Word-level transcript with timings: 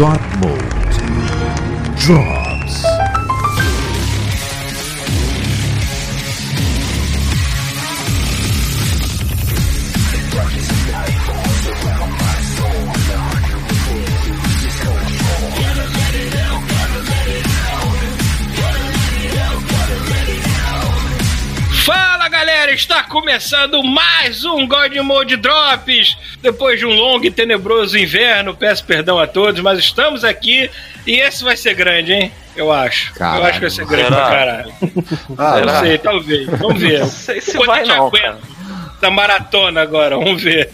God 0.00 0.20
Mode 0.40 1.96
drops. 1.98 2.39
Galera, 22.70 22.74
está 22.74 23.02
começando 23.02 23.82
mais 23.82 24.44
um 24.44 24.66
God 24.66 24.94
Mode 24.98 25.36
Drops. 25.36 26.16
Depois 26.40 26.78
de 26.78 26.86
um 26.86 26.90
longo 26.94 27.24
e 27.24 27.30
tenebroso 27.30 27.98
inverno, 27.98 28.54
peço 28.54 28.84
perdão 28.84 29.18
a 29.18 29.26
todos, 29.26 29.60
mas 29.60 29.78
estamos 29.78 30.24
aqui 30.24 30.70
e 31.06 31.20
esse 31.20 31.42
vai 31.42 31.56
ser 31.56 31.74
grande, 31.74 32.12
hein? 32.12 32.32
Eu 32.54 32.72
acho. 32.72 33.12
Caralho. 33.14 33.40
Eu 33.42 33.46
acho 33.46 33.54
que 33.54 33.60
vai 33.60 33.70
ser 33.70 33.86
grande 33.86 34.08
Será? 34.08 34.26
pra 34.26 34.30
caralho. 34.38 34.72
Ah, 35.38 35.60
Não 35.60 35.80
sei, 35.80 35.98
talvez. 35.98 36.46
Vamos 36.46 36.80
ver. 36.80 37.00
Não 37.00 37.08
sei 37.08 37.40
se 37.40 37.52
Quanto 37.56 37.66
vai 37.66 37.82
te 37.82 37.88
não, 37.88 38.06
aguenta 38.06 38.38
Da 39.00 39.10
maratona 39.10 39.82
agora, 39.82 40.16
vamos 40.16 40.42
ver. 40.42 40.70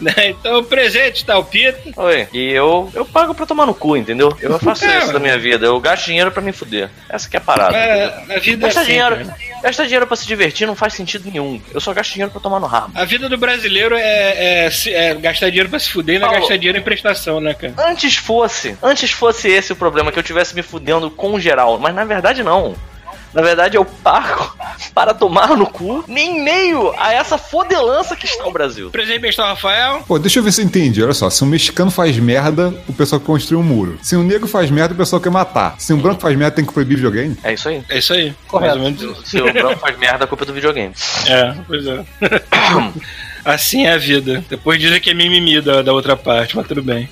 Né, 0.00 0.12
Então, 0.28 0.62
presente 0.64 1.24
tá 1.24 1.38
o 1.38 1.44
Pita. 1.44 1.78
Oi, 1.96 2.28
e 2.32 2.52
eu, 2.52 2.90
eu 2.94 3.04
pago 3.04 3.34
pra 3.34 3.46
tomar 3.46 3.66
no 3.66 3.74
cu, 3.74 3.96
entendeu? 3.96 4.36
Eu 4.40 4.58
faço 4.58 4.84
É, 4.84 4.98
isso 4.98 5.12
da 5.12 5.18
minha 5.18 5.38
vida. 5.38 5.66
Eu 5.66 5.80
gasto 5.80 6.06
dinheiro 6.06 6.30
pra 6.30 6.40
me 6.42 6.52
fuder. 6.52 6.88
Essa 7.08 7.28
que 7.28 7.36
é 7.36 7.38
a 7.38 7.42
parada. 7.42 7.76
É, 7.76 8.04
a 8.36 8.38
vida 8.38 8.66
é 8.66 8.70
assim, 8.70 8.84
dinheiro, 8.84 9.16
cara. 9.16 9.36
gastar 9.62 9.84
dinheiro 9.84 10.06
pra 10.06 10.16
se 10.16 10.26
divertir 10.26 10.66
não 10.66 10.76
faz 10.76 10.94
sentido 10.94 11.28
nenhum. 11.30 11.60
Eu 11.74 11.80
só 11.80 11.92
gasto 11.92 12.12
dinheiro 12.12 12.30
pra 12.30 12.40
tomar 12.40 12.60
no 12.60 12.66
rabo. 12.66 12.92
A 12.94 13.04
vida 13.04 13.28
do 13.28 13.36
brasileiro 13.36 13.96
é, 13.96 14.66
é 14.66 14.70
é 14.88 15.14
gastar 15.14 15.48
dinheiro 15.48 15.68
pra 15.68 15.78
se 15.78 15.90
fuder 15.90 16.16
e 16.16 16.18
não 16.18 16.30
é 16.32 16.38
gastar 16.40 16.56
dinheiro 16.56 16.78
em 16.78 16.82
prestação, 16.82 17.40
né, 17.40 17.54
cara? 17.54 17.74
Antes 17.78 18.16
fosse, 18.16 18.76
antes 18.82 19.10
fosse 19.10 19.48
esse 19.48 19.72
o 19.72 19.76
problema, 19.76 20.12
que 20.12 20.18
eu 20.18 20.22
tivesse 20.22 20.54
me 20.54 20.62
fudendo 20.62 21.10
com 21.10 21.38
geral. 21.40 21.78
Mas 21.78 21.94
na 21.94 22.04
verdade 22.04 22.42
não. 22.42 22.74
Na 23.32 23.42
verdade 23.42 23.76
eu 23.76 23.84
pago 23.84 24.56
para 24.94 25.14
tomar 25.14 25.56
no 25.56 25.66
cu 25.66 26.04
em 26.08 26.42
meio 26.42 26.94
a 26.98 27.12
essa 27.12 27.38
fodelança 27.38 28.16
que 28.16 28.26
está 28.26 28.46
o 28.46 28.52
Brasil. 28.52 28.90
Presente 28.90 29.20
bem, 29.20 29.30
Rafael. 29.36 30.02
Pô, 30.06 30.18
deixa 30.18 30.38
eu 30.38 30.42
ver 30.42 30.52
se 30.52 30.60
eu 30.60 30.64
entendi. 30.64 31.02
Olha 31.02 31.12
só, 31.12 31.30
se 31.30 31.44
um 31.44 31.46
mexicano 31.46 31.90
faz 31.90 32.16
merda, 32.16 32.74
o 32.88 32.92
pessoal 32.92 33.20
quer 33.20 33.26
construir 33.26 33.58
um 33.58 33.62
muro. 33.62 33.98
Se 34.02 34.16
um 34.16 34.22
negro 34.22 34.48
faz 34.48 34.70
merda, 34.70 34.94
o 34.94 34.96
pessoal 34.96 35.20
quer 35.20 35.30
matar. 35.30 35.76
Se 35.78 35.92
um 35.92 35.98
branco 35.98 36.20
faz 36.20 36.36
merda, 36.36 36.56
tem 36.56 36.64
que 36.64 36.72
proibir 36.72 36.96
videogame? 36.96 37.36
É 37.42 37.52
isso 37.52 37.68
aí. 37.68 37.82
É 37.88 37.98
isso 37.98 38.12
aí. 38.12 38.34
Correto. 38.46 38.78
Mais 38.78 38.98
ou 38.98 39.06
menos 39.06 39.18
isso. 39.18 39.30
Se 39.30 39.40
o 39.40 39.52
branco 39.52 39.78
faz 39.78 39.98
merda, 39.98 40.24
a 40.24 40.26
culpa 40.26 40.44
é 40.44 40.46
do 40.46 40.54
videogame. 40.54 40.94
É, 41.28 41.54
pois 41.66 41.86
é. 41.86 42.04
assim 43.44 43.86
é 43.86 43.92
a 43.92 43.98
vida. 43.98 44.42
Depois 44.48 44.80
dizem 44.80 45.00
que 45.00 45.10
é 45.10 45.14
mimimi 45.14 45.60
da, 45.60 45.82
da 45.82 45.92
outra 45.92 46.16
parte, 46.16 46.56
mas 46.56 46.66
tudo 46.66 46.82
bem. 46.82 47.08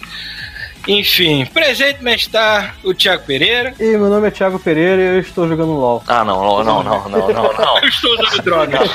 Enfim, 0.87 1.45
presente 1.47 1.99
está 2.15 2.75
o 2.85 2.95
Thiago 2.95 3.25
Pereira. 3.25 3.75
E 3.79 3.97
meu 3.97 4.09
nome 4.09 4.29
é 4.29 4.31
Thiago 4.31 4.59
Pereira 4.59 5.03
e 5.03 5.07
eu 5.17 5.21
estou 5.21 5.49
jogando 5.49 5.73
LOL. 5.73 6.03
Ah, 6.07 6.25
não, 6.25 6.41
não, 6.43 6.65
não, 6.65 6.83
não, 6.83 7.09
não, 7.09 7.29
não, 7.29 7.53
não. 7.53 7.79
Eu 7.83 7.89
estou 7.89 8.13
usando 8.13 8.43
drogas. 8.43 8.91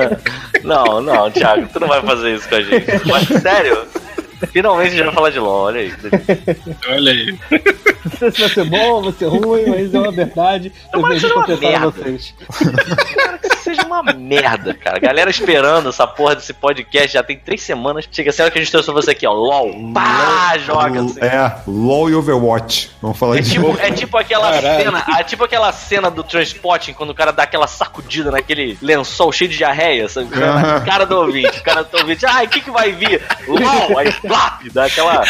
Não, 0.62 1.00
não, 1.00 1.30
Thiago, 1.30 1.68
tu 1.72 1.80
não 1.80 1.88
vai 1.88 2.02
fazer 2.02 2.34
isso 2.34 2.48
com 2.48 2.54
a 2.56 2.60
gente. 2.60 2.86
Mas 3.06 3.26
sério? 3.40 3.86
Finalmente 4.48 4.88
a 4.88 4.96
gente 4.96 5.04
vai 5.04 5.14
falar 5.14 5.30
de 5.30 5.38
LOL, 5.38 5.64
olha 5.66 5.80
aí. 5.80 5.92
Olha 6.88 7.12
aí. 7.12 7.38
Não 8.04 8.12
sei 8.18 8.30
se 8.32 8.40
vai 8.40 8.48
ser 8.48 8.64
bom, 8.64 9.02
vai 9.02 9.12
ser 9.12 9.26
ruim, 9.26 9.64
mas 9.66 9.94
é 9.94 9.98
uma 9.98 10.12
verdade. 10.12 10.72
Eu 10.86 10.92
Tomara 11.00 11.14
que 11.14 11.20
seja 11.20 11.34
uma 11.34 11.46
merda. 11.46 11.90
vocês. 11.90 12.34
Que 13.42 13.56
seja 13.56 13.82
uma 13.82 14.02
merda, 14.02 14.74
cara. 14.74 14.98
Galera 14.98 15.28
esperando 15.30 15.88
essa 15.90 16.06
porra 16.06 16.34
desse 16.36 16.52
podcast 16.54 17.12
já 17.12 17.22
tem 17.22 17.36
três 17.38 17.62
semanas. 17.62 18.08
Chega 18.10 18.30
a 18.30 18.42
hora 18.42 18.50
que 18.50 18.58
a 18.58 18.62
gente 18.62 18.70
trouxe 18.72 18.90
você 18.90 19.10
aqui, 19.10 19.26
ó. 19.26 19.32
LOL. 19.32 19.92
Pá, 19.92 20.56
joga 20.58 21.00
assim. 21.02 21.20
É, 21.20 21.52
LOL 21.66 22.08
e 22.10 22.14
Overwatch. 22.14 22.90
Vamos 23.02 23.18
falar 23.18 23.36
É 23.36 23.40
de 23.42 23.50
tipo, 23.50 23.76
é 23.78 23.90
tipo 23.90 24.16
aquela 24.16 24.50
Caralho. 24.52 24.82
cena, 24.84 25.04
é 25.18 25.22
tipo 25.24 25.44
aquela 25.44 25.72
cena 25.72 26.10
do 26.10 26.22
Transporting 26.24 26.92
quando 26.94 27.10
o 27.10 27.14
cara 27.14 27.32
dá 27.32 27.42
aquela 27.42 27.66
sacudida 27.66 28.30
naquele 28.30 28.78
lençol 28.80 29.30
cheio 29.32 29.50
de 29.50 29.56
diarreia, 29.58 30.08
sabe? 30.08 30.28
Aham. 30.34 30.80
Cara 30.84 31.04
do 31.04 31.16
ouvinte, 31.18 31.58
o 31.58 31.62
cara 31.62 31.82
do 31.84 31.96
ouvinte, 31.98 32.24
ai, 32.26 32.46
o 32.46 32.48
que 32.48 32.60
que 32.60 32.70
vai 32.70 32.92
vir? 32.92 33.22
LOL, 33.46 33.98
aí 33.98 34.12
flap, 34.30 34.62
dá 34.72 34.84
aquela 34.84 35.24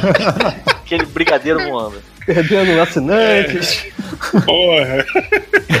aquele 0.66 1.04
brigadeiro 1.04 1.62
voando. 1.68 2.02
Perdendo 2.24 2.80
assinantes. 2.80 3.86
Porra. 4.44 5.04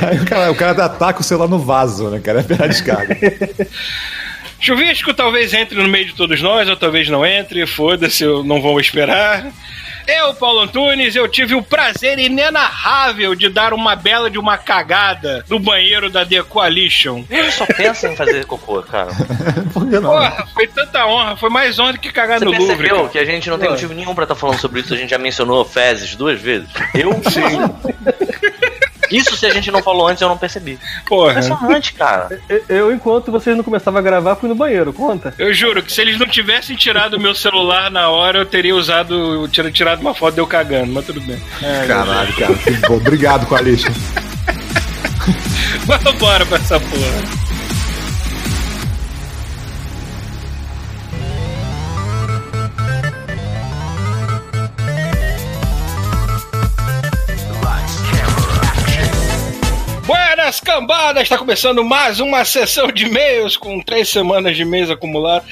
Aí 0.08 0.18
o 0.18 0.26
cara, 0.26 0.50
o 0.50 0.54
cara 0.54 0.84
ataca 0.84 1.20
o 1.20 1.24
celular 1.24 1.48
no 1.48 1.58
vaso, 1.58 2.10
né, 2.10 2.20
cara? 2.20 2.40
É 2.40 2.42
pela 2.42 2.68
descarga. 2.68 3.16
Chuvisco 4.60 5.14
talvez 5.14 5.52
entre 5.54 5.80
no 5.82 5.88
meio 5.88 6.06
de 6.06 6.14
todos 6.14 6.40
nós, 6.42 6.68
ou 6.68 6.76
talvez 6.76 7.08
não 7.08 7.24
entre, 7.24 7.66
foda-se, 7.66 8.22
eu 8.24 8.44
não 8.44 8.60
vou 8.60 8.78
esperar. 8.78 9.46
Eu, 10.06 10.34
Paulo 10.34 10.60
Antunes, 10.60 11.14
eu 11.14 11.28
tive 11.28 11.54
o 11.54 11.62
prazer 11.62 12.18
inenarrável 12.18 13.34
de 13.34 13.48
dar 13.48 13.72
uma 13.72 13.94
bela 13.94 14.28
de 14.30 14.38
uma 14.38 14.58
cagada 14.58 15.44
no 15.48 15.58
banheiro 15.58 16.10
da 16.10 16.26
The 16.26 16.42
Coalition. 16.42 17.22
Ele 17.30 17.50
só 17.52 17.64
pensa 17.66 18.08
em 18.08 18.16
fazer 18.16 18.44
cocô, 18.44 18.82
cara. 18.82 19.10
Por 19.72 19.88
que 19.88 20.00
não? 20.00 20.10
Porra, 20.10 20.46
foi 20.52 20.66
tanta 20.66 21.06
honra, 21.06 21.36
foi 21.36 21.48
mais 21.50 21.78
honra 21.78 21.92
do 21.92 21.98
que 22.00 22.10
cagar 22.10 22.38
Você 22.38 22.44
no 22.44 22.50
Louvre. 22.50 22.66
percebeu 22.76 22.96
cara. 22.96 23.08
que 23.10 23.18
a 23.18 23.24
gente 23.24 23.48
não 23.48 23.58
tem 23.58 23.70
motivo 23.70 23.94
nenhum 23.94 24.14
pra 24.14 24.24
estar 24.24 24.34
falando 24.34 24.58
sobre 24.58 24.80
isso? 24.80 24.92
A 24.92 24.96
gente 24.96 25.10
já 25.10 25.18
mencionou 25.18 25.64
fezes 25.64 26.16
duas 26.16 26.40
vezes. 26.40 26.68
Eu? 26.94 27.12
Sim. 27.30 27.40
Isso 29.10 29.36
se 29.36 29.46
a 29.46 29.50
gente 29.50 29.70
não 29.70 29.82
falou 29.82 30.06
antes, 30.08 30.20
eu 30.22 30.28
não 30.28 30.38
percebi. 30.38 30.78
Porra. 31.06 31.30
Impressionante, 31.32 31.92
cara. 31.94 32.40
Eu- 32.48 32.64
Eu, 32.68 32.92
enquanto 32.92 33.30
vocês 33.32 33.56
não 33.56 33.64
começavam 33.64 33.98
a 33.98 34.02
gravar, 34.02 34.36
fui 34.36 34.48
no 34.48 34.54
banheiro, 34.54 34.92
conta? 34.92 35.34
Eu 35.38 35.52
juro 35.52 35.82
que 35.82 35.92
se 35.92 36.00
eles 36.00 36.18
não 36.18 36.26
tivessem 36.26 36.76
tirado 36.76 37.14
o 37.14 37.20
meu 37.20 37.34
celular 37.34 37.90
na 37.90 38.08
hora, 38.08 38.38
eu 38.38 38.46
teria 38.46 38.74
usado, 38.74 39.48
tira- 39.48 39.70
tirado 39.70 40.00
uma 40.00 40.14
foto 40.14 40.34
de 40.34 40.40
eu 40.40 40.46
cagando, 40.46 40.92
mas 40.92 41.04
tudo 41.06 41.20
bem. 41.20 41.40
Caralho, 41.86 42.32
cara. 42.36 42.54
Que 42.54 42.70
bom. 42.86 42.94
Obrigado, 42.96 43.46
Coalition. 43.46 43.92
Vamos 45.86 46.14
embora 46.14 46.46
pra 46.46 46.58
essa 46.58 46.78
porra. 46.78 47.49
Buenas 60.30 60.60
cambadas! 60.60 61.24
Está 61.24 61.36
começando 61.36 61.82
mais 61.82 62.20
uma 62.20 62.44
sessão 62.44 62.86
de 62.86 63.04
e-mails 63.04 63.56
com 63.56 63.80
três 63.80 64.08
semanas 64.08 64.54
de 64.54 64.62
e-mails 64.62 64.88
acumulados. 64.88 65.50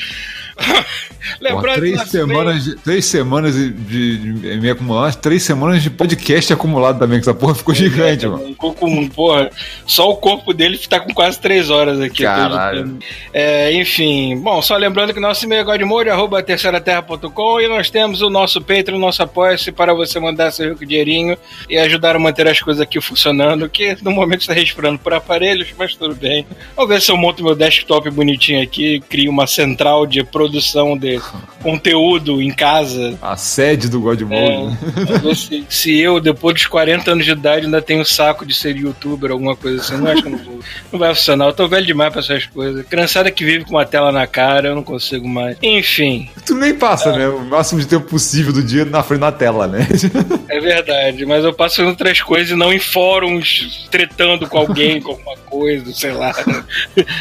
Pô, 1.39 1.45
Lembrando 1.45 1.75
que 1.75 1.81
três, 1.81 2.11
semanas 2.11 2.65
de, 2.65 2.75
três 2.77 3.05
semanas 3.05 3.55
de, 3.55 3.71
de, 3.71 4.57
me 4.59 4.71
acumular, 4.71 5.15
três 5.15 5.43
semanas 5.43 5.83
de 5.83 5.91
podcast 5.91 6.53
acumulado 6.53 6.99
também, 6.99 7.19
que 7.19 7.29
essa 7.29 7.35
porra 7.35 7.55
ficou 7.55 7.75
gigante, 7.75 8.27
mano. 8.27 8.47
Um 8.47 8.55
com, 8.55 8.73
com, 8.75 9.09
porra, 9.09 9.51
só 9.87 10.11
o 10.11 10.17
corpo 10.17 10.53
dele 10.53 10.79
tá 10.79 10.99
com 10.99 11.13
quase 11.13 11.39
três 11.39 11.71
horas 11.71 12.01
aqui. 12.01 12.23
Caralho. 12.23 12.99
É, 13.33 13.73
enfim, 13.73 14.37
bom, 14.39 14.61
só 14.63 14.77
lembrando 14.77 15.13
que 15.13 15.21
nosso 15.21 15.45
e-mail 15.45 15.61
é 15.61 15.65
godmode, 15.65 16.11
arroba 16.11 16.43
terceiraterra.com 16.43 17.61
e 17.61 17.69
nós 17.69 17.91
temos 17.91 18.21
o 18.23 18.31
nosso 18.31 18.61
Patreon, 18.61 18.97
o 18.97 19.01
nosso 19.01 19.23
apoia-se 19.23 19.71
para 19.71 19.95
você 19.95 20.19
mandar 20.19 20.51
seu 20.51 20.71
rico 20.71 20.87
dinheirinho 20.87 21.37
e 21.69 21.77
ajudar 21.77 22.17
a 22.17 22.19
manter 22.19 22.49
as 22.49 22.61
coisas 22.61 22.81
aqui 22.81 23.01
funcionando, 23.01 23.69
que 23.69 23.97
no 24.03 24.11
momento 24.11 24.41
está 24.41 24.53
respirando 24.53 24.99
por 24.99 25.13
aparelhos, 25.15 25.69
mas 25.79 25.95
tudo 25.95 26.15
bem. 26.15 26.47
Vamos 26.75 26.91
ver 26.91 27.01
se 27.01 27.13
eu 27.13 27.17
monto 27.17 27.45
meu 27.45 27.55
desktop 27.55 28.11
bonitinho 28.11 28.63
aqui, 28.63 29.01
crio 29.09 29.31
uma 29.31 29.47
central 29.47 30.07
de 30.07 30.25
produção 30.25 30.48
de 30.51 31.21
conteúdo 31.63 32.41
em 32.41 32.51
casa. 32.53 33.19
A 33.21 33.37
sede 33.37 33.89
do 33.89 34.01
God 34.01 34.21
Mode. 34.23 34.35
É, 34.35 34.65
né? 34.65 35.35
se, 35.35 35.65
se 35.69 35.99
eu, 36.01 36.21
depois 36.21 36.55
dos 36.55 36.67
40 36.67 37.11
anos 37.13 37.25
de 37.25 37.33
idade, 37.33 37.67
ainda 37.67 37.83
tenho 37.83 38.05
saco 38.05 38.45
de 38.47 38.55
ser 38.55 38.77
youtuber, 38.77 39.31
alguma 39.31 39.55
coisa 39.57 39.81
assim. 39.81 39.97
Não 39.97 40.11
acho 40.11 40.23
que 40.23 40.29
não, 40.29 40.39
vou- 40.39 40.61
não 40.93 40.99
vai 40.99 41.15
funcionar. 41.15 41.47
Eu 41.47 41.53
tô 41.53 41.69
velho 41.69 41.87
demais 41.87 42.11
pra 42.13 42.21
essas 42.21 42.47
coisas. 42.47 42.87
Criançada 42.87 43.31
que 43.31 43.45
vive 43.45 43.65
com 43.65 43.71
uma 43.71 43.85
tela 43.87 44.11
na 44.13 44.27
cara, 44.27 44.69
eu 44.69 44.75
não 44.75 44.83
consigo 44.83 45.29
mais. 45.29 45.57
Enfim, 45.63 46.29
Tu 46.47 46.55
nem 46.55 46.75
passa, 46.75 47.13
né? 47.17 47.29
O 47.29 47.45
máximo 47.45 47.81
de 47.81 47.87
tempo 47.87 48.07
possível 48.09 48.53
do 48.53 48.63
dia 48.63 48.85
na 48.85 49.03
frente 49.03 49.21
da 49.21 49.33
tela, 49.33 49.67
né? 49.67 49.87
é 50.49 50.61
verdade. 50.61 51.27
Mas 51.27 51.45
eu 51.45 51.53
passo 51.53 51.77
fazendo 51.77 51.91
outras 51.91 52.21
coisas 52.23 52.51
e 52.51 52.55
não 52.55 52.73
em 52.73 52.79
fóruns 52.79 53.87
tretando 53.91 54.47
com 54.49 54.59
alguém, 54.59 55.01
com 55.01 55.13
alguma 55.13 55.37
coisa, 55.37 55.93
sei 55.93 56.13
lá. 56.13 56.33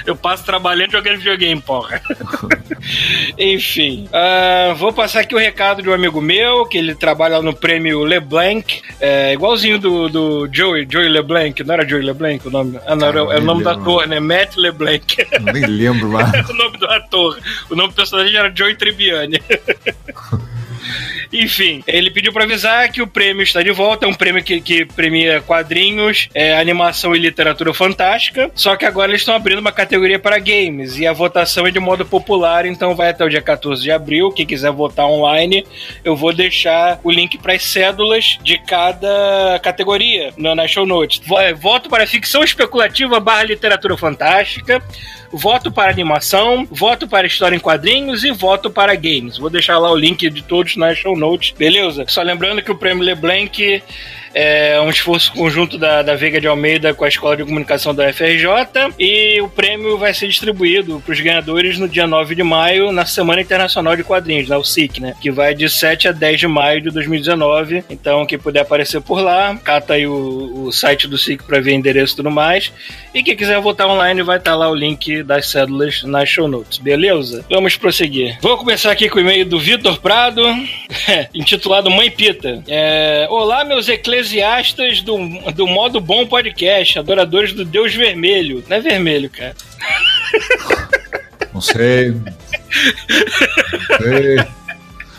Eu 0.06 0.16
passo 0.16 0.44
trabalhando 0.44 0.92
jogando 0.92 1.18
videogame, 1.18 1.62
porra. 1.62 2.02
Enfim, 3.38 4.08
ah, 4.12 4.74
vou 4.78 4.92
passar 4.94 5.22
aqui 5.22 5.36
o 5.36 5.38
recado 5.38 5.82
de 5.82 5.90
um 5.90 5.94
amigo 5.94 6.22
meu, 6.22 6.66
que 6.66 6.78
ele 6.78 6.96
trabalha 6.96 7.42
no 7.42 7.54
prêmio 7.54 8.04
LeBlanc, 8.04 8.82
é, 9.00 9.34
igualzinho 9.34 9.80
do, 9.80 10.10
do 10.10 10.50
Joey, 10.52 10.88
Joey 10.90 11.10
LeBlanc, 11.10 11.64
não 11.64 11.74
era 11.74 11.88
Joey 11.88 12.04
LeBlanc 12.04 12.48
o 12.48 12.52
nome? 12.52 12.80
Ah, 12.86 12.96
não, 12.96 13.08
era, 13.08 13.20
é 13.20 13.40
o 13.40 13.42
nome 13.42 13.64
do 13.64 13.70
lembro. 13.70 13.84
ator, 13.84 14.08
né? 14.08 14.20
Matt 14.20 14.56
LeBlanc. 14.56 15.18
nem 15.54 15.66
lembro 15.66 16.10
mais. 16.10 16.32
o 16.50 16.54
nome 16.54 16.78
do 16.78 16.86
ator. 16.88 17.40
O 17.70 17.76
nome 17.76 17.90
do 17.90 17.96
personagem 17.96 18.36
era 18.36 18.52
Joey 18.54 18.76
Tribbiani. 18.76 19.42
Enfim, 21.32 21.84
ele 21.88 22.10
pediu 22.10 22.32
pra 22.32 22.44
avisar 22.44 22.92
que 22.92 23.02
o 23.02 23.08
prêmio 23.08 23.44
está 23.44 23.62
de 23.62 23.72
volta. 23.72 24.06
É 24.06 24.10
um 24.10 24.14
prêmio 24.14 24.44
que, 24.44 24.62
que 24.62 24.86
premia 24.86 25.42
quadrinhos, 25.42 26.30
é, 26.34 26.58
animação 26.58 27.16
e 27.16 27.20
literatura 27.20 27.74
fantástica. 27.74 28.50
Só 28.56 28.76
que 28.76 28.86
agora 28.86 29.12
eles 29.12 29.22
estão 29.22 29.36
abrindo 29.36 29.60
uma 29.60 29.72
categoria 29.72 30.20
para 30.20 30.40
games. 30.40 30.98
E 30.98 31.06
a 31.06 31.14
votação 31.14 31.68
é 31.68 31.72
de 31.72 31.80
modo 31.80 32.06
popular, 32.06 32.66
então 32.66 32.96
vai 32.96 33.10
até 33.10 33.26
o 33.26 33.30
dia 33.30 33.42
14 33.42 33.82
de 33.82 33.92
abril. 33.92 34.32
Quem 34.32 34.46
quiser 34.46 34.72
votar 34.72 35.06
online, 35.06 35.66
eu 36.04 36.16
vou 36.16 36.34
deixar 36.34 37.00
o 37.04 37.12
link 37.12 37.38
para 37.38 37.54
as 37.54 37.64
cédulas 37.64 38.38
de 38.42 38.58
cada 38.60 39.60
categoria 39.62 40.34
na 40.38 40.68
show 40.68 40.86
notes. 40.86 41.22
É, 41.40 41.54
Voto 41.54 41.90
para 41.90 42.08
ficção 42.08 42.44
especulativa 42.44 43.20
barra 43.20 43.44
literatura 43.44 43.98
fantástica 43.98 44.82
voto 45.32 45.72
para 45.72 45.92
animação, 45.92 46.68
voto 46.70 47.08
para 47.08 47.28
história 47.28 47.56
em 47.56 47.60
quadrinhos 47.60 48.24
e 48.24 48.32
voto 48.32 48.70
para 48.70 48.96
games. 48.96 49.38
Vou 49.38 49.50
deixar 49.50 49.78
lá 49.78 49.92
o 49.92 49.96
link 49.96 50.30
de 50.30 50.42
todos 50.42 50.76
nas 50.76 50.98
show 50.98 51.18
notes, 51.18 51.52
beleza? 51.52 52.06
Só 52.08 52.22
lembrando 52.22 52.62
que 52.62 52.72
o 52.72 52.78
prêmio 52.78 53.04
LeBlanc 53.04 53.84
é 54.34 54.80
um 54.82 54.90
esforço 54.90 55.32
conjunto 55.34 55.78
da, 55.78 56.02
da 56.02 56.16
Veiga 56.16 56.40
de 56.40 56.48
Almeida 56.48 56.94
com 56.94 57.04
a 57.04 57.08
Escola 57.08 57.38
de 57.38 57.44
Comunicação 57.44 57.94
da 57.94 58.08
UFRJ 58.08 58.94
e 59.00 59.42
o 59.42 59.50
prêmio 59.50 59.98
vai 59.98 60.14
ser 60.14 60.28
distribuído 60.28 61.02
para 61.04 61.14
os 61.14 61.20
ganhadores 61.20 61.78
no 61.78 61.88
dia 61.88 62.06
9 62.06 62.36
de 62.36 62.44
maio, 62.44 62.92
na 62.92 63.06
Semana 63.06 63.42
Internacional 63.42 63.96
de 63.96 64.04
Quadrinhos, 64.04 64.48
na 64.48 64.58
SIC, 64.64 65.00
né? 65.00 65.16
Que 65.20 65.32
vai 65.32 65.56
de 65.56 65.70
7 65.70 66.10
a 66.10 66.12
10 66.12 66.40
de 66.42 66.48
maio 66.48 66.82
de 66.82 66.90
2019. 66.90 67.84
Então, 67.90 68.26
quem 68.26 68.38
puder 68.38 68.62
aparecer 68.62 69.02
por 69.02 69.22
lá, 69.22 69.56
cata 69.64 69.94
aí 69.94 70.06
o, 70.06 70.66
o 70.66 70.72
site 70.72 71.08
do 71.08 71.18
SIC 71.18 71.44
para 71.44 71.60
ver 71.60 71.74
endereço 71.74 72.14
e 72.14 72.18
tudo 72.18 72.30
mais. 72.30 72.72
E 73.14 73.24
quem 73.24 73.36
quiser 73.36 73.60
votar 73.60 73.88
online, 73.88 74.22
vai 74.22 74.38
estar 74.38 74.56
lá 74.56 74.70
o 74.70 74.76
link 74.76 75.24
das 75.24 75.48
cédulas 75.48 76.04
nas 76.04 76.30
show 76.30 76.48
notes, 76.48 76.78
beleza? 76.78 77.46
Vamos 77.50 77.76
prosseguir. 77.76 78.38
Vou 78.42 78.58
começar 78.58 78.92
aqui 78.92 79.10
com 79.10 79.18
o 79.18 79.22
e-mail 79.22 79.46
do 79.46 79.60
Vitor 79.60 80.00
Prado, 80.00 80.44
intitulado 81.34 81.90
Mãe 81.90 82.12
Pita. 82.12 82.64
É, 82.68 83.28
Olá, 83.30 83.64
meus 83.64 83.88
eclesiastas 84.18 85.02
do, 85.02 85.18
do 85.52 85.68
Modo 85.68 86.02
Bom 86.02 86.26
Podcast, 86.26 86.98
adoradores 86.98 87.54
do 87.54 87.64
Deus 87.64 87.94
Vermelho. 87.94 88.64
Não 88.68 88.78
é 88.78 88.80
vermelho, 88.80 89.30
cara. 89.30 89.56
Não 91.54 91.62
sei. 91.62 92.12
Não 92.12 93.98
sei. 93.98 94.38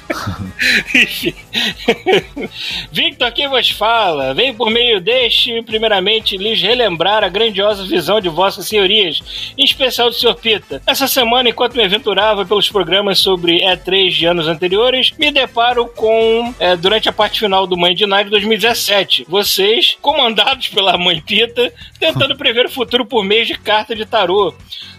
Victor 2.91 3.29
aqui 3.29 3.47
vos 3.47 3.71
fala. 3.71 4.35
Vem 4.35 4.55
por 4.55 4.71
meio 4.71 5.01
deste, 5.01 5.63
primeiramente, 5.63 6.37
lhes 6.37 6.61
relembrar 6.61 7.25
a 7.25 7.29
grandiosa 7.29 7.85
visão 7.85 8.21
de 8.21 8.29
vossas 8.29 8.67
senhorias, 8.67 9.53
em 9.57 9.65
especial 9.65 10.09
do 10.09 10.17
Sr. 10.17 10.35
Pita. 10.35 10.83
Essa 10.87 11.07
semana, 11.07 11.49
enquanto 11.49 11.77
me 11.77 11.85
aventurava 11.85 12.45
pelos 12.45 12.69
programas 12.69 13.19
sobre 13.19 13.61
E3 13.61 14.11
de 14.11 14.27
anos 14.27 14.49
anteriores, 14.49 15.13
me 15.19 15.31
deparo 15.31 15.87
com, 15.87 16.55
é, 16.59 16.77
durante 16.77 17.09
a 17.09 17.13
parte 17.13 17.41
final 17.41 17.67
do 17.67 17.77
Mãe 17.77 17.95
de 17.95 18.07
Night 18.07 18.25
de 18.25 18.31
2017, 18.31 19.27
vocês, 19.29 19.97
comandados 20.01 20.69
pela 20.69 20.97
Mãe 20.97 21.21
Pita, 21.21 21.73
tentando 21.99 22.37
prever 22.37 22.67
o 22.67 22.71
futuro 22.71 23.05
por 23.05 23.25
meio 23.25 23.45
de 23.45 23.59
carta 23.59 23.95
de 23.95 24.07
tarô. 24.07 24.55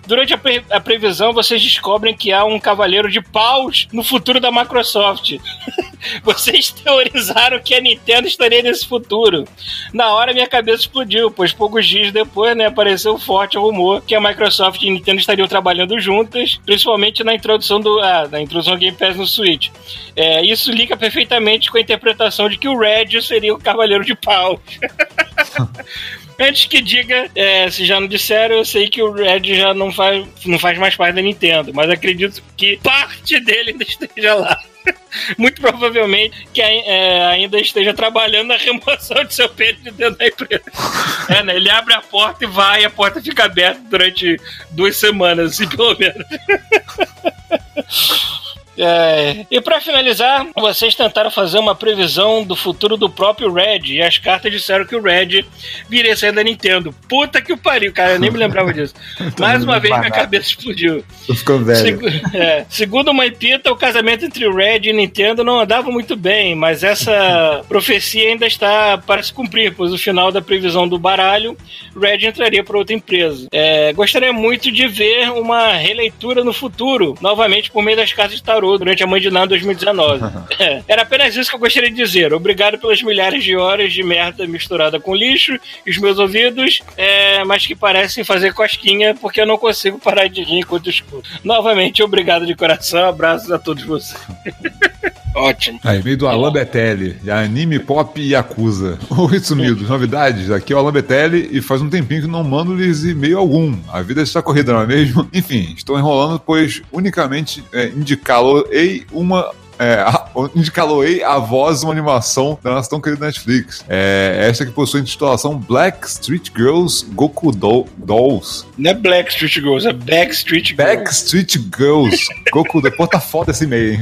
Durante 0.10 0.34
a, 0.34 0.40
pre- 0.40 0.66
a 0.72 0.80
previsão, 0.80 1.32
vocês 1.32 1.62
descobrem 1.62 2.18
que 2.18 2.34
há 2.34 2.44
um 2.44 2.60
cavaleiro 2.60 3.12
de 3.12 3.22
paus 3.22 3.88
no 3.94 4.04
futuro 4.04 4.40
da 4.40 4.52
Microsoft. 4.52 5.34
vocês 6.26 6.72
teorizaram 6.72 7.60
que 7.60 7.76
a 7.76 7.80
Nintendo 7.80 8.28
estaria 8.28 8.64
nesse 8.64 8.88
futuro. 8.88 9.46
Na 9.94 10.12
hora, 10.12 10.34
minha 10.34 10.48
cabeça 10.48 10.82
explodiu, 10.82 11.30
pois 11.30 11.54
poucos 11.54 11.86
dias 11.86 12.12
depois 12.12 12.58
né, 12.58 12.66
apareceu 12.66 13.20
forte 13.20 13.56
rumor 13.56 14.02
que 14.02 14.16
a 14.16 14.20
Microsoft 14.20 14.82
e 14.82 14.90
a 14.90 14.94
Nintendo 14.94 15.20
estariam 15.20 15.48
trabalhando 15.48 16.00
juntas, 16.00 16.60
principalmente 16.66 17.24
na 17.24 17.36
introdução 17.36 17.80
do 17.80 18.00
ah, 18.00 18.28
na 18.32 18.42
introdução 18.42 18.74
do 18.74 18.80
Game 18.80 18.98
Pass 18.98 19.16
no 19.16 19.28
Switch. 19.28 19.70
É, 20.16 20.44
isso 20.44 20.72
liga 20.72 20.98
perfeitamente 20.98 21.70
com 21.70 21.78
a 21.78 21.82
interpretação 21.82 22.50
de 22.50 22.58
que 22.58 22.68
o 22.68 22.80
Red 22.80 23.22
seria 23.22 23.54
o 23.54 23.60
cavaleiro 23.60 24.04
de 24.04 24.16
paus. 24.16 24.60
Antes 26.40 26.66
que 26.66 26.82
diga, 26.82 27.30
é, 27.36 27.70
se 27.70 27.86
já 27.86 28.00
não 28.00 28.08
disseram, 28.08 28.56
eu 28.56 28.66
sei 28.66 28.88
que 28.88 29.02
o 29.02 29.12
Red 29.12 29.44
já 29.44 29.74
não 29.74 29.92
faz, 29.92 30.26
não 30.46 30.58
faz 30.58 30.78
mais 30.78 30.96
parte 30.96 31.16
da 31.16 31.22
Nintendo, 31.22 31.74
mas 31.74 31.90
acredito 31.90 32.42
que 32.56 32.78
parte 32.78 33.40
dele 33.42 33.72
ainda 33.72 33.84
esteja 33.84 34.36
lá. 34.36 34.58
Muito 35.38 35.60
provavelmente 35.60 36.48
que 36.54 36.62
é, 36.62 37.26
ainda 37.26 37.60
esteja 37.60 37.94
trabalhando 37.94 38.48
na 38.48 38.58
remoção 38.58 39.26
de 39.26 39.34
seu 39.34 39.50
peito 39.50 39.82
de 39.82 39.92
dentro 39.92 40.18
da 40.18 40.28
empresa. 40.28 40.64
É, 41.30 41.44
né? 41.44 41.58
Ele 41.58 41.70
abre 41.70 41.94
a 41.94 42.02
porta 42.02 42.44
e 42.44 42.48
vai, 42.48 42.82
e 42.82 42.86
a 42.86 42.90
porta 42.90 43.22
fica 43.22 43.46
aberta 43.46 43.80
durante 43.88 44.36
duas 44.72 44.98
semanas, 44.98 45.52
assim, 45.52 45.70
pelo 45.70 45.96
menos. 45.96 46.26
É, 48.80 49.46
E 49.52 49.60
pra 49.62 49.82
finalizar, 49.82 50.48
vocês 50.56 50.96
tentaram 50.96 51.30
fazer 51.30 51.60
uma 51.60 51.76
previsão 51.76 52.44
do 52.44 52.56
futuro 52.56 52.96
do 52.98 53.10
próprio 53.10 53.52
Red 53.52 53.82
e 53.86 54.02
as 54.02 54.18
cartas 54.18 54.52
disseram 54.52 54.86
que 54.86 54.96
o 54.96 55.02
Red 55.02 55.46
viria 55.90 56.16
sair 56.16 56.32
da 56.32 56.44
Nintendo. 56.44 56.94
Puta 57.08 57.42
que 57.42 57.52
o 57.54 57.58
pariu, 57.58 57.92
cara, 57.94 58.14
eu 58.14 58.20
nem 58.20 58.32
me 58.32 58.38
lembrava 58.38 58.74
disso. 58.74 58.94
Mais 59.40 59.64
uma 59.64 59.80
vez 59.80 59.98
minha 59.98 60.12
cabeça 60.12 60.50
explodiu. 60.50 61.04
Ficando 61.36 61.66
velho. 61.66 61.80
Segu- 61.80 62.36
é, 62.38 62.66
segundo 62.70 63.12
uma 63.12 63.30
Pita, 63.30 63.72
o 63.72 63.76
casamento 63.76 64.26
entre 64.26 64.46
o 64.48 64.56
Red 64.56 64.80
e 64.90 64.94
Nintendo 64.94 65.44
não 65.44 65.60
andava 65.60 65.92
muito 65.92 66.16
bem, 66.16 66.56
mas 66.56 66.84
essa 66.84 67.64
profecia 67.70 68.30
ainda 68.30 68.48
está 68.48 68.98
para 68.98 69.22
se 69.22 69.32
cumprir, 69.32 69.74
pois 69.76 69.92
no 69.92 69.98
final 69.98 70.32
da 70.32 70.42
previsão 70.42 70.88
do 70.88 70.98
baralho, 70.98 71.56
Red 72.00 72.26
entraria 72.26 72.64
para 72.64 72.78
outra 72.78 72.96
empresa. 72.96 73.48
É, 73.52 73.94
gostaria 73.94 74.34
muito 74.34 74.72
de 74.72 74.88
ver 74.88 75.30
uma 75.32 75.74
releitura 75.74 76.44
no 76.44 76.52
futuro, 76.54 77.16
novamente 77.22 77.70
por 77.72 77.84
meio 77.84 77.98
das 77.98 78.12
cartas 78.14 78.36
de 78.38 78.44
tarô, 78.44 78.69
durante 78.78 79.04
a 79.04 79.08
Mãe 79.08 79.22
de 79.22 79.30
Ná 79.30 79.46
2019. 79.46 80.20
É, 80.60 80.84
era 80.90 81.04
apenas 81.04 81.34
isso 81.36 81.50
que 81.50 81.56
eu 81.56 81.60
gostaria 81.60 81.90
de 81.90 81.96
dizer. 81.96 82.34
Obrigado 82.34 82.78
pelas 82.78 83.02
milhares 83.02 83.44
de 83.44 83.56
horas 83.56 83.94
de 83.94 84.04
merda 84.04 84.46
misturada 84.46 85.00
com 85.00 85.16
lixo 85.16 85.58
e 85.86 85.90
os 85.90 85.98
meus 85.98 86.20
ouvidos, 86.20 86.82
é, 86.98 87.46
mas 87.46 87.66
que 87.66 87.76
parecem 87.76 88.26
fazer 88.26 88.54
cosquinha 88.54 89.16
porque 89.16 89.40
eu 89.40 89.46
não 89.46 89.58
consigo 89.58 89.98
parar 90.00 90.28
de 90.28 90.44
rir 90.44 90.60
enquanto 90.60 90.90
escuto. 90.90 91.30
Novamente, 91.46 92.04
obrigado 92.04 92.46
de 92.46 92.56
coração. 92.56 93.08
Abraços 93.08 93.52
a 93.52 93.60
todos 93.60 93.84
vocês. 93.84 94.20
Ótimo. 95.36 95.80
Aí, 95.84 96.04
meio 96.04 96.18
do 96.18 96.28
Alan 96.28 96.52
Betelli, 96.52 97.18
anime 97.30 97.80
pop 97.80 98.20
e 98.20 98.36
acusa. 98.36 98.98
Oi, 99.10 99.40
sumidos, 99.40 99.88
novidades? 99.88 100.52
Aqui 100.52 100.74
é 100.74 100.76
o 100.76 100.80
Alan 100.80 100.92
Betelli 100.92 101.50
e 101.52 101.62
faz 101.62 101.82
um 101.82 101.90
tempinho 101.90 102.22
que 102.24 102.28
não 102.28 102.44
mando-lhes 102.44 103.04
e-mail 103.04 103.38
algum. 103.38 103.78
A 103.92 104.02
vida 104.02 104.22
está 104.22 104.42
corrida, 104.42 104.74
não 104.74 104.82
é 104.82 104.88
mesmo? 104.88 105.28
Enfim, 105.34 105.74
estou 105.76 105.98
enrolando, 105.98 106.40
pois 106.40 106.82
unicamente 106.92 107.64
é, 107.72 107.88
indicá-lo-ei 107.88 109.06
uma. 109.12 109.52
É, 109.80 110.02
a- 110.02 110.28
indicá-lo-ei 110.56 111.24
a 111.24 111.38
voz 111.40 111.84
uma 111.84 111.94
animação 111.94 112.60
da 112.62 112.72
nossa 112.72 112.90
tão 112.90 113.00
querida 113.00 113.26
Netflix. 113.26 113.84
É, 113.88 114.48
esta 114.50 114.66
que 114.66 114.72
possui 114.72 115.00
a 115.00 115.04
intitulação 115.04 115.58
Black 115.58 116.06
Street 116.06 116.50
Girls 116.56 117.06
Goku 117.14 117.52
Doll- 117.54 117.88
Dolls. 117.98 118.66
Não 118.78 118.92
é 118.92 118.94
Black 118.94 119.32
Street 119.32 119.54
Girls, 119.54 119.88
é 119.88 119.94
Backstreet 119.94 120.70
Girls. 120.70 120.76
Backstreet 120.98 121.56
Girls. 121.78 122.26
Goku, 122.52 122.82
depois 122.82 123.10
tá 123.10 123.20
foda 123.20 123.52
esse 123.52 123.64
e-mail, 123.64 123.94
hein? 123.94 124.00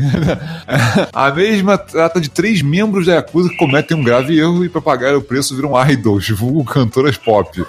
A 1.14 1.32
mesma 1.32 1.78
trata 1.78 2.20
de 2.20 2.30
três 2.30 2.62
membros 2.62 3.06
da 3.06 3.14
Yakuza 3.16 3.50
que 3.50 3.58
cometem 3.58 3.96
um 3.96 4.04
grave 4.04 4.38
erro 4.38 4.66
e 4.66 4.70
pra 4.70 4.82
pagar 4.82 5.16
o 5.16 5.22
preço 5.22 5.56
viram 5.56 5.72
idols, 5.90 6.28
vulgo 6.30 6.64
cantoras 6.66 7.18
pop. 7.18 7.64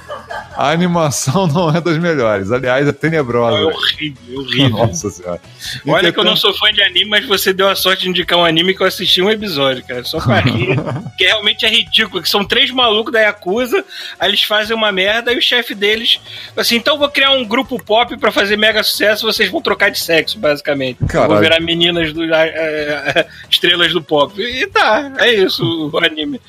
A 0.57 0.71
animação 0.71 1.47
não 1.47 1.71
é 1.75 1.81
das 1.81 1.99
melhores, 1.99 2.51
aliás, 2.51 2.87
é 2.87 2.91
É 2.91 2.93
tenebrosa. 2.93 3.57
horrível, 3.67 4.17
é 4.35 4.39
horrível. 4.39 4.69
Nossa 4.71 5.09
senhora. 5.11 5.41
Olha 5.87 6.13
que 6.13 6.19
eu 6.19 6.25
não 6.25 6.33
Entretanto- 6.33 6.37
sou 6.39 6.55
fã 6.55 6.73
de 6.73 6.83
anime, 6.83 7.09
mas 7.11 7.27
você 7.27 7.53
deu 7.53 7.69
a 7.69 7.77
sorte 7.77 7.98
de 7.99 8.09
indicar 8.09 8.39
um 8.39 8.45
anime 8.45 8.75
que 8.75 8.83
eu 8.83 8.87
assisti 8.87 9.21
um 9.21 9.31
episódio, 9.31 9.85
cara. 9.85 10.05
Só 10.05 10.21
pra 10.21 10.41
rir. 10.41 10.77
que 11.17 11.25
realmente 11.25 11.67
é 11.67 11.69
ridículo. 11.69 12.23
Que 12.23 12.29
são 12.29 12.45
três 12.45 12.71
malucos 12.71 13.13
da 13.13 13.21
Yakuza, 13.21 13.85
aí 14.19 14.31
eles 14.31 14.43
fazem 14.43 14.77
uma 14.77 14.93
merda 14.93 15.33
e 15.33 15.39
o 15.39 15.43
chefe 15.43 15.75
deles, 15.75 16.21
assim, 16.57 16.77
então 16.77 16.95
eu 16.95 16.99
vou 16.99 17.09
criar 17.09 17.33
um 17.33 17.45
grupo 17.45 17.83
pop 17.83 18.17
pra 18.17 18.33
fazer 18.33 18.57
mega 18.57 18.83
sucesso, 18.83 19.27
vocês 19.27 19.51
vão 19.51 19.61
trocar 19.61 19.91
de 19.91 19.99
sexo, 19.99 20.39
basicamente. 20.39 21.05
Caralho. 21.07 21.33
Vão 21.33 21.41
virar 21.41 21.61
meninas 21.61 22.13
do. 22.13 22.23
ah, 22.35 22.45
ah, 22.45 23.27
estrelas 23.51 23.93
do 23.93 24.03
pop. 24.03 24.41
E 24.41 24.67
tá, 24.69 25.13
é 25.19 25.35
isso 25.35 25.91
o 25.93 25.99
anime. 25.99 26.41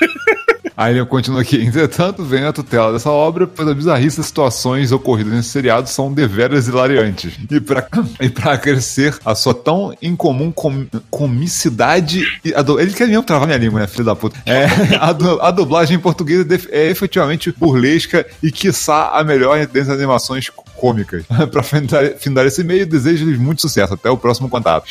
Aí 0.76 0.94
ele 0.94 1.06
continua 1.06 1.40
aqui. 1.40 1.56
Entretanto, 1.56 2.22
vem 2.22 2.44
a 2.44 2.52
tutela 2.52 2.92
dessa 2.92 3.10
obra, 3.10 3.46
pois 3.46 3.66
as 3.66 3.74
bizarrices 3.74 4.18
das 4.18 4.26
situações 4.26 4.92
ocorridas 4.92 5.32
nesse 5.32 5.48
seriado 5.48 5.88
são 5.88 6.12
deveras 6.12 6.68
hilariantes. 6.68 7.32
E 7.50 7.60
pra, 7.60 7.88
e 8.20 8.28
pra 8.28 8.52
acrescer 8.52 9.16
a 9.24 9.34
sua 9.34 9.54
tão 9.54 9.96
incomum 10.02 10.52
com, 10.52 10.85
comicidade. 11.10 12.24
Du- 12.64 12.78
ele 12.80 12.92
quer 12.92 13.06
mesmo 13.08 13.22
travar 13.22 13.46
minha 13.46 13.58
língua, 13.58 13.80
né, 13.80 13.86
filho 13.86 14.04
da 14.04 14.16
puta? 14.16 14.36
É, 14.46 14.66
a, 15.00 15.12
du- 15.12 15.40
a 15.40 15.50
dublagem 15.50 15.96
em 15.96 16.00
português 16.00 16.46
é 16.70 16.86
é 16.86 16.90
efetivamente 16.90 17.52
burlesca 17.56 18.26
e, 18.42 18.50
quiçá, 18.50 19.10
a 19.10 19.22
melhor 19.24 19.58
dentre 19.58 19.80
as 19.80 19.88
animações 19.88 20.50
cômicas. 20.76 21.24
pra 21.50 21.62
finalizar 21.62 22.46
esse 22.46 22.60
e-mail, 22.60 22.86
desejo-lhes 22.86 23.38
muito 23.38 23.60
sucesso. 23.60 23.94
Até 23.94 24.10
o 24.10 24.16
próximo 24.16 24.48
contato. 24.48 24.86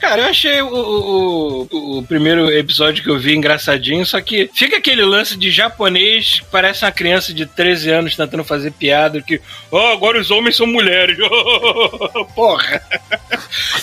Cara, 0.00 0.22
eu 0.22 0.28
achei 0.28 0.62
o, 0.62 0.68
o, 0.68 1.68
o, 1.70 1.98
o 1.98 2.02
primeiro 2.04 2.50
episódio 2.52 3.02
que 3.02 3.10
eu 3.10 3.18
vi 3.18 3.34
engraçadinho, 3.34 4.06
só 4.06 4.20
que 4.20 4.48
fica 4.54 4.76
aquele 4.76 5.04
lance 5.04 5.36
de 5.36 5.50
japonês 5.50 6.40
que 6.40 6.46
parece 6.46 6.84
uma 6.84 6.92
criança 6.92 7.34
de 7.34 7.44
13 7.44 7.90
anos 7.90 8.16
tentando 8.16 8.44
fazer 8.44 8.70
piada, 8.70 9.20
que, 9.20 9.40
oh, 9.70 9.76
agora 9.88 10.20
os 10.20 10.30
homens 10.30 10.56
são 10.56 10.66
mulheres. 10.66 11.18
Porra! 12.34 12.80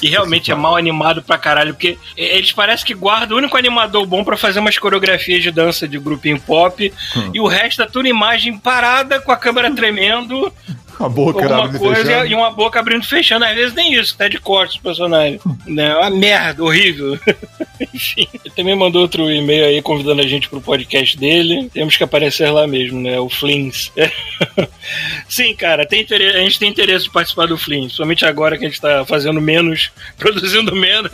E 0.02 0.08
realmente 0.08 0.52
é 0.52 0.56
mal 0.56 0.78
animado 0.78 1.22
pra 1.22 1.38
caralho, 1.38 1.74
porque 1.74 1.98
eles 2.16 2.52
parecem 2.52 2.86
que 2.86 2.94
guardam 2.94 3.36
o 3.36 3.40
único 3.40 3.58
animador 3.58 4.06
bom 4.06 4.24
pra 4.24 4.38
fazer 4.38 4.60
umas 4.60 4.78
coreografias 4.78 5.44
de 5.44 5.52
dança 5.52 5.88
de 5.88 6.00
grupinho 6.00 6.40
pop, 6.40 6.94
e 7.34 7.40
o 7.40 7.48
resto 7.48 7.82
é 7.82 7.88
tudo 7.88 8.08
imagem 8.08 8.58
parada, 8.58 9.20
com 9.20 9.32
a 9.32 9.38
câmera 9.38 9.70
tremendo, 9.74 10.52
A 11.06 11.10
boca 11.10 11.42
alguma 11.44 11.64
abrindo 11.66 11.76
e 11.76 11.80
coisa 11.80 12.04
fechando. 12.04 12.26
e 12.28 12.36
uma 12.36 12.52
boca 12.52 12.80
abrindo 12.80 13.04
e 13.04 13.08
fechando. 13.08 13.46
Às 13.46 13.56
vezes 13.56 13.74
nem 13.74 13.94
isso, 13.94 14.18
tá 14.18 14.28
de 14.28 14.40
corte 14.40 14.76
os 14.78 14.82
personagens. 14.82 15.42
né? 15.66 15.96
Uma 15.96 16.10
merda, 16.10 16.64
horrível. 16.64 17.20
Enfim, 17.94 18.28
ele 18.34 18.54
também 18.56 18.76
mandou 18.76 19.02
outro 19.02 19.30
e-mail 19.30 19.66
aí 19.66 19.82
convidando 19.82 20.22
a 20.22 20.28
gente 20.28 20.50
pro 20.50 20.62
podcast 20.62 21.18
dele. 21.18 21.70
Temos 21.74 21.98
que 21.98 22.04
aparecer 22.04 22.50
lá 22.50 22.66
mesmo, 22.66 23.00
né? 23.02 23.20
O 23.20 23.30
Flins. 23.30 23.92
Sim, 25.28 25.56
cara, 25.56 25.86
tem 25.86 26.02
interesse, 26.02 26.38
a 26.38 26.42
gente 26.42 26.60
tem 26.60 26.70
interesse 26.70 27.06
de 27.06 27.12
participar 27.12 27.48
do 27.48 27.58
Flins, 27.58 27.94
somente 27.94 28.26
agora 28.26 28.58
que 28.58 28.66
a 28.66 28.68
gente 28.70 28.80
tá 28.80 29.06
fazendo 29.06 29.42
menos, 29.42 29.92
produzindo 30.18 30.76
menos. 30.76 31.12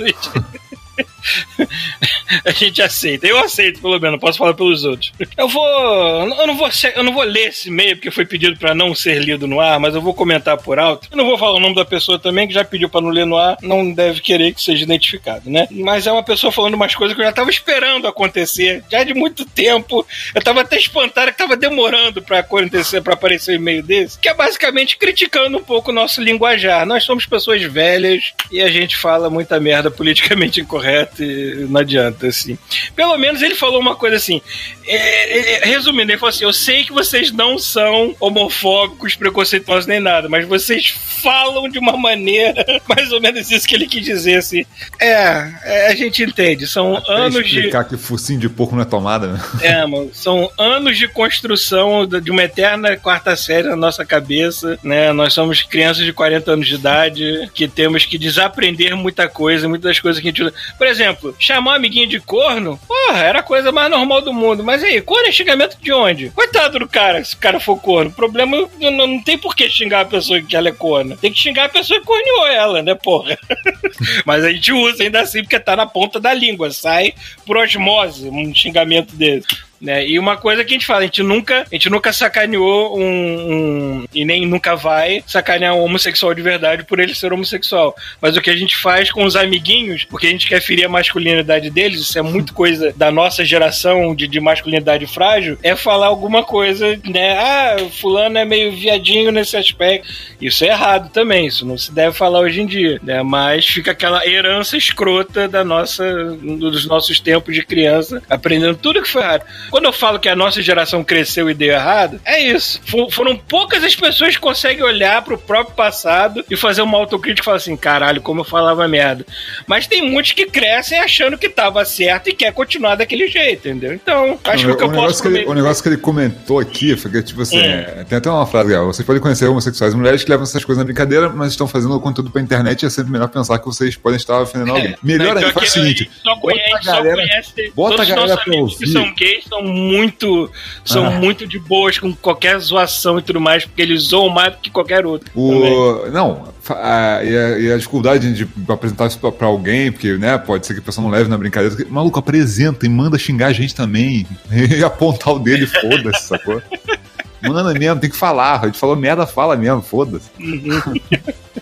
A 2.46 2.52
gente... 2.52 2.82
Aceita. 2.82 3.28
Eu 3.28 3.38
aceito, 3.38 3.80
pelo 3.82 4.00
menos, 4.00 4.20
posso 4.20 4.38
falar 4.38 4.54
pelos 4.54 4.84
outros. 4.84 5.12
Eu 5.38 5.48
vou. 5.48 5.66
Eu 5.68 6.48
não 6.48 6.56
vou, 6.58 6.72
ser- 6.72 6.94
eu 6.96 7.04
não 7.04 7.14
vou 7.14 7.24
ler 7.24 7.50
esse 7.50 7.70
e-mail, 7.70 7.96
porque 7.96 8.10
foi 8.10 8.26
pedido 8.26 8.58
pra 8.58 8.74
não 8.74 8.96
ser 8.96 9.20
lido 9.20 9.48
no 9.48 9.60
ar, 9.60 9.80
mas 9.80 9.94
eu 9.94 10.02
vou 10.02 10.14
comentar 10.14 10.58
por 10.58 10.80
alto. 10.80 11.08
Eu 11.12 11.18
não 11.18 11.26
vou 11.26 11.38
falar 11.38 11.58
o 11.58 11.60
nome 11.60 11.76
da 11.76 11.86
pessoa 11.86 12.18
também, 12.18 12.48
que 12.48 12.54
já 12.54 12.64
pediu 12.64 12.90
pra 12.90 13.02
não 13.02 13.10
ler 13.10 13.26
no 13.26 13.38
ar, 13.38 13.58
não 13.62 13.92
deve 13.94 14.22
querer 14.22 14.54
que 14.54 14.62
seja 14.62 14.84
identificado, 14.84 15.50
né? 15.50 15.68
Mas 15.72 16.08
é 16.08 16.12
uma 16.12 16.24
pessoa 16.24 16.52
falando 16.52 16.74
umas 16.74 16.96
coisas 16.96 17.16
que 17.16 17.22
eu 17.22 17.26
já 17.26 17.32
tava 17.34 17.50
esperando 17.50 18.08
acontecer, 18.08 18.84
já 18.90 19.04
de 19.04 19.14
muito 19.14 19.46
tempo. 19.46 20.06
Eu 20.34 20.42
tava 20.42 20.62
até 20.62 20.78
espantado 20.78 21.32
que 21.32 21.38
tava 21.38 21.56
demorando 21.56 22.22
pra 22.22 22.40
acontecer, 22.40 23.02
pra 23.02 23.14
aparecer 23.14 23.52
um 23.52 23.56
e-mail 23.56 23.84
desse, 23.84 24.18
que 24.18 24.30
é 24.30 24.34
basicamente 24.34 24.98
criticando 24.98 25.58
um 25.58 25.64
pouco 25.64 25.92
o 25.92 25.94
nosso 25.94 26.22
linguajar. 26.22 26.86
Nós 26.86 27.04
somos 27.04 27.26
pessoas 27.26 27.62
velhas 27.62 28.34
e 28.52 28.62
a 28.62 28.70
gente 28.70 28.98
fala 28.98 29.30
muita 29.30 29.60
merda 29.60 29.92
politicamente 29.92 30.62
incorreta 30.62 31.11
e 31.20 31.66
não 31.70 31.82
adianta, 31.82 32.28
assim. 32.28 32.58
Pelo 32.96 33.18
menos 33.18 33.42
ele 33.42 33.56
falou 33.56 33.80
uma 33.80 33.96
coisa 33.96 34.16
assim. 34.16 34.42
é, 34.86 35.64
é, 35.64 35.66
resumindo, 35.66 36.12
ele 36.12 36.20
falou 36.20 36.30
assim: 36.30 36.44
Eu 36.44 36.54
sei 36.54 36.84
que 36.84 36.92
vocês 36.92 37.32
não 37.32 37.58
são 37.58 38.16
homofóbicos, 38.20 39.16
preconceituosos 39.16 39.88
nem 39.88 40.00
nada, 40.00 40.30
mas 40.30 40.48
vocês 40.48 40.94
falam 41.22 41.70
de 41.70 41.80
uma 41.80 41.98
maneira, 41.98 42.66
mais 42.88 43.12
ou 43.12 43.22
menos 43.22 43.50
isso 43.52 43.68
que 43.68 43.76
ele 43.76 43.88
quis 43.88 44.04
dizer, 44.04 44.38
assim. 44.38 44.66
É, 45.00 45.52
é, 45.64 45.88
a 45.88 45.96
gente 45.96 46.24
entende. 46.24 46.68
São 46.68 46.96
Até 46.96 47.14
anos 47.14 47.48
de. 47.48 47.58
explicar 47.58 47.86
que 47.86 47.98
focinho 47.98 48.40
de 48.40 48.50
porco 48.50 48.76
não 48.76 48.82
é 48.82 48.86
tomada, 48.86 49.28
né? 49.28 49.40
É, 49.62 49.86
mano, 49.86 50.10
são 50.14 50.50
anos 50.58 50.98
de 50.98 51.08
construção 51.08 52.08
de 52.08 52.32
uma 52.32 52.44
eterna 52.44 52.96
quarta 52.98 53.36
série 53.36 53.68
na 53.68 53.76
nossa 53.76 54.06
cabeça, 54.06 54.78
né? 54.84 55.12
Nós 55.14 55.34
somos 55.34 55.62
crianças 55.62 56.04
de 56.04 56.14
40 56.14 56.52
anos 56.52 56.68
de 56.68 56.76
idade 56.76 57.50
que 57.54 57.68
temos 57.68 58.06
que 58.06 58.18
desaprender 58.18 58.96
muita 58.96 59.28
coisa, 59.28 59.68
muitas 59.68 60.00
coisas 60.00 60.22
que 60.22 60.28
a 60.28 60.32
gente 60.32 60.44
usa. 60.44 60.54
Por 60.78 60.88
exemplo, 60.88 61.01
chamar 61.40 61.72
um 61.72 61.76
amiguinho 61.76 62.08
de 62.08 62.20
corno, 62.20 62.80
porra, 62.88 63.20
era 63.20 63.40
a 63.40 63.44
coisa 63.44 63.72
mais 63.72 63.90
normal 63.90 64.22
do 64.22 64.34
mundo. 64.34 64.64
Mas 64.64 64.84
aí, 64.84 65.02
corno 65.02 65.28
é 65.28 65.32
xingamento 65.32 65.78
de 65.82 65.92
onde? 65.92 66.30
Coitado 66.30 66.80
do 66.80 66.88
cara, 66.88 67.24
se 67.24 67.36
o 67.36 67.38
cara 67.38 67.60
for 67.60 67.80
corno. 67.80 68.10
O 68.10 68.14
problema 68.14 68.68
não, 68.80 68.92
não 68.92 69.22
tem 69.22 69.38
por 69.38 69.56
que 69.56 69.70
xingar 69.70 70.02
a 70.02 70.06
pessoa 70.06 70.42
que 70.42 70.56
ela 70.56 70.70
é 70.70 70.74
corna. 70.74 71.18
Tem 71.18 71.32
que 71.32 71.40
xingar 71.40 71.66
a 71.66 71.70
pessoa 71.70 72.00
que 72.00 72.06
corneou 72.06 72.48
ela, 72.48 72.82
né, 72.82 72.96
porra? 72.96 73.38
Mas 74.26 74.44
a 74.44 74.52
gente 74.52 74.72
usa 74.72 75.04
ainda 75.04 75.22
assim 75.22 75.42
porque 75.42 75.60
tá 75.60 75.76
na 75.76 75.86
ponta 75.86 76.20
da 76.20 76.34
língua. 76.34 76.72
Sai 76.72 77.14
por 77.46 77.58
osmose 77.58 78.30
um 78.30 78.54
xingamento 78.54 79.16
desse. 79.16 79.71
Né? 79.82 80.08
E 80.08 80.20
uma 80.20 80.38
coisa 80.38 80.64
que 80.64 80.70
a 80.70 80.74
gente 80.74 80.86
fala, 80.86 81.00
a 81.00 81.04
gente 81.06 81.24
nunca, 81.24 81.62
a 81.62 81.76
gente 81.76 81.90
nunca 81.90 82.14
sacaneou 82.14 83.00
um, 83.00 83.04
um- 83.04 84.06
e 84.14 84.24
nem 84.24 84.46
nunca 84.46 84.76
vai 84.76 85.24
sacanear 85.26 85.74
um 85.74 85.82
homossexual 85.84 86.34
de 86.36 86.42
verdade 86.42 86.84
por 86.84 87.00
ele 87.00 87.16
ser 87.16 87.34
homossexual. 87.34 87.96
Mas 88.22 88.38
o 88.38 88.42
que 88.42 88.50
a 88.52 88.56
gente 88.56 88.78
faz 88.78 89.10
com 89.12 89.24
os 89.24 89.36
amiguinhos, 89.36 90.06
porque 90.06 90.28
a 90.28 90.30
gente 90.30 90.48
quer 90.48 90.62
ferir 90.62 90.86
a 90.86 90.90
masculinidade 90.90 91.70
deles, 91.72 92.00
isso 92.02 92.18
é 92.18 92.22
muito 92.22 92.54
coisa 92.54 92.94
da 92.96 93.10
nossa 93.12 93.44
geração 93.44 94.14
de, 94.16 94.28
de 94.28 94.40
masculinidade 94.40 95.08
frágil, 95.08 95.58
é 95.64 95.76
falar 95.76 96.08
alguma 96.08 96.44
coisa, 96.44 97.00
né? 97.06 97.38
Ah, 97.40 97.78
fulano 98.00 98.38
é 98.38 98.46
meio 98.46 98.72
viadinho 98.74 99.32
nesse 99.32 99.58
aspecto. 99.58 100.08
Isso 100.40 100.64
é 100.64 100.68
errado 100.68 101.10
também, 101.12 101.48
isso 101.48 101.66
não 101.66 101.78
se 101.78 101.92
deve 101.92 102.16
falar 102.16 102.40
hoje 102.42 102.62
em 102.62 102.66
dia, 102.68 103.00
né? 103.02 103.24
Mas 103.24 103.66
fica 103.66 103.92
aquela 103.92 104.26
herança 104.28 104.78
escrota 104.78 105.48
da 105.48 105.64
nossa, 105.64 106.04
dos 106.36 106.86
nossos 106.88 107.20
tempos 107.20 107.56
de 107.56 107.64
criança, 107.64 108.22
aprendendo 108.30 108.78
tudo 108.78 109.02
que 109.02 109.10
foi 109.10 109.22
errado. 109.24 109.44
Quando 109.72 109.86
eu 109.86 109.94
falo 109.94 110.20
que 110.20 110.30
a 110.30 110.36
nossa 110.36 110.62
geração 110.62 111.04
cresceu 111.04 111.50
e 111.50 111.54
deu 111.54 111.72
errado, 111.74 112.20
é 112.26 112.40
isso. 112.40 112.80
Fo- 112.86 113.10
foram 113.10 113.36
poucas 113.36 113.84
as 113.84 113.96
pessoas 113.96 114.36
que 114.36 114.42
conseguem 114.42 114.84
olhar 114.84 115.22
pro 115.24 115.38
próprio 115.38 115.76
passado 115.76 116.44
e 116.50 116.56
fazer 116.58 116.82
uma 116.82 116.98
autocrítica 116.98 117.42
e 117.42 117.46
falar 117.46 117.58
assim, 117.58 117.76
caralho, 117.78 118.22
como 118.22 118.42
eu 118.42 118.46
falava 118.46 118.88
merda. 118.88 119.26
Mas 119.66 119.88
tem 119.88 120.08
muitos 120.10 120.34
que 120.34 120.46
crescem 120.46 121.00
achando 121.00 121.38
que 121.38 121.50
tava 121.50 121.84
certo 121.86 122.30
e 122.30 122.34
quer 122.34 122.52
continuar 122.54 122.96
daquele 122.96 123.28
jeito, 123.28 123.68
entendeu? 123.70 123.94
Então, 123.94 124.38
acho 124.44 124.66
que 124.66 124.72
o 124.72 124.78
que 124.78 124.84
eu 124.84 124.92
posso 124.92 125.22
que 125.22 125.28
ele, 125.30 125.46
o 125.46 125.54
negócio 125.54 125.82
que 125.82 125.90
ele 125.90 125.98
comentou 125.98 126.60
aqui 126.60 126.96
foi 126.98 127.10
que, 127.10 127.24
tipo 127.24 127.42
assim, 127.42 127.58
Hum. 127.58 127.62
é, 127.64 128.04
tem 128.08 128.18
até 128.18 128.30
uma 128.30 128.46
frase 128.46 128.68
legal. 128.70 128.86
Vocês 128.88 129.06
podem 129.06 129.22
conhecer 129.22 129.46
homossexuais 129.48 129.94
e 129.94 129.98
mulheres 129.98 130.24
que 130.24 130.30
levam 130.30 130.44
essas 130.44 130.66
coisas 130.66 130.80
na 130.80 130.86
brincadeira, 130.86 131.30
mas 131.30 131.52
estão 131.52 131.68
fazendo 131.68 132.00
conteúdo 132.02 132.30
pra 132.32 132.42
internet 132.42 132.84
e 132.84 132.86
é 132.88 132.90
sempre 132.90 133.12
melhor 133.12 133.30
pensar 133.30 133.58
que 133.60 133.66
vocês 133.66 133.96
podem 133.96 134.18
estar 134.18 134.42
ofendendo 134.42 134.72
alguém. 134.74 134.96
Melhor 135.02 135.36
Não, 135.36 135.42
ainda, 135.42 135.54
faz 135.54 135.70
o 135.70 135.72
seguinte: 135.74 136.12
Só 136.24 136.36
bota 136.36 136.60
a 136.76 136.82
só 136.82 136.92
galera- 136.92 137.16
conhece. 137.16 137.72
bota 137.76 138.02
a 138.02 138.06
galera 138.06 138.36
pra 138.38 138.44
amigos 138.54 138.76
que 138.78 138.84
ouvir. 138.86 138.94
são 138.94 139.14
gays 139.16 139.44
são 139.48 139.61
muito. 139.64 140.50
São 140.84 141.06
Ah. 141.06 141.12
muito 141.12 141.48
de 141.48 141.60
boas 141.60 141.98
com 142.00 142.14
qualquer 142.14 142.58
zoação 142.60 143.20
e 143.20 143.22
tudo 143.22 143.40
mais, 143.40 143.66
porque 143.66 143.82
eles 143.82 144.04
zoam 144.04 144.30
mais 144.30 144.54
do 144.54 144.60
que 144.60 144.70
qualquer 144.70 145.06
outro. 145.06 145.30
O... 145.36 146.10
Não, 146.12 146.48
a, 146.70 147.20
e, 147.24 147.38
a, 147.38 147.60
e 147.60 147.72
a 147.72 147.78
dificuldade 147.78 148.34
de 148.34 148.48
apresentar 148.72 149.08
isso 149.08 149.20
pra, 149.20 149.32
pra 149.32 149.48
alguém, 149.48 149.92
porque, 149.92 150.14
né, 150.18 150.38
pode 150.38 150.66
ser 150.66 150.74
que 150.74 150.80
a 150.80 150.84
pessoa 150.84 151.04
não 151.04 151.12
leve 151.12 151.30
na 151.30 151.38
brincadeira. 151.38 151.76
Maluco, 151.90 152.20
apresenta 152.20 152.86
e 152.86 152.90
manda 152.90 153.18
xingar 153.18 153.48
a 153.48 153.54
gente 153.54 153.74
também. 153.76 154.26
E 154.52 154.84
apontar 154.84 155.34
o 155.34 155.40
dele, 155.40 155.66
foda-se, 155.66 156.28
sacou? 156.28 156.62
Manda 157.42 157.74
mesmo, 157.74 158.00
tem 158.00 158.10
que 158.10 158.16
falar. 158.16 158.60
A 158.62 158.66
gente 158.68 158.78
falou 158.78 158.96
merda, 158.96 159.26
fala 159.26 159.56
mesmo, 159.58 159.82
foda-se. 159.82 160.30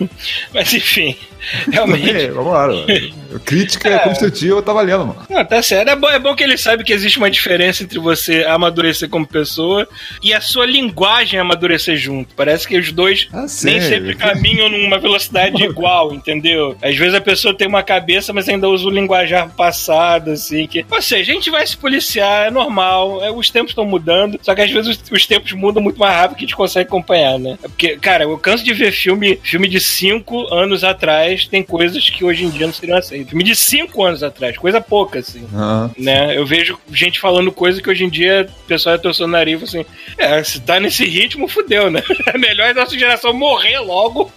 Mas 0.52 0.72
enfim, 0.72 1.16
realmente. 1.70 2.08
É, 2.18 2.28
vamos 2.28 2.52
lá. 2.52 2.68
Crítica 3.44 3.98
construtiva 4.00 4.62
tá 4.62 4.72
valendo, 4.72 5.06
mano. 5.06 5.26
Não, 5.28 5.44
tá 5.44 5.62
certo. 5.62 5.88
É 5.88 5.96
bom, 5.96 6.08
é 6.08 6.18
bom 6.18 6.34
que 6.34 6.42
ele 6.42 6.56
sabe 6.56 6.82
que 6.82 6.92
existe 6.92 7.18
uma 7.18 7.30
diferença 7.30 7.82
entre 7.82 7.98
você 7.98 8.44
amadurecer 8.44 9.08
como 9.08 9.26
pessoa 9.26 9.86
e 10.22 10.32
a 10.32 10.40
sua 10.40 10.64
linguagem 10.64 11.38
amadurecer 11.38 11.96
junto. 11.96 12.34
Parece 12.34 12.66
que 12.66 12.78
os 12.78 12.90
dois 12.90 13.28
Ah, 13.32 13.46
nem 13.62 13.80
sempre 13.80 14.14
caminham 14.14 14.68
numa 14.68 14.98
velocidade 14.98 15.62
igual, 15.64 16.14
entendeu? 16.14 16.76
Às 16.82 16.96
vezes 16.96 17.14
a 17.14 17.20
pessoa 17.20 17.54
tem 17.54 17.68
uma 17.68 17.82
cabeça, 17.82 18.32
mas 18.32 18.48
ainda 18.48 18.68
usa 18.68 18.86
o 18.86 18.90
linguajar 18.90 19.48
passado, 19.50 20.30
assim. 20.30 20.66
Que... 20.66 20.84
Ou 20.90 21.02
seja, 21.02 21.30
a 21.30 21.34
gente 21.34 21.50
vai 21.50 21.66
se 21.66 21.76
policiar, 21.76 22.46
é 22.46 22.50
normal. 22.50 23.22
é, 23.22 23.30
os 23.30 23.50
tempos 23.50 23.72
estão 23.72 23.84
mudando, 23.84 24.40
só 24.42 24.54
que 24.54 24.62
às 24.62 24.70
vezes 24.70 24.96
os, 24.96 25.10
os 25.10 25.26
tempos 25.26 25.52
mudam 25.52 25.82
muito 25.82 25.98
mais 26.00 26.14
rápido 26.14 26.38
que 26.38 26.44
a 26.44 26.46
gente 26.46 26.56
consegue 26.56 26.88
acompanhar, 26.88 27.38
né? 27.38 27.58
É 27.62 27.68
Porque, 27.68 27.96
cara, 27.98 28.24
eu 28.24 28.38
canso 28.38 28.64
de 28.64 28.72
ver 28.72 28.92
filme, 28.92 29.37
filme 29.42 29.68
de 29.68 29.80
cinco 29.80 30.52
anos 30.52 30.84
atrás, 30.84 31.46
tem 31.46 31.62
coisas 31.62 32.08
que 32.08 32.24
hoje 32.24 32.44
em 32.44 32.50
dia 32.50 32.66
não 32.66 32.74
seriam 32.74 32.98
aceitas. 32.98 33.28
Filme 33.28 33.44
de 33.44 33.56
cinco 33.56 34.04
anos 34.04 34.22
atrás, 34.22 34.56
coisa 34.56 34.80
pouca, 34.80 35.18
assim 35.18 35.46
né? 35.96 36.36
Eu 36.36 36.46
vejo 36.46 36.78
gente 36.92 37.20
falando 37.20 37.52
coisa 37.52 37.82
que 37.82 37.90
hoje 37.90 38.04
em 38.04 38.08
dia 38.08 38.48
o 38.64 38.66
pessoal 38.66 38.94
é 38.94 38.98
torcendo 38.98 39.26
o 39.26 39.32
nariz 39.32 39.60
e 39.60 39.64
assim: 39.64 39.86
é, 40.16 40.42
se 40.42 40.60
tá 40.60 40.78
nesse 40.80 41.04
ritmo, 41.04 41.48
fudeu, 41.48 41.90
né? 41.90 42.02
É 42.26 42.36
melhor 42.36 42.70
a 42.70 42.74
nossa 42.74 42.98
geração 42.98 43.32
morrer 43.32 43.78
logo, 43.78 44.30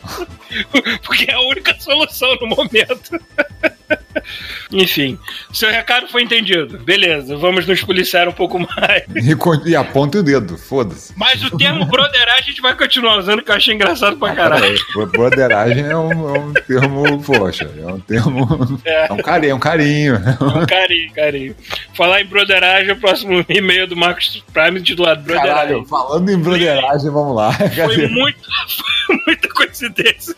porque 1.04 1.30
é 1.30 1.34
a 1.34 1.42
única 1.42 1.76
solução 1.80 2.36
no 2.36 2.48
momento. 2.48 3.20
Enfim, 4.72 5.18
seu 5.54 5.70
recado 5.70 6.08
foi 6.08 6.24
entendido. 6.24 6.78
Beleza, 6.80 7.38
vamos 7.38 7.66
nos 7.66 7.84
policiar 7.84 8.28
um 8.28 8.34
pouco 8.34 8.60
mais. 8.60 9.04
e, 9.16 9.70
e 9.70 9.76
aponta 9.76 10.20
o 10.20 10.24
dedo, 10.24 10.58
foda-se. 10.58 11.14
Mas 11.16 11.44
o 11.44 11.58
termo 11.58 11.86
broderagem 11.86 12.42
a 12.42 12.44
gente 12.44 12.62
vai 12.62 12.76
continuar 12.76 13.18
usando, 13.18 13.42
que 13.42 13.52
eu 13.52 13.56
achei 13.56 13.74
engraçado 13.74 14.18
pra 14.18 14.34
caralho. 14.34 14.62
Peraí, 14.62 15.08
Broderagem 15.12 15.86
é 15.86 15.98
um, 15.98 16.36
é 16.36 16.40
um 16.40 16.54
termo, 16.54 17.24
poxa, 17.24 17.70
é 17.78 17.86
um 17.86 18.00
termo. 18.00 18.80
É. 18.86 19.08
É 19.08 19.14
um 19.14 19.18
carinho, 19.18 19.52
é 19.52 19.56
um 19.56 19.60
carinho. 19.60 20.22
Carinho, 20.68 21.14
carinho. 21.14 21.56
Falar 21.94 22.22
em 22.22 22.26
broderagem, 22.26 22.92
o 22.92 22.96
próximo 22.98 23.46
e-mail 23.48 23.88
do 23.88 23.96
Marcos 23.96 24.44
Prime 24.54 24.82
titulado 24.82 25.22
Broderagem. 25.22 25.56
Caralho, 25.56 25.86
falando 25.86 26.30
em 26.30 26.38
broderagem, 26.38 27.12
vamos 27.12 27.36
lá. 27.36 27.52
Foi 27.54 28.08
muito, 28.08 28.40
foi 29.06 29.18
muita 29.28 29.50
coincidência. 29.50 30.36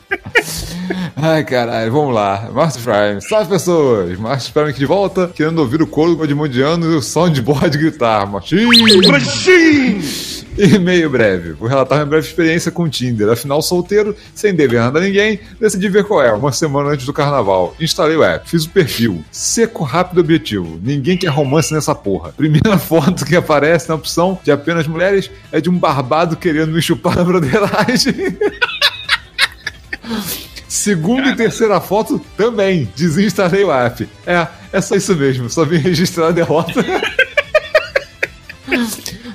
Ai, 1.15 1.43
caralho, 1.43 1.91
vamos 1.91 2.13
lá. 2.13 2.49
Marcos 2.51 2.77
Prime. 2.77 3.21
Salve, 3.21 3.55
pessoas. 3.63 4.19
Marcos 4.19 4.49
Prime 4.49 4.69
aqui 4.69 4.79
de 4.79 4.85
volta, 4.85 5.31
querendo 5.33 5.59
ouvir 5.59 5.81
o 5.81 5.87
coro 5.87 6.21
edmundiano 6.23 6.91
e 6.91 6.95
o 6.95 7.01
soundboard 7.01 7.77
gritar. 7.77 8.29
Machine! 8.29 8.63
E-mail 10.55 11.09
breve. 11.09 11.53
Vou 11.53 11.67
relatar 11.67 11.97
minha 11.97 12.05
breve 12.05 12.27
experiência 12.27 12.69
com 12.69 12.83
o 12.83 12.89
Tinder. 12.89 13.29
Afinal, 13.29 13.61
solteiro, 13.61 14.15
sem 14.35 14.53
dever 14.53 14.81
nada 14.81 14.99
a 14.99 15.01
ninguém, 15.01 15.39
decidi 15.59 15.87
ver 15.87 16.03
qual 16.03 16.21
é. 16.21 16.31
Uma 16.33 16.51
semana 16.51 16.89
antes 16.89 17.05
do 17.05 17.13
carnaval. 17.13 17.73
Instalei 17.79 18.17
o 18.17 18.23
app, 18.23 18.47
fiz 18.47 18.65
o 18.65 18.69
perfil. 18.69 19.23
Seco, 19.31 19.83
rápido, 19.83 20.19
objetivo. 20.19 20.79
Ninguém 20.83 21.17
quer 21.17 21.29
romance 21.29 21.73
nessa 21.73 21.95
porra. 21.95 22.33
Primeira 22.33 22.77
foto 22.77 23.25
que 23.25 23.35
aparece 23.35 23.87
na 23.89 23.95
opção 23.95 24.37
de 24.43 24.51
apenas 24.51 24.85
mulheres 24.87 25.31
é 25.51 25.61
de 25.61 25.69
um 25.69 25.77
barbado 25.77 26.35
querendo 26.35 26.73
me 26.73 26.81
chupar 26.81 27.15
na 27.15 27.23
broderagem. 27.23 28.13
Segunda 30.73 31.29
e 31.29 31.35
terceira 31.35 31.79
foto 31.79 32.19
também. 32.35 32.91
Desinstalei 32.95 33.63
o 33.63 33.71
app. 33.71 34.09
É, 34.25 34.47
é 34.71 34.81
só 34.81 34.95
isso 34.95 35.15
mesmo. 35.15 35.47
Só 35.47 35.63
vim 35.63 35.77
registrar 35.77 36.29
a 36.29 36.31
derrota. 36.31 36.73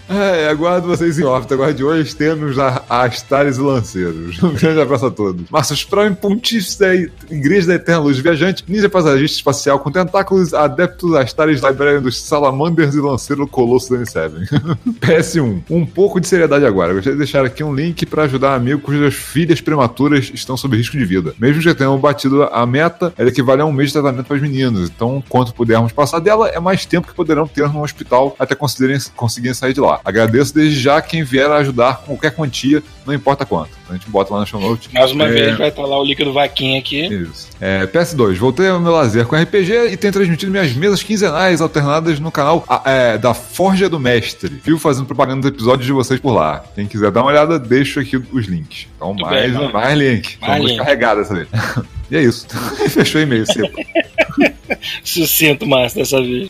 É, 0.09 0.49
aguardo 0.49 0.89
vocês 0.89 1.19
em 1.19 1.25
órbita. 1.25 1.55
Aguarde 1.55 1.85
hoje 1.85 2.17
temos 2.17 2.59
a, 2.59 2.83
Astares 2.89 3.59
e 3.59 3.61
Lanceiros. 3.61 4.43
Um 4.43 4.55
grande 4.55 4.81
abraço 4.81 5.07
a 5.07 5.11
todos. 5.11 5.45
Marcos 5.51 5.85
Prime, 5.85 6.15
Pontífice 6.15 6.79
da 6.79 6.95
Igreja 6.95 7.69
da 7.69 7.75
Eterna 7.75 8.01
Luz 8.01 8.19
Viajante, 8.19 8.65
Ninja 8.67 8.89
Paisagista 8.89 9.37
Espacial 9.37 9.79
com 9.79 9.91
Tentáculos, 9.91 10.55
Adeptos 10.55 11.15
Astares 11.15 11.61
Librarian 11.61 12.01
dos 12.01 12.21
Salamanders 12.23 12.95
e 12.95 13.01
Lanceiro 13.01 13.47
Colosso 13.47 13.93
da 13.93 14.01
N7. 14.01 14.49
PS1. 15.01 15.63
Um 15.69 15.85
pouco 15.85 16.21
de 16.21 16.27
seriedade 16.27 16.65
agora. 16.65 16.95
Gostaria 16.95 17.13
de 17.13 17.25
deixar 17.25 17.45
aqui 17.45 17.63
um 17.63 17.75
link 17.75 18.07
para 18.07 18.23
ajudar 18.23 18.53
um 18.53 18.55
amigo 18.55 18.81
cujas 18.81 19.15
filhas 19.15 19.61
prematuras 19.61 20.31
estão 20.33 20.57
sob 20.57 20.77
risco 20.77 20.97
de 20.97 21.05
vida. 21.05 21.35
Mesmo 21.39 21.61
já 21.61 21.75
tenham 21.75 21.99
batido 21.99 22.45
a 22.45 22.65
meta, 22.65 23.13
ela 23.19 23.29
equivale 23.29 23.61
a 23.61 23.67
um 23.67 23.73
mês 23.73 23.91
de 23.91 24.01
tratamento 24.01 24.27
para 24.27 24.37
os 24.37 24.43
meninos. 24.43 24.89
Então, 24.89 25.23
quanto 25.29 25.53
pudermos 25.53 25.93
passar 25.93 26.19
dela, 26.21 26.49
é 26.49 26.59
mais 26.59 26.87
tempo 26.87 27.09
que 27.09 27.15
poderão 27.15 27.47
ter 27.47 27.69
no 27.69 27.83
hospital 27.83 28.35
até 28.39 28.55
conseguirem, 28.55 28.99
conseguirem 29.15 29.55
sair 29.55 29.75
de 29.75 29.81
lá. 29.81 29.98
Agradeço 30.05 30.55
desde 30.55 30.79
já 30.81 31.01
quem 31.01 31.23
vier 31.23 31.51
ajudar 31.51 31.99
com 31.99 32.17
qualquer 32.17 32.33
quantia, 32.33 32.83
não 33.07 33.15
importa 33.15 33.45
quanto. 33.45 33.71
A 33.89 33.95
gente 33.95 34.09
bota 34.11 34.35
lá 34.35 34.41
no 34.41 34.47
show 34.47 34.61
note. 34.61 34.91
Mais 34.93 35.13
uma 35.13 35.27
é... 35.27 35.33
vez 35.33 35.59
vai 35.59 35.69
estar 35.69 35.83
lá 35.83 35.99
o 35.99 36.05
link 36.05 36.23
do 36.23 36.33
Vaquinha 36.33 36.79
aqui. 36.79 37.07
Isso. 37.07 37.49
É, 37.61 37.87
PS2, 37.87 38.37
voltei 38.37 38.69
ao 38.69 38.79
meu 38.79 38.93
lazer 38.93 39.27
com 39.27 39.35
RPG 39.35 39.93
e 39.93 39.97
tenho 39.97 40.13
transmitido 40.13 40.53
minhas 40.53 40.73
mesas 40.75 41.03
quinzenais 41.03 41.61
alternadas 41.61 42.21
no 42.21 42.31
canal 42.31 42.65
é, 42.85 43.17
da 43.17 43.33
Forja 43.33 43.89
do 43.89 43.99
Mestre. 43.99 44.61
Viu 44.63 44.79
fazendo 44.79 45.07
propaganda 45.07 45.41
dos 45.41 45.51
episódios 45.51 45.87
de 45.87 45.93
vocês 45.93 46.21
por 46.21 46.33
lá. 46.33 46.63
Quem 46.75 46.87
quiser 46.87 47.11
dar 47.11 47.23
uma 47.23 47.31
olhada, 47.31 47.59
deixo 47.59 47.99
aqui 47.99 48.17
os 48.17 48.47
links. 48.47 48.87
Então, 48.97 49.15
mais, 49.15 49.57
bem, 49.57 49.73
mais 49.73 49.99
link. 49.99 50.39
Mais 50.41 50.63
Vamos 50.63 50.77
carregar 50.77 51.15
dessa 51.17 51.35
vez. 51.35 51.49
E 52.11 52.17
é 52.17 52.23
isso. 52.23 52.47
Fechou 52.89 53.21
o 53.21 53.25
e-mail, 53.25 53.45
seco. 53.47 53.69
Sucinto, 55.03 55.67
Márcio, 55.67 56.01
dessa 56.01 56.21
vez. 56.23 56.49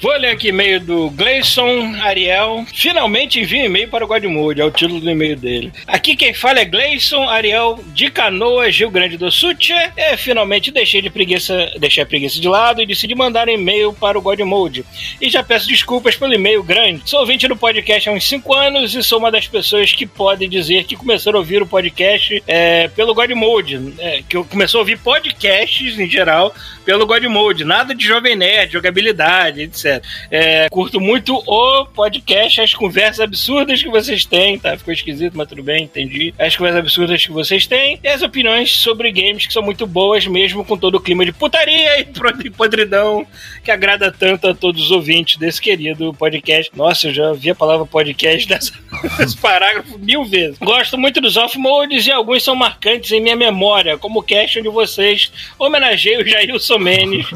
Vou 0.00 0.12
ler 0.12 0.30
aqui 0.30 0.48
e-mail 0.48 0.80
do 0.80 1.10
Gleison 1.10 1.94
Ariel. 2.02 2.64
Finalmente 2.74 3.40
envio 3.40 3.62
um 3.62 3.64
e-mail 3.64 3.88
para 3.88 4.04
o 4.04 4.08
Godmode, 4.08 4.60
é 4.60 4.64
o 4.64 4.70
título 4.70 5.00
do 5.00 5.10
e-mail 5.10 5.36
dele. 5.36 5.72
Aqui 5.86 6.16
quem 6.16 6.34
fala 6.34 6.60
é 6.60 6.64
Gleison 6.64 7.28
Ariel 7.28 7.82
de 7.94 8.10
Canoas, 8.10 8.76
Rio 8.76 8.90
Grande 8.90 9.16
do 9.16 9.30
Sul. 9.30 9.52
É, 9.96 10.16
finalmente 10.16 10.70
deixei 10.70 11.02
de 11.02 11.10
preguiça, 11.10 11.72
deixei 11.78 12.02
a 12.02 12.06
preguiça 12.06 12.40
de 12.40 12.48
lado 12.48 12.80
e 12.80 12.86
decidi 12.86 13.14
mandar 13.14 13.48
e-mail 13.48 13.92
para 13.92 14.18
o 14.18 14.22
Godmode. 14.22 14.84
E 15.20 15.28
já 15.28 15.42
peço 15.42 15.68
desculpas 15.68 16.16
pelo 16.16 16.32
e-mail 16.32 16.62
grande. 16.62 17.02
Sou 17.04 17.20
ouvinte 17.20 17.46
do 17.46 17.56
podcast 17.56 18.08
há 18.08 18.12
uns 18.12 18.28
5 18.28 18.54
anos 18.54 18.94
e 18.94 19.02
sou 19.02 19.18
uma 19.18 19.30
das 19.30 19.46
pessoas 19.46 19.92
que 19.92 20.06
pode 20.06 20.48
dizer 20.48 20.84
que 20.84 20.96
começaram 20.96 21.36
a 21.36 21.40
ouvir 21.40 21.62
o 21.62 21.66
podcast 21.66 22.42
é, 22.46 22.88
pelo 22.88 23.14
Godmode. 23.14 23.94
É, 23.98 24.22
que 24.28 24.42
começou 24.44 24.78
a 24.78 24.82
ouvir 24.82 24.98
podcasts 24.98 25.98
em 25.98 26.08
geral 26.08 26.54
pelo 26.84 27.06
Godmode, 27.06 27.64
nada 27.64 27.94
de 27.94 28.06
Jovem 28.06 28.36
Nerd, 28.36 28.72
jogabilidade, 28.72 29.62
etc. 29.62 30.02
É, 30.30 30.68
curto 30.68 31.00
muito 31.00 31.34
o 31.46 31.86
podcast, 31.86 32.60
as 32.60 32.74
conversas 32.74 33.20
absurdas 33.20 33.82
que 33.82 33.88
vocês 33.88 34.24
têm, 34.24 34.58
tá? 34.58 34.76
Ficou 34.76 34.92
esquisito, 34.92 35.36
mas 35.36 35.48
tudo 35.48 35.62
bem, 35.62 35.84
entendi. 35.84 36.34
As 36.38 36.56
conversas 36.56 36.80
absurdas 36.80 37.24
que 37.24 37.32
vocês 37.32 37.66
têm 37.66 37.98
e 38.02 38.08
as 38.08 38.22
opiniões 38.22 38.76
sobre 38.76 39.10
games 39.12 39.46
que 39.46 39.52
são 39.52 39.62
muito 39.62 39.86
boas, 39.86 40.26
mesmo 40.26 40.64
com 40.64 40.76
todo 40.76 40.96
o 40.96 41.00
clima 41.00 41.24
de 41.24 41.32
putaria 41.32 42.00
e 42.00 42.50
podridão 42.50 43.26
que 43.62 43.70
agrada 43.70 44.10
tanto 44.10 44.48
a 44.48 44.54
todos 44.54 44.82
os 44.82 44.90
ouvintes 44.90 45.36
desse 45.36 45.60
querido 45.60 46.12
podcast. 46.14 46.70
Nossa, 46.76 47.08
eu 47.08 47.14
já 47.14 47.32
vi 47.32 47.50
a 47.50 47.54
palavra 47.54 47.86
podcast 47.86 48.48
dessa, 48.48 48.72
desse 49.18 49.36
parágrafo 49.36 49.98
mil 49.98 50.24
vezes. 50.24 50.58
Gosto 50.58 50.98
muito 50.98 51.20
dos 51.20 51.36
off-modes 51.36 52.06
e 52.06 52.10
alguns 52.10 52.42
são 52.42 52.56
marcantes 52.56 53.12
em 53.12 53.20
minha 53.20 53.36
memória, 53.36 53.96
como 53.96 54.20
o 54.20 54.22
cast 54.22 54.58
onde 54.58 54.68
vocês 54.68 55.32
homenageiam 55.58 56.22
o 56.22 56.26
Jailson 56.26 56.71
Jailson 56.72 56.78
Mendes, 56.78 57.26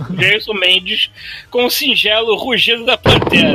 Mendes 0.60 1.10
com 1.50 1.66
o 1.66 1.70
singelo 1.70 2.36
rugido 2.36 2.84
da 2.84 2.96
pantera, 2.96 3.54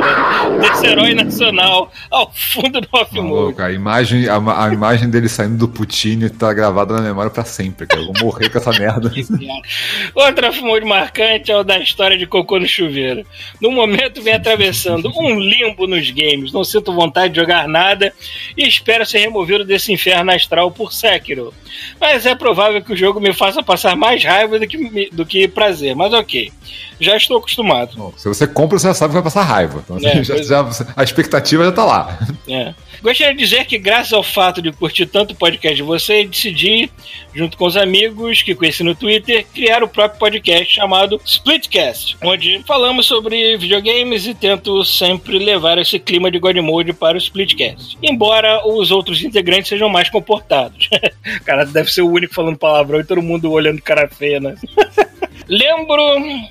desse 0.60 0.86
herói 0.86 1.14
nacional 1.14 1.92
ao 2.10 2.32
fundo 2.32 2.80
do 2.80 2.88
off 2.92 3.10
A 3.58 3.72
imagem, 3.72 4.28
a, 4.28 4.64
a, 4.64 4.72
imagem 4.72 5.10
dele 5.10 5.28
saindo 5.28 5.56
do 5.56 5.68
Putin 5.68 6.28
tá 6.28 6.52
gravada 6.52 6.94
na 6.94 7.00
memória 7.00 7.30
pra 7.30 7.44
sempre, 7.44 7.86
cara. 7.86 8.02
Eu 8.02 8.12
vou 8.12 8.32
morrer 8.32 8.48
com 8.48 8.58
essa 8.58 8.70
merda. 8.70 9.12
Outro 10.14 10.48
off 10.48 10.62
marcante 10.84 11.50
é 11.50 11.56
o 11.56 11.64
da 11.64 11.78
história 11.78 12.16
de 12.16 12.26
cocô 12.26 12.58
no 12.58 12.66
chuveiro. 12.66 13.24
No 13.60 13.70
momento 13.70 14.22
vem 14.22 14.34
atravessando 14.34 15.10
um 15.16 15.38
limbo 15.38 15.86
nos 15.86 16.10
games, 16.10 16.52
não 16.52 16.64
sinto 16.64 16.92
vontade 16.92 17.34
de 17.34 17.40
jogar 17.40 17.66
nada 17.66 18.12
e 18.56 18.66
espero 18.66 19.04
ser 19.06 19.18
removido 19.18 19.64
desse 19.64 19.92
inferno 19.92 20.30
astral 20.30 20.70
por 20.70 20.92
Sekiro. 20.92 21.52
Mas 22.00 22.26
é 22.26 22.34
provável 22.34 22.82
que 22.82 22.92
o 22.92 22.96
jogo 22.96 23.20
me 23.20 23.32
faça 23.32 23.62
passar 23.62 23.96
mais 23.96 24.22
raiva 24.24 24.58
do 24.58 24.66
que, 24.66 25.10
do 25.12 25.26
que 25.26 25.48
prazer 25.48 25.71
prazer, 25.72 25.96
mas 25.96 26.12
ok. 26.12 26.52
Já 27.00 27.16
estou 27.16 27.38
acostumado. 27.38 27.96
Bom, 27.96 28.12
se 28.16 28.28
você 28.28 28.46
compra, 28.46 28.78
você 28.78 28.86
já 28.86 28.94
sabe 28.94 29.10
que 29.10 29.14
vai 29.14 29.22
passar 29.22 29.42
raiva. 29.42 29.82
Então, 29.84 29.96
é, 29.96 30.22
já, 30.22 30.36
já, 30.42 30.68
a 30.94 31.02
expectativa 31.02 31.64
já 31.64 31.72
tá 31.72 31.84
lá. 31.84 32.18
É. 32.48 32.74
Gostaria 33.02 33.34
de 33.34 33.42
dizer 33.42 33.64
que, 33.64 33.78
graças 33.78 34.12
ao 34.12 34.22
fato 34.22 34.62
de 34.62 34.70
curtir 34.70 35.06
tanto 35.06 35.32
o 35.32 35.36
podcast 35.36 35.74
de 35.74 35.82
vocês, 35.82 36.30
decidi, 36.30 36.88
junto 37.34 37.56
com 37.56 37.66
os 37.66 37.76
amigos 37.76 38.42
que 38.42 38.54
conheci 38.54 38.84
no 38.84 38.94
Twitter, 38.94 39.44
criar 39.52 39.82
o 39.82 39.88
próprio 39.88 40.20
podcast 40.20 40.72
chamado 40.72 41.20
Splitcast, 41.24 42.16
onde 42.22 42.62
falamos 42.64 43.06
sobre 43.06 43.56
videogames 43.56 44.26
e 44.26 44.34
tento 44.34 44.84
sempre 44.84 45.38
levar 45.38 45.78
esse 45.78 45.98
clima 45.98 46.30
de 46.30 46.38
God 46.38 46.56
Mode 46.58 46.92
para 46.92 47.16
o 47.16 47.20
Splitcast. 47.20 47.98
Embora 48.00 48.64
os 48.64 48.92
outros 48.92 49.22
integrantes 49.24 49.68
sejam 49.68 49.88
mais 49.88 50.08
comportados. 50.08 50.88
cara, 51.44 51.64
deve 51.64 51.90
ser 51.90 52.02
o 52.02 52.10
único 52.10 52.32
falando 52.32 52.56
palavrão 52.56 53.00
e 53.00 53.04
todo 53.04 53.20
mundo 53.20 53.50
olhando 53.50 53.82
cara 53.82 54.06
feia, 54.06 54.38
né? 54.38 54.54
Lembro 55.48 56.02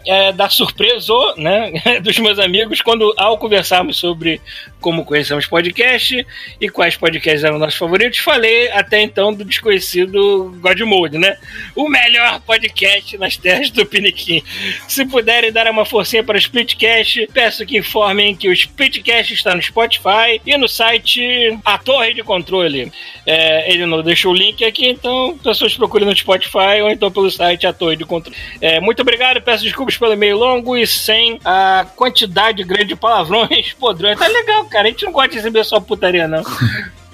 é, 0.05 0.31
da 0.31 0.49
surpresa 0.49 1.13
né, 1.37 1.71
dos 2.03 2.17
meus 2.19 2.39
amigos 2.39 2.81
quando, 2.81 3.13
ao 3.17 3.37
conversarmos 3.37 3.97
sobre 3.97 4.41
como 4.81 5.05
conhecemos 5.05 5.45
podcast 5.45 6.25
e 6.59 6.69
quais 6.69 6.97
podcasts 6.97 7.43
eram 7.43 7.59
nossos 7.59 7.77
favoritos, 7.77 8.19
falei 8.19 8.69
até 8.71 9.01
então 9.01 9.31
do 9.31 9.45
desconhecido 9.45 10.51
Godmode, 10.59 11.17
né? 11.17 11.37
O 11.75 11.87
melhor 11.87 12.41
podcast 12.41 13.17
nas 13.17 13.37
terras 13.37 13.69
do 13.69 13.85
Piniquim. 13.85 14.43
Se 14.87 15.05
puderem 15.05 15.51
dar 15.51 15.69
uma 15.69 15.85
forcinha 15.85 16.23
para 16.23 16.35
o 16.35 16.39
Splitcast, 16.39 17.29
peço 17.31 17.65
que 17.65 17.77
informem 17.77 18.35
que 18.35 18.49
o 18.49 18.53
Splitcast 18.53 19.33
está 19.33 19.55
no 19.55 19.61
Spotify 19.61 20.41
e 20.45 20.57
no 20.57 20.67
site 20.67 21.21
A 21.63 21.77
Torre 21.77 22.13
de 22.13 22.23
Controle. 22.23 22.91
É, 23.25 23.71
ele 23.71 23.85
não 23.85 24.01
deixou 24.01 24.33
o 24.33 24.35
link 24.35 24.65
aqui, 24.65 24.87
então 24.87 25.37
pessoas 25.43 25.75
procurem 25.75 26.07
no 26.07 26.15
Spotify 26.15 26.81
ou 26.81 26.89
então 26.89 27.11
pelo 27.11 27.29
site 27.29 27.67
A 27.67 27.73
Torre 27.73 27.95
de 27.95 28.05
Controle. 28.05 28.35
É, 28.59 28.79
muito 28.81 29.01
obrigado, 29.01 29.41
peço 29.41 29.63
desculpas 29.63 29.97
pelo 29.97 30.13
e-mail 30.13 30.37
longo 30.37 30.75
e 30.75 30.85
sem 30.85 31.39
a 31.45 31.85
quantidade 31.95 32.63
grande 32.63 32.85
de 32.85 32.95
palavrões 32.95 33.73
podrões. 33.79 34.17
Tá 34.17 34.27
legal, 34.27 34.65
cara. 34.65 34.87
A 34.87 34.91
gente 34.91 35.05
não 35.05 35.11
gosta 35.11 35.29
de 35.29 35.35
receber 35.37 35.63
só 35.63 35.79
putaria, 35.79 36.27
não. 36.27 36.43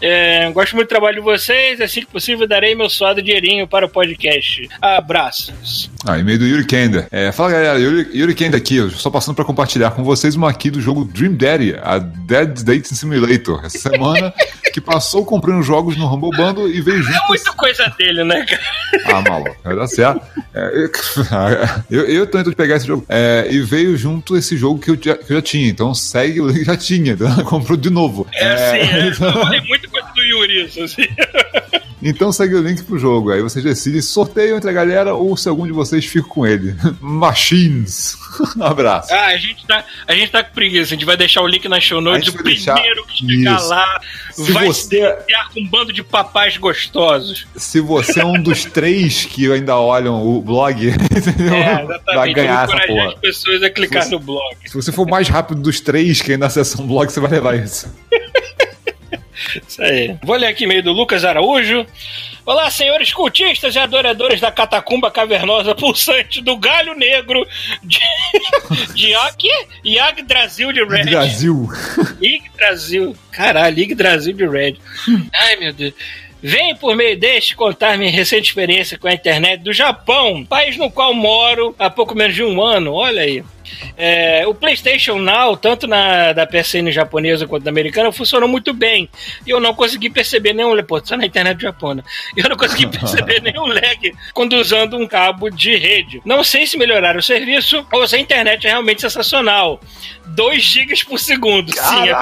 É, 0.01 0.49
gosto 0.51 0.75
muito 0.75 0.87
do 0.87 0.89
trabalho 0.89 1.15
de 1.15 1.21
vocês. 1.21 1.81
Assim 1.81 2.01
que 2.01 2.07
possível, 2.07 2.47
darei 2.47 2.75
meu 2.75 2.89
suado 2.89 3.21
dinheirinho 3.21 3.67
para 3.67 3.85
o 3.85 3.89
podcast. 3.89 4.67
Abraços. 4.81 5.89
Ah, 6.05 6.17
e-mail 6.17 6.39
do 6.39 6.45
Yuri 6.45 6.65
Kender. 6.65 7.07
É, 7.11 7.31
fala 7.31 7.51
galera, 7.51 7.79
Yuri, 7.79 8.09
Yuri 8.13 8.35
Kender 8.35 8.59
aqui. 8.59 8.77
Eu 8.77 8.89
só 8.91 9.09
passando 9.09 9.35
para 9.35 9.45
compartilhar 9.45 9.91
com 9.91 10.03
vocês 10.03 10.35
uma 10.35 10.49
aqui 10.49 10.69
do 10.69 10.79
jogo 10.79 11.03
Dream 11.03 11.33
Daddy, 11.33 11.75
a 11.81 11.97
Dead 11.97 12.63
Dating 12.63 12.95
Simulator. 12.95 13.65
Essa 13.65 13.89
semana 13.89 14.33
que 14.73 14.79
passou 14.79 15.25
comprando 15.25 15.61
jogos 15.63 15.97
no 15.97 16.05
Humble 16.05 16.35
Bundle 16.37 16.69
e 16.69 16.81
veio 16.81 17.01
junto. 17.01 17.15
É 17.15 17.27
muita 17.27 17.51
coisa 17.53 17.93
dele, 17.97 18.23
né, 18.23 18.45
cara? 18.45 18.61
Ah, 19.07 19.21
maluco, 19.29 19.55
vai 19.63 19.75
dar 19.75 19.87
certo. 19.87 20.21
É, 20.53 20.89
eu, 21.89 22.03
eu 22.07 22.23
indo 22.23 22.55
pegar 22.55 22.75
esse 22.75 22.87
jogo. 22.87 23.05
É, 23.09 23.47
e 23.49 23.59
veio 23.59 23.97
junto 23.97 24.37
esse 24.37 24.55
jogo 24.55 24.79
que 24.79 24.91
eu, 24.91 24.95
já, 25.01 25.15
que 25.15 25.31
eu 25.31 25.37
já 25.37 25.41
tinha. 25.41 25.67
Então 25.67 25.93
segue 25.93 26.39
o 26.39 26.47
link 26.47 26.63
já 26.63 26.77
tinha. 26.77 27.17
Então 27.17 27.43
comprou 27.45 27.77
de 27.77 27.89
novo. 27.89 28.27
É, 28.33 28.45
é 28.45 28.57
sim, 28.57 28.93
é. 28.93 29.07
Então... 29.07 29.31
Coisa 29.33 29.61
do 29.61 29.67
Yuri, 29.67 29.86
isso, 30.65 30.83
assim. 30.83 31.07
Então 32.01 32.31
segue 32.31 32.55
o 32.55 32.61
link 32.61 32.83
pro 32.83 32.97
jogo. 32.97 33.31
Aí 33.31 33.41
vocês 33.41 33.63
decidem 33.63 34.01
sorteio 34.01 34.55
entre 34.55 34.69
a 34.69 34.73
galera 34.73 35.15
ou 35.15 35.35
se 35.35 35.49
algum 35.49 35.65
de 35.65 35.73
vocês 35.73 36.05
fica 36.05 36.27
com 36.27 36.45
ele. 36.45 36.75
Machines. 37.01 38.15
Um 38.55 38.63
abraço. 38.63 39.11
Ah, 39.11 39.27
a 39.27 39.37
gente, 39.37 39.65
tá, 39.65 39.83
a 40.07 40.13
gente 40.13 40.31
tá 40.31 40.43
com 40.43 40.53
preguiça. 40.53 40.93
A 40.93 40.97
gente 40.97 41.05
vai 41.05 41.17
deixar 41.17 41.41
o 41.41 41.47
link 41.47 41.67
na 41.67 41.79
show 41.79 41.99
notes. 41.99 42.29
O 42.29 42.33
primeiro 42.33 43.05
que 43.07 43.25
chegar 43.25 43.59
lá 43.61 43.99
se 44.31 44.51
vai 44.51 44.67
você... 44.67 44.87
se 44.87 45.53
com 45.53 45.61
um 45.61 45.67
bando 45.67 45.91
de 45.91 46.03
papais 46.03 46.57
gostosos. 46.57 47.47
Se 47.55 47.79
você 47.79 48.19
é 48.21 48.25
um 48.25 48.41
dos 48.41 48.65
três 48.65 49.25
que 49.25 49.51
ainda 49.51 49.75
olham 49.77 50.23
o 50.23 50.39
blog, 50.41 50.87
entendeu? 50.87 51.53
É, 51.53 51.85
vai 52.13 52.31
ganhar 52.31 52.65
essa 52.65 52.87
porra. 52.87 53.07
as 53.09 53.19
pessoas 53.19 53.63
a 53.63 53.69
clicar 53.69 54.03
se, 54.03 54.11
no 54.11 54.19
blog. 54.19 54.55
Se 54.65 54.75
você 54.75 54.91
for 54.91 55.07
mais 55.07 55.27
rápido 55.27 55.61
dos 55.61 55.79
três 55.79 56.21
que 56.21 56.33
ainda 56.33 56.45
acessam 56.45 56.85
o 56.85 56.87
blog, 56.87 57.11
você 57.11 57.19
vai 57.19 57.31
levar 57.31 57.57
isso. 57.57 57.91
Isso 59.67 59.81
aí. 59.81 60.17
Vou 60.23 60.35
ler 60.35 60.47
aqui 60.47 60.65
e-mail 60.65 60.83
do 60.83 60.91
Lucas 60.91 61.23
Araújo. 61.23 61.85
Olá, 62.45 62.69
senhores 62.69 63.13
cultistas 63.13 63.75
e 63.75 63.79
adoradores 63.79 64.39
da 64.39 64.51
catacumba 64.51 65.11
cavernosa 65.11 65.75
pulsante 65.75 66.41
do 66.41 66.57
galho 66.57 66.93
negro 66.93 67.45
de, 67.83 67.99
de 68.95 69.13
Yggdrasil 69.85 70.71
de 70.71 70.83
Red. 70.83 71.05
Brasil. 71.05 71.67
Yggdrasil. 72.21 73.15
Caralho, 73.31 73.79
Yggdrasil 73.79 74.33
de 74.33 74.47
Red. 74.47 74.75
Ai, 75.33 75.55
meu 75.57 75.73
Deus. 75.73 75.93
Venho 76.41 76.77
por 76.77 76.95
meio 76.95 77.19
deste 77.19 77.55
contar 77.55 77.97
minha 77.97 78.11
recente 78.11 78.47
experiência 78.47 78.97
com 78.97 79.07
a 79.07 79.13
internet 79.13 79.61
do 79.61 79.73
Japão, 79.73 80.45
país 80.45 80.77
no 80.77 80.89
qual 80.91 81.13
moro 81.13 81.75
há 81.79 81.89
pouco 81.89 82.15
menos 82.15 82.35
de 82.35 82.43
um 82.43 82.61
ano. 82.61 82.93
Olha 82.93 83.23
aí. 83.23 83.43
É, 83.97 84.45
o 84.47 84.53
PlayStation 84.53 85.17
Now, 85.19 85.57
tanto 85.57 85.87
na 85.87 86.33
da 86.33 86.45
PSN 86.45 86.91
japonesa 86.91 87.47
quanto 87.47 87.63
na 87.63 87.71
americana, 87.71 88.11
funcionou 88.11 88.47
muito 88.47 88.73
bem. 88.73 89.09
E 89.45 89.49
eu 89.49 89.59
não 89.59 89.73
consegui 89.73 90.09
perceber 90.09 90.53
nenhum. 90.53 90.77
Pô, 90.83 91.03
só 91.03 91.17
na 91.17 91.25
internet 91.25 91.61
japona. 91.61 92.03
Eu 92.35 92.49
não 92.49 92.55
consegui 92.55 92.87
perceber 92.97 93.41
nenhum 93.41 93.65
lag 93.67 94.13
quando 94.33 94.53
usando 94.53 94.97
um 94.97 95.07
cabo 95.07 95.49
de 95.49 95.75
rede. 95.75 96.21
Não 96.25 96.43
sei 96.43 96.67
se 96.67 96.77
melhorar 96.77 97.17
o 97.17 97.21
serviço 97.21 97.85
ou 97.91 98.07
se 98.07 98.15
a 98.15 98.19
internet 98.19 98.65
é 98.67 98.69
realmente 98.69 99.01
sensacional. 99.01 99.79
2 100.27 100.61
gigas 100.61 101.03
por 101.03 101.19
segundo. 101.19 101.71
Sim, 101.71 102.09
é. 102.09 102.17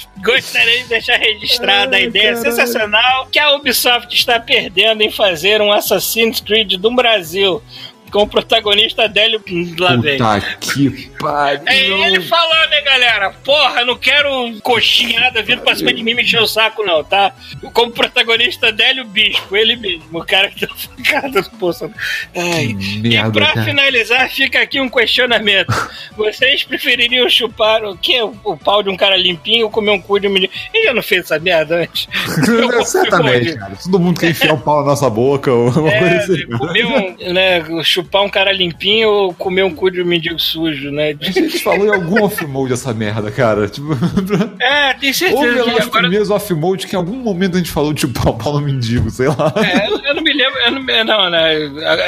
Gostaria 0.22 0.82
de 0.82 0.88
deixar 0.88 1.16
registrada 1.16 1.96
a 1.96 2.00
ideia 2.00 2.36
sensacional 2.36 3.26
que 3.26 3.38
a 3.38 3.54
Ubisoft 3.54 4.14
está 4.14 4.38
perdendo 4.38 5.02
em 5.02 5.10
fazer 5.10 5.62
um 5.62 5.72
Assassin's 5.72 6.40
Creed 6.40 6.74
do 6.74 6.90
Brasil 6.90 7.62
com 8.10 8.22
o 8.22 8.26
protagonista 8.26 9.08
Délio 9.08 9.42
lá 9.78 9.96
vem. 9.96 10.18
Puta 10.18 10.40
que 10.60 11.10
pariu. 11.18 11.62
É 11.66 11.86
ele 11.86 12.20
falou, 12.22 12.68
né, 12.70 12.80
galera? 12.82 13.30
Porra, 13.44 13.84
não 13.84 13.96
quero 13.96 14.28
coxinhada 14.62 15.42
vindo 15.42 15.62
pra 15.62 15.74
cima 15.74 15.92
de 15.92 16.02
mim 16.02 16.14
me 16.14 16.22
encher 16.22 16.40
o 16.40 16.46
saco, 16.46 16.82
não, 16.84 17.02
tá? 17.04 17.32
Como 17.72 17.92
protagonista 17.92 18.72
Délio 18.72 19.04
Bispo, 19.04 19.56
ele 19.56 19.76
mesmo, 19.76 20.04
o 20.18 20.24
cara 20.24 20.50
que 20.50 20.66
tá 20.66 20.74
ficado 20.96 21.32
no 21.32 21.58
Bolsonaro. 21.58 21.98
Ai. 22.36 22.76
merda, 23.02 23.28
e 23.28 23.32
pra 23.32 23.52
cara. 23.52 23.64
finalizar, 23.64 24.28
fica 24.30 24.60
aqui 24.60 24.80
um 24.80 24.88
questionamento. 24.88 25.72
Vocês 26.16 26.62
prefeririam 26.64 27.28
chupar 27.28 27.84
o 27.84 27.96
quê? 27.96 28.20
O, 28.44 28.56
pau 28.56 28.82
de 28.82 28.88
um 28.90 28.96
cara 28.96 29.16
limpinho 29.16 29.66
ou 29.66 29.70
comer 29.70 29.90
um 29.90 30.00
cu 30.00 30.18
de 30.18 30.26
um 30.26 30.30
menino? 30.30 30.52
Ele 30.74 30.84
já 30.84 30.94
não 30.94 31.02
fez 31.02 31.24
essa 31.24 31.38
merda 31.38 31.76
antes? 31.82 32.08
Certamente, 32.86 33.56
cara. 33.56 33.72
Todo 33.82 33.98
mundo 33.98 34.20
quer 34.20 34.30
enfiar 34.30 34.54
o 34.54 34.58
pau 34.58 34.80
na 34.80 34.86
nossa 34.86 35.08
boca 35.08 35.52
ou 35.52 35.68
uma 35.70 35.90
coisa 35.90 36.04
É, 36.04 36.16
assim. 36.16 36.46
comer 36.58 36.86
um, 36.86 37.32
né, 37.32 37.82
chupar 37.84 37.99
um 38.22 38.28
cara 38.28 38.52
limpinho 38.52 39.08
ou 39.08 39.34
comer 39.34 39.64
um 39.64 39.74
cu 39.74 39.90
de 39.90 40.02
um 40.02 40.04
mendigo 40.04 40.38
sujo, 40.38 40.90
né? 40.90 41.16
A 41.20 41.30
gente 41.30 41.58
falou 41.58 41.86
em 41.86 41.94
algum 41.94 42.22
off-mode 42.22 42.72
essa 42.72 42.92
merda, 42.92 43.30
cara. 43.30 43.68
Tipo, 43.68 43.88
É, 44.60 44.94
tem 44.94 45.12
certeza. 45.12 45.42
lá 45.42 45.64
que 45.64 45.70
os 45.70 45.86
agora, 45.86 46.00
primeiros 46.00 46.30
off-mode 46.30 46.86
que 46.86 46.94
em 46.94 46.98
algum 46.98 47.16
momento 47.16 47.54
a 47.54 47.58
gente 47.58 47.70
falou 47.70 47.92
de 47.92 48.06
pau, 48.06 48.36
pau 48.36 48.54
no 48.54 48.60
mendigo, 48.60 49.10
sei 49.10 49.28
lá. 49.28 49.52
é, 49.56 49.88
eu, 49.88 49.98
eu 49.98 50.14
não 50.14 50.22
me 50.22 50.32
lembro, 50.32 50.58
eu 50.60 50.72
não, 50.72 51.04
não, 51.04 51.30
né? 51.30 51.56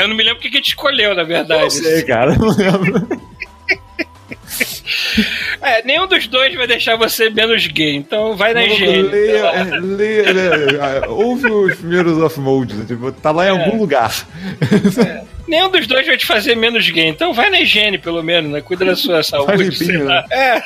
Eu 0.03 0.09
não 0.09 0.17
me 0.17 0.23
lembro 0.23 0.39
o 0.39 0.43
que 0.43 0.49
a 0.49 0.51
gente 0.53 0.69
escolheu, 0.69 1.15
na 1.15 1.23
verdade. 1.23 1.63
Não 1.63 1.71
sei, 1.71 2.03
cara. 2.03 2.37
Não 2.37 2.49
lembro. 2.49 3.32
É, 5.63 5.83
nenhum 5.85 6.07
dos 6.09 6.27
dois 6.27 6.55
vai 6.55 6.67
deixar 6.67 6.97
você 6.97 7.31
menos 7.31 7.67
gay, 7.69 7.95
então 7.95 8.37
vai 8.37 8.53
na 8.53 8.65
higiene. 8.65 9.03
Leia, 9.03 9.39
é, 9.47 9.65
leia, 9.81 10.33
leia, 10.33 11.09
ouve 11.09 11.47
os 11.47 11.77
primeiros 11.77 12.19
off-modes. 12.19 12.77
né? 12.77 12.85
Tipo, 12.87 13.13
tá 13.13 13.31
lá 13.31 13.47
em 13.47 13.51
algum 13.51 13.79
lugar. 13.79 14.13
Nenhum 15.47 15.71
dos 15.71 15.87
dois 15.87 16.07
vai 16.07 16.17
te 16.17 16.27
fazer 16.27 16.57
menos 16.57 16.89
gay, 16.91 17.07
então 17.07 17.33
vai 17.33 17.49
na 17.51 17.61
higiene, 17.61 17.99
pelo 17.99 18.23
menos, 18.23 18.51
né? 18.51 18.61
Cuida 18.61 18.85
da 18.85 18.97
sua 18.97 19.23
saúde. 19.23 19.63
limpinho, 19.65 19.75
sei 19.75 19.99
lá. 19.99 20.23
né? 20.23 20.25
É, 20.31 20.63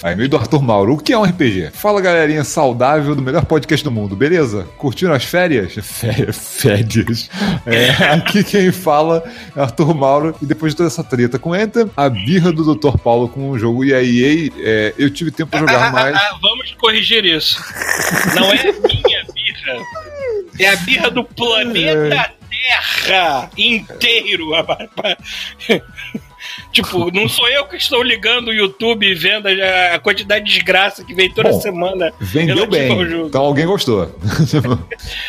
Aí, 0.00 0.14
meio 0.14 0.28
do 0.28 0.36
Arthur 0.36 0.62
Mauro. 0.62 0.94
O 0.94 0.98
que 0.98 1.12
é 1.12 1.18
um 1.18 1.24
RPG? 1.24 1.70
Fala, 1.72 2.00
galerinha 2.00 2.44
saudável 2.44 3.16
do 3.16 3.22
melhor 3.22 3.44
podcast 3.44 3.82
do 3.82 3.90
mundo, 3.90 4.14
beleza? 4.14 4.64
Curtiram 4.76 5.12
as 5.12 5.24
férias? 5.24 5.74
Fé- 5.82 6.32
Férias. 6.32 7.28
É, 7.66 7.90
aqui 8.14 8.44
quem 8.44 8.70
fala 8.70 9.24
é 9.56 9.60
Arthur 9.60 9.92
Mauro. 9.94 10.36
E 10.40 10.46
depois 10.46 10.72
de 10.72 10.76
toda 10.76 10.86
essa 10.86 11.02
treta 11.02 11.36
com 11.38 11.52
Anthem, 11.52 11.90
a 11.96 12.08
birra 12.08 12.52
do 12.52 12.74
Dr. 12.76 12.96
Paulo 12.98 13.28
com 13.28 13.50
o 13.50 13.58
jogo 13.58 13.84
e 13.84 13.92
a 13.92 14.00
EA, 14.02 14.50
é, 14.58 14.94
eu 14.96 15.10
tive 15.10 15.32
tempo 15.32 15.50
pra 15.50 15.60
jogar 15.60 15.90
mais. 15.92 16.14
Ah, 16.16 16.38
vamos 16.40 16.72
corrigir 16.74 17.24
isso. 17.24 17.60
Não 18.36 18.52
é 18.52 18.60
a 18.68 18.72
minha 18.72 19.24
birra. 19.34 19.84
É 20.60 20.68
a 20.70 20.76
birra 20.76 21.10
do 21.10 21.24
planeta 21.24 22.30
Terra 22.50 23.50
inteiro. 23.56 24.50
Tipo, 26.72 27.10
não 27.12 27.28
sou 27.28 27.48
eu 27.48 27.64
que 27.66 27.76
estou 27.76 28.02
ligando 28.02 28.48
o 28.48 28.52
YouTube 28.52 29.06
e 29.06 29.14
vendo 29.14 29.46
a 29.48 29.98
quantidade 29.98 30.44
de 30.44 30.52
desgraça 30.52 31.02
que 31.04 31.14
vem 31.14 31.30
toda 31.30 31.50
Bom, 31.50 31.60
semana. 31.60 32.12
Vendeu 32.20 32.66
bem. 32.66 32.88
jogo. 33.08 33.26
Então 33.28 33.42
alguém 33.42 33.66
gostou. 33.66 34.14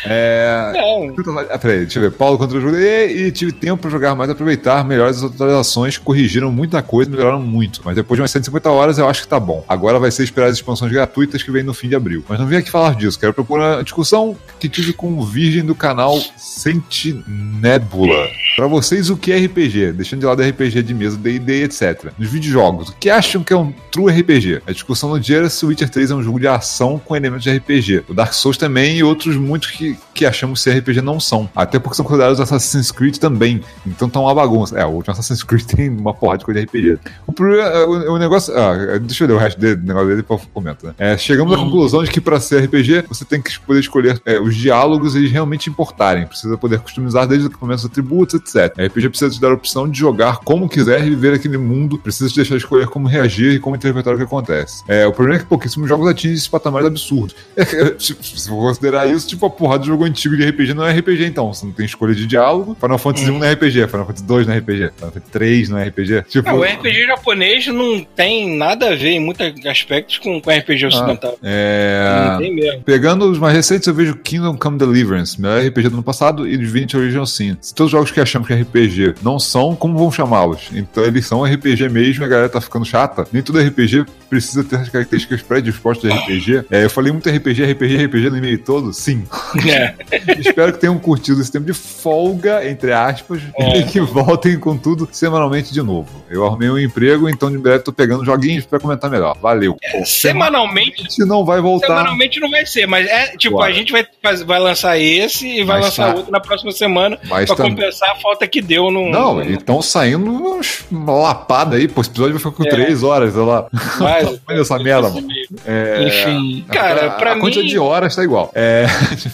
É, 0.04 0.72
Não, 0.74 1.38
Ah, 1.50 1.58
peraí, 1.58 1.80
deixa 1.80 1.98
eu 1.98 2.02
ver. 2.04 2.12
Paulo 2.12 2.38
contra 2.38 2.56
o 2.56 2.60
jogo 2.60 2.76
e, 2.76 3.26
e 3.26 3.32
tive 3.32 3.52
tempo 3.52 3.82
pra 3.82 3.90
jogar 3.90 4.14
mais, 4.14 4.30
aproveitar 4.30 4.84
melhor 4.84 5.08
as 5.08 5.22
atualizações, 5.22 5.98
corrigiram 5.98 6.50
muita 6.50 6.82
coisa, 6.82 7.10
melhoraram 7.10 7.40
muito. 7.40 7.80
Mas 7.84 7.94
depois 7.96 8.16
de 8.16 8.22
umas 8.22 8.30
150 8.30 8.70
horas 8.70 8.98
eu 8.98 9.08
acho 9.08 9.22
que 9.22 9.28
tá 9.28 9.38
bom. 9.40 9.64
Agora 9.68 9.98
vai 9.98 10.10
ser 10.10 10.24
esperar 10.24 10.46
as 10.48 10.54
expansões 10.56 10.90
gratuitas 10.92 11.42
que 11.42 11.50
vem 11.50 11.62
no 11.62 11.74
fim 11.74 11.88
de 11.88 11.94
abril. 11.96 12.24
Mas 12.28 12.38
não 12.38 12.46
vim 12.46 12.56
aqui 12.56 12.70
falar 12.70 12.94
disso, 12.94 13.18
quero 13.18 13.32
propor 13.34 13.60
uma 13.60 13.82
discussão 13.82 14.36
que 14.58 14.68
tive 14.68 14.92
com 14.92 15.12
o 15.18 15.24
virgem 15.24 15.64
do 15.64 15.74
canal 15.74 16.18
Sentinebula. 16.36 18.28
Pra 18.56 18.66
vocês, 18.66 19.10
o 19.10 19.16
que 19.16 19.32
é 19.32 19.38
RPG? 19.38 19.92
Deixando 19.92 20.20
de 20.20 20.26
lado 20.26 20.42
RPG 20.42 20.82
de 20.82 20.94
mesa, 20.94 21.16
D&D, 21.38 21.64
etc. 21.64 22.12
Nos 22.18 22.30
videojogos, 22.30 22.88
o 22.88 22.94
que 22.96 23.10
acham 23.10 23.42
que 23.42 23.52
é 23.52 23.56
um 23.56 23.72
true 23.90 24.12
RPG? 24.12 24.62
A 24.66 24.72
discussão 24.72 25.10
no 25.10 25.20
dia 25.20 25.38
era 25.38 25.50
se 25.50 25.64
o 25.64 25.68
Witcher 25.68 25.88
3 25.88 26.10
é 26.10 26.14
um 26.14 26.22
jogo 26.22 26.40
de 26.40 26.48
ação 26.48 26.98
com 26.98 27.14
elementos 27.16 27.44
de 27.44 27.56
RPG. 27.56 28.04
O 28.08 28.14
Dark 28.14 28.32
Souls 28.32 28.56
também 28.56 28.96
e 28.96 29.04
outros 29.04 29.36
muitos 29.36 29.70
que, 29.70 29.96
que 30.14 30.24
achamos 30.26 30.60
ser 30.60 30.78
RPG 30.78 31.00
não 31.00 31.20
são. 31.20 31.48
Até 31.54 31.78
porque 31.78 31.96
são 31.96 32.04
considerados 32.04 32.40
Assassin's 32.40 32.90
Creed 32.90 33.16
também. 33.18 33.60
Então 33.86 34.08
tá 34.08 34.20
uma 34.20 34.34
bagunça. 34.34 34.78
É, 34.78 34.84
o 34.84 34.90
último 34.90 35.12
Assassin's 35.12 35.42
Creed 35.42 35.64
tem 35.66 35.88
uma 35.88 36.14
porra 36.14 36.38
de 36.38 36.44
coisa 36.44 36.60
de 36.60 36.66
RPG. 36.66 36.98
O, 37.26 37.32
problema- 37.32 37.70
o, 37.84 38.14
o 38.14 38.18
negócio... 38.18 38.56
Ah, 38.56 38.98
deixa 38.98 39.24
eu 39.24 39.28
ler 39.28 39.34
o 39.34 39.38
resto 39.38 39.60
dele, 39.60 39.76
do 39.76 39.86
negócio 39.86 40.08
dele 40.08 40.22
depois 40.22 40.42
eu 40.42 40.48
comento, 40.52 40.86
né? 40.86 40.94
É, 40.98 41.16
chegamos 41.16 41.52
à 41.52 41.56
conclusão 41.56 42.02
de 42.02 42.10
que 42.10 42.20
para 42.20 42.40
ser 42.40 42.64
RPG, 42.64 43.04
você 43.08 43.24
tem 43.24 43.40
que 43.40 43.58
poder 43.60 43.80
escolher 43.80 44.20
é, 44.24 44.38
os 44.40 44.56
diálogos 44.56 45.14
eles 45.14 45.30
realmente 45.30 45.68
importarem. 45.68 46.26
Precisa 46.26 46.56
poder 46.56 46.80
customizar 46.80 47.26
desde 47.26 47.46
o 47.46 47.50
equipamentos, 47.50 47.84
atributos, 47.84 48.34
etc. 48.34 48.78
A 48.78 48.86
RPG 48.86 49.08
precisa 49.10 49.30
te 49.30 49.40
dar 49.40 49.50
a 49.50 49.54
opção 49.54 49.88
de 49.88 49.98
jogar 49.98 50.38
como 50.38 50.68
quiser 50.68 51.06
e 51.06 51.14
viver 51.20 51.34
aquele 51.34 51.58
mundo. 51.58 51.98
Precisa 51.98 52.28
te 52.30 52.36
deixar 52.36 52.56
escolher 52.56 52.86
como 52.86 53.06
reagir 53.08 53.52
e 53.54 53.58
como 53.58 53.76
interpretar 53.76 54.14
o 54.14 54.16
que 54.16 54.22
acontece. 54.24 54.82
É, 54.88 55.06
o 55.06 55.12
problema 55.12 55.38
é 55.38 55.42
que 55.42 55.48
pouquíssimos 55.48 55.88
jogos 55.88 56.08
atingem 56.08 56.34
esse 56.36 56.48
patamar 56.48 56.84
absurdo. 56.84 57.34
É, 57.56 57.62
é, 57.62 57.90
tipo, 57.90 58.24
se 58.24 58.48
for 58.48 58.56
considerar 58.56 59.06
isso, 59.08 59.26
tipo, 59.28 59.44
a 59.46 59.50
porrada 59.50 59.82
de 59.82 59.88
jogo 59.88 60.04
antigo 60.04 60.36
de 60.36 60.48
RPG 60.48 60.74
não 60.74 60.84
é 60.86 60.92
RPG, 60.92 61.24
então. 61.26 61.52
Você 61.52 61.66
não 61.66 61.72
tem 61.72 61.84
escolha 61.86 62.14
de 62.14 62.26
diálogo. 62.26 62.76
Final 62.80 62.98
Fantasy 62.98 63.30
1 63.30 63.38
não 63.38 63.46
é 63.46 63.52
RPG, 63.52 63.86
Final 63.88 64.06
Fantasy 64.06 64.24
2 64.24 64.46
não 64.46 64.54
é 64.54 64.58
RPG, 64.58 64.90
Final 64.96 65.12
Fantasy 65.12 65.30
3 65.32 65.68
não 65.68 65.78
é 65.78 65.88
RPG. 65.88 66.22
Tipo, 66.28 66.48
Não, 66.48 66.58
o 66.58 66.62
RPG 66.62 67.06
japonês 67.06 67.66
não 67.66 68.04
tem 68.16 68.56
nada 68.56 68.90
a 68.92 68.96
ver 68.96 69.10
em 69.10 69.20
muitos 69.20 69.66
aspectos 69.66 70.18
com, 70.18 70.40
com 70.40 70.50
RPG 70.50 70.86
ocidental. 70.86 71.36
é. 71.42 72.28
Não 72.30 72.38
tem 72.38 72.54
mesmo. 72.54 72.82
Pegando 72.82 73.30
os 73.30 73.38
mais 73.38 73.54
recentes, 73.54 73.86
eu 73.86 73.94
vejo 73.94 74.16
Kingdom 74.16 74.56
Come 74.56 74.78
Deliverance, 74.78 75.40
melhor 75.40 75.60
RPG 75.66 75.88
do 75.88 75.94
ano 75.96 76.02
passado, 76.02 76.46
e 76.48 76.56
Divinity 76.56 76.96
Original 76.96 77.26
Sin. 77.26 77.56
Se 77.60 77.74
todos 77.74 77.88
os 77.88 77.92
jogos 77.92 78.10
que 78.10 78.20
achamos 78.20 78.46
que 78.46 78.54
é 78.54 78.60
RPG 78.60 79.14
não 79.22 79.38
são, 79.38 79.74
como 79.74 79.98
vão 79.98 80.10
chamá-los? 80.10 80.70
Então 80.72 81.04
eles 81.10 81.26
são 81.26 81.44
RPG 81.44 81.88
mesmo 81.88 82.22
e 82.22 82.26
a 82.26 82.28
galera 82.28 82.48
tá 82.48 82.60
ficando 82.60 82.84
chata. 82.84 83.26
Nem 83.32 83.42
todo 83.42 83.58
RPG 83.60 84.04
precisa 84.28 84.64
ter 84.64 84.76
as 84.76 84.88
características 84.88 85.42
predispostas 85.42 86.10
de 86.12 86.18
RPG. 86.18 86.64
É, 86.70 86.84
eu 86.84 86.90
falei 86.90 87.12
muito 87.12 87.28
RPG, 87.28 87.64
RPG, 87.72 88.04
RPG 88.06 88.30
no 88.30 88.38
e-mail 88.38 88.58
todo? 88.64 88.92
Sim. 88.92 89.24
É. 89.68 89.94
Espero 90.38 90.72
que 90.72 90.78
tenham 90.78 90.98
curtido 90.98 91.40
esse 91.40 91.50
tempo 91.52 91.66
de 91.66 91.72
folga, 91.74 92.66
entre 92.68 92.92
aspas, 92.92 93.42
É. 93.58 93.78
e 93.80 93.84
que 93.84 94.00
voltem 94.00 94.58
com 94.58 94.76
tudo 94.76 95.08
semanalmente 95.12 95.72
de 95.72 95.82
novo. 95.82 96.08
Eu 96.30 96.46
arrumei 96.46 96.70
um 96.70 96.78
emprego, 96.78 97.28
então 97.28 97.50
de 97.50 97.58
breve 97.58 97.80
tô 97.84 97.92
pegando 97.92 98.24
joguinhos 98.24 98.64
pra 98.64 98.78
comentar 98.78 99.10
melhor. 99.10 99.36
Valeu. 99.40 99.76
Semanalmente 100.04 101.10
Se 101.12 101.24
não 101.24 101.44
vai 101.44 101.60
voltar. 101.60 101.86
Semanalmente 101.88 102.38
não 102.40 102.50
vai 102.50 102.64
ser, 102.66 102.86
mas 102.86 103.06
é 103.06 103.36
tipo, 103.36 103.56
Claro. 103.56 103.72
a 103.72 103.74
gente 103.74 103.90
vai, 103.92 104.06
vai 104.46 104.58
lançar 104.60 104.98
esse 104.98 105.46
e 105.46 105.64
vai 105.64 105.76
Mas 105.78 105.86
lançar 105.86 106.10
tá. 106.12 106.14
outro 106.16 106.30
na 106.32 106.40
próxima 106.40 106.70
semana 106.72 107.18
Mas 107.28 107.46
pra 107.46 107.56
tá- 107.56 107.64
compensar 107.64 108.10
a 108.10 108.14
falta 108.16 108.46
que 108.46 108.60
deu 108.62 108.90
no. 108.90 109.10
Não, 109.10 109.34
no, 109.36 109.42
então 109.50 109.80
saindo 109.82 110.30
uns- 110.30 110.84
lapada 111.08 111.76
aí, 111.76 111.86
pô. 111.88 112.00
Esse 112.00 112.10
episódio 112.10 112.32
vai 112.34 112.40
ficar 112.42 112.52
com 112.56 112.64
É. 112.64 112.70
três 112.70 113.02
horas, 113.02 113.32
sei 113.34 113.42
lá. 113.42 113.66
Mas- 114.00 114.40
Olha 114.48 114.60
essa 114.60 114.78
merda, 114.78 115.08
mano. 115.10 115.26
É, 115.66 116.04
Enfim, 116.06 116.64
cara, 116.72 117.06
a, 117.06 117.10
pra 117.10 117.32
a 117.32 117.34
mim. 117.34 117.40
quantidade 117.40 117.68
de 117.68 117.78
horas 117.78 118.14
tá 118.16 118.22
igual. 118.22 118.50
É, 118.54 118.86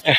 é 0.04 0.14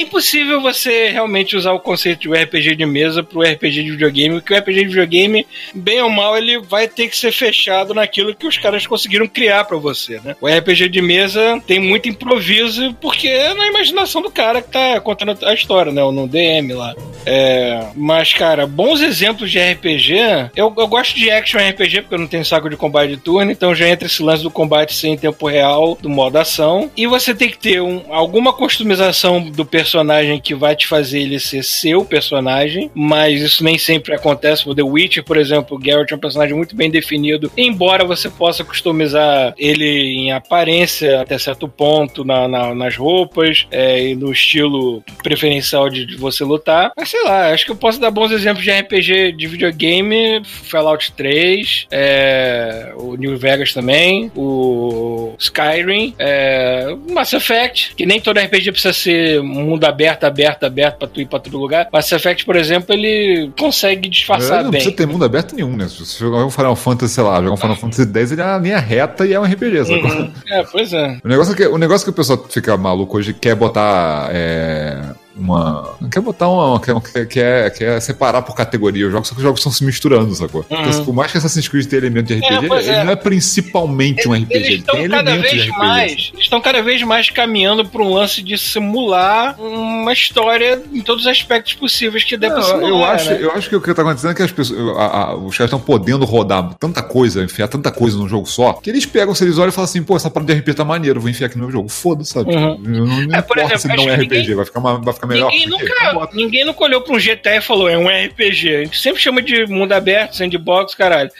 impossível 0.00 0.60
você 0.60 1.08
realmente 1.08 1.56
usar 1.56 1.72
o 1.72 1.80
conceito 1.80 2.20
de 2.20 2.42
RPG 2.42 2.76
de 2.76 2.86
mesa 2.86 3.22
pro 3.22 3.42
RPG 3.42 3.82
de 3.82 3.90
videogame, 3.92 4.40
porque 4.40 4.54
o 4.54 4.58
RPG 4.58 4.80
de 4.80 4.88
videogame, 4.88 5.46
bem 5.74 6.00
ou 6.00 6.10
mal, 6.10 6.36
ele 6.36 6.58
vai 6.60 6.88
ter 6.88 7.08
que 7.08 7.16
ser 7.16 7.32
fechado 7.32 7.94
naquilo 7.94 8.34
que 8.34 8.46
os 8.46 8.58
caras 8.58 8.86
conseguiram 8.86 9.26
criar 9.26 9.64
para 9.64 9.76
você, 9.76 10.20
né? 10.24 10.36
O 10.40 10.48
RPG 10.48 10.88
de 10.88 11.00
mesa 11.00 11.60
tem 11.66 11.78
muito 11.78 12.08
improviso, 12.08 12.94
porque 13.00 13.28
é 13.28 13.54
na 13.54 13.66
imaginação 13.66 14.22
do 14.22 14.30
cara 14.30 14.62
que 14.62 14.70
tá 14.70 15.00
contando 15.00 15.36
a 15.44 15.54
história, 15.54 15.92
né? 15.92 16.02
Ou 16.02 16.12
no 16.12 16.26
DM 16.26 16.72
lá. 16.72 16.94
É, 17.26 17.86
mas, 17.94 18.32
cara, 18.32 18.66
bons 18.66 19.00
exemplos 19.00 19.50
de 19.50 19.58
RPG. 19.58 20.14
Eu, 20.54 20.72
eu 20.76 20.86
gosto 20.86 21.14
de 21.14 21.30
action 21.30 21.58
RPG, 21.58 22.02
porque 22.02 22.14
eu 22.14 22.18
não 22.18 22.26
tenho 22.26 22.44
saco 22.44 22.68
de 22.68 22.76
combate 22.76 23.10
de 23.10 23.16
turno, 23.16 23.50
então 23.50 23.74
já 23.74 23.88
entra 23.88 24.06
esse 24.06 24.22
lance 24.22 24.42
do 24.42 24.50
combate 24.50 24.94
sem 24.94 25.16
tempo 25.16 25.46
real, 25.46 25.96
do 26.00 26.08
modo 26.08 26.36
ação. 26.36 26.90
E 26.96 27.06
você 27.06 27.34
tem 27.34 27.48
que 27.48 27.58
ter 27.58 27.80
um, 27.80 28.02
alguma 28.10 28.52
customização 28.52 29.43
do 29.50 29.64
personagem 29.64 30.40
que 30.40 30.54
vai 30.54 30.76
te 30.76 30.86
fazer 30.86 31.20
ele 31.20 31.38
ser 31.38 31.62
seu 31.62 32.04
personagem, 32.04 32.90
mas 32.94 33.40
isso 33.40 33.64
nem 33.64 33.78
sempre 33.78 34.14
acontece. 34.14 34.68
O 34.68 34.74
The 34.74 34.82
Witcher, 34.82 35.24
por 35.24 35.36
exemplo, 35.36 35.76
o 35.76 35.84
Geralt 35.84 36.10
é 36.10 36.14
um 36.14 36.18
personagem 36.18 36.56
muito 36.56 36.76
bem 36.76 36.90
definido, 36.90 37.50
embora 37.56 38.04
você 38.04 38.28
possa 38.28 38.64
customizar 38.64 39.54
ele 39.58 39.84
em 39.84 40.32
aparência 40.32 41.20
até 41.20 41.38
certo 41.38 41.68
ponto, 41.68 42.24
na, 42.24 42.48
na, 42.48 42.74
nas 42.74 42.96
roupas 42.96 43.66
é, 43.70 44.08
e 44.08 44.14
no 44.14 44.32
estilo 44.32 45.02
preferencial 45.22 45.88
de, 45.88 46.06
de 46.06 46.16
você 46.16 46.44
lutar. 46.44 46.92
Mas 46.96 47.08
sei 47.08 47.22
lá, 47.24 47.50
acho 47.50 47.64
que 47.64 47.72
eu 47.72 47.76
posso 47.76 48.00
dar 48.00 48.10
bons 48.10 48.30
exemplos 48.30 48.64
de 48.64 48.70
RPG 48.70 49.32
de 49.32 49.46
videogame, 49.46 50.42
Fallout 50.44 51.12
3, 51.12 51.86
é, 51.90 52.92
o 52.96 53.16
New 53.16 53.36
Vegas 53.36 53.72
também, 53.72 54.30
o 54.34 55.34
Skyrim, 55.38 56.14
é, 56.18 56.94
Mass 57.10 57.32
Effect, 57.32 57.94
que 57.94 58.06
nem 58.06 58.20
todo 58.20 58.38
RPG 58.38 58.72
precisa 58.72 58.92
ser 58.92 59.33
mundo 59.40 59.84
aberto, 59.84 60.24
aberto, 60.24 60.64
aberto 60.64 60.98
pra 60.98 61.08
tu 61.08 61.20
ir 61.20 61.26
pra 61.26 61.38
todo 61.38 61.58
lugar. 61.58 61.88
Mass 61.92 62.10
Effect, 62.12 62.44
por 62.44 62.56
exemplo, 62.56 62.94
ele 62.94 63.50
consegue 63.58 64.08
disfarçar 64.08 64.60
É, 64.60 64.62
não 64.64 64.70
bem. 64.70 64.80
precisa 64.80 64.96
ter 64.96 65.06
mundo 65.06 65.24
aberto 65.24 65.54
nenhum, 65.54 65.76
né? 65.76 65.88
Se 65.88 66.04
você 66.04 66.18
jogar 66.18 66.44
um 66.44 66.50
Final 66.50 66.76
Fantasy, 66.76 67.14
sei 67.14 67.24
lá, 67.24 67.36
jogar 67.40 67.52
um 67.52 67.56
Final 67.56 67.76
Fantasy 67.76 68.02
X, 68.12 68.32
ele 68.32 68.40
é 68.40 68.44
uma 68.44 68.58
linha 68.58 68.78
reta 68.78 69.26
e 69.26 69.32
é 69.32 69.40
um 69.40 69.44
RPG, 69.44 69.84
sacou? 69.84 70.10
Uhum. 70.10 70.32
É, 70.50 70.62
pois 70.64 70.92
é. 70.92 71.18
O 71.24 71.28
negócio, 71.28 71.52
é 71.52 71.56
que, 71.56 71.66
o 71.66 71.78
negócio 71.78 72.04
que 72.04 72.10
o 72.10 72.14
pessoal 72.14 72.44
fica 72.48 72.76
maluco 72.76 73.16
hoje 73.18 73.32
quer 73.34 73.54
botar 73.54 74.28
é, 74.32 75.00
uma. 75.36 75.94
Quer 76.10 76.20
botar 76.20 76.48
uma. 76.48 76.80
Quer, 76.80 77.26
quer, 77.26 77.70
quer 77.72 78.00
separar 78.00 78.42
por 78.42 78.54
categoria 78.54 79.06
os 79.06 79.12
jogos, 79.12 79.28
só 79.28 79.34
que 79.34 79.40
os 79.40 79.44
jogos 79.44 79.60
estão 79.60 79.72
se 79.72 79.84
misturando, 79.84 80.34
sacou? 80.34 80.64
Então, 80.70 81.04
por 81.04 81.14
mais 81.14 81.30
que 81.32 81.38
Assassin's 81.38 81.68
Creed 81.68 81.86
tenha 81.86 82.00
elemento 82.00 82.26
de 82.26 82.34
RPG, 82.34 82.68
pois 82.68 82.86
ele 82.86 82.96
é. 82.96 83.04
não 83.04 83.12
é 83.12 83.16
principalmente 83.16 84.28
um 84.28 84.32
RPG, 84.34 84.54
Eles 84.54 84.66
ele 84.68 84.76
estão 84.76 84.94
tem 84.96 85.08
cada 85.08 85.30
elementos 85.30 85.50
de 85.50 85.56
vez 85.56 85.68
RPG. 85.70 85.78
mais, 85.78 86.12
eles 86.12 86.32
estão 86.44 86.60
cada 86.60 86.82
vez 86.82 87.02
mais 87.02 87.30
caminhando 87.30 87.84
para 87.84 88.02
um 88.02 88.12
lance 88.14 88.42
de 88.42 88.56
simular 88.58 89.60
uma 89.60 90.12
história 90.12 90.82
em 90.92 91.00
todos 91.00 91.24
os 91.24 91.30
aspectos 91.30 91.74
possíveis 91.74 92.22
que 92.24 92.36
pra 92.38 92.48
Não, 92.50 92.62
simular. 92.62 92.88
eu, 92.90 93.04
acho, 93.04 93.30
né? 93.30 93.38
eu 93.40 93.50
acho 93.52 93.68
que 93.68 93.76
o 93.76 93.80
que 93.80 93.94
tá 93.94 94.02
acontecendo 94.02 94.30
é 94.30 94.34
que 94.34 94.42
as 94.42 94.52
pessoas, 94.52 94.96
a- 94.98 95.02
a- 95.02 95.36
os 95.36 95.56
caras 95.56 95.68
estão 95.72 95.80
podendo 95.80 96.24
rodar 96.24 96.74
tanta 96.78 97.02
coisa, 97.02 97.42
enfiar 97.42 97.68
tanta 97.68 97.90
coisa 97.90 98.16
num 98.16 98.28
jogo 98.28 98.46
só, 98.46 98.74
que 98.74 98.90
eles 98.90 99.06
pegam, 99.06 99.34
se 99.34 99.44
eles 99.44 99.58
olham 99.58 99.68
e 99.68 99.72
falam 99.72 99.84
assim, 99.86 100.02
pô, 100.02 100.16
essa 100.16 100.30
parada 100.30 100.52
de 100.52 100.58
RPG 100.60 100.74
tá 100.74 100.84
maneiro, 100.84 101.20
vou 101.20 101.30
enfiar 101.30 101.46
aqui 101.48 101.56
no 101.56 101.62
meu 101.64 101.72
jogo. 101.72 101.88
Foda-se, 101.88 102.32
sabe? 102.32 102.54
Uhum. 102.54 102.78
Não, 102.78 103.06
não 103.06 103.36
É, 103.38 103.42
por 103.42 103.56
importa 103.58 103.74
exemplo, 103.74 103.78
se 103.80 103.88
não 104.06 104.12
é 104.12 104.14
RPG, 104.16 104.36
ninguém- 104.38 104.54
vai, 104.54 104.64
ficar 104.64 104.80
uma- 104.80 104.98
vai 105.00 105.14
ficar 105.14 105.23
melhor. 105.26 105.50
Ninguém 105.50 105.66
nunca, 105.66 106.28
ninguém 106.32 106.64
nunca 106.64 106.84
olhou 106.84 107.00
pra 107.00 107.14
um 107.14 107.18
GTA 107.18 107.56
e 107.56 107.60
falou, 107.60 107.88
é 107.88 107.96
um 107.96 108.08
RPG. 108.08 108.76
A 108.76 108.84
gente 108.84 109.00
sempre 109.00 109.20
chama 109.20 109.42
de 109.42 109.66
mundo 109.66 109.92
aberto, 109.92 110.36
sandbox, 110.36 110.94
caralho. 110.94 111.30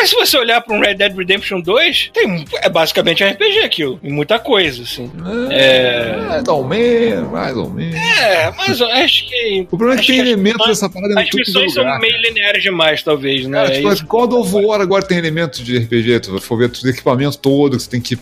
Mas 0.00 0.08
se 0.08 0.14
você 0.16 0.38
olhar 0.38 0.62
pra 0.62 0.74
um 0.74 0.80
Red 0.80 0.94
Dead 0.94 1.14
Redemption 1.14 1.60
2, 1.60 2.10
tem, 2.14 2.44
é 2.62 2.70
basicamente 2.70 3.22
um 3.22 3.28
RPG 3.28 3.58
aquilo. 3.60 4.00
E 4.02 4.10
muita 4.10 4.38
coisa, 4.38 4.82
assim. 4.82 5.10
É, 5.50 6.16
mais 6.26 6.48
ou 6.48 6.64
menos, 6.64 7.30
mais 7.30 7.54
ou 7.54 7.68
menos. 7.68 7.94
É, 7.96 8.50
mas 8.56 8.80
eu 8.80 8.86
acho 8.90 9.28
que. 9.28 9.66
O 9.70 9.76
problema 9.76 10.00
é 10.00 10.02
que 10.02 10.06
tem 10.06 10.20
elementos 10.20 10.66
dessa 10.66 10.88
parada 10.88 11.20
As 11.20 11.28
missões 11.34 11.76
lugar, 11.76 11.92
são 11.92 12.00
meio 12.00 12.16
lineares 12.22 12.62
demais, 12.62 13.02
talvez, 13.02 13.46
né? 13.46 13.66
É 13.66 13.70
tipo, 13.72 13.92
isso. 13.92 14.06
God 14.06 14.32
of 14.32 14.54
War 14.54 14.80
agora 14.80 15.04
tem 15.04 15.18
elementos 15.18 15.60
de 15.60 15.76
RPG, 15.76 16.20
tu 16.20 16.40
for 16.40 16.56
ver 16.56 16.70
tudo 16.70 16.88
equipamento 16.88 17.36
todo, 17.36 17.76
que 17.76 17.82
você 17.82 17.90
tem 17.90 18.00
que, 18.00 18.16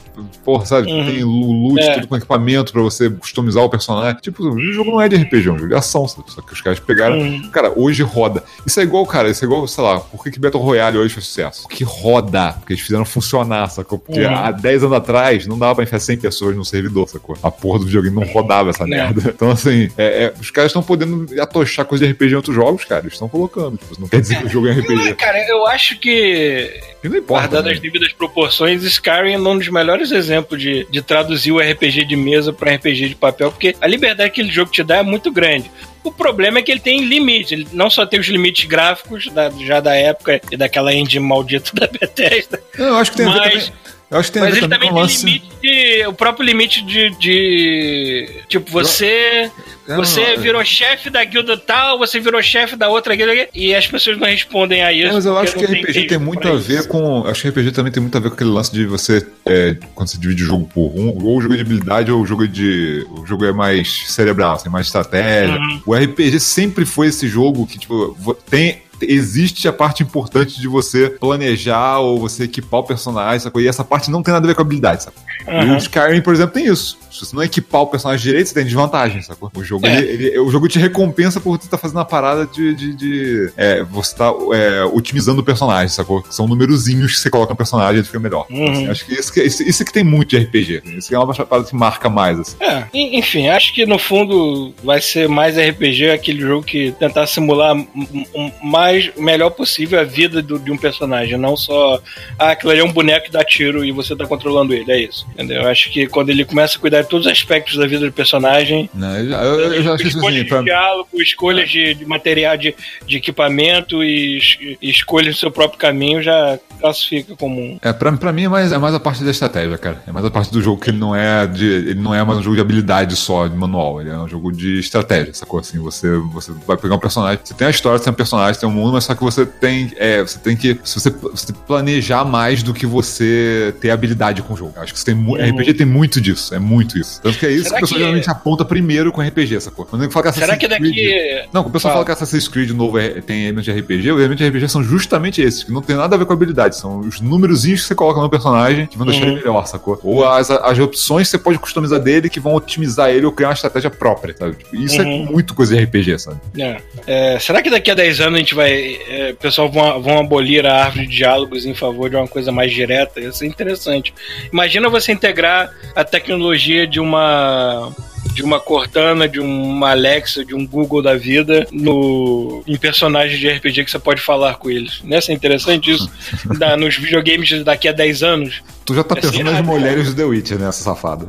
porra, 0.45 0.67
sabe, 0.67 0.91
Uhum. 0.91 1.07
tem 1.07 1.23
loot, 1.23 1.81
É. 1.81 1.95
tudo 1.95 2.09
com 2.09 2.17
equipamento 2.17 2.73
pra 2.73 2.83
você 2.83 3.09
customizar 3.09 3.63
o 3.63 3.71
personagem. 3.71 4.19
Tipo, 4.21 4.43
o 4.49 4.73
jogo 4.73 4.91
não 4.91 5.01
é 5.01 5.09
de 5.09 5.15
RPG, 5.15 5.49
é 5.49 5.53
um 5.53 5.59
jogo 5.59 5.69
de 5.69 5.75
ação, 5.77 6.09
sabe? 6.09 6.25
Só 6.33 6.41
que 6.43 6.53
os 6.53 6.61
caras 6.61 6.81
pegaram, 6.81 7.19
Uhum. 7.19 7.51
cara, 7.53 7.73
hoje 7.77 8.03
roda. 8.03 8.43
Isso 8.67 8.81
é 8.81 8.83
igual, 8.83 9.07
cara, 9.07 9.31
isso 9.31 9.45
é 9.45 9.47
igual, 9.47 9.65
sei 9.69 9.85
lá, 9.85 10.01
por 10.01 10.25
que, 10.25 10.31
que 10.33 10.41
Battle 10.41 10.61
Royale 10.61 10.99
hoje 10.99 11.15
fez 11.15 11.27
sucesso? 11.27 11.68
Porque 11.69 11.85
roda, 11.85 12.55
porque 12.55 12.73
eles 12.73 12.83
fizeram 12.83 13.05
funcionar, 13.05 13.69
sacou? 13.69 13.99
Porque 13.99 14.21
Uhum. 14.23 14.35
há 14.35 14.51
10 14.51 14.85
anos 14.85 14.97
atrás 14.97 15.47
não 15.47 15.59
dava 15.59 15.75
pra 15.77 15.85
enfiar 15.85 16.01
100 16.01 16.17
pessoas 16.17 16.57
no 16.57 16.65
servidor, 16.65 17.07
sacou? 17.09 17.37
A 17.43 17.51
porra 17.51 17.81
do 17.81 17.85
videogame 17.85 18.17
não 18.17 18.27
rodava 18.27 18.71
essa 18.71 18.85
É. 18.85 18.87
merda. 18.87 19.19
Então, 19.39 19.51
assim, 19.51 19.91
é- 19.99 20.25
é, 20.25 20.35
os 20.41 20.51
caras 20.51 20.71
estão 20.71 20.83
podendo 20.83 21.27
atochar 21.41 21.85
coisa 21.85 22.05
de 22.07 22.11
RPG 22.13 22.33
em 22.33 22.37
outros 22.37 22.57
jogos, 22.57 22.85
cara, 22.87 23.03
eles 23.03 23.13
estão 23.13 23.29
colocando. 23.29 23.77
Tipo, 23.77 24.01
não 24.01 24.09
quer 24.09 24.21
dizer 24.21 24.39
que 24.39 24.47
o 24.47 24.49
jogo 24.49 24.67
é 24.69 24.75
Não, 24.75 24.81
RPG. 24.83 25.15
cara, 25.15 25.39
eu 25.49 25.67
acho 25.67 25.99
que 26.01 26.81
E 27.05 27.09
não 27.09 27.17
importa. 27.19 27.43
Guardado 27.49 27.67
né? 27.67 27.73
as 27.75 27.81
devidas 27.81 28.13
proporções, 28.15 28.83
Skyrim 28.83 29.35
é 29.35 29.39
um 29.39 29.59
dos 29.59 29.69
melhores 29.69 30.11
exemplos 30.11 30.61
de, 30.61 30.87
de 30.91 31.03
traduzir 31.03 31.53
o 31.53 31.59
RPG 31.61 32.05
de 32.07 32.17
mesa 32.17 32.53
para 32.53 32.73
RPG 32.75 33.11
de 33.11 33.15
papel, 33.15 33.51
porque 33.53 33.77
a 33.81 33.87
liberdade 33.87 34.31
que 34.31 34.41
aquele 34.41 34.53
jogo 34.53 34.71
te 34.73 34.83
dá 34.83 34.97
é 34.97 35.03
muito 35.03 35.31
grande. 35.31 35.71
O 36.09 36.13
problema 36.13 36.59
é 36.59 36.63
que 36.63 36.71
ele 36.73 36.81
tem 36.81 37.05
limite, 37.05 37.55
ele 37.55 37.69
não 37.73 37.91
só 37.91 38.07
tem 38.07 38.19
os 38.19 38.27
limites 38.29 38.65
gráficos 38.65 39.29
da- 39.31 39.51
já 39.51 39.79
da 39.79 39.95
época 39.95 40.41
e 40.51 40.57
daquela 40.57 40.93
engine 40.95 41.25
maldita 41.25 41.71
da 41.79 41.87
Bethesda, 41.87 42.61
eu 42.79 42.97
acho 42.97 43.11
que 43.11 43.19
tem 43.19 43.27
a 43.27 43.33
ver 43.33 43.39
Mas- 43.41 43.65
também. 43.69 43.98
Eu 44.11 44.19
acho 44.19 44.29
que 44.33 44.39
tem 44.39 44.43
a 44.43 44.45
mas 44.47 44.55
ver 44.55 44.61
ele 44.61 44.69
também 44.69 44.89
tem 44.91 44.99
lance. 44.99 45.27
limite 45.27 45.47
de. 45.63 46.07
O 46.07 46.13
próprio 46.15 46.45
limite 46.47 46.83
de. 46.85 47.11
de 47.19 48.29
tipo, 48.49 48.71
você. 48.71 49.51
Eu 49.87 49.97
Você 49.97 50.35
não- 50.35 50.43
virou 50.43 50.63
chefe 50.67 51.09
da 51.09 51.25
guilda 51.25 51.57
tal, 51.57 51.99
você 51.99 52.21
virou 52.21 52.43
chefe 52.43 52.77
da 52.77 52.91
outra 52.91 53.17
guilda 53.17 53.49
e 53.55 53.75
as 53.75 53.87
pessoas 53.87 54.19
não 54.19 54.27
respondem 54.27 54.83
a 54.83 54.93
isso. 54.93 55.09
É, 55.09 55.13
mas 55.15 55.25
eu 55.25 55.39
acho 55.39 55.55
que 55.55 55.67
tem 55.67 55.81
RPG 55.81 56.07
tem 56.09 56.19
muito 56.19 56.47
a 56.47 56.53
isso. 56.57 56.61
ver 56.65 56.87
com. 56.89 57.27
Acho 57.27 57.41
que 57.43 57.49
RPG 57.49 57.73
também 57.73 57.91
tem 57.91 58.03
muito 58.03 58.15
a 58.17 58.21
ver 58.21 58.29
com 58.29 58.35
aquele 58.35 58.51
lance 58.51 58.71
de 58.71 58.85
você. 58.85 59.27
é, 59.47 59.77
quando 59.95 60.09
você 60.11 60.19
divide 60.19 60.43
o 60.43 60.47
jogo 60.47 60.67
por 60.75 60.93
um, 60.95 61.09
ou 61.25 61.39
o 61.39 61.41
jogo 61.41 61.55
de 61.55 61.63
habilidade, 61.63 62.11
ou 62.13 62.21
o 62.21 62.27
jogo 62.27 62.47
de. 62.47 63.07
O 63.19 63.25
jogo 63.27 63.47
é 63.47 63.53
mais 63.53 64.05
cerebral, 64.09 64.59
tem 64.59 64.71
mais 64.71 64.87
estratégia. 64.87 65.55
Uhum. 65.57 65.83
O 65.87 65.95
RPG 65.95 66.39
sempre 66.39 66.85
foi 66.85 67.07
esse 67.07 67.27
jogo 67.27 67.67
que, 67.67 67.79
tipo, 67.79 68.15
tem. 68.51 68.83
Existe 69.03 69.67
a 69.69 69.73
parte 69.73 70.03
importante 70.03 70.61
de 70.61 70.69
você 70.69 71.09
planejar 71.11 71.99
ou 72.01 72.19
você 72.19 72.45
equipar 72.45 72.81
o 72.81 72.85
personagem, 72.85 73.41
sacou? 73.41 73.61
E 73.61 73.69
essa 73.69 73.85
parte 73.85 74.11
não 74.11 74.23
tem 74.23 74.33
nada 74.33 74.47
a 74.47 74.49
ver 74.49 74.55
com 74.55 74.63
habilidade, 74.63 75.05
sacou? 75.05 75.23
E 75.47 75.51
Uhum. 75.51 75.75
o 75.75 75.79
Skyrim, 75.79 76.21
por 76.21 76.35
exemplo, 76.35 76.53
tem 76.55 76.67
isso. 76.67 76.99
Se 77.11 77.25
você 77.25 77.35
não 77.35 77.43
equipar 77.43 77.81
o 77.83 77.87
personagem 77.87 78.23
direito, 78.23 78.49
você 78.49 78.55
tem 78.55 78.65
desvantagem, 78.65 79.23
sacou? 79.23 79.51
O 79.57 79.65
jogo, 79.65 79.87
É. 79.87 79.99
ele- 79.99 80.27
ele- 80.27 80.39
o 80.41 80.51
jogo 80.51 80.69
te 80.69 80.79
recompensa 80.79 81.41
por 81.41 81.57
você 81.59 81.67
estar 81.67 81.79
fazendo 81.79 82.01
a 82.01 82.05
parada 82.05 82.47
de. 82.47 82.75
de, 82.75 82.95
de- 82.95 83.53
é, 83.57 83.83
você 83.83 84.15
tá 84.15 84.33
é, 84.53 84.85
otimizando 84.85 85.41
o 85.41 85.45
personagem, 85.45 85.89
sacou? 85.89 86.25
São 86.31 86.47
numerozinhos 86.47 87.15
que 87.15 87.21
você 87.21 87.31
coloca 87.31 87.53
no 87.53 87.57
personagem 87.57 87.95
e 87.95 87.99
ele 87.99 88.07
fica 88.07 88.21
melhor. 88.21 88.47
Uhum. 88.51 88.71
Assim, 88.71 88.89
acho 88.89 89.07
que 89.07 89.15
isso, 89.15 89.33
que 89.33 89.43
isso, 89.43 89.63
isso 89.63 89.85
que 89.85 89.93
tem 89.93 90.05
muito 90.05 90.31
de 90.31 90.37
RPG. 90.39 90.83
Isso 90.99 91.15
é 91.15 91.19
uma 91.19 91.33
parada 91.35 91.67
que 91.69 91.75
marca 91.75 92.09
mais, 92.11 92.39
assim. 92.39 92.57
É, 92.61 92.85
en- 92.93 93.19
enfim, 93.19 93.49
acho 93.49 93.75
que 93.75 93.87
no 93.87 93.99
fundo 93.99 94.75
vai 94.85 95.01
ser 95.01 95.29
mais 95.29 95.57
RPG 95.57 96.11
aquele 96.11 96.41
jogo 96.41 96.63
que 96.65 96.93
tentar 96.99 97.27
simular 97.27 97.75
m- 97.75 97.89
m- 98.35 98.53
mais 98.89 99.11
o 99.17 99.23
melhor 99.23 99.51
possível 99.51 100.01
a 100.01 100.05
vida 100.05 100.41
do- 100.43 100.59
de 100.59 100.71
um 100.71 100.77
personagem, 100.79 101.37
não 101.37 101.57
só 101.57 102.01
ah, 102.39 102.51
aquilo 102.53 102.71
ali 102.73 102.81
é 102.81 102.85
um 102.85 102.93
boneco 102.93 103.27
que 103.27 103.33
dá 103.33 103.45
tiro 103.45 103.85
e 103.85 103.93
você 103.93 104.17
tá 104.17 104.27
controlando 104.27 104.73
ele, 104.73 104.91
é 104.91 104.99
isso. 105.01 105.27
Entendeu? 105.35 105.63
Eu 105.63 105.69
acho 105.69 105.91
que 105.91 106.07
quando 106.07 106.31
ele 106.31 106.45
começa 106.45 106.77
a 106.77 106.81
cuidar 106.81 107.03
de 107.03 107.09
todos 107.09 107.27
os 107.27 107.33
aspectos 107.33 107.77
da 107.77 107.87
vida 107.87 108.07
do 108.07 108.13
personagem, 108.13 108.89
Né? 108.95 109.21
Eu, 109.23 109.33
eu, 109.61 109.73
eu 109.75 109.83
já 109.83 109.95
escolhas 109.97 110.35
assim. 110.37 110.43
de 110.45 110.49
Pra, 110.49 110.63
diálogo, 110.63 111.09
escolhas 111.21 111.69
de, 111.71 111.95
de 111.95 112.05
material 112.07 112.57
de, 112.57 112.75
de 113.07 113.17
equipamento 113.17 114.03
e, 114.03 114.39
e 114.81 114.89
escolhas 114.91 115.35
do 115.35 115.39
seu 115.39 115.51
próprio 115.51 115.79
caminho 115.79 116.23
já 116.23 116.59
classifica 116.81 117.35
como 117.37 117.61
um. 117.61 117.79
É, 117.83 117.93
pra, 117.93 118.13
pra 118.13 118.33
mim 118.33 118.45
é 118.45 118.49
mais, 118.49 118.73
é 118.73 118.79
mais 118.79 118.95
a 118.95 119.01
parte 119.01 119.23
da 119.25 119.31
estratégia, 119.31 119.77
cara. 119.77 120.03
É 120.07 120.13
mais 120.13 120.25
a 120.25 120.31
parte 120.31 120.51
do 120.53 120.63
jogo 120.63 120.81
que 120.81 120.91
ele 120.91 120.99
não 120.99 121.15
é 121.15 121.47
de. 121.47 121.67
Ele 121.67 121.95
não 122.01 122.15
é 122.15 122.23
mais 122.25 122.39
um 122.39 122.43
jogo 122.43 122.55
de 122.57 122.63
habilidade 122.63 123.17
só, 123.17 123.47
de 123.47 123.57
manual. 123.57 124.01
Ele 124.01 124.11
é 124.11 124.17
um 124.19 124.29
jogo 124.29 124.53
de 124.53 124.79
estratégia, 124.79 125.35
sacou? 125.35 125.59
Assim, 125.61 125.79
você, 125.79 126.09
você 126.33 126.53
vai 126.67 126.77
pegar 126.77 126.95
um 126.95 126.99
personagem. 126.99 127.41
Você 127.43 127.55
tem 127.55 127.67
a 127.67 127.71
história, 127.71 127.99
você 127.99 128.05
tem 128.05 128.13
um 128.13 128.17
personagem, 128.17 128.61
tem 128.61 128.69
um 128.69 128.73
mundo, 128.79 128.93
mas 128.93 129.05
só 129.05 129.15
que 129.15 129.23
você 129.23 129.45
tem. 129.45 129.93
É, 129.97 130.21
você 130.23 130.39
tem 130.39 130.57
que. 130.57 130.79
Você, 130.85 131.11
você 131.11 131.53
planejar 131.67 132.25
mais 132.25 132.63
do 132.63 132.73
que 132.73 132.87
você 132.87 133.75
ter 133.81 133.91
habilidade 133.91 134.43
com 134.43 134.55
o 134.55 134.57
jogo. 134.57 134.73
Acho 134.77 134.95
que 134.95 135.05
tem. 135.05 135.15
mu- 135.15 135.37
RPG 135.37 135.75
tem 135.75 135.87
muito 135.87 136.21
disso. 136.21 136.55
É 136.55 136.59
muito 136.59 136.99
isso. 136.99 137.21
Tanto 137.23 137.39
que 137.39 137.47
é 137.47 137.51
isso 137.51 137.65
Será 137.65 137.77
que 137.77 137.85
o 137.85 137.87
pessoal 137.87 137.99
que- 137.99 138.05
geralmente 138.05 138.31
aponta 138.31 138.65
primeiro 138.65 139.13
com 139.13 139.21
RPG, 139.23 139.61
sacou? 139.61 139.85
Quando 139.85 140.03
ele 140.05 140.13
fala 140.13 140.27
que 140.27 140.33
Será 140.39 140.47
Assassin's 140.55 140.61
que 140.61 140.69
daqui. 140.69 140.93
Creed- 140.93 141.49
não, 141.53 141.63
quando 141.63 141.67
o 141.69 141.73
pessoal 141.73 141.93
Fala. 141.95 142.05
fala 142.05 142.17
que 142.17 142.23
Assassin's 142.23 142.49
Creed 142.49 142.71
novo 142.71 142.99
é- 142.99 143.21
tem 143.21 143.45
elementos 143.45 143.65
de 143.65 143.71
RPG, 143.73 144.13
os 144.13 144.19
elementos 144.19 144.39
de 144.39 144.45
RPG 144.51 144.69
são 144.69 144.83
justamente 144.83 145.41
esses, 145.43 145.65
que 145.65 145.73
não 145.73 145.83
tem 145.83 145.97
nada 145.97 146.15
a 146.15 146.19
ver 146.19 146.25
com 146.27 146.33
habilidade, 146.33 146.77
são 146.77 147.01
os 147.01 147.21
númerozinhos 147.21 147.83
que 147.83 147.89
você 147.89 147.95
coloca 147.95 148.21
no 148.21 148.31
personagem 148.31 148.87
que 148.87 148.97
vão 148.97 149.07
deixar 149.07 149.25
Uhum. 149.25 149.33
ele 149.33 149.41
melhor, 149.41 149.67
sacou? 149.67 149.99
Ou 150.03 150.27
as, 150.29 150.51
as 150.51 150.79
opções 150.79 151.27
que 151.29 151.31
você 151.33 151.39
pode 151.39 151.59
customizar 151.59 151.99
dele 152.01 152.29
que 152.29 152.41
vão 152.41 152.55
otimizar 152.55 153.11
ele 153.11 153.27
ou 153.27 153.33
criar 153.33 153.49
uma 153.49 153.55
estratégia 153.55 153.91
própria, 153.91 154.35
sabe? 154.39 154.57
Tipo, 154.57 154.77
isso 154.77 155.01
Uhum. 155.01 155.27
é 155.29 155.31
muito 155.31 155.55
coisa 155.55 155.75
de 155.77 155.83
RPG, 155.83 156.19
sabe? 156.19 156.37
É. 156.59 156.79
É, 157.07 157.39
será 157.39 157.63
que 157.63 157.71
daqui 157.71 157.91
a 157.91 157.95
10 157.95 158.21
anos 158.21 158.35
a 158.35 158.39
gente 158.39 158.55
vai. 158.55 158.68
É, 158.71 159.31
o 159.33 159.37
pessoal 159.37 159.71
vão, 159.71 160.01
vão 160.03 160.19
abolir 160.19 160.67
a 160.67 160.85
árvore 160.85 161.07
de 161.07 161.17
diálogos 161.17 161.67
em 161.67 161.75
favor 161.75 162.11
de 162.11 162.17
uma 162.17 162.29
coisa 162.29 162.53
mais 162.53 162.73
direta? 162.73 163.21
Isso 163.21 163.45
é 163.45 163.47
interessante. 163.47 164.13
Imagina 164.53 164.89
você 164.89 165.13
integrar 165.13 165.73
a 165.95 166.05
tecnologia 166.05 166.87
de 166.87 167.01
uma. 167.01 167.93
de 168.35 168.43
uma 168.43 168.61
Cortana, 168.61 169.29
de 169.29 169.41
uma 169.41 169.91
Alexa, 169.91 170.45
de 170.45 170.55
um 170.55 170.67
Google 170.67 171.03
da 171.03 171.17
vida 171.17 171.67
no, 171.73 172.63
em 172.67 172.77
personagens 172.77 173.39
de 173.39 173.49
RPG 173.49 173.85
que 173.85 173.91
você 173.91 173.99
pode 173.99 174.21
falar 174.21 174.55
com 174.55 174.71
eles. 174.71 175.01
Não 175.03 175.17
é 175.17 175.33
interessante 175.33 175.91
isso? 175.91 176.11
Da, 176.59 176.77
nos 176.77 176.97
videogames 176.97 177.63
daqui 177.63 177.89
a 177.89 177.93
10 177.93 178.23
anos. 178.23 178.63
Tu 178.85 178.95
já 178.95 179.05
tá 179.05 179.15
É 179.19 179.21
pensando 179.21 179.45
nas 179.45 179.61
ah, 179.61 179.63
mulheres 179.63 180.09
do 180.09 180.17
The 180.17 180.25
Witcher, 180.25 180.59
né, 180.59 180.69
essa 180.69 180.83
safada. 180.83 181.29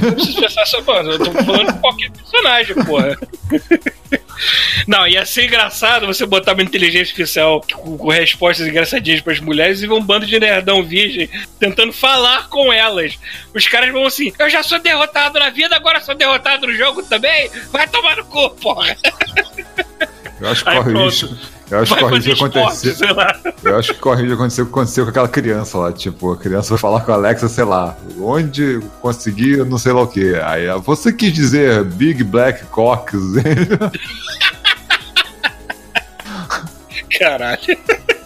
Não 0.00 0.12
preciso 0.12 0.40
pensar 0.40 0.64
só, 0.64 0.80
mano. 0.82 1.12
Eu 1.12 1.18
tô 1.18 1.32
falando 1.32 1.72
de 1.72 1.78
qualquer 1.80 2.10
personagem, 2.12 2.74
porra. 2.84 3.18
Não, 4.86 5.06
ia 5.06 5.24
ser 5.26 5.44
engraçado 5.44 6.06
você 6.06 6.24
botar 6.24 6.52
uma 6.52 6.62
inteligência 6.62 7.12
artificial 7.12 7.64
com, 7.72 7.96
com 7.96 8.08
respostas 8.08 8.66
engraçadinhas 8.66 9.20
pras 9.20 9.40
mulheres 9.40 9.82
e 9.82 9.86
ver 9.86 9.92
um 9.92 10.02
bando 10.02 10.26
de 10.26 10.38
nerdão 10.38 10.82
virgem 10.82 11.28
tentando 11.58 11.92
falar 11.92 12.48
com 12.48 12.72
elas. 12.72 13.18
Os 13.54 13.66
caras 13.68 13.92
vão 13.92 14.06
assim: 14.06 14.32
Eu 14.38 14.50
já 14.50 14.62
sou 14.62 14.78
derrotado 14.78 15.38
na 15.38 15.50
vida, 15.50 15.76
agora 15.76 16.00
sou 16.00 16.14
derrotado 16.14 16.66
no 16.66 16.74
jogo 16.74 17.02
também. 17.02 17.50
Vai 17.70 17.86
tomar 17.88 18.16
no 18.16 18.24
cu, 18.24 18.50
porra. 18.50 18.96
Eu 20.40 20.48
acho 20.48 20.64
que 20.64 20.70
corre 20.70 21.08
isso. 21.08 21.59
Eu 21.70 21.78
acho 21.80 21.94
que 21.94 22.00
Vai 22.02 22.10
fazer 22.10 22.34
de 22.34 22.44
acontecer. 22.44 22.88
esporte. 22.90 23.54
Eu 23.62 23.78
acho 23.78 23.94
que 23.94 24.16
de 24.26 24.32
acontecer 24.32 24.62
o 24.62 24.66
que 24.66 24.72
aconteceu 24.72 25.04
com 25.04 25.10
aquela 25.10 25.28
criança 25.28 25.78
lá. 25.78 25.92
Tipo, 25.92 26.32
a 26.32 26.36
criança 26.36 26.70
vai 26.70 26.78
falar 26.78 27.00
com 27.02 27.12
a 27.12 27.14
Alexa, 27.14 27.48
sei 27.48 27.64
lá, 27.64 27.96
onde 28.20 28.80
conseguir, 29.00 29.64
não 29.64 29.78
sei 29.78 29.92
lá 29.92 30.02
o 30.02 30.08
que. 30.08 30.34
Aí 30.34 30.66
ela, 30.66 30.80
você 30.80 31.12
quis 31.12 31.32
dizer 31.32 31.84
Big 31.84 32.24
Black 32.24 32.64
Cocks. 32.66 33.20
Caralho. 37.18 37.78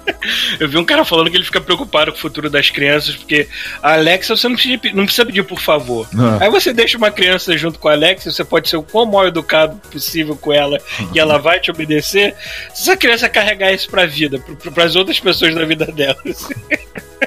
Eu 0.60 0.68
vi 0.68 0.76
um 0.78 0.84
cara 0.84 1.04
falando 1.04 1.30
que 1.30 1.36
ele 1.36 1.44
fica 1.44 1.60
preocupado 1.60 2.12
com 2.12 2.18
o 2.18 2.20
futuro 2.20 2.48
das 2.50 2.70
crianças, 2.70 3.16
porque 3.16 3.48
a 3.82 3.94
Alexa 3.94 4.36
você 4.36 4.48
não 4.48 4.54
precisa, 4.54 4.78
pe- 4.78 4.92
não 4.92 5.04
precisa 5.04 5.26
pedir 5.26 5.42
por 5.44 5.60
favor. 5.60 6.06
Não. 6.12 6.40
Aí 6.42 6.50
você 6.50 6.72
deixa 6.72 6.96
uma 6.98 7.10
criança 7.10 7.56
junto 7.56 7.78
com 7.78 7.88
a 7.88 7.92
Alexa, 7.92 8.30
você 8.30 8.44
pode 8.44 8.68
ser 8.68 8.76
o 8.76 8.82
quão 8.82 9.06
mal 9.06 9.26
educado 9.26 9.76
possível 9.90 10.36
com 10.36 10.52
ela 10.52 10.78
e 11.14 11.18
ela 11.18 11.38
vai 11.38 11.60
te 11.60 11.70
obedecer. 11.70 12.34
Se 12.74 12.82
essa 12.82 12.96
criança 12.96 13.28
carregar 13.28 13.72
isso 13.72 13.88
pra 13.90 14.06
vida, 14.06 14.38
para 14.72 14.84
as 14.84 14.96
outras 14.96 15.18
pessoas 15.20 15.54
da 15.54 15.64
vida 15.64 15.86
delas. 15.86 16.48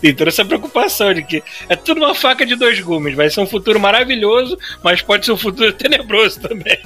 Tem 0.00 0.14
toda 0.14 0.30
essa 0.30 0.44
preocupação 0.44 1.12
de 1.14 1.22
que 1.22 1.42
é 1.68 1.76
tudo 1.76 1.98
uma 1.98 2.14
faca 2.14 2.44
de 2.44 2.56
dois 2.56 2.80
gumes. 2.80 3.14
Vai 3.14 3.30
ser 3.30 3.40
um 3.40 3.46
futuro 3.46 3.78
maravilhoso, 3.80 4.56
mas 4.82 5.02
pode 5.02 5.24
ser 5.26 5.32
um 5.32 5.36
futuro 5.36 5.72
tenebroso 5.74 6.40
também. 6.40 6.78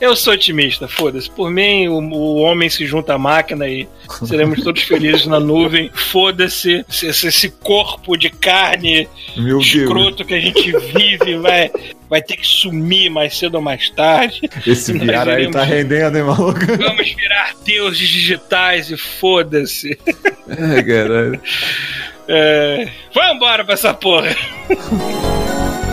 Eu 0.00 0.14
sou 0.16 0.34
otimista, 0.34 0.88
foda-se. 0.88 1.30
Por 1.30 1.50
mim, 1.50 1.88
o, 1.88 1.98
o 1.98 2.36
homem 2.36 2.68
se 2.68 2.86
junta 2.86 3.14
à 3.14 3.18
máquina 3.18 3.68
e 3.68 3.88
seremos 4.24 4.62
todos 4.62 4.82
felizes 4.82 5.26
na 5.26 5.40
nuvem. 5.40 5.90
Foda-se 5.94 6.84
esse, 6.88 7.26
esse 7.26 7.50
corpo 7.50 8.16
de 8.16 8.30
carne 8.30 9.08
Meu 9.36 9.58
Deus. 9.58 9.66
escroto 9.66 10.24
que 10.24 10.34
a 10.34 10.40
gente 10.40 10.72
vive 10.72 11.36
vai, 11.36 11.70
vai 12.08 12.22
ter 12.22 12.36
que 12.36 12.46
sumir 12.46 13.10
mais 13.10 13.36
cedo 13.36 13.56
ou 13.56 13.62
mais 13.62 13.90
tarde. 13.90 14.40
Esse 14.66 14.92
viado 14.92 15.30
aí 15.30 15.50
tá 15.50 15.62
rendendo, 15.62 16.16
hein, 16.16 16.24
maluco? 16.24 16.60
Vamos 16.78 17.12
virar 17.14 17.54
deuses 17.64 18.08
digitais 18.08 18.90
e 18.90 18.96
foda-se. 18.96 19.98
É, 20.48 20.82
caralho. 20.82 21.40
É... 22.26 22.88
Vambora 23.14 23.64
pra 23.64 23.74
essa 23.74 23.94
porra. 23.94 24.34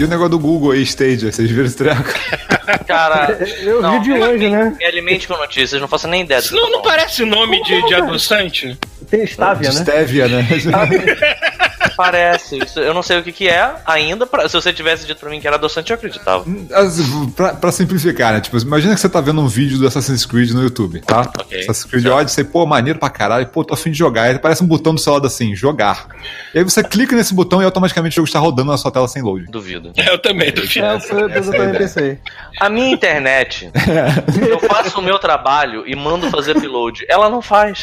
E 0.00 0.04
o 0.04 0.08
negócio 0.08 0.30
do 0.30 0.38
Google 0.38 0.70
aí, 0.70 0.80
Stadia, 0.80 1.30
vocês 1.30 1.50
viram 1.50 1.66
esse 1.66 1.76
treco? 1.76 2.02
Cara, 2.88 3.36
Eu 3.62 3.82
Não, 3.82 4.00
vi 4.00 4.04
de 4.08 4.18
longe, 4.18 4.48
né? 4.48 4.74
me 4.78 4.84
alimente 4.86 5.28
com 5.28 5.36
notícias, 5.36 5.78
não 5.78 5.86
faço 5.86 6.08
nem 6.08 6.22
ideia 6.22 6.40
do 6.40 6.44
Isso 6.44 6.54
que 6.54 6.58
não, 6.58 6.68
eu 6.68 6.72
não 6.72 6.80
parece 6.80 7.22
nome 7.26 7.62
de, 7.64 7.86
de 7.86 7.94
adoçante? 7.94 8.78
Tem 9.10 9.24
Stávia, 9.24 9.70
né? 9.70 9.80
Stevia, 9.84 10.26
né? 10.26 10.48
Parece. 12.02 12.56
Isso, 12.58 12.80
eu 12.80 12.94
não 12.94 13.02
sei 13.02 13.18
o 13.18 13.22
que, 13.22 13.30
que 13.32 13.48
é 13.48 13.74
ainda. 13.84 14.26
pra- 14.26 14.48
se 14.48 14.54
você 14.54 14.72
tivesse 14.72 15.06
dito 15.06 15.18
pra 15.20 15.28
mim 15.30 15.38
que 15.40 15.46
era 15.46 15.56
adoçante, 15.56 15.90
eu 15.90 15.96
acreditava. 15.96 16.44
Assim, 16.72 17.30
pra, 17.30 17.54
pra 17.54 17.70
simplificar, 17.70 18.32
né? 18.32 18.40
Tipo, 18.40 18.56
imagina 18.58 18.94
que 18.94 19.00
você 19.00 19.08
tá 19.08 19.20
vendo 19.20 19.40
um 19.40 19.46
vídeo 19.48 19.78
do 19.78 19.86
Assassin's 19.86 20.24
Creed 20.24 20.50
no 20.52 20.62
YouTube, 20.62 21.00
tá? 21.00 21.30
Ok. 21.38 21.60
Assassin's 21.60 21.84
Creed 21.90 22.06
Odyssey, 22.06 22.44
pô, 22.44 22.64
maneiro 22.66 22.98
pra 22.98 23.10
caralho, 23.10 23.46
pô, 23.46 23.62
tô 23.64 23.74
afim 23.74 23.90
de 23.90 23.98
jogar. 23.98 24.22
Aí 24.24 24.34
aparece 24.36 24.62
um 24.64 24.66
botão 24.66 24.94
do 24.94 25.00
seu 25.00 25.12
lado 25.12 25.26
assim, 25.26 25.54
jogar. 25.54 26.06
E 26.54 26.58
aí 26.58 26.64
você 26.64 26.82
clica 26.82 27.14
nesse 27.14 27.34
botão 27.34 27.60
e 27.60 27.64
automaticamente 27.64 28.14
o 28.14 28.16
jogo 28.16 28.26
está 28.28 28.38
rodando 28.38 28.70
na 28.70 28.76
sua 28.78 28.90
tela 28.90 29.06
sem 29.08 29.22
load. 29.22 29.46
Duvido. 29.50 29.92
Eu 29.96 30.18
também, 30.18 30.50
do 30.52 30.62
É, 30.62 30.94
eu 31.38 31.44
também 31.50 31.72
pensei. 31.72 32.18
A 32.60 32.68
minha 32.70 32.90
internet, 32.90 33.70
eu 34.48 34.58
faço 34.60 34.98
o 34.98 35.02
meu 35.02 35.18
trabalho 35.18 35.84
e 35.86 35.94
mando 35.94 36.30
fazer 36.30 36.56
upload. 36.56 37.04
Ela 37.08 37.28
não 37.28 37.42
faz. 37.42 37.82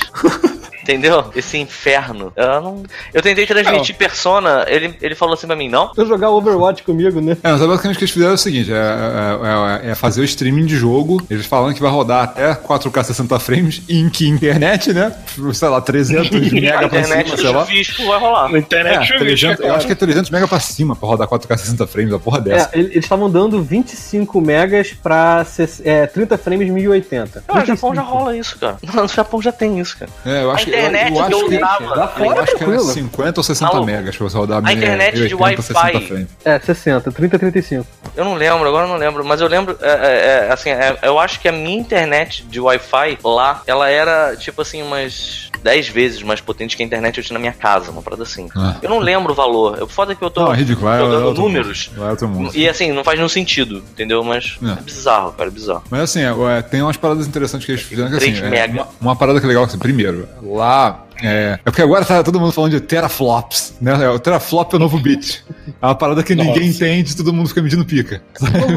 Entendeu? 0.88 1.26
Esse 1.36 1.58
inferno. 1.58 2.32
Ela 2.36 2.62
não. 2.62 2.84
Eu 3.14 3.22
tentei 3.22 3.46
transmitir 3.46 3.96
persona, 3.96 4.66
ele, 4.70 4.96
ele 5.02 5.16
falou 5.16 5.34
assim 5.34 5.46
pra 5.46 5.56
mim, 5.56 5.68
não? 5.70 5.92
Eu 5.98 6.06
jogar 6.06 6.30
Overwatch 6.30 6.84
comigo, 6.84 7.20
né? 7.20 7.36
É, 7.44 7.52
mas 7.52 7.60
basicamente 7.60 7.96
o 7.96 7.98
que 8.00 8.04
eles 8.06 8.12
fizeram 8.14 8.32
é 8.32 8.36
o 8.36 8.38
seguinte: 8.38 8.72
é, 8.72 8.76
é- 8.76 9.88
é- 9.88 9.92
é 9.92 9.96
fazer 9.96 10.22
o 10.22 10.24
streaming 10.24 10.66
de 10.66 10.76
jogo. 10.78 11.22
Eles 11.30 11.46
falando 11.46 11.74
que 11.76 11.82
vai 11.82 11.92
rodar 11.92 12.24
até 12.24 12.54
4K 12.56 13.04
60 13.04 13.38
frames 13.40 13.82
em 13.90 14.10
que 14.10 14.28
internet, 14.28 14.94
né? 14.94 15.14
Sei 15.54 15.68
lá, 15.68 15.82
300 15.82 16.28
A 16.28 16.40
mega 16.56 16.78
pra 16.90 17.00
internet 17.00 17.26
cima, 17.26 17.38
sei 17.38 17.50
lá. 17.52 17.64
vai 18.10 18.20
rolar. 18.20 18.50
Na 18.50 18.60
internet, 18.60 18.96
É, 18.96 18.98
deixa 19.00 19.14
eu 19.16 19.20
ver, 19.20 19.26
300, 19.26 19.60
eu 19.60 19.66
cara. 19.66 19.78
acho 19.78 19.86
que 19.88 19.92
é 19.92 19.96
300 19.96 20.30
mega 20.32 20.48
pra 20.48 20.60
cima 20.60 20.96
pra 20.96 21.08
rodar 21.10 21.28
4K 21.28 21.58
60 21.58 21.88
frames, 21.88 22.14
a 22.14 22.20
porra 22.20 22.40
dessa. 22.42 22.70
É, 22.74 22.80
ele- 22.80 22.88
eles 22.92 23.04
estavam 23.06 23.30
dando 23.30 23.62
25 23.62 24.40
megas 24.42 24.94
pra 24.94 25.46
é, 25.84 26.06
30 26.08 26.38
frames 26.38 26.70
1080. 26.70 27.44
Ah, 27.48 27.60
no 27.60 27.66
Japão 27.66 27.94
já 27.96 28.02
rola 28.02 28.36
isso, 28.38 28.58
cara. 28.58 28.78
No 28.98 29.08
Japão 29.08 29.42
já 29.42 29.52
tem 29.52 29.80
isso, 29.80 29.98
cara. 29.98 30.12
É, 30.26 30.44
eu 30.44 30.52
acho 30.52 30.66
que 30.66 30.72
internet 30.78 31.16
eu 31.16 31.24
acho 31.24 31.46
que 31.48 31.56
eu 31.56 31.60
Lá 31.62 32.14
eu 32.18 32.26
fora, 32.26 32.42
acho 32.42 32.56
que 32.56 32.64
era 32.64 32.72
tranquilo. 32.72 32.94
50 32.94 33.40
ou 33.40 33.44
60 33.44 33.66
Maluco, 33.72 33.86
megas 33.86 34.16
pra 34.18 34.30
você 34.30 34.38
rodar 34.38 34.66
a 34.66 34.74
internet 34.74 35.14
de 35.16 35.36
1080, 35.36 35.62
60 35.62 35.80
Wi-Fi. 35.98 36.28
É, 36.46 36.60
60, 36.60 37.12
30, 37.12 37.40
35. 37.40 37.88
Eu 38.16 38.26
não 38.26 38.34
lembro, 38.36 38.68
agora 38.68 38.86
eu 38.86 38.90
não 38.90 38.98
lembro, 38.98 39.24
mas 39.26 39.42
eu 39.42 39.48
lembro, 39.48 39.78
é, 39.82 39.90
é, 39.90 40.48
é, 40.48 40.54
assim, 40.54 40.70
é, 40.70 40.98
eu 41.04 41.20
acho 41.20 41.40
que 41.40 41.48
a 41.48 41.52
minha 41.52 41.78
internet 41.78 42.44
de 42.44 42.60
Wi-Fi 42.60 43.20
lá, 43.24 43.62
ela 43.68 43.90
era, 43.90 44.36
tipo 44.36 44.62
assim, 44.62 44.82
umas 44.82 45.48
10 45.64 45.90
vezes 45.90 46.24
mais 46.24 46.40
potente 46.40 46.78
que 46.78 46.84
a 46.84 46.86
internet 46.86 47.16
que 47.16 47.20
eu 47.20 47.24
tinha 47.24 47.34
na 47.34 47.40
minha 47.40 47.54
casa, 47.54 47.92
uma 47.92 48.02
parada 48.02 48.24
assim. 48.24 48.48
Ah. 48.56 48.76
Eu 48.82 48.90
não 48.90 49.00
lembro 49.00 49.34
o 49.34 49.36
valor. 49.36 49.82
O 49.84 49.88
foda 49.88 50.14
é 50.14 50.16
que 50.16 50.24
eu 50.24 50.30
tô 50.30 50.46
Não, 50.46 50.54
é 50.54 50.58
ridículo. 50.58 50.90
É, 50.90 50.96
é 50.96 51.00
jogando 51.00 51.26
outro 51.26 51.44
números. 51.44 51.90
mundo. 51.90 52.06
É 52.06 52.10
outro 52.10 52.28
mundo. 52.28 52.52
E 52.54 52.70
assim, 52.70 52.92
não 52.92 53.04
faz 53.04 53.18
nenhum 53.18 53.30
sentido, 53.30 53.84
entendeu? 53.92 54.24
Mas 54.24 54.58
É. 54.64 54.72
é, 54.72 54.76
bizarro, 54.76 55.32
cara, 55.34 55.50
é 55.50 55.52
bizarro. 55.52 55.84
Mas 55.90 56.02
assim, 56.02 56.22
é, 56.22 56.58
é, 56.58 56.62
tem 56.62 56.82
umas 56.82 56.98
paradas 56.98 57.28
interessantes 57.28 57.66
que 57.66 57.72
eles 57.72 57.82
fizeram 57.82 58.10
que 58.10 58.18
assim, 58.18 58.34
3 58.34 58.44
é, 58.44 58.50
mega. 58.50 58.74
uma, 58.84 58.88
uma 59.02 59.16
parada 59.16 59.40
que 59.40 59.46
é 59.46 59.50
legal, 59.50 59.64
assim, 59.64 59.78
primeiro, 59.78 60.28
lá 60.42 60.67
lá. 60.68 61.07
É, 61.24 61.54
é 61.54 61.70
porque 61.70 61.82
agora 61.82 62.06
tá 62.06 62.24
todo 62.24 62.40
mundo 62.40 62.52
falando 62.52 62.72
de 62.72 62.82
teraflops, 62.82 63.74
né? 63.82 64.04
É, 64.04 64.10
O 64.10 64.20
teraflop 64.20 64.74
é 64.74 64.76
o 64.76 64.80
novo 64.80 64.98
bit. 65.00 65.44
É 65.82 65.86
uma 65.86 65.96
parada 65.96 66.22
que 66.24 66.36
ninguém 66.36 66.68
entende, 66.70 67.16
todo 67.16 67.34
mundo 67.34 67.50
fica 67.50 67.62
medindo 67.62 67.84
pica. 67.86 68.22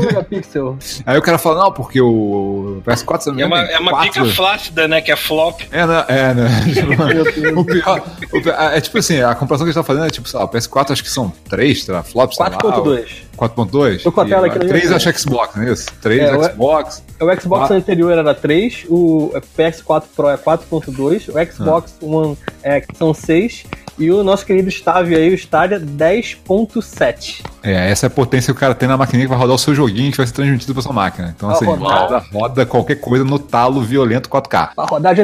Megapixel? 0.00 0.78
Aí 1.06 1.18
o 1.18 1.22
cara 1.22 1.38
fala, 1.38 1.64
não, 1.64 1.72
porque 1.72 2.00
o 2.00 2.82
PS4 2.86 3.20
se 3.20 3.30
não 3.32 3.40
É 3.40 3.46
uma, 3.46 3.60
é 3.62 3.78
uma 3.78 4.00
pica 4.02 4.24
flácida, 4.26 4.88
né? 4.88 5.00
Que 5.00 5.12
é 5.12 5.16
flop. 5.16 5.60
É, 5.70 5.86
né? 5.86 6.04
É, 6.08 6.34
né? 6.34 6.48
O 7.56 7.64
pior, 7.64 8.02
o 8.32 8.42
pior- 8.42 8.56
é 8.58 8.80
tipo 8.80 8.98
assim, 8.98 9.20
a 9.20 9.34
comparação 9.34 9.66
que 9.66 9.70
a 9.70 9.72
gente 9.72 9.74
tá 9.74 9.84
fazendo 9.84 10.06
é 10.06 10.10
tipo, 10.10 10.28
sei 10.28 10.38
lá, 10.38 10.44
o 10.44 10.48
PS4 10.48 10.92
acho 10.92 11.02
que 11.02 11.10
são 11.10 11.32
3 11.48 11.84
teraflops, 11.84 12.36
sei 12.36 12.44
lá, 12.46 12.50
4.2. 12.58 13.06
4.2? 13.36 14.02
Tô 14.02 14.12
com 14.12 14.20
a 14.20 14.24
tela 14.26 14.46
aqui 14.46 14.58
na 14.58 14.64
minha 14.64 14.68
3 14.74 14.84
frente. 14.88 14.96
acho 14.96 15.12
que 15.12 15.18
Xbox, 15.20 15.56
não 15.56 15.62
é 15.64 15.72
isso? 15.72 15.86
3 16.02 16.20
É, 16.22 16.36
o- 16.36 16.44
Xbox. 16.44 17.02
O 17.20 17.40
Xbox 17.40 17.70
Ah. 17.70 17.74
anterior 17.74 18.12
era 18.12 18.34
3, 18.34 18.84
o 18.88 19.30
PS4 19.56 20.04
Pro 20.14 20.28
é 20.28 20.36
4.2, 20.36 21.28
o 21.28 21.52
Xbox 21.52 21.94
One 22.02 22.29
é, 22.62 22.82
são 22.94 23.12
6 23.14 23.64
e 24.00 24.10
o 24.10 24.24
nosso 24.24 24.44
querido 24.46 24.68
Stadia 24.68 25.18
aí, 25.18 25.30
o 25.30 25.34
Stadia 25.34 25.78
10.7. 25.78 27.42
É, 27.62 27.90
essa 27.90 28.06
é 28.06 28.08
a 28.08 28.10
potência 28.10 28.52
que 28.52 28.56
o 28.56 28.60
cara 28.60 28.74
tem 28.74 28.88
na 28.88 28.96
maquininha 28.96 29.26
que 29.26 29.30
vai 29.30 29.38
rodar 29.38 29.54
o 29.54 29.58
seu 29.58 29.74
joguinho 29.74 30.10
que 30.10 30.16
vai 30.16 30.26
ser 30.26 30.32
transmitido 30.32 30.72
pra 30.72 30.82
sua 30.82 30.92
máquina. 30.92 31.32
Então, 31.36 31.50
assim, 31.50 31.66
rodar. 31.66 32.02
roda, 32.02 32.24
roda 32.32 32.66
qualquer 32.66 32.96
coisa 32.96 33.24
no 33.24 33.38
talo 33.38 33.82
violento 33.82 34.28
4K. 34.28 34.74
Pra 34.74 34.84
rodar 34.86 35.14
de 35.14 35.20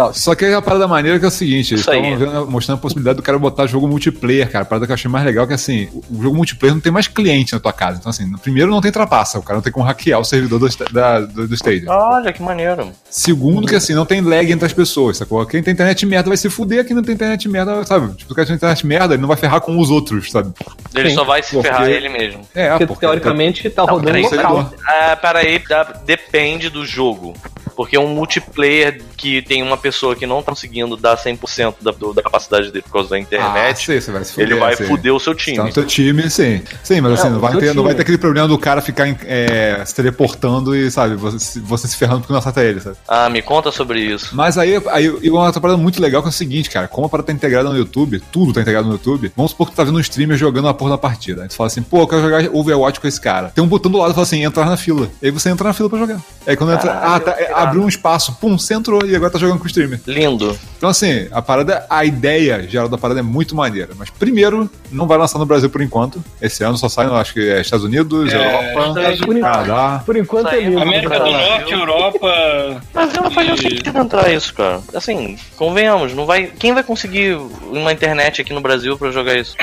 áudio. 0.00 0.20
Só 0.20 0.34
que 0.34 0.44
a 0.46 0.60
parada 0.60 0.88
maneira 0.88 1.18
que 1.18 1.24
é 1.24 1.28
o 1.28 1.30
seguinte, 1.30 1.74
eles 1.74 1.80
estavam 1.86 2.18
vendo- 2.18 2.50
mostrando 2.50 2.78
a 2.78 2.80
possibilidade 2.80 3.16
do 3.16 3.22
cara 3.22 3.38
botar 3.38 3.66
jogo 3.66 3.86
multiplayer, 3.86 4.50
cara. 4.50 4.62
A 4.62 4.66
parada 4.66 4.86
que 4.86 4.92
eu 4.92 4.94
achei 4.94 5.10
mais 5.10 5.24
legal 5.24 5.44
é 5.44 5.48
que 5.48 5.54
assim, 5.54 5.88
o 6.10 6.22
jogo 6.22 6.36
multiplayer 6.36 6.74
não 6.74 6.80
tem 6.80 6.92
mais 6.92 7.06
cliente 7.06 7.52
na 7.52 7.60
tua 7.60 7.72
casa. 7.72 7.98
Então, 8.00 8.10
assim, 8.10 8.26
no 8.28 8.38
primeiro 8.38 8.70
não 8.70 8.80
tem 8.80 8.90
trapaça, 8.90 9.38
o 9.38 9.42
cara 9.42 9.56
não 9.58 9.62
tem 9.62 9.72
como 9.72 9.84
hackear 9.86 10.20
o 10.20 10.24
servidor 10.24 10.58
do, 10.58 10.68
da, 10.92 11.20
do, 11.20 11.46
do 11.46 11.54
Stadia. 11.54 11.88
Olha 11.90 12.32
que 12.32 12.42
maneiro. 12.42 12.90
Segundo, 13.08 13.66
que 13.66 13.74
assim, 13.74 13.94
não 13.94 14.04
tem 14.04 14.20
lag 14.20 14.50
entre 14.50 14.66
as 14.66 14.72
pessoas, 14.72 15.16
sacou? 15.18 15.44
Quem 15.46 15.62
tem 15.62 15.72
internet 15.72 16.04
merda 16.06 16.28
vai 16.28 16.36
se 16.36 16.50
fuder, 16.50 16.84
quem 16.84 16.96
não 16.96 17.02
tem 17.02 17.14
internet 17.14 17.48
merda, 17.48 17.75
sabe? 17.84 18.14
Tipo, 18.14 18.32
o 18.32 18.36
cara 18.36 18.52
internet 18.52 18.86
merda, 18.86 19.14
ele 19.14 19.20
não 19.20 19.28
vai 19.28 19.36
ferrar 19.36 19.60
com 19.60 19.78
os 19.78 19.90
outros, 19.90 20.30
sabe? 20.30 20.52
Ele 20.94 21.10
Sim, 21.10 21.14
só 21.16 21.24
vai 21.24 21.42
se 21.42 21.52
porque- 21.54 21.68
ferrar 21.68 21.88
ele 21.88 22.08
mesmo. 22.08 22.40
É, 22.54 22.70
Porque 22.70 22.86
porque 22.86 23.00
teoricamente 23.06 23.68
tá 23.70 23.82
Não, 23.84 23.94
rodando 23.94 24.06
peraí, 24.12 24.22
local. 24.22 24.70
É, 24.88 25.16
peraí, 25.16 25.58
dá- 25.68 25.82
depende 26.04 26.68
do 26.70 26.84
jogo. 26.86 27.34
Porque 27.76 27.98
um 27.98 28.08
multiplayer 28.08 29.02
que 29.18 29.42
tem 29.42 29.62
uma 29.62 29.76
pessoa 29.76 30.16
que 30.16 30.24
não 30.24 30.42
tá 30.42 30.50
conseguindo 30.52 30.96
dar 30.96 31.14
100% 31.18 31.74
da, 31.82 31.90
da 32.14 32.22
capacidade 32.22 32.70
dele 32.72 32.80
por 32.82 32.92
causa 32.92 33.10
da 33.10 33.16
Ah, 33.16 33.18
internet, 33.18 33.84
sei, 33.84 34.00
você 34.00 34.10
vai 34.10 34.24
se 34.24 34.32
fuder, 34.32 34.46
ele 34.50 34.58
vai 34.58 34.74
sei. 34.76 34.86
fuder 34.86 35.14
o 35.14 35.20
seu 35.20 35.34
Tá 35.34 35.42
time. 35.42 35.58
no 35.58 35.72
teu 35.72 35.84
time, 35.84 36.30
sim. 36.30 36.62
Sim, 36.82 37.02
mas 37.02 37.12
assim, 37.12 37.26
É, 37.26 37.30
não, 37.30 37.36
o 37.36 37.40
vai 37.40 37.56
ter, 37.58 37.74
não 37.74 37.82
vai 37.84 37.94
ter 37.94 38.00
aquele 38.00 38.16
problema 38.16 38.48
do 38.48 38.56
cara 38.58 38.80
ficar 38.80 39.06
é, 39.26 39.82
se 39.84 39.94
teleportando 39.94 40.74
e, 40.74 40.90
sabe, 40.90 41.16
você, 41.16 41.38
se- 41.38 41.60
você 41.60 41.86
se 41.86 41.96
ferrando 41.98 42.20
porque 42.20 42.32
não 42.32 42.38
acerta 42.38 42.64
ele, 42.64 42.80
sabe? 42.80 42.96
Ah, 43.06 43.28
me 43.28 43.42
conta 43.42 43.70
sobre 43.70 44.00
isso. 44.00 44.34
Mas 44.34 44.56
aí, 44.56 44.80
aí 44.90 45.10
uma 45.28 45.44
outra 45.44 45.60
parada 45.60 45.78
muito 45.78 46.00
legal 46.00 46.22
que 46.22 46.28
é 46.28 46.30
o 46.30 46.32
seguinte, 46.32 46.70
cara, 46.70 46.88
como 46.88 47.06
a 47.06 47.10
parada 47.10 47.26
tá 47.26 47.32
integrada 47.34 47.55
no 47.64 47.76
YouTube, 47.76 48.22
tudo 48.32 48.52
tá 48.52 48.60
integrado 48.60 48.86
no 48.86 48.94
YouTube, 48.94 49.32
vamos 49.36 49.50
supor 49.52 49.66
que 49.68 49.72
tu 49.72 49.76
tá 49.76 49.84
vendo 49.84 49.96
um 49.96 50.00
streamer 50.00 50.36
jogando 50.36 50.68
a 50.68 50.74
porra 50.74 50.92
da 50.92 50.98
partida. 50.98 51.42
Aí 51.42 51.48
tu 51.48 51.54
fala 51.54 51.66
assim, 51.68 51.82
pô, 51.82 52.00
eu 52.00 52.06
quero 52.08 52.22
jogar 52.22 52.48
Overwatch 52.52 53.00
com 53.00 53.06
esse 53.08 53.20
cara. 53.20 53.48
Tem 53.54 53.62
um 53.62 53.66
botão 53.68 53.90
do 53.90 53.98
lado 53.98 54.08
que 54.08 54.14
fala 54.14 54.24
assim, 54.24 54.44
entrar 54.44 54.66
na 54.66 54.76
fila. 54.76 55.08
E 55.22 55.26
aí 55.26 55.30
você 55.32 55.48
entra 55.50 55.68
na 55.68 55.72
fila 55.72 55.88
pra 55.88 55.98
jogar. 55.98 56.20
Aí 56.46 56.56
quando 56.56 56.72
entra, 56.72 56.92
Caralho, 56.92 57.14
ah, 57.14 57.20
tá, 57.20 57.30
é, 57.38 57.52
abriu 57.52 57.82
um 57.82 57.88
espaço, 57.88 58.36
pum, 58.40 58.58
você 58.58 58.74
entrou 58.74 59.04
e 59.06 59.14
agora 59.16 59.30
tá 59.30 59.38
jogando 59.38 59.58
com 59.58 59.64
o 59.64 59.66
streamer. 59.66 60.00
Lindo. 60.06 60.56
Então, 60.76 60.88
assim, 60.90 61.26
a 61.32 61.40
parada, 61.42 61.84
a 61.90 62.04
ideia 62.04 62.62
geral 62.68 62.88
da 62.88 62.98
parada 62.98 63.20
é 63.20 63.22
muito 63.22 63.54
maneira. 63.56 63.90
Mas 63.98 64.10
primeiro, 64.10 64.70
não 64.90 65.06
vai 65.06 65.18
lançar 65.18 65.38
no 65.38 65.46
Brasil 65.46 65.68
por 65.70 65.80
enquanto. 65.82 66.22
Esse 66.40 66.62
ano 66.62 66.76
só 66.76 66.88
sai, 66.88 67.06
eu 67.06 67.16
acho 67.16 67.32
que 67.34 67.40
é 67.48 67.60
Estados 67.60 67.84
Unidos, 67.84 68.32
É, 68.32 68.36
Europa, 68.36 69.16
Por, 69.26 69.40
Canadá. 69.40 70.02
por 70.04 70.16
enquanto 70.16 70.48
é 70.48 70.60
lindo. 70.60 70.80
América 70.80 71.18
do. 71.18 71.30
Norte, 71.30 71.72
Europa. 71.72 72.82
Mas 72.94 73.14
eu 73.14 73.22
não 73.22 73.30
faz 73.30 73.46
nenhum 73.48 73.58
E- 73.58 73.62
sentido 73.76 73.98
entrar 73.98 74.32
isso, 74.32 74.54
cara. 74.54 74.80
Assim, 74.94 75.36
convenhamos, 75.56 76.14
não 76.14 76.26
vai. 76.26 76.46
Quem 76.46 76.72
vai 76.74 76.82
conseguir 76.82 77.36
uma 77.70 77.92
internet 77.92 78.40
aqui 78.40 78.52
no 78.52 78.60
Brasil 78.60 78.96
pra 78.98 79.10
jogar 79.10 79.36
isso? 79.36 79.54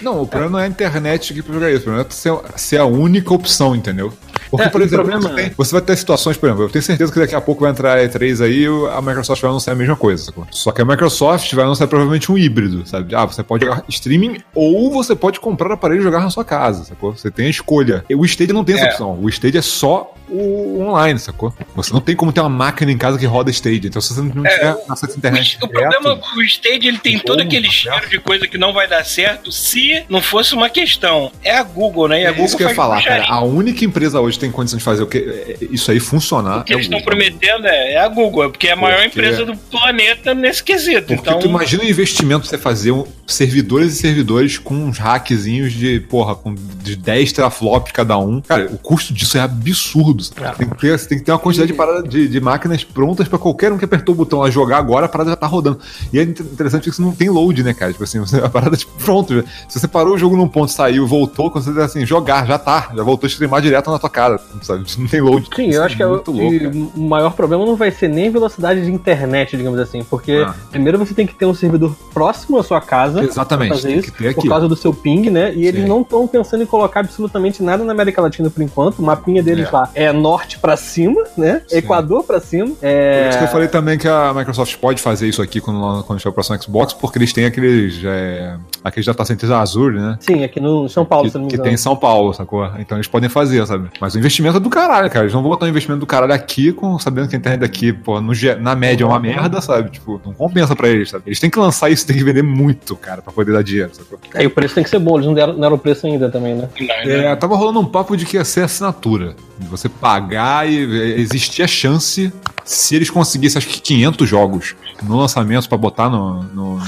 Não, 0.00 0.20
o 0.22 0.26
problema 0.26 0.52
não 0.52 0.58
é 0.60 0.64
a 0.64 0.68
internet 0.68 1.32
aqui 1.32 1.42
pra 1.42 1.54
jogar 1.54 1.70
isso. 1.70 1.80
O 1.80 1.84
problema 1.84 2.06
é 2.08 2.12
ser, 2.12 2.32
ser 2.56 2.78
a 2.78 2.84
única 2.84 3.32
opção, 3.32 3.74
entendeu? 3.74 4.12
Porque, 4.50 4.66
É, 4.66 4.68
por 4.68 4.80
o 4.80 4.84
exemplo, 4.84 5.04
problema- 5.06 5.28
você, 5.34 5.42
tem- 5.42 5.52
você 5.56 5.72
vai 5.72 5.80
ter 5.80 5.96
situações, 5.96 6.36
por 6.36 6.46
exemplo, 6.46 6.64
eu 6.64 6.68
tenho 6.68 6.82
certeza 6.82 7.12
que 7.12 7.18
daqui 7.18 7.34
a 7.34 7.40
pouco 7.40 7.62
vai 7.62 7.70
entrar 7.70 7.98
a 7.98 8.04
E3 8.04 8.40
aí 8.44 8.64
e 8.64 8.66
a 8.96 9.02
Microsoft 9.02 9.40
vai 9.42 9.50
anunciar 9.50 9.74
a 9.74 9.78
mesma 9.78 9.96
coisa, 9.96 10.24
sacou? 10.24 10.46
Só 10.52 10.70
que 10.70 10.80
a 10.80 10.84
Microsoft 10.84 11.52
vai 11.54 11.64
anunciar 11.64 11.88
provavelmente 11.88 12.30
um 12.30 12.38
híbrido, 12.38 12.86
sabe? 12.86 13.12
Ah, 13.14 13.24
você 13.24 13.42
pode 13.42 13.64
jogar 13.64 13.82
streaming 13.88 14.38
ou 14.54 14.90
você 14.92 15.16
pode 15.16 15.40
comprar 15.40 15.72
aparelho 15.72 16.00
e 16.00 16.04
jogar 16.04 16.20
na 16.20 16.30
sua 16.30 16.44
casa, 16.44 16.84
sacou? 16.84 17.12
Você 17.16 17.30
tem 17.30 17.46
a 17.46 17.50
escolha. 17.50 18.04
O 18.14 18.24
Stadia 18.24 18.54
não 18.54 18.62
tem 18.64 18.76
essa 18.76 18.84
É. 18.84 18.88
opção. 18.90 19.18
O 19.20 19.28
Stadia 19.28 19.58
é 19.58 19.62
só 19.62 20.14
o 20.28 20.80
online, 20.80 21.18
sacou? 21.18 21.52
Você 21.74 21.92
não 21.92 22.00
tem 22.00 22.14
como 22.14 22.32
ter 22.32 22.40
uma 22.40 22.48
máquina 22.48 22.92
em 22.92 22.98
casa 22.98 23.18
que 23.18 23.26
roda 23.26 23.50
Stadia. 23.50 23.88
Então, 23.88 24.00
se 24.02 24.14
você 24.14 24.20
não 24.20 24.30
tiver 24.30 24.76
acesso 24.88 25.14
à 25.14 25.16
internet 25.16 25.58
O, 25.60 25.64
o 25.64 25.68
direto- 25.68 25.90
problema 25.90 26.20
é 26.20 26.22
que 26.34 26.38
o 26.38 26.42
Stage 26.42 26.86
ele 26.88 26.98
tem 26.98 27.15
todo 27.20 27.36
Como, 27.38 27.48
aquele 27.48 27.70
cheiro 27.70 28.08
de 28.08 28.18
coisa 28.18 28.46
que 28.46 28.58
não 28.58 28.72
vai 28.72 28.88
dar 28.88 29.04
certo 29.04 29.50
se 29.52 30.02
não 30.08 30.20
fosse 30.20 30.54
uma 30.54 30.68
questão. 30.68 31.30
É 31.42 31.56
a 31.56 31.62
Google, 31.62 32.08
né? 32.08 32.22
E 32.22 32.26
a 32.26 32.28
É 32.28 32.32
Google 32.32 32.46
isso 32.46 32.56
que 32.56 32.62
eu 32.64 32.68
ia 32.68 32.74
falar, 32.74 33.02
cara. 33.02 33.24
A 33.28 33.40
única 33.42 33.84
empresa 33.84 34.20
hoje 34.20 34.36
que 34.36 34.40
tem 34.40 34.50
condição 34.50 34.78
de 34.78 34.84
fazer 34.84 35.02
o 35.02 35.06
que 35.06 35.18
é, 35.18 35.56
isso 35.70 35.90
aí 35.90 36.00
funcionar 36.00 36.60
O 36.60 36.64
que 36.64 36.72
é 36.72 36.76
eles 36.76 36.86
estão 36.86 37.00
prometendo 37.02 37.66
é, 37.66 37.92
é 37.94 37.98
a 37.98 38.08
Google, 38.08 38.50
porque 38.50 38.68
é 38.68 38.72
a 38.72 38.76
maior 38.76 39.02
Porque- 39.02 39.08
empresa 39.20 39.44
do 39.44 39.56
planeta 39.56 40.34
nesse 40.34 40.62
quesito. 40.62 41.06
Porque 41.14 41.28
então, 41.28 41.38
tu 41.38 41.46
imagina 41.46 41.82
o 41.82 41.86
investimento 41.86 42.40
pra 42.40 42.50
você 42.50 42.58
fazer 42.58 42.90
um, 42.92 43.04
servidores 43.26 43.92
e 43.94 43.96
servidores 43.96 44.58
com 44.58 44.74
uns 44.74 44.98
hackzinhos 44.98 45.72
de, 45.72 46.00
porra, 46.00 46.34
com 46.34 46.54
de 46.54 46.96
10 46.96 47.32
teraflops 47.32 47.92
cada 47.92 48.16
um. 48.18 48.40
Cara, 48.40 48.66
o 48.72 48.78
custo 48.78 49.12
disso 49.12 49.36
é 49.36 49.40
absurdo. 49.40 50.24
Tem 50.56 50.68
que 50.68 50.76
ter, 50.78 51.06
tem 51.06 51.18
que 51.18 51.24
ter 51.24 51.32
uma 51.32 51.38
quantidade 51.38 51.70
de, 51.70 51.76
parada 51.76 52.02
de, 52.06 52.28
de 52.28 52.40
máquinas 52.40 52.84
prontas 52.84 53.28
pra 53.28 53.38
qualquer 53.38 53.72
um 53.72 53.78
que 53.78 53.84
apertou 53.84 54.14
o 54.14 54.18
botão 54.18 54.38
lá 54.40 54.50
jogar 54.50 54.78
agora, 54.78 55.06
a 55.06 55.08
parada 55.08 55.30
já 55.30 55.36
tá 55.36 55.46
rodando. 55.46 55.78
E 56.12 56.18
é 56.18 56.22
inter- 56.22 56.46
interessante 56.46 56.84
que 56.84 56.90
isso 56.90 57.02
não 57.06 57.14
tem 57.14 57.28
load, 57.30 57.62
né, 57.62 57.72
cara? 57.74 57.92
Tipo 57.92 58.04
assim, 58.04 58.18
você- 58.20 58.38
a 58.44 58.48
parada, 58.48 58.76
tipo, 58.76 58.92
pronto. 59.02 59.44
Se 59.68 59.78
você 59.80 59.88
parou 59.88 60.14
o 60.14 60.18
jogo 60.18 60.36
num 60.36 60.48
ponto, 60.48 60.70
saiu, 60.72 61.06
voltou, 61.06 61.50
quando 61.50 61.64
você 61.64 61.80
assim, 61.80 62.04
jogar, 62.06 62.46
já 62.46 62.58
tá. 62.58 62.90
Já 62.94 63.02
voltou 63.02 63.26
a 63.26 63.30
streamar 63.30 63.60
direto 63.62 63.90
na 63.90 63.98
tua 63.98 64.10
cara, 64.10 64.38
sabe? 64.62 64.84
Não 64.98 65.06
tem 65.08 65.20
load. 65.20 65.48
Sim, 65.54 65.70
eu 65.70 65.82
acho 65.82 65.96
que 65.96 66.02
é 66.02 66.06
o, 66.06 66.10
muito 66.10 66.30
louco, 66.30 66.54
e 66.54 66.60
cara. 66.60 66.72
o 66.96 67.00
maior 67.00 67.32
problema 67.32 67.64
não 67.64 67.76
vai 67.76 67.90
ser 67.90 68.08
nem 68.08 68.30
velocidade 68.30 68.82
de 68.84 68.90
internet, 68.92 69.56
digamos 69.56 69.78
assim, 69.78 70.02
porque 70.04 70.44
Ah. 70.46 70.54
primeiro 70.70 70.98
você 70.98 71.14
tem 71.14 71.26
que 71.26 71.34
ter 71.34 71.46
um 71.46 71.54
servidor 71.54 71.94
próximo 72.12 72.58
à 72.58 72.62
sua 72.62 72.80
casa 72.80 73.22
Exatamente, 73.24 73.74
fazer 73.74 73.96
isso, 73.96 74.12
que 74.12 74.34
por 74.34 74.48
causa 74.48 74.68
do 74.68 74.76
seu 74.76 74.92
ping, 74.92 75.30
né? 75.30 75.52
E 75.54 75.66
eles 75.66 75.82
Sim. 75.82 75.88
não 75.88 76.00
estão 76.02 76.26
pensando 76.26 76.62
em 76.62 76.66
colocar 76.66 77.00
absolutamente 77.00 77.62
nada 77.62 77.84
na 77.84 77.92
América 77.92 78.20
Latina 78.20 78.50
por 78.50 78.62
enquanto. 78.62 78.98
O 78.98 79.02
mapinha 79.02 79.42
deles 79.42 79.68
É. 79.68 79.70
lá 79.70 79.90
é 79.94 80.12
norte 80.12 80.58
pra 80.58 80.76
cima, 80.76 81.22
né? 81.36 81.62
Sim. 81.66 81.78
Equador 81.78 82.24
pra 82.24 82.40
cima. 82.40 82.66
Por 82.68 82.78
É... 82.82 83.28
isso 83.28 83.38
que 83.38 83.44
eu 83.44 83.48
falei 83.48 83.68
também 83.68 83.98
que 83.98 84.08
a 84.08 84.32
Microsoft 84.34 84.76
pode 84.78 85.00
fazer 85.00 85.28
isso 85.28 85.42
aqui 85.42 85.60
quando, 85.60 86.02
quando 86.04 86.18
tiver 86.18 86.30
o 86.30 86.32
próximo 86.32 86.60
Xbox, 86.62 86.92
porque 87.00 87.18
eles 87.18 87.32
têm 87.32 87.44
aqueles, 87.44 88.02
é, 88.04 88.56
aqueles 88.82 89.06
data 89.06 89.24
centers 89.24 89.50
Azure, 89.50 89.98
né? 89.98 90.16
Sim, 90.20 90.44
aqui 90.44 90.60
no 90.60 90.88
São 90.88 91.04
Paulo, 91.04 91.24
que, 91.24 91.30
se 91.30 91.38
não 91.38 91.44
me 91.44 91.50
que 91.50 91.58
tem 91.58 91.74
em 91.74 91.76
São 91.76 91.96
Paulo, 91.96 92.32
sacou? 92.32 92.68
Então 92.78 92.96
eles 92.96 93.08
podem 93.08 93.28
fazer, 93.28 93.66
sabe? 93.66 93.88
Mas 94.00 94.14
o 94.14 94.18
investimento 94.18 94.56
é 94.56 94.60
do 94.60 94.70
caralho, 94.70 95.10
cara. 95.10 95.24
Eles 95.24 95.34
não 95.34 95.42
vão 95.42 95.50
botar 95.50 95.66
um 95.66 95.68
investimento 95.68 96.00
do 96.00 96.06
caralho 96.06 96.32
aqui, 96.32 96.72
com, 96.72 96.98
sabendo 96.98 97.28
que 97.28 97.36
a 97.36 97.38
internet 97.38 97.60
daqui, 97.60 97.92
pô, 97.92 98.20
no 98.20 98.32
na 98.60 98.74
média 98.74 99.04
é 99.04 99.06
uma 99.06 99.18
merda, 99.18 99.60
sabe? 99.60 99.90
Tipo, 99.90 100.20
não 100.24 100.32
compensa 100.32 100.76
pra 100.76 100.88
eles, 100.88 101.10
sabe? 101.10 101.24
Eles 101.26 101.40
têm 101.40 101.50
que 101.50 101.58
lançar 101.58 101.90
isso, 101.90 102.06
tem 102.06 102.16
que 102.16 102.24
vender 102.24 102.42
muito, 102.42 102.94
cara, 102.96 103.22
pra 103.22 103.32
poder 103.32 103.52
dar 103.52 103.62
dinheiro, 103.62 103.90
sacou? 103.94 104.18
É, 104.34 104.44
e 104.44 104.46
o 104.46 104.50
preço 104.50 104.74
tem 104.74 104.84
que 104.84 104.90
ser 104.90 104.98
bom, 104.98 105.16
eles 105.16 105.26
não 105.26 105.34
deram, 105.34 105.52
não 105.52 105.60
deram 105.60 105.76
o 105.76 105.78
preço 105.78 106.06
ainda 106.06 106.30
também, 106.30 106.54
né? 106.54 106.68
É, 107.04 107.34
tava 107.36 107.56
rolando 107.56 107.80
um 107.80 107.86
papo 107.86 108.16
de 108.16 108.24
que 108.24 108.36
ia 108.36 108.44
ser 108.44 108.62
assinatura. 108.62 109.34
De 109.58 109.66
você 109.66 109.88
pagar 109.88 110.68
e 110.70 110.78
é, 110.78 111.20
existia 111.20 111.64
a 111.64 111.68
chance, 111.68 112.32
se 112.64 112.94
eles 112.94 113.10
conseguissem, 113.10 113.58
acho 113.58 113.68
que 113.68 113.80
500 113.80 114.28
jogos 114.28 114.76
no 115.02 115.16
lançamento 115.16 115.68
pra 115.68 115.76
botar 115.78 116.08
no, 116.08 116.42
no, 116.44 116.76
no 116.76 116.82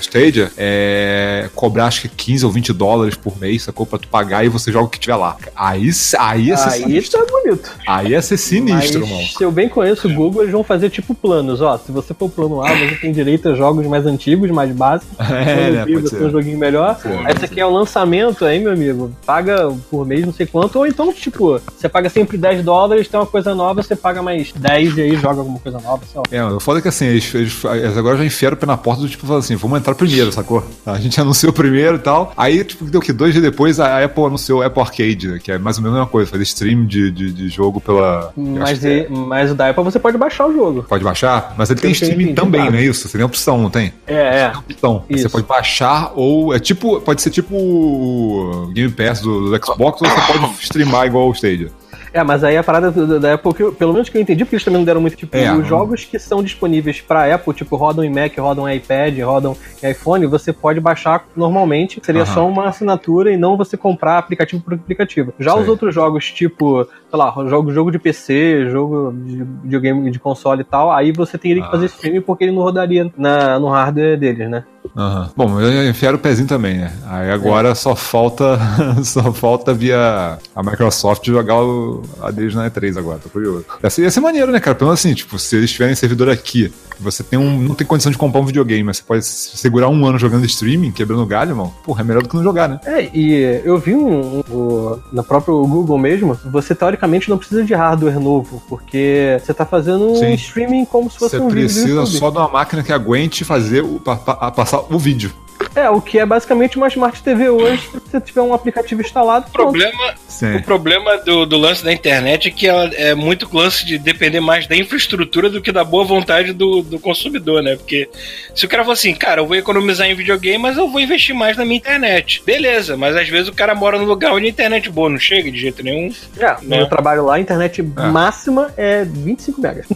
Stadia, 0.00 0.50
é, 0.56 1.48
cobrar 1.54 1.86
acho 1.86 2.02
que 2.02 2.08
15 2.08 2.44
ou 2.46 2.52
20 2.52 2.72
dólares 2.72 3.14
por 3.16 3.38
mês, 3.38 3.62
sacou? 3.62 3.86
Pra 3.86 3.98
tu 3.98 4.08
pagar 4.08 4.44
e 4.44 4.48
você 4.48 4.70
joga 4.72 4.86
o 4.86 4.88
que 4.88 4.98
tiver 4.98 5.16
lá. 5.16 5.36
Aí, 5.54 5.90
aí 6.18 6.44
ia 6.46 6.56
ser 6.56 6.68
Aí 6.70 6.80
sinistro. 6.82 7.24
tá 7.24 7.32
bonito. 7.32 7.70
Aí 7.86 8.08
ia 8.10 8.22
ser 8.22 8.36
sinistro, 8.36 9.00
Mas, 9.00 9.08
irmão. 9.10 9.26
se 9.26 9.42
eu 9.42 9.50
bem 9.52 9.68
conheço 9.68 10.08
o 10.08 10.12
Google, 10.14 10.42
eles 10.42 10.52
vão 10.52 10.64
fazer 10.64 10.90
tipo 10.90 11.14
planos, 11.14 11.60
ó. 11.60 11.78
Se 11.78 11.90
você 11.92 12.12
for 12.14 12.28
plano 12.28 12.62
A, 12.62 12.68
você 12.74 12.96
tem 12.96 13.12
direito 13.12 13.48
a 13.48 13.54
jogos 13.54 13.86
mais 13.86 14.06
antigos, 14.06 14.50
mais 14.50 14.70
básicos. 14.74 15.16
É, 15.42 15.70
né, 15.70 15.78
pode 15.86 16.02
você 16.02 16.16
tem 16.16 16.26
um 16.26 16.30
joguinho 16.30 16.58
melhor. 16.58 16.98
Aí 17.24 17.34
você 17.34 17.48
quer 17.48 17.66
um 17.66 17.72
lançamento 17.72 18.44
aí, 18.44 18.58
meu 18.60 18.72
amigo, 18.72 19.10
paga 19.26 19.72
por 19.90 20.06
mês 20.06 20.24
não 20.24 20.32
sei 20.32 20.46
quanto. 20.46 20.76
Ou 20.78 20.86
então, 20.86 21.12
tipo, 21.12 21.60
você 21.76 21.88
paga 21.88 22.08
sempre 22.08 22.36
10 22.38 22.62
dólares, 22.64 23.08
tem 23.08 23.18
uma 23.18 23.26
coisa 23.26 23.54
nova, 23.54 23.82
você 23.82 23.96
paga 23.96 24.22
mais 24.22 24.52
10 24.52 24.96
e 24.98 25.00
aí 25.02 25.16
joga 25.16 25.40
alguma 25.40 25.58
coisa 25.58 25.78
nova, 25.80 26.02
sei 26.10 26.20
lá. 26.20 26.22
É, 26.30 26.44
o 26.44 26.60
foda 26.60 26.78
é 26.78 26.82
que 26.82 26.88
assim, 26.88 27.06
eles, 27.06 27.34
eles- 27.34 27.51
eles 27.74 27.96
agora 27.96 28.16
já 28.18 28.24
enfiaram 28.24 28.56
o 28.56 28.60
pé 28.60 28.66
na 28.66 28.76
porta 28.76 29.02
do 29.02 29.08
tipo, 29.08 29.26
falando 29.26 29.40
assim, 29.42 29.56
vamos 29.56 29.78
entrar 29.78 29.94
primeiro, 29.94 30.30
sacou? 30.32 30.64
A 30.86 30.98
gente 30.98 31.18
anunciou 31.20 31.52
primeiro 31.52 31.96
e 31.96 32.00
tal. 32.00 32.32
Aí, 32.36 32.62
tipo, 32.64 32.84
deu 32.84 33.00
que 33.00 33.12
dois 33.12 33.32
dias 33.32 33.42
depois 33.44 33.78
a 33.80 34.02
Apple 34.04 34.24
anunciou 34.24 34.60
o 34.60 34.62
Apple 34.62 34.82
Arcade, 34.82 35.28
né, 35.28 35.38
que 35.42 35.52
é 35.52 35.58
mais 35.58 35.76
ou 35.76 35.82
menos 35.82 35.96
a 35.96 36.00
mesma 36.00 36.10
coisa, 36.10 36.30
fazer 36.30 36.42
stream 36.44 36.86
de, 36.86 37.10
de, 37.10 37.32
de 37.32 37.48
jogo 37.48 37.80
pela. 37.80 38.32
Mas, 38.36 38.78
que 38.78 38.86
é- 38.86 39.06
e- 39.06 39.08
mas 39.10 39.50
o 39.50 39.54
da 39.54 39.68
Apple 39.70 39.84
você 39.84 39.98
pode 39.98 40.16
baixar 40.18 40.46
o 40.46 40.52
jogo. 40.52 40.82
Pode 40.88 41.04
baixar, 41.04 41.54
mas 41.56 41.70
ele 41.70 41.80
tem 41.80 41.92
tenho 41.92 42.02
streaming 42.10 42.34
também, 42.34 42.70
não 42.70 42.78
é 42.78 42.82
isso? 42.84 43.08
Você 43.08 43.16
tem 43.18 43.24
opção, 43.26 43.58
não 43.58 43.70
tem? 43.70 43.92
É, 44.06 44.14
é. 44.42 44.52
Opção. 44.56 45.04
Você 45.10 45.28
pode 45.28 45.46
baixar 45.46 46.12
ou. 46.14 46.54
É 46.54 46.58
tipo. 46.58 47.00
Pode 47.00 47.22
ser 47.22 47.30
tipo 47.30 47.54
o 47.56 48.70
Game 48.72 48.90
Pass 48.92 49.20
do, 49.20 49.50
do 49.50 49.64
Xbox 49.66 50.00
ou 50.02 50.08
você 50.08 50.32
pode 50.32 50.54
streamar 50.62 51.06
igual 51.06 51.28
o 51.28 51.32
Stadia. 51.32 51.70
É, 52.12 52.22
mas 52.22 52.44
aí 52.44 52.56
a 52.56 52.62
parada 52.62 52.90
da 52.90 53.34
Apple, 53.34 53.54
que 53.54 53.70
pelo 53.72 53.92
menos 53.92 54.08
que 54.08 54.16
eu 54.16 54.22
entendi, 54.22 54.44
porque 54.44 54.56
eles 54.56 54.64
também 54.64 54.78
não 54.78 54.84
deram 54.84 55.00
muito, 55.00 55.16
tipo, 55.16 55.36
É, 55.36 55.52
os 55.52 55.66
jogos 55.66 56.04
que 56.04 56.18
são 56.18 56.42
disponíveis 56.42 57.00
pra 57.00 57.34
Apple, 57.34 57.54
tipo, 57.54 57.76
rodam 57.76 58.04
em 58.04 58.10
Mac, 58.10 58.36
rodam 58.38 58.68
em 58.68 58.76
iPad, 58.76 59.18
rodam 59.20 59.56
em 59.82 59.90
iPhone, 59.90 60.26
você 60.26 60.52
pode 60.52 60.80
baixar 60.80 61.26
normalmente, 61.36 62.00
seria 62.04 62.22
Aham. 62.22 62.34
só 62.34 62.46
uma 62.48 62.68
assinatura 62.68 63.32
e 63.32 63.36
não 63.36 63.56
você 63.56 63.76
comprar 63.76 64.18
aplicativo 64.18 64.62
por 64.62 64.74
aplicativo. 64.74 65.32
Já 65.38 65.52
Sei. 65.52 65.62
os 65.62 65.68
outros 65.68 65.94
jogos, 65.94 66.30
tipo, 66.30 66.86
sei 67.12 67.18
lá, 67.18 67.34
jogo, 67.46 67.70
jogo 67.72 67.90
de 67.92 67.98
PC, 67.98 68.70
jogo 68.70 69.12
de 69.12 69.44
videogame 69.62 70.10
de 70.10 70.18
console 70.18 70.62
e 70.62 70.64
tal, 70.64 70.90
aí 70.90 71.12
você 71.12 71.36
teria 71.36 71.60
que 71.62 71.68
Ah. 71.68 71.70
fazer 71.70 71.86
streaming 71.86 72.22
porque 72.22 72.44
ele 72.44 72.52
não 72.52 72.62
rodaria 72.62 73.12
na, 73.18 73.58
no 73.58 73.68
hardware 73.68 74.18
deles, 74.18 74.48
né? 74.48 74.64
Aham. 74.96 75.30
Bom, 75.36 75.60
eu 75.60 75.88
enfiaram 75.88 76.16
o 76.16 76.20
pezinho 76.20 76.48
também, 76.48 76.78
né? 76.78 76.92
Aí 77.06 77.30
agora 77.30 77.74
só 77.74 77.94
falta 77.94 78.58
só 79.04 79.32
falta 79.32 79.72
via 79.72 80.38
a 80.56 80.62
Microsoft 80.62 81.24
jogar 81.26 81.62
o, 81.62 82.02
a 82.20 82.30
deles 82.30 82.54
na 82.54 82.68
E3 82.70 82.96
agora, 82.98 83.18
tô 83.18 83.28
curioso. 83.28 83.64
Ia 83.82 83.90
ser, 83.90 84.02
ia 84.02 84.10
ser 84.10 84.20
maneiro, 84.20 84.50
né, 84.50 84.58
cara? 84.58 84.74
Pelo 84.74 84.88
menos 84.88 85.00
assim, 85.00 85.14
tipo, 85.14 85.38
se 85.38 85.54
eles 85.56 85.70
tiverem 85.70 85.94
servidor 85.94 86.28
aqui, 86.30 86.72
você 86.98 87.22
tem 87.22 87.38
um, 87.38 87.58
não 87.60 87.74
tem 87.74 87.86
condição 87.86 88.10
de 88.10 88.18
comprar 88.18 88.40
um 88.40 88.44
videogame, 88.46 88.82
mas 88.82 88.96
você 88.98 89.02
pode 89.04 89.24
se- 89.24 89.56
segurar 89.56 89.88
um 89.88 90.04
ano 90.06 90.18
jogando 90.18 90.44
streaming, 90.46 90.90
quebrando 90.90 91.24
galho, 91.26 91.50
irmão. 91.52 91.72
Porra, 91.84 92.00
é 92.00 92.04
melhor 92.04 92.22
do 92.22 92.28
que 92.28 92.36
não 92.36 92.42
jogar, 92.42 92.68
né? 92.68 92.80
É, 92.84 93.08
e 93.14 93.62
eu 93.64 93.78
vi 93.78 93.94
um, 93.94 94.38
um- 94.38 94.40
o- 94.50 94.98
na 95.12 95.22
própria 95.22 95.54
Google 95.54 95.96
mesmo, 95.98 96.34
você 96.50 96.74
teoricamente 96.74 97.01
não 97.30 97.38
precisa 97.38 97.64
de 97.64 97.74
hardware 97.74 98.18
novo, 98.20 98.62
porque 98.68 99.38
você 99.44 99.52
tá 99.52 99.64
fazendo 99.66 100.10
um 100.12 100.16
Sim. 100.16 100.32
streaming 100.34 100.84
como 100.84 101.10
se 101.10 101.18
fosse 101.18 101.36
Você 101.36 101.42
um 101.42 101.48
vídeo 101.48 101.68
do 101.68 101.72
precisa 101.74 102.06
só 102.06 102.30
de 102.30 102.36
uma 102.38 102.48
máquina 102.48 102.82
que 102.82 102.92
aguente 102.92 103.44
fazer 103.44 103.82
o, 103.82 103.98
pa- 104.00 104.16
pa- 104.16 104.50
passar 104.50 104.80
o 104.90 104.98
vídeo. 104.98 105.32
É, 105.74 105.88
o 105.88 106.00
que 106.00 106.18
é 106.18 106.26
basicamente 106.26 106.76
uma 106.76 106.88
Smart 106.88 107.22
TV 107.22 107.48
hoje, 107.48 107.82
se 107.82 107.98
você 108.10 108.20
tiver 108.20 108.42
um 108.42 108.52
aplicativo 108.52 109.00
instalado, 109.00 109.46
O 109.48 109.52
pronto. 109.52 109.70
problema, 109.72 110.14
Sim. 110.28 110.56
o 110.56 110.62
problema 110.62 111.16
do, 111.18 111.46
do 111.46 111.56
lance 111.56 111.82
da 111.84 111.92
internet 111.92 112.48
é 112.48 112.50
que 112.50 112.66
ela 112.66 112.84
é 112.94 113.14
muito 113.14 113.48
lance 113.56 113.84
de 113.86 113.98
depender 113.98 114.40
mais 114.40 114.66
da 114.66 114.76
infraestrutura 114.76 115.48
do 115.48 115.60
que 115.62 115.72
da 115.72 115.82
boa 115.84 116.04
vontade 116.04 116.52
do, 116.52 116.82
do 116.82 116.98
consumidor, 116.98 117.62
né? 117.62 117.76
Porque 117.76 118.08
se 118.54 118.66
o 118.66 118.68
cara 118.68 118.84
for 118.84 118.92
assim, 118.92 119.14
cara, 119.14 119.40
eu 119.40 119.46
vou 119.46 119.56
economizar 119.56 120.06
em 120.06 120.14
videogame, 120.14 120.58
mas 120.58 120.76
eu 120.76 120.88
vou 120.88 121.00
investir 121.00 121.34
mais 121.34 121.56
na 121.56 121.64
minha 121.64 121.76
internet. 121.78 122.42
Beleza, 122.44 122.96
mas 122.96 123.16
às 123.16 123.28
vezes 123.28 123.48
o 123.48 123.52
cara 123.54 123.74
mora 123.74 123.98
num 123.98 124.04
lugar 124.04 124.32
onde 124.32 124.46
a 124.46 124.50
internet 124.50 124.90
boa 124.90 125.08
não 125.08 125.18
chega 125.18 125.50
de 125.50 125.58
jeito 125.58 125.82
nenhum. 125.82 126.12
É, 126.38 126.54
no 126.62 126.68
Né? 126.68 126.76
meu 126.78 126.86
trabalho 126.88 127.24
lá, 127.24 127.36
a 127.36 127.40
internet 127.40 127.82
máxima 127.82 128.72
é 128.76 129.04
25 129.04 129.60
megas. 129.60 129.86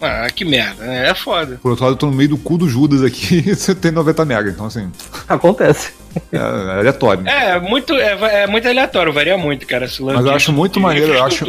Ah, 0.00 0.28
que 0.32 0.44
merda, 0.44 0.84
né? 0.84 1.08
É 1.10 1.14
foda. 1.14 1.58
Por 1.60 1.70
outro 1.70 1.84
lado, 1.84 1.94
eu 1.94 1.98
tô 1.98 2.06
no 2.06 2.12
meio 2.12 2.28
do 2.28 2.38
cu 2.38 2.56
do 2.56 2.68
Judas 2.68 3.02
aqui 3.02 3.42
e 3.44 3.54
você 3.56 3.74
tem 3.74 3.90
90 3.90 4.24
mega. 4.24 4.50
Então, 4.50 4.66
assim, 4.66 4.90
Acontece. 5.28 5.92
É, 6.32 6.36
é 6.36 6.78
aleatório. 6.80 7.26
É, 7.28 7.58
muito, 7.60 7.92
é, 7.94 8.42
é 8.42 8.46
muito 8.46 8.66
aleatório, 8.68 9.12
varia 9.12 9.36
muito, 9.38 9.66
cara. 9.66 9.84
Esse 9.86 10.02
Mas 10.02 10.16
eu 10.16 10.22
de- 10.24 10.30
acho 10.30 10.52
muito 10.52 10.74
de 10.74 10.80
maneiro, 10.80 11.12
eu 11.14 11.24
acho, 11.24 11.44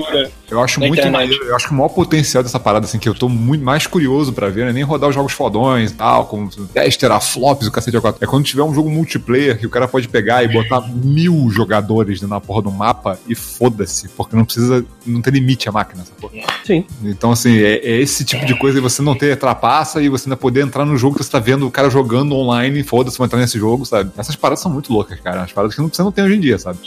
eu 0.50 0.62
acho 0.62 0.80
muito 0.80 0.94
internet. 1.00 1.12
maneiro, 1.12 1.44
eu 1.46 1.56
acho 1.56 1.68
que 1.68 1.74
o 1.74 1.76
maior 1.76 1.90
potencial 1.90 2.44
dessa 2.44 2.60
parada, 2.60 2.86
assim, 2.86 3.00
que 3.00 3.08
eu 3.10 3.14
tô 3.14 3.28
muito 3.30 3.64
mais 3.64 3.86
curioso 3.88 4.34
pra 4.34 4.48
ver, 4.50 4.62
não 4.64 4.70
é 4.70 4.74
nem 4.74 4.84
rodar 4.84 5.10
os 5.10 5.16
jogos 5.16 5.34
fodões 5.34 5.92
e 5.92 5.94
tal, 5.96 6.26
com 6.26 6.48
10 6.74 6.98
teraflops, 6.98 7.68
o 7.68 7.72
cacete 7.72 7.98
a 7.98 8.02
quatro. 8.02 8.24
É 8.24 8.28
quando 8.28 8.46
tiver 8.46 8.64
um 8.64 8.74
jogo 8.74 8.90
multiplayer 8.90 9.58
que 9.58 9.66
o 9.66 9.70
cara 9.70 9.88
pode 9.88 10.08
pegar 10.08 10.44
e 10.44 10.48
botar 10.48 10.82
mil 10.82 11.50
jogadores 11.52 12.22
na 12.22 12.40
porra 12.40 12.62
do 12.64 12.72
mapa 12.72 13.20
e 13.28 13.36
foda-se, 13.36 14.08
porque 14.10 14.36
não 14.36 14.46
precisa, 14.46 14.86
não 15.06 15.22
tem 15.22 15.34
limite 15.34 15.68
a 15.70 15.72
máquina, 15.72 16.02
essa 16.04 16.12
porra. 16.20 16.34
Sim. 16.66 16.86
Então, 17.04 17.32
assim, 17.32 17.58
é, 17.62 17.76
é 17.78 17.98
esse 18.00 18.24
tipo 18.26 18.46
de 18.46 18.56
coisa 18.56 18.78
e 18.78 18.82
você 18.82 19.02
não 19.02 19.16
ter 19.16 19.36
trapaça 19.38 20.02
e 20.02 20.10
você 20.10 20.28
ainda 20.28 20.38
poder 20.38 20.62
entrar 20.62 20.86
no 20.86 20.98
jogo 20.98 21.18
que 21.18 21.24
você 21.24 21.32
tá 21.32 21.40
vendo 21.40 21.66
o 21.68 21.72
cara 21.72 21.90
jogando 21.90 22.36
online, 22.36 22.84
foda-se, 22.84 23.18
vai 23.18 23.26
entrar 23.26 23.40
nesse 23.40 23.58
jogo, 23.58 23.86
sabe? 23.86 24.12
Essas 24.18 24.36
paradas 24.36 24.59
são 24.60 24.72
muito 24.72 24.92
loucas, 24.92 25.20
cara. 25.20 25.44
As 25.44 25.52
paradas 25.52 25.76
que 25.76 25.82
você 25.82 26.02
não 26.04 26.12
tem 26.12 26.24
hoje 26.24 26.36
em 26.36 26.40
dia, 26.40 26.58
sabe? 26.58 26.80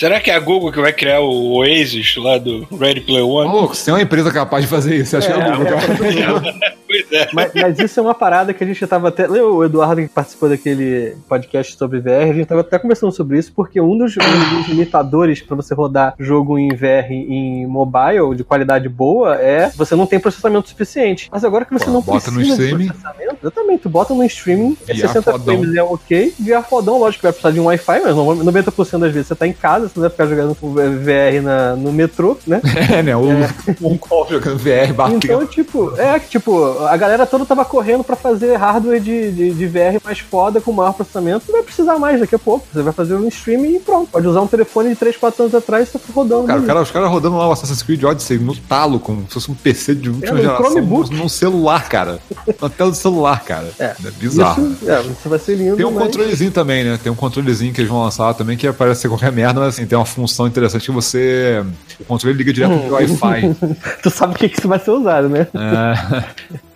Será 0.00 0.18
que 0.18 0.30
é 0.30 0.34
a 0.34 0.40
Google 0.40 0.72
que 0.72 0.80
vai 0.80 0.94
criar 0.94 1.20
o 1.20 1.56
Oasis 1.56 2.16
lá 2.16 2.38
do 2.38 2.66
Ready 2.74 3.02
Player 3.02 3.26
One? 3.26 3.48
Maluco, 3.48 3.76
se 3.76 3.84
tem 3.84 3.92
uma 3.92 4.00
empresa 4.00 4.32
capaz 4.32 4.64
de 4.64 4.70
fazer 4.70 4.96
isso, 4.96 5.10
você 5.10 5.16
acha 5.18 5.30
que 5.30 5.38
é 5.38 5.46
o 5.46 5.50
Google, 5.50 5.66
cara? 5.66 6.80
Pois 6.90 7.12
é. 7.12 7.28
Mas, 7.32 7.52
mas 7.54 7.78
isso 7.78 8.00
é 8.00 8.02
uma 8.02 8.14
parada 8.14 8.52
que 8.52 8.64
a 8.64 8.66
gente 8.66 8.84
tava 8.84 9.08
até. 9.08 9.28
Lembra 9.28 9.46
o 9.46 9.64
Eduardo 9.64 10.02
que 10.02 10.08
participou 10.08 10.48
daquele 10.48 11.16
podcast 11.28 11.76
sobre 11.76 12.00
VR? 12.00 12.28
A 12.28 12.32
gente 12.32 12.46
tava 12.46 12.62
até 12.62 12.80
conversando 12.80 13.12
sobre 13.12 13.38
isso, 13.38 13.52
porque 13.54 13.80
um 13.80 13.96
dos, 13.96 14.16
um 14.16 14.56
dos 14.58 14.66
limitadores 14.66 15.40
pra 15.40 15.54
você 15.54 15.72
rodar 15.72 16.14
jogo 16.18 16.58
em 16.58 16.74
VR 16.74 17.12
em 17.12 17.64
mobile 17.64 18.34
de 18.34 18.42
qualidade 18.42 18.88
boa 18.88 19.36
é 19.36 19.70
você 19.76 19.94
não 19.94 20.04
tem 20.04 20.18
processamento 20.18 20.68
suficiente. 20.68 21.28
Mas 21.30 21.44
agora 21.44 21.64
que 21.64 21.72
você 21.72 21.84
Pô, 21.84 21.92
não 21.92 22.00
bota 22.00 22.28
no 22.30 22.38
precisa 22.38 22.56
de 22.56 22.62
streaming. 22.64 22.86
processamento, 22.88 23.36
exatamente, 23.40 23.82
tu 23.82 23.88
bota 23.88 24.12
no 24.12 24.24
streaming, 24.24 24.76
é 24.88 24.94
VR 24.94 25.00
60 25.00 25.22
fodão. 25.22 25.44
frames 25.44 25.76
é 25.76 25.82
ok, 25.84 26.34
VR 26.40 26.68
fodão, 26.68 26.98
lógico 26.98 27.20
que 27.20 27.26
vai 27.26 27.32
precisar 27.32 27.52
de 27.52 27.60
um 27.60 27.66
Wi-Fi, 27.66 28.00
mas 28.00 28.16
90% 28.16 28.98
das 28.98 29.12
vezes 29.12 29.28
você 29.28 29.36
tá 29.36 29.46
em 29.46 29.52
casa, 29.52 29.89
você 29.92 30.00
não 30.00 30.02
vai 30.02 30.10
ficar 30.10 30.26
jogando 30.26 30.54
com 30.54 30.72
VR 30.72 31.42
na, 31.42 31.76
no 31.76 31.92
metrô, 31.92 32.36
né? 32.46 32.60
É, 32.90 33.02
né? 33.02 33.14
O 33.16 33.28
um 33.82 33.96
call 33.98 34.26
jogando 34.28 34.58
VR, 34.58 34.92
batendo. 34.94 35.24
Então, 35.24 35.46
tipo, 35.46 35.94
é 35.96 36.18
que, 36.18 36.28
tipo, 36.28 36.78
a 36.84 36.96
galera 36.96 37.26
toda 37.26 37.44
tava 37.44 37.64
correndo 37.64 38.02
pra 38.02 38.16
fazer 38.16 38.56
hardware 38.56 39.00
de, 39.00 39.30
de, 39.32 39.50
de 39.52 39.66
VR 39.66 40.00
mais 40.04 40.18
foda, 40.18 40.60
com 40.60 40.72
maior 40.72 40.92
processamento. 40.92 41.44
Não 41.48 41.54
vai 41.54 41.62
precisar 41.62 41.98
mais 41.98 42.20
daqui 42.20 42.34
a 42.34 42.38
pouco. 42.38 42.66
Você 42.72 42.82
vai 42.82 42.92
fazer 42.92 43.14
um 43.14 43.28
streaming 43.28 43.76
e 43.76 43.80
pronto. 43.80 44.10
Pode 44.10 44.26
usar 44.26 44.40
um 44.40 44.46
telefone 44.46 44.90
de 44.90 44.96
3, 44.96 45.16
4 45.16 45.42
anos 45.44 45.54
atrás 45.54 45.88
e 45.88 45.92
tá 45.92 46.00
rodando. 46.14 46.46
Cara, 46.46 46.62
cara, 46.62 46.82
os 46.82 46.90
caras 46.90 47.10
rodando 47.10 47.36
lá 47.36 47.48
o 47.48 47.52
Assassin's 47.52 47.82
Creed 47.82 48.02
Odyssey 48.04 48.38
no 48.38 48.56
talo, 48.56 48.98
como 48.98 49.22
se 49.28 49.34
fosse 49.34 49.50
um 49.50 49.54
PC 49.54 49.94
de 49.94 50.10
última 50.10 50.38
É, 50.38 50.42
geração. 50.42 50.64
Chromebook. 50.70 51.14
Num 51.14 51.28
celular, 51.28 51.88
cara. 51.88 52.18
Na 52.60 52.68
tela 52.68 52.90
do 52.90 52.96
celular, 52.96 53.42
cara. 53.44 53.68
É. 53.78 53.94
bizarro. 54.18 54.72
Isso, 54.72 54.90
é, 54.90 55.00
isso 55.02 55.28
vai 55.28 55.38
ser 55.38 55.54
lindo. 55.56 55.76
Tem 55.76 55.86
um 55.86 55.90
mas- 55.92 56.04
controlezinho 56.04 56.50
também, 56.50 56.84
né? 56.84 56.98
Tem 57.02 57.10
um 57.10 57.16
controlezinho 57.16 57.72
que 57.72 57.80
eles 57.80 57.90
vão 57.90 58.02
lançar 58.02 58.34
também 58.34 58.56
que 58.56 58.70
parece 58.72 59.02
ser 59.02 59.08
qualquer 59.08 59.32
merda, 59.32 59.60
mas 59.60 59.78
assim, 59.80 59.86
tem 59.86 59.98
uma 59.98 60.06
função 60.06 60.46
interessante 60.46 60.86
que 60.86 60.90
você. 60.90 61.64
O 61.98 62.04
controle 62.04 62.36
liga 62.36 62.52
direto 62.52 62.78
pro 62.78 62.94
Wi-Fi. 62.94 63.56
Tu 64.02 64.10
sabe 64.10 64.34
o 64.34 64.38
que, 64.38 64.48
que 64.48 64.58
isso 64.58 64.68
vai 64.68 64.78
ser 64.78 64.90
usado, 64.90 65.28
né? 65.28 65.46
É. 65.54 66.60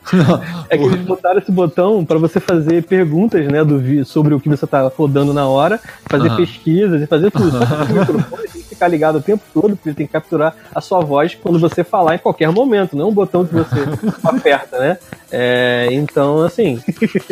É 0.69 0.77
que 0.77 0.85
eles 0.85 1.01
botaram 1.07 1.39
esse 1.39 1.51
botão 1.53 2.05
pra 2.05 2.19
você 2.19 2.39
fazer 2.41 2.83
perguntas, 2.85 3.47
né, 3.47 3.65
do 3.65 4.05
sobre 4.05 4.35
o 4.35 4.41
que 4.41 4.49
você 4.49 4.67
tá 4.67 4.91
rodando 4.97 5.33
na 5.33 5.47
hora, 5.47 5.81
fazer 6.07 6.29
Aham. 6.29 6.37
pesquisas 6.37 7.03
e 7.03 7.07
fazer 7.07 7.31
tudo. 7.31 7.59
Que 7.87 7.93
microfone 7.93 8.43
tem 8.49 8.63
que 8.63 8.69
ficar 8.69 8.89
ligado 8.89 9.17
o 9.17 9.23
tempo 9.23 9.43
todo, 9.53 9.71
porque 9.77 9.89
ele 9.91 9.97
tem 9.97 10.07
que 10.07 10.13
capturar 10.13 10.55
a 10.75 10.81
sua 10.81 11.01
voz 11.01 11.35
quando 11.35 11.59
você 11.59 11.83
falar 11.85 12.15
em 12.17 12.19
qualquer 12.19 12.51
momento, 12.51 12.97
não 12.97 13.07
é 13.07 13.09
um 13.09 13.15
botão 13.15 13.45
que 13.47 13.55
você 13.55 13.81
aperta, 14.25 14.79
né? 14.79 14.99
É, 15.31 15.89
então, 15.91 16.43
assim, 16.43 16.81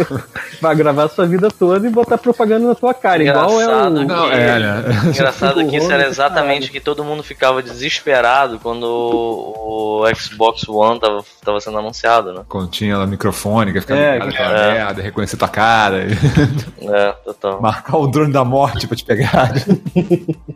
vai 0.60 0.74
gravar 0.74 1.04
a 1.04 1.08
sua 1.08 1.26
vida 1.26 1.48
toda 1.50 1.86
e 1.86 1.90
botar 1.90 2.18
propaganda 2.18 2.66
na 2.66 2.74
tua 2.74 2.92
cara, 2.94 3.22
igual 3.22 3.60
é 3.60 3.64
Engraçado 3.64 3.94
o... 3.94 3.98
que- 4.00 4.04
Não, 4.06 4.30
é, 4.32 4.58
né? 4.58 4.84
Engraçado 5.14 5.66
que 5.66 5.76
isso 5.76 5.92
era 5.92 6.06
exatamente 6.08 6.68
o 6.68 6.72
que 6.72 6.80
todo 6.80 7.04
mundo 7.04 7.22
ficava 7.22 7.62
desesperado 7.62 8.58
quando 8.60 8.84
o, 8.84 10.04
Xbox 10.16 10.68
One 10.68 10.98
tava, 10.98 11.24
tava 11.44 11.60
sendo 11.60 11.78
anunciado, 11.78 12.32
né? 12.32 12.40
Tinha 12.66 12.98
lá 12.98 13.06
microfone, 13.06 13.72
que 13.72 13.78
ia 13.78 13.82
ficar 13.82 13.96
É, 13.96 14.16
aquela 14.16 14.58
é. 14.58 14.72
merda, 14.74 15.02
reconhecer 15.02 15.36
tua 15.36 15.48
cara, 15.48 16.06
É, 16.80 17.12
total. 17.24 17.60
marcar 17.60 17.96
o 17.96 18.06
drone 18.06 18.32
da 18.32 18.44
morte 18.44 18.86
pra 18.86 18.96
te 18.96 19.04
pegar. 19.04 19.52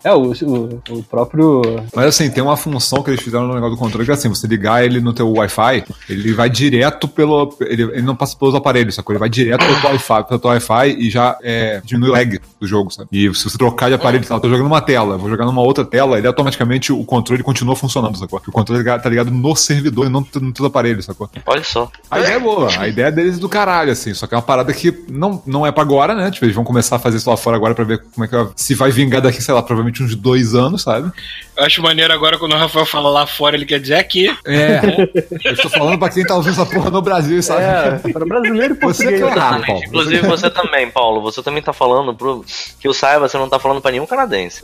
É, 0.04 0.12
o, 0.12 0.32
o, 0.32 0.82
o 0.90 1.02
próprio... 1.04 1.62
Mas 1.94 2.06
assim, 2.06 2.30
tem 2.30 2.42
uma 2.42 2.56
função 2.56 3.02
que 3.02 3.10
eles 3.10 3.20
fizeram 3.22 3.46
no 3.46 3.54
negócio 3.54 3.76
do 3.76 3.78
controle 3.78 4.04
que 4.04 4.10
é 4.10 4.14
assim, 4.14 4.28
você 4.28 4.46
ligar 4.46 4.84
ele 4.84 5.00
no 5.00 5.12
teu 5.12 5.30
Wi-Fi, 5.32 5.84
ele 6.08 6.32
vai 6.32 6.48
direto 6.50 7.08
pelo. 7.08 7.56
Ele, 7.60 7.82
ele 7.82 8.02
não 8.02 8.14
passa 8.16 8.36
pelos 8.36 8.54
aparelhos, 8.54 8.94
sacou? 8.94 9.12
Ele 9.12 9.20
vai 9.20 9.28
direto 9.28 9.64
pelo 9.64 9.80
teu 9.80 9.90
Wi-Fi, 9.90 10.24
pelo 10.24 10.40
teu 10.40 10.50
Wi-Fi 10.50 10.96
e 10.98 11.10
já 11.10 11.36
é, 11.42 11.80
diminui 11.84 12.10
o 12.10 12.12
lag 12.12 12.40
do 12.60 12.66
jogo, 12.66 12.90
sabe? 12.90 13.08
E 13.12 13.32
se 13.34 13.44
você 13.44 13.58
trocar 13.58 13.88
de 13.88 13.94
aparelho, 13.94 14.24
sei 14.24 14.32
lá, 14.32 14.38
eu 14.38 14.42
tô 14.42 14.48
jogando 14.48 14.64
numa 14.64 14.80
tela, 14.80 15.16
vou 15.16 15.28
jogar 15.28 15.44
numa 15.46 15.62
outra 15.62 15.84
tela, 15.84 16.18
ele 16.18 16.26
automaticamente 16.26 16.92
o 16.92 17.04
controle 17.04 17.42
continua 17.42 17.74
funcionando, 17.76 18.18
sacou? 18.18 18.38
Porque 18.38 18.50
o 18.50 18.52
controle 18.52 18.84
tá 18.84 19.08
ligado 19.08 19.30
no 19.30 19.56
servidor 19.56 20.06
e 20.06 20.08
não 20.08 20.26
no 20.40 20.52
teu 20.52 20.66
aparelho, 20.66 21.02
sacou? 21.02 21.28
Olha 21.46 21.64
só. 21.64 21.90
A 22.08 22.20
ideia 22.20 22.34
é 22.34 22.38
boa, 22.38 22.70
a 22.78 22.86
ideia 22.86 23.10
deles 23.10 23.36
é 23.36 23.40
do 23.40 23.48
caralho, 23.48 23.90
assim, 23.90 24.14
só 24.14 24.26
que 24.28 24.34
é 24.34 24.36
uma 24.36 24.42
parada 24.42 24.72
que 24.72 25.04
não, 25.08 25.42
não 25.44 25.66
é 25.66 25.72
pra 25.72 25.82
agora, 25.82 26.14
né? 26.14 26.30
Tipo, 26.30 26.44
eles 26.46 26.54
vão 26.54 26.62
começar 26.64 26.96
a 26.96 26.98
fazer 27.00 27.16
isso 27.16 27.28
lá 27.28 27.36
fora 27.36 27.56
agora 27.56 27.74
pra 27.74 27.84
ver 27.84 28.00
como 28.14 28.24
é 28.24 28.28
que 28.28 28.36
vai- 28.36 28.48
se 28.54 28.74
vai 28.74 28.90
vingar 28.92 29.20
daqui, 29.20 29.42
sei 29.42 29.52
lá, 29.52 29.60
provavelmente 29.60 30.02
uns 30.04 30.14
dois 30.14 30.54
anos, 30.54 30.82
sabe? 30.82 31.10
Eu 31.56 31.64
acho 31.64 31.82
maneiro 31.82 32.12
agora 32.12 32.38
quando 32.38 32.52
o 32.52 32.56
Rafael 32.56 32.86
fala 32.86 33.10
lá 33.10 33.26
fora, 33.26 33.56
ele 33.56 33.64
quer 33.66 33.80
dizer 33.80 33.94
aqui. 33.96 34.28
É. 34.46 34.80
Eu 35.44 35.52
estou 35.54 35.70
falando 35.70 35.98
pra 35.98 36.08
quem 36.08 36.22
tá 36.24 36.36
ouvindo 36.36 36.52
essa 36.52 36.66
porra 36.66 36.90
no 36.90 37.02
Brasil, 37.02 37.42
sabe? 37.42 37.62
É, 37.62 38.12
para 38.12 38.24
brasileiro 38.24 38.74
e 38.74 38.76
Você 38.76 39.04
português. 39.04 39.20
é 39.22 39.24
errado, 39.26 39.52
também. 39.54 39.66
Paulo. 39.66 39.84
Inclusive 39.86 40.26
você 40.28 40.50
também, 40.50 40.90
Paulo. 40.90 41.22
Você 41.22 41.42
também 41.42 41.62
tá 41.62 41.72
falando 41.72 42.14
pro. 42.14 42.44
Que 42.78 42.86
eu 42.86 42.94
saiba, 42.94 43.28
você 43.28 43.36
não 43.36 43.48
tá 43.48 43.58
falando 43.58 43.80
pra 43.80 43.90
nenhum 43.90 44.06
canadense. 44.06 44.62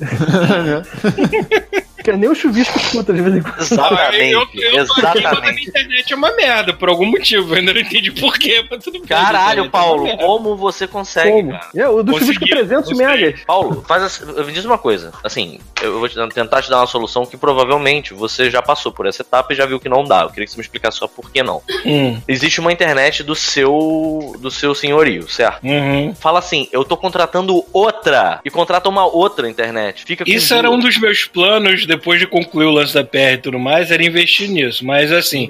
Que 2.04 2.12
nem 2.12 2.28
o 2.28 2.34
chuvisco 2.34 2.76
escuta 2.78 3.12
de 3.12 3.22
vez 3.22 3.36
em 3.36 3.42
quando. 3.42 3.60
Exatamente. 3.60 4.32
eu, 4.32 4.40
eu 4.72 4.86
tô 4.86 5.06
aqui, 5.06 5.22
mas 5.22 5.38
a 5.38 5.40
minha 5.40 5.60
exatamente. 5.60 5.68
internet 5.68 6.12
é 6.12 6.16
uma 6.16 6.34
merda, 6.34 6.72
por 6.74 6.88
algum 6.88 7.08
motivo. 7.22 7.52
Eu 7.54 7.58
ainda 7.58 7.72
não 7.74 7.80
entendi 7.80 8.10
porquê, 8.10 8.64
mas 8.70 8.82
tudo 8.84 8.98
bem. 8.98 9.08
Caralho, 9.08 9.64
é 9.64 9.68
Paulo, 9.68 10.16
como 10.18 10.56
você 10.56 10.86
consegue, 10.86 11.30
Como? 11.30 11.52
cara? 11.52 11.90
O 11.92 12.02
do 12.02 12.12
Consegui, 12.12 12.34
chuvisco 12.34 12.46
300 12.48 12.88
consegui. 12.90 13.04
megas. 13.04 13.40
Paulo, 13.46 13.84
faz 13.86 14.02
assim, 14.02 14.24
me 14.44 14.52
diz 14.52 14.64
uma 14.64 14.78
coisa. 14.78 15.12
Assim, 15.24 15.58
eu 15.82 15.98
vou 15.98 16.08
te- 16.08 16.16
tentar 16.34 16.62
te 16.62 16.70
dar 16.70 16.78
uma 16.80 16.86
solução 16.86 17.24
que 17.26 17.36
provavelmente 17.36 18.12
você 18.14 18.50
já 18.50 18.60
passou 18.62 18.92
por 18.92 19.06
essa 19.06 19.22
etapa 19.22 19.52
e 19.52 19.56
já 19.56 19.66
viu 19.66 19.78
que 19.80 19.88
não 19.88 20.04
dá. 20.04 20.22
Eu 20.22 20.28
queria 20.30 20.44
que 20.46 20.50
você 20.52 20.56
me 20.58 20.62
explicasse 20.62 20.98
só 20.98 21.06
por 21.06 21.30
que 21.30 21.42
não. 21.42 21.62
Hum, 21.84 22.20
Existe 22.28 22.60
uma 22.60 22.72
internet 22.72 23.22
do 23.22 23.34
seu 23.34 24.36
do 24.40 24.50
seu 24.50 24.74
senhorio, 24.74 25.28
certo? 25.28 25.64
uhum. 25.64 26.14
Fala 26.14 26.38
assim, 26.38 26.68
eu 26.72 26.84
tô 26.84 26.96
contratando 26.96 27.64
outra 27.72 28.40
e 28.44 28.50
contrata 28.50 28.88
uma 28.88 29.06
outra 29.06 29.48
internet. 29.48 30.04
Fica 30.04 30.24
com 30.24 30.30
Isso 30.30 30.52
era 30.54 30.70
um 30.70 30.78
dos 30.78 30.98
meus 30.98 31.24
planos, 31.24 31.86
depois 31.86 32.18
de 32.20 32.26
concluir 32.26 32.66
o 32.66 32.70
lance 32.70 32.94
da 32.94 33.04
PR 33.04 33.34
e 33.34 33.38
tudo 33.38 33.58
mais, 33.58 33.90
era 33.90 34.04
investir 34.04 34.48
nisso. 34.48 34.84
Mas 34.84 35.12
assim, 35.12 35.46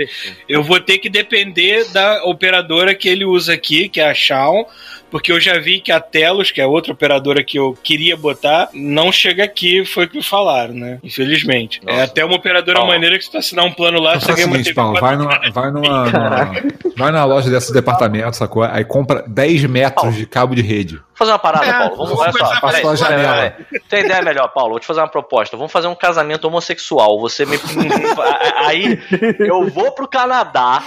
eu 0.48 0.62
vou 0.62 0.80
ter 0.80 0.98
que 0.98 1.08
depender 1.08 1.61
da 1.92 2.24
operadora 2.24 2.94
que 2.94 3.08
ele 3.08 3.24
usa 3.24 3.54
aqui, 3.54 3.88
que 3.88 4.00
é 4.00 4.08
a 4.10 4.14
Shawn, 4.14 4.64
porque 5.10 5.30
eu 5.30 5.38
já 5.38 5.58
vi 5.58 5.78
que 5.80 5.92
a 5.92 6.00
Telos, 6.00 6.50
que 6.50 6.60
é 6.60 6.66
outra 6.66 6.92
operadora 6.92 7.44
que 7.44 7.58
eu 7.58 7.76
queria 7.84 8.16
botar, 8.16 8.68
não 8.72 9.12
chega 9.12 9.44
aqui, 9.44 9.84
foi 9.84 10.06
o 10.06 10.08
que 10.08 10.16
me 10.16 10.22
falaram, 10.22 10.72
né? 10.74 10.98
Infelizmente. 11.04 11.80
Nossa. 11.84 11.98
É 11.98 12.02
até 12.04 12.24
uma 12.24 12.36
operadora 12.36 12.78
Paulo. 12.78 12.92
maneira 12.92 13.18
que 13.18 13.24
se 13.24 13.30
tu 13.30 13.36
assinar 13.36 13.64
um 13.66 13.72
plano 13.72 14.00
lá, 14.00 14.16
Então 14.16 14.28
você 14.28 14.34
ganha 14.34 14.46
uma 14.46 14.56
TV 14.56 14.72
Paulo, 14.74 14.98
vai 15.00 15.14
4K. 15.14 15.18
numa, 15.18 15.50
vai 15.50 15.70
numa, 15.70 16.04
numa- 16.10 16.52
vai 17.02 17.12
na 17.12 17.24
loja 17.24 17.50
desses 17.50 17.70
departamentos, 17.70 18.38
sacou? 18.38 18.62
Aí 18.62 18.84
compra 18.84 19.24
10 19.26 19.64
metros 19.64 20.14
de 20.14 20.26
cabo 20.26 20.54
de 20.54 20.62
rede. 20.62 20.96
Vou 20.96 21.04
fazer 21.28 21.32
uma 21.32 21.38
parada, 21.38 21.66
É, 21.66 21.72
Paulo. 21.72 21.96
Vamos 21.96 22.18
olha 22.18 22.32
só. 22.32 22.38
começar 22.38 22.56
a 22.56 22.60
peraí, 22.60 22.82
fazer 22.82 23.04
peraí, 23.04 23.22
janela. 23.22 23.50
peraí. 23.68 23.82
Tem 23.88 24.04
ideia 24.04 24.22
melhor, 24.22 24.48
Paulo? 24.48 24.70
Vou 24.70 24.80
te 24.80 24.86
fazer 24.86 25.00
uma 25.00 25.08
proposta. 25.08 25.56
Vamos 25.56 25.70
fazer 25.70 25.86
um 25.86 25.94
casamento 25.94 26.46
homossexual. 26.46 27.20
Você 27.20 27.44
me. 27.46 27.58
aí 28.66 28.98
eu 29.38 29.68
vou 29.68 29.92
pro 29.92 30.08
Canadá, 30.08 30.82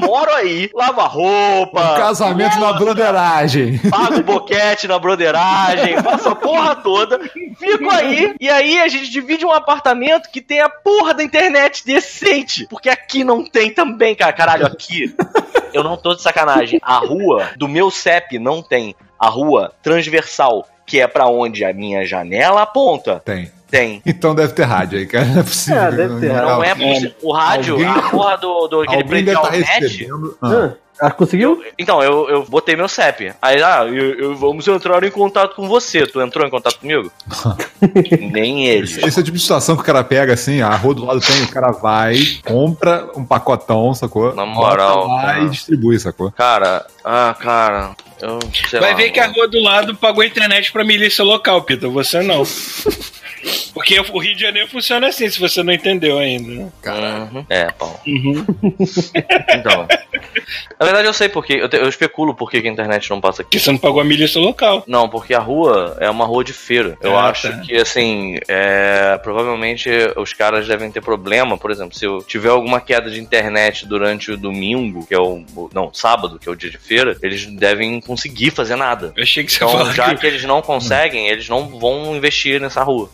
moro 0.00 0.30
aí, 0.34 0.70
lavo 0.74 1.00
a 1.00 1.06
roupa. 1.06 1.80
Um 1.80 1.96
casamento 1.96 2.58
na 2.58 2.72
broderagem. 2.74 3.78
Pago 3.78 4.22
boquete 4.22 4.86
na 4.88 4.98
broderagem, 4.98 6.02
faço 6.02 6.28
a 6.28 6.34
porra 6.34 6.74
toda, 6.76 7.18
fico 7.58 7.90
aí, 7.90 8.34
e 8.40 8.48
aí 8.50 8.78
a 8.80 8.88
gente 8.88 9.08
divide 9.10 9.46
um 9.46 9.52
apartamento 9.52 10.28
que 10.30 10.40
tem 10.40 10.60
a 10.60 10.68
porra 10.68 11.14
da 11.14 11.22
internet 11.22 11.84
decente. 11.86 12.66
Porque 12.68 12.88
aqui 12.90 13.24
não 13.24 13.44
tem 13.44 13.70
também, 13.72 14.14
cara. 14.14 14.32
Caralho, 14.32 14.66
aqui. 14.66 15.14
Eu 15.72 15.82
não 15.82 15.96
tô 15.96 16.14
de 16.14 16.22
sacanagem. 16.22 16.80
A 16.82 16.98
rua 16.98 17.50
do 17.56 17.68
meu 17.68 17.90
CEP 17.90 18.38
não 18.38 18.62
tem. 18.62 18.94
a 19.18 19.28
rua 19.28 19.72
transversal, 19.82 20.66
que 20.86 21.00
é 21.00 21.06
pra 21.06 21.26
onde 21.26 21.64
a 21.64 21.72
minha 21.72 22.04
janela 22.06 22.62
aponta, 22.62 23.20
Tem. 23.24 23.50
Tem. 23.70 24.02
Então 24.04 24.34
deve 24.34 24.52
ter 24.52 24.64
rádio 24.64 24.98
aí, 24.98 25.06
cara. 25.06 25.24
Não 25.26 25.40
é 25.40 25.42
possível. 25.42 25.80
É, 25.82 25.90
deve 25.92 26.20
ter 26.20 26.32
Não 26.32 26.44
Não, 26.46 26.64
é 26.64 26.74
possível. 26.74 27.12
O 27.22 27.32
rádio, 27.32 27.74
Alguém- 27.74 27.88
a 27.88 28.02
porra 28.02 28.36
do, 28.38 28.68
do 28.68 28.80
aquele 28.82 29.30
estar 29.30 29.50
net. 29.52 29.64
recebendo. 29.80 30.36
Ah. 30.42 30.70
Ah, 31.02 31.06
ah, 31.06 31.10
conseguiu? 31.10 31.64
Então, 31.78 32.02
eu, 32.02 32.28
eu 32.28 32.44
botei 32.44 32.76
meu 32.76 32.86
CEP. 32.86 33.32
Aí, 33.40 33.62
ah, 33.62 33.84
eu, 33.86 34.18
eu- 34.18 34.36
vamos 34.36 34.68
entrar 34.68 35.02
em 35.02 35.10
contato 35.10 35.54
com 35.56 35.66
você. 35.66 36.06
Tu 36.06 36.20
entrou 36.20 36.46
em 36.46 36.50
contato 36.50 36.78
comigo? 36.78 37.10
Nem 38.30 38.66
eles. 38.66 38.98
Esse 38.98 39.18
é 39.18 39.22
o 39.22 39.24
tipo 39.24 39.36
de 39.38 39.42
situação 39.42 39.76
que 39.76 39.82
o 39.82 39.84
cara 39.84 40.04
pega 40.04 40.34
assim, 40.34 40.60
a 40.60 40.74
rua 40.76 40.94
do 40.94 41.04
lado 41.06 41.20
tem, 41.20 41.42
o 41.42 41.48
cara 41.50 41.70
vai, 41.72 42.18
compra 42.44 43.08
um 43.16 43.24
pacotão, 43.24 43.94
sacou? 43.94 44.34
Na 44.34 44.44
moral, 44.44 45.08
Bota 45.08 45.14
lá 45.14 45.22
cara. 45.32 45.40
e 45.44 45.48
distribui, 45.48 45.98
sacou? 45.98 46.30
Cara, 46.32 46.84
ah, 47.02 47.34
cara. 47.40 47.90
Eu, 48.20 48.38
sei 48.68 48.78
Vai 48.78 48.90
lá, 48.90 48.96
ver 48.98 49.10
que 49.10 49.18
a 49.20 49.26
rua 49.28 49.48
do 49.48 49.62
lado 49.62 49.94
pagou 49.96 50.22
a 50.22 50.26
internet 50.26 50.70
pra 50.70 50.84
milícia 50.84 51.24
local, 51.24 51.62
Pita. 51.62 51.88
Você 51.88 52.20
não. 52.22 52.42
Porque 53.72 53.98
o 54.00 54.18
Rio 54.18 54.34
de 54.34 54.42
Janeiro 54.42 54.68
funciona 54.68 55.08
assim, 55.08 55.28
se 55.28 55.38
você 55.40 55.62
não 55.62 55.72
entendeu 55.72 56.18
ainda. 56.18 56.50
né? 56.50 56.70
Uhum. 57.32 57.46
É, 57.48 57.70
Paulo. 57.72 57.98
Uhum. 58.06 58.44
Então. 59.54 59.88
Na 60.78 60.86
verdade, 60.86 61.06
eu 61.08 61.12
sei 61.12 61.28
porque. 61.28 61.54
Eu, 61.54 61.68
te- 61.68 61.76
eu 61.76 61.88
especulo 61.88 62.34
por 62.34 62.50
que 62.50 62.56
a 62.58 62.60
internet 62.68 63.08
não 63.10 63.20
passa 63.20 63.42
aqui. 63.42 63.50
Porque 63.50 63.58
você 63.60 63.70
não 63.72 63.78
pagou 63.78 64.00
a 64.00 64.04
milícia 64.04 64.40
local. 64.40 64.84
Não, 64.86 65.08
porque 65.08 65.34
a 65.34 65.38
rua 65.38 65.96
é 66.00 66.08
uma 66.10 66.24
rua 66.24 66.42
de 66.44 66.52
feira. 66.52 66.96
Eu 67.02 67.16
Ah, 67.18 67.28
acho 67.30 67.48
tá. 67.50 67.58
que, 67.58 67.76
assim, 67.76 68.38
é, 68.48 69.18
provavelmente 69.22 69.88
os 70.16 70.32
caras 70.32 70.66
devem 70.66 70.90
ter 70.90 71.00
problema. 71.00 71.56
Por 71.58 71.70
exemplo, 71.70 71.96
se 71.96 72.04
eu 72.04 72.18
tiver 72.22 72.48
alguma 72.50 72.80
queda 72.80 73.10
de 73.10 73.20
internet 73.20 73.86
durante 73.86 74.30
o 74.32 74.36
domingo, 74.36 75.06
que 75.06 75.14
é 75.14 75.18
o. 75.20 75.44
Não, 75.74 75.92
sábado, 75.92 76.38
que 76.38 76.48
é 76.48 76.52
o 76.52 76.56
dia 76.56 76.70
de 76.70 76.78
feira, 76.78 77.16
eles 77.22 77.46
devem 77.46 78.00
conseguir 78.00 78.50
fazer 78.50 78.76
nada. 78.76 79.12
Eu 79.16 79.22
achei 79.22 79.44
que 79.44 79.52
você 79.52 79.62
ia 79.62 79.66
Então, 79.68 79.78
falar 79.80 79.94
já 79.94 80.14
que... 80.14 80.20
que 80.20 80.26
eles 80.26 80.44
não 80.44 80.62
conseguem, 80.62 81.28
eles 81.28 81.48
não 81.48 81.68
vão 81.78 82.16
investir 82.16 82.60
nessa 82.60 82.82
rua. 82.82 83.10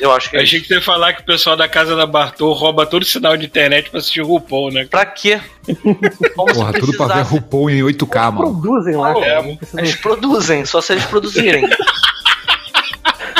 Eu 0.00 0.12
acho 0.12 0.28
que. 0.30 0.36
Eu 0.36 0.40
achei 0.42 0.60
que 0.60 0.66
você 0.66 0.74
ia 0.74 0.82
falar 0.82 1.12
que 1.14 1.22
o 1.22 1.24
pessoal 1.24 1.56
da 1.56 1.68
casa 1.68 1.96
da 1.96 2.06
Bartô 2.06 2.52
rouba 2.52 2.84
todo 2.86 3.02
o 3.02 3.06
sinal 3.06 3.36
de 3.36 3.46
internet 3.46 3.88
pra 3.90 3.98
assistir 4.00 4.20
RuPaul, 4.22 4.70
né? 4.70 4.86
Pra 4.90 5.06
quê? 5.06 5.40
Porra, 6.34 6.72
tudo 6.72 6.96
pra 6.96 7.06
ver. 7.06 7.22
RuPaul 7.22 7.70
em 7.70 7.80
8K, 7.82 8.32
mano. 8.32 8.60
Produzem 8.60 8.96
lá. 8.96 9.10
É, 9.10 9.14
cara, 9.14 9.58
Eles 9.78 9.94
produzem, 9.96 10.64
só 10.64 10.80
se 10.80 10.92
eles 10.92 11.04
produzirem. 11.04 11.68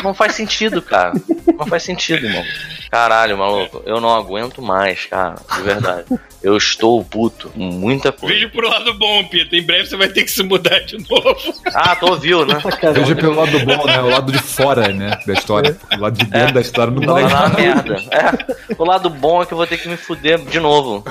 Não 0.03 0.15
faz 0.15 0.35
sentido, 0.35 0.81
cara. 0.83 1.13
Não 1.59 1.67
faz 1.67 1.83
sentido, 1.83 2.27
irmão. 2.27 2.45
Caralho, 2.91 3.39
maluco. 3.39 3.83
Eu 3.87 4.01
não 4.01 4.13
aguento 4.15 4.61
mais, 4.61 5.05
cara. 5.07 5.37
De 5.55 5.63
verdade. 5.63 6.05
Eu 6.43 6.57
estou 6.57 7.05
puto 7.05 7.53
muita 7.55 8.11
coisa. 8.11 8.35
Veja 8.35 8.49
pro 8.49 8.69
lado 8.69 8.95
bom, 8.95 9.23
Pita. 9.25 9.55
Em 9.55 9.63
breve 9.63 9.87
você 9.87 9.97
vai 9.97 10.09
ter 10.09 10.25
que 10.25 10.31
se 10.31 10.43
mudar 10.43 10.79
de 10.81 10.97
novo. 11.09 11.37
Ah, 11.75 11.95
tu 11.95 12.07
ouviu, 12.07 12.47
né? 12.47 12.59
Veja 12.95 13.15
pelo 13.15 13.35
lado 13.35 13.59
bom, 13.61 13.85
né? 13.87 14.01
O 14.01 14.09
lado 14.09 14.33
de 14.33 14.39
fora, 14.39 14.89
né? 14.89 15.21
Da 15.27 15.33
história. 15.35 15.77
O 15.97 16.01
lado 16.01 16.17
de 16.19 16.25
dentro 16.25 16.55
da 16.55 16.61
história 16.61 16.91
não 16.93 17.03
tá 17.03 17.13
Vai 17.13 17.25
legal. 17.25 17.51
merda. 17.51 17.97
É. 18.11 18.75
O 18.79 18.85
lado 18.85 19.11
bom 19.11 19.43
é 19.43 19.47
que 19.47 19.53
eu 19.53 19.59
vou 19.59 19.67
ter 19.67 19.77
que 19.79 19.89
me 19.89 19.97
fuder 19.99 20.39
de 20.39 20.59
novo. 20.59 21.05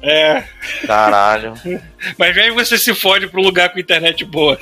É. 0.00 0.44
Caralho. 0.86 1.54
Mas 2.16 2.38
aí 2.38 2.50
você 2.52 2.78
se 2.78 2.94
fode 2.94 3.26
pro 3.26 3.42
lugar 3.42 3.70
com 3.70 3.80
internet 3.80 4.24
boa. 4.24 4.56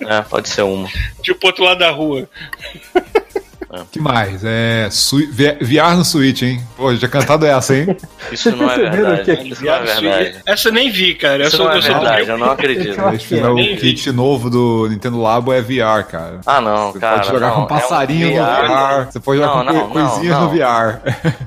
É, 0.00 0.22
pode 0.22 0.48
ser 0.48 0.62
uma. 0.62 0.88
tipo, 1.22 1.46
outro 1.46 1.64
lado 1.64 1.78
da 1.78 1.90
rua. 1.90 2.28
Que 3.90 4.00
mais? 4.00 4.42
É. 4.44 4.88
VR 5.60 5.96
no 5.96 6.04
Switch, 6.04 6.42
hein? 6.42 6.60
Pô, 6.76 6.94
já 6.94 7.08
cantado 7.08 7.46
essa, 7.46 7.74
hein? 7.74 7.96
Isso 8.30 8.54
não 8.54 8.70
é 8.70 8.76
perceberam 8.76 9.16
verdade. 9.16 9.36
que 9.36 9.48
Isso 9.52 9.64
não 9.64 9.72
é 9.74 9.82
verdade. 9.84 10.36
Essa 10.46 10.68
eu 10.68 10.72
nem 10.72 10.90
vi, 10.90 11.14
cara. 11.14 11.42
Eu 11.44 11.48
Isso 11.48 11.56
sou, 11.56 11.66
não 11.66 11.72
é 11.72 11.78
eu 11.78 11.82
verdade, 11.82 12.28
eu 12.30 12.38
não 12.38 12.50
acredito. 12.50 13.00
Eles 13.08 13.22
fizeram 13.22 13.54
Nem 13.54 13.72
o 13.72 13.74
vi. 13.74 13.80
kit 13.80 14.12
novo 14.12 14.50
do 14.50 14.88
Nintendo 14.88 15.20
Labo 15.20 15.52
é 15.52 15.60
VR, 15.60 16.04
cara. 16.08 16.40
Ah, 16.46 16.60
não, 16.60 16.92
Você 16.92 16.98
cara. 16.98 17.16
pode 17.16 17.28
jogar 17.28 17.46
não, 17.48 17.54
com 17.54 17.60
é 17.60 17.64
um 17.64 17.66
passarinho 17.66 18.28
no 18.28 18.34
VR. 18.34 18.66
VR. 18.68 19.06
Você 19.12 19.20
pode 19.20 19.40
jogar 19.40 19.52
Não, 19.52 19.64
com 19.64 19.72
não, 19.72 19.88
coi- 19.90 20.02
coisinhas 20.02 20.36
não, 20.38 20.42
no 20.44 20.50
VR. 20.50 21.00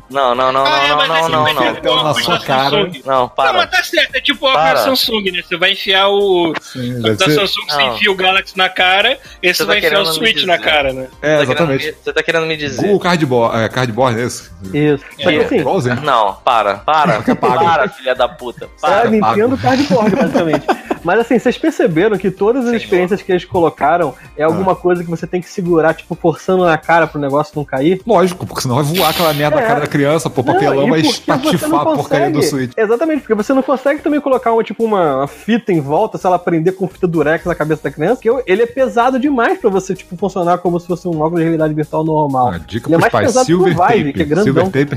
Não, 0.10 0.36
não, 0.36 0.52
não, 0.52 0.66
Ah, 0.66 0.80
é, 0.84 0.88
não, 0.90 0.96
mas 0.98 1.08
não, 1.08 1.30
não, 1.30 1.44
vai 1.44 1.54
não, 1.54 1.62
ter 1.62 1.70
não. 1.72 1.78
Então, 1.78 2.04
na 2.04 2.14
sua 2.14 2.40
cara. 2.40 2.70
Samsung. 2.70 3.02
Não, 3.06 3.20
Não, 3.22 3.30
para. 3.30 3.54
mas 3.54 3.70
tá 3.70 3.84
certo. 3.84 4.16
É 4.16 4.22
tipo 4.22 4.52
da 4.52 4.76
Samsung, 4.78 5.32
né? 5.32 5.42
Você 5.48 5.58
vai 5.58 5.72
enfiar 5.74 6.08
o. 6.10 6.54
Sim, 6.62 7.02
Da 7.02 7.16
Samsung, 7.18 7.64
você 7.68 7.78
Não. 7.78 7.94
enfia 7.96 8.12
o 8.12 8.16
Galaxy 8.16 8.58
na 8.58 8.70
cara, 8.70 9.18
esse 9.44 9.58
Você 9.60 9.66
vai 9.66 9.82
tá 9.82 9.88
enfiar 9.88 10.02
o 10.02 10.06
Switch 10.06 10.44
na 10.46 10.58
cara, 10.58 10.94
né? 10.94 11.08
É, 11.22 11.38
Você 11.40 11.46
tá 11.46 11.52
exatamente. 11.54 11.96
Me- 12.16 12.20
Você 12.20 12.20
tá 12.20 12.24
querendo 12.24 12.46
me 12.48 12.56
dizer. 12.58 12.82
Google 12.82 13.00
Cardboard, 13.00 13.58
é, 13.58 13.70
cardboard 13.70 14.20
é 14.20 14.24
esse? 14.24 14.50
Isso. 14.74 15.04
Só 15.22 15.30
que 15.30 15.36
É. 15.38 15.44
assim. 15.46 15.60
Não, 16.02 16.34
para, 16.34 16.76
para. 16.76 17.22
Para, 17.22 17.90
filha 17.90 18.16
da 18.16 18.28
puta. 18.30 18.66
é 18.66 18.68
Para. 18.82 19.08
a 19.08 19.12
Nintendo 19.12 19.58
Cardboard, 19.58 20.16
basicamente. 20.16 20.66
Mas 21.06 21.20
assim, 21.20 21.38
vocês 21.38 21.58
perceberam 21.58 22.18
que 22.18 22.32
todas 22.32 22.66
as 22.68 22.74
experiências 22.74 23.22
que 23.22 23.32
eles 23.32 23.46
colocaram 23.46 24.16
é 24.36 24.44
alguma 24.44 24.76
coisa 24.76 25.04
que 25.04 25.10
você 25.10 25.28
tem 25.28 25.40
que 25.40 25.48
segurar, 25.48 25.94
tipo, 25.94 26.16
forçando 26.16 26.66
na 26.66 26.78
cara 26.78 27.06
pro 27.06 27.22
negócio 27.22 27.54
não 27.56 27.64
cair? 27.64 28.02
Lógico, 28.06 28.46
porque 28.46 28.62
senão 28.64 28.76
vai 28.76 28.84
voar 28.84 29.10
aquela 29.12 29.34
merda 29.34 29.58
na 29.58 29.62
É. 29.62 29.66
cara 29.68 29.80
da 29.82 29.88
criança, 29.88 30.30
pô, 30.30 30.44
papelão 30.44 30.82
Não, 30.82 30.90
vai 30.90 31.02
espatifar 31.02 31.82
a 31.82 31.86
porcaria 31.86 32.32
do 32.32 32.42
Switch. 32.42 32.72
Exatamente, 32.76 33.22
porque 33.22 33.36
você 33.36 33.54
não 33.54 33.62
consegue 33.62 34.02
também 34.02 34.20
colocar 34.20 34.52
uma, 34.52 34.64
tipo, 34.64 34.84
uma, 34.84 35.18
uma 35.18 35.28
fita 35.28 35.72
em 35.72 35.80
volta, 35.80 36.18
se 36.18 36.26
ela 36.26 36.40
prender 36.40 36.74
com 36.76 36.88
fita 36.88 37.08
durex 37.08 37.46
na 37.46 37.54
cabeça 37.54 37.84
da 37.84 37.92
criança, 37.92 38.20
que 38.22 38.30
ele 38.48 38.64
é 38.64 38.66
pesado 38.66 39.20
demais 39.20 39.60
pra 39.60 39.70
você, 39.70 39.94
tipo, 39.94 40.18
funcionar 40.18 40.58
como 40.58 40.80
se 40.80 40.88
fosse 40.88 41.08
um 41.08 41.20
óculos 41.22 41.38
de 41.40 41.44
realidade 41.44 41.74
virtual 41.74 42.04
normal. 42.04 42.48
Ah, 42.54 42.58
dica 42.58 42.88
Ele 42.90 42.96
é 42.96 42.98
pros 42.98 43.02
mais 43.02 43.12
pais, 43.12 43.28
pesado 43.28 43.46
que 43.46 43.54
o 43.54 43.58
Silver 43.58 43.74
Vive, 43.76 44.04
Tape. 44.06 44.14
que 44.14 44.22
é 44.22 44.26
grandão. 44.26 44.44
Silver 44.46 44.64
Tape 44.66 44.96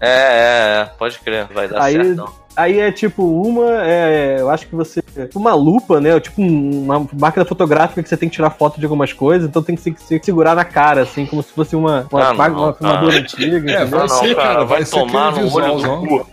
é. 0.00 0.06
É, 0.06 0.10
é, 0.10 0.80
é. 0.82 0.84
Pode 0.98 1.18
crer. 1.20 1.46
Vai 1.54 1.68
dar 1.68 1.82
Aí- 1.82 1.94
certo. 1.94 2.14
não. 2.14 2.45
Aí 2.56 2.80
é 2.80 2.90
tipo 2.90 3.22
uma, 3.22 3.84
é, 3.84 4.36
eu 4.40 4.48
acho 4.50 4.66
que 4.66 4.74
você. 4.74 5.02
Uma 5.34 5.54
lupa, 5.54 6.00
né? 6.00 6.18
Tipo 6.20 6.40
um- 6.42 6.84
uma 6.84 7.06
máquina 7.18 7.44
fotográfica 7.44 8.02
que 8.02 8.08
você 8.08 8.16
tem 8.16 8.28
que 8.28 8.36
tirar 8.36 8.50
foto 8.50 8.78
de 8.78 8.86
algumas 8.86 9.12
coisas, 9.12 9.48
então 9.48 9.62
tem 9.62 9.74
que 9.76 9.82
se, 9.82 9.94
se 9.98 10.20
segurar 10.24 10.54
na 10.54 10.64
cara, 10.64 11.02
assim, 11.02 11.26
como 11.26 11.42
se 11.42 11.50
fosse 11.52 11.76
uma, 11.76 12.06
uma, 12.10 12.22
Ah, 12.22 12.28
não, 12.30 12.34
máquina- 12.36 12.60
uma 12.62 12.72
filmadora 12.74 13.18
antiga. 13.18 13.70
É, 13.70 13.84
vai 13.84 14.00
Não, 14.00 14.08
ser, 14.08 14.34
cara, 14.34 14.64
vai 14.64 14.66
vai 14.78 14.84
ser 14.84 14.90
tomar 14.96 15.32
no 15.32 15.52
olho 15.54 15.76
do. 15.76 16.26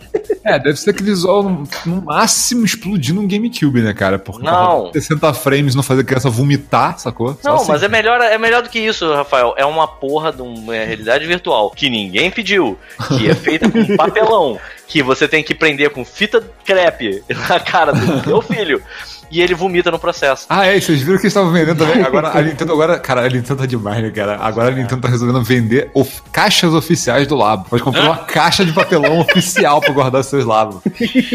É, 0.44 0.58
deve 0.58 0.76
ser 0.78 0.90
aquele 0.90 1.10
visual 1.10 1.42
no, 1.42 1.64
no 1.86 2.02
máximo 2.02 2.64
explodindo 2.64 3.20
um 3.20 3.26
GameCube, 3.28 3.80
né, 3.82 3.92
cara? 3.94 4.18
Porque 4.18 4.44
Não. 4.44 4.90
60 4.92 5.32
frames 5.34 5.74
não 5.74 5.82
fazer 5.82 6.02
a 6.02 6.04
criança 6.04 6.28
vomitar, 6.30 6.98
sacou? 6.98 7.36
Só 7.42 7.48
Não, 7.48 7.56
assim. 7.56 7.72
mas 7.72 7.82
é 7.82 7.88
melhor, 7.88 8.20
é 8.20 8.36
melhor 8.38 8.62
do 8.62 8.68
que 8.68 8.78
isso, 8.78 9.10
Rafael. 9.12 9.54
É 9.56 9.64
uma 9.64 9.86
porra 9.86 10.32
de 10.32 10.42
uma 10.42 10.72
realidade 10.74 11.26
virtual 11.26 11.70
que 11.70 11.88
ninguém 11.90 12.30
pediu, 12.30 12.78
que 13.18 13.28
é 13.30 13.34
feita 13.34 13.70
com 13.70 13.84
papelão, 13.96 14.58
que 14.86 15.02
você 15.02 15.26
tem 15.26 15.42
que 15.42 15.54
prender 15.54 15.90
com 15.90 16.04
fita 16.04 16.42
crepe 16.64 17.22
na 17.48 17.60
cara 17.60 17.92
do 17.92 18.22
teu 18.22 18.42
filho 18.42 18.82
e 19.34 19.42
ele 19.42 19.54
vomita 19.54 19.90
no 19.90 19.98
processo. 19.98 20.46
Ah, 20.48 20.64
é, 20.66 20.80
vocês 20.80 21.00
viram 21.02 21.16
que 21.18 21.24
eles 21.24 21.32
estavam 21.32 21.50
vendendo 21.52 21.78
também? 21.78 22.02
Agora 22.04 22.28
a 22.38 22.40
Nintendo 22.42 22.72
agora, 22.72 22.98
cara, 22.98 23.22
a 23.22 23.28
Nintendo 23.28 23.56
tá 23.60 23.66
demais, 23.66 24.02
né, 24.02 24.10
cara? 24.10 24.38
Agora 24.40 24.68
a 24.68 24.70
Nintendo 24.70 25.00
tá 25.02 25.08
resolvendo 25.08 25.42
vender 25.42 25.90
of- 25.92 26.22
caixas 26.32 26.72
oficiais 26.72 27.26
do 27.26 27.34
Labo. 27.34 27.66
Pode 27.68 27.82
comprar 27.82 28.02
uma 28.04 28.18
caixa 28.18 28.64
de 28.64 28.72
papelão 28.72 29.20
oficial 29.20 29.80
pra 29.80 29.92
guardar 29.92 30.22
seus 30.22 30.44
labos. 30.44 30.80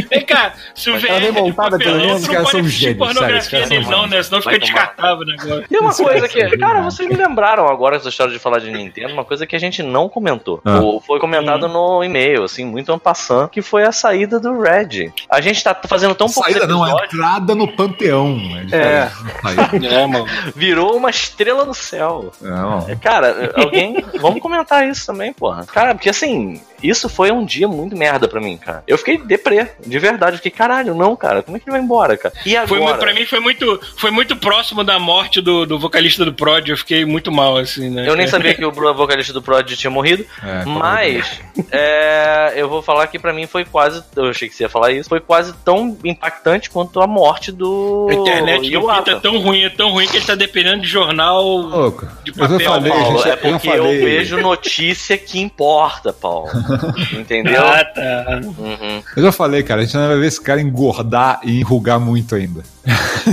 Vem 0.10 0.26
cá, 0.26 0.54
se 0.74 0.90
o 0.90 0.98
VR 1.00 1.08
ela 1.08 1.20
vem 1.20 1.28
é 1.28 1.32
de 1.32 1.42
montada, 1.42 1.72
papelão, 1.72 1.94
pelo 1.98 2.08
menos, 2.08 2.22
os 2.22 2.28
caras 2.30 2.50
são 2.50 2.64
gênios, 2.64 2.98
pornografia 2.98 3.50
caras 3.52 3.68
são 3.68 3.78
nele 3.78 3.90
não, 3.90 4.08
né? 4.08 4.24
Senão 4.24 4.42
fica 4.42 4.60
descartável 4.60 5.18
o 5.24 5.26
negócio. 5.26 5.66
E 5.70 5.78
uma 5.78 5.90
Isso 5.90 6.04
coisa 6.04 6.26
é 6.26 6.30
que, 6.30 6.58
cara, 6.58 6.82
vocês 6.82 7.10
me 7.10 7.16
lembraram 7.16 7.68
agora 7.68 7.98
essa 7.98 8.10
história 8.10 8.32
de 8.34 8.40
falar 8.40 8.60
de 8.60 8.72
Nintendo, 8.72 9.14
uma 9.14 9.26
coisa 9.26 9.46
que 9.46 9.56
a 9.56 9.60
gente 9.60 9.84
não 9.84 10.08
comentou. 10.08 10.62
Ah. 10.64 10.80
Ou 10.80 11.02
foi 11.02 11.20
comentado 11.20 11.68
no 11.68 12.04
e-mail, 12.04 12.44
assim, 12.44 12.64
muito 12.66 12.92
en 12.94 13.00
passant, 13.00 13.50
que 13.50 13.62
foi 13.62 13.84
a 13.84 13.92
saída 13.92 14.40
do 14.40 14.60
Red. 14.60 15.12
A 15.30 15.42
gente 15.42 15.64
tá 15.64 15.76
fazendo 15.88 16.16
tão 16.16 16.28
pouco 16.28 16.50
Saída 16.50 16.68
não, 16.68 16.86
é 16.86 17.06
entrada 17.06 17.56
no 17.56 17.68
panteão. 17.90 18.36
né? 18.38 18.68
É. 18.72 19.10
É, 19.90 20.06
mano. 20.06 20.26
virou 20.56 20.96
uma 20.96 21.10
estrela 21.10 21.66
no 21.66 21.74
céu. 21.74 22.32
Não. 22.42 22.86
Cara, 23.02 23.52
alguém. 23.56 23.96
Vamos 24.20 24.42
comentar 24.42 24.88
isso 24.88 25.06
também, 25.06 25.34
porra. 25.34 25.66
Cara, 25.66 25.94
porque 25.94 26.10
assim, 26.10 26.62
isso 26.84 27.10
foi 27.10 27.32
um 27.32 27.46
dia 27.46 27.68
muito 27.68 27.96
merda 27.96 28.28
pra 28.28 28.40
mim, 28.42 28.58
cara. 28.58 28.84
Eu 28.88 28.98
fiquei 28.98 29.18
deprê, 29.18 29.68
de 29.86 30.00
verdade. 30.00 30.34
Eu 30.34 30.38
fiquei, 30.38 30.52
caralho, 30.52 30.94
não, 30.96 31.16
cara, 31.16 31.42
como 31.44 31.58
é 31.58 31.60
que 31.60 31.66
ele 31.70 31.78
vai 31.78 31.82
embora, 31.82 32.18
cara? 32.18 32.34
E 32.46 32.56
Foi, 32.68 32.78
agora? 32.78 32.94
mu- 32.94 33.00
pra 33.00 33.14
mim 33.14 33.26
foi 33.26 33.40
muito, 33.40 33.80
foi 33.98 34.12
muito 34.12 34.36
próximo 34.36 34.84
da 34.84 34.98
morte 35.00 35.42
do, 35.42 35.66
do 35.66 35.80
vocalista 35.80 36.24
do 36.26 36.34
Prod. 36.34 36.68
Eu 36.70 36.78
fiquei 36.78 37.06
muito 37.06 37.32
mal, 37.32 37.58
assim, 37.58 37.90
né? 37.90 38.08
Eu 38.08 38.16
nem 38.16 38.28
sabia 38.28 38.54
que 38.54 38.64
o 38.66 38.72
vocalista 38.72 39.34
do 39.34 39.42
Prod 39.42 39.70
tinha 39.76 39.92
morrido, 39.92 40.26
É, 40.44 40.66
mas 40.66 41.40
é, 41.72 42.54
eu 42.56 42.68
vou 42.70 42.82
falar 42.82 43.08
que 43.08 43.20
pra 43.20 43.34
mim 43.34 43.46
foi 43.48 43.64
quase. 43.66 44.04
Eu 44.16 44.30
achei 44.30 44.48
que 44.50 44.56
você 44.56 44.64
ia 44.64 44.70
falar 44.70 44.92
isso. 44.92 45.10
Foi 45.10 45.20
quase 45.20 45.54
tão 45.66 45.98
impactante 46.04 46.70
quanto 46.70 47.02
a 47.02 47.08
morte 47.08 47.52
do. 47.52 48.08
A 48.10 48.14
internet 48.14 48.70
do. 48.72 48.82
Pita 48.88 49.12
é 49.12 49.20
tão 49.20 49.40
ruim, 49.40 49.64
é 49.64 49.70
tão 49.70 49.92
ruim 49.92 50.08
que 50.08 50.18
ele 50.18 50.26
tá 50.26 50.36
dependendo 50.36 50.82
de 50.82 50.88
jornal. 50.88 51.44
Louco. 51.46 52.08
De 52.24 52.32
Eu 52.32 52.36
já 52.38 52.48
papel, 52.50 52.72
falei, 52.72 52.92
Paulo, 52.92 53.18
gente, 53.18 53.30
é 53.30 53.34
eu 53.34 53.38
porque 53.38 53.68
eu 53.70 53.84
falei. 53.84 53.98
vejo 54.00 54.38
notícia 54.38 55.18
que 55.18 55.40
importa, 55.40 56.12
Paulo. 56.14 56.50
Entendeu? 57.14 57.64
Ah, 57.66 57.84
tá. 57.86 58.42
Uhum. 58.58 59.02
Eu 59.16 59.24
já 59.24 59.32
falei, 59.32 59.64
cara, 59.64 59.82
a 59.82 59.86
gente 59.86 59.96
ainda 59.96 60.10
vai 60.10 60.20
ver 60.20 60.28
esse 60.28 60.42
cara 60.42 60.62
engordar 60.62 61.40
e 61.44 61.60
enrugar 61.60 62.00
muito 62.00 62.36
ainda. 62.36 62.64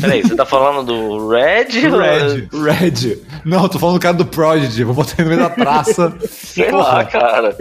Peraí, 0.00 0.22
você 0.22 0.34
tá 0.34 0.44
falando 0.44 0.84
do 0.84 1.28
Red? 1.28 1.68
Red, 1.70 2.48
Red. 2.52 3.18
Não, 3.44 3.68
tô 3.68 3.78
falando 3.78 3.96
do 3.96 4.02
cara 4.02 4.14
do 4.14 4.26
Prodigy. 4.26 4.84
Vou 4.84 4.94
botar 4.94 5.14
ele 5.18 5.30
no 5.30 5.36
meio 5.36 5.48
da 5.48 5.54
praça. 5.54 6.12
Sei 6.28 6.70
lá, 6.70 7.04
cara. 7.04 7.56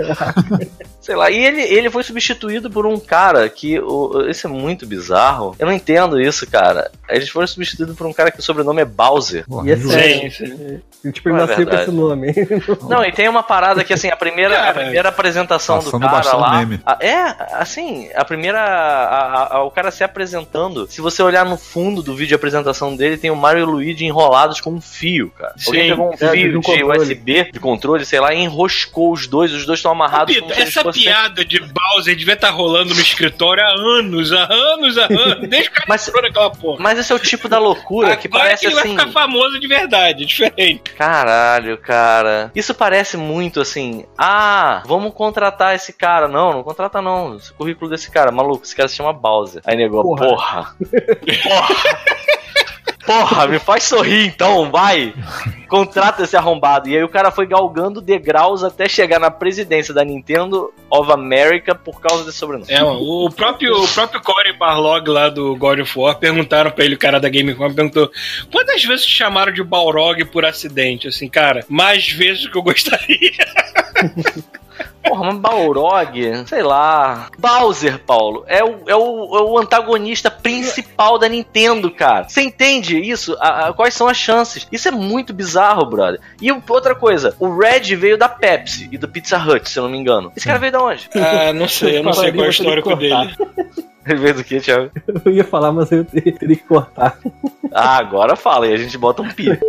Sei 1.05 1.15
lá, 1.15 1.29
e 1.29 1.37
ele, 1.45 1.61
ele 1.61 1.87
foi 1.91 2.01
substituído 2.03 2.67
por 2.71 2.85
um 2.87 2.99
cara 2.99 3.47
que. 3.47 3.79
O, 3.79 4.25
isso 4.27 4.47
é 4.47 4.49
muito 4.49 4.87
bizarro. 4.87 5.55
Eu 5.59 5.67
não 5.67 5.73
entendo 5.73 6.19
isso, 6.19 6.49
cara. 6.49 6.89
Eles 7.07 7.29
foram 7.29 7.45
substituídos 7.45 7.95
por 7.95 8.07
um 8.07 8.11
cara 8.13 8.31
que 8.31 8.39
o 8.39 8.43
sobrenome 8.43 8.81
é 8.81 8.85
Bowser. 8.85 9.45
E 9.63 9.71
é 9.71 9.77
sério. 9.77 10.31
Sim, 10.31 10.47
sim. 11.03 11.11
Tipo, 11.11 11.29
ele 11.29 11.37
Não 11.37 11.43
é 11.43 11.47
nasceu 11.47 11.67
com 11.67 11.75
esse 11.75 11.91
nome. 11.91 12.33
Não, 12.89 13.05
e 13.05 13.11
tem 13.11 13.29
uma 13.29 13.43
parada 13.43 13.83
que, 13.83 13.93
assim, 13.93 14.09
a 14.09 14.15
primeira, 14.15 14.67
a 14.69 14.73
primeira 14.73 15.09
apresentação 15.09 15.77
do 15.77 15.91
cara 15.99 16.35
lá. 16.35 16.57
meme. 16.57 16.79
a- 16.83 16.97
é, 16.99 17.35
assim, 17.53 18.09
a 18.15 18.25
primeira. 18.25 18.59
a- 18.59 19.57
a- 19.57 19.63
o 19.63 19.69
cara 19.69 19.91
se 19.91 20.03
apresentando. 20.03 20.87
Se 20.89 21.01
você 21.01 21.21
olhar 21.21 21.45
no 21.45 21.57
fundo 21.57 22.01
do 22.01 22.13
vídeo 22.13 22.29
de 22.29 22.33
apresentação 22.33 22.95
dele, 22.95 23.17
tem 23.17 23.29
o 23.29 23.35
Mario 23.35 23.59
e 23.59 23.63
o 23.63 23.69
Luigi 23.69 24.03
enrolados 24.05 24.59
com 24.59 24.71
um 24.71 24.81
fio, 24.81 25.29
cara. 25.37 25.53
Sim. 25.57 25.67
Alguém 25.67 25.89
pegou 25.91 26.07
um 26.09 26.13
É, 26.13 26.15
de 26.15 26.17
fio 26.31 26.57
um 26.57 26.59
de 26.59 26.65
controle. 26.67 26.97
USB, 26.99 27.43
de 27.53 27.59
controle, 27.59 28.05
sei 28.05 28.19
lá, 28.19 28.33
e 28.33 28.39
enroscou 28.39 29.11
os 29.13 29.27
dois. 29.27 29.53
Os 29.53 29.63
dois 29.67 29.77
estão 29.77 29.91
amarrados 29.91 30.33
Pito, 30.33 30.41
como 30.47 30.55
se 30.55 30.61
eles 30.61 30.73
fossem- 30.73 30.94
piada 31.03 31.45
de 31.45 31.59
Bowser 31.59 32.15
devia 32.15 32.33
estar 32.33 32.49
rolando 32.49 32.93
no 32.93 33.01
escritório 33.01 33.63
há 33.63 33.71
anos, 33.71 34.31
há 34.31 34.43
anos, 34.51 34.97
há 34.97 35.05
anos. 35.05 35.49
Desde 35.49 35.69
que 35.71 35.81
Mas- 35.87 36.11
naquela 36.13 36.49
porra. 36.49 36.77
Mas 36.79 36.99
esse 36.99 37.11
é 37.11 37.15
o 37.15 37.19
tipo 37.19 37.47
da 37.47 37.59
loucura 37.59 38.15
que 38.15 38.27
Agora 38.27 38.43
parece 38.43 38.61
que 38.61 38.71
ele 38.71 38.79
assim. 38.79 38.95
vai 38.95 39.05
ficar 39.05 39.11
famoso 39.19 39.59
de 39.59 39.67
verdade, 39.67 40.23
é 40.23 40.25
diferente. 40.25 40.91
Caralho, 40.93 41.77
cara. 41.77 42.51
Isso 42.55 42.73
parece 42.73 43.17
muito 43.17 43.61
assim. 43.61 44.05
Ah, 44.17 44.81
vamos 44.85 45.13
contratar 45.13 45.75
esse 45.75 45.93
cara. 45.93 46.27
Não, 46.27 46.51
não 46.53 46.63
contrata 46.63 47.01
não. 47.01 47.35
Esse 47.37 47.51
currículo 47.53 47.89
desse 47.89 48.09
cara, 48.11 48.31
maluco, 48.31 48.63
esse 48.63 48.75
cara 48.75 48.87
se 48.89 48.95
chama 48.95 49.13
Bowser. 49.13 49.61
Aí 49.65 49.75
negou, 49.75 50.03
Porra. 50.03 50.25
porra. 50.27 50.75
Porra. 51.43 51.75
Porra, 53.05 53.47
me 53.47 53.59
faz 53.59 53.83
sorrir 53.83 54.25
então, 54.25 54.71
vai. 54.71 55.13
Contrata 55.67 56.23
esse 56.23 56.35
arrombado. 56.35 56.89
E 56.89 56.95
aí 56.95 57.03
o 57.03 57.09
cara 57.09 57.31
foi 57.31 57.45
galgando 57.45 58.01
degraus 58.01 58.63
até 58.63 58.87
chegar 58.87 59.19
na 59.19 59.29
presidência 59.29 59.93
da 59.93 60.03
Nintendo 60.03 60.73
of 60.89 61.11
America 61.11 61.75
por 61.75 62.01
causa 62.01 62.23
desse 62.23 62.37
sobrenome. 62.37 62.71
É, 62.71 62.83
o 62.83 63.29
próprio, 63.29 63.83
o 63.83 63.87
próprio 63.87 64.21
Corey 64.21 64.53
Barlog 64.53 65.09
lá 65.09 65.29
do 65.29 65.55
God 65.55 65.79
of 65.79 65.99
War 65.99 66.17
perguntaram 66.17 66.71
pra 66.71 66.85
ele, 66.85 66.95
o 66.95 66.99
cara 66.99 67.19
da 67.19 67.29
Gamecom, 67.29 67.73
perguntou 67.73 68.11
quantas 68.51 68.83
vezes 68.83 69.05
te 69.05 69.11
chamaram 69.11 69.51
de 69.51 69.63
Balrog 69.63 70.23
por 70.25 70.45
acidente? 70.45 71.07
Assim, 71.07 71.27
cara, 71.27 71.63
mais 71.69 72.09
vezes 72.09 72.43
do 72.43 72.51
que 72.51 72.57
eu 72.57 72.63
gostaria. 72.63 73.31
Porra, 75.03 75.25
mas 75.25 75.37
Balrog, 75.37 76.47
sei 76.47 76.63
lá. 76.63 77.27
Bowser, 77.37 77.99
Paulo, 77.99 78.43
é 78.47 78.63
o, 78.63 78.79
é 78.87 78.95
o, 78.95 79.37
é 79.37 79.41
o 79.43 79.57
antagonista 79.57 80.31
principal 80.31 81.17
da 81.19 81.29
Nintendo, 81.29 81.91
cara. 81.91 82.27
Você 82.27 82.41
entende 82.41 82.99
isso? 82.99 83.37
A- 83.39 83.67
a- 83.67 83.73
quais 83.73 83.93
são 83.93 84.07
as 84.07 84.17
chances? 84.17 84.67
Isso 84.71 84.87
é 84.87 84.91
muito 84.91 85.31
bizarro, 85.33 85.85
brother. 85.85 86.19
E 86.41 86.51
o- 86.51 86.61
outra 86.67 86.95
coisa, 86.95 87.35
o 87.39 87.55
Red 87.57 87.95
veio 87.95 88.17
da 88.17 88.27
Pepsi 88.27 88.89
e 88.91 88.97
do 88.97 89.07
Pizza 89.07 89.37
Hut, 89.37 89.69
se 89.69 89.77
eu 89.77 89.83
não 89.83 89.89
me 89.91 89.97
engano. 89.97 90.31
Esse 90.35 90.45
cara 90.47 90.57
veio 90.59 90.71
da 90.71 90.81
onde? 90.83 91.07
Ah, 91.15 91.53
não 91.53 91.67
sei, 91.67 91.99
eu 91.99 92.03
não 92.03 92.13
sei 92.13 92.31
qual 92.31 92.45
é 92.45 92.47
o 92.47 92.51
histórico 92.51 92.89
que 92.89 92.95
dele. 92.95 93.35
Ele 94.07 94.19
veio 94.19 94.35
do 94.35 94.43
que, 94.43 94.59
Thiago? 94.59 94.91
Eu 95.25 95.31
ia 95.31 95.43
falar, 95.43 95.71
mas 95.71 95.91
eu 95.91 96.05
teria 96.05 96.31
teria 96.33 96.55
que 96.55 96.63
cortar. 96.63 97.17
Ah, 97.77 97.97
agora 97.97 98.37
fala 98.37 98.67
e 98.67 98.73
a 98.73 98.77
gente 98.77 98.97
bota 98.97 99.21
um 99.21 99.27
pi. 99.27 99.49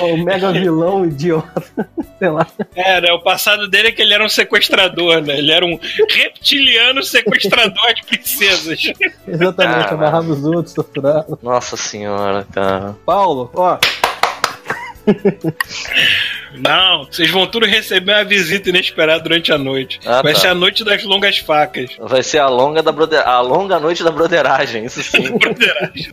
O 0.00 0.16
mega 0.16 0.52
vilão 0.52 1.04
idiota. 1.04 1.62
Sei 2.18 2.28
lá. 2.30 2.46
É, 2.74 3.00
né, 3.00 3.12
o 3.12 3.20
passado 3.20 3.68
dele 3.68 3.88
é 3.88 3.92
que 3.92 4.02
ele 4.02 4.14
era 4.14 4.24
um 4.24 4.28
sequestrador, 4.28 5.20
né? 5.20 5.38
Ele 5.38 5.52
era 5.52 5.64
um 5.64 5.78
reptiliano 6.08 7.02
sequestrador 7.02 7.94
de 7.94 8.04
princesas. 8.04 8.80
Exatamente, 9.26 9.56
Caralho. 9.56 9.94
amarrava 9.94 10.32
os 10.32 10.44
outros, 10.44 10.74
torturava. 10.74 11.38
Nossa 11.42 11.76
senhora, 11.76 12.46
cara. 12.52 12.96
Paulo, 13.04 13.50
ó, 13.54 13.78
Não, 16.54 17.04
vocês 17.06 17.30
vão 17.30 17.46
tudo 17.46 17.66
receber 17.66 18.12
uma 18.12 18.24
visita 18.24 18.68
inesperada 18.68 19.22
durante 19.22 19.52
a 19.52 19.58
noite. 19.58 19.98
Ah, 20.04 20.22
Vai 20.22 20.34
tá. 20.34 20.40
ser 20.40 20.48
a 20.48 20.54
noite 20.54 20.84
das 20.84 21.02
longas 21.02 21.38
facas. 21.38 21.96
Vai 21.98 22.22
ser 22.22 22.38
a 22.38 22.48
longa 22.48 22.82
da 22.82 22.92
broder... 22.92 23.26
a 23.26 23.40
longa 23.40 23.80
noite 23.80 24.04
da 24.04 24.10
broderagem, 24.10 24.84
isso 24.84 25.02
sim. 25.02 25.32
Broderagem. 25.38 26.12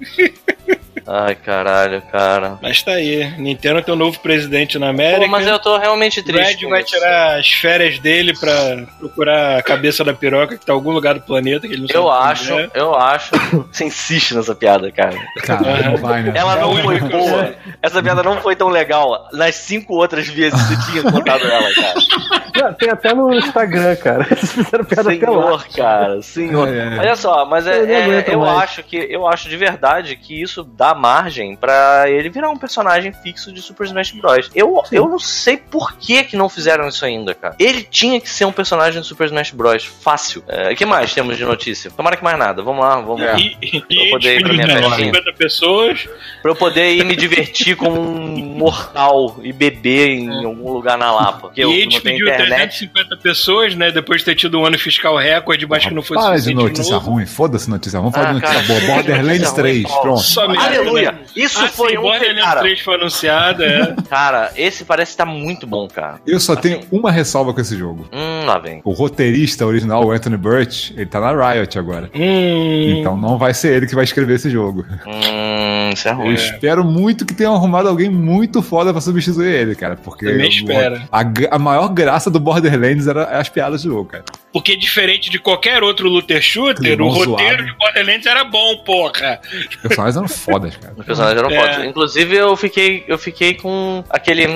Ai, 1.12 1.34
caralho, 1.36 2.02
cara. 2.12 2.60
Mas 2.62 2.84
tá 2.84 2.92
aí, 2.92 3.34
Nintendo 3.38 3.82
tem 3.82 3.94
um 3.94 3.98
novo 3.98 4.20
presidente 4.20 4.78
na 4.78 4.90
América. 4.90 5.22
Pô, 5.22 5.28
mas 5.28 5.48
eu 5.48 5.58
tô 5.58 5.76
realmente 5.78 6.22
triste. 6.22 6.58
Red 6.58 6.64
com 6.64 6.70
vai 6.70 6.82
isso. 6.82 6.90
tirar 6.94 7.40
as 7.40 7.50
férias 7.52 7.98
dele 8.00 8.34
pra 8.38 8.52
procurar 9.00 9.58
a 9.58 9.64
cabeça 9.64 10.04
da 10.04 10.14
piroca 10.14 10.56
que 10.58 10.66
tá 10.66 10.72
em 10.72 10.76
algum 10.76 10.92
lugar 10.92 11.16
do 11.16 11.22
planeta 11.22 11.68
que 11.68 11.74
ele 11.74 11.82
não 11.82 11.88
sabe 11.88 12.00
Eu 12.00 12.06
onde 12.06 12.24
acho, 12.32 12.54
é. 12.60 12.70
eu 12.76 12.96
acho. 12.96 13.32
Você 13.72 13.86
insiste 13.86 14.36
nessa 14.36 14.54
piada, 14.54 14.92
cara. 14.92 15.18
Cara, 15.42 15.90
não 15.90 15.98
vai, 15.98 16.22
né? 16.22 16.32
Ela 16.36 16.56
não 16.58 16.76
foi 16.78 17.00
boa. 17.00 17.56
Essa 17.82 18.04
piada 18.04 18.22
não 18.22 18.40
foi 18.42 18.56
tão 18.56 18.70
legal. 18.70 19.28
Nas 19.34 19.56
cinco 19.56 19.96
outras 19.96 20.28
vezes 20.28 20.60
você 20.62 20.92
tinha 20.92 21.12
contado 21.12 21.44
ela, 21.46 21.70
cara. 21.74 22.74
tem 22.74 22.90
até 22.90 23.14
no 23.16 23.34
Instagram, 23.34 23.96
cara. 23.96 24.28
Eles 24.30 24.52
fizeram 24.52 24.84
piada 24.86 25.12
até 25.12 25.30
lá. 25.30 25.42
Senhor, 25.60 25.68
cara, 25.76 26.22
senhor. 26.22 26.68
É, 26.68 26.96
é. 26.98 27.00
Olha 27.00 27.16
só, 27.16 27.46
mas 27.46 27.66
é, 27.66 27.80
Eu 27.80 28.14
é- 28.14 28.26
eu 28.28 28.40
mais. 28.42 28.58
acho 28.64 28.84
que 28.84 28.98
eu 29.10 29.28
acho 29.28 29.50
de 29.50 29.58
verdade 29.58 30.16
que 30.16 30.40
isso 30.42 30.64
dá 30.64 30.94
margem 31.00 31.56
pra 31.56 32.06
ele 32.08 32.30
virar 32.30 32.50
um 32.50 32.58
personagem 32.58 33.12
fixo 33.12 33.52
de 33.52 33.62
Super 33.62 33.86
Smash 33.88 34.12
Bros. 34.12 34.50
Eu, 34.54 34.82
eu 34.92 35.08
não 35.08 35.20
sei 35.20 35.58
por 35.58 35.94
que 35.98 36.24
que 36.24 36.36
não 36.38 36.50
fizeram 36.50 36.88
isso 36.88 37.04
ainda, 37.06 37.34
cara. 37.34 37.56
Ele 37.58 37.82
tinha 37.84 38.20
que 38.20 38.30
ser 38.30 38.46
um 38.46 38.52
personagem 38.52 39.02
de 39.02 39.08
Super 39.08 39.26
Smash 39.26 39.52
Bros. 39.52 39.86
Fácil. 39.86 40.44
O 40.72 40.76
que 40.76 40.86
mais 40.86 41.14
temos 41.14 41.38
de 41.38 41.46
notícia? 41.46 41.90
Tomara 41.92 42.16
que 42.18 42.24
mais 42.24 42.38
nada. 42.38 42.62
Vamos 42.62 42.82
lá, 42.84 42.96
vamos 43.00 43.22
lá. 43.22 43.38
E, 43.40 43.58
e, 43.62 43.78
Eu 43.90 44.06
e 44.06 44.10
poder 44.12 44.38
ir 44.40 44.44
pra 44.44 44.54
minha 44.54 44.66
de 44.68 44.74
festinha. 44.74 45.14
50 45.14 45.34
pessoas. 45.38 46.10
Pra 46.42 46.52
eu 46.52 46.56
poder 46.56 46.92
ir 46.96 47.04
me 47.06 47.16
divertir 47.16 47.76
como 47.76 48.00
um 48.02 48.38
mortal 48.58 49.38
e 49.42 49.52
beber 49.54 50.10
em 50.10 50.46
algum 50.46 50.72
lugar 50.72 50.98
na 50.98 51.12
Lapa. 51.12 51.40
Porque 51.50 51.64
eu 51.64 51.70
e 51.72 51.86
não 51.86 51.90
tenho 51.90 51.90
despediu 51.90 52.28
internet. 52.28 52.50
350 52.90 53.18
pessoas, 53.18 53.76
né? 53.76 53.92
Depois 53.92 54.22
de 54.22 54.26
ter 54.26 54.36
tido 54.36 54.60
um 54.60 54.66
ano 54.66 54.78
fiscal 54.78 55.16
recorde, 55.18 55.66
mas 55.68 55.86
que 55.86 55.94
não 55.94 56.02
foi 56.02 56.18
Para 56.18 56.38
de 56.40 56.54
notícia 56.54 56.94
novo. 56.96 57.12
ruim, 57.12 57.26
foda-se 57.26 57.70
notícia 57.70 58.00
ruim. 58.00 58.12
Vamos 58.12 58.16
falar 58.16 58.30
Ah, 58.30 58.34
de 58.34 58.42
notícia 58.42 58.64
cara, 58.64 58.80
boa. 58.82 58.96
Borderlands 58.96 59.40
notícia 59.42 59.62
ruim, 59.64 59.72
3, 59.74 59.84
Paulo. 59.84 60.02
pronto. 60.02 60.22
Só 60.22 60.48
merda, 60.48 60.89
Aleluia! 60.90 61.12
né? 61.14 61.20
Isso 61.36 61.60
Ah, 61.64 61.68
foi 61.68 61.92
sim, 61.92 61.98
um 61.98 62.02
Borderlands 62.02 62.44
cara. 62.44 62.60
3 62.62 62.80
foi 62.82 62.96
anunciado, 62.96 63.64
é. 63.64 63.96
Cara, 64.10 64.52
esse 64.56 64.84
parece 64.86 65.12
estar 65.12 65.26
muito 65.26 65.66
bom, 65.68 65.88
cara. 65.88 66.20
Eu 66.26 66.40
só 66.40 66.56
tenho 66.56 66.82
uma 66.92 67.12
ressalva 67.12 67.54
com 67.54 67.62
esse 67.62 67.78
jogo. 67.78 68.08
Hum, 68.12 68.46
lá 68.46 68.58
vem. 68.60 68.82
O 68.84 68.92
roteirista 68.92 69.66
original, 69.66 70.04
o 70.06 70.12
Anthony 70.12 70.38
Burch, 70.38 70.94
ele 70.96 71.06
tá 71.06 71.20
na 71.20 71.32
Riot 71.54 71.78
agora. 71.78 72.10
Hum, 72.16 73.00
Então 73.00 73.16
não 73.18 73.38
vai 73.38 73.54
ser 73.54 73.74
ele 73.76 73.88
que 73.88 73.96
vai 73.96 74.04
escrever 74.04 74.36
esse 74.36 74.50
jogo. 74.50 74.86
Hum, 75.06 75.90
isso 75.94 76.08
é 76.08 76.12
Eu 76.12 76.16
ruim. 76.18 76.34
espero 76.34 76.84
muito 76.84 77.26
que 77.26 77.34
tenham 77.34 77.54
arrumado 77.56 77.88
alguém 77.90 78.10
muito 78.10 78.62
foda 78.62 78.92
pra 78.92 79.02
substituir 79.02 79.48
ele, 79.54 79.76
cara. 79.76 79.96
Porque 79.96 80.26
Também 80.26 80.50
espero. 80.50 81.02
A, 81.12 81.22
a 81.56 81.60
maior 81.60 81.88
graça 81.90 82.30
do 82.30 82.40
Borderlands 82.40 83.08
era 83.08 83.24
as 83.40 83.50
piadas 83.50 83.84
do 83.84 83.90
jogo, 83.92 84.06
cara. 84.06 84.24
Porque 84.52 84.76
diferente 84.76 85.30
de 85.30 85.38
qualquer 85.40 85.84
outro 85.84 86.10
looter 86.10 86.42
shooter, 86.42 86.96
Climão 86.96 87.08
o 87.08 87.12
roteiro 87.12 87.58
zoado. 87.58 87.66
de 87.66 87.78
Borderlands 87.78 88.26
era 88.26 88.44
bom, 88.44 88.78
porra. 88.84 89.40
Os 89.70 89.76
personagens 89.76 90.18
eram 90.18 90.28
fodas, 90.28 90.76
cara. 90.78 90.94
Os 90.98 91.06
personagens 91.06 91.40
eram 91.40 91.52
É. 91.52 91.60
fodas. 91.60 91.86
Inclusive, 91.86 92.36
eu 92.36 92.56
fiquei, 92.56 93.04
eu 93.08 93.18
fiquei 93.18 93.54
com 93.54 94.04
aquele. 94.10 94.48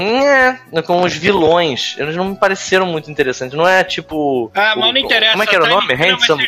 com 0.85 1.01
os 1.03 1.13
vilões. 1.13 1.95
Eles 1.97 2.15
não 2.15 2.25
me 2.25 2.35
pareceram 2.35 2.85
muito 2.85 3.09
interessantes. 3.11 3.55
Não 3.57 3.67
é 3.67 3.83
tipo. 3.83 4.51
Ah, 4.55 4.73
mas 4.77 4.93
não 4.93 4.97
interessa. 4.97 5.31
Como 5.33 5.43
é 5.43 5.47
que 5.47 5.55
era 5.55 5.63
o 5.65 5.67
nome? 5.67 5.87
Tina 5.95 6.11
Handsome. 6.11 6.47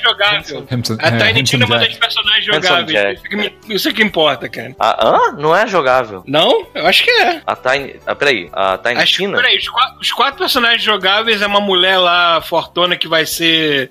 A 1.01 1.11
Tiny 1.11 1.43
Tina 1.43 1.63
é 1.63 1.67
uma 1.67 1.79
das 1.79 1.93
personagens 1.95 2.45
jogáveis. 2.45 3.13
Isso 3.19 3.23
que, 3.29 3.35
me- 3.35 3.53
isso 3.69 3.93
que 3.93 4.03
importa, 4.03 4.49
cara. 4.49 4.75
Ah, 4.79 4.97
hã? 5.07 5.31
Não 5.37 5.55
é 5.55 5.67
jogável. 5.67 6.23
Não? 6.27 6.67
Eu 6.73 6.87
acho 6.87 7.03
que 7.03 7.11
é. 7.11 7.41
A 7.45 7.55
Tiny. 7.55 7.95
Ah, 8.05 8.15
peraí. 8.15 8.49
A 8.53 8.77
Tiny 8.77 9.05
Tina? 9.05 9.37
peraí, 9.37 9.57
os 9.57 9.69
quatro, 9.69 9.99
os 10.01 10.11
quatro 10.11 10.37
personagens 10.39 10.83
jogáveis 10.83 11.41
é 11.41 11.47
uma 11.47 11.59
mulher 11.61 11.97
lá, 11.97 12.41
fortuna, 12.41 12.95
que 12.97 13.07
vai 13.07 13.25
ser 13.25 13.34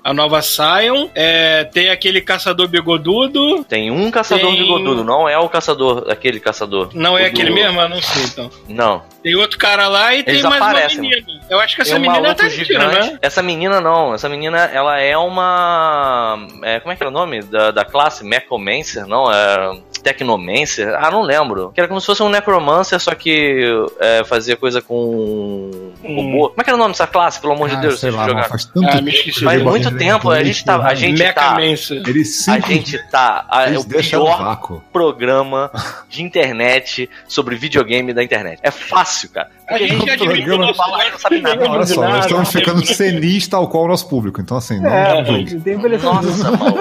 a 0.03 0.13
nova 0.13 0.41
Sion. 0.41 1.09
É, 1.15 1.63
tem 1.65 1.89
aquele 1.89 2.21
caçador 2.21 2.67
bigodudo. 2.67 3.63
Tem 3.63 3.91
um 3.91 4.09
caçador 4.11 4.51
Tem- 4.51 4.59
bigodudo, 4.61 5.03
não 5.03 5.27
é 5.27 5.37
o 5.37 5.47
caçador, 5.49 6.05
aquele 6.09 6.39
caçador. 6.39 6.89
Não 6.93 7.17
é 7.17 7.25
aquele 7.25 7.49
do- 7.49 7.55
mesmo? 7.55 7.79
Eu 7.81 7.89
não 7.89 8.01
sei, 8.01 8.23
então. 8.23 8.49
Não. 8.67 9.01
Tem 9.25 9.35
outro 9.35 9.57
cara 9.57 9.87
lá 9.87 10.13
e 10.13 10.21
tem 10.21 10.35
Eles 10.35 10.43
mais 10.45 10.61
aparecem, 10.61 10.99
uma 10.99 11.09
menina. 11.09 11.41
Eu 11.49 11.59
acho 11.59 11.75
que 11.75 11.81
essa 11.81 11.93
Tem 11.93 11.99
menina 11.99 12.15
é 12.15 12.19
a 12.19 12.33
maluco 12.35 12.41
Tiny 12.47 12.65
Tina, 12.65 12.79
gigante. 12.91 13.11
né? 13.13 13.19
Essa 13.23 13.41
menina 13.41 13.81
não, 13.81 14.13
essa 14.13 14.29
menina 14.29 14.57
ela 14.71 14.99
é 14.99 15.17
uma. 15.17 16.45
é, 16.61 16.79
como 16.79 16.93
é 16.93 16.95
que 16.95 17.03
é 17.03 17.07
o 17.07 17.11
nome 17.11 17.41
da, 17.41 17.71
da 17.71 17.83
classe? 17.83 18.23
Mechomancer? 18.23 19.07
Não, 19.07 19.31
é. 19.31 19.79
Tecnomancer? 20.03 20.93
Ah, 21.03 21.09
não 21.09 21.23
lembro. 21.23 21.71
Que 21.73 21.81
era 21.81 21.87
como 21.87 21.99
se 21.99 22.05
fosse 22.05 22.21
um 22.21 22.29
Necromancer, 22.29 22.99
só 22.99 23.15
que 23.15 23.63
é, 23.99 24.23
fazia 24.23 24.55
coisa 24.55 24.79
com. 24.79 25.71
Hum. 26.03 26.15
robô. 26.15 26.49
Como 26.49 26.61
é 26.61 26.63
que 26.63 26.69
era 26.69 26.75
o 26.75 26.79
nome 26.79 26.91
dessa 26.91 27.07
classe, 27.07 27.41
pelo 27.41 27.53
amor 27.53 27.69
de 27.69 27.75
Ah, 27.77 27.79
Deus? 27.79 27.99
sei 27.99 28.11
vocês 28.11 28.13
lá, 28.13 28.19
mano, 28.21 28.29
jogaram? 28.33 28.49
faz 28.49 28.65
tanto 28.65 28.87
Ah, 28.87 28.91
tempo 29.01 29.39
Faz 29.43 29.61
muito 29.63 29.97
tempo, 29.97 30.29
a 30.29 30.43
gente 30.43 30.63
tá. 30.63 30.75
A 30.85 30.93
gente 30.93 31.23
tá. 31.33 31.55
Mechamancer. 31.55 32.03
Eles 32.07 32.47
A 32.47 32.59
gente 32.59 32.97
tá. 33.09 33.45
a- 33.49 33.69
é 33.71 33.77
o 33.79 33.83
pior 33.83 34.81
programa 34.93 35.71
de 36.07 36.21
internet 36.21 37.09
sobre 37.27 37.55
videogame 37.55 38.13
da 38.13 38.23
internet. 38.23 38.59
É 38.61 38.69
fácil, 38.69 39.14
cara. 39.29 39.49
A 39.67 39.77
gente 39.77 40.05
já 40.05 40.15
nosso 40.57 40.81
não 41.11 41.19
sabe 41.19 41.41
nada. 41.41 41.69
Olha 41.69 41.85
só, 41.85 42.01
nós 42.01 42.25
estamos 42.25 42.31
não 42.31 42.45
ficando 42.45 42.85
senis 42.85 43.47
tal 43.47 43.67
qual 43.67 43.85
o 43.85 43.87
nosso 43.87 44.07
público. 44.07 44.41
Então, 44.41 44.57
assim, 44.57 44.79
não 44.79 44.89
É, 44.89 45.21
envelhecimento. 45.21 46.03
Nossa, 46.03 46.51
Paulo. 46.57 46.79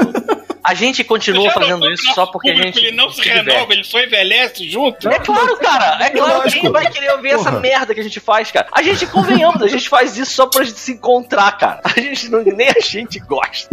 A 0.65 0.73
gente 0.73 1.05
continua 1.05 1.51
fazendo 1.51 1.87
que 1.87 1.93
isso 1.93 2.15
só 2.15 2.25
porque 2.25 2.49
a 2.49 2.55
público, 2.55 2.79
gente. 2.79 2.87
Ele 2.87 2.97
não 2.97 3.11
se 3.11 3.21
diverte. 3.21 3.51
renova, 3.51 3.73
ele 3.75 3.85
só 3.85 4.01
envelhece 4.01 4.67
junto. 4.67 5.11
É 5.11 5.19
claro, 5.19 5.59
cara. 5.59 6.03
É 6.03 6.09
claro. 6.09 6.39
Lógico. 6.39 6.63
Quem 6.63 6.73
vai 6.73 6.91
querer 6.91 7.13
ouvir 7.13 7.33
essa 7.33 7.51
Porra. 7.51 7.61
merda 7.61 7.95
que 7.95 8.01
a 8.01 8.03
gente 8.03 8.19
faz, 8.19 8.51
cara? 8.51 8.67
A 8.73 8.83
gente, 8.83 9.07
convenhamos, 9.07 9.61
a 9.61 9.69
gente 9.69 9.87
faz 9.91 10.17
isso 10.17 10.33
só 10.33 10.47
pra 10.47 10.65
gente 10.65 10.79
se 10.79 10.93
encontrar, 10.93 11.53
cara. 11.59 11.83
A 11.85 12.01
gente 12.01 12.31
não, 12.31 12.43
nem 12.43 12.69
a 12.69 12.81
gente 12.81 13.19
gosta. 13.21 13.69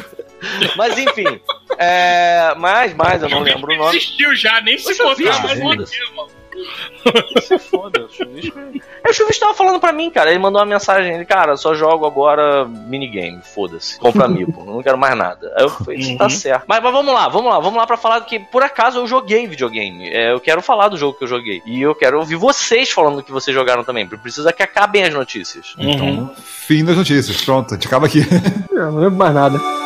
Mas 0.76 0.98
enfim. 0.98 1.40
É, 1.78 2.54
mais, 2.56 2.94
mais, 2.94 3.22
eu 3.22 3.28
não 3.28 3.40
lembro 3.40 3.72
o 3.72 3.76
nome. 3.76 3.92
Desistiu 3.92 4.34
já, 4.34 4.62
nem 4.62 4.78
se 4.78 4.92
encontrar 4.92 5.42
mais 5.42 5.60
motivo, 5.60 6.28
irmão. 6.56 7.42
Se 7.42 7.58
foda, 7.58 8.04
o 8.04 8.08
Chuvisco. 8.12 8.58
É, 9.04 9.10
o 9.10 9.12
Chuvisco 9.12 9.40
tava 9.40 9.54
falando 9.54 9.80
pra 9.80 9.92
mim, 9.92 10.10
cara. 10.10 10.30
Ele 10.30 10.38
mandou 10.38 10.60
uma 10.60 10.66
mensagem. 10.66 11.14
Ele, 11.14 11.24
cara, 11.24 11.56
só 11.56 11.74
jogo 11.74 12.06
agora 12.06 12.64
minigame. 12.64 13.40
Foda-se. 13.42 13.98
Compra 13.98 14.24
amiibo. 14.26 14.64
não 14.64 14.82
quero 14.82 14.96
mais 14.98 15.16
nada. 15.16 15.52
Aí 15.56 15.64
eu 15.64 15.68
falei, 15.70 15.98
isso 15.98 16.16
tá 16.16 16.24
Uhum. 16.24 16.30
certo. 16.30 16.64
Mas, 16.66 16.82
mas 16.82 16.92
vamos 16.92 17.12
lá, 17.14 17.28
vamos 17.28 17.50
lá. 17.50 17.58
Vamos 17.60 17.78
lá 17.78 17.86
pra 17.86 17.96
falar 17.96 18.20
que, 18.22 18.38
por 18.38 18.62
acaso, 18.62 18.98
eu 18.98 19.06
joguei 19.06 19.46
videogame. 19.46 20.08
É, 20.08 20.32
eu 20.32 20.40
quero 20.40 20.62
falar 20.62 20.88
do 20.88 20.96
jogo 20.96 21.18
que 21.18 21.24
eu 21.24 21.28
joguei. 21.28 21.62
E 21.66 21.82
eu 21.82 21.94
quero 21.94 22.18
ouvir 22.18 22.36
vocês 22.36 22.90
falando 22.90 23.16
do 23.16 23.22
que 23.22 23.32
vocês 23.32 23.54
jogaram 23.54 23.84
também. 23.84 24.06
porque 24.06 24.22
Precisa 24.22 24.52
que 24.52 24.62
acabem 24.62 25.02
as 25.04 25.12
notícias. 25.12 25.74
Uhum. 25.78 26.30
Fim 26.36 26.84
das 26.84 26.96
notícias. 26.96 27.42
Pronto, 27.44 27.72
a 27.74 27.76
gente 27.76 27.86
acaba 27.86 28.06
aqui. 28.06 28.20
Eu 28.70 28.90
não 28.92 28.98
lembro 29.00 29.18
mais 29.18 29.34
nada. 29.34 29.83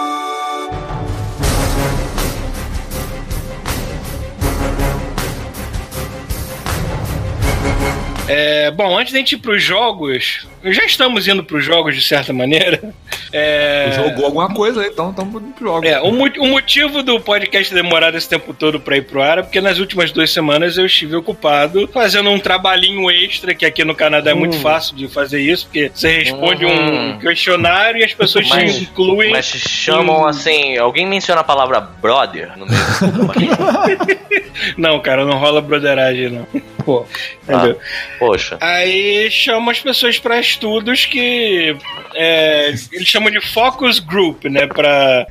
É, 8.29 8.71
bom, 8.71 8.99
antes 8.99 9.13
da 9.13 9.19
gente 9.19 9.33
ir 9.33 9.39
pros 9.39 9.63
jogos, 9.63 10.47
já 10.65 10.85
estamos 10.85 11.27
indo 11.27 11.43
pros 11.43 11.65
jogos 11.65 11.95
de 11.97 12.03
certa 12.03 12.33
maneira. 12.33 12.93
É, 13.33 13.91
Jogou 13.95 14.27
alguma 14.27 14.53
coisa 14.55 14.83
aí, 14.83 14.89
então 14.89 15.11
estamos 15.11 15.43
pro 15.55 15.67
jogo. 15.67 15.87
É, 15.87 16.01
o, 16.01 16.09
o 16.09 16.47
motivo 16.49 17.03
do 17.03 17.21
podcast 17.21 17.73
demorar 17.75 18.15
esse 18.15 18.29
tempo 18.29 18.53
todo 18.55 18.79
pra 18.81 18.97
ir 18.97 19.03
pro 19.03 19.23
ar 19.23 19.39
é 19.39 19.43
porque 19.43 19.61
nas 19.61 19.79
últimas 19.79 20.11
duas 20.13 20.31
semanas 20.31 20.77
eu 20.79 20.87
estive 20.87 21.17
ocupado 21.17 21.89
fazendo 21.93 22.31
um 22.31 22.39
trabalhinho 22.39 23.11
extra, 23.11 23.55
que 23.55 23.65
aqui 23.67 23.85
no 23.85 23.95
Canadá 23.95 24.31
é 24.31 24.35
muito 24.35 24.57
Hum. 24.57 24.61
fácil 24.61 24.95
de 24.97 25.09
fazer 25.09 25.41
isso, 25.41 25.67
porque 25.67 25.91
você 25.95 26.19
responde 26.21 26.65
Hum. 26.67 27.11
um 27.15 27.19
questionário 27.19 28.01
e 28.01 28.05
as 28.05 28.15
pessoas 28.15 28.49
Mas- 28.49 28.77
te 28.77 28.83
incluem. 28.85 29.31
Mas 29.31 29.47
se 29.47 29.59
chamam 29.59 30.27
assim. 30.27 30.77
Alguém 30.77 31.07
menciona 31.07 31.41
a 31.41 31.45
palavra 31.45 31.81
brother 31.81 32.53
no 32.57 32.67
meio 32.67 32.81
do 32.81 33.35
trabalho? 33.35 34.19
Não, 34.77 34.99
cara, 35.01 35.25
não 35.25 35.39
rola 35.39 35.61
broderagem, 35.61 36.31
não. 36.31 36.47
Pô, 36.85 37.07
Entendeu? 37.45 37.79
Poxa. 38.19 38.59
Aí 38.61 39.31
chama 39.31 39.73
as 39.73 39.81
pessoas 39.81 40.19
pra 40.19 40.41
estudos 40.41 41.05
que 41.05 41.77
é, 42.15 42.69
eles 42.93 43.07
chamam 43.07 43.31
de 43.31 43.41
focus 43.41 43.99
group, 43.99 44.45
né? 44.45 44.67
Pra, 44.67 45.27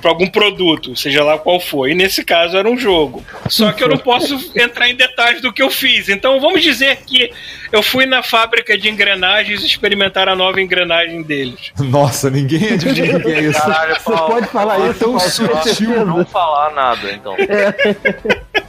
pra 0.00 0.10
algum 0.10 0.26
produto, 0.26 0.96
seja 0.96 1.22
lá 1.24 1.38
qual 1.38 1.60
for. 1.60 1.88
E 1.88 1.94
nesse 1.94 2.24
caso 2.24 2.56
era 2.56 2.68
um 2.68 2.76
jogo. 2.78 3.24
Só 3.48 3.72
que 3.72 3.82
eu 3.82 3.88
não 3.88 3.98
posso 3.98 4.34
entrar 4.56 4.88
em 4.88 4.94
detalhes 4.94 5.40
do 5.40 5.52
que 5.52 5.62
eu 5.62 5.70
fiz. 5.70 6.08
Então 6.08 6.40
vamos 6.40 6.62
dizer 6.62 6.96
que 7.06 7.32
eu 7.72 7.82
fui 7.82 8.06
na 8.06 8.22
fábrica 8.22 8.76
de 8.76 8.88
engrenagens 8.88 9.62
experimentar 9.62 10.28
a 10.28 10.34
nova 10.34 10.60
engrenagem 10.60 11.22
deles. 11.22 11.72
Nossa, 11.78 12.30
ninguém 12.30 12.74
adivinha 12.74 13.16
o 13.16 13.22
que 13.22 13.32
é 13.32 13.40
isso. 13.42 13.60
Caralho, 13.60 13.94
você 14.00 14.16
pode 14.16 14.46
falar 14.48 14.80
é 14.80 14.90
isso, 14.90 14.98
tão 14.98 15.16
Paulo, 15.16 15.30
sutil, 15.30 16.06
não 16.06 16.24
falar 16.26 16.72
nada, 16.72 17.12
então. 17.12 17.36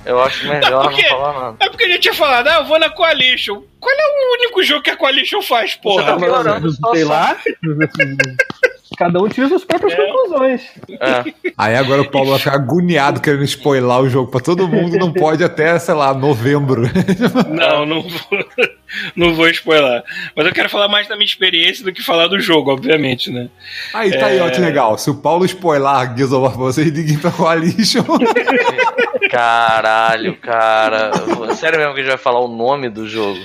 Eu 0.05 0.21
acho 0.21 0.47
melhor 0.47 0.83
Por 0.83 0.91
não 0.91 0.97
quê? 0.97 1.09
falar 1.09 1.33
nada. 1.41 1.57
É 1.59 1.69
porque 1.69 1.83
a 1.83 1.87
gente 1.87 1.99
tinha 2.01 2.13
falado, 2.13 2.47
ah, 2.47 2.55
eu 2.59 2.65
vou 2.65 2.79
na 2.79 2.89
Coalition. 2.89 3.61
Qual 3.79 3.95
é 3.95 4.03
o 4.03 4.33
único 4.39 4.63
jogo 4.63 4.83
que 4.83 4.89
a 4.91 4.97
Coalition 4.97 5.41
faz, 5.41 5.71
Você 5.71 5.79
porra? 5.79 6.03
tá 6.03 6.17
piorando 6.17 6.67
a 6.67 6.71
situação. 6.71 6.95
Sei 6.95 7.03
lá. 7.03 7.37
Cada 9.01 9.19
um 9.19 9.27
tira 9.27 9.47
suas 9.47 9.65
próprias 9.65 9.95
conclusões. 9.95 10.61
É. 10.87 11.33
Aí 11.57 11.75
agora 11.75 12.03
o 12.03 12.11
Paulo 12.11 12.29
vai 12.29 12.37
ficar 12.37 12.53
agoniado 12.53 13.19
querendo 13.19 13.43
spoiler 13.45 13.89
o 13.99 14.07
jogo 14.07 14.29
pra 14.29 14.39
todo 14.39 14.67
mundo, 14.67 14.95
não 14.95 15.09
pode 15.11 15.43
até, 15.43 15.79
sei 15.79 15.95
lá, 15.95 16.13
novembro. 16.13 16.83
Não, 17.49 17.83
não 17.83 18.03
vou, 18.03 18.45
não 19.15 19.33
vou 19.33 19.47
spoiler. 19.49 20.03
Mas 20.35 20.45
eu 20.45 20.53
quero 20.53 20.69
falar 20.69 20.87
mais 20.87 21.07
da 21.07 21.15
minha 21.15 21.25
experiência 21.25 21.83
do 21.83 21.93
que 21.93 22.01
falar 22.03 22.27
do 22.27 22.39
jogo, 22.39 22.71
obviamente, 22.71 23.31
né? 23.31 23.49
Aí 23.93 24.17
tá 24.17 24.27
aí, 24.27 24.39
ó, 24.39 24.49
que 24.49 24.59
legal. 24.59 24.97
Se 24.97 25.09
o 25.09 25.15
Paulo 25.15 25.45
spoiler 25.45 26.15
Gears 26.15 26.31
of 26.31 26.43
War 26.43 26.51
pra 26.51 26.61
vocês, 26.61 26.87
liguem 26.87 27.17
pra 27.17 27.31
Coalition. 27.31 28.03
Caralho, 29.29 30.35
cara. 30.37 31.11
Sério 31.55 31.79
mesmo 31.79 31.93
que 31.93 31.99
a 32.01 32.03
gente 32.03 32.11
vai 32.11 32.17
falar 32.17 32.39
o 32.39 32.47
nome 32.47 32.89
do 32.89 33.07
jogo? 33.07 33.39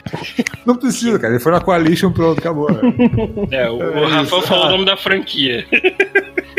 Não 0.65 0.77
precisa, 0.77 1.19
cara. 1.19 1.35
Ele 1.35 1.43
foi 1.43 1.53
na 1.53 1.61
Coalition, 1.61 2.11
pronto, 2.13 2.39
acabou. 2.39 2.71
né? 2.73 2.81
É, 3.51 3.71
o, 3.71 3.77
o 3.77 4.09
Rafael 4.09 4.43
falou 4.43 4.67
o 4.67 4.71
nome 4.71 4.85
da 4.85 4.97
franquia. 4.97 5.65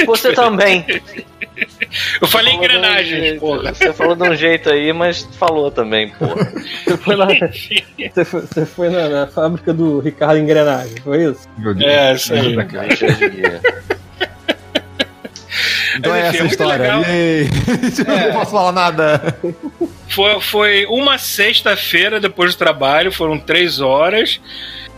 Você 0.06 0.32
também. 0.34 0.86
Eu 2.22 2.28
falei 2.28 2.54
um 2.54 2.58
engrenagens, 2.58 3.20
jeito. 3.20 3.40
porra. 3.40 3.74
Você 3.74 3.94
falou 3.94 4.16
de 4.16 4.24
um 4.24 4.36
jeito 4.36 4.70
aí, 4.70 4.94
mas 4.94 5.28
falou 5.38 5.72
também, 5.72 6.10
porra. 6.10 6.52
Você 6.86 6.98
foi, 6.98 7.16
na, 7.16 7.26
você 7.26 8.26
foi, 8.26 8.42
você 8.42 8.66
foi 8.66 8.90
na, 8.90 9.10
na 9.10 9.28
fábrica 9.28 9.74
do 9.74 10.00
Ricardo 10.00 10.38
Engrenagem, 10.40 10.98
foi 11.04 11.26
isso? 11.26 11.48
Meu 11.58 11.74
Deus. 11.74 11.92
É, 11.92 12.14
isso 12.14 12.34
aí. 12.34 12.56
Então 15.98 16.14
é 16.14 16.28
essa 16.28 16.44
a 16.44 16.46
é 16.46 16.48
história. 16.48 16.94
É. 17.08 18.28
Não 18.28 18.34
posso 18.34 18.52
falar 18.52 18.72
nada. 18.72 19.38
Foi, 20.10 20.40
foi 20.42 20.86
uma 20.86 21.18
sexta-feira 21.18 22.20
depois 22.20 22.54
do 22.54 22.58
trabalho, 22.58 23.12
foram 23.12 23.40
três 23.40 23.80
horas. 23.80 24.40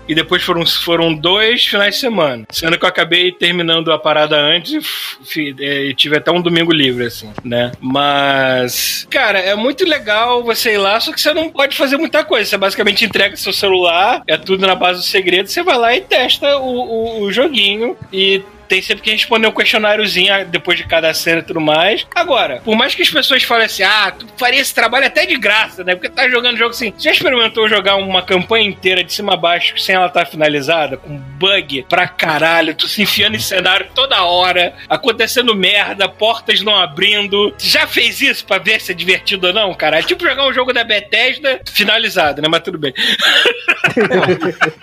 E 0.10 0.16
depois 0.16 0.42
foram, 0.42 0.66
foram 0.66 1.14
dois 1.14 1.64
finais 1.64 1.94
de 1.94 2.02
semana. 2.02 2.44
Sendo 2.50 2.80
que 2.80 2.84
eu 2.84 2.90
acabei 2.90 3.32
terminando 3.32 3.92
a 3.92 4.00
parada 4.00 4.36
antes 4.36 5.18
e 5.38 5.56
é, 5.60 5.86
e 5.86 5.94
tive 5.94 6.18
até 6.18 6.32
um 6.32 6.42
domingo 6.42 6.74
livre, 6.74 7.06
assim, 7.06 7.32
né? 7.44 7.72
Mas, 7.80 9.08
cara, 9.08 9.38
é 9.38 9.54
muito 9.54 9.86
legal 9.86 10.44
você 10.44 10.74
ir 10.74 10.78
lá, 10.78 11.00
só 11.00 11.14
que 11.14 11.22
você 11.22 11.32
não 11.32 11.50
pode 11.52 11.78
fazer 11.78 11.98
muita 11.98 12.24
coisa. 12.24 12.50
Você 12.50 12.58
basicamente 12.58 13.06
entrega 13.06 13.38
seu 13.38 13.54
celular, 13.54 14.24
é 14.26 14.36
tudo 14.36 14.66
na 14.66 14.74
base 14.74 15.02
do 15.02 15.06
segredo, 15.06 15.48
você 15.48 15.62
vai 15.62 15.78
lá 15.78 15.96
e 15.96 16.02
testa 16.02 16.58
o, 16.58 16.64
o, 16.66 17.22
o 17.22 17.32
joguinho 17.32 17.96
e 18.12 18.42
tem 18.70 18.82
sempre 18.84 19.04
que 19.04 19.12
responder 19.12 19.48
um 19.48 19.52
questionáriozinho 19.52 20.32
ah, 20.32 20.44
depois 20.44 20.78
de 20.78 20.86
cada 20.86 21.12
cena 21.14 21.40
e 21.40 21.44
tudo 21.44 21.60
mais. 21.60 22.06
Agora, 22.14 22.62
por 22.64 22.76
mais 22.76 22.94
que 22.94 23.02
as 23.02 23.10
pessoas 23.10 23.42
falem 23.44 23.66
assim, 23.66 23.82
ah, 23.82 24.14
tu 24.18 24.28
faria 24.38 24.62
esse 24.62 24.74
trabalho 24.74 25.08
até 25.08 25.26
de 25.26 25.36
graça, 25.38 25.84
né? 25.84 25.96
Porque 25.96 26.08
tá 26.08 26.30
jogando 26.30 26.56
jogo 26.56 26.70
assim. 26.70 26.94
Você 26.96 27.10
já 27.10 27.12
experimentou 27.12 27.68
jogar 27.68 27.96
uma 27.96 28.22
campanha 28.22 28.68
inteira 28.68 29.04
de 29.04 29.12
cima 29.12 29.34
a 29.34 29.38
baixo 29.38 29.78
sem 29.80 29.96
ela 29.96 30.06
estar 30.06 30.26
finalizada? 30.28 30.98
Com 30.98 31.18
bug 31.18 31.86
pra 31.90 32.08
caralho, 32.08 32.76
tu 32.76 32.88
se 32.88 33.02
enfiando 33.02 33.36
em 33.36 33.40
cenário 33.40 33.88
toda 33.96 34.24
hora, 34.24 34.74
acontecendo 34.88 35.56
merda, 35.56 36.08
portas 36.08 36.62
não 36.62 36.76
abrindo. 36.76 37.54
Já 37.58 37.88
fez 37.88 38.22
isso 38.22 38.46
pra 38.46 38.60
ver 38.60 38.80
se 38.80 38.92
é 38.92 38.96
divertido 38.96 39.48
ou 39.48 39.54
não, 39.54 39.74
cara? 39.74 39.98
É 40.00 40.04
tipo 40.04 40.24
jogar 40.28 40.46
um 40.48 40.54
jogo 40.54 40.72
da 40.72 40.84
Bethesda 40.84 41.60
finalizado, 41.72 42.42
né? 42.42 42.48
Mas 42.48 42.62
tudo 42.62 42.78
bem. 42.78 42.94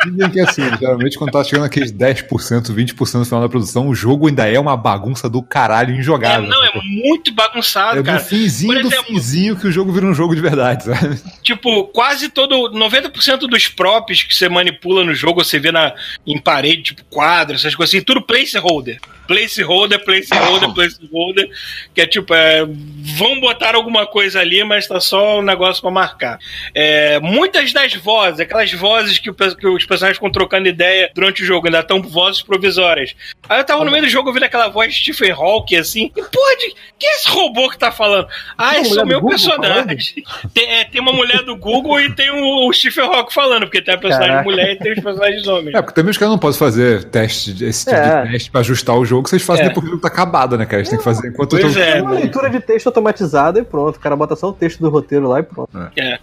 Dizem 0.06 0.30
que 0.30 0.40
assim, 0.40 0.62
geralmente 0.80 1.16
quando 1.16 1.30
tá 1.30 1.44
chegando 1.44 1.66
aqueles 1.66 1.92
10%, 1.92 2.74
20% 2.74 3.14
no 3.14 3.24
final 3.24 3.40
da 3.40 3.48
produção, 3.48 3.75
o 3.84 3.94
jogo 3.94 4.28
ainda 4.28 4.46
é 4.48 4.58
uma 4.58 4.76
bagunça 4.76 5.28
do 5.28 5.42
caralho 5.42 5.94
É, 5.94 5.98
injogável. 5.98 6.48
não, 6.48 6.62
é 6.62 6.66
sacou? 6.66 6.82
muito 6.84 7.34
bagunçado, 7.34 8.00
É 8.00 8.02
cara. 8.02 8.18
do 8.18 8.24
finzinho 8.24 8.72
Por 8.74 8.82
do 8.82 8.88
exemplo- 8.88 9.06
finzinho 9.06 9.56
que 9.56 9.66
o 9.66 9.72
jogo 9.72 9.92
vira 9.92 10.06
um 10.06 10.14
jogo 10.14 10.34
de 10.34 10.40
verdade, 10.40 10.84
sabe? 10.84 11.20
Tipo, 11.42 11.84
quase 11.88 12.28
todo. 12.28 12.70
90% 12.70 13.46
dos 13.48 13.68
props 13.68 14.22
que 14.22 14.34
você 14.34 14.48
manipula 14.48 15.04
no 15.04 15.14
jogo, 15.14 15.42
você 15.44 15.58
vê 15.58 15.72
na, 15.72 15.92
em 16.26 16.38
parede, 16.38 16.82
tipo 16.82 17.04
quadros, 17.04 17.60
essas 17.60 17.74
coisas 17.74 17.94
assim, 17.94 18.04
tudo 18.04 18.22
placeholder. 18.22 18.98
Placeholder, 19.26 20.04
placeholder, 20.04 20.72
placeholder. 20.72 21.50
Que 21.92 22.00
é 22.02 22.06
tipo, 22.06 22.32
é, 22.32 22.64
vão 22.64 23.40
botar 23.40 23.74
alguma 23.74 24.06
coisa 24.06 24.38
ali, 24.40 24.62
mas 24.62 24.86
tá 24.86 25.00
só 25.00 25.40
um 25.40 25.42
negócio 25.42 25.82
pra 25.82 25.90
marcar. 25.90 26.38
É, 26.72 27.18
muitas 27.18 27.72
das 27.72 27.92
vozes, 27.94 28.38
aquelas 28.40 28.72
vozes 28.72 29.18
que, 29.18 29.32
que 29.32 29.66
os 29.66 29.84
personagens 29.84 30.16
ficam 30.18 30.30
trocando 30.30 30.68
ideia 30.68 31.10
durante 31.14 31.42
o 31.42 31.46
jogo, 31.46 31.66
ainda 31.66 31.80
estão 31.80 32.00
vozes 32.00 32.40
provisórias. 32.40 33.14
Aí 33.48 33.58
eu 33.58 33.64
tava 33.66 33.84
no 33.84 33.90
meio 33.90 34.04
do 34.04 34.08
jogo 34.08 34.28
ouvindo 34.28 34.44
aquela 34.44 34.68
voz 34.68 34.94
de 34.94 35.00
Stephen 35.12 35.32
Hawking 35.32 35.76
assim, 35.76 36.10
e 36.16 36.22
pode, 36.22 36.74
quem 36.98 37.08
é 37.10 37.14
esse 37.16 37.28
robô 37.28 37.68
que 37.68 37.78
tá 37.78 37.90
falando? 37.92 38.26
Ah, 38.56 38.78
esse 38.78 38.98
é 38.98 39.02
o 39.02 39.06
meu 39.06 39.20
Google 39.20 39.36
personagem. 39.36 40.24
Tem, 40.54 40.68
é, 40.70 40.84
tem 40.84 41.00
uma 41.00 41.12
mulher 41.12 41.42
do 41.42 41.56
Google 41.56 42.00
e 42.00 42.14
tem 42.14 42.30
o, 42.30 42.68
o 42.68 42.72
Stephen 42.72 43.04
Hawking 43.04 43.34
falando, 43.34 43.62
porque 43.64 43.82
tem 43.82 43.94
a 43.94 43.98
personagem 43.98 44.30
Caraca. 44.32 44.48
mulher 44.50 44.72
e 44.72 44.76
tem 44.76 44.92
os 44.92 45.00
personagens 45.00 45.46
homens. 45.46 45.74
É, 45.74 45.82
porque 45.82 45.94
também 45.94 46.10
os 46.10 46.16
caras 46.18 46.32
não 46.32 46.38
podem 46.38 46.58
fazer 46.58 47.04
teste, 47.04 47.52
de- 47.52 47.66
esse 47.66 47.84
tipo 47.84 47.96
É. 47.96 48.24
de 48.24 48.32
teste 48.32 48.50
pra 48.50 48.60
ajustar 48.60 48.96
o 48.96 49.04
jogo, 49.04 49.28
vocês 49.28 49.42
fazem 49.42 49.64
É. 49.64 49.68
depois 49.68 49.84
que 49.84 49.88
o 49.88 49.90
jogo 49.92 50.02
tá 50.02 50.08
acabado, 50.08 50.56
né, 50.56 50.64
cara? 50.64 50.78
Eles 50.78 50.88
têm 50.88 50.98
que 50.98 51.04
fazer 51.04 51.28
enquanto 51.28 51.54
o 51.54 51.60
Pois 51.60 51.72
jogo. 51.72 51.84
é. 51.84 51.98
É 51.98 52.02
uma 52.02 52.12
leitura 52.12 52.48
de 52.50 52.60
texto 52.60 52.86
automatizada 52.86 53.58
e 53.60 53.64
pronto. 53.64 53.96
O 53.96 54.00
cara 54.00 54.14
bota 54.16 54.36
só 54.36 54.48
o 54.48 54.52
texto 54.52 54.78
do 54.80 54.88
roteiro 54.90 55.28
lá 55.28 55.40
e 55.40 55.42
pronto. 55.42 55.68
É. 55.96 56.18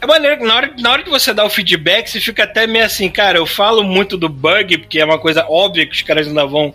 É 0.00 0.06
maneiro 0.06 0.38
que 0.38 0.44
na 0.44 0.54
hora, 0.56 0.70
na 0.78 0.90
hora 0.92 1.02
que 1.02 1.10
você 1.10 1.32
dá 1.34 1.44
o 1.44 1.50
feedback, 1.50 2.08
você 2.08 2.20
fica 2.20 2.44
até 2.44 2.66
meio 2.66 2.84
assim, 2.84 3.08
cara, 3.10 3.38
eu 3.38 3.46
falo 3.46 3.82
muito 3.82 4.16
do 4.16 4.28
bug, 4.28 4.78
porque 4.78 4.98
é 5.00 5.04
uma 5.04 5.18
coisa 5.18 5.44
óbvia 5.48 5.86
que 5.86 5.94
os 5.94 6.02
caras 6.02 6.26
ainda 6.28 6.46
vão 6.46 6.72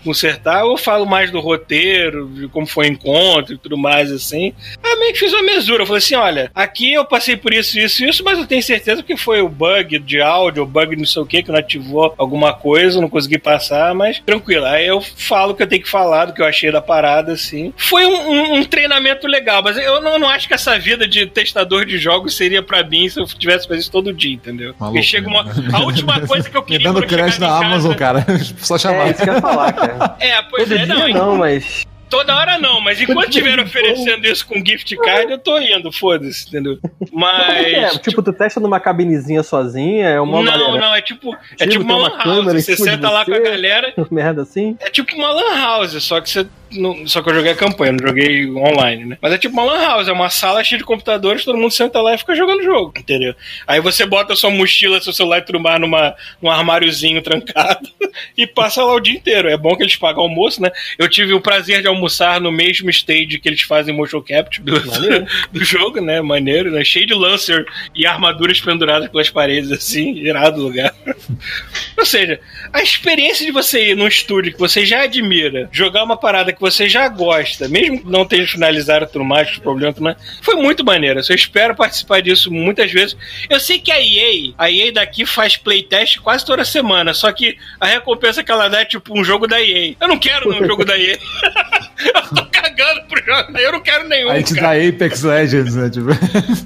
consertar, 0.00 0.64
ou 0.64 0.72
eu 0.72 0.76
falo 0.78 1.06
mais 1.06 1.30
do 1.30 1.40
roteiro, 1.40 2.28
de 2.28 2.48
como 2.48 2.66
foi 2.66 2.88
o 2.88 2.92
encontro 2.92 3.54
e 3.54 3.58
tudo 3.58 3.76
mais, 3.76 4.10
assim. 4.10 4.52
Aí 4.82 4.98
meio 4.98 5.12
que 5.12 5.18
fiz 5.18 5.32
uma 5.32 5.42
mesura. 5.42 5.82
Eu 5.82 5.86
falei 5.86 5.98
assim: 5.98 6.14
olha, 6.14 6.50
aqui 6.54 6.92
eu 6.92 7.04
passei 7.04 7.36
por 7.36 7.52
isso, 7.52 7.78
isso, 7.78 8.04
isso, 8.04 8.24
mas 8.24 8.38
eu 8.38 8.46
tenho 8.46 8.62
certeza 8.62 9.02
que 9.02 9.16
foi 9.16 9.40
o 9.40 9.48
bug 9.48 9.98
de 9.98 10.20
áudio, 10.20 10.62
o 10.62 10.66
bug 10.66 10.96
não 10.96 11.04
sei 11.04 11.22
o 11.22 11.26
que, 11.26 11.42
que 11.42 11.50
não 11.50 11.58
ativou 11.58 12.14
alguma 12.18 12.52
coisa, 12.52 13.00
não 13.00 13.08
consegui 13.08 13.38
passar, 13.38 13.94
mas 13.94 14.20
tranquilo. 14.20 14.66
Aí 14.66 14.86
eu 14.86 15.00
falo 15.00 15.52
o 15.52 15.54
que 15.54 15.62
eu 15.62 15.66
tenho 15.66 15.82
que 15.82 15.88
falar, 15.88 16.26
do 16.26 16.32
que 16.32 16.42
eu 16.42 16.46
achei 16.46 16.70
da 16.70 16.80
parada, 16.80 17.32
assim. 17.32 17.72
Foi 17.76 18.06
um, 18.06 18.30
um, 18.30 18.54
um 18.56 18.64
treinamento 18.64 19.26
legal, 19.26 19.62
mas 19.62 19.76
eu 19.76 20.00
não, 20.00 20.18
não, 20.18 20.28
acho 20.28 20.48
que 20.48 20.54
essa 20.54 20.78
vida 20.78 21.06
de 21.06 21.26
testador 21.26 21.84
de 21.84 21.98
jogos 21.98 22.36
seria 22.36 22.62
para 22.62 22.82
mim 22.82 23.08
se 23.08 23.20
eu 23.20 23.26
tivesse 23.26 23.66
fazer 23.66 23.80
isso 23.80 23.90
todo 23.90 24.12
dia, 24.12 24.34
entendeu? 24.34 24.74
Maluco, 24.78 25.02
chega 25.02 25.28
uma, 25.28 25.44
a 25.72 25.80
última 25.80 26.20
coisa 26.26 26.48
que 26.48 26.56
eu 26.56 26.62
queria. 26.62 26.88
Me 26.88 26.94
dando 26.94 27.06
crédito 27.06 27.40
na 27.40 27.56
Amazon, 27.56 27.94
cara. 27.94 28.24
Só 28.58 28.78
chamar. 28.78 29.08
É 29.08 29.10
isso 29.10 29.22
que 29.22 29.28
eu 29.28 29.34
ia 29.34 29.40
falar, 29.40 29.72
cara. 29.72 29.89
É, 30.18 30.42
pois 30.42 30.68
todo 30.68 30.78
é, 30.78 30.86
não. 30.86 31.08
não, 31.08 31.36
mas 31.36 31.86
Toda 32.10 32.34
hora 32.34 32.58
não, 32.58 32.80
mas 32.80 33.00
enquanto 33.00 33.28
estiver 33.28 33.60
oferecendo 33.60 34.26
isso 34.26 34.44
com 34.44 34.56
gift 34.56 34.96
card, 34.96 35.30
eu 35.30 35.38
tô 35.38 35.56
indo, 35.60 35.92
foda-se, 35.92 36.48
entendeu? 36.48 36.76
Mas. 37.12 37.64
É, 37.64 37.88
tipo, 37.98 38.20
tu 38.20 38.32
testa 38.32 38.58
numa 38.58 38.80
cabinezinha 38.80 39.44
sozinha, 39.44 40.08
é 40.08 40.20
uma. 40.20 40.42
Não, 40.42 40.50
maneira. 40.50 40.80
não, 40.80 40.94
é 40.94 41.00
tipo. 41.00 41.32
É 41.52 41.68
Tipo, 41.68 41.70
tipo 41.70 41.84
uma 41.84 41.98
uma 41.98 42.08
lan 42.08 42.44
house. 42.44 42.64
Você 42.64 42.76
senta 42.76 43.08
lá 43.08 43.24
com 43.24 43.32
a 43.32 43.38
galera. 43.38 43.94
Merda 44.10 44.42
assim. 44.42 44.76
É 44.80 44.90
tipo 44.90 45.14
uma 45.14 45.30
lan 45.30 45.54
house, 45.54 46.02
só 46.02 46.20
que 46.20 46.28
você. 46.28 46.48
Não- 46.72 47.06
só 47.06 47.22
que 47.22 47.30
eu 47.30 47.34
joguei 47.34 47.52
a 47.52 47.56
campanha, 47.56 47.92
não 47.92 48.06
joguei 48.06 48.50
online, 48.50 49.04
né? 49.04 49.18
Mas 49.20 49.32
é 49.32 49.38
tipo 49.38 49.54
uma 49.54 49.64
lan 49.64 49.80
house, 49.80 50.08
é 50.08 50.12
uma 50.12 50.30
sala 50.30 50.62
cheia 50.62 50.78
de 50.78 50.84
computadores, 50.84 51.44
todo 51.44 51.58
mundo 51.58 51.70
senta 51.70 52.00
lá 52.00 52.14
e 52.14 52.18
fica 52.18 52.34
jogando 52.34 52.62
jogo, 52.62 52.92
entendeu? 52.96 53.34
Aí 53.66 53.80
você 53.80 54.06
bota 54.06 54.36
sua 54.36 54.50
mochila, 54.50 55.00
seu 55.00 55.12
celular 55.12 55.38
e 55.38 55.42
tudo 55.42 55.60
mais 55.60 55.80
numa, 55.80 56.14
num 56.40 56.50
armáriozinho 56.50 57.22
trancado 57.22 57.88
e 58.36 58.46
passa 58.46 58.82
lá 58.84 58.94
o 58.94 59.00
dia 59.00 59.14
inteiro. 59.14 59.48
É 59.48 59.56
bom 59.56 59.76
que 59.76 59.82
eles 59.82 59.96
pagam 59.96 60.22
almoço, 60.22 60.62
né? 60.62 60.70
Eu 60.98 61.08
tive 61.08 61.32
o 61.32 61.40
prazer 61.40 61.82
de 61.82 61.88
almoçar 61.88 62.40
no 62.40 62.52
mesmo 62.52 62.90
stage 62.90 63.38
que 63.38 63.48
eles 63.48 63.62
fazem 63.62 63.94
motion 63.94 64.20
capture 64.22 64.62
do, 64.62 64.80
do 65.52 65.64
jogo, 65.64 66.00
né? 66.00 66.20
Maneiro, 66.20 66.70
né? 66.70 66.84
Cheio 66.84 67.06
de 67.06 67.14
lancer 67.14 67.64
e 67.94 68.06
armaduras 68.06 68.60
penduradas 68.60 69.08
pelas 69.08 69.30
paredes, 69.30 69.72
assim, 69.72 70.14
irado 70.16 70.60
lugar. 70.62 70.94
Ou 71.98 72.04
seja, 72.06 72.40
a 72.72 72.82
experiência 72.82 73.44
de 73.44 73.52
você 73.52 73.90
ir 73.90 73.96
num 73.96 74.06
estúdio 74.08 74.52
que 74.52 74.58
você 74.58 74.86
já 74.86 75.02
admira, 75.02 75.68
jogar 75.72 76.02
uma 76.04 76.16
parada 76.16 76.52
que 76.52 76.59
você 76.60 76.88
já 76.88 77.08
gosta, 77.08 77.66
mesmo 77.68 78.00
que 78.00 78.10
não 78.10 78.26
tenha 78.26 78.46
finalizado 78.46 79.06
tudo 79.06 79.24
mais, 79.24 79.50
os 79.50 79.58
problemas, 79.58 79.94
tudo 79.94 80.04
mais, 80.04 80.16
foi 80.42 80.56
muito 80.56 80.84
maneiro. 80.84 81.20
Eu 81.28 81.34
espero 81.34 81.74
participar 81.74 82.20
disso 82.20 82.52
muitas 82.52 82.92
vezes. 82.92 83.16
Eu 83.48 83.58
sei 83.58 83.78
que 83.78 83.90
a 83.90 84.00
EA, 84.00 84.52
a 84.58 84.70
EA 84.70 84.92
daqui 84.92 85.24
faz 85.24 85.56
playtest 85.56 86.18
quase 86.20 86.44
toda 86.44 86.64
semana, 86.64 87.14
só 87.14 87.32
que 87.32 87.56
a 87.80 87.86
recompensa 87.86 88.44
que 88.44 88.52
ela 88.52 88.68
dá 88.68 88.80
é 88.80 88.84
tipo 88.84 89.18
um 89.18 89.24
jogo 89.24 89.46
da 89.46 89.60
EA. 89.60 89.94
Eu 89.98 90.08
não 90.08 90.18
quero 90.18 90.50
um 90.50 90.66
jogo 90.66 90.84
da 90.84 90.98
EA. 90.98 91.18
eu 92.14 92.22
tô 92.34 92.46
cagando 92.46 93.02
pro 93.04 93.24
jogo, 93.24 93.58
eu 93.58 93.72
não 93.72 93.80
quero 93.80 94.06
nenhum. 94.06 94.30
Aí 94.30 94.42
te 94.42 94.54
cara. 94.54 94.78
dá 94.78 94.88
Apex 94.88 95.22
Legends, 95.22 95.74
né? 95.74 95.88
Tipo... 95.88 96.10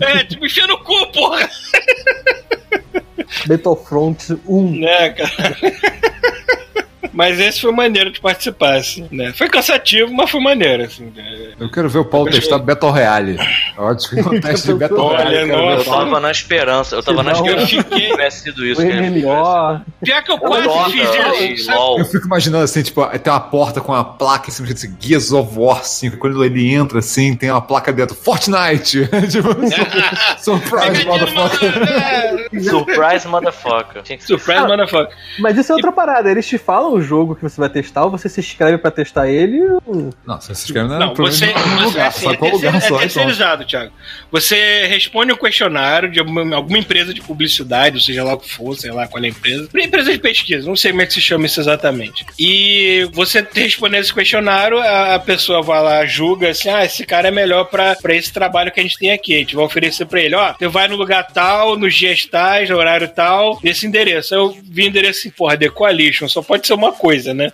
É, 0.05 0.25
tipo, 0.25 0.45
enfia 0.45 0.67
no 0.67 0.79
cu, 0.79 1.07
porra! 1.13 1.49
Battlefront 3.47 4.41
1. 4.47 4.81
né, 4.81 5.11
cara? 5.11 5.57
Mas 7.15 7.39
esse 7.41 7.61
foi 7.61 7.73
maneiro 7.73 8.11
de 8.11 8.21
participar, 8.21 8.75
assim, 8.77 9.07
né? 9.11 9.33
Foi 9.33 9.49
cansativo, 9.49 10.13
mas 10.13 10.29
foi 10.31 10.41
maneiro, 10.41 10.83
assim. 10.85 11.11
né? 11.15 11.53
Eu 11.59 11.71
quero 11.71 11.89
ver 11.89 11.99
o 12.01 12.05
Paulo 12.05 12.31
testar 12.31 12.59
Battle 12.59 12.91
Royale. 12.91 13.39
Ótimo 13.79 14.31
que 14.31 14.41
teste 14.41 14.67
de 14.69 14.75
Battle 14.75 14.99
Royale. 15.01 15.51
Eu 15.51 15.85
tava 15.85 16.19
na 16.21 16.31
esperança, 16.31 16.97
eu 16.97 17.03
tava 17.03 17.23
na 17.23 17.33
esperança 17.33 17.63
eu 17.77 17.85
que 17.85 17.91
fiquei- 17.91 18.11
tivesse 18.11 18.43
sido 18.43 18.67
isso. 18.67 18.81
que. 18.83 18.93
MMO. 18.93 19.81
Pior 20.03 20.23
que 20.23 20.33
eu 20.33 20.39
quase 20.39 20.69
fiz 20.91 21.09
e 21.41 21.53
isso. 21.55 21.71
LOL. 21.71 21.99
Eu 22.01 22.05
fico 22.05 22.27
imaginando 22.27 22.65
assim, 22.65 22.83
tipo, 22.83 23.05
tem 23.19 23.33
uma 23.33 23.41
porta 23.41 23.81
com 23.81 23.93
uma 23.93 24.05
placa 24.05 24.51
em 24.51 24.53
cima 24.53 24.67
de 24.69 24.91
Gears 25.01 25.33
of 25.33 25.53
War 25.57 25.85
5. 25.85 26.17
Quando 26.19 26.45
ele 26.45 26.75
entra 26.75 26.99
assim, 26.99 27.35
tem 27.37 27.51
uma 27.51 27.63
placa 27.63 27.93
dentro, 27.93 28.17
Fortnite! 28.17 29.09
tipo, 29.31 29.49
surprise, 30.39 31.05
motherfucker. 31.07 31.73
é. 31.89 32.61
Surprise, 32.61 33.29
motherfucker. 33.29 34.03
Tinha 34.03 34.19
que 34.19 34.25
ser 34.25 34.35
Surprise, 34.39 34.59
Ah, 34.65 34.67
motherfucker. 34.69 35.17
Mas 35.39 35.57
isso 35.57 35.73
é 35.73 35.75
outra 35.75 35.93
parada. 35.93 36.31
Eles 36.31 36.47
te 36.47 36.59
falam 36.59 36.93
o 36.95 37.01
jogo 37.05 37.35
que 37.37 37.43
você 37.43 37.61
vai 37.61 37.69
testar, 37.69 38.05
ou 38.05 38.11
você 38.11 38.29
se 38.29 38.41
inscreve 38.41 38.79
pra 38.79 38.91
testar 38.91 39.29
ele. 39.29 39.61
ou- 39.87 40.11
Não, 40.27 40.41
você 40.41 40.55
se 40.55 40.65
inscreve 40.67 40.89
na 40.89 40.99
Não, 40.99 41.15
você, 41.15 41.47
você 41.47 41.85
lugar, 41.85 42.09
assim, 42.09 42.25
só 42.25 42.33
é, 42.33 42.37
qual 42.37 42.51
lugar 42.51 42.73
terceiro- 42.73 42.97
só, 43.11 43.21
é 43.21 43.25
então. 43.25 43.65
Thiago. 43.67 43.93
Você 44.31 44.87
responde 44.87 45.33
um 45.33 45.37
questionário 45.37 46.11
de 46.11 46.19
alguma, 46.19 46.57
alguma 46.57 46.79
empresa 46.79 47.13
de 47.15 47.21
publicidade, 47.21 47.97
ou 47.97 48.03
seja 48.03 48.25
lá 48.25 48.35
o 48.35 48.39
que 48.39 48.51
for, 48.51 48.75
sei 48.77 48.91
lá 48.91 49.07
qual 49.07 49.23
é 49.23 49.27
a 49.27 49.31
empresa. 49.31 49.69
Empresa 49.75 50.13
de 50.13 50.19
pesquisa, 50.19 50.67
não 50.69 50.77
sei 50.77 50.91
como 50.91 51.03
é 51.03 51.07
que 51.07 51.13
se 51.15 51.21
chama 51.21 51.47
isso 51.47 51.61
exatamente. 51.61 52.25
E 52.39 53.09
você 53.13 53.47
respondendo 53.55 54.01
esse 54.01 54.15
questionário, 54.15 54.79
a, 54.81 55.15
a 55.15 55.19
pessoa 55.19 55.63
vai 55.63 55.83
lá, 55.83 56.07
julga 56.07 56.51
assim: 56.51 56.69
ah, 56.69 56.85
esse 56.85 57.05
cara 57.05 57.29
é 57.29 57.31
melhor 57.31 57.65
pra, 57.67 57.95
pra 57.97 58.15
esse 58.15 58.33
trabalho 58.33 58.73
que 58.73 58.81
a 58.81 58.83
gente 58.83 58.99
tem 58.99 59.13
aqui. 59.13 59.35
A 59.35 59.39
gente 59.39 59.55
vai 59.57 59.65
oferecer 59.65 60.07
pra 60.07 60.21
ele: 60.21 60.35
ó, 60.35 60.53
você 60.53 60.69
vai 60.69 60.89
no 60.89 60.97
lugar 60.97 61.27
tal, 61.33 61.77
nos 61.77 61.95
dias 61.95 62.25
tais, 62.25 62.69
no 62.71 62.77
horário 62.77 63.09
tal, 63.09 63.59
nesse 63.63 63.87
endereço. 63.87 64.35
Aí 64.35 64.41
eu 64.41 64.57
vi 64.63 64.87
endereço 64.87 65.21
assim, 65.21 65.31
porra, 65.31 65.57
The 65.57 65.69
Coalition, 65.69 66.29
só 66.29 66.43
pode 66.43 66.67
ser 66.67 66.75
uma 66.75 66.93
coisa, 66.95 67.35
né? 67.35 67.53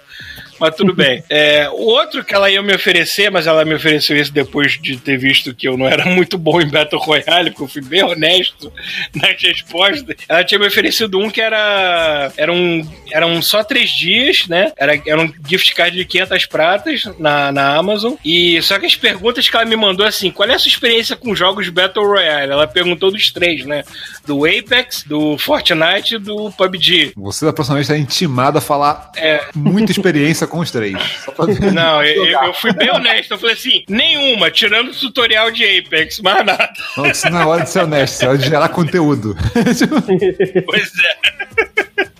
Mas 0.61 0.76
tudo 0.76 0.94
bem. 0.94 1.24
É, 1.30 1.68
o 1.70 1.86
outro 1.86 2.24
que 2.24 2.34
ela 2.34 2.50
ia 2.50 2.61
me 2.61 2.74
oferecer, 2.74 3.30
mas 3.30 3.46
ela 3.46 3.64
me 3.64 3.74
ofereceu 3.74 4.16
isso 4.16 4.32
depois 4.32 4.72
de 4.80 4.96
ter 4.96 5.16
visto 5.16 5.54
que 5.54 5.66
eu 5.66 5.76
não 5.76 5.86
era 5.86 6.04
muito 6.11 6.36
bom 6.36 6.61
em 6.61 6.68
Battle 6.68 7.00
Royale, 7.00 7.50
porque 7.50 7.62
eu 7.62 7.68
fui 7.68 7.82
bem 7.82 8.02
honesto 8.02 8.70
nas 9.14 9.40
respostas. 9.40 10.16
Ela 10.28 10.44
tinha 10.44 10.58
me 10.58 10.66
oferecido 10.66 11.18
um 11.18 11.30
que 11.30 11.40
era. 11.40 12.32
Era 12.36 12.52
um, 12.52 12.86
eram 13.11 13.40
só 13.40 13.62
três 13.62 13.90
dias, 13.90 14.46
né? 14.48 14.72
Era, 14.76 15.00
era 15.06 15.20
um 15.20 15.32
gift 15.46 15.74
card 15.74 15.96
de 15.96 16.04
500 16.04 16.46
pratas 16.46 17.04
na, 17.18 17.52
na 17.52 17.76
Amazon. 17.76 18.14
E 18.24 18.61
só 18.62 18.78
que 18.78 18.86
as 18.86 18.96
perguntas 18.96 19.48
que 19.48 19.56
ela 19.56 19.64
me 19.64 19.76
mandou 19.76 20.04
assim: 20.04 20.30
qual 20.30 20.48
é 20.48 20.54
a 20.54 20.58
sua 20.58 20.68
experiência 20.68 21.16
com 21.16 21.34
jogos 21.34 21.68
Battle 21.68 22.04
Royale? 22.04 22.52
Ela 22.52 22.66
perguntou 22.66 23.11
dos 23.11 23.30
três, 23.30 23.64
né? 23.64 23.84
Do 24.26 24.44
Apex, 24.44 25.04
do 25.04 25.38
Fortnite 25.38 26.16
e 26.16 26.18
do 26.18 26.50
PUBG. 26.50 27.12
Você 27.16 27.46
da 27.46 27.52
próxima 27.52 27.76
vez 27.76 27.88
está 27.88 27.98
intimado 27.98 28.58
a 28.58 28.61
falar 28.61 29.12
É, 29.16 29.48
muita 29.54 29.92
experiência 29.92 30.46
com 30.51 30.59
os 30.59 30.70
três. 30.70 30.94
Não, 31.72 32.03
eu, 32.05 32.26
eu- 32.26 32.42
eu 32.44 32.55
fui 32.55 32.72
bem 32.74 32.90
honesto. 32.90 33.32
Eu 33.32 33.38
falei 33.38 33.55
assim: 33.55 33.84
nenhuma, 33.88 34.51
tirando 34.51 34.88
o 34.90 34.94
tutorial 34.94 35.51
de 35.51 35.64
Apex, 35.78 36.20
mais 36.20 36.44
nada. 36.44 36.68
Não, 36.96 37.07
isso 37.07 37.30
não 37.30 37.40
é 37.40 37.46
hora 37.46 37.62
de 37.62 37.70
ser 37.70 37.80
honesto, 37.84 38.22
é 38.22 38.28
hora 38.28 38.38
de 38.38 38.48
gerar 38.48 38.68
conteúdo. 38.68 39.36
Pois 40.66 40.92
é. 40.98 41.69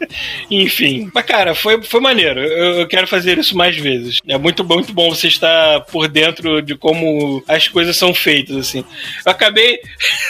Enfim. 0.51 1.11
Mas, 1.15 1.25
cara, 1.25 1.55
foi, 1.55 1.83
foi 1.83 2.01
maneiro. 2.01 2.41
Eu, 2.41 2.81
eu 2.81 2.89
quero 2.89 3.07
fazer 3.07 3.39
isso 3.39 3.57
mais 3.57 3.77
vezes. 3.77 4.19
É 4.27 4.37
muito 4.39 4.65
muito 4.65 4.93
bom 4.93 5.11
você 5.11 5.29
estar 5.29 5.81
por 5.83 6.09
dentro 6.09 6.61
de 6.63 6.75
como 6.77 7.43
as 7.49 7.69
coisas 7.69 7.97
são 7.97 8.13
feitas, 8.15 8.57
assim. 8.57 8.85
Eu 9.25 9.33
acabei. 9.33 9.81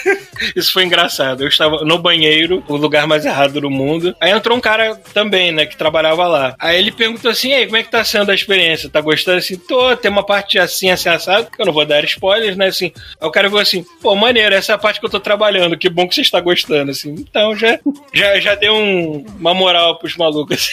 isso 0.56 0.72
foi 0.72 0.84
engraçado. 0.84 1.42
Eu 1.42 1.48
estava 1.48 1.84
no 1.84 1.98
banheiro, 1.98 2.62
o 2.68 2.76
lugar 2.76 3.06
mais 3.06 3.24
errado 3.24 3.60
do 3.60 3.70
mundo. 3.70 4.14
Aí 4.20 4.30
entrou 4.30 4.56
um 4.56 4.60
cara 4.60 4.96
também, 5.12 5.52
né, 5.52 5.66
que 5.66 5.76
trabalhava 5.76 6.26
lá. 6.26 6.54
Aí 6.58 6.78
ele 6.78 6.92
perguntou 6.92 7.30
assim: 7.30 7.52
Ei, 7.52 7.66
como 7.66 7.76
é 7.76 7.82
que 7.82 7.90
tá 7.90 8.02
sendo 8.04 8.30
a 8.30 8.34
experiência? 8.34 8.88
Tá 8.88 9.00
gostando? 9.00 9.38
Assim, 9.38 9.56
tô, 9.56 9.96
tem 9.96 10.10
uma 10.10 10.24
parte 10.24 10.58
assim, 10.58 10.90
assim, 10.90 11.08
assado, 11.08 11.50
que 11.50 11.60
eu 11.60 11.66
não 11.66 11.72
vou 11.72 11.84
dar 11.84 12.04
spoilers, 12.04 12.56
né? 12.56 12.66
Assim. 12.66 12.92
Aí 13.20 13.28
o 13.28 13.30
cara 13.30 13.48
falou 13.48 13.62
assim: 13.62 13.84
pô, 14.02 14.14
maneiro, 14.14 14.54
essa 14.54 14.72
é 14.72 14.74
a 14.74 14.78
parte 14.78 15.00
que 15.00 15.06
eu 15.06 15.10
tô 15.10 15.20
trabalhando, 15.20 15.76
que 15.76 15.88
bom 15.88 16.08
que 16.08 16.14
você 16.14 16.20
está 16.22 16.40
gostando, 16.40 16.90
assim. 16.90 17.14
Então 17.18 17.54
já, 17.56 17.78
já, 18.12 18.40
já 18.40 18.54
deu 18.54 18.74
um- 18.74 19.24
uma 19.38 19.54
moral 19.60 19.98
pros 19.98 20.16
malucos. 20.16 20.70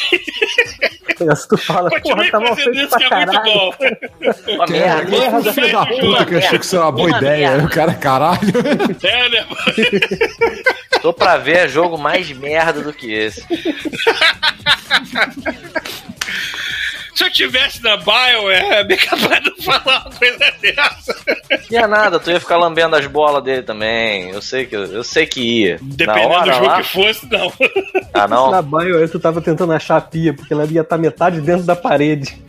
Se 1.35 1.47
tu 1.49 1.57
fala, 1.57 1.89
porra, 2.01 2.29
tá 2.29 2.39
mal 2.39 2.55
feito 2.55 2.77
isso 2.77 2.95
que 2.97 3.07
pra 3.07 3.21
é 3.21 3.25
muito 3.25 3.41
caralho. 3.41 3.53
bom. 3.53 3.73
Uma 4.53 4.65
é? 4.77 5.05
filho 5.53 5.71
da 5.71 5.85
puta 5.85 6.25
que 6.25 6.35
achou 6.35 6.59
que 6.59 6.65
isso 6.65 6.75
era 6.75 6.85
uma 6.85 6.91
boa 6.91 7.07
Uma 7.09 7.17
ideia? 7.17 7.49
merda. 7.51 7.65
O 7.65 7.69
cara, 7.69 7.93
caralho. 7.95 8.39
É, 9.03 9.29
né? 9.29 9.45
Tô 11.01 11.13
pra 11.13 11.37
ver 11.37 11.69
jogo 11.69 11.97
mais 11.97 12.29
merda 12.31 12.81
do 12.81 12.93
que 12.93 13.11
esse. 13.11 13.43
Se 17.17 17.23
eu 17.23 17.31
tivesse 17.31 17.81
na 17.81 17.97
Bio, 17.97 18.51
é 18.51 18.83
bem 18.83 18.95
capaz 18.95 19.43
de 19.43 19.65
falar 19.65 20.05
uma 20.05 20.11
coisa 20.11 20.37
dessa. 20.61 21.15
Ia 21.71 21.87
nada, 21.87 22.19
tu 22.19 22.29
ia 22.29 22.39
ficar 22.39 22.57
lambendo 22.57 22.95
as 22.95 23.07
bolas 23.07 23.43
dele 23.43 23.63
também. 23.63 24.29
Eu 24.29 24.39
sei 24.39 24.67
que 24.67 24.75
eu 24.75 25.03
sei 25.03 25.25
que 25.25 25.41
ia. 25.41 25.79
Dependendo 25.81 26.27
hora 26.27 26.43
do 26.45 26.53
jogo 26.53 26.65
lá, 26.67 26.77
que 26.77 26.89
fosse, 26.89 27.27
não. 27.31 27.51
Ah, 28.13 28.27
não. 28.29 28.51
Na 28.51 28.59
aí 28.99 29.07
tu 29.07 29.19
tava 29.19 29.41
tentando 29.41 29.73
achar 29.73 29.97
a 29.97 30.01
pia, 30.01 30.31
porque 30.31 30.53
ela 30.53 30.63
ia 30.65 30.81
estar 30.81 30.99
metade 30.99 31.41
dentro 31.41 31.65
da 31.65 31.75
parede. 31.75 32.39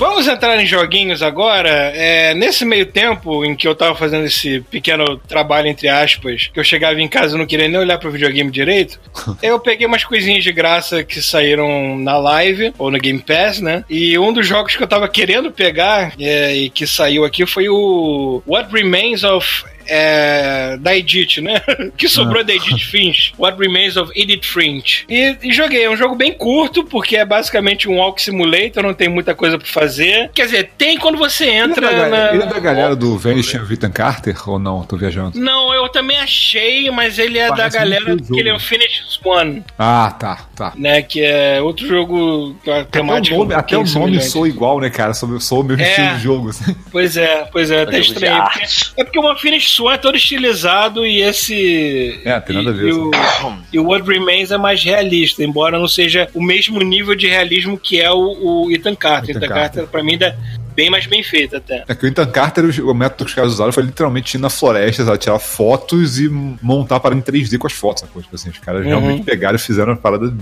Vamos 0.00 0.26
entrar 0.26 0.58
em 0.58 0.64
joguinhos 0.64 1.22
agora. 1.22 1.68
É, 1.68 2.32
nesse 2.32 2.64
meio 2.64 2.86
tempo 2.86 3.44
em 3.44 3.54
que 3.54 3.68
eu 3.68 3.74
tava 3.74 3.94
fazendo 3.94 4.24
esse 4.24 4.60
pequeno 4.70 5.18
trabalho, 5.18 5.68
entre 5.68 5.88
aspas, 5.88 6.46
que 6.46 6.58
eu 6.58 6.64
chegava 6.64 6.98
em 6.98 7.06
casa 7.06 7.36
e 7.36 7.38
não 7.38 7.44
queria 7.44 7.68
nem 7.68 7.78
olhar 7.78 7.98
pro 7.98 8.10
videogame 8.10 8.50
direito, 8.50 8.98
eu 9.42 9.60
peguei 9.60 9.86
umas 9.86 10.02
coisinhas 10.02 10.42
de 10.42 10.52
graça 10.52 11.04
que 11.04 11.20
saíram 11.20 11.98
na 11.98 12.16
live, 12.16 12.72
ou 12.78 12.90
no 12.90 12.96
Game 12.96 13.18
Pass, 13.18 13.60
né? 13.60 13.84
E 13.90 14.18
um 14.18 14.32
dos 14.32 14.46
jogos 14.46 14.74
que 14.74 14.82
eu 14.82 14.88
tava 14.88 15.06
querendo 15.06 15.52
pegar 15.52 16.14
é, 16.18 16.56
e 16.56 16.70
que 16.70 16.86
saiu 16.86 17.22
aqui 17.22 17.44
foi 17.44 17.68
o 17.68 18.42
What 18.46 18.72
Remains 18.72 19.22
of 19.22 19.64
é, 19.86 20.76
da 20.78 20.96
Edith, 20.96 21.38
né? 21.40 21.60
Que 21.96 22.08
sobrou 22.08 22.42
da 22.44 22.54
Edith 22.54 22.78
Finch. 22.84 23.32
What 23.38 23.58
Remains 23.58 23.96
of 23.96 24.10
Edith 24.14 24.44
Finch. 24.46 25.04
E, 25.08 25.36
e 25.42 25.52
joguei. 25.52 25.84
É 25.84 25.90
um 25.90 25.96
jogo 25.96 26.14
bem 26.14 26.32
curto, 26.32 26.84
porque 26.84 27.16
é 27.16 27.24
basicamente 27.24 27.88
um 27.88 27.96
walk 27.98 28.20
simulator, 28.22 28.82
não 28.82 28.94
tem 28.94 29.08
muita 29.08 29.34
coisa 29.34 29.58
pra 29.58 29.66
fazer. 29.66 30.30
Quer 30.34 30.46
dizer, 30.46 30.70
tem 30.78 30.96
quando 30.98 31.18
você 31.18 31.48
entra 31.50 31.86
ele, 31.90 32.00
é 32.00 32.02
da, 32.02 32.08
na. 32.08 32.34
ele 32.34 32.42
é 32.42 32.46
da 32.46 32.58
galera 32.58 32.96
do 32.96 33.18
Vanishing 33.18 33.58
of 33.58 33.72
Ethan 33.72 33.90
Carter 33.90 34.36
ou 34.48 34.58
não? 34.58 34.82
Tô 34.84 34.96
viajando. 34.96 35.38
Não, 35.38 35.74
eu 35.74 35.88
também 35.88 36.18
achei, 36.18 36.90
mas 36.90 37.18
ele 37.18 37.38
é 37.38 37.48
Parece 37.48 37.76
da 37.76 37.84
galera 37.84 38.16
que 38.16 38.38
ele 38.40 38.48
é 38.48 38.54
o. 38.54 38.60
Finish 38.60 39.20
One, 39.24 39.62
Ah, 39.78 40.14
tá, 40.18 40.46
tá. 40.56 40.72
né? 40.76 41.02
Que 41.02 41.22
é 41.22 41.60
outro 41.60 41.86
jogo 41.86 42.56
a 42.66 42.80
Até 42.80 43.00
o 43.00 43.04
nome, 43.04 43.54
até 43.54 43.76
o 43.76 43.84
nome 43.84 44.20
soa 44.22 44.48
igual, 44.48 44.80
né, 44.80 44.88
cara? 44.88 45.12
Sou, 45.12 45.38
sou 45.40 45.60
o 45.60 45.64
mesmo 45.64 45.82
É. 45.82 45.88
estilo 45.90 46.14
de 46.16 46.22
jogo. 46.22 46.48
assim. 46.50 46.74
Pois 46.90 47.16
é, 47.16 47.48
pois 47.52 47.70
é, 47.70 47.82
até 47.82 48.00
de 48.00 48.06
estranho. 48.06 48.42
porque- 48.42 48.60
arte. 48.60 48.92
É 48.96 49.04
porque 49.04 49.18
o 49.18 49.36
Finish 49.36 49.69
Swan 49.70 49.94
é 49.94 49.98
todo 49.98 50.16
estilizado 50.16 51.06
e 51.06 51.20
esse. 51.22 52.20
É, 52.24 52.38
tem 52.40 52.56
nada 52.56 52.70
a 52.70 52.72
ver, 52.72 52.86
E, 52.86 52.88
e 52.88 52.92
o, 52.92 53.10
e 53.74 53.78
o 53.78 53.84
What 53.86 54.06
Remains 54.08 54.50
é 54.50 54.58
mais 54.58 54.82
realista, 54.82 55.42
embora 55.44 55.78
não 55.78 55.88
seja 55.88 56.28
o 56.34 56.42
mesmo 56.42 56.80
nível 56.82 57.14
de 57.14 57.26
realismo 57.28 57.78
que 57.78 58.00
é 58.00 58.10
o, 58.10 58.64
o 58.66 58.70
Ethan 58.70 58.94
Carter. 58.94 59.36
Ethan 59.36 59.46
Ethan, 59.46 59.54
Carter, 59.54 59.86
pra 59.86 60.02
mim, 60.02 60.12
ainda 60.12 60.26
é 60.26 60.60
bem 60.74 60.88
mais 60.88 61.04
bem 61.06 61.22
feito 61.22 61.56
até. 61.56 61.84
É 61.88 61.94
que 61.94 62.04
o 62.06 62.08
Ethan 62.08 62.26
Carter, 62.26 62.64
o 62.86 62.94
método 62.94 63.24
que 63.24 63.30
os 63.30 63.34
caras 63.34 63.52
usaram 63.52 63.72
foi 63.72 63.82
literalmente 63.82 64.36
ir 64.36 64.40
na 64.40 64.48
floresta, 64.48 65.04
sabe? 65.04 65.18
tirar 65.18 65.38
fotos 65.38 66.18
e 66.18 66.28
montar 66.28 66.96
a 66.96 67.00
parada 67.00 67.20
em 67.20 67.22
3D 67.22 67.58
com 67.58 67.66
as 67.66 67.72
fotos, 67.72 68.00
sacou? 68.02 68.22
Tipo 68.22 68.34
assim, 68.36 68.50
os 68.50 68.58
caras 68.58 68.82
Uhum. 68.82 68.88
realmente 68.88 69.22
pegaram 69.24 69.56
e 69.56 69.58
fizeram 69.58 69.92
a 69.92 69.96
parada 69.96 70.32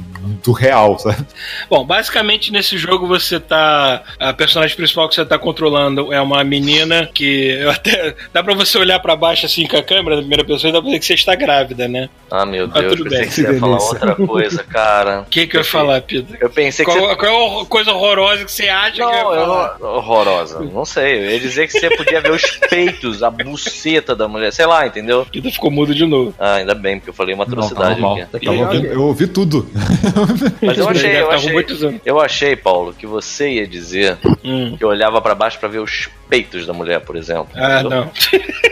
do 0.44 0.52
real, 0.52 0.98
sabe? 0.98 1.26
Bom, 1.68 1.84
basicamente 1.84 2.52
nesse 2.52 2.76
jogo 2.78 3.06
você 3.06 3.40
tá. 3.40 4.02
A 4.20 4.32
personagem 4.32 4.76
principal 4.76 5.08
que 5.08 5.14
você 5.16 5.24
tá 5.24 5.38
controlando 5.38 6.12
é 6.12 6.20
uma 6.20 6.44
menina 6.44 7.08
que. 7.12 7.58
Até, 7.68 8.14
dá 8.32 8.42
pra 8.44 8.54
você 8.54 8.78
olhar 8.78 9.00
pra 9.00 9.16
baixo 9.18 9.44
assim 9.46 9.66
com 9.66 9.76
a 9.76 9.82
câmera 9.82 10.16
da 10.16 10.22
primeira 10.22 10.44
pessoa 10.44 10.70
e 10.70 10.72
dá 10.72 10.80
pra 10.80 10.90
ver 10.90 10.98
que 10.98 11.04
você 11.04 11.14
está 11.14 11.34
grávida, 11.34 11.86
né? 11.88 12.08
Ah, 12.30 12.46
meu 12.46 12.68
Ah, 12.72 12.80
Deus, 12.80 12.96
tudo 12.96 13.10
pensei 13.10 13.18
bem. 13.20 13.28
que 13.28 13.34
você 13.34 13.52
ia 13.52 13.58
falar 13.60 13.78
outra 13.78 14.14
coisa, 14.14 14.62
cara. 14.64 15.20
O 15.22 15.24
que, 15.26 15.46
que 15.46 15.56
eu 15.56 15.60
ia 15.60 15.64
falar, 15.64 16.00
Pedro? 16.02 16.36
Eu 16.40 16.50
pensei 16.50 16.84
que 16.84 16.90
Qual, 16.92 17.06
você. 17.08 17.16
qual 17.16 17.58
é 17.58 17.62
a 17.62 17.64
coisa 17.66 17.92
horrorosa 17.92 18.44
que 18.44 18.52
você 18.52 18.68
acha 18.68 18.92
que 18.96 19.02
eu 19.02 19.08
ia 19.10 19.22
Não, 19.24 19.34
eu 19.34 19.40
falar? 19.46 19.76
não, 19.80 19.88
horrorosa. 19.96 20.60
Não 20.60 20.84
sei. 20.84 21.18
Eu 21.26 21.30
ia 21.32 21.40
dizer 21.40 21.66
que 21.66 21.72
você 21.78 21.90
podia 21.96 22.20
ver 22.20 22.32
os 22.32 22.42
peitos, 22.70 23.22
a 23.22 23.30
buceta 23.30 24.14
da 24.14 24.28
mulher. 24.28 24.52
Sei 24.52 24.66
lá, 24.66 24.86
entendeu? 24.86 25.26
Pedro 25.30 25.50
ficou 25.50 25.70
mudo 25.70 25.94
de 25.94 26.04
novo. 26.06 26.34
Ah, 26.38 26.54
ainda 26.54 26.74
bem, 26.74 26.98
porque 26.98 27.10
eu 27.10 27.14
falei 27.14 27.34
uma 27.34 27.44
Não, 27.44 27.52
tá 27.54 27.64
atrocidade 27.66 28.26
aqui. 28.34 28.48
Ouvindo- 28.48 28.86
eu 28.86 29.02
ouvi 29.02 29.26
tudo. 29.26 29.68
Mas 30.62 30.78
eu 30.78 30.88
achei, 30.88 31.20
eu 31.20 31.30
achei. 31.30 32.00
Eu 32.04 32.20
achei, 32.20 32.56
Paulo, 32.56 32.92
que 32.92 33.06
você 33.06 33.50
ia 33.54 33.66
dizer 33.66 34.18
Hum. 34.44 34.76
que 34.76 34.84
eu 34.84 34.88
olhava 34.88 35.20
pra 35.20 35.34
baixo 35.34 35.58
pra 35.58 35.68
ver 35.68 35.78
os 35.78 36.08
peitos 36.28 36.66
da 36.66 36.72
mulher, 36.72 37.00
por 37.00 37.16
exemplo. 37.16 37.48
Ah, 37.54 37.80
entendeu? 37.80 37.90
não. 37.90 38.10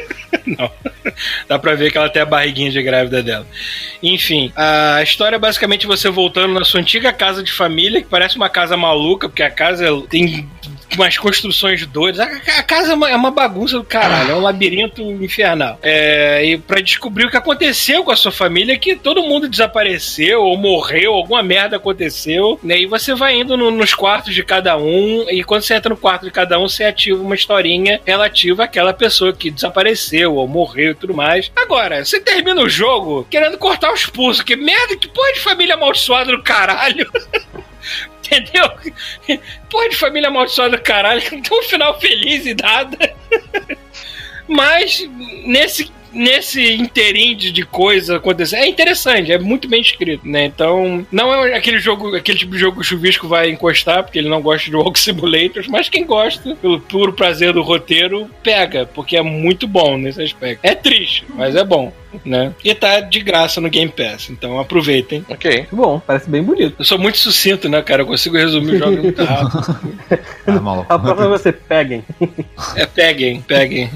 não. 0.58 0.70
Dá 1.48 1.58
pra 1.58 1.74
ver 1.74 1.90
que 1.90 1.98
ela 1.98 2.08
tem 2.08 2.22
a 2.22 2.26
barriguinha 2.26 2.70
de 2.70 2.82
grávida 2.82 3.22
dela. 3.22 3.46
Enfim, 4.02 4.52
a 4.54 5.02
história 5.02 5.36
é 5.36 5.38
basicamente 5.38 5.86
você 5.86 6.08
voltando 6.08 6.54
na 6.54 6.64
sua 6.64 6.80
antiga 6.80 7.12
casa 7.12 7.42
de 7.42 7.52
família, 7.52 8.00
que 8.00 8.08
parece 8.08 8.36
uma 8.36 8.48
casa 8.48 8.76
maluca, 8.76 9.28
porque 9.28 9.42
a 9.42 9.50
casa 9.50 9.86
tem 10.08 10.48
umas 10.94 11.18
construções 11.18 11.84
doidas. 11.86 12.20
A, 12.20 12.62
casa 12.62 12.92
é 12.92 12.94
uma, 12.94 13.10
é 13.10 13.16
uma 13.16 13.30
bagunça 13.30 13.76
do 13.78 13.84
caralho, 13.84 14.30
é 14.30 14.34
um 14.34 14.40
labirinto 14.40 15.02
infernal. 15.02 15.78
É, 15.82 16.44
e 16.44 16.58
pra 16.58 16.80
descobrir 16.80 17.26
o 17.26 17.30
que 17.30 17.36
aconteceu 17.36 18.04
com 18.04 18.10
a 18.10 18.16
sua 18.16 18.32
família, 18.32 18.78
que 18.78 18.96
todo 18.96 19.22
mundo 19.22 19.48
desapareceu 19.48 20.42
ou 20.42 20.56
morreu, 20.56 21.12
alguma 21.14 21.42
merda 21.42 21.76
aconteceu, 21.76 22.58
né? 22.62 22.78
E 22.78 22.86
você 22.86 23.14
vai 23.14 23.34
indo 23.36 23.56
no- 23.56 23.70
nos 23.70 23.94
quartos 23.94 24.34
de 24.34 24.42
cada 24.42 24.76
um, 24.76 25.26
e 25.30 25.42
quando 25.44 25.62
você 25.62 25.74
entra 25.74 25.90
no 25.90 25.96
quarto 25.96 26.24
de 26.24 26.30
cada 26.30 26.58
um, 26.58 26.68
você 26.68 26.84
ativa 26.84 27.20
uma 27.20 27.34
historinha 27.34 28.00
relativa 28.06 28.64
àquela 28.64 28.92
pessoa 28.92 29.32
que 29.32 29.50
desapareceu 29.50 30.34
ou 30.34 30.46
morreu 30.48 30.92
e 30.92 30.94
tudo 30.94 31.14
mais. 31.14 31.50
Agora, 31.56 32.04
você 32.04 32.20
termina 32.20 32.62
o 32.62 32.68
jogo 32.68 33.26
querendo 33.30 33.58
cortar 33.58 33.92
os 33.92 34.06
pulsos, 34.06 34.42
que 34.42 34.56
merda, 34.56 34.96
que 34.96 35.08
porra 35.08 35.32
de 35.32 35.40
família 35.40 35.74
amaldiçoada 35.74 36.32
do 36.32 36.42
caralho. 36.42 37.10
Entendeu? 38.26 38.70
Porra 39.70 39.88
de 39.88 39.96
família 39.96 40.28
amaldiçoada 40.28 40.76
do 40.76 40.82
caralho, 40.82 41.22
não 41.32 41.40
tem 41.40 41.58
um 41.58 41.62
final 41.62 42.00
feliz 42.00 42.46
e 42.46 42.54
nada. 42.54 43.14
Mas 44.48 45.08
nesse 45.44 45.90
nesse 46.16 46.72
inteirinho 46.72 47.36
de, 47.36 47.52
de 47.52 47.62
coisa 47.62 48.16
acontecer, 48.16 48.56
é 48.56 48.66
interessante, 48.66 49.30
é 49.30 49.38
muito 49.38 49.68
bem 49.68 49.80
escrito, 49.80 50.26
né? 50.26 50.46
Então, 50.46 51.06
não 51.12 51.32
é 51.44 51.54
aquele 51.54 51.78
jogo, 51.78 52.16
aquele 52.16 52.38
tipo 52.38 52.52
de 52.52 52.58
jogo 52.58 52.76
que 52.76 52.80
o 52.80 52.84
Chuvisco 52.84 53.28
vai 53.28 53.50
encostar, 53.50 54.02
porque 54.02 54.18
ele 54.18 54.28
não 54.28 54.40
gosta 54.40 54.70
de 54.70 54.76
Walk 54.76 54.98
Simulators, 54.98 55.68
mas 55.68 55.88
quem 55.88 56.06
gosta, 56.06 56.56
pelo 56.56 56.80
puro 56.80 57.12
prazer 57.12 57.52
do 57.52 57.62
roteiro, 57.62 58.30
pega, 58.42 58.86
porque 58.86 59.16
é 59.16 59.22
muito 59.22 59.68
bom 59.68 59.98
nesse 59.98 60.22
aspecto. 60.22 60.60
É 60.62 60.74
triste, 60.74 61.24
mas 61.34 61.54
é 61.54 61.64
bom, 61.64 61.92
né? 62.24 62.52
E 62.64 62.74
tá 62.74 63.00
de 63.00 63.20
graça 63.20 63.60
no 63.60 63.68
Game 63.70 63.90
Pass, 63.90 64.30
então 64.30 64.58
aproveitem. 64.58 65.24
Ok. 65.28 65.66
Bom, 65.72 66.00
parece 66.04 66.28
bem 66.28 66.42
bonito. 66.42 66.76
Eu 66.78 66.84
sou 66.84 66.98
muito 66.98 67.18
sucinto, 67.18 67.68
né, 67.68 67.82
cara? 67.82 68.02
Eu 68.02 68.06
consigo 68.06 68.36
resumir 68.36 68.74
o 68.74 68.78
jogo 68.78 69.02
muito 69.02 69.22
rápido. 69.24 69.78
Ah, 70.46 70.52
maluco. 70.60 70.92
A 70.92 70.98
próxima 70.98 71.28
você 71.28 71.52
peguem. 71.52 72.04
É, 72.74 72.86
peguem, 72.86 73.40
peguem. 73.42 73.90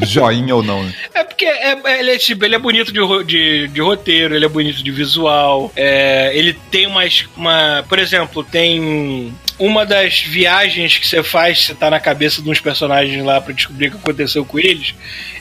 Joinha 0.00 0.54
ou 0.54 0.62
não, 0.62 0.82
né? 0.82 0.94
É 1.14 1.24
porque 1.24 1.44
é, 1.44 1.72
é- 1.84 2.00
ele, 2.00 2.10
é, 2.12 2.18
tipo, 2.18 2.44
ele 2.44 2.54
é 2.54 2.58
bonito 2.58 2.92
de, 2.92 3.24
de, 3.24 3.68
de 3.68 3.80
roteiro, 3.80 4.34
ele 4.34 4.44
é 4.44 4.48
bonito 4.48 4.82
de 4.82 4.90
visual. 4.90 5.72
é, 5.76 6.30
ele 6.36 6.54
tem 6.70 6.86
umas. 6.86 7.28
Uma, 7.36 7.84
por 7.88 7.98
exemplo, 7.98 8.42
tem 8.44 9.32
uma 9.60 9.84
das 9.84 10.20
viagens 10.20 10.96
que 10.96 11.06
você 11.06 11.22
faz, 11.22 11.66
você 11.66 11.74
tá 11.74 11.90
na 11.90 12.00
cabeça 12.00 12.40
de 12.40 12.48
uns 12.48 12.60
personagens 12.60 13.22
lá 13.22 13.40
pra 13.40 13.52
descobrir 13.52 13.88
o 13.88 13.90
que 13.90 13.96
aconteceu 13.98 14.42
com 14.42 14.58
eles. 14.58 14.94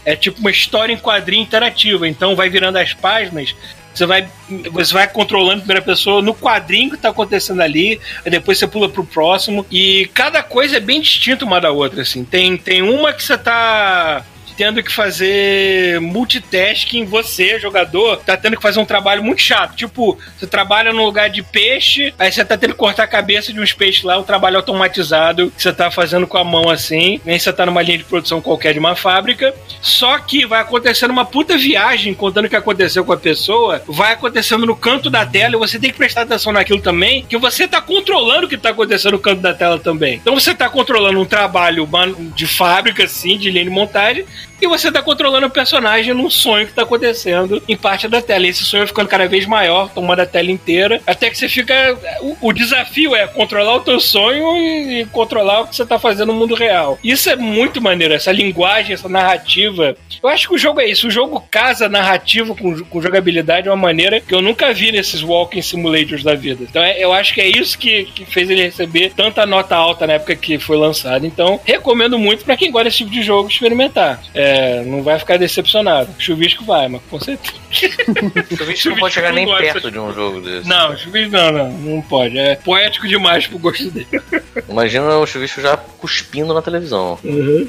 É 0.04 0.14
tipo 0.14 0.42
uma 0.42 0.52
história 0.52 0.92
em 0.92 0.98
quadrinho 0.98 1.42
interativa. 1.42 2.06
Então 2.06 2.36
vai 2.36 2.50
virando 2.50 2.78
as 2.78 2.94
páginas. 2.94 3.56
Você 3.94 4.06
vai, 4.06 4.30
você 4.72 4.94
vai 4.94 5.08
controlando 5.08 5.56
em 5.56 5.60
primeira 5.60 5.82
pessoa 5.82 6.22
no 6.22 6.36
quadrinho 6.36 6.92
que 6.92 6.98
tá 6.98 7.10
acontecendo 7.10 7.62
ali, 7.62 8.00
depois 8.26 8.58
você 8.58 8.68
pula 8.68 8.90
pro 8.90 9.06
próximo. 9.06 9.66
E 9.72 10.10
cada 10.14 10.44
coisa 10.44 10.78
é 10.78 10.80
bem 10.82 11.00
distinta 11.00 11.46
uma 11.46 11.62
da 11.62 11.72
outra, 11.72 12.02
assim. 12.02 12.26
Tem, 12.26 12.58
tem 12.58 12.82
uma 12.82 13.14
que 13.14 13.24
você 13.24 13.38
tá 13.38 14.26
tendo 14.60 14.84
que 14.84 14.92
fazer 14.92 16.02
multitasking, 16.02 17.06
você, 17.06 17.58
jogador, 17.58 18.18
tá 18.18 18.36
tendo 18.36 18.58
que 18.58 18.62
fazer 18.62 18.78
um 18.82 18.86
trabalho 18.86 19.24
muito 19.24 19.42
chato. 19.42 19.74
Tipo, 19.74 20.20
você 20.38 20.46
trabalha 20.46 20.92
num 20.92 21.06
lugar 21.06 21.30
de 21.30 21.42
peixe, 21.42 22.14
aí 22.20 22.30
você 22.30 22.44
tá 22.44 22.58
tendo 22.58 22.74
que 22.74 22.78
cortar 22.78 23.04
a 23.04 23.08
cabeça 23.08 23.54
de 23.54 23.62
uns 23.62 23.72
peixes 23.72 24.04
lá, 24.04 24.20
um 24.20 24.24
trabalho 24.24 24.58
automatizado 24.58 25.50
que 25.50 25.64
você 25.64 25.72
tá 25.72 25.90
fazendo 25.90 26.28
com 26.28 26.38
a 26.38 26.44
mão 26.44 26.70
assim, 26.70 27.22
nem 27.24 27.40
você 27.40 27.54
tá 27.54 27.66
numa 27.66 27.82
linha 27.82 28.00
de 28.00 28.04
produção 28.04 28.42
qualquer 28.42 28.74
de 28.74 28.80
uma 28.80 28.98
fábrica. 28.98 29.56
Só 29.82 30.20
que 30.20 30.46
vai 30.46 30.60
acontecendo 30.60 31.12
uma 31.12 31.24
puta 31.24 31.58
viagem 31.58 32.14
contando 32.14 32.44
o 32.44 32.50
que 32.50 32.56
aconteceu 32.58 33.06
com 33.06 33.14
a 33.14 33.18
pessoa, 33.18 33.82
vai 33.88 34.12
acontecendo 34.12 34.66
no 34.66 34.76
canto 34.76 35.10
da 35.10 35.26
tela 35.26 35.56
e 35.56 35.58
você 35.58 35.80
tem 35.80 35.90
que 35.90 35.98
prestar 35.98 36.24
atenção 36.24 36.52
naquilo 36.52 36.82
também, 36.82 37.24
que 37.24 37.38
você 37.38 37.66
tá 37.66 37.80
controlando 37.80 38.46
o 38.46 38.50
que 38.50 38.58
tá 38.58 38.72
acontecendo 38.72 39.14
no 39.14 39.20
canto 39.20 39.40
da 39.40 39.54
tela 39.54 39.80
também. 39.80 40.16
Então 40.16 40.36
você 40.36 40.54
tá 40.54 40.70
controlando 40.70 41.18
um 41.18 41.26
trabalho 41.26 41.88
de 42.36 42.46
fábrica, 42.46 43.06
assim, 43.06 43.38
de 43.38 43.50
linha 43.50 43.64
de 43.64 43.70
montagem, 43.70 44.26
e 44.62 44.68
você 44.68 44.92
tá 44.92 45.02
controlando 45.02 45.48
o 45.48 45.50
personagem 45.50 46.14
num 46.14 46.30
sonho 46.30 46.68
que 46.68 46.74
tá 46.74 46.84
acontecendo 46.84 47.62
em 47.68 47.76
parte 47.76 48.08
da 48.08 48.22
tela. 48.22 48.46
E 48.46 48.50
esse 48.50 48.64
sonho 48.64 48.88
ficando 48.88 49.08
cada 49.08 49.28
vez 49.28 49.46
maior, 49.46 49.90
tomando 49.90 50.20
a 50.22 50.26
tela 50.26 50.52
inteira, 50.52 51.02
até 51.06 51.30
que 51.30 51.38
você 51.38 51.48
fica. 51.50 51.74
O, 52.22 52.50
o 52.50 52.54
desafio 52.54 53.16
é 53.16 53.28
controlar 53.28 53.76
o 53.76 53.82
teu 53.82 54.00
sonho 54.00 54.58
e, 54.58 55.02
e 55.02 55.06
controlar 55.06 55.62
o 55.62 55.68
que 55.68 55.76
você 55.76 55.86
tá 55.86 55.98
fazendo 56.00 56.28
no 56.34 56.40
mundo 56.40 56.56
real. 56.56 56.98
Isso 57.04 57.30
é 57.30 57.36
muito 57.36 57.82
maneiro, 57.82 58.14
essa 58.14 58.32
linguagem, 58.32 58.94
essa 58.94 59.10
narrativa. 59.10 59.96
Eu 60.22 60.30
acho 60.30 60.48
que 60.50 60.56
o 60.56 60.58
jogo 60.58 60.82
é 60.82 60.88
isso. 60.88 61.08
O 61.08 61.12
jogo 61.12 61.44
casa 61.50 61.88
narrativa 61.88 62.54
com, 62.56 62.84
com 62.84 63.02
jogabilidade 63.02 63.64
de 63.64 63.70
uma 63.70 63.76
maneira 63.76 64.20
que 64.20 64.34
eu 64.34 64.42
nunca 64.42 64.74
vi 64.74 64.92
nesses 64.92 65.24
walking 65.24 65.62
simulators 65.62 66.24
da 66.24 66.36
vida. 66.36 66.66
Então 66.70 66.84
é- 66.84 67.00
eu 67.00 67.14
acho 67.14 67.34
que 67.34 67.42
é 67.42 67.48
isso 67.48 67.78
que, 67.78 68.06
que 68.06 68.26
fez 68.26 68.50
ele 68.50 68.64
receber 68.64 69.12
tanta 69.16 69.46
nota 69.46 69.76
alta 69.76 70.06
na 70.06 70.14
época 70.14 70.36
que 70.36 70.60
foi 70.60 70.78
lançado. 70.78 71.26
Então 71.26 71.60
recomendo 71.64 72.18
muito 72.20 72.44
pra 72.44 72.58
quem 72.58 72.72
gosta 72.72 72.86
desse 72.86 72.98
tipo 73.00 73.12
de 73.12 73.24
jogo 73.24 73.50
experimentar. 73.50 74.22
É, 74.34 74.49
não 74.86 75.04
vai 75.04 75.18
ficar 75.20 75.38
decepcionado. 75.38 76.10
Chuvisco 76.18 76.64
vai, 76.66 76.88
mas 76.88 77.02
com 77.10 77.20
certeza. 77.20 77.58
O 78.62 78.66
bicho 78.66 78.90
não 78.90 78.98
pode 78.98 79.14
chegar 79.14 79.32
nem 79.32 79.46
gosta. 79.46 79.62
perto 79.62 79.92
de 79.92 80.00
um 80.00 80.12
jogo 80.14 80.42
desse. 80.42 80.68
Não, 80.68 80.98
chuvisco 80.98 81.32
não, 81.32 81.52
não, 81.52 81.72
não 81.72 82.02
pode. 82.02 82.38
É 82.38 82.56
poético 82.56 83.08
demais 83.08 83.46
pro 83.48 83.60
gosto 83.60 83.90
dele. 83.92 84.08
Imagina 84.68 85.06
o 85.18 85.26
chuvisco 85.28 85.62
já 85.62 85.78
cuspindo 85.78 86.54
na 86.54 86.62
televisão. 86.62 87.18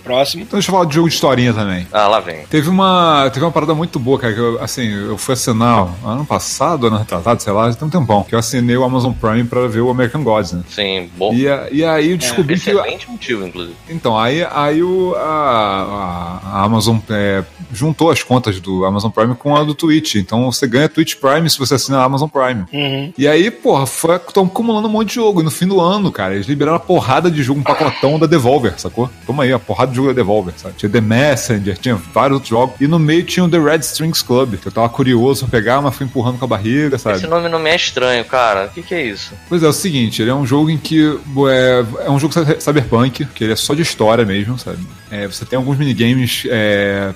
Próximo. 0.02 0.42
Então 0.42 0.58
deixa 0.58 0.70
eu 0.70 0.74
falar 0.74 0.86
de 0.86 0.94
jogo 0.94 1.08
de 1.08 1.14
historinha 1.14 1.52
também. 1.52 1.86
Ah, 1.92 2.08
lá 2.08 2.20
vem. 2.20 2.46
Teve 2.46 2.68
uma, 2.68 3.28
teve 3.32 3.44
uma 3.44 3.52
parada 3.52 3.74
muito 3.74 3.98
boa, 3.98 4.18
cara, 4.18 4.32
que 4.32 4.40
eu, 4.40 4.62
assim, 4.62 4.88
eu 4.90 5.18
fui 5.18 5.34
assinar 5.34 5.86
ano 6.04 6.24
passado, 6.24 6.86
ano 6.86 6.96
retrasado, 6.96 7.42
sei 7.42 7.52
lá, 7.52 7.70
já 7.70 7.76
tem 7.76 7.86
um 7.88 7.90
tempão, 7.90 8.22
que 8.22 8.34
eu 8.34 8.38
assinei 8.38 8.76
o 8.76 8.84
Amazon 8.84 9.12
Prime 9.12 9.44
pra 9.44 9.66
ver 9.66 9.80
o 9.80 9.90
American 9.90 10.22
Gods, 10.22 10.52
né? 10.52 10.62
Sim, 10.68 11.10
bom. 11.16 11.34
E, 11.34 11.46
a- 11.48 11.68
e 11.70 11.84
aí 11.84 12.10
eu 12.12 12.16
descobri 12.16 12.54
que... 12.58 12.70
Excelente 12.70 13.10
motivo, 13.10 13.46
inclusive. 13.46 13.76
Então, 13.88 14.18
aí, 14.18 14.46
aí 14.50 14.82
o, 14.82 15.14
a, 15.16 15.20
a- 15.20 16.40
a 16.60 16.64
Amazon 16.70 16.98
é, 17.10 17.42
juntou 17.72 18.10
as 18.10 18.22
contas 18.22 18.60
do 18.60 18.84
Amazon 18.84 19.10
Prime 19.10 19.34
com 19.34 19.56
a 19.56 19.64
do 19.64 19.74
Twitch. 19.74 20.14
Então 20.14 20.50
você 20.50 20.66
ganha 20.66 20.88
Twitch 20.88 21.16
Prime 21.16 21.48
se 21.50 21.58
você 21.58 21.74
assina 21.74 21.98
a 21.98 22.04
Amazon 22.04 22.28
Prime. 22.28 22.64
Uhum. 22.72 23.12
E 23.18 23.26
aí, 23.26 23.50
porra, 23.50 23.84
estão 23.84 24.44
acumulando 24.44 24.88
um 24.88 24.90
monte 24.90 25.08
de 25.08 25.14
jogo. 25.16 25.40
E 25.40 25.44
no 25.44 25.50
fim 25.50 25.66
do 25.66 25.80
ano, 25.80 26.12
cara, 26.12 26.34
eles 26.34 26.46
liberaram 26.46 26.76
a 26.76 26.80
porrada 26.80 27.30
de 27.30 27.42
jogo, 27.42 27.60
um 27.60 27.62
pacotão 27.62 28.18
da 28.18 28.26
Devolver, 28.26 28.74
sacou? 28.78 29.10
Toma 29.26 29.42
aí, 29.42 29.52
a 29.52 29.58
porrada 29.58 29.90
de 29.90 29.96
jogo 29.96 30.08
da 30.08 30.14
Devolver, 30.14 30.54
sabe? 30.56 30.74
Tinha 30.76 30.90
The 30.90 31.00
Messenger, 31.00 31.78
tinha 31.78 31.96
vários 31.96 32.34
outros 32.34 32.50
jogos. 32.50 32.80
E 32.80 32.86
no 32.86 32.98
meio 32.98 33.24
tinha 33.24 33.44
o 33.44 33.48
The 33.48 33.58
Red 33.58 33.80
Strings 33.80 34.22
Club, 34.22 34.54
que 34.56 34.68
eu 34.68 34.72
tava 34.72 34.88
curioso 34.88 35.46
pra 35.46 35.60
pegar, 35.60 35.82
mas 35.82 35.94
fui 35.94 36.06
empurrando 36.06 36.38
com 36.38 36.44
a 36.44 36.48
barriga, 36.48 36.96
sabe? 36.98 37.16
Esse 37.16 37.26
nome 37.26 37.48
não 37.48 37.58
me 37.58 37.70
é 37.70 37.76
estranho, 37.76 38.24
cara. 38.24 38.66
O 38.66 38.70
que, 38.70 38.82
que 38.82 38.94
é 38.94 39.04
isso? 39.04 39.32
Pois 39.48 39.62
é, 39.62 39.66
é 39.66 39.68
o 39.68 39.72
seguinte, 39.72 40.22
ele 40.22 40.30
é 40.30 40.34
um 40.34 40.46
jogo 40.46 40.70
em 40.70 40.78
que 40.78 41.18
é, 41.48 42.06
é 42.06 42.10
um 42.10 42.18
jogo 42.18 42.34
cyberpunk, 42.58 43.24
que 43.26 43.44
ele 43.44 43.52
é 43.52 43.56
só 43.56 43.74
de 43.74 43.82
história 43.82 44.24
mesmo, 44.24 44.58
sabe? 44.58 44.78
É, 45.10 45.26
você 45.26 45.44
tem 45.44 45.56
alguns 45.56 45.76
minigames, 45.76 46.44
é, 46.48 46.59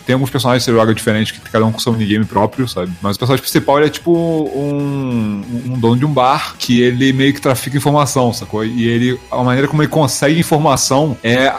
tem 0.07 0.15
alguns 0.15 0.31
personagens 0.31 0.65
que 0.65 0.71
você 0.71 0.77
joga 0.77 0.95
diferentes, 0.95 1.33
que 1.33 1.41
cada 1.51 1.65
um 1.65 1.73
com 1.73 1.79
seu 1.79 1.93
minigame 1.93 2.25
próprio, 2.25 2.67
sabe? 2.69 2.93
Mas 3.01 3.17
o 3.17 3.19
personagem 3.19 3.43
principal 3.43 3.83
é 3.83 3.89
tipo 3.89 4.13
um, 4.13 5.43
um 5.67 5.79
dono 5.79 5.97
de 5.97 6.05
um 6.05 6.13
bar 6.13 6.55
que 6.59 6.81
ele 6.81 7.13
meio 7.13 7.33
que 7.33 7.41
trafica 7.41 7.77
informação, 7.77 8.33
sacou? 8.33 8.65
E 8.65 8.87
ele, 8.87 9.19
a 9.31 9.43
maneira 9.43 9.69
como 9.69 9.83
ele 9.83 9.91
consegue 9.91 10.39
informação 10.39 11.17
é 11.23 11.53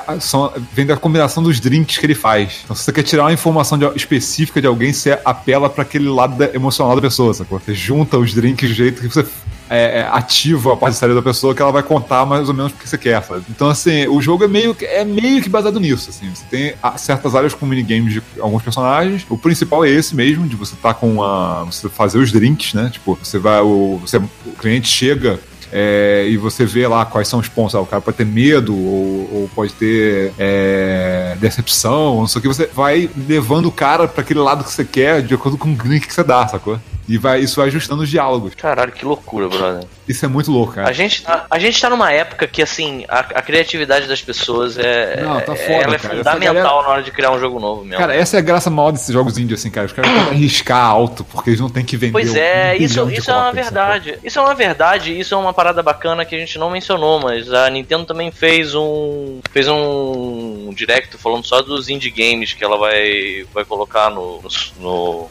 vem 0.74 0.86
da 0.86 0.98
combinação 0.98 1.42
dos 1.44 1.60
drinks 1.60 1.98
que 1.98 2.06
ele 2.06 2.16
faz. 2.16 2.62
Então, 2.64 2.76
se 2.76 2.84
você 2.84 2.92
quer 2.92 3.04
tirar 3.04 3.24
uma 3.24 3.34
informação 3.34 3.78
de, 3.78 3.86
específica 3.96 4.62
de 4.62 4.68
alguém, 4.68 4.94
você 4.94 5.20
apela 5.24 5.70
para 5.70 5.84
aquele 5.84 6.08
lado 6.08 6.42
emocional 6.54 6.96
da 6.96 7.02
pessoa, 7.02 7.34
sacou? 7.34 7.60
Você 7.60 7.74
junta 7.74 8.18
os 8.18 8.34
drinks 8.34 8.70
do 8.70 8.76
jeito 8.76 9.02
que 9.02 9.08
você 9.08 9.26
é, 9.70 10.00
é, 10.00 10.10
ativa 10.12 10.74
a 10.74 10.78
parte 10.78 11.00
da 11.00 11.22
pessoa 11.22 11.56
que 11.56 11.62
ela 11.62 11.72
vai 11.72 11.84
contar 11.84 12.26
mais 12.26 12.48
ou 12.48 12.54
menos 12.54 12.72
o 12.72 12.76
que 12.76 12.88
você 12.88 12.98
quer, 12.98 13.22
sabe? 13.24 13.44
Então, 13.50 13.70
assim, 13.70 14.08
o 14.08 14.22
jogo 14.22 14.44
é 14.44 14.48
meio, 14.48 14.76
é 14.82 15.04
meio 15.04 15.42
que 15.42 15.50
baseado 15.50 15.80
nisso, 15.80 16.10
assim. 16.10 16.30
Você 16.34 16.46
tem 16.50 16.74
certas 16.98 17.36
áreas 17.36 17.54
com 17.54 17.66
minigames 17.66 18.14
de 18.14 18.24
alguns 18.40 18.64
personagens. 18.64 19.26
O 19.30 19.38
principal 19.38 19.84
é 19.86 19.90
esse 19.90 20.16
mesmo, 20.16 20.48
de 20.48 20.56
você 20.56 20.76
tá 20.76 20.94
com 20.94 21.24
a... 21.24 21.64
você 21.64 21.90
fazer 21.90 22.20
os 22.20 22.32
drinks, 22.32 22.74
né? 22.74 22.90
Tipo, 22.92 23.18
você 23.22 23.40
vai... 23.40 23.62
O, 23.62 24.00
você, 24.04 24.18
o 24.18 24.52
cliente 24.58 24.88
chega 24.88 25.40
é, 25.72 26.26
e 26.30 26.38
você 26.38 26.66
vê 26.66 26.88
lá 26.88 27.06
quais 27.06 27.28
são 27.28 27.40
os 27.40 27.50
pontos. 27.50 27.76
Ah, 27.76 27.82
o 27.82 27.86
cara 27.86 28.02
pode 28.02 28.18
ter 28.18 28.26
medo, 28.26 28.74
ou, 28.74 29.30
ou 29.34 29.50
pode 29.54 29.74
ter 29.74 30.32
é, 30.38 31.36
decepção, 31.40 32.20
não 32.20 32.28
sei 32.28 32.40
o 32.40 32.42
que. 32.42 32.48
Você 32.48 32.68
vai 32.68 33.10
levando 33.28 33.66
o 33.66 33.72
cara 33.72 34.08
para 34.08 34.22
aquele 34.22 34.40
lado 34.40 34.64
que 34.64 34.72
você 34.72 34.86
quer 34.86 35.22
de 35.22 35.34
acordo 35.34 35.58
com 35.58 35.74
o 35.74 35.76
drink 35.76 36.08
que 36.08 36.14
você 36.14 36.24
dá, 36.24 36.48
sacou? 36.48 36.80
E 37.08 37.18
vai, 37.18 37.40
isso 37.42 37.58
vai 37.58 37.68
ajustando 37.68 38.02
os 38.04 38.10
diálogos. 38.10 38.56
Caralho, 38.56 38.92
que 38.92 39.06
loucura, 39.06 39.48
brother. 39.48 39.84
Isso 40.08 40.26
é 40.26 40.28
muito 40.28 40.52
louco, 40.52 40.74
cara. 40.74 40.90
A 40.90 40.92
gente, 40.94 41.22
tá, 41.24 41.46
a 41.50 41.60
gente 41.60 41.80
tá 41.80 41.90
numa 41.90 42.12
época 42.12 42.48
que, 42.48 42.62
assim, 42.62 43.06
a, 43.08 43.20
a 43.20 43.42
criatividade 43.42 44.08
das 44.08 44.22
pessoas 44.22 44.78
é. 44.78 45.22
Não, 45.22 45.40
tá 45.42 45.54
é- 45.54 45.56
foda, 45.56 45.84
ela 45.84 45.96
é 45.96 46.00
cara. 46.00 46.16
fundamental 46.18 46.54
galera- 46.56 46.84
na 46.84 46.90
hora 46.90 47.04
de 47.04 47.12
criar 47.12 47.32
um 47.32 47.40
jogo 47.40 47.60
novo 47.60 47.84
mesmo. 47.84 47.98
Cara, 47.98 48.16
essa 48.16 48.38
é 48.38 48.40
a 48.40 48.44
graça 48.44 48.70
maior 48.70 48.92
desses 48.92 49.14
jogos 49.14 49.38
indie, 49.38 49.54
assim, 49.54 49.70
cara. 49.70 49.86
Os 49.88 49.94
caras 49.94 50.12
podem 50.12 50.30
arriscar 50.30 50.84
alto, 50.84 51.24
porque 51.24 51.52
eles 51.52 51.60
não 51.60 51.70
têm 51.70 51.86
que 51.86 51.96
vender. 51.96 52.12
Pois 52.12 52.34
um 52.34 52.38
é, 52.38 52.76
isso, 52.78 52.94
bilhão 52.96 53.08
de 53.08 53.20
isso 53.20 53.32
é 53.32 53.36
uma 53.36 53.52
verdade. 53.52 54.20
Isso 54.24 54.40
é 54.40 54.42
uma 54.42 54.56
verdade, 54.56 55.20
isso 55.20 55.34
é 55.34 55.38
uma 55.38 55.54
parada 55.54 55.84
bacana 55.84 56.26
que 56.26 56.36
a 56.36 56.40
gente 56.40 56.58
não 56.58 56.70
mencionou, 56.72 57.20
mas 57.20 57.52
a 57.54 57.70
Nintendo 57.70 58.06
também 58.06 58.32
fez 58.32 58.74
um 58.74 59.40
fez 59.52 59.68
um 59.68 60.74
direct 60.76 61.18
falando 61.18 61.46
só 61.46 61.62
dos 61.62 61.88
indie 61.90 62.10
games 62.10 62.54
que 62.54 62.64
ela 62.64 62.78
vai 62.78 63.46
vai 63.54 63.64
colocar 63.66 64.10
no 64.10 64.42
no, 64.42 64.50
no 64.80 65.30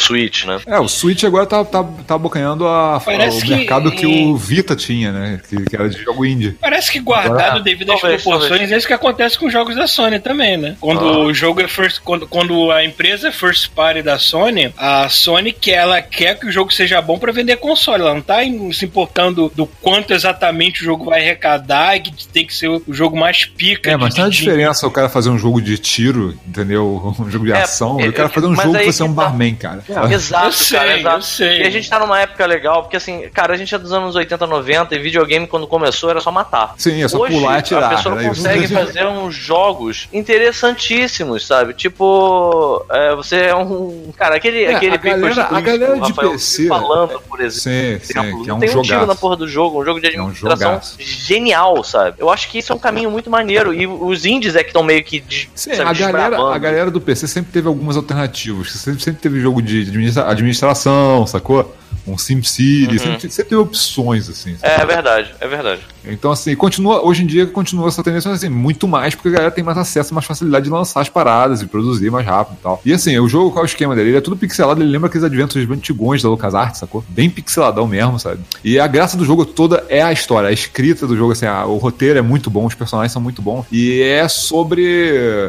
Switch, 0.00 0.44
né? 0.44 0.58
É, 0.66 0.78
o 0.78 0.88
Switch 0.88 1.24
agora 1.24 1.46
tá, 1.46 1.64
tá, 1.64 1.84
tá 2.06 2.14
abocanhando 2.14 2.66
a, 2.66 2.96
o 2.98 3.40
que- 3.40 3.48
mercado 3.54 3.90
que 3.92 4.06
o 4.06 4.36
Vita 4.36 4.74
tinha, 4.76 5.12
né? 5.12 5.40
Que, 5.48 5.64
que 5.64 5.76
era 5.76 5.88
de 5.88 6.02
jogo 6.02 6.24
indie. 6.24 6.52
Parece 6.60 6.90
que 6.90 6.98
guardado 7.00 7.40
Agora- 7.40 7.60
devido 7.60 7.92
às 7.92 8.00
Talvez, 8.00 8.22
proporções, 8.22 8.48
talvez. 8.50 8.72
é 8.72 8.76
isso 8.76 8.86
que 8.86 8.92
acontece 8.92 9.38
com 9.38 9.46
os 9.46 9.52
jogos 9.52 9.74
da 9.76 9.86
Sony 9.86 10.18
também, 10.18 10.56
né? 10.56 10.76
Quando 10.80 11.04
Ah. 11.06 11.18
o 11.20 11.34
jogo 11.34 11.60
é 11.60 11.68
first, 11.68 12.00
quando, 12.02 12.26
quando 12.26 12.70
a 12.70 12.84
empresa 12.84 13.28
é 13.28 13.32
first 13.32 13.70
party 13.70 14.02
da 14.02 14.18
Sony, 14.18 14.72
a 14.76 15.08
Sony 15.08 15.52
quer, 15.52 15.74
ela 15.84 16.02
quer 16.02 16.38
que 16.38 16.46
o 16.46 16.52
jogo 16.52 16.72
seja 16.72 17.00
bom 17.00 17.18
pra 17.18 17.32
vender 17.32 17.56
console. 17.56 18.02
Ela 18.02 18.14
não 18.14 18.22
tá 18.22 18.38
se 18.72 18.84
importando 18.84 19.50
do 19.54 19.66
quanto 19.66 20.12
exatamente 20.12 20.82
o 20.82 20.84
jogo 20.84 21.04
vai 21.06 21.20
arrecadar 21.20 21.96
e 21.96 22.00
que 22.00 22.26
tem 22.28 22.46
que 22.46 22.54
ser 22.54 22.68
o 22.68 22.82
jogo 22.88 23.16
mais 23.16 23.44
pica. 23.44 23.90
É, 23.90 23.96
mas 23.96 24.14
tem 24.14 24.24
uma 24.24 24.30
de- 24.30 24.36
diferença 24.38 24.86
o 24.86 24.90
cara 24.90 25.08
fazer 25.08 25.30
um 25.30 25.38
jogo 25.38 25.60
de 25.60 25.78
tiro, 25.78 26.36
entendeu? 26.46 27.14
Um 27.24 27.30
jogo 27.30 27.44
de 27.44 27.52
É, 27.52 27.62
ação, 27.62 28.00
é, 28.00 28.04
e 28.06 28.08
o 28.08 28.12
cara 28.12 28.28
fazer 28.28 28.46
um 28.46 28.54
jogo 28.54 28.76
que 28.78 28.84
você 28.92 29.02
é 29.02 29.04
um 29.04 29.08
que 29.10 29.14
tá. 29.16 29.22
barman, 29.24 29.54
cara. 29.86 30.12
Exato, 30.12 30.46
Eu 30.46 30.52
sei, 30.52 30.78
cara, 30.78 30.98
exato. 30.98 31.16
eu 31.16 31.22
sei. 31.22 31.62
E 31.62 31.66
a 31.66 31.70
gente 31.70 31.88
tá 31.90 31.98
numa 31.98 32.20
época 32.20 32.46
legal, 32.46 32.82
porque 32.82 32.96
assim, 32.96 33.28
cara, 33.32 33.54
a 33.54 33.56
gente 33.56 33.74
é 33.74 33.78
dos 33.78 33.92
anos 33.92 34.14
80, 34.16 34.46
90 34.46 34.94
e 34.94 34.98
videogame 34.98 35.46
quando 35.46 35.66
começou 35.66 36.10
era 36.10 36.20
só 36.20 36.30
matar. 36.30 36.74
Sim, 36.76 37.02
é 37.02 37.08
só 37.08 37.18
Hoje, 37.18 37.34
pular 37.34 37.56
e 37.56 37.58
atirar. 37.58 37.92
A 37.92 37.96
pessoa 37.96 38.16
isso. 38.20 38.28
consegue 38.28 38.68
fazer 38.72 39.06
uns 39.06 39.34
jogos 39.34 40.08
interessantíssimos, 40.12 41.46
sabe? 41.46 41.74
Tipo, 41.74 42.84
é, 42.90 43.14
você 43.14 43.36
é 43.36 43.54
um. 43.54 44.12
Cara, 44.16 44.36
aquele, 44.36 44.64
É, 44.64 44.74
aquele 44.74 44.94
a 44.94 44.98
galera- 44.98 45.20
Paper 45.20 45.44
a 45.44 45.48
Twist 45.48 45.64
galera 45.66 45.94
de 45.94 46.00
Rafael 46.08 46.30
PC 46.32 46.66
falando, 46.68 47.20
por 47.28 47.40
exemplo. 47.40 47.60
Sim, 47.60 47.98
sim, 48.02 48.12
que 48.12 48.18
é 48.18 48.22
não 48.46 48.56
um 48.56 48.60
tem 48.60 48.76
um 48.76 48.82
tiro 48.82 49.06
na 49.06 49.14
porra 49.14 49.36
do 49.36 49.46
jogo, 49.48 49.80
um 49.80 49.84
jogo 49.84 50.00
de 50.00 50.06
É 50.06 50.10
um 50.20 50.24
administração 50.26 50.68
jogaço. 50.72 50.96
genial, 50.98 51.82
sabe? 51.84 52.16
Eu 52.18 52.30
acho 52.30 52.48
que 52.50 52.58
isso 52.58 52.72
é 52.72 52.76
um 52.76 52.78
caminho 52.78 53.10
muito 53.10 53.30
maneiro. 53.30 53.72
E 53.74 53.86
os 53.86 54.24
indies 54.24 54.54
é 54.56 54.62
que 54.62 54.70
estão 54.70 54.82
meio 54.82 55.02
que. 55.04 55.20
de- 55.20 55.50
Sim, 55.54 55.74
sabe, 55.74 55.90
a 55.90 55.92
galera, 55.92 56.54
a 56.54 56.58
galera 56.58 56.90
do 56.90 57.00
PC 57.00 57.26
sempre 57.28 57.52
teve 57.52 57.68
algumas 57.68 57.96
alternativas. 57.96 58.72
Sempre, 58.72 59.02
sempre 59.02 59.20
teve 59.22 59.40
jogo 59.40 59.60
de 59.62 59.73
administra- 59.82 60.28
administração, 60.30 61.26
sacou? 61.26 61.74
Um 62.06 62.16
SimCity, 62.18 62.98
sempre, 62.98 63.30
sempre 63.30 63.44
teve 63.50 63.56
opções, 63.56 64.28
assim. 64.28 64.50
Uhum. 64.52 64.56
É, 64.62 64.80
é 64.82 64.86
verdade, 64.86 65.34
é 65.40 65.48
verdade. 65.48 65.80
Então, 66.06 66.30
assim, 66.32 66.54
continua, 66.54 67.02
hoje 67.04 67.22
em 67.22 67.26
dia 67.26 67.46
continua 67.46 67.88
essa 67.88 68.02
tendência, 68.02 68.30
mas 68.30 68.38
assim, 68.42 68.52
muito 68.52 68.86
mais, 68.86 69.14
porque 69.14 69.28
a 69.28 69.32
galera 69.32 69.50
tem 69.50 69.64
mais 69.64 69.78
acesso, 69.78 70.12
mais 70.12 70.26
facilidade 70.26 70.64
de 70.64 70.70
lançar 70.70 71.00
as 71.00 71.08
paradas 71.08 71.62
e 71.62 71.66
produzir 71.66 72.10
mais 72.10 72.26
rápido 72.26 72.56
e 72.60 72.62
tal. 72.62 72.82
E 72.84 72.92
assim, 72.92 73.18
o 73.18 73.26
jogo, 73.28 73.50
qual 73.50 73.64
é 73.64 73.66
o 73.66 73.68
esquema 73.68 73.94
dele? 73.94 74.10
Ele 74.10 74.16
é 74.18 74.20
tudo 74.20 74.36
pixelado, 74.36 74.82
ele 74.82 74.90
lembra 74.90 75.08
aqueles 75.08 75.24
adventos 75.24 75.56
antigões 75.56 76.22
da 76.22 76.28
LucasArts, 76.28 76.78
sacou? 76.80 77.02
Bem 77.08 77.30
pixeladão 77.30 77.86
mesmo, 77.86 78.18
sabe? 78.18 78.40
E 78.62 78.78
a 78.78 78.86
graça 78.86 79.16
do 79.16 79.24
jogo 79.24 79.46
toda 79.46 79.84
é 79.88 80.02
a 80.02 80.12
história, 80.12 80.48
a 80.48 80.52
escrita 80.52 81.06
do 81.06 81.16
jogo, 81.16 81.32
assim, 81.32 81.46
a- 81.46 81.64
o 81.64 81.78
roteiro 81.78 82.18
é 82.18 82.22
muito 82.22 82.50
bom, 82.50 82.66
os 82.66 82.74
personagens 82.74 83.12
são 83.12 83.22
muito 83.22 83.40
bons. 83.40 83.64
E 83.72 84.02
é 84.02 84.28
sobre. 84.28 84.84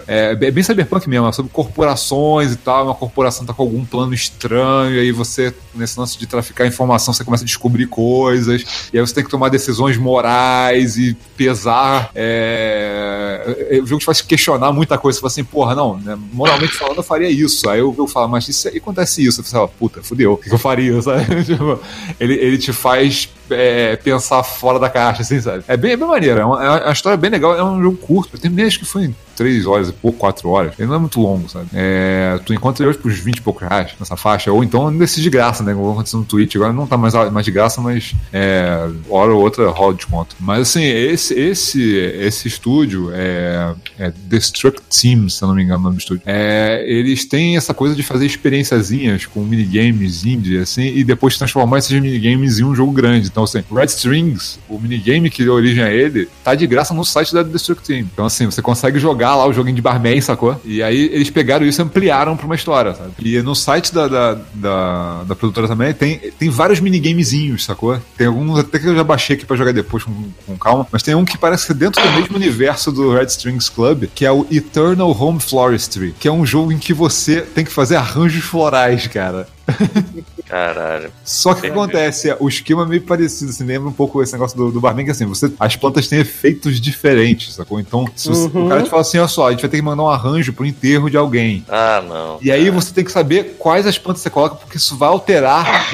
É, 0.08 0.38
é 0.40 0.52
bem 0.52 0.64
cyberpunk 0.64 1.10
mesmo, 1.10 1.28
é 1.28 1.32
sobre 1.32 1.52
corporações 1.52 2.54
e 2.54 2.56
tal. 2.56 2.86
Uma 2.86 2.96
corporação 2.96 3.46
tá 3.46 3.54
com 3.54 3.62
algum 3.64 3.84
plano 3.86 4.14
estranho, 4.14 4.96
e 4.96 5.00
aí 5.00 5.12
você, 5.12 5.54
nesse 5.74 6.00
lance 6.00 6.18
de 6.18 6.26
traficar 6.36 6.68
informação, 6.68 7.14
você 7.14 7.24
começa 7.24 7.44
a 7.44 7.46
descobrir 7.46 7.88
coisas, 7.88 8.90
e 8.92 8.98
aí 8.98 9.06
você 9.06 9.14
tem 9.14 9.24
que 9.24 9.30
tomar 9.30 9.50
decisões 9.50 9.98
morais 9.98 10.98
e 10.98 11.16
pesar. 11.38 12.12
É... 12.14 13.80
O 13.82 13.86
jogo 13.86 14.00
te 14.00 14.06
faz 14.06 14.22
questionar 14.22 14.72
muita 14.72 14.98
coisa. 14.98 15.18
Você 15.18 15.22
fala 15.22 15.32
assim, 15.32 15.44
porra, 15.44 15.76
não, 15.76 15.98
né, 15.98 16.18
moralmente 16.34 16.74
falando, 16.74 16.98
eu 16.98 17.04
faria 17.04 17.30
isso. 17.30 17.70
Aí 17.70 17.80
eu, 17.80 17.94
eu 17.98 18.08
falo, 18.08 18.28
mas 18.28 18.48
isso 18.48 18.68
aí 18.68 18.78
acontece 18.78 19.26
isso. 19.26 19.44
Você 19.44 19.52
fala, 19.52 19.68
puta, 19.68 20.02
fudeu, 20.04 20.34
o 20.34 20.38
que, 20.38 20.50
que 20.50 20.56
eu 20.56 20.60
faria, 20.60 21.00
sabe? 21.02 21.44
Tipo, 21.44 21.80
ele, 22.20 22.34
ele 22.36 22.58
te 22.58 22.74
faz 22.74 23.30
é, 23.50 23.96
pensar 23.96 24.44
fora 24.44 24.80
da 24.80 24.90
caixa, 24.90 25.22
assim, 25.22 25.40
sabe? 25.40 25.64
É 25.68 25.78
bem, 25.78 25.92
é 25.92 25.98
bem 25.98 26.08
maneiro, 26.08 26.40
é 26.40 26.46
uma, 26.46 26.64
é 26.64 26.84
uma 26.86 26.94
história 26.94 27.18
bem 27.18 27.30
legal, 27.30 27.56
é 27.56 27.64
um 27.64 27.82
jogo 27.82 27.98
curto. 27.98 28.36
Eu 28.36 28.40
terminei, 28.40 28.66
acho 28.68 28.80
que 28.80 28.86
foi 28.86 29.06
em 29.06 29.16
3 29.36 29.66
horas 29.66 29.90
e 29.90 29.94
pouco, 29.94 30.18
4 30.18 30.50
horas. 30.50 30.74
Ele 30.80 30.88
não 30.88 30.96
é 30.96 31.00
muito 31.00 31.20
longo, 31.20 31.50
sabe? 31.50 31.68
É, 31.74 32.40
tu 32.46 32.54
encontra 32.54 32.84
ele 32.84 32.90
hoje 32.90 33.00
por 33.00 33.12
uns 33.12 33.20
20 33.20 33.38
e 33.38 33.42
poucos 33.42 33.68
reais 33.68 33.92
nessa 34.00 34.16
faixa, 34.16 34.52
ou 34.52 34.64
então 34.64 34.96
desses 34.96 35.22
de 35.22 35.30
graça, 35.30 35.64
né? 35.64 35.74
Como 35.74 35.92
aconteceu 35.92 36.20
no 36.20 36.26
Twitch, 36.26 36.56
agora 36.56 36.74
não 36.74 36.88
tá 36.88 36.98
mais, 36.98 37.14
mais 37.32 37.46
de 37.46 37.52
graça, 37.52 37.82
mas 37.82 38.16
é, 38.32 38.90
hora 39.10 39.34
ou 39.34 39.42
outra 39.42 39.70
rola 39.70 39.94
de 39.94 40.00
desconto. 40.00 40.36
Mas 40.40 40.62
assim, 40.62 40.84
esse, 40.84 41.34
esse, 41.34 41.94
esse 41.94 42.48
estúdio 42.48 43.10
é, 43.14 43.74
é 44.00 44.14
Destruct 44.16 44.82
Team, 44.90 45.30
se 45.30 45.44
eu 45.44 45.48
não 45.48 45.56
me 45.56 45.64
engano 45.64 45.80
o 45.80 45.84
nome 45.84 45.98
do 45.98 46.00
estúdio. 46.00 46.24
É, 46.26 46.84
eles 46.88 47.26
têm 47.26 47.58
essa 47.58 47.74
coisa 47.74 47.96
de 47.96 48.04
fazer 48.04 48.26
experienciazinhas 48.26 49.26
com 49.26 49.42
minigames 49.42 50.26
indie, 50.26 50.58
assim, 50.58 50.88
e 50.96 51.04
depois 51.04 51.38
transformar 51.38 51.80
esses 51.80 51.92
minigames 51.92 52.60
em 52.60 52.64
um 52.64 52.74
jogo 52.74 52.92
grande. 52.92 53.28
Então, 53.36 53.44
assim, 53.44 53.62
Red 53.70 53.88
Strings, 53.88 54.58
o 54.70 54.80
minigame 54.80 55.30
que 55.30 55.44
deu 55.44 55.54
origem 55.54 55.84
a 55.84 55.92
ele, 55.92 56.30
tá 56.42 56.56
de 56.56 56.66
graça 56.66 56.94
no 56.94 57.04
site 57.04 57.34
da 57.34 57.44
Destruct 57.44 57.86
Team. 57.86 58.08
Então, 58.14 58.26
assim, 58.26 58.46
você 58.46 58.62
consegue 58.62 58.98
jogar 58.98 59.36
lá 59.36 59.46
o 59.46 59.52
joguinho 59.52 59.76
de 59.76 59.82
barman, 59.82 60.22
sacou? 60.22 60.58
E 60.64 60.82
aí 60.82 61.10
eles 61.12 61.30
pegaram 61.30 61.66
isso 61.66 61.82
e 61.82 61.84
ampliaram 61.84 62.38
pra 62.38 62.46
uma 62.46 62.56
história, 62.56 62.96
sabe? 62.96 63.12
E 63.20 63.42
no 63.42 63.54
site 63.54 63.94
da, 63.94 64.08
da, 64.08 64.38
da, 64.54 65.24
da 65.24 65.36
produtora 65.36 65.68
também 65.68 65.94
tem, 65.94 66.18
tem 66.40 66.50
vários 66.50 66.80
minigamezinhos, 66.80 67.66
sacou? 67.66 68.00
Tem 68.18 68.28
alguns 68.28 68.58
até 68.58 68.80
que 68.80 68.88
eu 68.88 68.96
já 68.96 69.04
baixei 69.04 69.36
aqui 69.36 69.46
pra 69.46 69.58
jogar 69.58 69.74
depois 69.74 70.06
com, 70.06 70.14
com 70.46 70.58
calma, 70.58 70.88
mas 70.90 71.04
tem 71.04 71.14
um 71.14 71.26
que 71.26 71.38
parece 71.38 71.66
ser 71.66 71.74
dentro 71.74 72.02
do 72.02 72.12
mesmo 72.14 72.38
universo 72.38 72.90
do 72.90 73.14
Red 73.14 73.26
Strings 73.26 73.68
Club, 73.68 74.06
que 74.16 74.26
é 74.26 74.32
o 74.32 74.48
Eternal 74.50 75.12
Home 75.12 75.42
Floristry, 75.42 76.16
que 76.18 76.30
é 76.30 76.32
um 76.32 76.46
jogo 76.46 76.72
em 76.72 76.78
que 76.78 76.94
você 76.94 77.42
tem 77.42 77.66
que 77.66 77.72
fazer 77.72 77.98
arranjos 77.98 78.46
florais, 78.46 79.08
cara. 79.08 79.46
Caralho. 80.48 81.10
Só 81.24 81.54
que 81.54 81.60
o 81.60 81.62
que 81.64 81.68
acontece? 81.70 82.30
é, 82.30 82.38
O 82.40 82.48
esquema 82.48 82.84
é 82.84 82.86
meio 82.86 83.02
parecido, 83.02 83.50
assim, 83.52 83.64
lembra 83.64 83.90
um 83.90 83.94
pouco 83.94 84.22
esse 84.22 84.34
negócio 84.34 84.56
do, 84.58 84.72
do 84.72 84.80
barman, 84.80 85.06
que 85.06 85.12
assim, 85.12 85.26
você, 85.26 85.52
as 85.60 85.76
plantas 85.76 86.08
têm 86.08 86.20
efeitos 86.20 86.80
diferentes, 86.80 87.54
sacou? 87.56 87.80
Então, 87.80 88.08
se 88.16 88.30
você- 88.30 88.46
Uhum. 88.56 88.66
o 88.66 88.70
cara 88.70 88.84
te 88.84 88.90
fala 88.90 89.02
assim, 89.02 89.18
olha 89.18 89.28
só, 89.28 89.48
a 89.48 89.52
gente 89.52 89.62
vai 89.62 89.70
ter 89.70 89.78
que 89.78 89.84
mandar 89.84 90.04
um 90.04 90.10
arranjo 90.10 90.54
pro 90.54 90.66
enterro 90.66 91.10
de 91.10 91.18
alguém. 91.18 91.66
Ah, 91.68 92.04
não. 92.08 92.38
E 92.42 92.52
aí 92.52 92.70
você 92.70 92.94
tem 92.94 93.04
que 93.04 93.12
saber 93.12 93.56
quais 93.58 93.88
as 93.88 93.98
plantas 93.98 94.22
você 94.22 94.30
coloca, 94.30 94.56
porque 94.56 94.78
isso 94.78 94.96
vai 94.98 95.10
alterar 95.10 95.90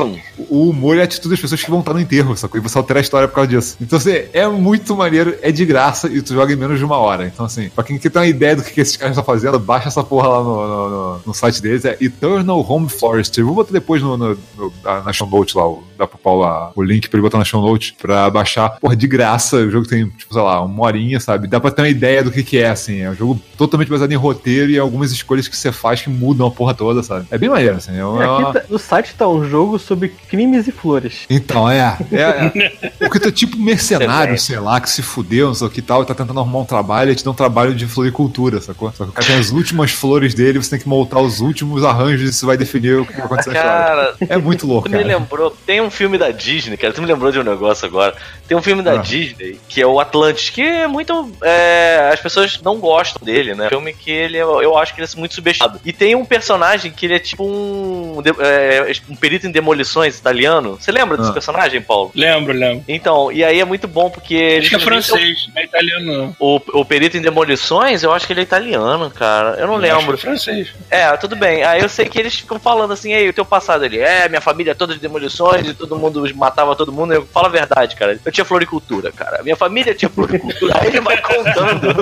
o 0.50 0.70
humor 0.70 0.98
e 0.98 1.02
a 1.02 1.04
atitude 1.06 1.30
das 1.30 1.40
pessoas 1.40 1.64
que 1.64 1.70
vão 1.70 1.80
estar 1.80 1.94
no 1.94 2.00
enterro, 2.00 2.36
sacou? 2.36 2.60
E 2.60 2.64
você 2.64 2.78
altera 2.78 3.00
a 3.00 3.02
história 3.02 3.28
por 3.28 3.36
causa 3.36 3.50
disso. 3.50 3.78
Então, 3.80 3.98
assim, 3.98 4.12
é 4.34 4.48
muito 4.48 4.96
maneiro, 4.96 5.36
é 5.42 5.52
de 5.52 5.66
graça 5.66 6.08
e 6.08 6.22
tu 6.22 6.34
joga 6.34 6.52
em 6.52 6.56
menos 6.58 6.78
de 6.78 6.86
uma 6.86 6.98
hora. 6.98 7.26
Então, 7.26 7.46
assim, 7.46 7.70
pra 7.70 7.84
quem 7.84 7.98
quer 7.98 8.10
ter 8.10 8.20
uma 8.20 8.28
ideia 8.28 8.56
do 8.56 8.64
que, 8.64 8.72
que 8.72 8.82
esses 8.82 8.98
caras 8.98 9.14
estão 9.18 9.24
fazendo, 9.24 9.60
baixa 9.60 9.88
essa 9.88 10.04
porra 10.04 10.28
lá 10.28 10.44
no, 10.44 10.68
no, 10.68 10.90
no- 10.90 11.22
no 11.28 11.34
site 11.34 11.62
deles, 11.62 11.86
é 11.86 11.98
Eternal 12.02 12.66
Home 12.70 12.90
Forest. 12.90 13.40
Eu 13.40 13.46
vou 13.46 13.56
botar 13.56 13.72
depois 13.72 14.02
no, 14.02 14.18
no- 14.18 14.38
no- 14.58 14.74
na, 14.84 15.12
show 15.14 15.28
note 15.30 15.58
lá, 15.58 15.64
dá 15.98 16.08
pro 16.08 16.18
Paulo 16.18 16.44
a- 16.44 16.72
o 16.76 16.82
link 16.84 17.10
pra 17.10 17.18
ele 17.18 17.24
botar 17.24 17.38
na 17.38 17.46
show 17.46 17.62
note 17.62 17.96
pra 18.02 18.30
baixar. 18.30 18.72
Porra, 18.80 18.96
de 18.96 19.08
graça, 19.08 19.58
o 19.58 19.70
jogo 19.72 19.88
tem, 19.88 20.08
tipo, 20.10 20.34
sei 20.34 20.42
lá, 20.42 20.62
uma 20.64 20.84
horinha, 20.86 21.20
sabe? 21.20 21.48
Dá 21.48 21.60
pra 21.60 21.72
ter 21.72 21.82
uma 21.82 21.90
ideia 21.90 22.24
do 22.24 22.32
que 22.32 22.44
que 22.44 22.58
é, 22.58 22.70
assim. 22.70 23.02
É 23.02 23.10
um 23.10 23.16
jogo 23.16 23.40
totalmente 23.58 23.90
baseado 23.90 24.12
em 24.12 24.16
roteiro 24.16 24.72
e 24.72 24.78
algumas 24.80 25.12
escolhas 25.12 25.48
que 25.48 25.56
você 25.56 25.72
faz 25.72 26.02
que 26.02 26.10
mudam 26.10 26.48
a 26.48 26.52
porra 26.52 26.74
toda, 26.74 27.04
sabe? 27.04 27.26
É 27.32 27.38
bem 27.38 27.50
maneiro, 27.50 27.78
assim. 27.78 27.98
É 27.98 28.06
uma- 28.06 28.50
Aqui 28.50 28.60
tá- 28.60 28.66
no 28.70 28.80
site 28.80 29.14
tá 29.16 29.28
um 29.28 29.48
jogo 29.48 29.78
sobre 29.80 30.10
crimes 30.30 30.68
e 30.68 30.72
flores. 30.72 31.26
então, 31.30 31.70
é. 31.70 31.98
é, 32.12 32.22
é. 32.22 32.90
Porque 33.10 33.28
é 33.28 33.32
tipo 33.32 33.58
um 33.58 33.62
mercenário, 33.62 34.38
sei 34.38 34.60
lá, 34.60 34.80
que 34.80 34.90
se 34.90 35.02
fudeu, 35.02 35.48
não 35.48 35.54
sei 35.54 35.68
o 35.68 35.70
que 35.70 35.82
tal, 35.82 36.04
e 36.04 36.06
tá 36.06 36.14
tentando 36.14 36.40
arrumar 36.40 36.60
um 36.60 36.66
trabalho 36.66 37.12
e 37.12 37.16
te 37.16 37.24
dá 37.24 37.32
um 37.32 37.36
trabalho 37.36 37.74
de 37.76 37.86
floricultura, 37.86 38.60
sacou? 38.62 38.92
Só 38.94 39.04
que 39.06 39.10
o 39.12 39.14
cara 39.14 39.28
tem 39.28 39.38
as 39.38 39.52
últimas 39.52 39.92
flores 39.92 40.34
dele, 40.34 40.62
você 40.62 40.70
tem 40.72 40.80
que 40.80 40.88
montar 40.90 41.20
os 41.20 41.40
últimos 41.40 41.84
arranjos 41.84 42.28
e 42.28 42.32
isso 42.32 42.46
vai 42.46 42.58
definir 42.58 43.00
o 43.00 43.06
que 43.06 43.14
vai 43.14 43.26
acontecer 43.26 43.52
na 43.54 43.60
história. 43.60 44.16
Cara, 44.32 44.40
É 44.42 44.44
muito 44.44 44.66
louco, 44.66 44.88
Tu 44.90 44.92
me 44.92 45.04
cara. 45.04 45.18
lembrou, 45.18 45.52
tem 45.66 45.82
um 45.82 45.90
filme 45.92 46.18
da 46.18 46.32
Disney, 46.32 46.78
cara, 46.78 46.94
tu 46.94 47.02
me 47.02 47.08
lembrou 47.08 47.32
de 47.32 47.40
um 47.40 47.44
negócio 47.44 47.86
agora. 47.86 48.16
Tem 48.48 48.58
um 48.58 48.62
filme 48.62 48.82
da 48.82 48.94
Ah. 48.94 48.98
Disney, 48.98 49.60
que 49.68 49.82
é 49.82 49.86
o 49.88 50.00
Atlantis, 50.00 50.50
que 50.50 50.62
é 50.62 50.88
muito. 50.88 51.32
é, 51.44 52.10
as 52.14 52.20
pessoas 52.20 52.60
não 52.62 52.80
gostam 52.80 53.24
dele, 53.24 53.54
né? 53.56 53.70
Filme 53.70 53.94
que 53.94 54.12
ele 54.12 54.38
é- 54.38 54.42
eu 54.42 54.78
acho 54.78 54.94
que 54.94 55.02
ele 55.02 55.08
é 55.14 55.20
muito 55.20 55.34
subestimado. 55.36 55.80
E 55.86 55.92
tem 55.94 56.16
um 56.16 56.26
personagem 56.26 56.92
que 56.92 57.06
ele 57.06 57.16
é 57.16 57.20
tipo 57.20 57.44
um. 57.44 58.22
é, 58.40 58.92
um 59.10 59.16
perito 59.16 59.48
em 59.48 59.52
demolições 59.52 60.18
italiano. 60.18 60.78
Você 60.80 60.92
lembra 60.92 61.18
desse 61.18 61.30
Ah. 61.30 61.34
personagem, 61.34 61.82
Paulo? 61.82 62.12
Lembro, 62.16 62.54
lembro. 62.54 62.84
Então, 62.88 63.32
e 63.32 63.44
aí 63.44 63.60
é 63.60 63.66
muito 63.66 63.88
bom 63.88 64.10
porque. 64.10 64.34
ele 64.36 64.60
Acho 64.62 64.70
que 64.70 64.76
é 64.76 64.80
francês, 64.80 65.48
não 65.54 65.62
é 65.62 65.66
italiano 65.66 66.06
não. 66.18 66.36
O, 66.40 66.62
o 66.82 66.86
perito 66.86 67.18
em 67.18 67.22
demolições, 67.22 68.04
eu 68.04 68.12
acho 68.14 68.26
que 68.28 68.34
ele 68.34 68.42
é 68.42 68.44
italiano, 68.44 69.10
cara. 69.12 69.56
Eu 69.60 69.68
não 69.68 69.76
Eu 69.84 69.92
acho 69.96 70.00
lembro. 70.02 70.18
que 70.18 70.26
é 70.26 70.30
francês. 70.30 70.68
É, 70.90 71.16
tudo 71.18 71.36
bem. 71.36 71.64
Aí 71.64 71.82
eu 71.82 71.90
sei 71.90 72.06
que 72.08 72.20
eles 72.20 72.36
ficam 72.36 72.60
falando 72.60 72.92
assim, 72.94 73.14
ei, 73.14 73.28
o 73.30 73.34
teu 73.34 73.46
passado 73.46 73.84
ele 73.86 74.00
é, 74.00 74.21
minha 74.30 74.42
família 74.42 74.72
é 74.72 74.74
toda 74.74 74.94
de 74.94 75.00
demolições 75.00 75.68
e 75.68 75.74
todo 75.74 75.98
mundo 75.98 76.24
matava 76.36 76.76
todo 76.76 76.92
mundo. 76.92 77.14
Eu 77.14 77.26
falo 77.26 77.48
a 77.48 77.50
verdade, 77.50 77.96
cara. 77.96 78.20
Eu 78.24 78.32
tinha 78.32 78.46
floricultura, 78.46 79.12
cara. 79.12 79.42
Minha 79.44 79.56
família 79.56 79.94
tinha 79.94 80.10
floricultura. 80.10 80.78
Aí 80.80 80.88
ele 80.88 81.02
vai 81.02 81.18
contando 81.22 81.96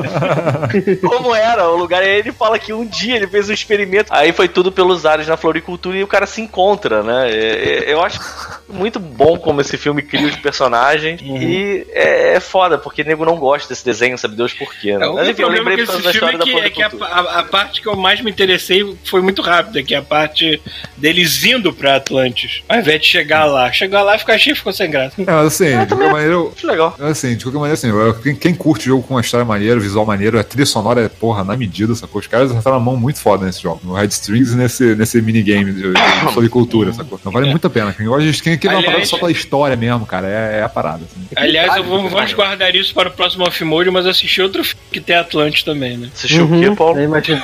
como 1.07 1.33
era 1.35 1.67
o 1.69 1.75
lugar. 1.77 2.01
Aí 2.01 2.19
ele 2.19 2.31
fala 2.31 2.57
que 2.59 2.73
um 2.73 2.85
dia 2.85 3.15
ele 3.15 3.27
fez 3.27 3.49
um 3.49 3.53
experimento. 3.53 4.11
Aí 4.13 4.31
foi 4.31 4.47
tudo 4.47 4.71
pelos 4.71 5.05
ares 5.05 5.27
na 5.27 5.37
floricultura 5.37 5.97
e 5.97 6.03
o 6.03 6.07
cara 6.07 6.25
se 6.25 6.41
encontra, 6.41 7.03
né? 7.03 7.29
É, 7.31 7.85
é, 7.89 7.93
Eu 7.93 8.01
acho 8.03 8.19
muito 8.67 8.99
bom 8.99 9.37
como 9.37 9.61
esse 9.61 9.77
filme 9.77 10.01
cria 10.01 10.27
os 10.27 10.35
personagens. 10.35 11.21
E 11.21 11.85
é, 11.91 12.35
é 12.35 12.39
foda, 12.39 12.77
porque 12.77 13.01
o 13.01 13.05
nego 13.05 13.25
não 13.25 13.37
gosta 13.37 13.69
desse 13.69 13.83
desenho, 13.85 14.17
sabe 14.17 14.35
Deus 14.35 14.53
por 14.53 14.73
quê. 14.75 14.97
Né? 14.97 15.05
É, 15.05 15.09
Mas 15.11 15.29
enfim, 15.29 15.41
eu 15.41 15.49
lembrei 15.49 15.75
esse 15.83 15.85
da 15.87 16.11
filme 16.11 16.11
história 16.11 16.35
é 16.35 16.37
da 16.37 16.43
que, 16.43 16.51
é 16.59 16.69
que 16.69 16.83
a, 16.83 16.89
floricultura. 16.89 17.29
a- 17.29 17.39
a 17.39 17.43
parte 17.43 17.81
que 17.81 17.87
eu 17.87 17.95
mais 17.95 18.21
me 18.21 18.29
interessei 18.31 18.95
foi 19.05 19.21
muito 19.21 19.41
rápida, 19.41 19.81
que 19.83 19.93
é 19.95 19.97
a 19.97 20.01
parte 20.01 20.61
deles 20.97 21.43
indo 21.43 21.73
pra 21.73 21.99
Atlantis, 22.13 22.61
ao 22.67 22.79
invés 22.79 23.01
de 23.01 23.07
chegar 23.07 23.45
lá. 23.45 23.71
Chegar 23.71 24.01
lá 24.01 24.15
e 24.15 24.19
ficar 24.19 24.37
cheio 24.37 24.55
ficou 24.55 24.73
sem 24.73 24.89
graça. 24.89 25.21
É, 25.21 25.31
assim, 25.45 25.77
de 25.79 25.85
qualquer 25.87 26.11
maneira, 26.11 26.33
eu- 26.33 26.53
legal. 26.63 26.95
Assim, 26.99 27.35
de 27.35 27.43
qualquer 27.43 27.59
maneira, 27.59 27.73
assim, 27.75 27.87
eu- 27.89 28.13
quem, 28.15 28.35
quem 28.35 28.53
curte 28.55 28.85
jogo 28.85 29.03
com 29.03 29.13
uma 29.13 29.21
história 29.21 29.45
maneira, 29.45 29.79
visual 29.79 30.05
maneiro, 30.05 30.39
a 30.39 30.43
trilha 30.43 30.65
sonora 30.65 31.01
é, 31.01 31.09
porra, 31.09 31.43
na 31.43 31.55
medida, 31.55 31.93
sacou? 31.95 32.19
Os 32.19 32.27
caras 32.27 32.51
acertaram 32.51 32.77
a 32.77 32.79
mão 32.79 32.97
muito 32.97 33.19
foda 33.19 33.45
nesse 33.45 33.61
jogo. 33.61 33.79
No 33.83 33.93
Red 33.93 34.07
Strings 34.07 34.51
e 34.53 34.55
nesse, 34.55 34.95
nesse 34.95 35.21
minigame 35.21 35.71
de, 35.71 35.81
de 35.93 35.93
floricultura, 36.33 36.91
sacou? 36.93 37.17
Então 37.19 37.31
vale 37.31 37.49
muito 37.49 37.65
a 37.67 37.69
pena. 37.69 37.93
Quem 37.93 38.05
gosta 38.07 38.29
de 38.31 38.41
quem 38.41 38.57
quer 38.57 38.69
uma 38.69 38.83
parada 38.83 39.05
só 39.05 39.17
pela 39.17 39.31
história 39.31 39.75
mesmo, 39.75 40.05
cara, 40.05 40.27
é, 40.27 40.59
é 40.59 40.63
a 40.63 40.69
parada. 40.69 41.03
Assim. 41.05 41.27
Aliás, 41.35 41.75
eu 41.77 41.83
vou, 41.83 42.09
vamos 42.09 42.33
guardar 42.33 42.75
isso 42.75 42.93
para 42.93 43.09
o 43.09 43.11
próximo 43.11 43.45
off-mode, 43.45 43.89
mas 43.91 44.05
eu 44.05 44.11
assisti 44.11 44.41
outro 44.41 44.63
filme 44.63 44.79
que 44.91 44.99
tem 44.99 45.15
Atlantis 45.15 45.63
também, 45.63 45.97
né? 45.97 46.09
Assistiu 46.13 46.45
o 46.45 46.59
quê, 46.59 46.71
Paulo? 46.75 46.93
Uhum. 46.95 47.01
É, 47.01 47.03
imagina. 47.05 47.43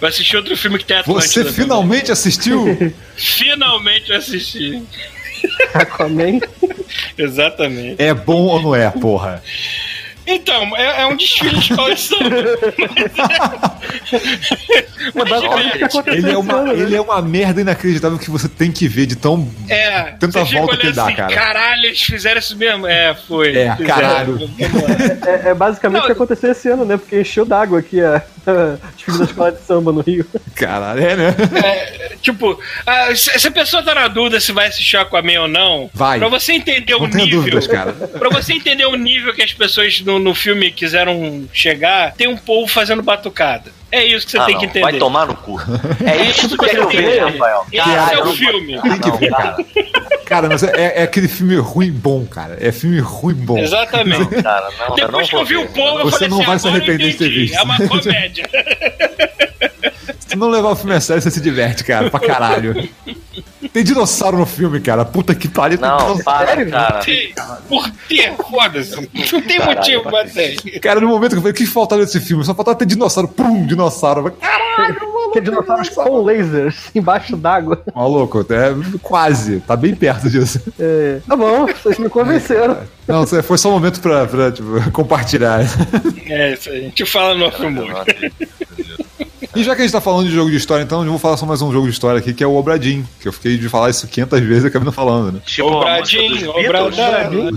Eu 0.00 0.08
assisti 0.08 0.36
outro 0.36 0.56
filme 0.56 0.78
que 0.78 0.84
tem 0.84 0.98
Atlantis. 0.98 1.30
Você 1.30 1.40
também. 1.40 1.54
finalmente 1.54 2.12
assistiu? 2.12 2.94
Finalmente 3.16 4.10
eu 4.10 4.16
assisti. 4.16 4.82
Aquaman. 5.74 6.40
Exatamente. 7.18 8.02
é 8.02 8.14
bom 8.14 8.42
ou 8.44 8.62
não 8.62 8.74
é, 8.74 8.90
porra? 8.90 9.42
Então, 10.26 10.74
é, 10.76 11.02
é 11.02 11.06
um 11.06 11.16
desfile 11.16 11.58
de 11.58 11.70
escola 11.70 11.94
de 11.94 12.00
samba. 12.00 12.24
É. 16.08 16.16
Ele 16.16 16.30
é, 16.30 16.38
uma, 16.38 16.62
né? 16.62 16.72
ele 16.72 16.96
é 16.96 17.00
uma 17.00 17.20
merda 17.20 17.60
inacreditável 17.60 18.18
que 18.18 18.30
você 18.30 18.48
tem 18.48 18.72
que 18.72 18.88
ver 18.88 19.04
de 19.04 19.16
tão. 19.16 19.46
É, 19.68 20.12
Tanta 20.12 20.42
volta 20.44 20.78
que 20.78 20.86
ele 20.86 20.92
olhando 20.92 20.94
dá, 20.94 21.04
assim, 21.04 21.14
cara. 21.14 21.34
Caralho, 21.34 21.84
eles 21.84 22.00
fizeram 22.00 22.38
isso 22.38 22.56
mesmo? 22.56 22.86
É, 22.86 23.14
foi. 23.14 23.54
É, 23.54 23.76
Fizeram. 23.76 23.94
caralho. 23.94 24.40
Lá. 24.40 24.48
É, 25.26 25.50
é 25.50 25.54
basicamente 25.54 25.98
Não, 25.98 26.04
o 26.04 26.06
que 26.06 26.12
aconteceu 26.12 26.52
esse 26.52 26.68
ano, 26.68 26.86
né? 26.86 26.96
Porque 26.96 27.20
encheu 27.20 27.44
d'água 27.44 27.80
aqui 27.80 28.00
a 28.00 28.22
desfile 28.96 29.18
da 29.18 29.24
escola 29.24 29.52
de 29.52 29.60
samba 29.62 29.92
no 29.92 30.00
Rio. 30.00 30.26
Caralho, 30.54 31.00
é, 31.02 31.16
né? 31.16 31.34
É, 31.64 32.16
tipo, 32.20 32.58
ah, 32.86 33.14
se, 33.14 33.38
se 33.38 33.48
a 33.48 33.50
pessoa 33.50 33.82
tá 33.82 33.94
na 33.94 34.08
dúvida 34.08 34.40
se 34.40 34.52
vai 34.52 34.68
assistir 34.68 34.96
Aquaman 34.96 35.40
ou 35.42 35.48
não, 35.48 35.90
Vai. 35.94 36.18
pra 36.18 36.28
você 36.28 36.52
entender 36.52 36.94
o 36.94 37.00
Não 37.00 37.10
tenho 37.10 37.24
nível. 37.24 37.40
dúvidas, 37.40 37.66
cara. 37.66 37.92
Pra 37.92 38.28
você 38.30 38.52
entender 38.52 38.86
o 38.86 38.96
nível 38.96 39.32
que 39.34 39.42
as 39.42 39.52
pessoas 39.52 40.00
no, 40.00 40.18
no 40.18 40.34
filme 40.34 40.70
quiseram 40.70 41.46
chegar, 41.52 42.12
tem 42.14 42.28
um 42.28 42.36
povo 42.36 42.66
fazendo 42.70 43.02
batucada. 43.02 43.72
É 43.94 44.04
isso 44.04 44.26
que 44.26 44.32
você 44.32 44.38
Ah, 44.38 44.44
tem 44.46 44.54
não, 44.54 44.60
que 44.60 44.66
entender. 44.66 44.82
Vai 44.90 44.98
tomar 44.98 45.26
no 45.26 45.36
cu. 45.36 45.60
É 46.04 46.22
isso 46.24 46.48
que 46.48 46.64
eu 46.64 46.86
tem 46.86 47.02
vejo, 47.02 47.26
que 47.26 47.38
Rafael. 47.38 47.66
Esse 47.72 47.90
é 47.90 48.18
eu 48.18 48.24
o 48.24 48.34
filme. 48.34 48.80
Tem 48.82 48.98
que 48.98 49.08
Não, 49.08 49.16
ver, 49.18 49.30
cara. 49.30 49.56
cara. 50.26 50.48
Mas 50.48 50.62
é, 50.64 51.00
é 51.00 51.02
aquele 51.04 51.28
filme 51.28 51.56
ruim 51.56 51.92
bom, 51.92 52.26
cara. 52.26 52.56
É 52.60 52.72
filme 52.72 52.98
ruim 53.00 53.34
bom. 53.34 53.56
Exatamente. 53.58 54.42
Cara, 54.42 54.68
não, 54.78 54.84
eu 54.84 54.88
não 54.88 54.96
Depois 54.96 55.30
que 55.30 55.36
eu 55.36 55.44
vi 55.44 55.56
o 55.56 55.68
povo, 55.68 55.98
eu 56.00 56.04
Você 56.06 56.10
falei 56.12 56.28
não 56.28 56.38
assim, 56.38 56.46
vai 56.46 56.58
se 56.58 56.66
agora 56.66 56.82
eu 56.82 56.86
arrepender 56.86 57.12
de 57.12 57.16
ter 57.18 57.24
entendi. 57.26 57.40
visto. 57.42 57.56
É 57.58 57.62
uma 57.62 57.76
comédia. 57.88 58.44
Se 60.26 60.36
não 60.36 60.50
levar 60.50 60.70
o 60.70 60.76
filme 60.76 60.94
a 60.96 61.00
sério, 61.00 61.22
você 61.22 61.30
se 61.30 61.40
diverte, 61.40 61.84
cara, 61.84 62.10
pra 62.10 62.18
caralho. 62.18 62.88
Tem 63.74 63.82
dinossauro 63.82 64.38
no 64.38 64.46
filme, 64.46 64.80
cara. 64.80 65.04
Puta 65.04 65.34
que 65.34 65.48
pariu. 65.48 65.76
tem 65.76 65.88
Não, 65.88 66.16
para, 66.18 66.64
cara. 66.64 67.00
Tem- 67.00 67.34
Por 67.68 67.90
ter, 68.08 68.32
foda-se. 68.48 69.10
Não 69.32 69.42
tem 69.42 69.58
motivo 69.58 70.04
pra 70.04 70.24
ter. 70.24 70.54
Cara, 70.78 71.00
no 71.00 71.08
momento 71.08 71.32
que 71.32 71.38
eu 71.38 71.40
falei, 71.40 71.50
o 71.50 71.56
que 71.56 71.66
faltava 71.66 72.00
nesse 72.00 72.20
filme? 72.20 72.44
Só 72.44 72.54
faltava 72.54 72.78
ter 72.78 72.86
dinossauro. 72.86 73.28
Pum, 73.28 73.66
dinossauro. 73.66 74.30
Caralho, 74.40 74.94
mano. 75.12 75.32
Que 75.32 75.38
é 75.40 75.42
dinossauros 75.42 75.88
com 75.88 76.22
lasers 76.22 76.76
embaixo 76.94 77.36
d'água. 77.36 77.82
Maluco, 77.92 78.46
é 78.48 78.72
quase. 79.02 79.58
Tá 79.66 79.74
bem 79.74 79.92
perto 79.92 80.30
disso. 80.30 80.60
É, 80.78 81.18
tá 81.26 81.34
bom, 81.34 81.66
vocês 81.66 81.98
me 81.98 82.08
convenceram. 82.08 82.78
Não, 83.08 83.26
foi 83.26 83.58
só 83.58 83.70
um 83.70 83.72
momento 83.72 84.00
pra, 84.00 84.24
pra 84.26 84.52
tipo, 84.52 84.88
compartilhar. 84.92 85.62
É 86.26 86.52
isso 86.52 86.70
aí. 86.70 86.78
A 86.78 86.80
gente 86.82 87.04
fala 87.04 87.34
no 87.34 87.46
off-mode. 87.46 88.32
E 89.54 89.62
já 89.62 89.74
que 89.76 89.82
a 89.82 89.84
gente 89.84 89.92
tá 89.92 90.00
falando 90.00 90.26
de 90.28 90.34
jogo 90.34 90.50
de 90.50 90.56
história, 90.56 90.82
então 90.82 91.04
eu 91.04 91.10
vou 91.10 91.18
falar 91.18 91.36
só 91.36 91.46
mais 91.46 91.62
um 91.62 91.72
jogo 91.72 91.86
de 91.86 91.92
história 91.92 92.18
aqui, 92.18 92.34
que 92.34 92.42
é 92.42 92.46
o 92.46 92.56
Obradinho. 92.56 93.08
Que 93.20 93.28
eu 93.28 93.32
fiquei 93.32 93.56
de 93.56 93.68
falar 93.68 93.88
isso 93.90 94.06
500 94.08 94.40
vezes 94.40 94.64
e 94.64 94.66
acabei 94.66 94.84
não 94.84 94.92
falando, 94.92 95.32
né? 95.34 95.40
Tipo, 95.46 95.68
Ô, 95.68 95.82
a 95.82 96.00
música 96.00 96.18
Bradinho, 96.18 96.30
dos 96.30 96.48
ô, 96.48 96.52
Beatles. 96.54 96.96
Bradinho. 96.96 97.50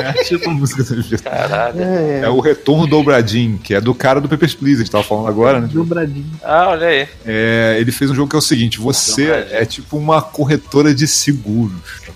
É 0.00 0.24
tipo 0.24 0.48
a 0.50 0.52
música 0.54 0.82
do 0.82 0.94
Beatles. 0.94 1.20
Caralho. 1.20 1.82
É, 1.82 2.20
É 2.24 2.28
o 2.30 2.40
retorno 2.40 2.86
do 2.86 2.96
Obradinho, 2.98 3.58
que 3.58 3.74
é 3.74 3.80
do 3.80 3.94
cara 3.94 4.20
do 4.22 4.28
Papers, 4.28 4.54
Please, 4.54 4.76
a 4.76 4.84
gente 4.84 4.90
tava 4.90 5.04
falando 5.04 5.28
agora, 5.28 5.60
né? 5.60 5.68
dobradinho. 5.70 6.24
Ah, 6.42 6.68
olha 6.70 6.86
aí. 6.86 7.08
É, 7.26 7.76
ele 7.78 7.92
fez 7.92 8.10
um 8.10 8.14
jogo 8.14 8.30
que 8.30 8.36
é 8.36 8.38
o 8.38 8.42
seguinte: 8.42 8.78
você 8.80 9.24
Obradinho. 9.30 9.56
é 9.56 9.64
tipo 9.66 9.96
uma 9.98 10.22
corretora 10.22 10.94
de 10.94 11.06
seguros, 11.06 11.72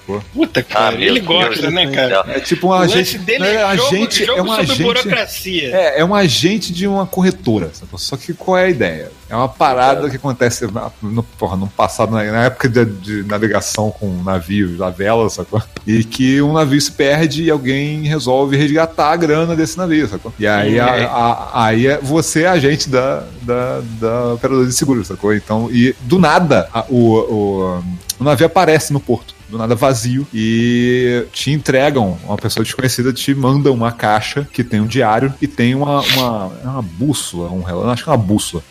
sacou? 0.06 0.22
Puta, 0.32 0.62
cara. 0.62 0.89
Ah, 0.89 0.90
meu 0.98 1.01
ele 1.09 1.20
Deus 1.20 1.26
gosta, 1.26 1.62
do 1.62 1.70
né, 1.70 1.90
cara? 1.90 2.24
É 2.28 2.40
tipo 2.40 2.68
um 2.68 2.72
agente. 2.72 3.18
dele 3.18 3.44
é, 3.44 3.55
é 3.55 3.76
jogo, 3.76 3.89
agente, 3.94 4.24
jogo 4.24 4.39
é 4.39 4.43
um 4.43 4.47
sobre 4.48 4.62
agente. 4.62 4.82
burocracia. 4.82 5.70
É, 5.76 6.01
é 6.01 6.05
um 6.05 6.14
agente 6.14 6.72
de 6.72 6.86
uma 6.86 7.06
corretora, 7.06 7.70
sacou? 7.72 7.98
Só 7.98 8.16
que 8.16 8.32
qual 8.35 8.56
é 8.59 8.64
a 8.64 8.68
ideia? 8.70 9.10
É 9.28 9.35
uma 9.35 9.48
parada 9.48 10.09
que 10.10 10.16
acontece 10.16 10.70
na- 10.70 10.90
no, 11.02 11.22
porra, 11.22 11.56
no 11.56 11.66
passado, 11.66 12.12
na, 12.12 12.22
na 12.24 12.44
época 12.44 12.68
de, 12.68 12.85
de 12.85 13.22
navegação 13.24 13.90
com 13.90 14.22
navios 14.22 14.76
da 14.78 14.90
vela, 14.90 15.28
sacou? 15.31 15.60
E 15.86 16.05
que 16.05 16.40
um 16.43 16.52
navio 16.52 16.81
se 16.81 16.93
perde 16.93 17.44
e 17.44 17.51
alguém 17.51 18.02
resolve 18.02 18.56
resgatar 18.56 19.12
a 19.12 19.16
grana 19.16 19.56
desse 19.56 19.76
navio, 19.78 20.06
sacou? 20.09 20.32
E 20.39 20.47
aí, 20.47 20.78
a- 20.78 20.86
a- 21.06 21.64
aí 21.66 21.86
é- 21.86 21.98
você 21.98 22.43
é 22.43 22.48
agente 22.48 22.89
da, 22.89 23.24
da, 23.43 23.81
da 23.98 24.35
operadora 24.35 24.66
de 24.66 24.72
seguros, 24.74 25.09
sacou? 25.09 25.35
Então, 25.35 25.68
e 25.72 25.94
do 26.02 26.18
nada, 26.18 26.68
a- 26.72 26.85
o, 26.89 27.14
o, 27.16 27.82
o 28.20 28.24
navio 28.24 28.47
aparece 28.47 28.93
no 28.93 29.01
porto 29.01 29.35
do 29.55 29.59
nada 29.59 29.76
vazio 29.76 30.26
e 30.35 31.26
te 31.32 31.52
entregam, 31.52 32.18
uma 32.24 32.36
pessoa 32.36 32.64
desconhecida 32.64 33.12
te 33.12 33.32
manda 33.35 33.70
uma 33.70 33.93
caixa 33.93 34.47
que 34.52 34.64
tem 34.64 34.81
um 34.81 34.86
diário 34.86 35.32
e 35.40 35.47
tem 35.47 35.76
uma, 35.76 36.01
uma, 36.01 36.52
é 36.62 36.66
uma 36.66 36.82
bússola, 36.82 37.51
um 37.51 37.62
relógio, 37.62 37.90
acho 37.90 38.02
que 38.05 38.10
é 38.10 38.12
uma 38.12 38.18
bússola. 38.18 38.64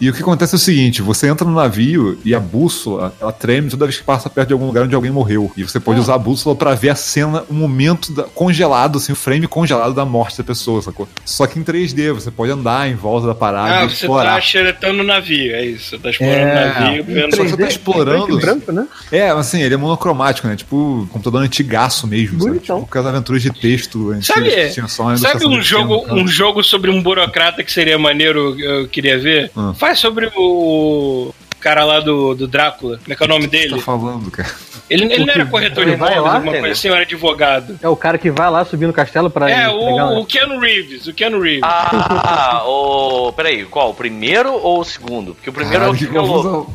E 0.00 0.08
o 0.08 0.12
que 0.12 0.22
acontece 0.22 0.54
é 0.54 0.56
o 0.56 0.58
seguinte: 0.58 1.00
você 1.02 1.28
entra 1.28 1.46
no 1.46 1.54
navio 1.54 2.18
e 2.24 2.34
a 2.34 2.40
bússola 2.40 3.14
ela 3.20 3.32
treme 3.32 3.70
toda 3.70 3.86
vez 3.86 3.96
que 3.98 4.04
passa 4.04 4.28
perto 4.28 4.48
de 4.48 4.52
algum 4.52 4.66
lugar 4.66 4.84
onde 4.84 4.94
alguém 4.94 5.10
morreu. 5.10 5.50
E 5.56 5.62
você 5.62 5.78
pode 5.80 6.00
usar 6.00 6.14
a 6.14 6.18
bússola 6.18 6.54
pra 6.56 6.74
ver 6.74 6.90
a 6.90 6.94
cena, 6.94 7.44
o 7.48 7.54
momento 7.54 8.12
da- 8.12 8.24
congelado, 8.24 8.98
assim, 8.98 9.12
o 9.12 9.16
frame 9.16 9.46
congelado 9.46 9.94
da 9.94 10.04
morte 10.04 10.38
da 10.38 10.44
pessoa, 10.44 10.82
sacou? 10.82 11.08
Só 11.24 11.46
que 11.46 11.58
em 11.58 11.62
3D, 11.62 12.12
você 12.12 12.30
pode 12.30 12.50
andar 12.52 12.88
em 12.88 12.94
volta 12.94 13.26
da 13.26 13.34
parada 13.34 13.84
Ah, 13.84 13.88
você 13.88 13.94
explorar. 14.04 14.34
tá 14.34 14.40
xeretando 14.40 15.00
o 15.02 15.04
navio, 15.06 15.54
é 15.54 15.64
isso. 15.64 15.90
Você 15.90 15.98
tá 15.98 16.10
explorando 16.10 16.38
É, 16.48 16.52
o 16.52 16.68
navio, 16.80 17.00
em 17.00 17.02
vendo. 17.02 17.36
Só 17.36 17.42
que 17.44 17.48
você 17.50 17.56
tá 17.56 17.68
explorando- 17.68 18.38
e 18.38 18.40
branco, 18.40 18.72
né? 18.72 18.86
É, 19.12 19.28
assim, 19.30 19.62
ele 19.62 19.74
é 19.74 19.76
monocromático, 19.76 20.46
né? 20.48 20.56
Tipo, 20.56 21.08
computador 21.12 21.42
antigaço 21.42 22.06
mesmo. 22.06 22.38
Sabe? 22.40 22.50
Bonitão. 22.52 22.76
Tipo, 22.80 22.88
aquelas 22.90 23.08
aventuras 23.08 23.42
de 23.42 23.50
texto 23.50 24.10
antigas 24.10 24.74
Sabe, 24.90 25.18
sabe 25.18 25.46
um 25.46 25.62
jogo, 25.62 26.04
filme, 26.04 26.22
um 26.22 26.26
jogo 26.28 26.62
sobre 26.62 26.90
um 26.90 27.02
burocrata 27.02 27.62
que 27.62 27.70
seria 27.72 27.98
maneiro, 27.98 28.58
eu 28.60 28.88
queria 28.88 29.18
ver? 29.18 29.50
Hum. 29.56 29.72
Faz 29.84 29.98
sobre 29.98 30.30
o 30.34 31.34
cara 31.60 31.84
lá 31.84 32.00
do, 32.00 32.34
do 32.34 32.46
Drácula. 32.48 32.98
Como 32.98 33.12
é 33.12 33.16
que 33.16 33.22
é 33.22 33.26
o 33.26 33.28
nome 33.28 33.44
você 33.44 33.50
dele? 33.50 33.76
tá 33.76 33.82
falando, 33.82 34.30
cara? 34.30 34.48
Ele, 34.88 35.04
ele 35.12 35.24
não 35.24 35.32
era 35.32 35.46
corretor 35.46 35.84
de 35.86 35.92
imóveis, 35.92 36.22
lá, 36.22 36.34
alguma 36.34 36.52
coisa 36.52 36.72
assim, 36.72 36.88
era 36.88 37.00
advogado. 37.00 37.78
É 37.82 37.88
o 37.88 37.96
cara 37.96 38.18
que 38.18 38.30
vai 38.30 38.50
lá 38.50 38.64
subir 38.66 38.86
no 38.86 38.92
castelo 38.92 39.30
pra 39.30 39.50
É, 39.50 39.68
o, 39.68 40.18
o 40.20 40.26
Keanu 40.26 40.58
Reeves, 40.58 41.06
o 41.06 41.12
Keanu 41.14 41.40
Reeves. 41.40 41.62
Ah, 41.64 42.62
o. 42.66 43.32
Peraí, 43.32 43.64
qual? 43.64 43.90
O 43.90 43.94
primeiro 43.94 44.52
ou 44.52 44.80
o 44.80 44.84
segundo? 44.84 45.34
Porque 45.34 45.48
o 45.48 45.52
primeiro 45.54 45.84
é 45.84 45.88
o 45.88 45.94
que 45.94 46.06
confusão. 46.06 46.66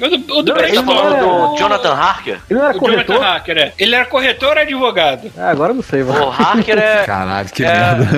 O 0.00 0.08
do, 0.08 0.38
o 0.38 0.42
do 0.42 0.52
tá 0.52 0.58
Brainstorm. 0.58 0.86
falando 0.86 1.14
era- 1.14 1.24
do 1.24 1.56
Jonathan 1.56 1.94
Harker? 1.94 2.38
Ele 2.50 2.58
não 2.60 2.66
era 2.68 2.76
O 2.76 2.80
corretor? 2.80 3.14
Jonathan 3.16 3.32
Hacker, 3.32 3.58
é. 3.58 3.72
Ele 3.78 3.94
era 3.94 4.04
corretor 4.06 4.56
ou 4.56 4.62
advogado? 4.62 5.30
Ah, 5.38 5.50
agora 5.50 5.70
eu 5.70 5.76
não 5.76 5.82
sei, 5.84 6.02
mano. 6.02 6.26
O 6.26 6.30
Harker 6.30 6.78
é. 6.78 7.02
Caralho, 7.06 7.48
que 7.48 7.64
é, 7.64 7.68
merda. 7.72 8.08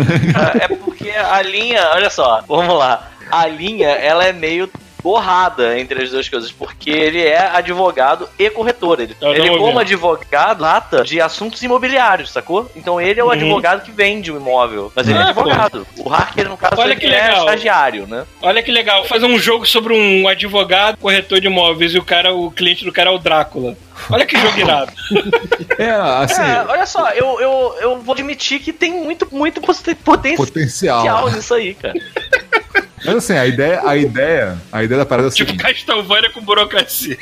é 0.59 0.69
porque 0.69 1.11
a 1.11 1.43
linha, 1.43 1.83
olha 1.95 2.09
só, 2.09 2.43
vamos 2.49 2.79
lá. 2.79 3.11
A 3.35 3.47
linha, 3.47 3.89
ela 3.89 4.25
é 4.25 4.33
meio 4.33 4.71
borrada 5.03 5.79
entre 5.79 6.03
as 6.03 6.11
duas 6.11 6.27
coisas, 6.27 6.51
porque 6.51 6.89
ele 6.89 7.21
é 7.21 7.39
advogado 7.39 8.27
e 8.39 8.49
corretor. 8.49 9.01
Ele, 9.01 9.15
ele 9.21 9.51
como 9.59 9.79
advogado, 9.79 10.59
trata 10.61 11.05
de 11.05 11.21
assuntos 11.21 11.63
imobiliários, 11.63 12.31
sacou? 12.31 12.71
Então 12.75 12.99
ele 12.99 13.21
é 13.21 13.23
o 13.23 13.27
Uhum. 13.27 13.33
advogado 13.33 13.83
que 13.85 13.91
vende 13.91 14.33
o 14.33 14.37
imóvel, 14.39 14.91
mas 14.97 15.07
ele 15.07 15.19
é 15.19 15.23
Ah, 15.23 15.29
advogado. 15.29 15.87
O 15.99 16.11
Harker, 16.11 16.49
no 16.49 16.57
caso, 16.57 16.81
Olha 16.81 16.93
ele 16.93 17.01
que 17.01 17.07
é 17.07 17.11
legal. 17.11 17.41
estagiário, 17.41 18.07
né? 18.07 18.25
Olha 18.41 18.63
que 18.63 18.73
legal, 18.73 19.05
fazer 19.05 19.27
um 19.27 19.39
jogo 19.39 19.67
sobre 19.67 19.93
um 19.93 20.27
advogado, 20.27 20.97
corretor 20.97 21.39
de 21.39 21.49
imóveis 21.49 21.93
e 21.95 21.99
o 21.99 22.03
cara, 22.05 22.33
o 22.33 22.51
cliente 22.51 22.83
do 22.87 22.91
cara 22.93 23.11
é 23.11 23.13
o 23.13 23.19
Drácula. 23.19 23.77
Olha 24.11 24.25
que 24.25 24.39
jogo 24.39 24.59
irado. 24.59 24.91
É, 25.79 25.91
assim, 25.91 26.41
É, 26.41 26.63
olha 26.69 26.87
só, 26.87 27.11
eu, 27.11 27.41
eu, 27.41 27.75
eu 27.81 27.99
vou 28.01 28.13
admitir 28.15 28.61
que 28.61 28.73
tem 28.73 28.93
muito, 28.93 29.27
muito 29.33 29.61
poten- 29.61 29.95
potencial 29.97 30.37
potencial. 30.37 31.31
nisso 31.31 31.53
aí, 31.55 31.75
cara. 31.75 31.95
Mas 33.05 33.17
assim, 33.17 33.35
a 33.35 33.47
ideia, 33.47 33.83
a 33.85 33.97
ideia, 33.97 34.59
a 34.73 34.83
ideia 34.83 34.99
da 35.01 35.07
parada 35.07 35.29
é 35.29 35.31
a 35.31 35.33
tipo 35.33 35.51
seguinte. 35.51 35.63
Castlevania 35.63 36.31
com 36.31 36.41
burocracia. 36.41 37.19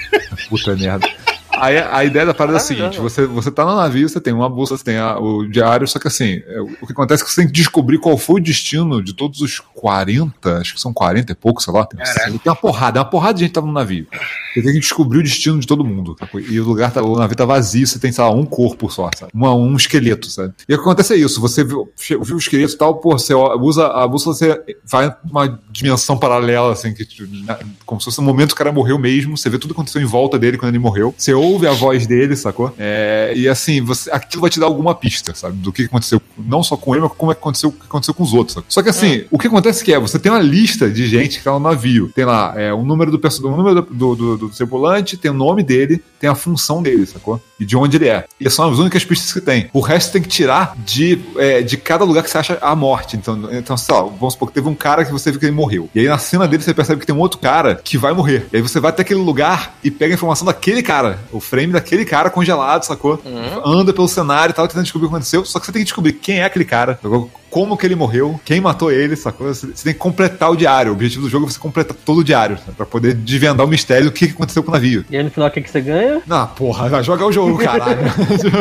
Puta 0.49 0.77
merda. 0.77 1.09
Aí 1.59 1.79
a 1.79 2.05
ideia 2.05 2.27
da 2.27 2.35
parada 2.35 2.57
é 2.57 2.61
a 2.61 2.65
seguinte: 2.65 2.99
você, 2.99 3.27
você 3.27 3.51
tá 3.51 3.65
no 3.65 3.77
navio, 3.77 4.09
você 4.09 4.21
tem 4.21 4.33
uma 4.33 4.49
bússola, 4.49 4.79
você 4.79 4.85
tem 4.85 4.97
a- 4.99 5.19
o 5.19 5.47
diário, 5.47 5.87
só 5.87 5.99
que 5.99 6.09
assim, 6.09 6.43
é, 6.47 6.61
o 6.61 6.87
que 6.87 6.93
acontece 6.93 7.23
é 7.23 7.27
que 7.27 7.31
você 7.33 7.41
tem 7.43 7.47
que 7.47 7.53
descobrir 7.53 7.99
qual 7.99 8.17
foi 8.17 8.41
o 8.41 8.45
destino 8.45 9.03
de 9.03 9.13
todos 9.15 9.41
os 9.41 9.61
40, 9.61 10.59
acho 10.59 10.75
que 10.75 10.81
são 10.81 10.93
40 10.93 11.33
e 11.33 11.35
pouco, 11.35 11.63
sei 11.63 11.73
lá. 11.73 11.85
Tem, 11.87 11.99
tem 12.39 12.41
uma 12.47 12.57
porrada, 12.57 12.99
uma 13.01 13.05
porrada 13.05 13.35
de 13.35 13.41
gente 13.45 13.53
tava 13.53 13.67
no 13.67 13.73
navio. 13.73 14.07
Você 14.55 14.63
tem 14.63 14.73
que 14.73 14.81
descobrir 14.81 15.19
o 15.19 15.23
destino 15.23 15.59
de 15.61 15.67
todo 15.67 15.85
mundo. 15.85 16.17
E 16.49 16.59
o 16.61 16.65
lugar, 16.65 16.91
tá, 16.93 17.03
o 17.03 17.17
navio 17.17 17.37
tá 17.37 17.45
vazio, 17.45 17.87
você 17.87 17.99
tem, 17.99 18.13
sei 18.13 18.23
lá, 18.25 18.31
um 18.31 18.45
corpo 18.45 18.91
só, 18.91 19.09
sabe? 19.17 19.31
Uma, 19.35 19.55
um 19.55 19.77
esqueleto, 19.77 20.29
sabe? 20.31 20.53
E 20.69 20.75
o 20.75 20.77
que 20.79 20.83
acontece 20.83 21.15
é 21.15 21.17
isso: 21.17 21.41
você 21.41 21.63
viu, 21.65 21.91
viu 22.23 22.37
o 22.37 22.39
esqueleto 22.39 22.75
e 22.75 22.77
tal, 22.79 22.97
pô, 22.97 23.13
você 23.19 23.35
usa 23.35 23.87
a 23.89 24.07
bússola, 24.07 24.35
você 24.35 24.61
vai 24.85 25.15
uma 25.31 25.61
dimensão 25.71 26.19
paralela, 26.19 26.73
assim, 26.73 26.93
que, 26.95 27.07
como 27.87 28.01
se 28.01 28.07
fosse 28.07 28.19
o 28.19 28.23
momento 28.23 28.49
que 28.49 28.55
o 28.55 28.59
cara 28.59 28.73
morreu 28.73 28.99
mesmo, 28.99 29.37
você 29.37 29.49
vê 29.49 29.59
tudo 29.59 29.73
que 29.75 29.81
aconteceu 29.81 30.01
em 30.03 30.07
volta 30.07 30.39
dele 30.39 30.59
quando 30.59 30.71
ele 30.71 30.79
morreu, 30.79 31.15
você 31.17 31.33
ouve 31.43 31.67
a 31.67 31.73
voz 31.73 32.07
dele, 32.07 32.37
sacou? 32.37 32.73
É, 32.79 33.33
e 33.35 33.49
assim, 33.49 33.81
você, 33.81 34.11
aquilo 34.11 34.41
vai 34.43 34.51
te 34.51 34.61
dar 34.61 34.67
alguma 34.67 34.95
pista, 34.95 35.35
sabe? 35.35 35.57
Do 35.57 35.73
que 35.73 35.83
aconteceu, 35.83 36.21
não 36.39 36.63
só 36.63 36.77
com 36.77 36.95
ele, 36.95 37.03
mas 37.03 37.13
como 37.17 37.33
é 37.33 37.35
que 37.35 37.41
aconteceu, 37.41 37.69
o 37.71 37.73
que 37.73 37.87
aconteceu 37.87 38.15
com 38.15 38.23
os 38.23 38.33
outros. 38.33 38.55
Sacou? 38.55 38.67
Só 38.69 38.83
que 38.83 38.89
assim, 38.89 39.25
o 39.31 39.39
que 39.39 39.47
acontece 39.47 39.85
que 39.85 39.93
é, 39.93 39.99
você 39.99 40.19
tem 40.19 40.31
uma 40.31 40.41
lista 40.41 40.89
de 40.91 41.07
gente 41.07 41.39
que 41.39 41.45
tá 41.45 41.53
no 41.53 41.61
navio. 41.61 42.11
Tem 42.15 42.25
lá 42.25 42.55
é, 42.57 42.73
o 42.73 42.83
número 42.83 43.11
do 43.11 43.19
perso- 43.19 43.47
o 43.47 43.57
número 43.57 43.83
do, 43.83 43.95
do, 43.95 44.15
do, 44.15 44.39
do 44.39 44.49
tripulante, 44.49 45.17
tem 45.17 45.31
o 45.31 45.35
nome 45.35 45.63
dele, 45.63 46.03
tem 46.21 46.29
a 46.31 46.35
função 46.35 46.83
dele, 46.83 47.07
sacou? 47.07 47.41
E 47.59 47.65
de 47.65 47.77
onde 47.77 47.97
ele 47.97 48.09
é. 48.09 48.25
E 48.41 48.49
são 48.51 48.71
as 48.71 48.79
únicas 48.79 49.05
pistas 49.05 49.33
que 49.33 49.41
tem. 49.41 49.69
O 49.73 49.81
resto 49.81 50.13
tem 50.13 50.23
que 50.23 50.29
tirar 50.29 50.77
de, 50.85 51.19
é, 51.37 51.63
de 51.63 51.77
cada 51.77 52.05
lugar 52.05 52.23
que 52.25 52.31
você 52.31 52.39
acha 52.39 52.59
a 52.61 52.75
morte. 52.75 53.17
Então, 53.17 53.49
então, 53.53 53.77
sei 53.77 53.95
lá, 53.95 54.03
vamos 54.03 54.35
supor 54.35 54.49
que 54.49 54.55
teve 54.55 54.69
um 54.69 54.75
cara 54.75 55.05
que 55.05 55.13
você 55.13 55.31
viu 55.31 55.39
que 55.41 55.47
ele 55.47 55.55
morreu. 55.55 55.89
E 55.95 56.01
aí 56.01 56.09
na 56.09 56.19
cena 56.19 56.47
dele 56.49 56.63
você 56.63 56.75
percebe 56.75 57.01
que 57.01 57.07
tem 57.07 57.15
um 57.15 57.19
outro 57.21 57.39
cara 57.39 57.77
que 57.83 57.97
vai 57.97 58.13
morrer. 58.13 58.47
E 58.53 58.57
aí 58.57 58.63
você 58.63 58.81
vai 58.81 58.91
até 58.91 59.03
aquele 59.03 59.21
lugar 59.21 59.77
e 59.83 59.91
pega 59.91 60.13
a 60.13 60.17
informação 60.17 60.45
daquele 60.47 60.83
cara, 60.83 61.19
o 61.33 61.41
frame 61.41 61.73
daquele 61.73 62.05
cara 62.05 62.31
congelado, 62.31 62.85
sacou? 62.85 63.21
Anda 63.65 63.93
pelo 63.93 64.07
cenário 64.09 64.53
e 64.53 64.55
tal, 64.55 64.67
tentando 64.69 64.85
descobrir 64.85 65.07
o 65.07 65.09
que 65.11 65.15
aconteceu. 65.17 65.45
Só 65.45 65.59
que 65.59 65.67
você 65.67 65.73
tem 65.73 65.81
que 65.81 65.87
descobrir 65.87 66.13
quem 66.15 66.41
é 66.41 66.45
aquele 66.45 66.65
cara, 66.65 66.99
sacou? 67.03 67.31
como 67.51 67.77
que 67.77 67.85
ele 67.85 67.95
morreu, 67.95 68.41
quem 68.47 68.63
matou 68.63 68.91
ele, 68.91 69.15
sacou? 69.15 69.47
Você 69.49 69.67
você 69.67 69.85
tem 69.85 69.93
que 69.93 69.99
completar 69.99 70.51
o 70.51 70.57
diário. 70.57 70.91
O 70.91 70.95
objetivo 70.95 71.25
do 71.25 71.29
jogo 71.31 71.47
é 71.47 71.51
você 71.51 71.59
completar 71.59 71.95
todo 72.05 72.19
o 72.19 72.25
diário, 72.25 72.57
sabe? 72.59 72.73
pra 72.73 72.87
poder 72.87 73.13
desvendar 73.15 73.67
o 73.67 73.69
mistério 73.69 74.07
do 74.07 74.13
que 74.13 74.25
aconteceu 74.27 74.63
com 74.63 74.71
o 74.71 74.73
navio. 74.75 75.05
E 75.11 75.17
aí 75.17 75.23
no 75.23 75.31
final 75.31 75.49
o 75.49 75.53
que, 75.53 75.61
que 75.61 75.71
você 75.71 75.81
ganha? 75.83 76.23
Ah, 76.31 76.47
porra, 76.47 76.89
vai 76.89 77.03
jogar 77.03 77.27
o 77.27 77.33
jogo, 77.33 77.59
caralho. 77.59 77.99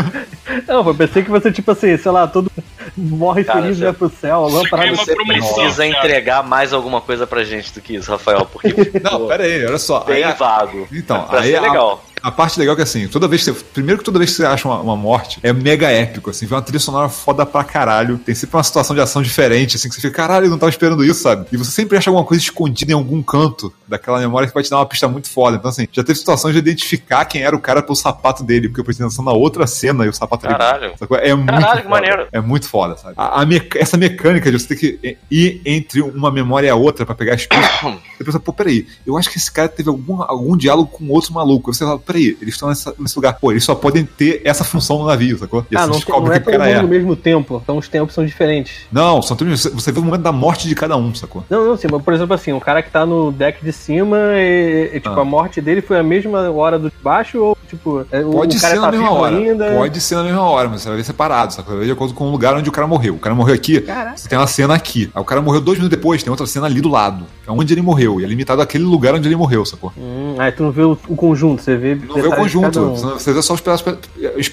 Não, 0.67 0.85
eu 0.87 0.95
pensei 0.95 1.23
que 1.23 1.29
você, 1.29 1.51
tipo 1.51 1.71
assim, 1.71 1.97
sei 1.97 2.11
lá, 2.11 2.27
todo 2.27 2.51
morre 2.97 3.43
Cara, 3.43 3.61
feliz, 3.61 3.77
você- 3.77 3.83
vai 3.85 3.93
pro 3.93 4.09
céu, 4.09 4.45
aqui 4.47 4.75
é 4.87 4.91
uma 4.91 5.05
céu. 5.05 5.15
promoção. 5.15 5.53
Precisa 5.55 5.85
entregar 5.85 6.43
mais 6.43 6.73
alguma 6.73 6.99
coisa 7.01 7.25
pra 7.25 7.43
gente 7.43 7.73
do 7.73 7.79
que 7.81 7.95
isso, 7.95 8.11
Rafael, 8.11 8.45
porque 8.45 8.69
Não, 9.01 9.27
pera 9.27 9.43
aí, 9.43 9.65
olha 9.65 9.77
só. 9.77 10.01
bem 10.01 10.17
Aí 10.17 10.23
a- 10.23 10.33
vago. 10.33 10.87
Então, 10.91 11.23
pra 11.23 11.39
aí 11.39 11.51
ser 11.51 11.57
a- 11.57 11.61
legal. 11.61 12.03
A 12.23 12.31
parte 12.31 12.59
legal 12.59 12.73
é 12.73 12.75
que 12.77 12.81
assim, 12.83 13.07
toda 13.07 13.27
vez 13.27 13.43
que 13.43 13.51
você. 13.51 13.63
Primeiro 13.73 13.99
que 13.99 14.05
toda 14.05 14.19
vez 14.19 14.31
que 14.31 14.37
você 14.37 14.45
acha 14.45 14.67
uma, 14.67 14.79
uma 14.79 14.95
morte, 14.95 15.39
é 15.43 15.51
mega 15.53 15.89
épico, 15.89 16.29
assim, 16.29 16.45
vem 16.45 16.55
uma 16.55 16.61
trilha 16.61 16.79
sonora 16.79 17.09
foda 17.09 17.45
pra 17.45 17.63
caralho. 17.63 18.17
Tem 18.17 18.35
sempre 18.35 18.55
uma 18.57 18.63
situação 18.63 18.95
de 18.95 19.01
ação 19.01 19.21
diferente, 19.21 19.75
assim, 19.77 19.89
que 19.89 19.95
você 19.95 20.01
fica, 20.01 20.13
caralho, 20.13 20.45
eu 20.45 20.49
não 20.49 20.57
tava 20.57 20.69
esperando 20.69 21.03
isso, 21.03 21.21
sabe? 21.23 21.45
E 21.51 21.57
você 21.57 21.71
sempre 21.71 21.97
acha 21.97 22.09
alguma 22.09 22.25
coisa 22.25 22.43
escondida 22.43 22.91
em 22.91 22.95
algum 22.95 23.21
canto 23.23 23.73
daquela 23.87 24.19
memória 24.19 24.47
que 24.47 24.53
vai 24.53 24.63
te 24.63 24.69
dar 24.69 24.77
uma 24.77 24.85
pista 24.85 25.07
muito 25.07 25.29
foda. 25.29 25.57
Então, 25.57 25.69
assim, 25.69 25.87
já 25.91 26.03
teve 26.03 26.17
situações 26.19 26.53
de 26.53 26.59
identificar 26.59 27.25
quem 27.25 27.41
era 27.43 27.55
o 27.55 27.59
cara 27.59 27.81
pelo 27.81 27.95
sapato 27.95 28.43
dele, 28.43 28.67
porque 28.67 28.81
eu 28.81 28.85
prestei 28.85 29.05
atenção 29.05 29.25
na 29.25 29.33
outra 29.33 29.65
cena 29.67 30.05
e 30.05 30.09
o 30.09 30.13
sapato 30.13 30.43
dele. 30.45 30.57
Caralho. 30.57 30.93
Sacou? 30.97 31.17
É 31.17 31.33
muito 31.33 31.47
Caralho, 31.51 31.81
que 31.83 31.87
maneiro. 31.89 32.27
É 32.31 32.39
muito 32.39 32.67
foda, 32.67 32.95
sabe? 32.97 33.15
A, 33.17 33.41
a 33.41 33.45
meca- 33.45 33.79
essa 33.79 33.97
mecânica 33.97 34.51
de 34.51 34.59
você 34.59 34.67
ter 34.67 34.75
que 34.75 35.17
ir 35.29 35.61
entre 35.65 36.01
uma 36.01 36.31
memória 36.31 36.67
e 36.67 36.69
a 36.69 36.75
outra 36.75 37.05
pra 37.05 37.15
pegar 37.15 37.33
as 37.35 37.45
pistas. 37.45 37.71
Você 38.21 38.25
pensa, 38.25 38.39
pô, 38.39 38.53
peraí, 38.53 38.85
eu 39.05 39.17
acho 39.17 39.31
que 39.31 39.37
esse 39.39 39.51
cara 39.51 39.67
teve 39.67 39.89
algum, 39.89 40.21
algum 40.21 40.55
diálogo 40.55 40.91
com 40.91 41.09
outro 41.09 41.33
maluco. 41.33 41.71
Aí 41.71 41.75
você 41.75 41.83
fala, 41.83 41.97
peraí, 42.11 42.37
eles 42.41 42.53
estão 42.55 42.69
nessa- 42.69 42.93
nesse 42.99 43.15
lugar. 43.15 43.33
Pô, 43.39 43.51
eles 43.51 43.63
só 43.63 43.73
podem 43.75 44.05
ter 44.05 44.41
essa 44.43 44.63
função 44.63 44.99
no 44.99 45.05
navio, 45.07 45.37
sacou? 45.37 45.65
E 45.71 45.75
Ah, 45.75 45.81
aí 45.81 45.85
não, 45.87 45.93
você 45.93 45.99
descobre 45.99 46.29
não 46.29 46.33
é 46.35 46.37
o 46.37 46.41
que 46.41 46.47
o 46.49 46.51
todo 46.51 46.59
cara 46.59 46.69
mundo 46.71 46.79
é. 46.79 46.81
no 46.83 46.87
mesmo 46.87 47.15
tempo, 47.15 47.61
então 47.63 47.77
os 47.77 47.87
tempos 47.87 48.13
são 48.13 48.25
diferentes. 48.25 48.81
Não, 48.91 49.21
são 49.21 49.35
três- 49.37 49.61
você- 49.61 49.69
você 49.69 49.91
vê 49.91 49.99
o 49.99 50.03
momento 50.03 50.21
da 50.21 50.31
morte 50.31 50.67
de 50.67 50.75
cada 50.75 50.95
um, 50.97 51.13
sacou? 51.15 51.43
Não, 51.49 51.65
não, 51.65 51.77
sim, 51.77 51.87
mas 51.91 52.01
por 52.01 52.13
exemplo 52.13 52.33
assim, 52.33 52.51
o 52.53 52.59
cara 52.59 52.81
que 52.81 52.89
tá 52.91 53.05
no 53.05 53.31
deck 53.31 53.63
de 53.63 53.71
cima, 53.71 54.17
e, 54.35 54.91
e, 54.93 54.99
tipo, 54.99 55.09
Ah. 55.09 55.21
a 55.21 55.25
morte 55.25 55.61
dele 55.61 55.81
foi 55.81 55.97
a 55.99 56.03
mesma 56.03 56.49
hora 56.51 56.77
do 56.77 56.89
de 56.89 56.95
baixo, 57.03 57.39
ou 57.39 57.57
tipo, 57.69 58.05
é, 58.11 58.19
o- 58.19 58.31
Pode 58.31 58.57
o 58.57 58.61
cara 58.61 58.73
ser 58.75 58.79
tá 58.79 58.85
na 58.87 58.91
mesma 58.91 59.07
vivo 59.09 59.19
hora. 59.21 59.35
ainda. 59.37 59.71
Pode 59.71 60.01
ser 60.01 60.15
na 60.15 60.23
mesma 60.23 60.41
hora, 60.43 60.67
mas 60.69 60.81
você 60.81 60.87
vai 60.89 60.97
ver 60.97 61.03
separado, 61.03 61.53
sacou? 61.53 61.71
Vai 61.71 61.79
ver 61.81 61.85
de 61.85 61.91
acordo 61.93 62.13
com 62.13 62.25
o 62.25 62.31
lugar 62.31 62.55
onde 62.55 62.67
o 62.67 62.71
cara 62.71 62.85
morreu. 62.87 63.15
O 63.15 63.19
cara 63.19 63.33
morreu 63.33 63.55
aqui, 63.55 63.79
Caraca. 63.81 64.17
você 64.17 64.27
tem 64.27 64.37
uma 64.37 64.47
cena 64.47 64.73
aqui. 64.73 65.09
Aí 65.13 65.21
o 65.21 65.25
cara 65.25 65.41
morreu 65.41 65.61
dois 65.61 65.77
minutos 65.77 65.97
depois, 65.97 66.21
tem 66.21 66.29
outra 66.29 66.45
cena 66.45 66.65
ali 66.65 66.81
do 66.81 66.89
lado. 66.89 67.25
É 67.47 67.51
onde 67.51 67.73
ele 67.73 67.81
morreu. 67.81 68.19
E 68.19 68.23
é 68.23 68.27
limitado 68.27 68.61
àquele 68.61 68.83
lugar 68.83 69.15
onde 69.15 69.27
ele 69.27 69.35
morreu, 69.35 69.65
sacou? 69.65 69.91
Hum, 69.97 70.35
aí 70.37 70.51
tu 70.51 70.63
não 70.63 70.71
vê 70.71 70.83
o, 70.83 70.97
o 71.07 71.15
conjunto, 71.15 71.61
você 71.61 71.75
vê. 71.75 71.97
Não 72.07 72.15
vê 72.15 72.27
o 72.27 72.35
conjunto, 72.35 72.79
um. 72.79 72.95
você 72.95 73.33
vê 73.33 73.41
só 73.41 73.53
os 73.53 73.61
pedaços, 73.61 73.85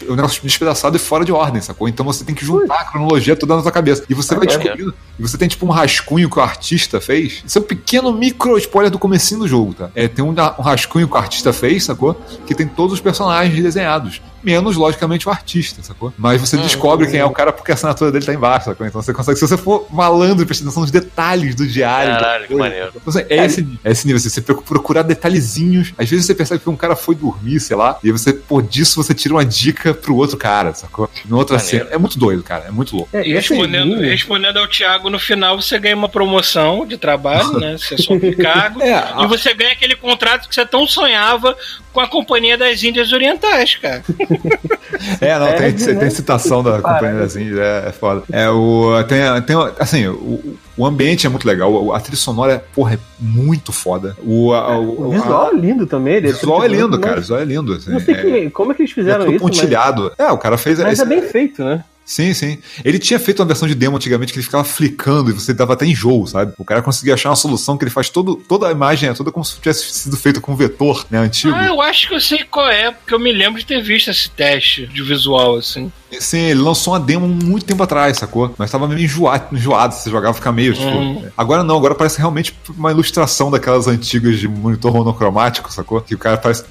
o 0.09 0.15
negócio 0.15 0.43
despedaçado 0.43 0.97
e 0.97 0.99
fora 0.99 1.25
de 1.25 1.33
ordem, 1.33 1.61
sacou? 1.61 1.89
Então 1.89 2.05
você 2.05 2.25
tem 2.25 2.35
que 2.35 2.45
juntar 2.45 2.81
a 2.81 2.85
cronologia 2.85 3.35
toda 3.37 3.57
na 3.57 3.63
sua 3.63 3.73
cabeça. 3.73 4.05
E 4.09 4.15
você 4.15 4.35
vai 4.35 4.45
é. 4.45 4.49
descobrindo. 4.49 4.95
E 5.19 5.23
você 5.23 5.37
tem 5.37 5.49
tipo 5.49 5.67
um 5.67 5.71
rascunho 5.71 6.31
que 6.31 6.39
o 6.39 6.43
artista 6.43 7.01
fez. 7.01 7.43
Isso 7.47 7.59
é 7.59 7.61
um 7.61 7.65
pequeno 7.65 8.13
micro 8.13 8.57
spoiler 8.59 8.91
do 8.91 8.99
comecinho 8.99 9.41
do 9.41 9.49
jogo, 9.49 9.75
tá? 9.75 9.91
É, 9.95 10.07
tem 10.09 10.25
um, 10.25 10.31
um 10.31 10.63
rascunho 10.63 11.09
que 11.09 11.15
o 11.15 11.17
artista 11.17 11.53
fez, 11.53 11.85
sacou? 11.85 12.21
Que 12.47 12.55
tem 12.55 12.67
todos 12.67 12.95
os 12.95 13.01
personagens 13.01 13.63
desenhados. 13.63 14.21
Menos, 14.43 14.77
logicamente, 14.77 15.29
o 15.29 15.31
artista, 15.31 15.83
sacou? 15.83 16.13
Mas 16.17 16.41
você 16.41 16.57
descobre 16.57 17.07
quem 17.11 17.21
é 17.21 17.25
o 17.25 17.31
cara 17.31 17.53
porque 17.53 17.71
a 17.73 17.75
assinatura 17.75 18.13
dele 18.13 18.25
tá 18.25 18.33
embaixo, 18.35 18.67
sacou? 18.67 18.87
Então 18.87 19.01
você 19.03 19.13
consegue, 19.13 19.39
se 19.39 19.47
você 19.47 19.57
for 19.57 19.87
malandro 19.91 20.43
e 20.43 20.47
prestar 20.47 20.65
atenção 20.65 20.83
nos 20.83 20.91
detalhes 20.91 21.55
do 21.55 21.67
diário. 21.67 22.13
Caralho, 22.15 22.43
que 22.43 22.49
coisa, 22.49 22.63
maneiro. 22.63 22.89
então, 22.95 23.03
assim, 23.07 23.25
é, 23.29 23.45
esse, 23.47 23.79
é 23.85 23.91
esse 23.91 24.07
nível, 24.07 24.19
assim, 24.19 24.29
você 24.29 24.41
procurar 24.41 25.03
detalhezinhos. 25.03 25.93
Às 25.99 26.09
vezes 26.09 26.27
você 26.27 26.35
percebe 26.35 26.61
que 26.63 26.71
um 26.71 26.77
cara 26.77 26.95
foi 26.97 27.15
dormir, 27.15 27.61
sei 27.61 27.77
lá, 27.77 27.99
e 28.03 28.11
você, 28.13 28.33
por 28.33 28.63
disso, 28.63 29.03
você 29.03 29.15
tira 29.15 29.35
uma 29.35 29.45
dica 29.45 29.93
pro 29.95 30.17
outro 30.17 30.37
cara, 30.37 30.73
sacou? 30.75 31.11
Na 31.27 31.37
outra 31.37 31.57
Maneiro. 31.59 31.79
cena. 31.85 31.91
É 31.95 31.99
muito 31.99 32.19
doido, 32.19 32.43
cara. 32.43 32.65
É 32.69 32.71
muito 32.71 32.95
louco. 32.97 33.09
É, 33.13 33.21
essa 33.31 33.55
respondendo, 33.55 33.95
linha- 33.97 34.11
respondendo 34.11 34.57
ao 34.59 34.69
Thiago, 34.69 35.11
no 35.11 35.19
final 35.19 35.61
você 35.61 35.79
ganha 35.79 35.97
uma 35.97 36.09
promoção 36.09 36.87
de 36.87 36.97
trabalho, 36.97 37.59
né? 37.59 37.77
Você 37.79 37.99
sobe 37.99 38.31
de 38.31 38.37
cargo. 38.43 38.83
É, 38.83 39.05
e 39.23 39.27
você 39.27 39.53
ganha 39.55 39.73
aquele 39.73 39.97
contrato 39.97 40.49
que 40.49 40.55
você 40.55 40.65
tão 40.65 40.87
sonhava 40.87 41.57
com 41.99 42.03
a 42.03 42.07
Companhia 42.07 42.57
das 42.57 42.81
Índias 42.85 43.13
Orientais, 43.13 43.75
cara. 43.77 44.05
É, 45.21 45.39
não, 45.39 45.47
É, 45.47 45.53
tem, 45.73 45.97
tem 45.99 46.11
citação 46.11 46.63
da 46.63 46.81
companhia 46.81 47.21
das 47.21 47.37
Índias, 47.37 47.59
é, 47.59 47.89
é 47.89 47.93
foda. 47.93 48.23
É, 48.33 48.49
o, 48.49 48.93
tem, 49.05 49.21
tem, 49.43 49.57
assim, 49.79 50.07
o, 50.09 50.57
O 50.77 50.87
ambiente 50.87 51.27
é 51.27 51.31
muito 51.31 51.47
legal, 51.47 51.93
a 51.95 52.01
trilha 52.01 52.17
sonora, 52.17 52.55
é, 52.55 52.59
porra, 52.59 52.95
é 52.95 52.99
muito 53.21 53.71
foda. 53.73 54.17
O, 54.25 54.53
a- 54.55 54.79
O 54.79 55.09
o- 55.09 55.11
visual 55.11 55.47
a- 55.47 55.51
é 55.51 55.55
lindo 55.61 55.87
também. 55.87 56.15
ele 56.15 56.29
o 56.31 56.33
visual 56.35 56.59
é 56.65 56.69
preto 56.69 56.75
e 56.75 56.83
lindo, 56.83 56.99
cara. 56.99 57.13
O 57.13 57.17
mas 57.17 57.21
visual 57.25 57.41
é 57.41 57.45
lindo. 57.45 57.73
Assim, 57.75 57.91
Não 57.93 58.01
sei 58.01 58.15
é, 58.15 58.23
que, 58.23 58.51
como 58.51 58.73
é 58.73 58.75
que 58.75 58.83
eles 58.83 58.93
é 58.93 58.95
fizeram 58.95 59.25
tudo 59.27 59.35
isso, 59.37 59.45
mas, 59.45 59.57
pontilhado. 59.57 60.13
É, 60.19 60.27
o 60.33 60.39
cara 60.39 60.57
fez. 60.59 60.79
mas 60.79 60.93
esse- 60.95 61.03
é 61.03 61.07
bem 61.07 61.23
feito, 61.23 61.63
né? 61.65 61.85
Sim, 62.09 62.33
sim. 62.33 62.57
Ele 62.83 62.99
tinha 62.99 63.21
feito 63.21 63.41
uma 63.41 63.45
versão 63.45 63.69
de 63.69 63.75
demo 63.75 63.97
antigamente 63.97 64.33
que 64.33 64.39
ele 64.39 64.45
ficava 64.45 64.65
flicando 64.65 65.29
e 65.29 65.35
você 65.35 65.53
dava 65.53 65.75
até 65.75 65.85
enjoo, 65.85 66.27
sabe? 66.27 66.55
O 66.57 66.65
cara 66.65 66.81
conseguia 66.81 67.13
achar 67.13 67.29
uma 67.29 67.37
solução 67.37 67.77
que 67.77 67.85
ele 67.85 67.91
faz 67.91 68.09
todo, 68.09 68.35
toda 68.35 68.67
a 68.67 68.73
imagem, 68.73 69.11
é 69.11 69.13
toda 69.13 69.31
como 69.31 69.45
se 69.45 69.57
tivesse 69.57 69.93
sido 69.93 70.17
feito 70.17 70.41
com 70.41 70.57
vetor, 70.57 71.07
né? 71.11 71.19
Antigo. 71.19 71.55
Ah, 71.55 71.67
eu 71.67 71.83
acho 71.83 72.09
que 72.09 72.15
eu 72.15 72.21
sei 72.21 72.45
qual 72.45 72.67
é, 72.71 72.93
porque 72.93 73.13
eu 73.13 73.21
me 73.21 73.31
lembro 73.31 73.61
de 73.61 73.67
ter 73.67 73.83
visto 73.83 74.11
esse 74.11 74.31
teste 74.31 74.87
de 74.87 75.03
visual, 75.03 75.57
assim. 75.57 75.93
Sim, 76.19 76.39
ele 76.39 76.61
lançou 76.61 76.95
uma 76.95 77.01
demo 77.01 77.29
muito 77.29 77.67
tempo 77.67 77.83
atrás, 77.83 78.17
sacou? 78.17 78.55
Mas 78.57 78.71
tava 78.71 78.89
meio 78.89 79.01
enjoado, 79.01 79.55
enjoado 79.55 79.95
você 79.95 80.11
jogava 80.11 80.33
ficar 80.33 80.53
meio, 80.53 80.73
tipo. 80.73 80.87
Uhum. 80.87 81.29
Agora 81.37 81.63
não, 81.63 81.77
agora 81.77 81.95
parece 81.95 82.19
realmente 82.19 82.57
uma 82.77 82.91
ilustração 82.91 83.51
daquelas 83.51 83.87
antigas 83.87 84.39
de 84.39 84.49
monitor 84.49 84.93
monocromático, 84.93 85.73
sacou? 85.73 86.01
Que 86.01 86.15
o 86.15 86.19
cara 86.19 86.39
parece. 86.39 86.65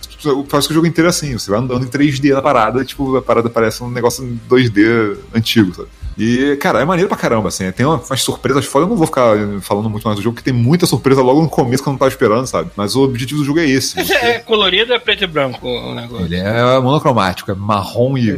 Parece 0.49 0.68
que 0.68 0.73
o 0.73 0.76
jogo 0.76 0.88
inteiro 0.88 1.07
é 1.07 1.11
assim, 1.11 1.38
você 1.38 1.51
vai 1.51 1.59
andando 1.59 1.85
em 1.85 1.88
3D 1.88 2.34
na 2.34 2.41
parada, 2.41 2.84
tipo, 2.84 3.15
a 3.15 3.22
parada 3.22 3.49
parece 3.49 3.84
um 3.84 3.89
negócio 3.89 4.23
em 4.26 4.39
2D 4.49 5.18
antigo, 5.34 5.73
sabe? 5.76 5.89
E, 6.18 6.56
cara, 6.57 6.81
é 6.81 6.85
maneiro 6.85 7.07
pra 7.07 7.18
caramba, 7.18 7.49
assim. 7.49 7.72
Tem 7.72 7.85
uma- 7.85 8.02
umas 8.10 8.22
surpresas 8.22 8.65
fora. 8.65 8.85
Eu 8.85 8.89
não 8.89 8.95
vou 8.95 9.06
ficar 9.06 9.35
falando 9.61 9.89
muito 9.89 10.03
mais 10.03 10.18
do 10.18 10.23
jogo, 10.23 10.35
porque 10.35 10.49
tem 10.52 10.57
muita 10.60 10.85
surpresa 10.85 11.22
logo 11.22 11.41
no 11.41 11.49
começo 11.49 11.84
que 11.84 11.89
eu 11.89 11.91
não 11.94 11.98
tava 11.98 12.10
esperando, 12.10 12.48
sabe? 12.48 12.69
Mas 12.76 12.95
o 12.95 13.03
objetivo 13.03 13.39
do 13.41 13.45
jogo 13.45 13.60
é 13.60 13.65
esse. 13.69 13.95
Mas 13.95 14.10
é 14.10 14.39
colorido 14.39 14.91
ou 14.91 14.95
é 14.95 14.99
preto 14.99 15.23
e 15.23 15.27
branco 15.27 15.68
o 15.68 15.94
negócio? 15.94 16.26
Ele 16.26 16.35
é 16.38 16.80
monocromático, 16.80 17.52
é 17.52 17.56
marrom 17.56 18.18
e, 18.18 18.30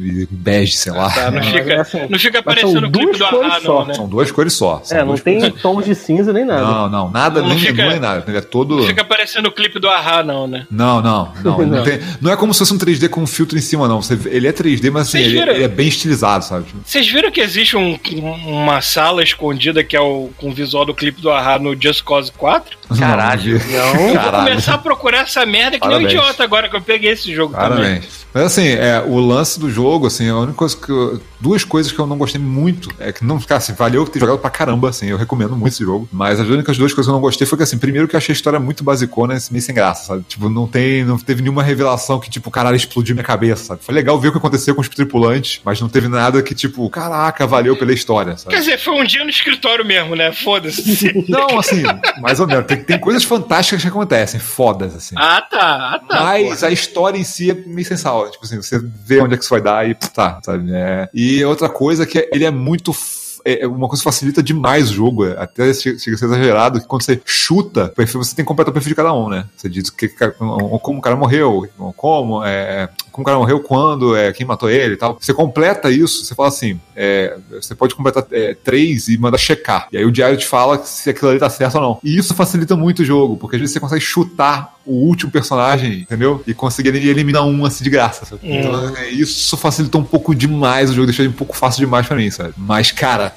e 0.00 0.28
bege, 0.30 0.76
sei 0.76 0.92
lá. 0.92 1.10
Tá, 1.10 1.30
não, 1.30 1.42
fica, 1.42 1.80
assim, 1.80 2.06
não 2.08 2.18
fica 2.18 2.42
mas 2.44 2.60
são 2.60 2.72
parecendo 2.72 2.86
o 2.88 2.90
clipe 2.90 3.18
do 3.18 3.24
Ahá, 3.24 3.60
só. 3.60 3.78
não, 3.80 3.86
né? 3.86 3.94
São 3.94 4.08
duas 4.08 4.30
cores 4.30 4.52
só. 4.54 4.80
São 4.82 4.98
É, 4.98 5.04
não 5.04 5.16
tem 5.16 5.40
cores. 5.40 5.62
tons 5.62 5.84
de 5.84 5.94
cinza 5.94 6.32
nem 6.32 6.44
nada. 6.44 6.62
Não, 6.62 6.88
não, 6.88 7.10
nada, 7.10 7.40
Não 7.40 7.48
nem 7.50 7.58
fica- 7.58 7.72
nenhum, 7.74 7.90
nem 7.90 8.00
nada. 8.00 8.24
Ele 8.26 8.38
é 8.38 8.40
todo. 8.40 8.76
Não 8.78 8.84
fica 8.84 9.04
parecendo 9.04 9.48
o 9.48 9.52
clipe 9.52 9.78
do 9.78 9.88
Ahá, 9.88 10.22
não, 10.22 10.46
né? 10.46 10.66
Não, 10.70 11.00
não, 11.00 11.32
não. 11.44 11.58
Não, 11.58 11.66
Não. 11.66 11.84
tem- 11.84 11.98
não 12.20 12.30
é 12.32 12.36
como 12.36 12.52
se 12.52 12.58
fosse 12.60 12.72
um 12.74 12.78
3D 12.78 13.08
com 13.08 13.20
um 13.22 13.26
filtro 13.26 13.56
em 13.58 13.60
cima, 13.60 13.86
não. 13.88 14.00
Você 14.02 14.18
ele 14.26 14.46
é 14.48 14.52
3D, 14.52 14.90
mas 14.90 15.08
assim, 15.08 15.18
ele, 15.18 15.38
ele 15.38 15.64
é 15.64 15.68
bem 15.68 15.88
estilizado, 15.88 16.44
sabe? 16.44 16.66
Vocês 16.84 17.06
viram 17.08 17.27
que 17.30 17.40
existe 17.40 17.76
um- 17.76 17.98
uma 18.46 18.80
sala 18.80 19.22
escondida 19.22 19.82
que 19.84 19.96
é 19.96 20.00
o 20.00 20.30
com 20.36 20.50
o 20.50 20.52
visual 20.52 20.84
do 20.84 20.94
clipe 20.94 21.20
do 21.20 21.30
Ahá 21.30 21.58
no 21.58 21.74
Just 21.80 22.02
Cause 22.04 22.30
4? 22.32 22.76
Caralho. 22.98 23.60
Não. 23.70 23.78
Eu 23.88 23.94
vou 24.08 24.14
Caralho. 24.14 24.48
começar 24.48 24.74
a 24.74 24.78
procurar 24.78 25.20
essa 25.22 25.44
merda 25.44 25.78
que 25.78 25.86
nem 25.86 25.96
um 25.96 26.00
Parabéns. 26.02 26.12
idiota 26.20 26.42
agora 26.44 26.68
que 26.68 26.76
eu 26.76 26.80
peguei 26.82 27.10
esse 27.12 27.34
jogo 27.34 27.54
também. 27.54 27.68
Parabéns. 27.70 28.26
Mas 28.32 28.42
assim, 28.44 28.66
é, 28.68 29.02
o 29.06 29.18
lance 29.20 29.58
do 29.58 29.70
jogo, 29.70 30.06
assim, 30.06 30.28
a 30.28 30.36
única 30.36 30.54
coisa 30.54 30.76
que 30.76 30.90
eu, 30.90 31.20
Duas 31.40 31.62
coisas 31.62 31.92
que 31.92 31.98
eu 32.00 32.04
não 32.04 32.18
gostei 32.18 32.40
muito. 32.40 32.90
É 32.98 33.12
que 33.12 33.24
não, 33.24 33.38
cara, 33.38 33.58
assim, 33.58 33.72
valeu 33.72 34.04
ter 34.04 34.18
jogado 34.18 34.38
pra 34.40 34.50
caramba, 34.50 34.88
assim. 34.88 35.06
Eu 35.06 35.16
recomendo 35.16 35.54
muito 35.54 35.72
esse 35.72 35.84
jogo. 35.84 36.08
Mas 36.10 36.40
as 36.40 36.48
únicas 36.48 36.76
duas 36.76 36.92
coisas 36.92 37.06
que 37.06 37.10
eu 37.10 37.14
não 37.14 37.20
gostei 37.20 37.46
foi 37.46 37.56
que, 37.56 37.62
assim, 37.62 37.78
primeiro 37.78 38.08
que 38.08 38.16
eu 38.16 38.18
achei 38.18 38.32
a 38.32 38.36
história 38.36 38.58
muito 38.58 38.82
basicona 38.82 39.34
e 39.36 39.52
meio 39.52 39.62
sem 39.62 39.72
graça, 39.72 40.02
sabe? 40.08 40.24
Tipo, 40.28 40.48
não 40.48 40.66
tem. 40.66 41.04
Não 41.04 41.16
teve 41.16 41.40
nenhuma 41.40 41.62
revelação 41.62 42.18
que, 42.18 42.28
tipo, 42.28 42.50
caralho, 42.50 42.74
explodiu 42.74 43.14
minha 43.14 43.22
cabeça, 43.24 43.66
sabe? 43.66 43.84
Foi 43.84 43.94
legal 43.94 44.18
ver 44.18 44.28
o 44.28 44.32
que 44.32 44.38
aconteceu 44.38 44.74
com 44.74 44.80
os 44.80 44.88
tripulantes, 44.88 45.60
mas 45.64 45.80
não 45.80 45.88
teve 45.88 46.08
nada 46.08 46.42
que, 46.42 46.56
tipo, 46.56 46.90
caraca, 47.18 47.46
valeu 47.46 47.76
pela 47.76 47.92
história, 47.92 48.36
sabe? 48.36 48.54
Quer 48.54 48.60
dizer, 48.60 48.78
foi 48.78 48.94
um 48.94 49.04
dia 49.04 49.24
no 49.24 49.30
escritório 49.30 49.84
mesmo, 49.84 50.14
né? 50.14 50.32
Foda-se. 50.32 51.24
Não, 51.28 51.58
assim, 51.58 51.82
mais 52.20 52.38
ou 52.40 52.46
menos. 52.46 52.66
Tem, 52.66 52.82
tem 52.82 52.98
coisas 52.98 53.24
fantásticas 53.24 53.82
que 53.82 53.88
acontecem, 53.88 54.38
fodas, 54.40 54.94
assim. 54.94 55.14
ah, 55.18 55.40
tá. 55.42 55.58
Ah, 55.94 55.98
tá. 56.08 56.20
Mas 56.24 56.60
porra. 56.60 56.68
a 56.68 56.70
história 56.72 57.18
em 57.18 57.24
si 57.24 57.50
é 57.50 57.54
meio 57.54 57.96
sal. 57.98 58.30
Tipo 58.30 58.44
assim, 58.44 58.56
você 58.56 58.78
vê 58.82 59.20
onde 59.20 59.34
é 59.34 59.36
que 59.36 59.42
isso 59.44 59.50
vai 59.50 59.60
dar 59.60 59.88
e 59.88 59.94
tá, 59.94 60.40
sabe? 60.44 60.70
É. 60.72 61.08
E 61.12 61.44
outra 61.44 61.68
coisa 61.68 62.06
que 62.06 62.28
ele 62.32 62.44
é 62.44 62.50
muito. 62.50 62.92
f- 62.92 63.17
É 63.62 63.66
uma 63.66 63.88
coisa 63.88 64.00
que 64.02 64.04
facilita 64.04 64.42
demais 64.42 64.90
o 64.90 64.94
jogo, 64.94 65.26
é, 65.26 65.32
até 65.38 65.72
che- 65.72 65.98
chega 65.98 66.16
a 66.16 66.18
ser 66.18 66.24
exagerado, 66.26 66.80
que 66.80 66.86
quando 66.86 67.02
você 67.02 67.20
chuta, 67.24 67.86
o 67.86 67.88
perfil, 67.90 68.22
você 68.22 68.34
tem 68.36 68.44
que 68.44 68.48
completar 68.48 68.70
o 68.70 68.74
perfil 68.74 68.90
de 68.90 68.94
cada 68.94 69.12
um, 69.14 69.28
né? 69.28 69.44
Você 69.56 69.68
diz 69.68 69.88
o 69.88 69.94
que, 69.96 70.08
que- 70.08 70.30
como 70.30 70.98
o 70.98 71.00
cara 71.00 71.16
morreu, 71.16 71.66
como, 71.96 72.44
é, 72.44 72.88
como 73.12 73.22
o 73.22 73.24
cara 73.24 73.38
morreu, 73.38 73.60
quando, 73.60 74.14
é, 74.16 74.32
quem 74.32 74.46
matou 74.46 74.68
ele 74.70 74.94
e 74.94 74.96
tal. 74.96 75.16
Você 75.20 75.32
completa 75.32 75.90
isso, 75.90 76.24
você 76.24 76.34
fala 76.34 76.48
assim, 76.48 76.78
é, 76.94 77.36
você 77.50 77.74
pode 77.74 77.94
completar 77.94 78.24
é, 78.32 78.54
três 78.54 79.08
e 79.08 79.16
mandar 79.18 79.38
checar. 79.38 79.88
E 79.92 79.96
aí 79.98 80.04
o 80.04 80.10
diário 80.12 80.36
te 80.36 80.46
fala 80.46 80.82
se 80.84 81.08
aquilo 81.10 81.30
ali 81.30 81.38
tá 81.40 81.48
certo 81.50 81.76
ou 81.76 81.80
não. 81.80 81.98
E 82.04 82.16
isso 82.18 82.34
facilita 82.34 82.76
muito 82.76 83.00
o 83.00 83.04
jogo, 83.04 83.36
porque 83.36 83.56
às 83.56 83.60
vezes 83.60 83.72
você 83.72 83.80
consegue 83.80 84.00
chutar 84.02 84.76
o 84.84 84.92
último 85.06 85.30
personagem, 85.30 86.00
entendeu? 86.00 86.42
E 86.46 86.54
conseguir 86.54 86.88
eliminar 86.94 87.44
um 87.44 87.64
assim 87.66 87.84
de 87.84 87.90
graça, 87.90 88.24
sabe? 88.24 88.40
Hum. 88.42 88.58
Então, 88.58 88.96
é, 88.96 89.08
isso 89.10 89.54
facilitou 89.56 90.00
um 90.00 90.04
pouco 90.04 90.34
demais 90.34 90.88
o 90.90 90.94
jogo, 90.94 91.06
deixou 91.06 91.24
ele 91.24 91.32
um 91.32 91.36
pouco 91.36 91.54
fácil 91.56 91.80
demais 91.80 92.06
pra 92.06 92.16
mim, 92.16 92.30
sabe? 92.30 92.54
Mas, 92.56 92.90
cara. 92.90 93.34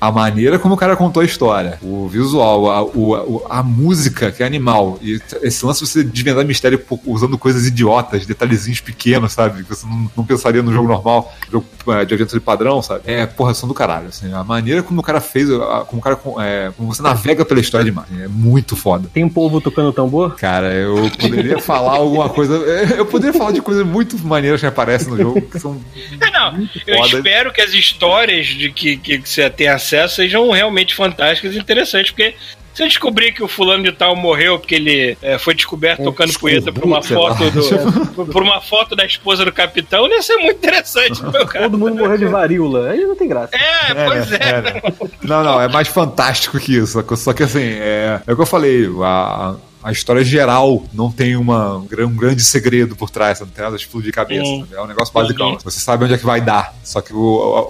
A 0.00 0.12
maneira 0.12 0.58
como 0.58 0.74
o 0.74 0.78
cara 0.78 0.96
contou 0.96 1.22
a 1.22 1.24
história, 1.24 1.78
o 1.82 2.08
visual, 2.08 2.70
a, 2.70 2.82
o- 2.82 3.44
a, 3.48 3.62
música, 3.62 4.30
que 4.30 4.42
é 4.42 4.46
animal, 4.46 4.98
e 5.02 5.20
esse 5.42 5.64
lance 5.66 5.84
de 5.84 5.90
você 5.90 6.04
desvendar 6.04 6.44
mistério 6.44 6.80
usando 7.04 7.36
coisas 7.36 7.66
idiotas, 7.66 8.24
detalhezinhos 8.24 8.80
pequenos, 8.80 9.32
sabe? 9.32 9.64
Que 9.64 9.68
você 9.70 9.86
não, 9.86 10.10
não 10.16 10.24
pensaria 10.24 10.62
no 10.62 10.72
jogo 10.72 10.86
normal, 10.88 11.32
jogo 11.50 11.66
é, 11.88 12.04
de 12.04 12.14
aventura 12.14 12.38
de 12.38 12.44
padrão, 12.44 12.80
sabe? 12.80 13.02
É, 13.06 13.26
porra, 13.26 13.54
são 13.54 13.68
do 13.68 13.74
caralho, 13.74 14.08
assim. 14.08 14.32
A 14.32 14.44
maneira 14.44 14.82
como 14.82 15.00
o 15.00 15.02
cara 15.02 15.20
fez, 15.20 15.48
como 15.88 16.00
o 16.00 16.00
cara, 16.00 16.18
é, 16.40 16.70
como 16.76 16.94
você 16.94 17.02
navega 17.02 17.44
pela 17.44 17.60
história 17.60 17.84
é 17.84 17.86
demais. 17.86 18.08
É 18.20 18.28
muito 18.28 18.76
foda. 18.76 19.08
Tem 19.12 19.24
um 19.24 19.28
povo 19.28 19.60
tocando 19.60 19.92
tambor? 19.92 20.36
Cara, 20.36 20.72
eu 20.72 21.10
poderia 21.18 21.58
falar 21.62 21.92
alguma 21.92 22.28
coisa. 22.28 22.54
Eu 22.54 23.06
poderia 23.06 23.36
falar 23.36 23.52
de 23.52 23.60
coisas 23.60 23.84
muito 23.86 24.18
maneiras 24.18 24.60
que 24.60 24.66
aparecem 24.66 25.08
no 25.08 25.16
jogo, 25.16 25.40
que 25.42 25.58
são. 25.58 25.80
É, 26.20 26.30
não, 26.30 26.68
eu 26.86 26.96
foda. 26.96 27.16
espero 27.16 27.52
que 27.52 27.60
as 27.60 27.72
histórias 27.72 28.46
de 28.46 28.70
que, 28.70 28.96
que 28.96 29.18
você 29.24 29.48
tem 29.50 29.68
acesso 29.88 30.16
sejam 30.16 30.50
realmente 30.50 30.94
fantásticas 30.94 31.54
e 31.54 31.58
interessantes, 31.58 32.10
porque 32.10 32.34
se 32.74 32.82
eu 32.84 32.86
descobrir 32.86 33.32
que 33.32 33.42
o 33.42 33.48
fulano 33.48 33.82
de 33.82 33.90
tal 33.90 34.14
morreu 34.14 34.58
porque 34.58 34.76
ele 34.76 35.18
é, 35.20 35.36
foi 35.36 35.52
descoberto 35.52 36.04
tocando 36.04 36.32
punheta 36.38 36.72
por 36.72 36.84
uma 36.84 37.02
foto 37.02 37.50
do, 37.50 38.26
por 38.30 38.42
uma 38.42 38.60
foto 38.60 38.94
da 38.94 39.04
esposa 39.04 39.44
do 39.44 39.52
capitão, 39.52 40.06
ia 40.06 40.22
ser 40.22 40.36
muito 40.36 40.58
interessante, 40.58 41.20
meu 41.22 41.44
cara. 41.44 41.64
Todo 41.64 41.78
mundo 41.78 41.96
morreu 41.96 42.18
de 42.18 42.26
varíola. 42.26 42.90
Aí 42.90 43.00
não 43.00 43.16
tem 43.16 43.28
graça. 43.28 43.50
É, 43.56 43.94
pois 44.06 44.32
é. 44.32 44.36
É? 44.36 44.82
Não, 45.22 45.42
não, 45.42 45.60
é 45.60 45.66
mais 45.66 45.88
fantástico 45.88 46.58
que 46.60 46.76
isso. 46.76 47.04
Só 47.16 47.32
que 47.32 47.42
assim, 47.42 47.64
é, 47.64 48.20
é 48.24 48.32
o 48.32 48.36
que 48.36 48.42
eu 48.42 48.46
falei, 48.46 48.88
a, 49.02 49.56
a 49.88 49.92
história 49.92 50.22
geral 50.22 50.84
não 50.92 51.10
tem 51.10 51.34
uma, 51.36 51.78
um 51.78 51.86
gran- 51.86 52.10
grande 52.14 52.44
segredo 52.44 52.94
por 52.94 53.08
trás, 53.08 53.40
não 53.40 53.46
tem 53.46 53.64
nada 53.64 53.76
de 53.76 53.82
explodir 53.82 54.12
cabeça. 54.12 54.44
Sabe? 54.44 54.74
É 54.74 54.82
um 54.82 54.86
negócio 54.86 55.14
basicão. 55.14 55.48
Entendi. 55.48 55.64
Você 55.64 55.80
sabe 55.80 56.04
onde 56.04 56.12
é 56.14 56.18
que 56.18 56.26
vai 56.26 56.40
dar. 56.40 56.74
Só 56.84 57.00
que 57.00 57.12
o, 57.14 57.18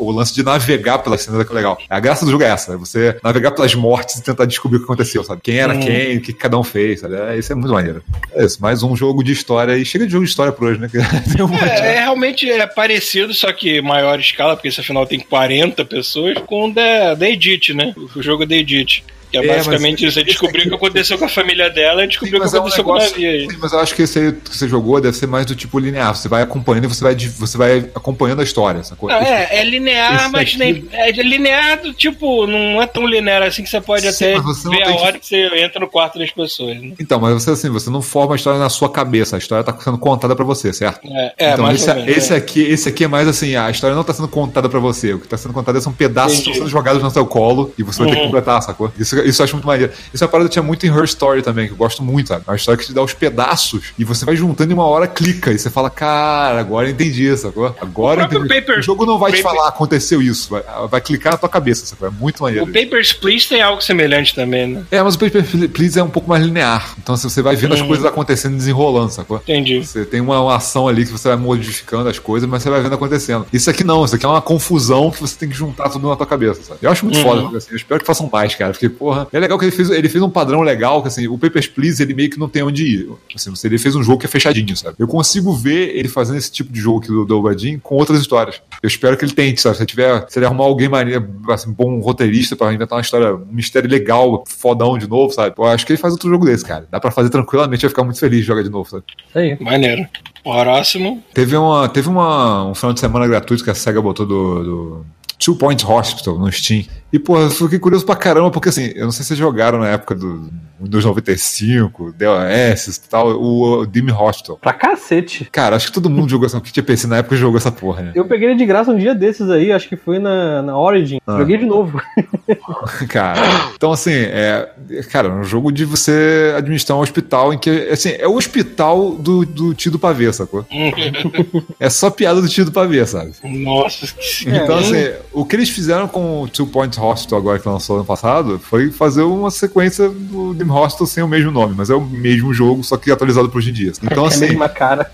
o, 0.00 0.06
o 0.06 0.10
lance 0.10 0.34
de 0.34 0.42
navegar 0.42 0.98
pelas 0.98 1.22
cenas 1.22 1.40
é 1.40 1.44
que 1.44 1.52
é 1.52 1.54
legal. 1.54 1.78
A 1.88 2.00
graça 2.00 2.24
do 2.24 2.30
jogo 2.30 2.42
é 2.42 2.48
essa, 2.48 2.72
é 2.72 2.76
você 2.76 3.16
navegar 3.22 3.52
pelas 3.52 3.74
mortes 3.74 4.16
e 4.16 4.22
tentar 4.22 4.44
descobrir 4.46 4.78
o 4.78 4.80
que 4.80 4.84
aconteceu, 4.86 5.22
sabe? 5.22 5.40
Quem 5.42 5.56
era 5.58 5.74
Hum. 5.74 5.80
quem, 5.80 6.16
o 6.16 6.20
que 6.20 6.32
cada 6.32 6.58
um 6.58 6.64
fez, 6.64 7.00
sabe? 7.00 7.14
É, 7.14 7.38
isso 7.38 7.52
é 7.52 7.54
muito 7.54 7.72
maneiro. 7.72 8.02
É 8.32 8.44
isso, 8.44 8.60
mais 8.60 8.82
um 8.82 8.96
jogo 8.96 9.22
de 9.22 9.30
história. 9.32 9.76
E 9.78 9.84
chega 9.84 10.04
de 10.06 10.12
jogo 10.12 10.24
de 10.24 10.30
história 10.30 10.52
por 10.52 10.68
hoje, 10.68 10.80
né? 10.80 10.88
Um 11.40 11.46
monte, 11.46 11.62
né? 11.62 11.78
É, 11.78 11.94
é, 11.96 12.00
realmente 12.00 12.50
é 12.50 12.66
parecido, 12.66 13.32
só 13.32 13.52
que 13.52 13.80
maior 13.80 14.18
escala, 14.18 14.56
porque 14.56 14.68
esse 14.68 14.80
afinal 14.80 15.06
tem 15.06 15.20
40 15.20 15.84
pessoas, 15.84 16.36
com 16.46 16.68
o 16.70 16.74
da, 16.74 17.14
da 17.14 17.28
Edith, 17.28 17.72
né? 17.74 17.94
O 18.16 18.22
jogo 18.22 18.44
da 18.44 18.56
Edith. 18.56 19.02
Que 19.30 19.38
é, 19.38 19.44
É, 19.44 19.56
basicamente 19.56 20.02
mas 20.04 20.10
isso. 20.12 20.20
É 20.20 20.22
descobrir 20.24 20.66
o 20.66 20.68
que 20.70 20.74
aconteceu 20.74 21.18
com 21.18 21.24
a 21.24 21.28
família 21.28 21.68
dela 21.70 22.04
e 22.04 22.08
descobrir 22.08 22.36
o 22.36 22.38
que 22.38 22.44
mas 22.44 22.54
é 22.54 22.56
um 22.56 22.60
aconteceu 22.60 22.84
com 22.84 22.90
o 22.90 22.94
negócio- 22.94 23.12
navio 23.12 23.30
aí. 23.30 23.50
Sim, 23.50 23.58
mas 23.60 23.72
eu 23.72 23.78
acho 23.80 23.94
que 23.94 24.02
esse 24.02 24.18
aí 24.18 24.32
que 24.32 24.56
você 24.56 24.68
jogou 24.68 25.00
deve 25.00 25.16
ser 25.16 25.26
mais 25.26 25.44
do 25.46 25.54
tipo 25.54 25.78
linear. 25.78 26.14
Você 26.14 26.28
vai 26.28 26.42
acompanhando 26.42 26.84
e 26.84 26.88
você 26.88 27.04
vai, 27.04 27.14
você 27.14 27.58
vai 27.58 27.78
acompanhando 27.94 28.40
a 28.40 28.44
história, 28.44 28.82
sacou? 28.82 29.08
Não, 29.08 29.16
é, 29.16 29.48
é 29.50 29.64
linear, 29.64 30.30
mas 30.30 30.56
nem. 30.56 30.86
É 30.92 31.10
linear 31.12 31.82
do 31.82 31.92
tipo, 31.92 32.46
não 32.46 32.80
é 32.82 32.86
tão 32.86 33.06
linear 33.06 33.42
assim 33.42 33.62
que 33.62 33.68
você 33.68 33.80
pode 33.80 34.02
Sim, 34.12 34.24
até 34.24 34.34
ver 34.34 34.82
a 34.82 34.86
tem 34.86 34.96
que- 34.96 35.02
hora 35.02 35.18
que 35.18 35.26
você 35.26 35.46
entra 35.58 35.80
no 35.80 35.88
quarto 35.88 36.18
das 36.18 36.30
pessoas. 36.30 36.80
Né? 36.80 36.92
Então, 36.98 37.20
mas 37.20 37.34
você 37.34 37.50
assim, 37.50 37.68
você 37.70 37.90
não 37.90 38.00
forma 38.02 38.34
a 38.34 38.36
história 38.36 38.58
na 38.58 38.68
sua 38.68 38.88
cabeça, 38.90 39.36
a 39.36 39.38
história 39.38 39.62
tá 39.64 39.76
sendo 39.78 39.98
contada 39.98 40.34
pra 40.34 40.44
você, 40.44 40.72
certo? 40.72 41.00
É, 41.06 41.32
é 41.38 41.52
então, 41.52 41.70
esse, 41.70 41.86
menos. 41.92 42.16
esse 42.16 42.32
é. 42.32 42.36
aqui, 42.36 42.62
esse 42.62 42.88
aqui 42.88 43.04
é 43.04 43.08
mais 43.08 43.28
assim, 43.28 43.56
a 43.56 43.70
história 43.70 43.94
não 43.94 44.04
tá 44.04 44.12
sendo 44.14 44.28
contada 44.28 44.68
pra 44.68 44.80
você, 44.80 45.12
o 45.14 45.18
que 45.18 45.28
tá 45.28 45.36
sendo 45.36 45.52
contado 45.54 45.80
são 45.80 45.92
pedaços 45.92 46.36
que 46.38 46.42
Entendi. 46.42 46.50
estão 46.52 46.66
sendo 46.66 46.70
jogados 46.72 47.02
no 47.02 47.10
seu 47.10 47.26
colo 47.26 47.72
e 47.78 47.82
você 47.82 47.98
vai 48.00 48.08
ter 48.08 48.14
que 48.14 48.20
Uhum. 48.20 48.26
completar, 48.28 48.62
sacou? 48.62 48.92
Isso, 48.98 49.17
isso 49.24 49.42
eu 49.42 49.44
acho 49.44 49.54
muito 49.54 49.66
maneiro. 49.66 49.92
Isso 50.12 50.22
é 50.22 50.26
uma 50.26 50.30
parada 50.30 50.48
que 50.48 50.52
tinha 50.52 50.62
muito 50.62 50.86
em 50.86 50.90
Her 50.90 51.04
Story 51.04 51.42
também, 51.42 51.66
que 51.66 51.72
eu 51.72 51.76
gosto 51.76 52.02
muito, 52.02 52.28
sabe? 52.28 52.42
É 52.46 52.50
uma 52.50 52.56
história 52.56 52.78
que 52.78 52.86
te 52.86 52.92
dá 52.92 53.02
os 53.02 53.12
pedaços 53.14 53.92
e 53.98 54.04
você 54.04 54.24
vai 54.24 54.36
juntando 54.36 54.72
e 54.72 54.74
uma 54.74 54.86
hora 54.86 55.06
clica 55.06 55.52
e 55.52 55.58
você 55.58 55.70
fala, 55.70 55.90
cara, 55.90 56.60
agora 56.60 56.86
eu 56.86 56.92
entendi, 56.92 57.34
sacou? 57.36 57.74
Agora 57.80 58.22
O 58.22 58.24
entendi. 58.24 58.48
Paper- 58.48 58.78
o 58.78 58.82
jogo 58.82 59.06
não 59.06 59.18
vai 59.18 59.32
te 59.32 59.42
Paper- 59.42 59.56
falar, 59.56 59.68
aconteceu 59.68 60.20
isso, 60.22 60.50
vai, 60.50 60.62
vai 60.90 61.00
clicar 61.00 61.32
na 61.32 61.38
tua 61.38 61.48
cabeça, 61.48 61.86
sacou? 61.86 62.08
É 62.08 62.10
muito 62.10 62.42
maneiro. 62.42 62.64
O 62.64 62.72
Papers, 62.72 63.12
Please 63.12 63.48
tem 63.48 63.60
algo 63.62 63.82
semelhante 63.82 64.34
também, 64.34 64.66
né? 64.66 64.82
É, 64.90 65.02
mas 65.02 65.14
o 65.14 65.18
Paper 65.18 65.44
Please 65.70 65.98
é 65.98 66.02
um 66.02 66.10
pouco 66.10 66.28
mais 66.28 66.42
linear. 66.44 66.94
Então 67.02 67.14
assim, 67.14 67.28
você 67.28 67.42
vai 67.42 67.56
vendo 67.56 67.74
as 67.74 67.80
Uhum. 67.80 67.86
coisas 67.88 68.04
acontecendo 68.06 68.54
e 68.54 68.56
desenrolando, 68.56 69.10
sacou? 69.10 69.38
Entendi. 69.38 69.84
Você 69.84 70.04
tem 70.04 70.20
uma, 70.20 70.40
uma 70.40 70.56
ação 70.56 70.88
ali 70.88 71.04
que 71.04 71.12
você 71.12 71.28
vai 71.28 71.36
modificando 71.36 72.08
as 72.08 72.18
coisas, 72.18 72.48
mas 72.48 72.62
você 72.62 72.70
vai 72.70 72.80
vendo 72.80 72.94
acontecendo. 72.94 73.46
Isso 73.52 73.70
aqui 73.70 73.84
não, 73.84 74.04
isso 74.04 74.14
aqui 74.14 74.24
é 74.26 74.28
uma 74.28 74.42
confusão 74.42 75.10
que 75.10 75.20
você 75.20 75.36
tem 75.36 75.48
que 75.48 75.54
juntar 75.56 75.88
tudo 75.88 76.08
na 76.08 76.16
tua 76.16 76.26
cabeça, 76.26 76.62
sabe? 76.62 76.80
Eu 76.82 76.90
acho 76.90 77.04
muito 77.04 77.18
Uhum. 77.18 77.24
foda, 77.24 77.56
assim, 77.58 77.68
eu 77.70 77.76
espero 77.76 78.00
que 78.00 78.06
façam 78.06 78.28
mais, 78.32 78.54
cara. 78.54 78.72
Porque, 78.72 78.88
porra, 79.08 79.26
é 79.32 79.38
legal 79.38 79.58
que 79.58 79.64
ele 79.64 79.72
fez, 79.72 79.90
ele 79.90 80.08
fez 80.08 80.22
um 80.22 80.30
padrão 80.30 80.60
legal, 80.62 81.00
que 81.02 81.08
assim, 81.08 81.26
o 81.28 81.38
Papers, 81.38 81.66
Please, 81.66 82.02
ele 82.02 82.14
meio 82.14 82.30
que 82.30 82.38
não 82.38 82.48
tem 82.48 82.62
onde 82.62 82.84
ir. 82.84 83.08
Assim, 83.34 83.50
você- 83.50 83.66
ele 83.66 83.78
fez 83.78 83.94
um 83.96 84.02
jogo 84.02 84.18
que 84.18 84.26
é 84.26 84.28
fechadinho, 84.28 84.76
sabe? 84.76 84.96
Eu 84.98 85.06
consigo 85.08 85.52
ver 85.52 85.96
ele 85.96 86.08
fazendo 86.08 86.36
esse 86.38 86.50
tipo 86.50 86.72
de 86.72 86.80
jogo 86.80 86.98
aqui 86.98 87.08
do 87.08 87.24
Dobradinho 87.24 87.80
com 87.80 87.94
outras 87.96 88.20
histórias. 88.20 88.60
Eu 88.82 88.86
espero 88.86 89.16
que 89.16 89.24
ele 89.24 89.32
tente, 89.32 89.60
sabe? 89.60 89.76
Se 89.76 89.82
ele 89.82 89.86
tiver, 89.88 90.26
se 90.28 90.38
ele 90.38 90.46
arrumar 90.46 90.64
alguém 90.64 90.88
maneiro, 90.88 91.26
assim, 91.50 91.72
bom 91.72 91.98
roteirista 92.00 92.54
pra 92.56 92.72
inventar 92.72 92.96
uma 92.96 93.02
história, 93.02 93.34
um 93.34 93.46
mistério 93.50 93.88
legal, 93.88 94.44
fodão 94.46 94.98
de 94.98 95.08
novo, 95.08 95.32
sabe? 95.32 95.54
Eu 95.56 95.64
acho 95.64 95.86
que 95.86 95.92
ele 95.92 95.98
faz 96.00 96.12
outro 96.14 96.28
jogo 96.28 96.44
desse, 96.44 96.64
cara. 96.64 96.86
Dá 96.90 97.00
pra 97.00 97.10
fazer 97.10 97.30
tranquilamente, 97.30 97.84
eu 97.84 97.86
ia 97.88 97.90
ficar 97.90 98.04
muito 98.04 98.18
feliz 98.18 98.40
de 98.40 98.46
jogar 98.46 98.62
de 98.62 98.70
novo, 98.70 98.88
sabe? 98.90 99.04
Isso 99.28 99.38
aí. 99.38 99.56
Maneiro. 99.60 100.06
Próximo. 100.42 101.22
Teve, 101.34 101.56
uma, 101.56 101.88
teve 101.88 102.08
uma, 102.08 102.66
um 102.66 102.74
final 102.74 102.92
de 102.92 103.00
semana 103.00 103.26
gratuito 103.26 103.62
que 103.62 103.70
a 103.70 103.74
SEGA 103.74 104.00
botou 104.00 104.24
do, 104.24 104.64
do 104.64 105.06
Two 105.38 105.56
Point 105.56 105.84
Hospital 105.86 106.38
no 106.38 106.50
Steam. 106.50 106.84
E, 107.12 107.18
pô, 107.18 107.38
eu 107.38 107.50
fiquei 107.50 107.78
curioso 107.78 108.04
pra 108.04 108.16
caramba, 108.16 108.50
porque 108.50 108.68
assim, 108.68 108.92
eu 108.94 109.04
não 109.04 109.12
sei 109.12 109.22
se 109.22 109.28
vocês 109.28 109.38
jogaram 109.38 109.78
na 109.78 109.88
época 109.88 110.14
do 110.14 110.50
Windows 110.80 111.04
95, 111.04 112.12
DOS 112.12 112.96
e 112.96 113.08
tal, 113.08 113.28
o, 113.32 113.80
o 113.80 113.86
Dim 113.86 114.10
Hospital. 114.10 114.58
Pra 114.58 114.72
cacete. 114.72 115.48
Cara, 115.50 115.76
acho 115.76 115.86
que 115.86 115.92
todo 115.92 116.10
mundo 116.10 116.28
jogou 116.28 116.46
essa. 116.46 116.60
Que 116.60 116.72
tinha 116.72 116.84
PC 116.84 117.06
na 117.06 117.18
época 117.18 117.36
jogou 117.36 117.56
essa 117.56 117.72
porra, 117.72 118.02
né? 118.02 118.12
Eu 118.14 118.26
peguei 118.26 118.48
ele 118.48 118.58
de 118.58 118.66
graça 118.66 118.90
um 118.90 118.96
dia 118.96 119.14
desses 119.14 119.50
aí, 119.50 119.72
acho 119.72 119.88
que 119.88 119.96
foi 119.96 120.18
na, 120.18 120.62
na 120.62 120.78
Origin. 120.78 121.18
Ah. 121.26 121.38
Joguei 121.38 121.56
de 121.56 121.66
novo. 121.66 122.00
Cara, 123.08 123.40
então 123.74 123.92
assim, 123.92 124.12
é, 124.12 124.68
cara, 125.10 125.28
é 125.28 125.30
um 125.30 125.44
jogo 125.44 125.70
de 125.70 125.84
você 125.84 126.54
administrar 126.56 126.98
um 126.98 127.02
hospital 127.02 127.52
em 127.52 127.58
que, 127.58 127.70
assim, 127.90 128.10
é 128.18 128.26
o 128.26 128.36
hospital 128.36 129.12
do, 129.12 129.44
do 129.44 129.74
tio 129.74 129.90
do 129.90 129.98
pavê, 129.98 130.32
sacou? 130.32 130.66
É 131.80 131.90
só 131.90 132.10
piada 132.10 132.40
do 132.40 132.48
tio 132.48 132.64
do 132.64 132.72
pavê, 132.72 133.04
sabe? 133.06 133.32
Nossa, 133.44 134.06
que 134.06 134.48
Então, 134.48 134.78
assim, 134.78 135.10
o 135.32 135.44
que 135.44 135.56
eles 135.56 135.68
fizeram 135.68 136.08
com 136.08 136.42
o 136.42 136.48
Two 136.48 136.66
Point 136.66 136.97
Hospital 137.00 137.38
agora 137.38 137.58
que 137.58 137.68
lançou 137.68 137.96
ano 137.96 138.04
passado 138.04 138.58
foi 138.58 138.90
fazer 138.90 139.22
uma 139.22 139.50
sequência 139.50 140.08
do 140.08 140.54
Dim 140.54 140.70
Hospital 140.70 141.06
sem 141.06 141.22
o 141.22 141.28
mesmo 141.28 141.50
nome, 141.50 141.74
mas 141.76 141.90
é 141.90 141.94
o 141.94 142.00
mesmo 142.00 142.52
jogo, 142.52 142.82
só 142.84 142.96
que 142.96 143.10
atualizado 143.10 143.48
para 143.48 143.58
hoje 143.58 143.70
em 143.70 143.74
dia. 143.74 143.92
Então, 144.02 144.24
é 144.24 144.26
a 144.26 144.28
assim, 144.28 144.40
mesma 144.40 144.68
cara. 144.68 145.10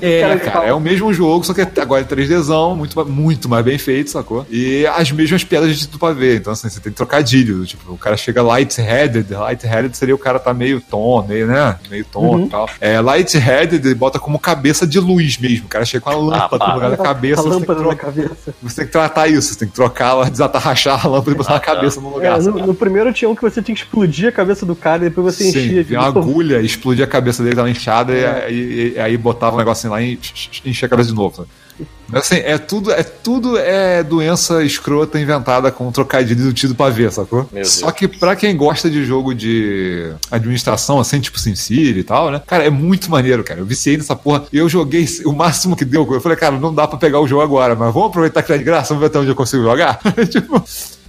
É, 0.00 0.36
cara 0.36 0.66
é 0.66 0.72
o 0.72 0.80
mesmo 0.80 1.12
jogo, 1.12 1.44
só 1.44 1.54
que 1.54 1.60
agora 1.80 2.02
é 2.02 2.04
3Dzão, 2.04 2.74
muito, 2.74 3.06
muito 3.06 3.48
mais 3.48 3.64
bem 3.64 3.78
feito, 3.78 4.10
sacou? 4.10 4.46
E 4.50 4.86
as 4.86 5.10
mesmas 5.12 5.44
piadas 5.44 5.76
de 5.78 5.86
tudo 5.86 5.98
pra 5.98 6.12
ver. 6.12 6.38
Então, 6.38 6.52
assim, 6.52 6.68
você 6.68 6.80
tem 6.80 6.92
trocadilho. 6.92 7.64
Tipo, 7.64 7.92
o 7.92 7.98
cara 7.98 8.16
chega 8.16 8.42
light-headed, 8.42 9.32
light-headed 9.32 9.96
seria 9.96 10.14
o 10.14 10.18
cara 10.18 10.38
tá 10.38 10.52
meio 10.52 10.80
tom, 10.80 11.24
meio, 11.26 11.46
né? 11.46 11.76
Meio 11.90 12.04
tom 12.04 12.40
e 12.40 12.48
tal. 12.48 12.68
É, 12.80 13.00
light-headed 13.00 13.94
bota 13.94 14.18
como 14.18 14.38
cabeça 14.38 14.86
de 14.86 15.00
luz 15.00 15.38
mesmo. 15.38 15.66
O 15.66 15.68
cara 15.68 15.84
chega 15.84 16.02
com 16.02 16.10
a 16.10 16.14
lâmpada 16.14 16.58
para. 16.58 16.68
no 16.68 16.74
lugar 16.74 16.90
da 16.90 16.96
cabeça. 16.96 17.40
a 17.40 17.44
você 17.44 17.50
tem 17.50 17.60
que 17.60 17.66
lâmpada 17.66 17.88
na 17.88 17.96
cabeça. 17.96 18.54
você 18.62 18.76
tem 18.76 18.86
que 18.86 18.92
tratar 18.92 19.28
isso, 19.28 19.52
você 19.52 19.58
tem 19.58 19.68
que 19.68 19.74
trocar, 19.74 20.28
desatarrachar 20.30 21.06
a 21.06 21.08
lâmpada 21.08 21.30
e 21.30 21.34
botar 21.34 21.54
na 21.54 21.60
cabeça 21.60 22.00
no 22.00 22.10
lugar. 22.14 22.38
É, 22.38 22.42
no, 22.42 22.66
no 22.66 22.74
primeiro 22.74 23.12
tinha 23.12 23.28
um 23.28 23.34
que 23.34 23.42
você 23.42 23.62
tinha 23.62 23.74
que 23.74 23.82
explodir 23.82 24.28
a 24.28 24.32
cabeça 24.32 24.64
do 24.66 24.74
cara 24.74 25.06
e 25.06 25.08
depois 25.08 25.34
você 25.34 25.44
Sim, 25.44 25.58
enchia. 25.58 25.82
vinha 25.82 26.00
uma 26.00 26.08
agulha, 26.08 26.60
explodia 26.60 27.04
a 27.04 27.08
cabeça 27.08 27.42
dele, 27.42 27.56
tava 27.56 27.70
inchada, 27.70 28.12
e 28.12 28.24
aí, 28.24 28.92
e 28.96 29.00
aí 29.00 29.16
botava 29.16 29.56
um 29.56 29.60
negocinho 29.78 29.92
lá 29.92 30.02
e 30.02 30.18
enchia 30.64 30.86
a 30.86 30.88
cabeça 30.88 31.10
de 31.10 31.14
novo. 31.14 31.46
Mas 32.08 32.22
assim, 32.22 32.36
é 32.36 32.58
tudo, 32.58 32.90
é 32.90 33.02
tudo 33.02 33.56
é 33.56 34.02
doença 34.02 34.64
escrota 34.64 35.20
inventada 35.20 35.70
com 35.70 35.92
trocadilho 35.92 36.42
do 36.42 36.52
tido 36.52 36.74
pra 36.74 36.88
ver, 36.88 37.12
sacou? 37.12 37.40
Meu 37.52 37.62
Deus. 37.62 37.74
Só 37.74 37.90
que 37.92 38.08
pra 38.08 38.34
quem 38.34 38.56
gosta 38.56 38.90
de 38.90 39.04
jogo 39.04 39.34
de 39.34 40.10
administração, 40.30 40.98
assim, 40.98 41.20
tipo 41.20 41.38
SimCity 41.38 41.98
e 41.98 42.02
tal, 42.02 42.30
né? 42.30 42.42
Cara, 42.46 42.64
é 42.64 42.70
muito 42.70 43.10
maneiro, 43.10 43.44
cara. 43.44 43.60
Eu 43.60 43.66
viciei 43.66 43.96
nessa 43.96 44.16
porra. 44.16 44.44
E 44.52 44.58
eu 44.58 44.68
joguei 44.68 45.06
o 45.24 45.32
máximo 45.32 45.76
que 45.76 45.84
deu. 45.84 46.08
Eu 46.12 46.20
falei, 46.20 46.36
cara, 46.36 46.58
não 46.58 46.74
dá 46.74 46.88
pra 46.88 46.98
pegar 46.98 47.20
o 47.20 47.28
jogo 47.28 47.42
agora, 47.42 47.76
mas 47.76 47.92
vamos 47.92 48.08
aproveitar 48.08 48.42
que 48.42 48.48
tá 48.48 48.56
de 48.56 48.64
graça, 48.64 48.88
vamos 48.88 49.02
ver 49.02 49.06
até 49.06 49.18
onde 49.18 49.30
eu 49.30 49.36
consigo 49.36 49.62
jogar. 49.62 50.00
tipo. 50.28 50.64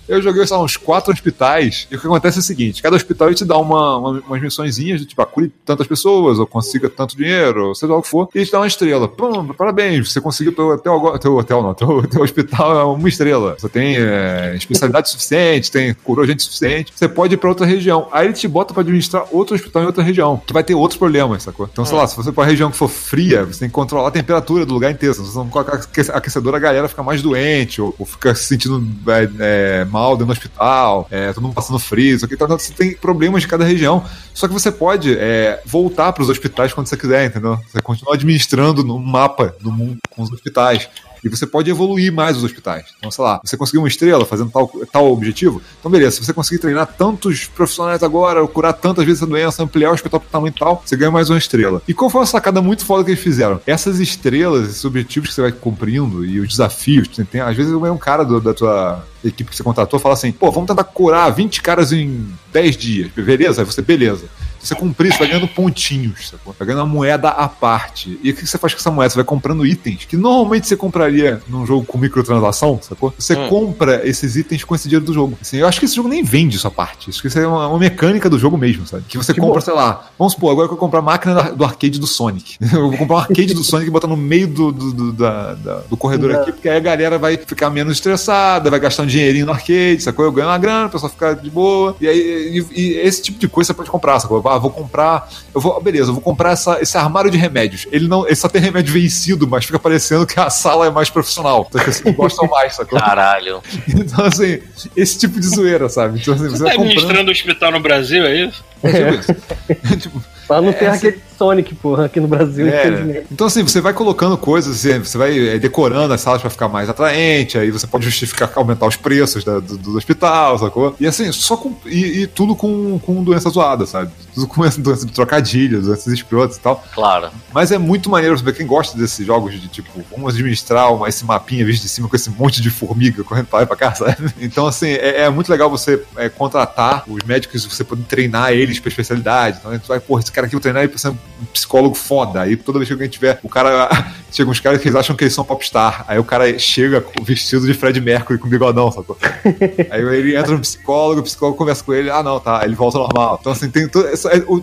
Eu 0.10 0.22
joguei 0.22 0.44
lá, 0.50 0.62
uns 0.62 0.76
quatro 0.76 1.14
hospitais, 1.14 1.88
e 1.92 1.96
o 1.96 2.00
que 2.00 2.08
acontece 2.08 2.40
é 2.40 2.42
o 2.42 2.44
seguinte: 2.44 2.82
cada 2.82 2.96
hospital 2.96 3.28
ele 3.28 3.36
te 3.36 3.46
dá 3.46 3.58
uma, 3.58 3.98
uma, 3.98 4.10
umas 4.28 4.42
missõezinhas, 4.42 5.00
de, 5.02 5.06
tipo, 5.06 5.22
ah, 5.22 5.26
cure 5.26 5.52
tantas 5.64 5.86
pessoas, 5.88 6.40
ou 6.40 6.48
consiga 6.48 6.90
tanto 6.90 7.16
dinheiro, 7.16 7.68
ou 7.70 7.76
seja 7.76 7.94
lá 7.94 8.00
o 8.00 8.02
que 8.02 8.10
for, 8.10 8.28
e 8.34 8.44
te 8.46 8.52
dá 8.52 8.60
uma 8.60 8.68
estrela. 8.68 9.08
Pum, 9.08 9.48
parabéns, 9.54 10.12
você 10.12 10.20
conseguiu 10.20 10.54
teu 10.56 10.70
hotel. 10.70 11.20
Teu 11.20 11.38
hotel 11.38 11.62
não, 11.62 11.74
teu, 11.76 12.08
teu 12.08 12.22
hospital 12.24 12.80
é 12.80 12.84
uma 12.84 13.08
estrela. 13.08 13.56
Você 13.58 13.70
tem 13.70 13.96
é, 13.98 14.56
especialidade 14.56 15.10
suficiente, 15.10 15.72
tem 15.72 15.94
curou 15.94 16.26
gente 16.26 16.42
suficiente, 16.44 16.92
você 16.96 17.08
pode 17.08 17.36
ir 17.36 17.38
pra 17.38 17.50
outra 17.50 17.66
região. 17.66 18.08
Aí 18.12 18.26
ele 18.26 18.34
te 18.34 18.48
bota 18.48 18.74
pra 18.74 18.82
administrar 18.82 19.26
outro 19.32 19.56
hospital 19.56 19.84
em 19.84 19.86
outra 19.86 20.04
região, 20.04 20.42
que 20.46 20.54
vai 20.54 20.64
ter 20.64 20.74
outros 20.74 20.98
problemas, 20.98 21.44
sacou? 21.44 21.70
Então, 21.72 21.86
sei 21.86 21.96
lá, 21.98 22.08
se 22.08 22.16
você 22.16 22.30
for 22.30 22.34
pra 22.34 22.46
região 22.46 22.72
que 22.72 22.78
for 22.78 22.88
fria, 22.90 23.46
você 23.46 23.60
tem 23.60 23.70
que 23.70 23.74
controlar 23.76 24.08
a 24.08 24.12
temperatura 24.12 24.66
do 24.66 24.74
lugar 24.74 24.92
inteiro. 24.92 25.14
Se 25.14 25.22
você 25.22 25.38
não 25.38 25.50
colocar 25.50 25.76
aque- 25.76 26.12
aquecedor, 26.12 26.56
a 26.56 26.60
galera 26.60 26.88
fica 26.88 27.04
mais 27.04 27.22
doente, 27.22 27.82
ou, 27.82 27.94
ou 28.00 28.06
fica 28.06 28.34
se 28.34 28.46
sentindo 28.46 28.84
é, 29.08 29.30
é, 29.40 29.86
mal 29.86 29.99
dentro 30.12 30.28
do 30.28 30.32
hospital, 30.32 31.08
é, 31.12 31.32
todo 31.34 31.44
mundo 31.44 31.54
passando 31.54 31.80
frio, 31.80 32.16
isso 32.16 32.26
aqui. 32.26 32.34
Então, 32.34 32.48
você 32.48 32.74
tem 32.74 32.94
problemas 32.96 33.42
de 33.42 33.48
cada 33.48 33.64
região. 33.64 34.04
Só 34.34 34.48
que 34.48 34.54
você 34.54 34.72
pode 34.72 35.18
é, 35.18 35.62
voltar 35.66 36.14
pros 36.14 36.30
hospitais 36.30 36.74
quando 36.74 36.88
você 36.88 36.98
quiser, 36.98 37.26
entendeu? 37.26 37.60
Você 37.68 37.82
continua 37.82 38.16
administrando 38.16 38.84
no 38.84 39.00
mapa 39.00 39.56
do 39.62 39.72
mundo 39.72 39.98
com 40.10 40.22
os 40.22 40.32
hospitais. 40.32 40.90
E 41.24 41.30
você 41.30 41.46
pode 41.46 41.70
evoluir 41.70 42.12
mais 42.14 42.38
os 42.38 42.44
hospitais. 42.44 42.86
Então, 42.98 43.12
sei 43.12 43.24
lá, 43.24 43.40
você 43.44 43.58
conseguiu 43.58 43.82
uma 43.82 43.88
estrela 43.88 44.26
fazendo 44.26 44.50
tal, 44.52 44.72
tal 44.92 45.12
objetivo. 45.12 45.62
Então, 45.80 45.92
beleza, 45.92 46.16
se 46.18 46.26
você 46.26 46.34
conseguir 46.34 46.60
treinar 46.62 46.88
tantos 46.98 47.46
profissionais 47.46 48.02
agora, 48.04 48.46
curar 48.48 48.74
tantas 48.74 49.06
vezes 49.06 49.22
a 49.24 49.26
doença, 49.26 49.64
ampliar 49.64 49.92
o 49.92 49.94
hospital 49.94 50.20
pro 50.20 50.30
tamanho 50.30 50.54
tal, 50.58 50.82
você 50.86 50.96
ganha 50.96 51.12
mais 51.12 51.30
uma 51.30 51.38
estrela. 51.38 51.82
E 51.88 51.94
qual 51.94 52.10
foi 52.10 52.22
uma 52.22 52.28
sacada 52.28 52.62
muito 52.62 52.86
foda 52.86 53.04
que 53.04 53.12
eles 53.12 53.22
fizeram? 53.24 53.60
Essas 53.66 54.00
estrelas, 54.00 54.70
esses 54.70 54.86
objetivos 54.86 55.30
que 55.30 55.36
você 55.36 55.42
vai 55.42 55.52
cumprindo 55.52 56.26
e 56.26 56.40
os 56.40 56.48
desafios, 56.50 57.08
tem, 57.08 57.26
tem- 57.26 57.42
às 57.42 57.56
vezes 57.56 57.72
um 57.74 57.98
cara 57.98 58.24
do- 58.24 58.40
da 58.42 58.54
tua 58.54 59.06
equipe 59.24 59.50
que 59.50 59.56
você 59.56 59.64
contratou 59.64 60.00
fala 60.00 60.14
assim: 60.14 60.32
pô, 60.32 60.50
vamos 60.52 60.68
tentar 60.68 60.84
curar 60.84 61.30
20 61.30 61.62
caras 61.62 61.92
em 61.92 62.26
10 62.54 62.78
dias. 62.78 63.12
Beleza? 63.12 63.62
Aí 63.62 63.66
você, 63.66 63.82
beleza. 63.82 64.26
Se 64.60 64.68
você 64.68 64.76
cumprir, 64.76 65.12
você 65.12 65.20
vai 65.20 65.28
ganhando 65.30 65.48
pontinhos, 65.48 66.30
sacou? 66.30 66.56
Vai 66.58 66.68
ganhando 66.68 66.82
uma 66.84 66.94
moeda 66.94 67.30
à 67.30 67.48
parte. 67.48 68.20
E 68.24 68.32
o 68.32 68.36
que 68.36 68.46
você 68.46 68.58
faz 68.58 68.74
com 68.74 68.80
essa 68.80 68.92
moeda? 68.92 69.10
Você 69.10 69.16
vai 69.16 69.24
comprando 69.26 69.66
itens 69.66 70.06
que 70.06 70.18
normalmente 70.18 70.68
você 70.68 70.76
compraria 70.76 71.42
num 71.48 71.66
jogo 71.66 71.86
com 71.86 71.98
microtransação, 71.98 72.80
sacou? 72.82 73.14
Você 73.18 73.36
Hum. 73.36 73.48
compra 73.48 74.08
esses 74.08 74.36
itens 74.36 74.64
com 74.64 74.76
esse 74.76 74.88
dinheiro 74.88 75.06
do 75.06 75.14
jogo. 75.14 75.38
Assim, 75.42 75.58
eu 75.58 75.68
acho 75.68 75.80
que 75.80 75.86
esse 75.86 75.96
jogo 75.96 76.10
nem 76.10 76.24
vende 76.24 76.58
essa 76.58 76.70
parte. 76.70 77.10
Acho 77.10 77.22
que 77.22 77.28
isso 77.28 77.40
é 77.40 77.48
uma, 77.48 77.68
uma 77.68 77.80
mecânica 77.80 78.30
do 78.30 78.38
jogo 78.38 78.58
mesmo, 78.58 78.86
sabe? 78.86 79.04
Que 79.08 79.18
você 79.18 79.34
Que 79.34 79.40
compra, 79.40 79.56
bom. 79.60 79.66
sei 79.66 79.74
lá, 79.74 80.10
vamos 80.18 80.34
supor, 80.34 80.52
agora 80.52 80.68
que 80.68 80.74
eu 80.74 80.78
vou 80.78 80.86
comprar 80.86 81.00
a 81.00 81.04
máquina 81.04 81.44
do 81.54 81.64
arcade 81.64 82.00
do 82.00 82.08
Sonic. 82.08 82.58
Eu 82.74 82.90
vou 82.90 82.98
comprar 82.98 83.16
um 83.16 83.20
arcade 83.20 83.54
do 83.54 83.64
Sonic 83.64 83.88
e 83.88 83.92
botar 83.92 84.08
no 84.08 84.18
meio 84.18 84.48
do, 84.48 84.72
do, 84.72 84.92
do- 84.94 85.14
da- 85.14 85.54
da- 85.56 85.80
do 85.90 85.96
corredor 85.98 86.32
Da- 86.34 86.42
aqui, 86.42 86.52
porque 86.52 86.68
aí 86.70 86.78
a 86.78 86.80
galera 86.80 87.18
vai 87.18 87.38
ficar 87.38 87.70
menos 87.70 87.94
estressada, 87.94 88.70
vai 88.70 88.80
gastar 88.80 89.04
um 89.04 89.08
dinheirinho 89.08 89.46
no 89.46 89.52
arcade, 89.52 90.02
sacou? 90.02 90.26
Eu 90.26 90.32
ganho 90.32 90.48
uma 90.48 90.58
grana, 90.58 90.88
o 90.88 90.90
pessoal 90.90 91.12
fica 91.12 91.34
de 91.36 91.50
boa. 91.50 91.96
E 92.02 92.08
aí, 92.08 92.64
e, 92.76 92.82
e 92.82 92.94
esse 93.00 93.22
tipo 93.22 93.40
de 93.40 93.48
coisa 93.48 93.68
você 93.68 93.74
pode 93.74 93.90
comprar, 93.90 94.20
sacou? 94.20 94.42
Ah, 94.50 94.58
vou 94.58 94.72
comprar. 94.72 95.30
Eu 95.54 95.62
vou, 95.62 95.82
beleza, 95.82 96.10
eu 96.10 96.14
vou 96.14 96.22
comprar 96.22 96.52
essa, 96.52 96.82
esse 96.82 96.98
armário 96.98 97.30
de 97.32 97.38
remédios. 97.38 97.88
Ele 97.92 98.08
não, 98.08 98.26
ele 98.26 98.36
só 98.36 98.48
tem 98.48 98.62
remédio 98.62 98.94
vencido, 98.94 99.48
mas 99.48 99.66
fica 99.66 99.80
parecendo 99.80 100.26
que 100.26 100.40
a 100.40 100.50
sala 100.50 100.88
é 100.88 100.90
mais 100.90 101.10
profissional. 101.10 101.66
Então 101.70 101.82
as 101.82 101.88
pessoas 101.98 102.16
gostam 102.16 102.48
mais, 102.50 102.76
sacou? 102.76 103.00
Caralho. 103.00 103.62
Então, 104.10 104.26
assim, 104.26 104.60
esse 104.96 105.18
tipo 105.20 105.40
de 105.40 105.48
zoeira, 105.48 105.90
sabe? 105.90 106.20
Então, 106.20 106.34
assim, 106.34 106.44
você 106.44 106.50
Você 106.52 106.58
tá 106.60 106.64
vai 106.66 106.76
comprando. 106.76 106.92
administrando 106.98 107.30
o 107.30 107.32
hospital 107.34 107.72
no 107.72 107.80
Brasil, 107.80 108.26
é 108.26 108.36
isso? 108.46 108.64
É 108.84 108.92
tipo 108.92 109.16
isso. 109.20 109.98
tipo, 110.00 110.24
Pra 110.50 110.62
não 110.62 110.74
ter 110.74 110.86
Essa- 110.86 111.08
aquele 111.08 111.22
Sonic, 111.38 111.74
porra, 111.76 112.04
aqui 112.06 112.20
no 112.20 112.28
Brasil, 112.28 112.68
É. 112.68 112.82
infelizmente. 112.82 113.28
Então, 113.32 113.48
assim, 113.48 113.64
você 113.64 113.80
vai 113.80 113.94
colocando 113.94 114.38
coisas, 114.38 114.76
você, 114.76 115.00
você 115.00 115.18
vai 115.18 115.50
é, 115.56 115.58
decorando 115.58 116.14
as 116.14 116.20
salas 116.20 116.42
pra 116.42 116.50
ficar 116.50 116.68
mais 116.68 116.90
atraente, 116.90 117.58
aí 117.58 117.72
você 117.72 117.88
pode 117.88 118.04
justificar 118.04 118.52
aumentar 118.56 118.86
os 118.88 118.98
preços 118.98 119.46
da- 119.46 119.60
do, 119.62 119.78
do 119.78 119.96
hospital, 119.96 120.60
sacou? 120.60 120.96
E 121.00 121.08
assim, 121.08 121.32
só 121.32 121.56
com. 121.56 121.74
E, 121.86 122.24
e 122.24 122.28
tudo 122.28 122.58
com, 122.58 123.00
com 123.00 123.24
doença 123.24 123.50
zoada, 123.50 123.86
sabe? 123.86 124.12
Tudo 124.36 124.48
com 124.48 124.66
essa 124.66 124.82
doença 124.82 125.06
de 125.06 125.14
trocadilhos, 125.14 125.86
doenças 125.86 126.12
escrotas 126.12 126.58
e 126.58 126.60
tal. 126.60 126.84
Claro. 126.94 127.30
Mas 127.54 127.72
é 127.72 127.78
muito 127.78 128.10
maneiro 128.10 128.38
saber 128.38 128.54
quem 128.54 128.66
gosta 128.68 128.98
desses 128.98 129.26
jogos 129.26 129.54
de 129.54 129.68
tipo, 129.70 129.90
vamos 130.12 130.34
administrar 130.34 130.94
uma, 130.94 131.08
esse 131.08 131.24
mapinha 131.24 131.64
visto 131.66 131.84
de 131.84 131.90
cima 131.90 132.10
com 132.10 132.16
esse 132.18 132.30
monte 132.32 132.62
de 132.62 132.70
formiga 132.70 133.24
correndo 133.24 133.46
pra 133.46 133.60
lá 133.60 133.64
e 133.64 133.68
pra 133.68 133.78
cá, 133.78 133.94
sabe? 133.96 134.18
Então, 134.42 134.68
assim, 134.68 134.88
é, 134.90 135.22
é 135.22 135.30
muito 135.30 135.50
legal 135.50 135.70
você 135.70 136.04
é, 136.18 136.28
contratar 136.28 137.04
os 137.08 137.24
médicos, 137.26 137.66
você 137.66 137.84
poder 137.86 138.04
treinar 138.10 138.52
eles 138.52 138.78
pra 138.80 138.90
especialidade. 138.90 139.58
Então, 139.60 139.72
a 139.72 139.76
gente 139.76 139.88
vai, 139.88 140.00
porra, 140.02 140.20
esse 140.22 140.32
cara 140.34 140.39
aqui 140.46 140.56
eu 140.56 140.60
vou 140.60 140.62
treinar 140.62 140.88
pra 140.88 140.98
ser 140.98 141.10
um 141.10 141.18
psicólogo 141.54 141.96
foda. 141.96 142.42
Aí 142.42 142.56
toda 142.56 142.80
vez 142.80 142.88
que 142.88 142.94
alguém 142.94 143.10
tiver, 143.10 143.40
o 143.44 143.50
cara. 143.50 143.90
Chega 144.32 144.48
uns 144.52 144.60
caras 144.60 144.80
que 144.80 144.88
eles 144.88 144.96
acham 144.96 145.16
que 145.16 145.24
eles 145.24 145.34
são 145.34 145.44
popstar. 145.44 146.06
Aí 146.08 146.20
o 146.20 146.24
cara 146.24 146.60
chega 146.60 147.04
vestido 147.24 147.66
de 147.66 147.74
Fred 147.74 148.00
Mercury 148.00 148.38
com 148.38 148.48
bigodão, 148.48 148.92
sacou? 148.92 149.18
Aí 149.90 150.02
ele 150.02 150.38
entra 150.38 150.52
no 150.52 150.60
psicólogo, 150.60 151.22
o 151.22 151.24
psicólogo 151.24 151.58
conversa 151.58 151.84
com 151.84 151.96
ele, 151.96 152.12
ah 152.12 152.22
não, 152.22 152.40
tá, 152.40 152.62
ele 152.64 152.76
volta 152.76 153.00
ao 153.00 153.06
normal. 153.06 153.40
Então 153.42 153.52
assim, 153.52 153.72
tem 153.72 153.88
todo, 153.88 154.08
é- 154.08 154.14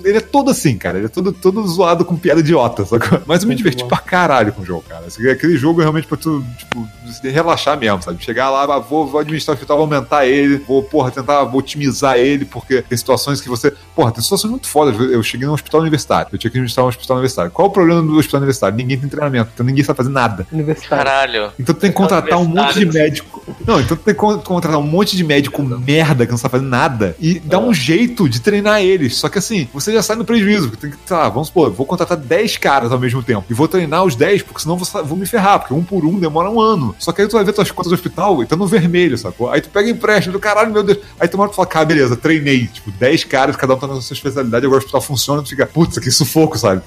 ele 0.09 0.19
é 0.19 0.21
todo 0.21 0.53
assim, 0.53 0.79
cara, 0.79 0.99
ele 0.99 1.07
é 1.07 1.09
todo, 1.09 1.33
todo 1.33 1.67
zoado 1.67 2.05
com 2.05 2.17
piada 2.17 2.39
idiota, 2.39 2.85
sacou? 2.85 3.21
Mas 3.27 3.43
eu 3.43 3.49
me 3.49 3.57
diverti 3.57 3.83
bom. 3.83 3.89
pra 3.89 3.99
caralho 3.99 4.53
com 4.53 4.63
o 4.63 4.65
jogo, 4.65 4.85
cara. 4.89 5.07
Aquele 5.33 5.57
jogo 5.57 5.81
é 5.81 5.83
realmente 5.83 6.07
pra 6.07 6.17
tu, 6.17 6.45
tipo, 6.57 6.89
se 7.13 7.29
relaxar 7.29 7.77
mesmo, 7.77 8.03
sabe? 8.03 8.23
Chegar 8.23 8.51
lá, 8.51 8.63
ah, 8.73 8.79
vou, 8.79 9.05
vou 9.05 9.21
administrar 9.21 9.55
o 9.55 9.57
hospital, 9.57 9.77
vou 9.79 9.85
aumentar 9.85 10.27
ele, 10.27 10.59
vou, 10.59 10.81
porra, 10.83 11.11
tentar 11.11 11.43
vou 11.43 11.59
otimizar 11.59 12.17
ele, 12.19 12.45
porque 12.45 12.83
tem 12.83 12.97
situações 12.97 13.41
que 13.41 13.49
você. 13.49 13.73
Porra, 13.95 14.13
tem 14.13 14.23
situações 14.23 14.51
muito 14.51 14.69
fodas. 14.69 14.99
Eu 15.11 15.23
cheguei 15.23 15.47
num 15.47 15.55
hospital 15.55 15.66
universitário, 15.81 16.29
eu 16.33 16.39
tinha 16.39 16.51
que 16.51 16.57
administrar 16.57 16.85
um 16.85 16.89
hospital 16.89 17.17
universitário. 17.17 17.51
Qual 17.51 17.69
o 17.69 17.71
problema 17.71 18.03
do 18.03 18.17
hospital 18.17 18.39
universitário? 18.39 18.77
Ninguém 18.77 18.99
tem 18.99 19.09
treinamento, 19.09 19.51
então 19.55 19.65
ninguém 19.67 19.83
sabe 19.85 19.97
fazer 19.97 20.11
nada. 20.11 20.47
Universitário. 20.53 21.05
Caralho. 21.05 21.53
Então 21.59 21.75
tu 21.75 21.81
tem 21.81 21.91
que 21.91 21.97
contratar 21.97 22.39
um 22.39 22.45
monte 22.45 22.79
de 22.79 22.87
médico. 22.87 23.43
Não, 23.67 23.81
então 23.81 23.97
tu 23.97 24.03
tem 24.03 24.15
que 24.15 24.21
con- 24.21 24.39
contratar 24.39 24.79
um 24.79 24.83
monte 24.83 25.17
de 25.17 25.25
médico 25.25 25.63
merda 25.63 26.25
que 26.25 26.31
não 26.31 26.39
sabe 26.39 26.53
fazer 26.53 26.65
nada 26.67 27.17
e 27.21 27.39
dar 27.41 27.59
um 27.59 27.73
jeito 27.75 28.29
de 28.29 28.41
treinar 28.41 28.81
eles. 28.81 29.17
Só 29.17 29.29
que 29.29 29.39
assim, 29.39 29.69
você 29.73 29.93
já 29.93 30.03
sai 30.03 30.17
no 30.17 30.25
prejuízo. 30.25 30.69
porque 30.71 30.87
Tem 30.87 30.91
que, 30.91 30.97
sei 31.07 31.17
lá, 31.17 31.29
vamos 31.29 31.49
supor, 31.49 31.71
vou 31.73 31.87
contratar 31.87 32.17
10 32.17 32.57
caras 32.57 32.93
ao 32.93 32.99
mesmo 32.99 33.23
tempo 33.23 33.45
e 33.51 33.55
vou 33.55 33.69
treinar 33.69 34.05
os 34.05 34.15
10, 34.17 34.43
porque 34.43 34.61
senão 34.63 34.77
vou, 34.77 35.05
vou 35.05 35.17
me 35.17 35.27
ferrar, 35.27 35.59
porque 35.61 35.75
um 35.75 35.83
por 35.83 36.05
um 36.05 36.19
demora 36.19 36.51
um 36.51 36.61
ano. 36.61 36.95
Só 36.99 37.13
que 37.13 37.23
aí 37.23 37.29
tu 37.29 37.33
vai 37.33 37.45
ver 37.45 37.53
tuas 37.53 37.71
contas 37.71 37.91
do 37.91 37.95
hospital 37.95 38.43
e 38.43 38.47
tá 38.47 38.57
no 38.57 38.67
vermelho, 38.67 39.17
sacou? 39.17 39.51
Aí 39.51 39.61
tu 39.61 39.69
pega 39.71 39.89
empréstimo 39.91 40.33
do 40.33 40.39
caralho, 40.41 40.73
meu 40.73 40.83
Deus. 40.83 40.99
Aí 41.19 41.29
tu 41.29 41.37
mora 41.37 41.51
e 41.51 41.55
fala, 41.55 41.67
cara, 41.67 41.85
beleza, 41.85 42.17
treinei. 42.17 42.67
Tipo, 42.67 42.91
10 42.91 43.25
caras, 43.25 43.57
cada 43.57 43.75
um 43.75 43.79
tá 43.79 43.87
na 43.87 44.01
sua 44.01 44.15
especialidade, 44.15 44.65
agora 44.65 44.79
o 44.79 44.83
hospital 44.83 45.01
funciona, 45.01 45.43
tu 45.47 45.51
fica, 45.51 45.67
putz, 45.67 45.99
que 45.99 46.11
sufoco, 46.11 46.59
sabe? 46.59 46.83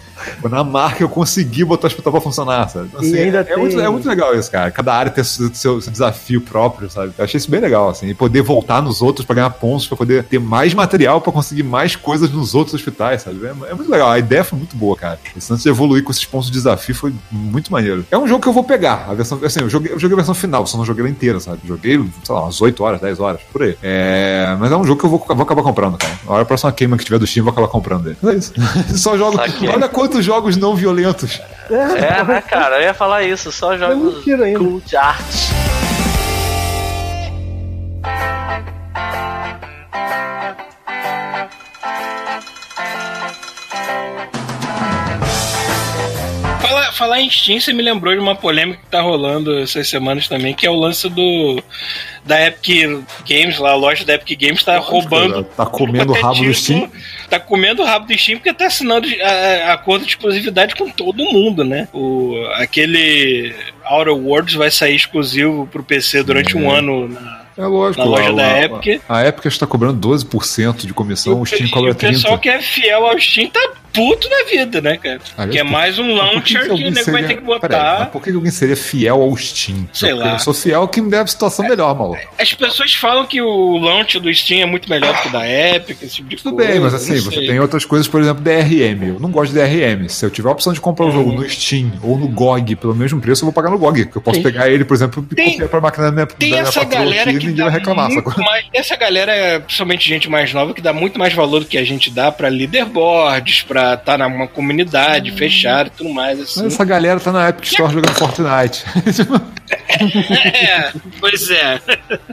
Na 0.50 0.64
marca 0.64 1.02
eu 1.04 1.10
consegui 1.10 1.64
botar 1.64 1.86
o 1.86 1.88
hospital 1.88 2.12
pra 2.12 2.22
funcionar, 2.22 2.70
sabe? 2.70 2.90
Então, 2.90 3.04
E 3.04 3.18
ainda 3.18 3.40
é, 3.40 3.44
tem- 3.44 3.58
muito, 3.58 3.80
é 3.80 3.90
muito 3.90 4.08
legal 4.08 4.36
isso, 4.36 4.52
cara. 4.52 4.70
Cada 4.70 4.94
área 4.94 5.12
ter 5.12 5.24
seu, 5.24 5.54
seu- 5.54 5.82
seu 5.82 5.92
desafio 5.92 6.42
próprio, 6.42 6.90
sabe? 6.90 7.14
Eu 7.18 7.24
achei 7.24 7.38
isso 7.38 7.50
bem 7.50 7.60
legal, 7.62 7.90
assim. 7.90 8.08
E 8.08 8.14
poder 8.14 8.42
voltar 8.42 8.82
nos 8.82 9.02
outros 9.02 9.26
pra 9.26 9.36
ganhar 9.36 9.50
pontos, 9.52 9.88
pra 9.88 9.96
poder 9.98 10.24
ter 10.26 10.40
mais 10.40 10.74
material 10.74 11.22
pra 11.22 11.32
conseguir 11.32 11.64
mais 11.64 11.96
coisas 11.96 12.30
nos 12.32 12.54
outros 12.54 12.74
hospitais, 12.76 13.22
sabe? 13.22 13.46
É, 13.46 13.72
é 13.72 13.74
muito 13.74 13.90
legal. 13.90 14.10
A 14.10 14.20
ideia 14.20 14.44
foi 14.44 14.58
muito 14.58 14.76
boa, 14.76 14.96
cara. 14.96 15.20
Esse 15.36 15.52
lance 15.52 15.64
de 15.64 15.70
evoluir 15.70 16.04
com 16.04 16.12
esses 16.12 16.26
pontos 16.26 16.48
de 16.48 16.54
desafio 16.54 16.94
foi 16.96 17.14
muito 17.32 17.72
maneiro. 17.72 18.06
É 18.12 18.18
um 18.18 18.28
jogo 18.28 18.42
que 18.42 18.50
eu 18.50 18.54
vou 18.54 18.64
pegar. 18.64 19.06
A 19.10 19.14
versão, 19.14 19.40
assim, 19.44 19.62
eu 19.62 19.70
joguei, 19.70 19.92
eu 19.94 20.00
joguei 20.00 20.14
a 20.16 20.18
versão 20.18 20.34
final, 20.36 20.66
só 20.68 20.78
não 20.78 20.86
joguei 20.86 21.02
ela 21.04 21.10
inteira, 21.10 21.40
sabe? 21.40 21.60
Joguei, 21.66 21.98
sei 22.24 22.36
lá, 22.36 22.44
umas 22.44 22.62
8 22.62 22.84
horas, 22.84 23.00
10 23.00 23.20
horas, 23.20 23.40
por 23.54 23.64
aí. 23.64 23.78
É, 23.82 24.56
mas 24.60 24.72
é 24.72 24.76
um 24.78 24.84
jogo 24.84 25.00
que 25.00 25.06
eu 25.06 25.10
vou, 25.10 25.20
vou 25.26 25.42
acabar 25.44 25.64
comprando, 25.64 25.98
cara. 25.98 26.14
A 26.28 26.34
hora 26.34 26.42
a 26.44 26.46
próxima 26.46 26.72
queima 26.72 26.98
que 26.98 27.06
tiver 27.06 27.18
do 27.20 27.26
Steam, 27.26 27.42
eu 27.42 27.46
vou 27.46 27.52
acabar 27.54 27.68
comprando 27.68 28.08
ele. 28.08 28.18
Mas 28.22 28.34
é 28.34 28.38
isso. 28.38 28.49
Só 28.96 29.18
jogo. 29.18 29.38
Saquei. 29.38 29.70
Olha 29.70 29.88
quantos 29.90 30.24
jogos 30.26 30.58
não 30.58 30.76
violentos. 30.76 31.42
É, 31.70 32.24
né, 32.24 32.42
cara? 32.42 32.78
Eu 32.78 32.84
ia 32.84 32.94
falar 32.94 33.24
isso, 33.24 33.52
só 33.52 33.74
É 33.74 33.78
jogos 33.78 34.16
mentira 34.16 34.46
ainda. 34.46 34.60
cult 34.60 34.96
art. 34.96 35.24
Falar, 46.62 46.92
falar 46.94 47.22
em 47.22 47.30
Steam, 47.30 47.60
você 47.60 47.74
me 47.74 47.82
lembrou 47.82 48.14
de 48.14 48.20
uma 48.20 48.36
polêmica 48.36 48.80
que 48.84 48.90
tá 48.90 49.02
rolando 49.02 49.58
essas 49.60 49.88
semanas 49.88 50.28
também, 50.28 50.54
que 50.54 50.68
é 50.68 50.70
o 50.70 50.76
lance 50.76 51.10
do 51.10 51.62
da 52.30 52.46
Epic 52.48 53.06
Games, 53.28 53.58
lá, 53.58 53.72
a 53.72 53.76
loja 53.76 54.06
da 54.06 54.14
Epic 54.14 54.40
Games 54.40 54.64
tá 54.64 54.78
roubando. 54.78 55.44
Tá 55.44 55.66
comendo 55.66 56.14
o 56.14 56.16
rabo 56.22 56.44
do 56.44 56.54
Steam. 56.54 56.90
Tá 57.30 57.40
comendo 57.40 57.82
o 57.82 57.86
rabo 57.86 58.06
do 58.08 58.18
Steam 58.18 58.38
porque 58.38 58.54
tá 58.54 58.68
assinando 58.68 59.08
a- 59.22 59.28
a- 59.70 59.74
acordo 59.74 60.06
de 60.06 60.12
exclusividade 60.12 60.76
com 60.76 60.90
todo 60.90 61.24
mundo, 61.26 61.64
né? 61.66 61.88
O, 61.92 62.36
aquele 62.56 63.54
Outer 63.90 64.14
Worlds 64.14 64.54
vai 64.54 64.70
sair 64.72 64.96
exclusivo 64.96 65.68
pro 65.72 65.84
PC 65.84 66.24
durante 66.24 66.56
um 66.56 66.70
ano 66.72 67.08
na, 67.10 67.42
É 67.58 67.66
lógico. 67.66 68.04
na 68.04 68.10
loja 68.10 68.30
a, 68.30 68.34
da 68.34 68.46
a- 68.54 68.64
Epic. 68.64 69.02
A 69.10 69.26
Epic 69.28 69.46
está 69.46 69.66
cobrando 69.68 70.00
12% 70.08 70.86
de 70.86 70.94
comissão, 70.94 71.42
o 71.42 71.46
Steam 71.46 71.66
e 71.68 71.70
cobra 71.70 71.92
o 71.92 71.96
pessoal 71.96 72.38
30%. 72.38 72.40
que 72.42 72.50
é 72.50 72.62
fiel 72.62 73.06
ao 73.08 73.20
Steam 73.20 73.50
tá 73.50 73.72
puto 74.00 74.30
na 74.30 74.44
vida, 74.50 74.82
né, 74.82 74.98
cara? 74.98 75.20
Que 75.50 75.60
é 75.60 75.64
mais 75.64 76.00
um 76.00 76.08
que 76.08 76.14
launcher 76.14 76.64
que, 76.64 76.70
alguém 76.72 76.88
o 76.88 76.92
nego 76.92 77.12
vai 77.12 77.24
ter 77.24 77.36
que 77.36 77.42
botar. 77.44 77.68
Peraí, 77.68 78.00
mas 78.00 78.08
por 78.10 78.22
que 78.24 78.30
alguém 78.32 78.52
seria 78.52 78.76
fiel 78.76 79.22
ao 79.22 79.36
Steam? 79.38 79.88
Sei 79.94 80.10
Porque 80.10 80.24
lá. 80.28 80.34
Eu 80.34 80.40
sou 80.40 80.54
fiel 80.54 80.88
que 80.88 81.02
me 81.02 81.10
deve 81.10 81.30
situação 81.30 81.68
melhor, 81.68 81.96
maluco. 81.98 82.20
As 82.38 82.54
pessoas 82.54 82.94
falam 82.94 83.26
que 83.26 83.42
o 83.42 83.78
launch 83.78 84.20
do 84.20 84.34
Steam 84.34 84.62
é 84.62 84.66
muito 84.66 84.90
melhor 84.90 85.14
do 85.16 85.22
que 85.22 85.28
o 85.28 85.32
da 85.32 85.48
Epic, 85.48 86.02
esse 86.02 86.16
tipo 86.16 86.30
de 86.30 86.38
Tudo 86.38 86.56
coisa. 86.56 86.72
bem, 86.72 86.80
mas 86.80 86.94
assim, 86.94 87.20
você 87.20 87.38
sei. 87.38 87.48
tem 87.48 87.60
outras 87.60 87.86
coisas, 87.86 88.08
por 88.08 88.22
exemplo, 88.22 88.42
DRM. 88.44 89.08
Eu 89.16 89.20
não 89.20 89.30
gosto 89.32 89.54
de 89.54 89.60
DRM. 89.60 90.08
Se 90.10 90.26
eu 90.26 90.30
tiver 90.30 90.50
a 90.50 90.52
opção 90.52 90.74
de 90.74 90.80
comprar 90.82 91.06
o 91.08 91.12
jogo 91.12 91.32
no 91.32 91.50
Steam 91.50 91.92
ou 92.02 92.18
no 92.18 92.28
GOG 92.28 92.76
pelo 92.76 92.96
mesmo 92.96 93.20
preço, 93.22 93.42
eu 93.44 93.48
vou 93.48 93.54
pagar 93.54 93.70
no 93.70 93.78
GOG. 93.78 94.06
Porque 94.06 94.18
eu 94.18 94.22
posso 94.22 94.42
pegar 94.42 94.70
ele, 94.70 94.86
por 94.86 94.94
exemplo, 94.96 95.26
e 95.32 95.36
Tem- 95.36 95.52
copiar 95.52 95.70
pra 95.70 95.82
máquina 95.82 96.06
da 96.06 96.12
minha, 96.12 96.26
Tem 96.28 96.50
da 96.52 96.56
minha 96.58 96.68
essa 96.70 96.84
galera 96.84 97.30
aqui 97.30 97.40
que 97.40 97.48
ninguém 97.48 97.64
vai 97.66 97.74
reclamar. 97.74 98.10
mais, 98.38 98.66
essa 98.74 98.96
galera, 98.96 99.60
principalmente 99.62 100.08
gente 100.08 100.30
mais 100.30 100.54
nova, 100.54 100.74
que 100.74 100.82
dá 100.82 100.94
muito 100.94 101.18
mais 101.20 101.34
valor 101.34 101.60
do 101.62 101.66
que 101.66 101.78
a 101.78 101.84
gente 101.84 102.10
dá 102.10 102.32
pra 102.32 102.48
leaderboards, 102.48 103.62
pra 103.64 103.89
estar 103.96 104.18
numa 104.18 104.48
comunidade 104.48 105.32
fechada 105.32 105.88
e 105.88 105.92
tudo 105.92 106.10
mais, 106.10 106.40
assim. 106.40 106.68
Essa 106.68 106.86
galera 106.86 107.20
tá 107.20 107.32
na 107.32 107.50
Epic 107.50 107.66
Store 107.66 107.94
jogando 107.94 108.14
Fortnite. 108.16 108.84
É, 110.02 110.92
pois 111.20 111.50
é. 111.52 111.80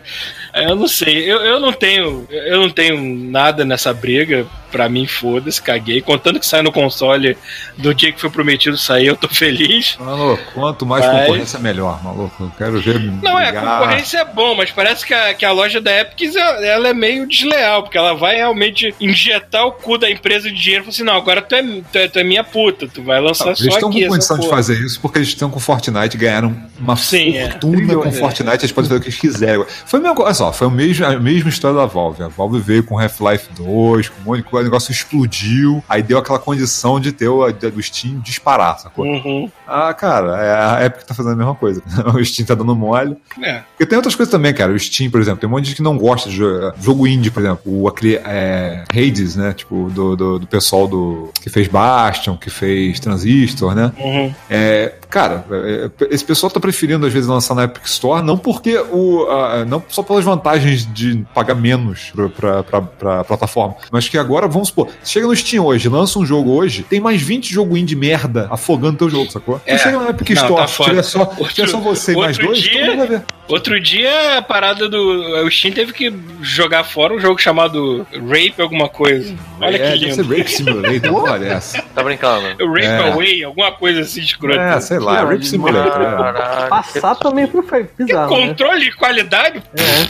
Eu 0.62 0.76
não 0.76 0.88
sei, 0.88 1.30
eu, 1.30 1.38
eu 1.38 1.60
não 1.60 1.72
tenho 1.72 2.26
eu 2.30 2.60
não 2.60 2.70
tenho 2.70 3.00
nada 3.30 3.64
nessa 3.64 3.92
briga, 3.92 4.46
pra 4.70 4.88
mim 4.88 5.06
foda-se, 5.06 5.60
caguei. 5.62 6.00
Contando 6.02 6.38
que 6.40 6.46
sai 6.46 6.62
no 6.62 6.72
console 6.72 7.36
do 7.78 7.94
dia 7.94 8.12
que 8.12 8.20
foi 8.20 8.28
prometido 8.30 8.76
sair, 8.76 9.06
eu 9.06 9.16
tô 9.16 9.28
feliz. 9.28 9.96
Maluco, 9.98 10.42
quanto 10.54 10.84
mais 10.84 11.04
Mas- 11.06 11.20
concorrência, 11.20 11.58
melhor, 11.58 12.02
maluco. 12.02 12.44
Eu 12.44 12.52
quero 12.58 12.80
ver. 12.80 13.00
Não, 13.22 13.38
é, 13.38 13.48
a 13.50 13.52
concorrência 13.60 14.18
é 14.18 14.24
bom, 14.24 14.54
mas 14.54 14.70
parece 14.70 15.04
que 15.06 15.14
a, 15.14 15.34
que 15.34 15.44
a 15.44 15.52
loja 15.52 15.80
da 15.80 16.00
Epic 16.00 16.34
ela 16.36 16.88
é 16.88 16.94
meio 16.94 17.26
desleal, 17.26 17.82
porque 17.82 17.96
ela 17.98 18.14
vai 18.14 18.36
realmente 18.36 18.94
injetar 19.00 19.66
o 19.66 19.72
cu 19.72 19.96
da 19.98 20.10
empresa 20.10 20.50
de 20.50 20.56
dinheiro 20.56 20.82
e 20.82 20.84
falar 20.84 20.94
assim: 20.94 21.04
não, 21.04 21.16
agora 21.16 21.40
tu 21.42 21.54
é, 21.54 21.62
tu 21.62 21.98
é, 21.98 22.08
tu 22.08 22.18
é 22.18 22.24
minha 22.24 22.44
puta, 22.44 22.86
tu 22.88 23.02
vai 23.02 23.20
lançar 23.20 23.46
Eles 23.48 23.58
só 23.60 23.68
estão 23.68 23.88
aqui. 23.88 24.00
com 24.06 24.16
essa 24.16 24.34
condição 24.34 24.38
de 24.38 24.48
fazer 24.48 24.84
isso 24.84 25.00
porque 25.00 25.18
eles 25.18 25.28
estão 25.28 25.50
com 25.50 25.58
Fortnite, 25.60 26.16
ganharam 26.16 26.56
uma 26.78 26.96
Sim, 26.96 27.36
é. 27.36 27.50
fortuna 27.50 27.94
com 27.96 28.08
é. 28.08 28.12
Fortnite, 28.12 28.58
eles 28.64 28.72
podem 28.72 28.88
fazer 28.90 29.00
o 29.00 29.02
que 29.02 29.08
eles 29.08 29.18
quiserem. 29.20 29.64
Foi, 29.86 30.00
mesma, 30.00 30.20
olha 30.22 30.34
só, 30.34 30.45
foi 30.52 30.66
a 30.66 30.70
mesma, 30.70 31.08
a 31.08 31.18
mesma 31.18 31.48
história 31.48 31.76
da 31.76 31.86
Valve. 31.86 32.22
A 32.22 32.28
Valve 32.28 32.58
veio 32.60 32.84
com 32.84 32.98
Half-Life 32.98 33.48
2, 33.54 34.08
com 34.08 34.20
um 34.20 34.24
monte 34.24 34.38
de 34.38 34.50
coisa, 34.50 34.68
o 34.68 34.70
negócio 34.70 34.92
explodiu, 34.92 35.82
aí 35.88 36.02
deu 36.02 36.18
aquela 36.18 36.38
condição 36.38 36.98
de 37.00 37.12
ter 37.12 37.28
o 37.28 37.46
do 37.52 37.82
Steam 37.82 38.20
disparar, 38.20 38.78
sacou? 38.78 39.04
Uhum. 39.04 39.50
Ah, 39.66 39.92
cara, 39.94 40.36
é, 40.36 40.52
a 40.52 40.86
Epic 40.86 41.04
tá 41.04 41.14
fazendo 41.14 41.32
a 41.32 41.36
mesma 41.36 41.54
coisa. 41.54 41.82
o 42.14 42.24
Steam 42.24 42.46
tá 42.46 42.54
dando 42.54 42.74
mole. 42.74 43.16
É. 43.42 43.62
Porque 43.70 43.86
tem 43.86 43.96
outras 43.96 44.14
coisas 44.14 44.30
também, 44.30 44.52
cara. 44.52 44.72
O 44.72 44.78
Steam, 44.78 45.10
por 45.10 45.20
exemplo, 45.20 45.40
tem 45.40 45.48
um 45.48 45.52
monte 45.52 45.64
de 45.64 45.68
gente 45.70 45.76
que 45.76 45.82
não 45.82 45.96
gosta 45.96 46.28
de 46.28 46.36
jogo, 46.36 46.72
jogo 46.80 47.06
indie, 47.06 47.30
por 47.30 47.40
exemplo. 47.40 47.62
O 47.64 47.88
aquele 47.88 48.16
é, 48.16 48.84
Hades, 48.90 49.36
né? 49.36 49.52
Tipo, 49.52 49.90
do, 49.90 50.16
do, 50.16 50.38
do 50.38 50.46
pessoal 50.46 50.86
do 50.86 51.30
que 51.40 51.50
fez 51.50 51.68
Bastion, 51.68 52.36
que 52.36 52.50
fez 52.50 53.00
Transistor, 53.00 53.74
né? 53.74 53.92
Uhum. 53.98 54.34
É, 54.48 54.94
cara, 55.08 55.44
é, 55.50 55.90
esse 56.10 56.24
pessoal 56.24 56.50
tá 56.50 56.58
preferindo 56.60 57.06
às 57.06 57.12
vezes 57.12 57.28
lançar 57.28 57.54
na 57.54 57.64
Epic 57.64 57.84
Store, 57.86 58.24
não 58.24 58.36
porque 58.36 58.76
o. 58.90 59.26
a- 59.30 59.64
não 59.64 59.82
só 59.88 60.02
pelas 60.02 60.24
vantagens 60.24 60.86
de 60.92 61.24
pagar 61.34 61.54
menos 61.54 62.12
pra, 62.14 62.28
pra, 62.28 62.62
pra, 62.62 62.80
pra 62.82 63.24
plataforma, 63.24 63.76
mas 63.90 64.08
que 64.08 64.18
agora, 64.18 64.46
vamos 64.48 64.68
supor, 64.68 64.88
chega 65.04 65.26
no 65.26 65.34
Steam 65.36 65.64
hoje, 65.64 65.88
lança 65.88 66.18
um 66.18 66.26
jogo 66.26 66.52
hoje, 66.52 66.82
tem 66.82 67.00
mais 67.00 67.20
20 67.22 67.52
jogo 67.52 67.76
indie 67.76 67.96
merda 67.96 68.46
afogando 68.50 68.98
teu 68.98 69.10
jogo, 69.10 69.30
sacou? 69.30 69.60
É. 69.66 69.76
Tu 69.76 69.82
chega 69.82 69.98
na 69.98 70.10
Epic 70.10 70.30
Não, 70.30 70.42
Store, 70.42 70.60
tá 70.62 70.68
foda. 70.68 70.90
tiver 70.90 71.02
só, 71.02 71.20
Outro- 71.20 71.48
tiver 71.54 71.68
só 71.68 71.78
você 71.78 72.12
e 72.12 72.16
mais 72.16 72.36
outro 72.38 72.46
dois, 72.46 72.58
dia- 72.62 72.72
todo 72.72 72.86
mundo 72.88 72.98
vai 72.98 73.06
ver. 73.06 73.22
Outro 73.48 73.80
dia 73.80 74.38
a 74.38 74.42
parada 74.42 74.88
do. 74.88 75.44
O 75.46 75.50
Steam 75.52 75.72
teve 75.72 75.92
que 75.92 76.12
jogar 76.42 76.82
fora 76.82 77.14
um 77.14 77.20
jogo 77.20 77.40
chamado 77.40 78.04
Rape 78.12 78.54
alguma 78.60 78.88
coisa. 78.88 79.32
Olha 79.60 79.76
é, 79.76 79.92
que 79.92 80.00
deve 80.00 80.14
ser 80.14 80.22
lindo. 80.22 80.36
Rape 80.36 80.50
Simulator, 80.50 81.14
olha 81.30 81.46
essa. 81.46 81.80
Tá 81.94 82.02
brincando? 82.02 82.48
Rape 82.48 82.82
É. 82.84 83.12
Away, 83.12 83.44
alguma 83.44 83.70
coisa 83.70 84.00
assim 84.00 84.20
escrota. 84.20 84.60
É, 84.60 84.80
sei 84.80 84.95
lá, 84.98 85.22
Não, 85.22 85.30
Rape 85.30 85.46
Simulator. 85.46 86.02
é. 86.02 86.16
Caralho. 86.16 86.68
Passar 86.70 87.14
também 87.16 87.46
foi 87.46 87.88
bizarro, 87.98 88.36
né? 88.36 88.48
Controle 88.48 88.80
de 88.84 88.96
qualidade? 88.96 89.62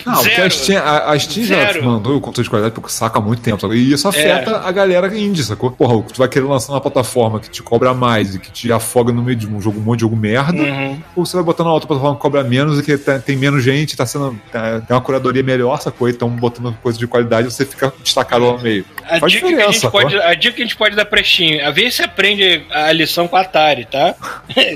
Não, 0.04 0.14
porque 0.14 0.30
Zero. 0.30 0.46
a 0.46 0.50
Steam, 0.50 0.82
a, 0.84 1.10
a 1.12 1.18
Steam 1.18 1.46
já 1.46 1.82
mandou 1.82 2.16
o 2.16 2.20
controle 2.20 2.44
de 2.44 2.50
qualidade 2.50 2.74
porque 2.74 2.90
saca 2.90 3.18
há 3.18 3.22
muito 3.22 3.42
tempo, 3.42 3.60
sabe? 3.60 3.76
E 3.76 3.92
isso 3.92 4.06
afeta 4.08 4.58
a 4.64 4.72
galera 4.72 5.06
indie, 5.16 5.42
sacou? 5.42 5.70
Porra, 5.70 6.02
tu 6.02 6.18
vai 6.18 6.28
querer 6.28 6.44
lançar 6.46 6.72
uma 6.72 6.80
plataforma 6.80 7.40
que 7.40 7.50
te 7.50 7.62
cobra 7.62 7.92
mais 7.94 8.34
e 8.34 8.38
que 8.38 8.50
te 8.50 8.72
afoga 8.72 9.12
no 9.12 9.22
meio 9.22 9.36
de 9.36 9.46
um 9.46 9.60
jogo, 9.60 9.78
um 9.78 9.82
monte 9.82 9.98
de 9.98 10.02
jogo 10.02 10.16
merda, 10.16 10.56
Uhum. 10.62 11.00
ou 11.14 11.24
você 11.26 11.36
vai 11.36 11.44
botar 11.44 11.64
na 11.64 11.72
outra 11.72 11.86
plataforma 11.86 12.16
que 12.16 12.22
cobra 12.22 12.42
menos 12.44 12.78
e 12.78 12.82
que 12.82 12.96
tá- 12.98 13.18
tem 13.18 13.36
menos 13.36 13.62
gente, 13.62 13.96
tá 13.96 14.04
sendo. 14.06 14.38
tá- 14.52 14.80
tem 14.80 14.96
uma 14.96 15.00
curadoria 15.02 15.42
melhor, 15.42 15.80
sacou? 15.80 16.08
E 16.08 16.12
estão 16.12 16.28
botando 16.28 16.76
coisa 16.82 16.98
de 16.98 17.06
qualidade 17.06 17.50
você 17.52 17.64
fica 17.64 17.92
destacado 18.02 18.44
lá 18.46 18.52
no 18.54 18.60
meio. 18.62 18.84
A 19.08 19.20
Faz 19.20 19.32
dica, 19.32 19.46
que 19.48 19.54
a, 19.54 19.70
gente 19.70 19.90
pode, 19.90 20.16
a 20.18 20.34
dica 20.34 20.56
que 20.56 20.62
a 20.62 20.64
gente 20.64 20.76
pode 20.76 20.96
dar 20.96 21.04
pra 21.04 21.22
Steam, 21.22 21.64
a 21.66 21.70
ver 21.70 21.90
se 21.90 22.02
aprende 22.02 22.64
a 22.70 22.90
lição 22.92 23.28
com 23.28 23.36
a 23.36 23.40
Atari, 23.40 23.84
tá? 23.84 24.14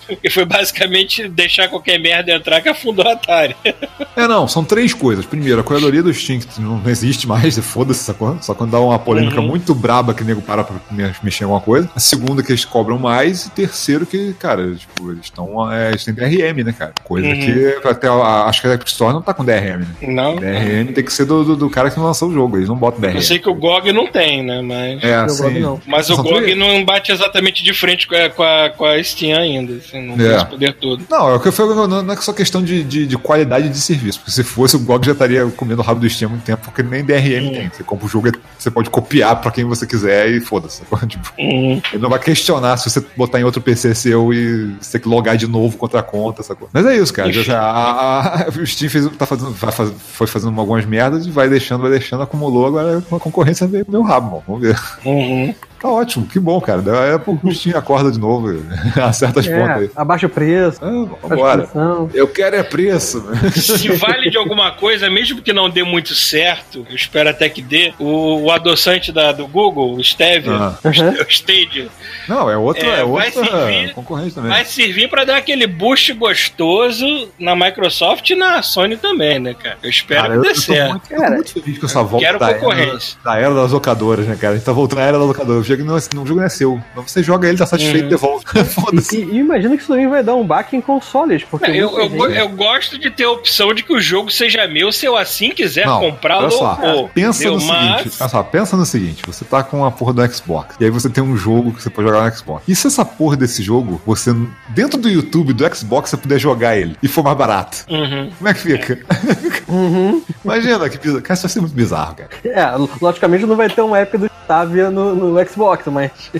que 0.17 0.29
foi 0.29 0.45
basicamente 0.45 1.27
deixar 1.27 1.67
qualquer 1.67 1.99
merda 1.99 2.31
entrar 2.33 2.61
que 2.61 2.69
afundou 2.69 3.05
a 3.07 3.13
Atari. 3.13 3.55
É, 4.13 4.27
não, 4.27 4.45
são 4.45 4.61
três 4.63 4.93
coisas. 4.93 5.25
Primeiro, 5.25 5.61
a 5.61 5.63
curadoria 5.63 6.03
do 6.03 6.13
Steam, 6.13 6.39
que 6.41 6.59
não 6.61 6.81
existe 6.85 7.25
mais, 7.25 7.57
foda-se, 7.63 8.03
sacou? 8.03 8.37
Só 8.41 8.53
quando 8.53 8.71
dá 8.71 8.79
uma 8.79 8.99
polêmica 8.99 9.39
Uhum. 9.39 9.47
muito 9.47 9.73
braba 9.73 10.13
que 10.13 10.21
o 10.21 10.25
nego 10.25 10.41
para 10.41 10.65
pra 10.65 10.75
me- 10.91 11.09
mexer 11.23 11.43
em 11.43 11.45
alguma 11.45 11.61
coisa. 11.61 11.89
A 11.95 11.99
segunda, 11.99 12.43
que 12.43 12.51
eles 12.51 12.65
cobram 12.65 12.99
mais. 12.99 13.45
E 13.45 13.51
terceiro, 13.51 14.05
que, 14.05 14.33
cara, 14.33 14.75
tipo, 14.75 15.11
eles 15.11 15.23
estão. 15.25 15.71
É, 15.71 15.89
eles 15.91 16.03
têm 16.03 16.13
DRM, 16.13 16.61
né, 16.61 16.75
cara? 16.77 16.93
Coisa 17.05 17.25
Uhum. 17.25 17.39
que 17.39 17.87
até 17.87 18.07
a, 18.09 18.43
acho 18.47 18.61
que 18.61 18.67
a 18.67 18.73
Epic 18.73 18.87
Store 18.89 19.13
não 19.13 19.21
tá 19.21 19.33
com 19.33 19.45
DRM, 19.45 19.79
né? 19.79 19.87
Não. 20.01 20.35
DRM 20.35 20.91
tem 20.93 21.03
que 21.05 21.13
ser 21.13 21.23
do, 21.25 21.45
do, 21.45 21.55
do 21.55 21.69
cara 21.69 21.89
que 21.89 21.97
lançou 21.99 22.27
o 22.27 22.33
jogo, 22.33 22.57
eles 22.57 22.67
não 22.67 22.75
botam 22.75 22.99
DRM. 22.99 23.15
Eu 23.15 23.21
sei 23.21 23.39
que 23.39 23.49
o 23.49 23.55
GOG 23.55 23.93
não 23.93 24.07
tem, 24.07 24.43
né? 24.43 24.61
Mas, 24.61 25.01
É, 25.03 25.15
assim. 25.15 25.41
gosto 25.43 25.59
não. 25.59 25.81
mas 25.87 26.09
o 26.09 26.17
GOG 26.21 26.53
não 26.53 26.83
bate 26.83 27.13
exatamente 27.13 27.63
de 27.63 27.73
frente 27.73 28.05
com 28.07 28.15
a, 28.15 28.29
com 28.29 28.43
a, 28.43 28.69
com 28.71 28.85
a 28.85 29.01
Steam 29.01 29.39
ainda. 29.39 29.75
assim. 29.75 30.00
Não 30.07 30.13
É. 30.15 30.17
tem 30.17 30.35
esse 30.37 30.45
poder 30.45 30.73
todo. 30.73 31.03
Não, 31.09 31.29
é 31.29 31.35
o 31.35 31.39
que 31.39 31.47
eu 31.47 31.51
falo, 31.51 31.87
não 31.87 32.01
não 32.01 32.13
é 32.13 32.17
só 32.17 32.33
questão 32.33 32.63
de, 32.63 32.83
de, 32.83 33.05
de 33.07 33.17
qualidade 33.17 33.69
de 33.69 33.77
serviço. 33.79 34.19
Porque 34.19 34.31
se 34.31 34.43
fosse, 34.43 34.75
o 34.75 34.79
GOG 34.79 35.05
já 35.05 35.11
estaria 35.13 35.45
comendo 35.55 35.81
o 35.81 35.85
rabo 35.85 35.99
do 35.99 36.09
Steam 36.09 36.29
há 36.29 36.31
muito 36.31 36.43
tempo, 36.43 36.63
porque 36.65 36.81
nem 36.83 37.03
DRM 37.03 37.49
tem. 37.51 37.69
Você 37.69 37.83
compra 37.83 38.05
o 38.05 38.09
jogo, 38.09 38.31
você 38.57 38.69
pode 38.71 38.89
copiar 38.89 39.35
pra 39.41 39.51
quem 39.51 39.63
você 39.65 39.85
quiser 39.85 40.29
e 40.29 40.39
foda-se. 40.41 40.81
Tipo, 41.07 41.31
Uhum. 41.39 41.81
ele 41.91 42.01
não 42.01 42.09
vai 42.09 42.19
questionar 42.19 42.77
se 42.77 42.89
você 42.89 43.03
botar 43.17 43.39
em 43.39 43.43
outro 43.43 43.61
PC 43.61 43.93
seu 43.95 44.33
e 44.33 44.75
você 44.79 44.93
ter 44.93 44.99
que 45.03 45.09
logar 45.09 45.35
de 45.37 45.47
novo 45.47 45.77
contra 45.77 45.99
a 45.99 46.03
conta, 46.03 46.43
sacou? 46.43 46.69
Mas 46.71 46.85
é 46.85 46.95
isso, 46.95 47.13
cara. 47.13 47.29
Enfim. 47.29 47.51
A, 47.51 47.59
a- 47.59 48.41
a- 48.43 48.47
o 48.61 48.65
Steam 48.65 48.89
fez, 48.89 49.07
tá 49.17 49.25
fazendo, 49.25 49.51
vai 49.51 49.71
faz- 49.71 49.91
foi 50.13 50.27
fazendo 50.27 50.59
algumas 50.59 50.85
merdas 50.85 51.25
e 51.25 51.31
vai 51.31 51.49
deixando, 51.49 51.81
vai 51.81 51.91
deixando, 51.91 52.21
acumulou, 52.23 52.67
agora 52.67 52.97
a 52.99 53.19
concorrência 53.19 53.67
veio 53.67 53.83
pro 53.85 53.91
meu 53.93 54.01
rabo, 54.03 54.29
mano. 54.31 54.43
Vamos 54.47 54.61
ver. 54.61 54.79
Uhum. 55.05 55.53
Tá 55.81 55.89
ótimo, 55.89 56.25
que 56.27 56.39
bom, 56.39 56.61
cara. 56.61 56.81
É 57.13 57.17
porque 57.17 57.47
o 57.47 57.51
Steam 57.53 57.77
acorda 57.77 58.11
de 58.11 58.19
novo, 58.19 58.47
acerta 59.01 59.39
as 59.39 59.47
pontas 59.47 59.69
aí. 59.77 59.85
É, 59.85 59.89
abaixa 59.95 60.27
o 60.27 60.29
preço, 60.29 60.79
Ah, 60.81 61.05
vambora. 61.27 61.69
Eu 62.13 62.27
quero 62.27 62.55
é 62.55 62.63
preço. 62.63 63.23
Se 63.55 63.89
vale 63.93 64.29
de 64.29 64.37
alguma 64.37 64.71
coisa, 64.71 65.09
mesmo 65.09 65.41
que 65.41 65.51
não 65.51 65.69
dê 65.69 65.83
muito 65.83 66.13
certo, 66.13 66.85
eu 66.89 66.95
espero 66.95 67.29
até 67.29 67.49
que 67.49 67.61
dê, 67.61 67.93
o, 67.99 68.43
o 68.43 68.51
adoçante 68.51 69.11
da, 69.11 69.31
do 69.31 69.47
Google, 69.47 69.93
o 69.95 70.03
Stevia, 70.03 70.53
Ah. 70.53 70.77
Uhum. 70.85 71.09
o 71.21 71.29
Stadia, 71.29 71.87
Não, 72.27 72.49
é 72.49 72.55
outra, 72.57 72.85
É, 72.85 73.01
é, 73.01 73.31
servir- 73.31 73.93
concorrente 73.93 74.35
também. 74.35 74.51
vai 74.51 74.65
servir 74.65 75.09
pra 75.09 75.23
dar 75.25 75.37
aquele 75.37 75.65
boost 75.65 76.13
gostoso 76.13 77.05
na 77.39 77.55
Microsoft 77.55 78.29
e 78.29 78.35
na 78.35 78.61
Sony 78.61 78.97
também, 78.97 79.39
né, 79.39 79.53
cara? 79.53 79.77
Eu 79.81 79.89
espero 79.89 80.21
Cara, 80.21 80.33
que 80.33 80.37
eu, 80.39 80.41
dê 80.43 80.49
eu 80.49 80.53
tô 80.53 80.61
certo. 80.61 80.89
muito, 80.91 81.11
eu 81.11 81.21
tô 81.23 81.31
muito 81.31 81.51
feliz 81.53 81.79
com 81.79 81.85
essa 81.85 82.03
volta 82.03 82.25
quero 82.25 82.39
da 82.39 82.49
era, 82.49 82.59
concorrência. 82.59 83.17
da 83.23 83.37
era 83.37 83.53
das 83.55 83.71
locadoras, 83.71 84.27
né, 84.27 84.35
cara? 84.39 84.53
A 84.53 84.57
gente 84.57 84.65
tá 84.65 84.71
voltando 84.71 84.99
à 84.99 85.03
era 85.03 85.17
das 85.17 85.27
locadoras. 85.27 85.70
O 85.73 85.77
jogo 85.77 85.89
não 85.89 85.95
é, 85.95 85.99
o 85.99 86.25
jogo 86.27 86.35
não 86.39 86.43
é 86.45 86.49
seu. 86.49 86.81
Então 86.91 87.07
você 87.07 87.23
joga 87.23 87.47
ele, 87.47 87.57
tá 87.57 87.65
satisfeito, 87.65 88.03
Uhum. 88.03 88.09
devolve. 88.09 88.45
Foda-se. 88.65 89.17
E, 89.17 89.23
e 89.31 89.37
imagina 89.37 89.75
que 89.75 89.81
isso 89.81 89.91
também 89.91 90.07
vai 90.07 90.23
dar 90.23 90.35
um 90.35 90.45
baque 90.45 90.75
em 90.75 90.81
consoles, 90.81 91.43
porque 91.43 91.67
Não, 91.69 91.75
eu, 91.77 91.99
eu, 91.99 92.09
go- 92.09 92.27
eu 92.27 92.49
gosto 92.49 92.97
de 92.97 93.09
ter 93.09 93.23
a 93.25 93.31
opção 93.31 93.73
de 93.73 93.83
que 93.83 93.93
o 93.93 93.99
jogo 94.01 94.31
seja 94.31 94.67
meu 94.67 94.91
se 94.91 95.05
eu 95.05 95.15
assim 95.17 95.51
quiser 95.51 95.85
Não, 95.85 95.99
comprá-lo 95.99 96.49
ou 96.95 97.07
pensa 97.09 97.49
no 97.49 97.61
Mas- 97.61 97.63
seguinte, 98.01 98.17
olha 98.19 98.29
só, 98.29 98.43
pensa 98.43 98.77
no 98.77 98.85
seguinte, 98.85 99.21
você 99.25 99.45
tá 99.45 99.63
com 99.63 99.85
a 99.85 99.91
porra 99.91 100.13
do 100.13 100.33
Xbox, 100.33 100.75
e 100.79 100.85
aí 100.85 100.89
você 100.89 101.09
tem 101.09 101.23
um 101.23 101.35
jogo 101.37 101.71
que 101.73 101.81
você 101.81 101.89
pode 101.89 102.07
jogar 102.07 102.29
no 102.29 102.35
Xbox. 102.35 102.63
E 102.67 102.75
se 102.75 102.87
essa 102.87 103.03
porra 103.05 103.35
desse 103.37 103.61
jogo, 103.63 104.01
você, 104.05 104.31
dentro 104.69 104.97
do 104.99 105.09
YouTube 105.09 105.53
do 105.53 105.75
Xbox, 105.75 106.09
você 106.09 106.17
puder 106.17 106.39
jogar 106.39 106.77
ele, 106.77 106.95
e 107.01 107.07
for 107.07 107.23
mais 107.23 107.37
barato? 107.37 107.85
Uhum. 107.89 108.29
Como 108.37 108.49
é 108.49 108.53
que 108.53 108.59
fica? 108.59 108.99
Uhum. 109.67 110.21
Imagina 110.43 110.89
que 110.89 110.97
bizarro. 110.97 111.21
Cara, 111.21 111.33
isso 111.33 111.43
vai 111.43 111.49
ser 111.51 111.59
muito 111.61 111.73
bizarro, 111.75 112.15
cara. 112.15 112.29
É, 112.43 112.75
logicamente 113.01 113.45
não 113.45 113.55
vai 113.55 113.69
ter 113.69 113.81
uma 113.81 113.97
época 113.99 114.17
do 114.17 114.25
Stavia 114.43 114.89
no, 114.89 115.15
no 115.15 115.45
Xbox, 115.47 115.60
mas. 115.61 116.31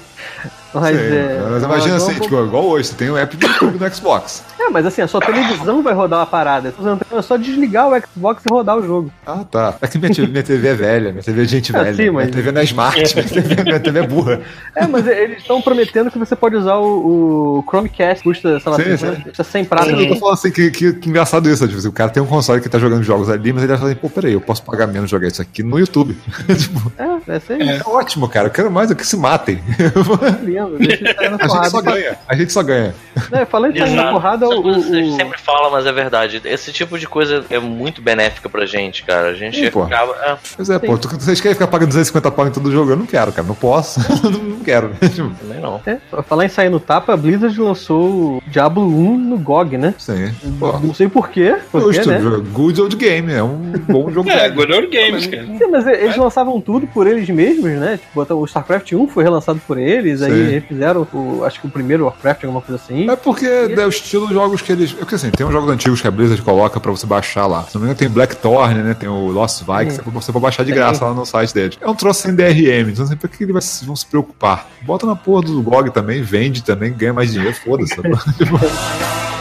Mas, 0.73 0.98
é, 0.98 1.41
mas 1.52 1.64
imagina 1.64 1.95
assim, 1.98 2.14
tipo, 2.14 2.43
igual 2.45 2.65
hoje, 2.65 2.88
você 2.89 2.95
tem 2.95 3.10
o 3.10 3.18
app 3.18 3.35
do 3.35 3.45
YouTube 3.45 3.77
no 3.80 3.93
Xbox. 3.93 4.43
É, 4.60 4.69
mas 4.69 4.85
assim, 4.85 5.02
a 5.02 5.07
sua 5.07 5.19
televisão 5.19 5.84
vai 5.84 5.93
rodar 5.93 6.19
uma 6.19 6.26
parada. 6.26 6.73
É 7.11 7.22
só 7.22 7.35
desligar 7.35 7.89
o 7.89 8.02
Xbox 8.02 8.43
e 8.45 8.53
rodar 8.53 8.77
o 8.77 8.85
jogo. 8.85 9.11
Ah, 9.26 9.43
tá. 9.49 9.76
É 9.81 9.88
que 9.88 9.98
minha 9.98 10.14
TV, 10.14 10.27
minha 10.27 10.43
TV 10.43 10.68
é 10.69 10.73
velha, 10.73 11.11
minha 11.11 11.23
TV 11.23 11.41
é 11.41 11.45
gente 11.45 11.76
Ah, 11.76 11.84
velha. 11.84 11.95
sim, 11.95 12.10
mas- 12.10 12.26
Minha 12.26 12.35
TV 12.35 12.52
não 12.52 12.61
é 12.61 12.64
smart, 12.64 12.98
minha 13.15 13.27
TV, 13.27 13.64
minha 13.64 13.80
TV 13.80 13.99
é 13.99 14.07
burra. 14.07 14.41
É, 14.76 14.88
mas 14.88 15.06
eles 15.07 15.39
estão 15.39 15.61
prometendo 15.61 16.10
que 16.10 16.18
você 16.18 16.35
pode 16.35 16.56
usar 16.56 16.76
o, 16.77 17.60
o 17.60 17.64
Chromecast, 17.69 18.23
custa, 18.23 18.60
sei 18.60 18.72
lá, 18.72 18.77
Sim, 18.77 18.98
50, 18.98 19.15
sim. 19.15 19.22
custa 19.23 19.43
100 19.43 19.65
pratas. 19.65 19.89
Eu 19.99 20.07
tô 20.10 20.15
falando 20.15 20.34
assim, 20.35 20.52
que, 20.52 20.72
que, 20.72 20.93
que 20.93 21.10
engraçado 21.10 21.49
isso, 21.49 21.65
tipo, 21.68 21.80
assim, 21.80 21.88
o 21.89 21.91
cara 21.91 22.10
tem 22.10 22.23
um 22.23 22.27
console 22.27 22.61
que 22.61 22.69
tá 22.69 22.80
jogando 22.80 23.03
jogos 23.03 23.30
ali, 23.30 23.52
mas 23.52 23.64
ele 23.64 23.69
vai 23.72 23.77
falar 23.77 23.91
assim, 23.91 23.99
pô, 23.99 24.10
peraí, 24.10 24.34
eu 24.34 24.41
posso 24.41 24.64
pagar 24.64 24.88
menos 24.88 25.10
jogar 25.10 25.27
isso 25.27 25.41
aqui 25.41 25.64
no 25.64 25.77
YouTube. 25.80 26.18
tipo, 26.57 26.91
É, 26.98 27.31
é 27.34 27.77
é 27.77 27.81
ótimo, 27.85 28.30
cara, 28.30 28.48
eu 28.48 28.52
quero 28.52 28.72
mais 28.72 28.89
é 28.91 28.95
que 28.95 29.06
se 29.06 29.18
matem. 29.18 29.61
Deixa 30.69 31.03
ele 31.03 31.13
sair 31.13 31.29
na 31.29 31.35
A 31.35 31.39
gente 31.39 31.47
porrada. 31.47 31.69
só 31.69 31.81
ganha, 31.81 32.17
a 32.27 32.35
gente 32.35 32.53
só 32.53 32.63
ganha. 32.63 32.95
É, 33.31 33.45
falando 33.45 33.75
em 33.75 33.79
sair 33.79 33.95
na 33.95 34.11
porrada, 34.11 34.47
o, 34.47 34.67
o- 34.67 35.15
sempre 35.15 35.38
fala, 35.39 35.69
mas 35.69 35.85
é 35.85 35.91
verdade. 35.91 36.41
Esse 36.45 36.71
tipo 36.71 36.97
de 36.97 37.07
coisa 37.07 37.43
é 37.49 37.59
muito 37.59 38.01
benéfica 38.01 38.49
pra 38.49 38.65
gente, 38.65 39.03
cara. 39.03 39.29
A 39.29 39.33
gente 39.33 39.59
Sim, 39.59 39.71
pô. 39.71 39.83
acaba. 39.83 40.13
é, 40.23 40.38
Pois 40.55 40.69
é, 40.69 40.79
pô, 40.79 40.97
tu- 40.97 41.07
vocês 41.09 41.39
querem 41.41 41.55
ficar 41.55 41.67
pagando 41.67 41.89
250 41.89 42.31
pau 42.31 42.47
em 42.47 42.51
todo 42.51 42.71
jogo? 42.71 42.91
Eu 42.91 42.97
não 42.97 43.05
quero, 43.05 43.31
cara, 43.31 43.47
não 43.47 43.55
posso. 43.55 43.99
não 44.23 44.59
quero. 44.59 44.91
Também 44.99 45.59
não. 45.61 45.81
É, 45.85 45.97
falar 46.23 46.45
em 46.45 46.49
sair 46.49 46.69
no 46.69 46.79
tapa, 46.79 47.13
a 47.13 47.17
Blizzard 47.17 47.59
lançou 47.59 48.38
o 48.38 48.43
Diablo 48.47 48.85
1 48.85 49.17
no 49.17 49.38
GOG, 49.38 49.77
né? 49.77 49.93
Sim. 49.97 50.31
Pô, 50.59 50.71
Não 50.79 50.93
sei 50.93 51.07
porquê, 51.09 51.55
porque, 51.71 51.93
justo, 51.93 52.09
né? 52.09 52.19
good 52.51 52.81
old 52.81 52.95
game, 52.95 53.31
é 53.33 53.43
um 53.43 53.73
bom 53.88 54.09
jogo 54.11 54.29
É. 54.31 54.49
Good 54.49 54.71
Old 54.71 54.88
Games, 54.88 55.27
cara. 55.27 55.45
Sim, 55.45 55.67
mas 55.71 55.85
eles 55.88 56.15
lançavam 56.17 56.59
tudo 56.61 56.88
por 56.88 57.07
eles 57.07 57.29
mesmos, 57.29 57.71
né? 57.71 57.97
Tipo, 58.01 58.33
o 58.35 58.45
StarCraft 58.45 58.91
1 58.93 59.07
foi 59.07 59.23
relançado 59.23 59.59
por 59.67 59.77
eles, 59.77 60.19
Sim. 60.19 60.25
aí 60.25 60.50
refizeram 60.51 61.07
o, 61.13 61.43
acho 61.43 61.59
que 61.59 61.67
o 61.67 61.69
primeiro 61.69 62.05
Warcraft, 62.05 62.43
alguma 62.43 62.61
coisa 62.61 62.81
assim. 62.81 63.09
É 63.09 63.15
porque 63.15 63.45
é 63.45 63.85
o 63.85 63.89
estilo 63.89 64.27
de 64.27 64.33
jogos 64.33 64.61
que 64.61 64.71
eles. 64.71 64.91
É 64.91 64.95
porque 64.95 65.15
assim, 65.15 65.31
tem 65.31 65.45
uns 65.45 65.51
jogos 65.51 65.69
antigos 65.69 66.01
que 66.01 66.07
a 66.07 66.11
Blizzard 66.11 66.41
coloca 66.41 66.79
pra 66.79 66.91
você 66.91 67.05
baixar 67.05 67.47
lá. 67.47 67.63
Se 67.63 67.75
não 67.75 67.81
me 67.81 67.85
engano, 67.87 67.97
tem 67.97 68.09
Blackthorn, 68.09 68.81
né? 68.81 68.93
Tem 68.93 69.09
o 69.09 69.27
Lost 69.27 69.63
Vikings, 69.63 70.03
Sim. 70.03 70.11
você 70.11 70.31
pode 70.31 70.43
baixar 70.43 70.63
de 70.63 70.71
graça 70.71 71.05
lá 71.05 71.13
no 71.13 71.25
site 71.25 71.53
deles. 71.53 71.77
É 71.81 71.89
um 71.89 71.95
troço 71.95 72.21
sem 72.21 72.35
DRM, 72.35 72.91
então 72.91 73.05
assim, 73.05 73.15
por 73.15 73.29
que 73.29 73.43
eles 73.43 73.83
vão 73.85 73.95
se 73.95 74.05
preocupar? 74.05 74.67
Bota 74.81 75.05
na 75.05 75.15
porra 75.15 75.43
do 75.43 75.61
GOG 75.61 75.91
também, 75.91 76.21
vende 76.21 76.63
também, 76.63 76.93
ganha 76.93 77.13
mais 77.13 77.31
dinheiro, 77.31 77.55
foda-se. 77.55 77.95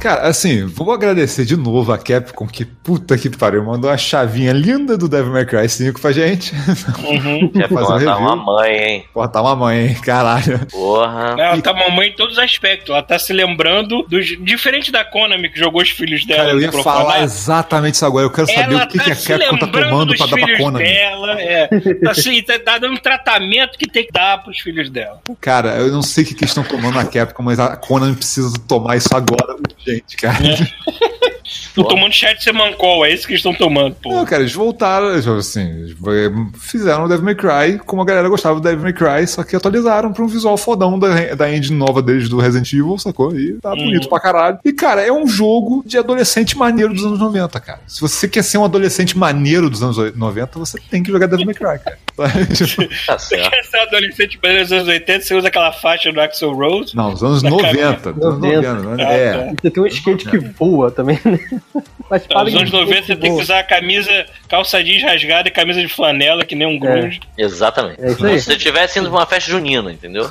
Cara, 0.00 0.22
assim, 0.22 0.64
vou 0.64 0.90
agradecer 0.92 1.44
de 1.44 1.54
novo 1.58 1.92
a 1.92 1.98
Capcom, 1.98 2.46
que 2.46 2.64
puta 2.64 3.18
que 3.18 3.28
pariu, 3.28 3.62
mandou 3.62 3.90
a 3.90 3.98
chavinha 3.98 4.50
linda 4.50 4.96
do 4.96 5.06
Devil 5.06 5.30
May 5.30 5.44
Cry 5.44 5.68
5 5.68 6.00
pra 6.00 6.10
gente. 6.10 6.54
Uhum. 7.04 7.52
É 7.54 7.68
pra 7.68 7.82
um 7.82 7.92
review. 7.92 8.16
uma 8.16 8.36
mãe, 8.36 8.72
hein? 8.72 9.04
Porra, 9.12 9.28
tá 9.28 9.42
uma 9.42 9.54
mãe, 9.54 9.88
hein? 9.88 9.94
Caralho. 10.02 10.66
Porra. 10.70 11.36
Ela 11.38 11.60
tá 11.60 11.74
mamãe 11.74 12.08
em 12.08 12.12
todos 12.14 12.38
os 12.38 12.42
aspectos. 12.42 12.88
Ela 12.88 13.02
tá 13.02 13.18
se 13.18 13.34
lembrando 13.34 14.02
dos. 14.04 14.26
Diferente 14.40 14.90
da 14.90 15.04
Konami 15.04 15.50
que 15.50 15.58
jogou 15.58 15.82
os 15.82 15.90
filhos 15.90 16.24
dela. 16.24 16.44
Cara, 16.44 16.52
eu 16.52 16.60
ia 16.60 16.72
falar 16.72 17.22
exatamente 17.22 17.96
isso 17.96 18.06
agora. 18.06 18.24
Eu 18.24 18.30
quero 18.30 18.46
saber 18.46 18.72
Ela 18.72 18.84
o 18.84 18.88
que, 18.88 18.96
tá 18.96 19.04
que 19.04 19.10
a 19.10 19.16
Capcom 19.16 19.58
tá 19.58 19.66
tomando 19.66 20.16
pra 20.16 20.26
dar 20.26 20.36
pra 20.36 20.46
filhos 20.46 20.60
Konami. 20.60 20.84
dela, 20.84 21.40
é. 21.40 21.68
Assim, 22.08 22.42
tá, 22.42 22.58
tá 22.58 22.78
dando 22.78 22.94
um 22.94 22.96
tratamento 22.96 23.76
que 23.76 23.86
tem 23.86 24.06
que 24.06 24.12
dar 24.12 24.42
pros 24.42 24.60
filhos 24.60 24.88
dela. 24.88 25.20
Cara, 25.40 25.76
eu 25.76 25.92
não 25.92 26.02
sei 26.02 26.24
o 26.24 26.26
que, 26.26 26.34
que 26.34 26.44
eles 26.44 26.56
estão 26.56 26.64
tomando 26.64 26.94
na 26.94 27.04
Capcom, 27.04 27.42
mas 27.42 27.60
a 27.60 27.76
Konami 27.76 28.16
precisa 28.16 28.50
tomar 28.66 28.96
isso 28.96 29.14
agora 29.14 29.50
urgente, 29.54 29.89
cara. 30.16 30.38
Estão 31.70 31.84
tomando 31.84 32.12
chá 32.12 32.32
de 32.32 32.42
semancol, 32.42 33.04
é 33.04 33.12
isso 33.12 33.26
que 33.26 33.32
eles 33.32 33.40
estão 33.40 33.54
tomando, 33.54 33.94
pô. 33.96 34.10
Não, 34.10 34.24
cara, 34.24 34.42
eles 34.42 34.54
voltaram, 34.54 35.08
assim, 35.36 35.94
fizeram 36.58 37.04
o 37.04 37.08
Devil 37.08 37.24
May 37.24 37.34
Cry 37.34 37.78
como 37.84 38.02
a 38.02 38.04
galera 38.04 38.28
gostava 38.28 38.60
do 38.60 38.60
Devil 38.60 38.82
May 38.82 38.92
Cry, 38.92 39.26
só 39.26 39.42
que 39.42 39.56
atualizaram 39.56 40.12
pra 40.12 40.22
um 40.22 40.28
visual 40.28 40.56
fodão 40.56 40.98
da, 40.98 41.34
da 41.34 41.52
engine 41.52 41.76
nova 41.76 42.02
deles 42.02 42.28
do 42.28 42.38
Resident 42.38 42.72
Evil, 42.72 42.98
sacou? 42.98 43.36
E 43.36 43.54
tá 43.54 43.74
bonito 43.74 44.08
pra 44.08 44.20
caralho. 44.20 44.58
E, 44.64 44.72
cara, 44.72 45.02
é 45.02 45.12
um 45.12 45.26
jogo 45.26 45.82
de 45.84 45.98
adolescente 45.98 46.56
maneiro 46.56 46.94
dos 46.94 47.04
anos 47.04 47.18
90, 47.18 47.60
cara. 47.60 47.80
Se 47.86 48.00
você 48.00 48.28
quer 48.28 48.42
ser 48.42 48.58
um 48.58 48.64
adolescente 48.64 49.18
maneiro 49.18 49.68
dos 49.68 49.82
anos 49.82 50.14
90, 50.14 50.58
você 50.58 50.78
tem 50.90 51.02
que 51.02 51.10
jogar 51.10 51.26
Devil 51.26 51.46
May 51.46 51.54
Cry, 51.54 51.78
cara. 51.84 51.98
Tá 52.16 53.18
Você 53.18 53.36
certo. 53.36 53.50
quer 53.50 53.62
ser 53.64 53.76
adolescente 53.78 54.38
brasileiro 54.38 54.64
dos 54.64 54.72
anos 54.72 54.88
80, 54.88 55.20
você 55.24 55.34
usa 55.34 55.48
aquela 55.48 55.72
faixa 55.72 56.12
do 56.12 56.20
Axel 56.20 56.52
Rose. 56.52 56.94
Não, 56.94 57.12
os 57.12 57.22
anos 57.22 57.42
Na 57.42 57.50
90. 57.50 58.12
Dos 58.12 58.24
anos 58.26 58.40
90. 58.40 58.72
90, 58.72 58.96
né? 58.96 59.04
Ah, 59.06 59.12
É. 59.12 59.32
tá. 59.32 59.52
Você 59.62 59.70
tem 59.70 59.82
um 59.82 59.86
skate 59.86 60.28
que 60.28 60.38
voa 60.38 60.90
também, 60.90 61.18
né? 61.24 61.38
Mas 62.10 62.26
Nos 62.28 62.52
em 62.54 62.58
anos 62.58 62.70
90 62.72 63.02
você 63.06 63.16
tem 63.16 63.34
que 63.36 63.42
usar 63.42 63.60
a 63.60 63.62
camisa, 63.64 64.26
calça 64.48 64.82
jeans 64.82 65.02
rasgada 65.02 65.48
e 65.48 65.52
camisa 65.52 65.80
de 65.80 65.88
flanela, 65.88 66.44
que 66.44 66.54
nem 66.56 66.66
um 66.66 66.78
grunge. 66.78 67.20
Exatamente. 67.38 68.00
É 68.02 68.14
Como 68.14 68.28
se 68.30 68.40
você 68.42 68.52
estivesse 68.54 68.98
indo 68.98 69.08
pra 69.08 69.18
uma 69.20 69.26
festa 69.26 69.50
junina, 69.50 69.92
entendeu? 69.92 70.28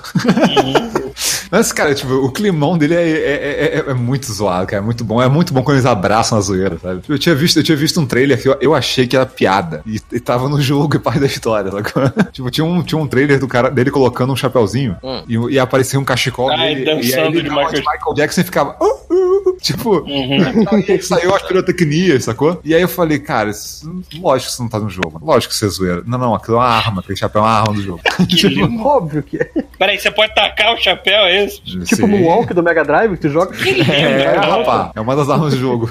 Mas, 1.52 1.72
cara, 1.72 1.94
tipo, 1.96 2.14
o 2.14 2.32
climão 2.32 2.78
dele 2.78 2.96
é, 2.96 3.02
é, 3.10 3.84
é- 3.88 3.92
é 3.92 3.94
muito 3.94 4.32
zoado, 4.32 4.68
cara. 4.68 4.82
É 4.82 4.86
muito 4.86 5.04
bom. 5.04 5.22
É 5.22 5.28
muito 5.28 5.54
bom 5.54 5.64
quando 5.64 5.78
eles 5.78 5.86
abraçam 5.86 6.38
a 6.38 6.42
zoeira, 6.42 6.78
sabe? 6.78 7.02
Eu 7.10 7.18
tinha 7.20 7.34
visto, 7.36 7.58
eu 7.58 7.64
tinha 7.64 7.76
visto 7.78 8.00
um 8.00 8.06
trailer 8.06 8.42
que 8.42 8.48
eu, 8.48 8.58
eu 8.62 8.76
achei 8.76 9.08
que 9.08 9.16
era 9.16 9.26
piada. 9.26 9.82
E, 9.86 10.00
e 10.12 10.20
tava 10.20 10.48
no 10.48 10.62
jogo 10.62 10.96
e 10.96 11.00
parte 11.00 11.20
da 11.20 11.26
história, 11.26 11.72
sabe? 11.72 11.84
tipo, 12.32 12.50
tinha 12.52 12.66
um, 12.66 12.82
tinha 12.84 13.00
um 13.02 13.08
trailer 13.08 13.40
do 13.40 13.48
cara 13.48 13.70
dele 13.70 13.90
colocando 13.92 14.32
um 14.32 14.36
chapeuzinho 14.36 14.96
Hum. 15.04 15.24
e, 15.28 15.54
e 15.56 15.60
aparecia 15.60 16.00
um 16.00 16.04
cachecol 16.06 16.50
Ai, 16.52 16.76
dele. 16.76 16.86
dançando 16.86 17.06
e 17.06 17.14
aí 17.16 17.28
ele 17.28 17.42
de 17.44 17.50
Michael- 17.50 17.72
de 17.72 17.80
Michael 17.80 18.14
Jackson 18.16 18.42
e 18.42 18.44
ficava. 18.44 18.76
"Uh, 18.82 19.14
uh", 19.14 19.58
tipo. 19.62 19.98
Uhum. 20.00 20.66
Aí 20.90 21.02
saiu 21.02 21.34
as 21.36 21.42
pirotecnias, 21.44 22.24
sacou? 22.26 22.60
E 22.64 22.74
aí 22.76 22.82
eu 22.82 22.88
falei, 22.88 23.20
cara, 23.20 23.50
isso, 23.50 23.90
lógico 24.20 24.48
que 24.48 24.54
isso 24.54 24.62
não 24.62 24.70
tá 24.70 24.80
no 24.80 24.90
jogo. 24.90 25.20
Lógico 25.24 25.50
que 25.52 25.56
isso 25.56 25.66
é 25.66 25.70
zoeira. 25.70 26.04
Não, 26.06 26.18
não, 26.18 26.36
aquilo 26.36 26.58
é 26.58 26.60
uma 26.60 26.68
arma, 26.68 27.02
aquele 27.02 27.18
chapéu 27.18 27.42
é 27.42 27.46
uma 27.46 27.52
arma 27.52 27.74
do 27.74 27.82
jogo. 27.82 28.02
lindo. 28.44 28.82
Óbvio 28.84 29.24
que 29.24 29.38
é. 29.38 29.50
Peraí, 29.78 29.98
você 30.00 30.12
pode 30.12 30.34
tacar 30.36 30.74
o 30.74 30.78
chapéu, 30.78 31.26
é 31.26 31.39
Tipo 31.48 32.08
no 32.08 32.24
Walk 32.24 32.54
do 32.54 32.64
Mega 32.64 32.84
Drive 32.84 33.12
que 33.12 33.22
tu 33.22 33.30
joga. 33.30 33.56
É, 33.90 34.36
rapaz, 34.36 34.92
é 34.96 35.02
uma 35.02 35.16
das 35.16 35.30
armas 35.30 35.54
do 35.54 35.60
jogo. 35.60 35.90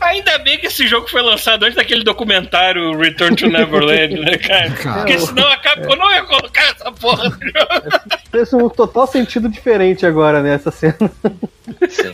Ainda 0.00 0.38
bem 0.38 0.58
que 0.58 0.66
esse 0.66 0.86
jogo 0.86 1.08
foi 1.08 1.22
lançado 1.22 1.64
antes 1.64 1.76
daquele 1.76 2.04
documentário 2.04 2.96
Return 2.98 3.36
to 3.36 3.48
Neverland, 3.48 4.14
né, 4.20 4.38
cara? 4.38 4.70
Cara. 4.70 4.98
Porque 4.98 5.18
senão 5.18 5.46
a 5.46 5.56
Capcom 5.56 5.96
não 5.96 6.10
ia 6.10 6.24
colocar 6.24 6.64
essa 6.70 6.92
porra 6.92 7.24
no 7.24 7.30
jogo. 7.30 8.18
Fez 8.30 8.52
um 8.52 8.68
total 8.68 9.06
sentido 9.06 9.48
diferente 9.48 10.04
agora 10.06 10.42
nessa 10.42 10.70
cena. 10.70 10.96
Sim. 11.88 12.12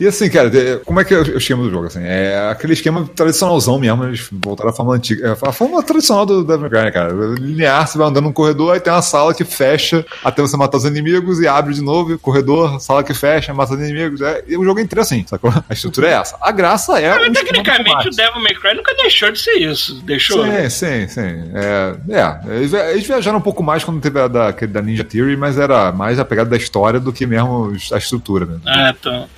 E 0.00 0.06
assim, 0.08 0.28
cara, 0.28 0.50
de- 0.50 0.78
como 0.78 0.98
é 1.00 1.04
que 1.04 1.14
é 1.14 1.18
o 1.18 1.38
esquema 1.38 1.62
do 1.62 1.70
jogo? 1.70 1.86
Assim, 1.86 2.00
é 2.02 2.48
aquele 2.50 2.72
esquema 2.72 3.08
tradicionalzão 3.14 3.78
mesmo, 3.78 4.04
eles 4.04 4.26
voltaram 4.30 4.70
à 4.70 4.72
fórmula 4.72 4.96
antiga. 4.96 5.28
é 5.28 5.48
A 5.48 5.52
fórmula 5.52 5.82
tradicional 5.82 6.26
do 6.26 6.42
Devil 6.42 6.62
May 6.62 6.70
Cry, 6.70 6.82
né, 6.82 6.90
cara? 6.90 7.12
Linear, 7.38 7.86
você 7.86 7.96
vai 7.96 8.08
andando 8.08 8.24
num 8.24 8.32
corredor, 8.32 8.74
aí 8.74 8.80
tem 8.80 8.92
uma 8.92 9.02
sala 9.02 9.32
que 9.32 9.44
fecha 9.44 10.04
até 10.24 10.42
você 10.42 10.56
matar 10.56 10.78
os 10.78 10.84
inimigos 10.84 11.38
e 11.40 11.46
abre 11.46 11.72
de 11.74 11.80
novo, 11.80 12.18
corredor, 12.18 12.80
sala 12.80 13.04
que 13.04 13.14
fecha, 13.14 13.54
mata 13.54 13.74
os 13.74 13.80
inimigos. 13.80 14.20
É, 14.20 14.42
e 14.48 14.56
o 14.56 14.64
jogo 14.64 14.80
é 14.80 14.82
inteiro 14.82 15.00
assim, 15.00 15.24
sacou? 15.26 15.52
A 15.68 15.72
estrutura 15.72 16.08
é 16.08 16.12
essa. 16.14 16.36
A 16.40 16.50
graça 16.50 17.00
é. 17.00 17.16
Mas 17.16 17.32
tecnicamente 17.32 18.08
o. 18.08 18.10
Devil 18.10 18.42
May 18.42 18.54
Cry 18.54 18.74
nunca 18.74 18.94
deixou 18.96 19.30
de 19.30 19.38
ser 19.38 19.52
isso. 19.58 20.02
Deixou? 20.04 20.44
Sim, 20.44 20.68
sim, 20.70 21.08
sim. 21.08 21.50
É, 21.54 21.94
é, 22.10 22.56
eles 22.56 22.70
via- 22.72 22.90
eles 22.92 23.06
viajaram 23.06 23.38
um 23.38 23.42
pouco 23.42 23.62
mais 23.62 23.84
quando 23.84 24.00
teve 24.00 24.18
a 24.20 24.26
da, 24.26 24.50
da 24.50 24.82
Ninja 24.82 25.04
Theory, 25.04 25.36
mas 25.36 25.56
era 25.56 25.92
mais 25.92 26.18
a 26.18 26.24
pegada 26.24 26.50
da 26.50 26.56
história 26.56 26.98
do 26.98 27.12
que 27.12 27.26
mesmo 27.26 27.72
a 27.92 27.96
estrutura, 27.98 28.29
né? 28.38 28.58
Ah, 28.66 28.94
então. 28.98 29.28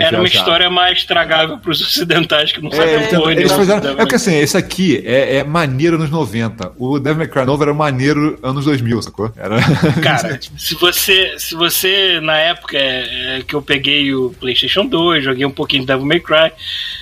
É 0.00 0.04
Era 0.04 0.18
uma 0.18 0.28
história 0.28 0.70
mais 0.70 1.04
tragável 1.04 1.58
pros 1.58 1.80
ocidentais 1.80 2.52
que 2.52 2.60
não 2.60 2.70
É, 2.70 2.76
sabiam 2.76 3.02
então, 3.02 3.20
porra 3.22 3.32
eles 3.32 3.52
fizeram, 3.52 3.90
é 3.90 3.94
porque 3.96 4.14
assim, 4.14 4.36
esse 4.36 4.56
aqui 4.56 5.02
é, 5.04 5.38
é 5.38 5.44
maneiro 5.44 5.98
nos 5.98 6.10
90. 6.10 6.72
O 6.78 6.98
Devil 7.00 7.18
May 7.18 7.28
Cry 7.28 7.44
novo 7.44 7.62
era 7.62 7.74
maneiro 7.74 8.38
anos 8.42 8.64
2000, 8.66 9.02
sacou? 9.02 9.32
Era... 9.36 9.56
Cara, 10.00 10.38
se 10.56 10.74
você, 10.76 11.34
se 11.38 11.54
você 11.54 12.20
na 12.20 12.36
época 12.36 12.76
é, 12.78 13.38
é, 13.38 13.42
que 13.42 13.54
eu 13.54 13.60
peguei 13.62 14.14
o 14.14 14.30
PlayStation 14.38 14.86
2, 14.86 15.24
joguei 15.24 15.44
um 15.44 15.50
pouquinho 15.50 15.82
de 15.82 15.88
Devil 15.88 16.06
May 16.06 16.20
Cry, 16.20 16.52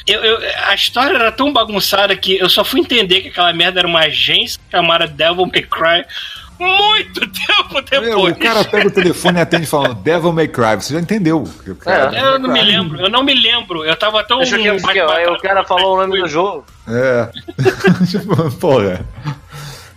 eu, 0.07 0.25
eu- 0.25 0.39
a 0.69 0.75
história 0.75 1.17
era 1.17 1.31
tão 1.33 1.53
bagunçada 1.53 2.17
que 2.17 2.39
eu 2.39 2.49
só 2.49 2.65
fui 2.65 2.81
entender 2.81 3.21
que 3.21 3.29
aquela 3.29 3.53
merda 3.53 3.81
era 3.81 3.89
uma 3.89 4.01
agência 4.01 4.59
chamada 4.71 5.07
Devil 5.07 5.45
May 5.47 5.63
Cry 5.63 6.05
muito 6.61 7.21
tempo 7.21 7.75
Meu, 7.91 8.01
depois. 8.03 8.37
o 8.37 8.39
cara 8.39 8.65
pega 8.65 8.89
o 8.89 8.91
telefone 8.91 9.39
e 9.39 9.41
atende 9.41 9.67
falando 9.67 9.95
Devil 9.95 10.33
May 10.33 10.49
Cry, 10.49 10.77
você 10.77 10.95
já 10.95 11.01
entendeu. 11.01 11.43
O 11.67 11.75
cara- 11.77 12.17
Eu 12.17 12.39
não 12.39 12.53
me 12.53 12.63
lembro, 12.63 13.01
eu 13.01 13.11
não 13.11 13.25
me 13.25 13.35
lembro. 13.35 13.85
Eu 13.85 13.97
tava 13.97 14.23
tão. 14.25 14.39
Deixa 14.39 14.57
eu 14.59 14.77
que 14.77 15.01
aí 15.01 15.27
o 15.27 15.39
cara 15.39 15.65
falou 15.65 15.97
o 15.97 16.01
nome 16.01 16.21
do 16.21 16.29
jogo. 16.29 16.65
É. 16.89 17.29
tipo, 18.07 18.51
porra. 18.61 19.05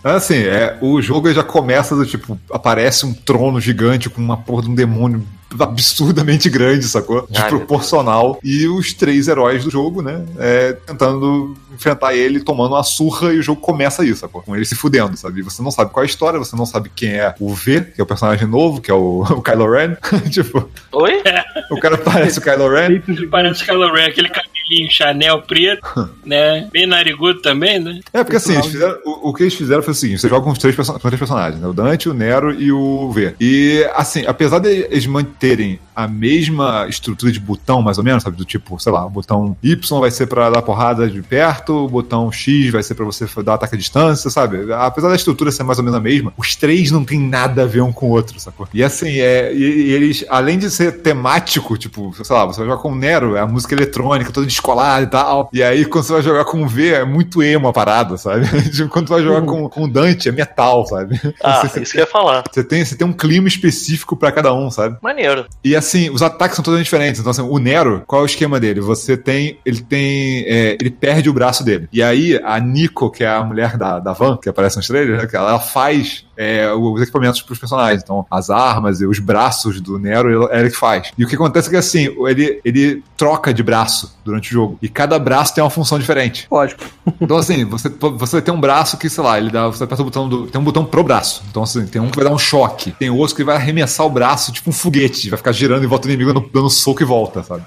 Assim, 0.02 0.36
é, 0.42 0.76
o 0.82 1.00
jogo 1.00 1.32
já 1.32 1.42
começa 1.42 1.96
do 1.96 2.04
tipo, 2.04 2.38
aparece 2.52 3.06
um 3.06 3.14
trono 3.14 3.58
gigante 3.60 4.10
com 4.10 4.20
uma 4.20 4.36
porra 4.36 4.62
de 4.64 4.70
um 4.70 4.74
demônio 4.74 5.26
absurdamente 5.62 6.48
grande, 6.48 6.84
sacou? 6.86 7.26
Desproporcional. 7.30 8.38
E 8.42 8.66
os 8.66 8.92
três 8.92 9.28
heróis 9.28 9.64
do 9.64 9.70
jogo, 9.70 10.02
né? 10.02 10.24
é, 10.38 10.72
tentando 10.72 11.56
enfrentar 11.74 12.14
ele, 12.14 12.40
tomando 12.40 12.74
uma 12.74 12.82
surra, 12.82 13.32
e 13.32 13.38
o 13.38 13.42
jogo 13.42 13.60
começa 13.60 14.02
aí, 14.02 14.14
sacou? 14.14 14.42
Com 14.42 14.54
ele 14.54 14.64
se 14.64 14.74
fudendo, 14.74 15.16
sabe? 15.16 15.40
E 15.40 15.42
você 15.42 15.60
não 15.62 15.70
sabe 15.70 15.90
qual 15.90 16.02
é 16.02 16.06
a 16.06 16.08
história, 16.08 16.38
você 16.38 16.54
não 16.54 16.66
sabe 16.66 16.90
quem 16.94 17.14
é 17.14 17.34
o 17.40 17.52
V, 17.52 17.80
que 17.94 18.00
é 18.00 18.04
o 18.04 18.06
personagem 18.06 18.46
novo, 18.46 18.80
que 18.80 18.90
é 18.90 18.94
o, 18.94 19.22
o 19.30 19.42
Kylo 19.42 19.70
Ren. 19.70 19.96
tipo, 20.30 20.68
Oi? 20.92 21.22
o 21.70 21.80
cara 21.80 21.98
parece 21.98 22.38
o 22.38 22.42
Kylo 22.42 22.68
Ren. 22.68 23.00
Parece 23.30 23.64
Kylo 23.64 23.92
Ren, 23.92 24.06
aquele 24.06 24.28
cabelinho 24.28 24.90
Chanel 24.90 25.42
preto, 25.42 26.10
né? 26.24 26.68
Bem 26.72 26.86
narigudo 26.86 27.40
também, 27.42 27.78
né? 27.80 28.00
É, 28.12 28.22
porque 28.22 28.36
assim, 28.36 28.54
eles 28.54 28.66
fizeram- 28.66 28.98
o, 29.04 29.30
o 29.30 29.34
que 29.34 29.42
eles 29.42 29.54
fizeram 29.54 29.82
foi 29.82 29.92
o 29.92 29.96
seguinte: 29.96 30.20
você 30.20 30.28
joga 30.28 30.44
com 30.44 30.50
os 30.52 30.58
três, 30.58 30.76
três 30.76 31.18
personagens, 31.18 31.60
né? 31.60 31.66
O 31.66 31.72
Dante, 31.72 32.08
o 32.08 32.14
Nero 32.14 32.52
e 32.52 32.70
o 32.72 33.10
V. 33.10 33.34
E, 33.40 33.84
assim, 33.94 34.24
apesar 34.26 34.60
de 34.60 34.68
eles 34.68 35.06
manterem 35.06 35.43
terem 35.44 35.83
a 35.94 36.06
mesma 36.08 36.86
estrutura 36.88 37.30
de 37.32 37.40
botão, 37.40 37.82
mais 37.82 37.98
ou 37.98 38.04
menos, 38.04 38.22
sabe? 38.22 38.36
Do 38.36 38.44
tipo, 38.44 38.78
sei 38.80 38.92
lá, 38.92 39.04
o 39.06 39.10
botão 39.10 39.56
Y 39.62 40.00
vai 40.00 40.10
ser 40.10 40.26
pra 40.26 40.50
dar 40.50 40.62
porrada 40.62 41.08
de 41.08 41.22
perto, 41.22 41.84
o 41.84 41.88
botão 41.88 42.30
X 42.32 42.70
vai 42.70 42.82
ser 42.82 42.94
pra 42.94 43.04
você 43.04 43.26
dar 43.42 43.54
ataque 43.54 43.74
à 43.74 43.78
distância, 43.78 44.30
sabe? 44.30 44.72
Apesar 44.72 45.08
da 45.08 45.14
estrutura 45.16 45.50
ser 45.52 45.62
mais 45.62 45.78
ou 45.78 45.84
menos 45.84 45.98
a 45.98 46.02
mesma, 46.02 46.32
os 46.36 46.56
três 46.56 46.90
não 46.90 47.04
tem 47.04 47.18
nada 47.20 47.62
a 47.62 47.66
ver 47.66 47.80
um 47.82 47.92
com 47.92 48.06
o 48.06 48.10
outro, 48.10 48.38
sacou? 48.40 48.66
E 48.72 48.82
assim, 48.82 49.18
é, 49.20 49.52
e, 49.54 49.58
e 49.88 49.92
eles, 49.92 50.24
além 50.28 50.58
de 50.58 50.70
ser 50.70 51.00
temático, 51.02 51.76
tipo, 51.78 52.12
sei 52.22 52.34
lá, 52.36 52.44
você 52.46 52.58
vai 52.60 52.68
jogar 52.68 52.82
com 52.82 52.92
o 52.92 52.94
Nero, 52.94 53.36
é 53.36 53.40
a 53.40 53.46
música 53.46 53.74
eletrônica, 53.74 54.32
toda 54.32 54.46
descolada 54.46 55.02
e 55.04 55.06
tal. 55.08 55.48
E 55.52 55.62
aí, 55.62 55.84
quando 55.84 56.04
você 56.04 56.12
vai 56.12 56.22
jogar 56.22 56.44
com 56.44 56.62
o 56.62 56.68
V, 56.68 56.92
é 56.92 57.04
muito 57.04 57.42
emo 57.42 57.68
a 57.68 57.72
parada, 57.72 58.16
sabe? 58.16 58.44
Tipo, 58.74 58.88
quando 58.88 59.08
você 59.08 59.14
vai 59.14 59.22
jogar 59.22 59.42
com, 59.42 59.68
com 59.68 59.84
o 59.84 59.88
Dante, 59.90 60.28
é 60.28 60.32
metal, 60.32 60.86
sabe? 60.86 61.20
Ah, 61.42 61.60
Você- 61.60 61.80
isso 61.82 61.92
que 61.92 61.98
eu 61.98 62.02
ia 62.02 62.06
falar. 62.10 62.42
você 62.50 62.64
tem, 62.64 62.84
você 62.84 62.96
tem 62.96 63.06
um 63.06 63.12
clima 63.12 63.46
específico 63.48 64.16
pra 64.16 64.32
cada 64.32 64.52
um, 64.54 64.70
sabe? 64.70 64.96
Maneiro. 65.02 65.46
E 65.62 65.74
assim, 65.86 66.10
os 66.10 66.22
ataques 66.22 66.56
são 66.56 66.64
totalmente 66.64 66.84
diferentes. 66.84 67.20
Então, 67.20 67.30
assim, 67.30 67.42
o 67.42 67.58
Nero, 67.58 68.02
qual 68.06 68.22
é 68.22 68.24
o 68.24 68.26
esquema 68.26 68.58
dele? 68.58 68.80
Você 68.80 69.16
tem. 69.16 69.58
Ele 69.64 69.80
tem. 69.82 70.44
é, 70.46 70.76
ele 70.80 70.90
perde 70.90 71.28
o 71.28 71.32
braço 71.32 71.64
dele. 71.64 71.88
E 71.92 72.02
aí, 72.02 72.40
a 72.44 72.58
Nico, 72.60 73.10
que 73.10 73.24
é 73.24 73.28
a 73.28 73.42
mulher 73.42 73.76
da, 73.76 73.98
da 73.98 74.12
van, 74.12 74.36
que 74.36 74.48
aparece 74.48 74.76
nos 74.76 74.86
trailers, 74.86 75.22
né, 75.22 75.28
ela 75.32 75.58
faz 75.58 76.24
é, 76.36 76.72
os 76.72 77.00
equipamentos 77.02 77.40
pros 77.42 77.58
personagens. 77.58 78.02
Então, 78.02 78.26
as 78.30 78.50
armas 78.50 79.00
e 79.00 79.06
os 79.06 79.18
braços 79.18 79.80
do 79.80 79.98
Nero, 79.98 80.30
ele- 80.30 80.52
é 80.52 80.60
ele 80.60 80.70
que 80.70 80.76
faz. 80.76 81.10
E 81.16 81.24
o 81.24 81.28
que 81.28 81.34
acontece 81.34 81.68
é 81.68 81.70
que 81.70 81.76
assim, 81.76 82.08
ele, 82.28 82.60
ele 82.64 83.02
troca 83.16 83.52
de 83.52 83.62
braço 83.62 84.16
durante 84.24 84.50
o 84.50 84.52
jogo. 84.52 84.78
E 84.82 84.88
cada 84.88 85.18
braço 85.18 85.54
tem 85.54 85.62
uma 85.62 85.70
função 85.70 85.98
diferente. 85.98 86.46
Lógico. 86.50 86.84
Então, 87.20 87.36
assim, 87.36 87.64
você, 87.64 87.88
você 88.16 88.40
tem 88.42 88.52
um 88.52 88.60
braço 88.60 88.96
que, 88.96 89.08
sei 89.08 89.22
lá, 89.22 89.38
ele 89.38 89.50
dá, 89.50 89.66
você 89.66 89.84
aperta 89.84 90.02
o 90.02 90.06
botão 90.06 90.28
do. 90.28 90.46
Tem 90.46 90.60
um 90.60 90.64
botão 90.64 90.84
pro 90.84 91.02
braço. 91.04 91.42
Então, 91.50 91.62
assim, 91.62 91.86
tem 91.86 92.00
um 92.00 92.10
que 92.10 92.16
vai 92.16 92.24
dar 92.24 92.32
um 92.34 92.38
choque. 92.38 92.92
Tem 92.92 93.10
outro 93.10 93.36
que 93.36 93.44
vai 93.44 93.56
arremessar 93.56 94.06
o 94.06 94.10
braço, 94.10 94.52
tipo 94.52 94.70
um 94.70 94.72
foguete. 94.72 95.30
Vai 95.30 95.36
ficar 95.36 95.52
girando 95.52 95.84
em 95.84 95.86
volta 95.88 96.08
do 96.08 96.12
inimigo, 96.12 96.32
dando, 96.32 96.50
dando 96.52 96.70
soco 96.70 97.02
e 97.02 97.04
volta, 97.04 97.42
sabe? 97.42 97.62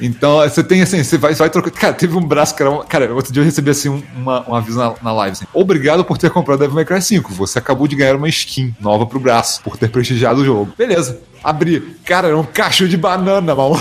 Então, 0.00 0.38
você 0.38 0.62
tem 0.64 0.82
assim, 0.82 1.02
você 1.02 1.16
vai, 1.18 1.34
vai 1.34 1.48
trocando. 1.50 1.76
Cara, 1.76 1.92
teve 1.94 2.16
um 2.16 2.24
braço 2.24 2.54
era. 2.58 2.70
Um, 2.70 2.82
cara, 2.84 3.12
outro 3.14 3.32
dia 3.32 3.40
eu 3.42 3.44
recebi 3.44 3.70
assim 3.70 3.88
um- 3.88 4.02
uma, 4.16 4.48
um 4.50 4.54
aviso 4.54 4.78
na, 4.78 4.94
na 5.02 5.12
live 5.12 5.32
assim. 5.32 5.44
Obrigado 5.52 6.04
por 6.04 6.18
ter 6.18 6.30
comprado 6.30 6.58
Devil 6.60 6.74
May 6.74 6.84
Cry 6.84 7.00
5. 7.00 7.32
Você 7.34 7.58
acabou 7.58 7.86
de 7.86 7.94
ganhar 7.96 8.16
uma 8.16 8.28
skin 8.28 8.74
nova 8.80 9.06
pro 9.06 9.20
braço, 9.20 9.62
por 9.62 9.76
ter 9.76 9.88
prestigiado 9.90 10.40
o 10.40 10.44
jogo. 10.44 10.72
Beleza. 10.76 11.20
Abri. 11.42 11.80
Cara, 12.04 12.28
era 12.28 12.36
um 12.38 12.44
cacho 12.44 12.88
de 12.88 12.96
banana, 12.96 13.54
maluco. 13.54 13.80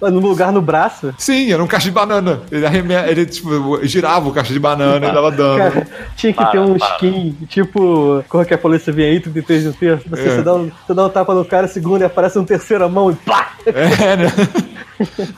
Mas 0.00 0.12
no 0.12 0.20
lugar 0.20 0.52
no 0.52 0.60
braço, 0.60 1.14
Sim, 1.16 1.52
era 1.52 1.62
um 1.62 1.66
cacho 1.66 1.86
de 1.86 1.90
banana. 1.92 2.42
Ele, 2.50 2.66
arreme... 2.66 2.94
ele 2.94 3.24
tipo, 3.24 3.80
girava 3.86 4.28
o 4.28 4.32
cacho 4.32 4.52
de 4.52 4.58
banana 4.58 5.08
e 5.08 5.12
dava 5.12 5.30
dano. 5.30 5.58
cara, 5.58 5.86
tinha 6.16 6.32
que 6.32 6.38
Para, 6.38 6.50
ter 6.50 6.58
um 6.58 6.76
para. 6.78 6.92
skin, 6.94 7.32
tipo, 7.48 8.22
como 8.28 8.42
é 8.42 8.46
que 8.46 8.52
a 8.54 8.58
polícia 8.58 8.92
vem 8.92 9.06
aí, 9.06 9.20
33 9.20 9.64
no 9.64 9.72
terço, 9.72 10.04
você, 10.08 10.20
É. 10.22 10.30
você, 10.36 10.42
dá 10.42 10.54
um, 10.54 10.70
você 10.86 10.94
dá 10.94 11.06
um 11.06 11.08
tapa 11.08 11.34
no 11.34 11.44
cara, 11.44 11.66
segunda 11.66 12.04
e 12.04 12.06
aparece 12.06 12.38
um 12.38 12.44
terceira 12.44 12.88
mão 12.88 13.10
e 13.10 13.14
pá! 13.14 13.52
É, 13.66 14.16
né? 14.16 14.32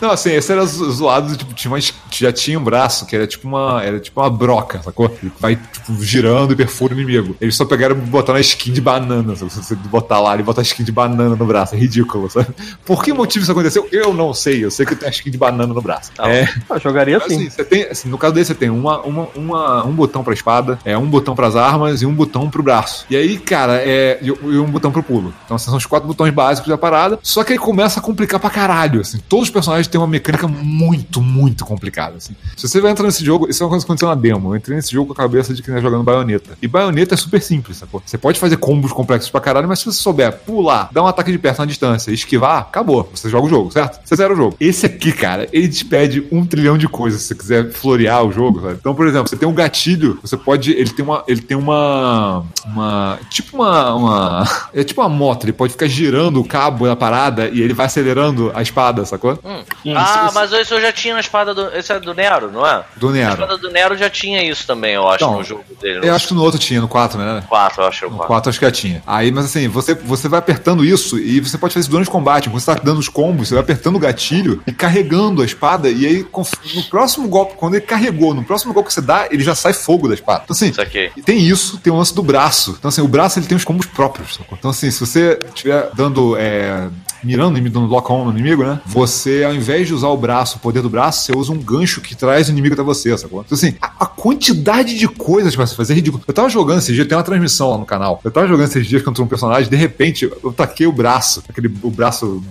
Não, 0.00 0.10
assim, 0.10 0.30
esse 0.32 0.50
era 0.52 0.64
zo- 0.66 0.90
zoado, 0.90 1.36
tipo, 1.36 1.52
tinha 1.54 1.72
uma, 1.72 1.78
já 2.10 2.32
tinha 2.32 2.58
um 2.58 2.62
braço 2.64 3.06
que 3.06 3.14
era 3.16 3.26
tipo 3.26 3.46
uma, 3.48 3.82
era 3.82 3.98
tipo 3.98 4.20
uma 4.20 4.28
broca, 4.30 4.82
sacou? 4.82 5.06
Ele 5.22 5.32
vai, 5.40 5.56
tipo, 5.56 5.94
girando 6.02 6.52
e 6.52 6.56
perfura 6.56 6.94
o 6.94 7.00
inimigo. 7.00 7.36
Eles 7.40 7.56
só 7.56 7.64
pegaram 7.64 7.96
e 7.96 8.00
botaram 8.00 8.36
a 8.38 8.40
skin 8.40 8.72
de 8.72 8.80
banana, 8.80 9.34
sabe? 9.36 9.52
Se 9.52 9.62
você 9.62 9.74
botar 9.74 10.20
lá 10.20 10.36
e 10.36 10.42
botar 10.42 10.60
a 10.60 10.62
skin 10.62 10.84
de 10.84 10.92
banana 10.92 11.34
no 11.36 11.46
braço, 11.46 11.74
é 11.74 11.78
ridículo, 11.78 12.28
sabe? 12.30 12.48
Por 12.84 13.02
que 13.02 13.12
motivo 13.12 13.42
isso 13.42 13.52
aconteceu? 13.52 13.88
Eu 13.90 14.12
não 14.12 14.32
sei, 14.34 14.64
eu 14.64 14.70
sei 14.70 14.84
que 14.86 14.94
tem 14.94 15.08
a 15.08 15.10
skin 15.12 15.30
de 15.30 15.38
banana 15.38 15.72
no 15.72 15.80
braço. 15.80 16.10
Não. 16.18 16.26
É, 16.26 16.48
Eu 16.70 16.80
jogaria 16.80 17.16
assim, 17.16 17.34
assim. 17.36 17.50
você 17.50 17.64
tem, 17.64 17.82
assim, 17.84 18.08
no 18.08 18.18
caso 18.18 18.34
desse, 18.34 18.48
você 18.48 18.54
tem 18.54 18.70
uma, 18.70 19.00
uma, 19.00 19.28
uma- 19.34 19.84
um 19.86 19.92
botão 19.92 20.22
pra 20.22 20.34
espada, 20.34 20.78
é 20.84 20.96
um 20.96 21.06
botão 21.06 21.34
pras 21.34 21.56
armas 21.56 22.02
e 22.02 22.06
um 22.06 22.12
botão 22.14 22.50
pro 22.50 22.62
braço. 22.62 23.06
E 23.10 23.16
aí, 23.16 23.38
cara, 23.38 23.76
é. 23.76 24.18
E, 24.22 24.26
e 24.26 24.58
um 24.58 24.66
botão 24.70 24.90
pro 24.92 25.02
pulo. 25.02 25.32
Então, 25.44 25.56
esses 25.56 25.66
são 25.66 25.76
os 25.76 25.86
quatro 25.86 26.06
botões 26.08 26.32
básicos 26.32 26.68
da 26.68 26.76
parada. 26.78 27.18
Só 27.22 27.42
que 27.44 27.52
aí 27.52 27.58
começa 27.58 28.00
a 28.00 28.02
complicar 28.02 28.38
pra 28.40 28.50
caralho, 28.50 29.00
assim. 29.00 29.18
Todos 29.28 29.45
os 29.46 29.50
personagens 29.50 29.86
têm 29.86 30.00
uma 30.00 30.06
mecânica 30.06 30.46
muito, 30.46 31.20
muito 31.20 31.64
complicada, 31.64 32.16
assim. 32.16 32.34
Se 32.56 32.68
você 32.68 32.80
vai 32.80 32.90
entrar 32.90 33.06
nesse 33.06 33.24
jogo, 33.24 33.48
isso 33.48 33.62
é 33.62 33.66
uma 33.66 33.70
coisa 33.70 33.84
que 33.84 33.90
aconteceu 33.90 34.08
na 34.08 34.14
demo. 34.14 34.52
Eu 34.52 34.56
entrei 34.56 34.76
nesse 34.76 34.92
jogo 34.92 35.06
com 35.06 35.12
a 35.12 35.24
cabeça 35.24 35.54
de 35.54 35.62
quem 35.62 35.74
tá 35.74 35.80
jogando 35.80 36.02
baioneta. 36.02 36.56
E 36.60 36.68
baioneta 36.68 37.14
é 37.14 37.16
super 37.16 37.40
simples, 37.40 37.78
sacou? 37.78 38.02
Você 38.04 38.18
pode 38.18 38.38
fazer 38.38 38.56
combos 38.56 38.92
complexos 38.92 39.30
pra 39.30 39.40
caralho, 39.40 39.68
mas 39.68 39.78
se 39.78 39.86
você 39.86 40.02
souber 40.02 40.32
pular, 40.32 40.90
dar 40.92 41.02
um 41.02 41.06
ataque 41.06 41.32
de 41.32 41.38
perto 41.38 41.58
na 41.60 41.66
distância, 41.66 42.10
esquivar, 42.10 42.58
acabou. 42.58 43.08
Você 43.14 43.28
joga 43.28 43.46
o 43.46 43.50
jogo, 43.50 43.70
certo? 43.70 44.00
Você 44.04 44.16
zera 44.16 44.32
o 44.32 44.36
jogo. 44.36 44.56
Esse 44.60 44.86
aqui, 44.86 45.12
cara, 45.12 45.48
ele 45.52 45.68
te 45.68 45.84
pede 45.84 46.26
um 46.30 46.44
trilhão 46.44 46.76
de 46.76 46.88
coisas 46.88 47.22
se 47.22 47.28
você 47.28 47.34
quiser 47.34 47.70
florear 47.72 48.24
o 48.24 48.32
jogo, 48.32 48.60
sabe? 48.60 48.76
Então, 48.80 48.94
por 48.94 49.06
exemplo, 49.06 49.28
você 49.28 49.36
tem 49.36 49.48
um 49.48 49.54
gatilho, 49.54 50.18
você 50.22 50.36
pode. 50.36 50.72
Ele 50.72 50.90
tem 50.90 51.04
uma. 51.04 51.24
Ele 51.26 51.40
tem 51.40 51.56
uma. 51.56 52.44
Uma. 52.64 53.18
Tipo 53.30 53.56
uma. 53.56 53.94
uma 53.94 54.48
é 54.74 54.84
tipo 54.84 55.00
uma 55.00 55.08
moto, 55.08 55.44
ele 55.44 55.52
pode 55.52 55.72
ficar 55.72 55.86
girando 55.86 56.40
o 56.40 56.44
cabo 56.44 56.86
da 56.86 56.96
parada 56.96 57.48
e 57.48 57.60
ele 57.60 57.74
vai 57.74 57.86
acelerando 57.86 58.50
a 58.54 58.62
espada, 58.62 59.04
sacou? 59.04 59.35
Hum. 59.44 59.62
Hum, 59.84 59.94
ah, 59.96 60.28
se- 60.28 60.34
mas 60.34 60.52
esse 60.52 60.72
eu 60.74 60.80
já 60.80 60.92
tinha 60.92 61.14
na 61.14 61.20
espada 61.20 61.54
do. 61.54 61.68
Esse 61.76 61.92
é 61.92 62.00
do 62.00 62.14
Nero, 62.14 62.50
não 62.50 62.66
é? 62.66 62.84
Do 62.96 63.08
A 63.08 63.12
Nero. 63.12 63.32
espada 63.32 63.58
do 63.58 63.70
Nero 63.70 63.96
já 63.96 64.08
tinha 64.10 64.42
isso 64.42 64.66
também, 64.66 64.94
eu 64.94 65.06
acho, 65.06 65.16
Então, 65.24 65.36
no 65.38 65.44
jogo 65.44 65.64
dele. 65.80 66.08
Eu 66.08 66.14
acho 66.14 66.28
que 66.28 66.34
no 66.34 66.42
outro 66.42 66.58
tinha, 66.58 66.80
no 66.80 66.88
4, 66.88 67.18
né? 67.18 67.42
4, 67.48 67.82
eu 67.82 67.86
acho 67.88 67.98
que 68.00 68.06
o 68.06 68.10
No 68.10 68.16
4. 68.16 68.28
4 68.28 68.50
acho 68.50 68.58
que 68.58 68.64
já 68.66 68.70
tinha. 68.72 69.02
Aí, 69.06 69.30
mas 69.30 69.44
assim, 69.46 69.68
você, 69.68 69.94
você 69.94 70.28
vai 70.28 70.38
apertando 70.38 70.84
isso 70.84 71.18
e 71.18 71.40
você 71.40 71.56
pode 71.58 71.74
fazer 71.74 71.82
isso 71.82 71.90
durante 71.90 72.08
o 72.08 72.12
combate. 72.12 72.48
Você 72.48 72.66
tá 72.66 72.80
dando 72.82 72.98
os 72.98 73.08
combos, 73.08 73.48
você 73.48 73.54
vai 73.54 73.62
apertando 73.62 73.96
o 73.96 73.98
gatilho 74.00 74.62
e 74.66 74.72
carregando 74.72 75.42
a 75.42 75.44
espada. 75.44 75.88
E 75.90 76.06
aí, 76.06 76.26
no 76.74 76.82
próximo 76.84 77.28
golpe, 77.28 77.54
quando 77.56 77.74
ele 77.74 77.84
carregou, 77.84 78.34
no 78.34 78.44
próximo 78.44 78.72
golpe 78.72 78.88
que 78.88 78.94
você 78.94 79.00
dá, 79.00 79.26
ele 79.30 79.42
já 79.42 79.54
sai 79.54 79.72
fogo 79.72 80.08
da 80.08 80.14
espada. 80.14 80.42
Então, 80.44 80.54
assim, 80.54 80.70
Isso 80.70 80.80
aqui. 80.80 81.10
e 81.16 81.22
tem 81.22 81.38
isso, 81.38 81.78
tem 81.78 81.92
o 81.92 81.96
lance 81.96 82.14
do 82.14 82.22
braço. 82.22 82.74
Então, 82.78 82.88
assim, 82.88 83.00
o 83.00 83.08
braço 83.08 83.38
ele 83.38 83.46
tem 83.46 83.56
os 83.56 83.64
combos 83.64 83.86
próprios. 83.86 84.38
Então, 84.52 84.70
assim, 84.70 84.90
se 84.90 85.00
você 85.00 85.38
estiver 85.48 85.90
dando. 85.94 86.36
É, 86.36 86.88
mirando, 87.22 87.56
inimigo, 87.56 87.80
dando 87.80 87.90
lock-on 87.90 88.24
no 88.24 88.30
inimigo, 88.30 88.64
né? 88.64 88.80
Você, 88.86 89.44
ao 89.44 89.54
invés 89.54 89.86
de 89.86 89.94
usar 89.94 90.08
o 90.08 90.16
braço, 90.16 90.56
o 90.56 90.60
poder 90.60 90.82
do 90.82 90.90
braço, 90.90 91.24
você 91.24 91.36
usa 91.36 91.52
um 91.52 91.58
gancho 91.58 92.00
que 92.00 92.14
traz 92.14 92.48
o 92.48 92.52
inimigo 92.52 92.74
até 92.74 92.82
você, 92.82 93.16
sacou? 93.16 93.42
Então, 93.44 93.56
assim, 93.56 93.74
a, 93.80 93.92
a 94.00 94.06
quantidade 94.06 94.96
de 94.98 95.08
coisas 95.08 95.54
pra 95.54 95.66
se 95.66 95.74
fazer 95.74 95.92
é 95.92 95.96
ridículo. 95.96 96.22
Eu 96.26 96.34
tava 96.34 96.48
jogando 96.48 96.78
esses 96.78 96.94
dias, 96.94 97.06
tem 97.06 97.16
uma 97.16 97.24
transmissão 97.24 97.70
lá 97.70 97.78
no 97.78 97.84
canal. 97.86 98.20
Eu 98.24 98.30
tava 98.30 98.46
jogando 98.46 98.66
esses 98.68 98.86
dias 98.86 99.02
contra 99.02 99.22
um 99.22 99.26
personagem, 99.26 99.68
de 99.68 99.76
repente, 99.76 100.30
eu 100.42 100.52
taquei 100.52 100.86
o 100.86 100.92
braço, 100.92 101.42
aquele 101.48 101.72
o 101.82 101.90
braço 101.90 102.42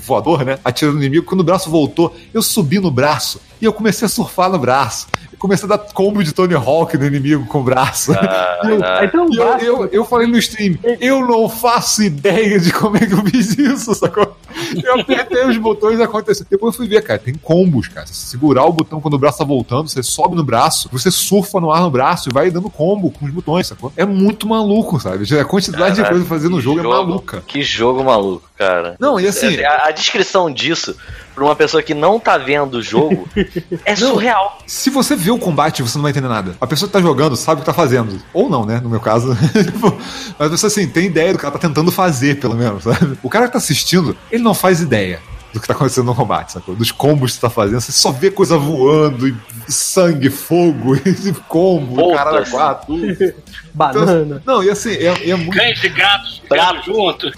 voador, 0.00 0.44
né? 0.44 0.58
Atirando 0.64 0.96
no 0.96 1.02
inimigo. 1.02 1.24
Quando 1.24 1.40
o 1.40 1.44
braço 1.44 1.70
voltou, 1.70 2.14
eu 2.32 2.42
subi 2.42 2.78
no 2.78 2.90
braço 2.90 3.40
e 3.60 3.64
eu 3.64 3.72
comecei 3.72 4.06
a 4.06 4.08
surfar 4.08 4.50
no 4.50 4.58
braço. 4.58 5.06
Eu 5.32 5.38
comecei 5.38 5.66
a 5.66 5.68
dar 5.68 5.78
combo 5.78 6.22
de 6.22 6.32
Tony 6.32 6.54
Hawk 6.54 6.96
no 6.96 7.06
inimigo 7.06 7.46
com 7.46 7.60
o 7.60 7.62
braço. 7.64 8.12
Ah, 8.12 8.58
E 8.64 8.70
eu, 8.70 8.82
ah. 8.84 8.98
Aí 9.00 9.08
tem 9.08 9.20
um 9.20 9.32
e 9.32 9.36
eu, 9.36 9.58
eu, 9.58 9.86
eu 9.86 10.04
falei 10.04 10.26
no 10.26 10.36
stream, 10.38 10.76
eu 11.00 11.26
não 11.26 11.48
faço 11.48 12.02
ideia 12.02 12.58
de 12.58 12.72
como 12.72 12.96
é 12.96 13.06
que 13.06 13.12
eu 13.12 13.24
fiz 13.24 13.56
isso, 13.56 13.94
sacou? 14.08 14.36
Eu 14.82 15.00
apertei 15.00 15.44
os 15.46 15.56
botões 15.56 15.98
e 15.98 16.02
aconteceu. 16.02 16.44
Depois 16.50 16.74
eu 16.74 16.78
fui 16.78 16.88
ver, 16.88 17.02
cara, 17.02 17.18
tem 17.18 17.34
combos, 17.34 17.88
cara. 17.88 18.06
Você 18.06 18.14
segurar 18.14 18.64
o 18.64 18.72
botão 18.72 19.00
quando 19.00 19.14
o 19.14 19.18
braço 19.18 19.38
tá 19.38 19.44
voltando, 19.44 19.88
você 19.88 20.02
sobe 20.02 20.34
no 20.34 20.42
braço, 20.44 20.88
você 20.92 21.10
surfa 21.10 21.60
no 21.60 21.70
ar 21.70 21.80
no 21.82 21.90
braço 21.90 22.28
e 22.28 22.32
vai 22.32 22.50
dando 22.50 22.68
combo 22.68 23.10
com 23.10 23.24
os 23.24 23.30
botões, 23.30 23.66
sacou? 23.66 23.92
É 23.96 24.04
muito 24.04 24.46
maluco, 24.48 24.98
sabe? 24.98 25.24
A 25.38 25.44
quantidade 25.44 25.94
de 25.96 26.02
Caralho, 26.02 26.16
coisa 26.16 26.28
fazer 26.28 26.48
no 26.48 26.56
que 26.56 26.62
jogo, 26.62 26.80
é 26.80 26.82
jogo. 26.82 26.94
maluca. 26.94 27.42
Que 27.46 27.62
jogo 27.62 28.04
maluco, 28.04 28.48
cara. 28.56 28.96
Não, 28.98 29.18
e 29.20 29.26
assim, 29.26 29.62
A, 29.64 29.86
a 29.86 29.90
descrição 29.90 30.50
disso, 30.50 30.96
pra 31.38 31.46
uma 31.46 31.56
pessoa 31.56 31.82
que 31.82 31.94
não 31.94 32.20
tá 32.20 32.36
vendo 32.36 32.74
o 32.74 32.82
jogo, 32.82 33.28
é 33.84 33.92
Não. 33.92 34.10
surreal. 34.10 34.58
Se 34.66 34.90
você 34.90 35.16
vê 35.16 35.30
o 35.30 35.38
combate, 35.38 35.82
você 35.82 35.96
não 35.96 36.02
vai 36.02 36.10
entender 36.10 36.28
nada. 36.28 36.56
A 36.60 36.66
pessoa 36.66 36.88
que 36.88 36.92
tá 36.92 37.00
jogando 37.00 37.36
sabe 37.36 37.60
o 37.60 37.64
que 37.64 37.66
tá 37.66 37.72
fazendo. 37.72 38.20
Ou 38.34 38.48
não, 38.50 38.66
né? 38.66 38.80
No 38.82 38.90
meu 38.90 39.00
caso. 39.00 39.36
Tipo, 39.64 39.96
Mas 40.38 40.50
você, 40.50 40.66
assim, 40.66 40.86
tem 40.88 41.06
ideia 41.06 41.32
do 41.32 41.38
que 41.38 41.44
ela 41.44 41.52
tá 41.52 41.58
tentando 41.58 41.90
fazer, 41.90 42.38
pelo 42.40 42.54
menos, 42.54 42.84
sabe? 42.84 43.18
O 43.22 43.30
cara 43.30 43.46
que 43.46 43.52
tá 43.52 43.58
assistindo, 43.58 44.16
ele 44.30 44.42
não 44.42 44.54
faz 44.54 44.80
ideia 44.80 45.20
do 45.52 45.60
que 45.60 45.66
tá 45.66 45.72
acontecendo 45.74 46.06
no 46.06 46.14
combate, 46.14 46.52
sacou? 46.52 46.74
Dos 46.74 46.90
combos 46.92 47.32
que 47.32 47.36
você 47.36 47.40
tá 47.40 47.50
fazendo. 47.50 47.80
Você 47.80 47.92
só 47.92 48.12
vê 48.12 48.30
coisa 48.30 48.58
voando, 48.58 49.26
e 49.28 49.34
sangue, 49.68 50.30
fogo, 50.30 50.94
e 51.06 51.32
combo, 51.48 51.96
Volta, 51.96 52.16
caralho, 52.16 52.38
assim. 52.38 52.50
quatro. 52.50 52.94
Então, 53.78 54.04
Banana. 54.04 54.42
não, 54.44 54.64
e 54.64 54.70
assim, 54.70 54.90
é, 54.90 55.30
é 55.30 55.36
muito. 55.36 55.56
Cães 55.56 55.84
e 55.84 55.88
gatos 55.88 56.42
Bravo. 56.48 56.78
ficando 56.80 56.96
junto. 56.96 57.30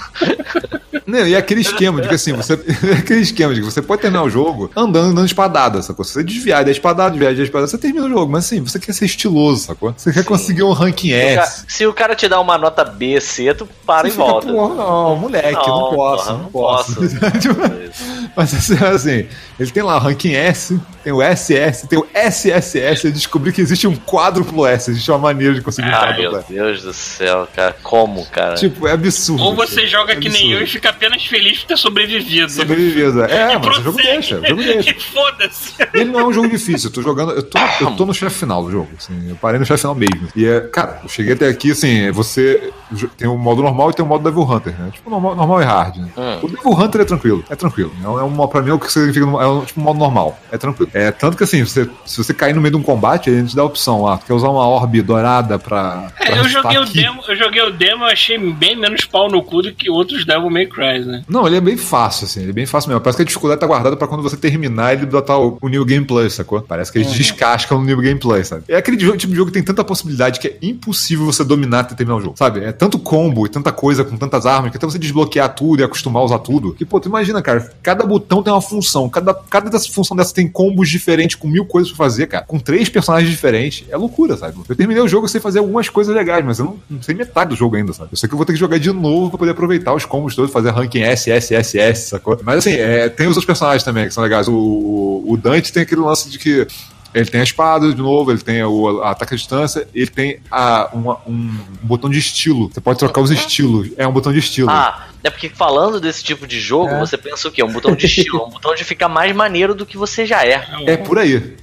Não, 1.07 1.27
e 1.27 1.35
é 1.35 1.37
aquele 1.37 1.61
esquema 1.61 2.01
de 2.01 2.09
que 2.09 2.15
assim, 2.15 2.33
você. 2.33 2.55
é 2.89 2.99
aquele 2.99 3.21
esquema 3.21 3.53
de 3.53 3.61
que 3.61 3.67
você 3.67 3.83
pode 3.83 4.01
terminar 4.01 4.23
o 4.23 4.31
jogo 4.31 4.71
andando, 4.75 5.15
dando 5.15 5.27
espadada, 5.27 5.83
sacou? 5.83 6.03
Se 6.03 6.15
você 6.15 6.25
desviar 6.25 6.65
da 6.65 6.71
espadada, 6.71 7.11
desviar 7.11 7.35
da 7.35 7.43
espadada, 7.43 7.67
você 7.71 7.77
termina 7.77 8.07
o 8.07 8.09
jogo. 8.09 8.33
Mas 8.33 8.47
assim, 8.47 8.61
você 8.63 8.79
quer 8.79 8.95
ser 8.95 9.05
estiloso, 9.05 9.67
sacou? 9.67 9.93
Você 9.95 10.13
quer 10.15 10.25
conseguir 10.25 10.63
um 10.63 10.73
ranking 10.73 11.13
S. 11.13 11.65
Se 11.69 11.87
o 11.87 11.93
cara 11.93 12.15
te 12.15 12.27
dá 12.27 12.41
uma 12.41 12.57
nota 12.57 12.85
B, 12.85 13.21
C, 13.21 13.53
tu 13.53 13.69
para 13.85 14.09
e 14.09 14.11
Você 14.11 14.17
fica, 14.17 14.31
volta. 14.31 14.51
Porra, 14.51 14.75
não, 14.77 15.17
moleque, 15.17 15.53
não, 15.53 15.91
Não, 15.91 15.95
posso, 15.95 16.25
porra, 16.25 16.33
não, 16.33 16.43
não 16.45 16.51
posso. 16.51 16.95
posso. 16.95 18.00
Mas 18.37 18.55
assim, 18.55 18.85
assim, 18.85 19.29
ele 19.59 19.71
tem 19.71 19.83
lá 19.83 19.97
o 19.97 19.99
ranking 19.99 20.33
S, 20.35 20.81
tem 21.03 21.13
o 21.13 21.21
SS, 21.23 21.89
tem 21.89 21.99
o 21.99 22.07
SSS. 22.15 23.05
Eu 23.07 23.13
descobri 23.13 23.53
que 23.53 23.61
existe 23.61 23.87
um 23.87 23.97
quádruplo 23.97 24.67
S, 24.67 24.91
existe 24.91 25.11
uma 25.11 25.19
maneira 25.19 25.55
de 25.55 25.61
conseguir 25.63 25.89
um 25.89 25.95
Ah, 25.95 26.01
quádruplo 26.01 26.31
meu 26.33 26.41
S. 26.41 26.53
Deus 26.53 26.83
do 26.83 26.93
céu, 26.93 27.49
cara. 27.55 27.77
Como, 27.83 28.25
cara? 28.27 28.55
Tipo, 28.55 28.87
é 28.87 28.93
absurdo. 28.93 29.43
Ou 29.43 29.55
você 29.55 29.77
cara. 29.77 29.87
joga 29.89 30.13
É 30.13 30.17
que 30.17 30.29
nem 30.29 30.53
eu 30.53 30.63
e 30.63 30.67
fica 30.67 30.91
apenas 30.91 31.25
feliz 31.27 31.59
por 31.59 31.67
ter 31.69 31.77
sobrevivido. 31.77 32.51
Sobrevivida. 32.51 33.27
É, 33.27 33.55
E 33.55 33.59
mas 33.59 33.79
o 33.79 33.83
jogo 33.83 33.97
deixa, 34.03 34.39
o 34.41 34.47
jogo 34.47 34.63
deixa. 34.63 34.95
Foda-se. 35.01 35.75
Ele 35.95 36.05
não 36.07 36.21
é 36.21 36.25
um 36.27 36.33
jogo 36.33 36.49
difícil, 36.49 36.89
eu 36.91 36.95
tô 36.95 37.03
jogando. 37.03 37.33
Eu 37.33 37.43
tô, 37.43 37.59
eu 37.81 37.91
tô 37.97 38.07
no 38.07 38.15
chefe 38.15 38.39
final 38.39 38.63
do 38.63 38.71
jogo. 38.71 38.89
assim, 38.97 39.29
eu 39.29 39.37
parei 39.37 39.59
no 39.59 39.67
chefe 39.67 39.81
final 39.81 39.95
mesmo. 39.95 40.29
E 40.37 40.47
é, 40.47 40.61
cara, 40.61 41.01
eu 41.03 41.09
cheguei 41.09 41.33
até 41.35 41.49
aqui, 41.49 41.73
assim, 41.73 42.11
você 42.11 42.71
tem 43.17 43.29
o 43.29 43.37
modo 43.37 43.63
normal 43.63 43.91
e 43.91 43.95
tem 43.95 44.05
o 44.05 44.09
modo 44.09 44.23
Devil 44.25 44.43
Hunter, 44.43 44.73
né? 44.79 44.91
Tipo, 44.93 45.11
normal, 45.11 45.35
normal 45.35 45.63
e 45.63 45.65
hard, 45.65 45.97
né? 45.97 46.09
Hum. 46.17 46.39
O 46.43 46.49
Devil 46.49 46.73
Hunter 46.73 47.01
é 47.01 47.05
tranquilo, 47.05 47.45
é 47.49 47.57
tranquilo. 47.57 47.90
É, 48.03 48.09
um- 48.09 48.19
é 48.19 48.23
uma, 48.23 48.49
pra 48.49 48.63
mim, 48.63 48.71
é 48.71 48.73
o 48.73 48.79
que 48.79 48.91
significa. 48.93 49.25
É 49.27 49.47
um, 49.47 49.65
tipo 49.65 49.81
um 49.81 49.85
modo 49.85 49.99
normal, 49.99 50.39
é 50.51 50.59
tranquilo. 50.59 50.91
É 50.95 51.11
tanto 51.11 51.37
que 51.37 51.45
assim, 51.45 51.65
você, 51.65 51.89
se 52.05 52.17
você 52.23 52.33
cair 52.35 52.55
no 52.55 52.61
meio 52.61 52.73
de 52.73 52.79
um 52.79 52.83
combate, 52.83 53.31
ele 53.31 53.47
te 53.47 53.55
dá 53.57 53.63
a 53.63 53.65
opção 53.65 54.03
lá. 54.03 54.17
Tu 54.19 54.27
quer 54.27 54.35
usar 54.35 54.49
uma 54.49 54.67
orbe 54.67 55.03
dourada 55.03 55.59
pra. 55.59 56.09
É, 56.19 56.27
pra 56.27 56.37
eu 56.37 56.49
joguei 56.49 56.79
o 56.79 56.83
aqui? 56.83 56.95
demo, 57.03 57.23
eu 57.29 57.37
joguei 57.37 57.63
o 57.63 57.71
demo, 57.73 58.05
achei 58.05 58.39
bem 58.39 58.77
menos 58.77 59.05
pau 59.05 59.29
no 59.31 59.43
cu 59.43 59.63
do 59.63 59.73
que 59.73 59.91
outros 59.91 60.25
Devil 60.25 60.51
May 60.51 60.67
Cry, 60.67 61.01
né? 61.05 61.23
Não, 61.29 61.47
ele 61.47 61.57
é 61.57 61.61
bem 61.61 61.77
fácil, 61.77 62.25
assim, 62.27 62.41
ele 62.41 62.51
é 62.51 62.55
bem 62.55 62.67
fácil 62.67 62.89
mesmo. 62.89 63.01
Parece 63.01 63.17
que 63.17 63.23
a 63.23 63.27
dificuldade 63.27 63.61
tá 63.61 63.67
guardada 63.67 63.97
pra 63.97 64.07
quando 64.09 64.23
você 64.23 64.37
terminar 64.37 64.93
ele 64.95 65.07
botar 65.07 65.39
o, 65.39 65.59
o 65.61 65.69
New 65.69 65.85
Game 65.85 66.05
Plus, 66.05 66.35
sacou? 66.35 66.61
Parece 66.63 66.93
que 66.93 66.99
eles 66.99 67.13
descascam 67.13 67.79
no 67.79 67.85
New 67.85 67.99
Game 68.01 68.19
Plus, 68.19 68.49
sabe? 68.49 68.65
É 68.69 68.77
aquele 68.77 68.97
tipo 68.97 69.17
de 69.17 69.35
jogo 69.37 69.47
que 69.51 69.55
tem 69.55 69.63
tanta 69.63 69.85
possibilidade 69.85 70.39
que 70.41 70.49
é 70.49 70.59
impossível 70.63 71.25
você 71.27 71.45
dominar 71.45 71.81
até 71.81 71.95
terminar 71.95 72.19
o 72.19 72.21
jogo, 72.21 72.35
sabe? 72.37 72.65
É 72.65 72.73
tanto 72.73 72.99
combo 72.99 73.47
e 73.47 73.49
tanta 73.49 73.73
coisa 73.73 74.05
com 74.05 74.17
tantas 74.17 74.47
armas 74.47 74.71
que 74.71 74.77
até 74.77 74.87
você 74.87 74.99
desbloquear 74.99 75.49
tudo 75.55 75.81
e 75.81 75.85
acostumar 75.85 76.23
a 76.23 76.25
usar 76.27 76.39
tudo. 76.39 76.75
Que, 76.75 76.85
pô, 76.85 77.01
tu 77.01 77.09
imagina, 77.09 77.41
cara, 77.43 77.71
cada 77.83 78.05
botão 78.05 78.43
tem 78.43 78.53
uma 78.53 78.61
função, 78.61 79.09
cada, 79.09 79.35
cada 79.35 79.71
dessa 79.71 79.91
função 79.93 80.17
dessa 80.17 80.35
tem 80.35 80.49
combos 80.49 80.89
diferentes 80.89 81.37
com 81.37 81.49
mil 81.49 81.65
coisas 81.65 81.91
pra 81.91 82.05
fazer, 82.05 82.27
cara. 82.27 82.45
Com 82.45 82.59
três 82.59 82.89
personagens 82.89 83.31
diferentes. 83.31 83.85
É 83.89 83.97
loucura, 83.97 84.37
sabe? 84.37 84.57
Eu 84.69 84.77
terminei 84.77 85.03
o 85.03 85.09
jogo 85.09 85.29
sem 85.29 85.41
fazer 85.41 85.59
algumas 85.59 85.89
coisas 85.89 86.15
legais, 86.15 86.45
mas 86.45 86.59
eu 86.59 86.67
não, 86.67 86.79
não 86.89 87.03
sei 87.03 87.15
metade 87.15 87.51
do 87.51 87.57
jogo 87.57 87.77
ainda, 87.77 87.93
sabe? 87.93 88.11
Eu 88.13 88.17
sei 88.17 88.29
que 88.29 88.35
eu 88.35 88.37
vou 88.37 88.47
ter 88.47 88.53
que 88.53 88.59
jogar 88.59 88.79
de 88.79 88.93
novo 88.93 89.31
pra 89.31 89.39
poder 89.39 89.53
aproveitar 89.53 89.95
os 89.95 90.05
combos 90.05 90.35
todos, 90.35 90.53
fazer 90.53 90.71
ranking 90.71 91.03
S, 91.03 91.31
S, 91.31 91.55
S, 91.55 91.79
S, 91.79 92.09
sacou? 92.09 92.39
Mas 92.43 92.59
assim, 92.59 92.73
é, 92.73 93.09
tem 93.09 93.27
os 93.27 93.37
outros 93.37 93.47
personagens 93.47 93.83
também 93.83 94.07
que 94.07 94.15
são 94.15 94.23
legais. 94.23 94.49
O, 94.49 95.25
o, 95.27 95.37
Dante 95.37 95.73
tem 95.73 95.83
aquele 95.83 96.01
lance 96.01 96.29
de 96.29 96.39
que 96.39 96.67
ele 97.15 97.27
tem 97.27 97.41
a 97.41 97.45
espada 97.45 97.93
de 97.93 98.01
novo, 98.01 98.31
ele 98.31 98.41
tem 98.41 98.63
o 98.65 99.01
a 99.03 99.11
ataque 99.11 99.35
à 99.35 99.37
distância, 99.37 99.87
ele 99.95 100.07
tem 100.09 100.41
a, 100.51 100.89
uma- 100.93 101.19
um, 101.27 101.57
botão 101.83 102.09
de 102.11 102.19
estilo. 102.19 102.71
Você 102.73 102.81
pode 102.81 102.99
trocar 102.99 103.21
os 103.21 103.31
estilos. 103.31 103.91
É 103.97 104.07
um 104.07 104.13
botão 104.13 104.33
de 104.33 104.39
estilo. 104.39 104.71
Ah, 104.71 105.07
é 105.23 105.31
porque 105.31 105.49
falando 105.49 106.01
desse 106.01 106.23
tipo 106.25 106.47
de 106.47 106.61
jogo, 106.61 106.89
É. 106.91 106.99
você 107.01 107.17
pensa 107.19 107.49
o 107.49 107.51
quê? 107.53 107.63
Um 107.63 107.73
botão 107.73 107.95
de 107.95 108.07
estilo, 108.07 108.45
um 108.47 108.51
botão 108.51 108.75
de 108.75 108.85
ficar 108.85 109.09
mais 109.09 109.35
maneiro 109.35 109.75
do 109.75 109.85
que 109.85 109.97
você 109.97 110.25
já 110.25 110.45
é. 110.45 110.67
É 110.87 110.97
por 110.97 111.19
aí. 111.19 111.57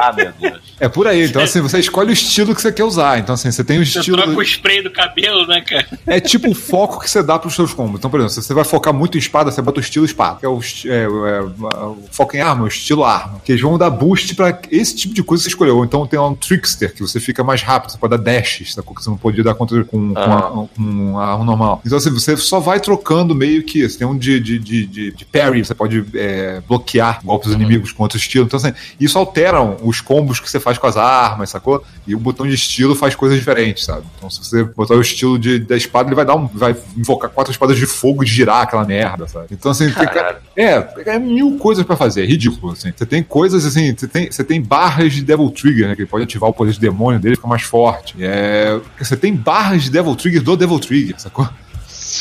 Ah, 0.00 0.12
meu 0.12 0.32
Deus. 0.40 0.60
É 0.80 0.88
por 0.88 1.06
aí. 1.06 1.24
Então, 1.24 1.42
assim, 1.42 1.60
você 1.60 1.78
escolhe 1.78 2.10
o 2.10 2.12
estilo 2.12 2.54
que 2.54 2.60
você 2.60 2.72
quer 2.72 2.84
usar. 2.84 3.18
Então, 3.18 3.34
assim, 3.34 3.50
você 3.50 3.62
tem 3.64 3.78
o 3.78 3.86
Você 3.86 3.98
estilo. 4.00 4.16
troca 4.16 4.32
o 4.38 4.42
spray 4.42 4.82
do 4.82 4.90
cabelo, 4.90 5.46
né, 5.46 5.60
cara? 5.60 5.86
É 6.06 6.20
tipo 6.20 6.50
o 6.50 6.54
foco 6.54 7.00
que 7.00 7.08
você 7.08 7.22
dá 7.22 7.38
pros 7.38 7.54
seus 7.54 7.72
combos. 7.72 7.98
Então, 7.98 8.10
por 8.10 8.18
exemplo, 8.20 8.34
se 8.34 8.42
você 8.42 8.52
vai 8.54 8.64
focar 8.64 8.92
muito 8.92 9.16
em 9.16 9.20
espada, 9.20 9.50
você 9.50 9.62
bota 9.62 9.78
o 9.78 9.82
estilo 9.82 10.04
espada. 10.04 10.40
Que 10.40 10.46
é 10.46 10.48
o, 10.48 10.60
é, 10.86 11.02
é, 11.04 11.06
o 11.40 11.98
foco 12.10 12.36
em 12.36 12.40
arma, 12.40 12.64
o 12.64 12.68
estilo 12.68 13.04
arma. 13.04 13.40
Que 13.44 13.52
eles 13.52 13.62
vão 13.62 13.78
dar 13.78 13.90
boost 13.90 14.34
pra 14.34 14.52
esse 14.76 14.94
tipo 14.94 15.14
de 15.14 15.22
coisa 15.22 15.42
que 15.42 15.44
você 15.44 15.50
escolheu. 15.50 15.76
Ou 15.76 15.84
Então 15.84 16.06
tem 16.06 16.18
um 16.18 16.34
trickster, 16.34 16.92
que 16.92 17.00
você 17.00 17.20
fica 17.20 17.42
mais 17.42 17.62
rápido, 17.62 17.92
você 17.92 17.98
pode 17.98 18.16
dar 18.16 18.22
dashes, 18.22 18.74
sacou? 18.74 18.94
que 18.94 19.02
você 19.02 19.10
não 19.10 19.16
podia 19.16 19.42
dar 19.42 19.54
contra 19.54 19.84
com, 19.84 20.14
com, 20.14 20.20
a, 20.20 20.68
com 20.76 21.18
a 21.18 21.26
arma 21.32 21.44
normal. 21.44 21.82
Então, 21.84 21.98
assim, 21.98 22.10
você 22.10 22.36
só 22.36 22.60
vai 22.60 22.80
trocando 22.80 23.34
meio 23.34 23.62
que. 23.62 23.88
Você 23.88 23.98
tem 23.98 24.06
um 24.06 24.16
de, 24.16 24.40
de, 24.40 24.58
de, 24.58 24.86
de, 24.86 25.10
de 25.12 25.24
parry, 25.24 25.64
você 25.64 25.74
pode 25.74 26.04
é, 26.14 26.62
bloquear 26.66 27.20
golpes 27.24 27.48
dos 27.48 27.56
inimigos 27.56 27.92
com 27.92 28.02
outro 28.02 28.18
estilo. 28.18 28.46
Então, 28.46 28.56
assim, 28.56 28.72
isso 28.98 29.18
alteram 29.18 29.76
os 29.82 30.00
combos 30.00 30.40
que 30.40 30.50
você 30.50 30.60
faz 30.60 30.78
com 30.78 30.86
as 30.86 30.96
armas, 30.96 31.50
sacou? 31.50 31.84
E 32.06 32.14
o 32.14 32.18
botão 32.18 32.46
de 32.46 32.54
estilo 32.54 32.94
faz 32.94 33.14
coisas 33.14 33.38
diferentes, 33.38 33.84
sabe? 33.84 34.04
Então, 34.16 34.30
se 34.30 34.38
você 34.38 34.64
botar 34.64 34.94
o 34.94 35.00
estilo 35.00 35.38
de, 35.38 35.58
da 35.58 35.76
espada, 35.76 36.08
ele 36.08 36.16
vai 36.16 36.24
dar 36.24 36.34
um. 36.34 36.46
Vai 36.46 36.76
invocar 36.96 37.30
quatro 37.30 37.50
espadas 37.50 37.76
de 37.76 37.86
fogo 37.86 38.22
e 38.22 38.26
girar 38.26 38.62
aquela 38.62 38.84
merda, 38.84 39.26
sabe? 39.26 39.46
Então, 39.50 39.70
assim, 39.70 39.90
tem, 39.90 40.64
é, 40.64 40.88
é 41.06 41.18
mil 41.18 41.58
coisas 41.58 41.84
pra 41.84 41.96
fazer, 41.96 42.22
é 42.22 42.26
ridículo, 42.26 42.72
assim. 42.72 42.92
Você 42.94 43.06
tem 43.06 43.22
coisas 43.22 43.64
assim, 43.64 43.94
você 43.96 44.06
tem, 44.06 44.30
você 44.30 44.44
tem 44.44 44.60
barras 44.64 45.12
de 45.12 45.22
Devil 45.22 45.50
Trigger, 45.50 45.88
né? 45.88 45.94
Que 45.94 46.02
ele 46.02 46.08
pode 46.08 46.24
ativar 46.24 46.50
o 46.50 46.52
poder 46.52 46.72
de 46.72 46.80
demônio 46.80 47.20
dele, 47.20 47.36
fica 47.36 47.48
mais 47.48 47.62
forte. 47.62 48.16
É, 48.18 48.80
você 48.98 49.16
tem 49.16 49.34
barras 49.34 49.84
de 49.84 49.90
Devil 49.90 50.16
Trigger 50.16 50.42
do 50.42 50.56
Devil 50.56 50.78
Trigger, 50.78 51.20
sacou? 51.20 51.48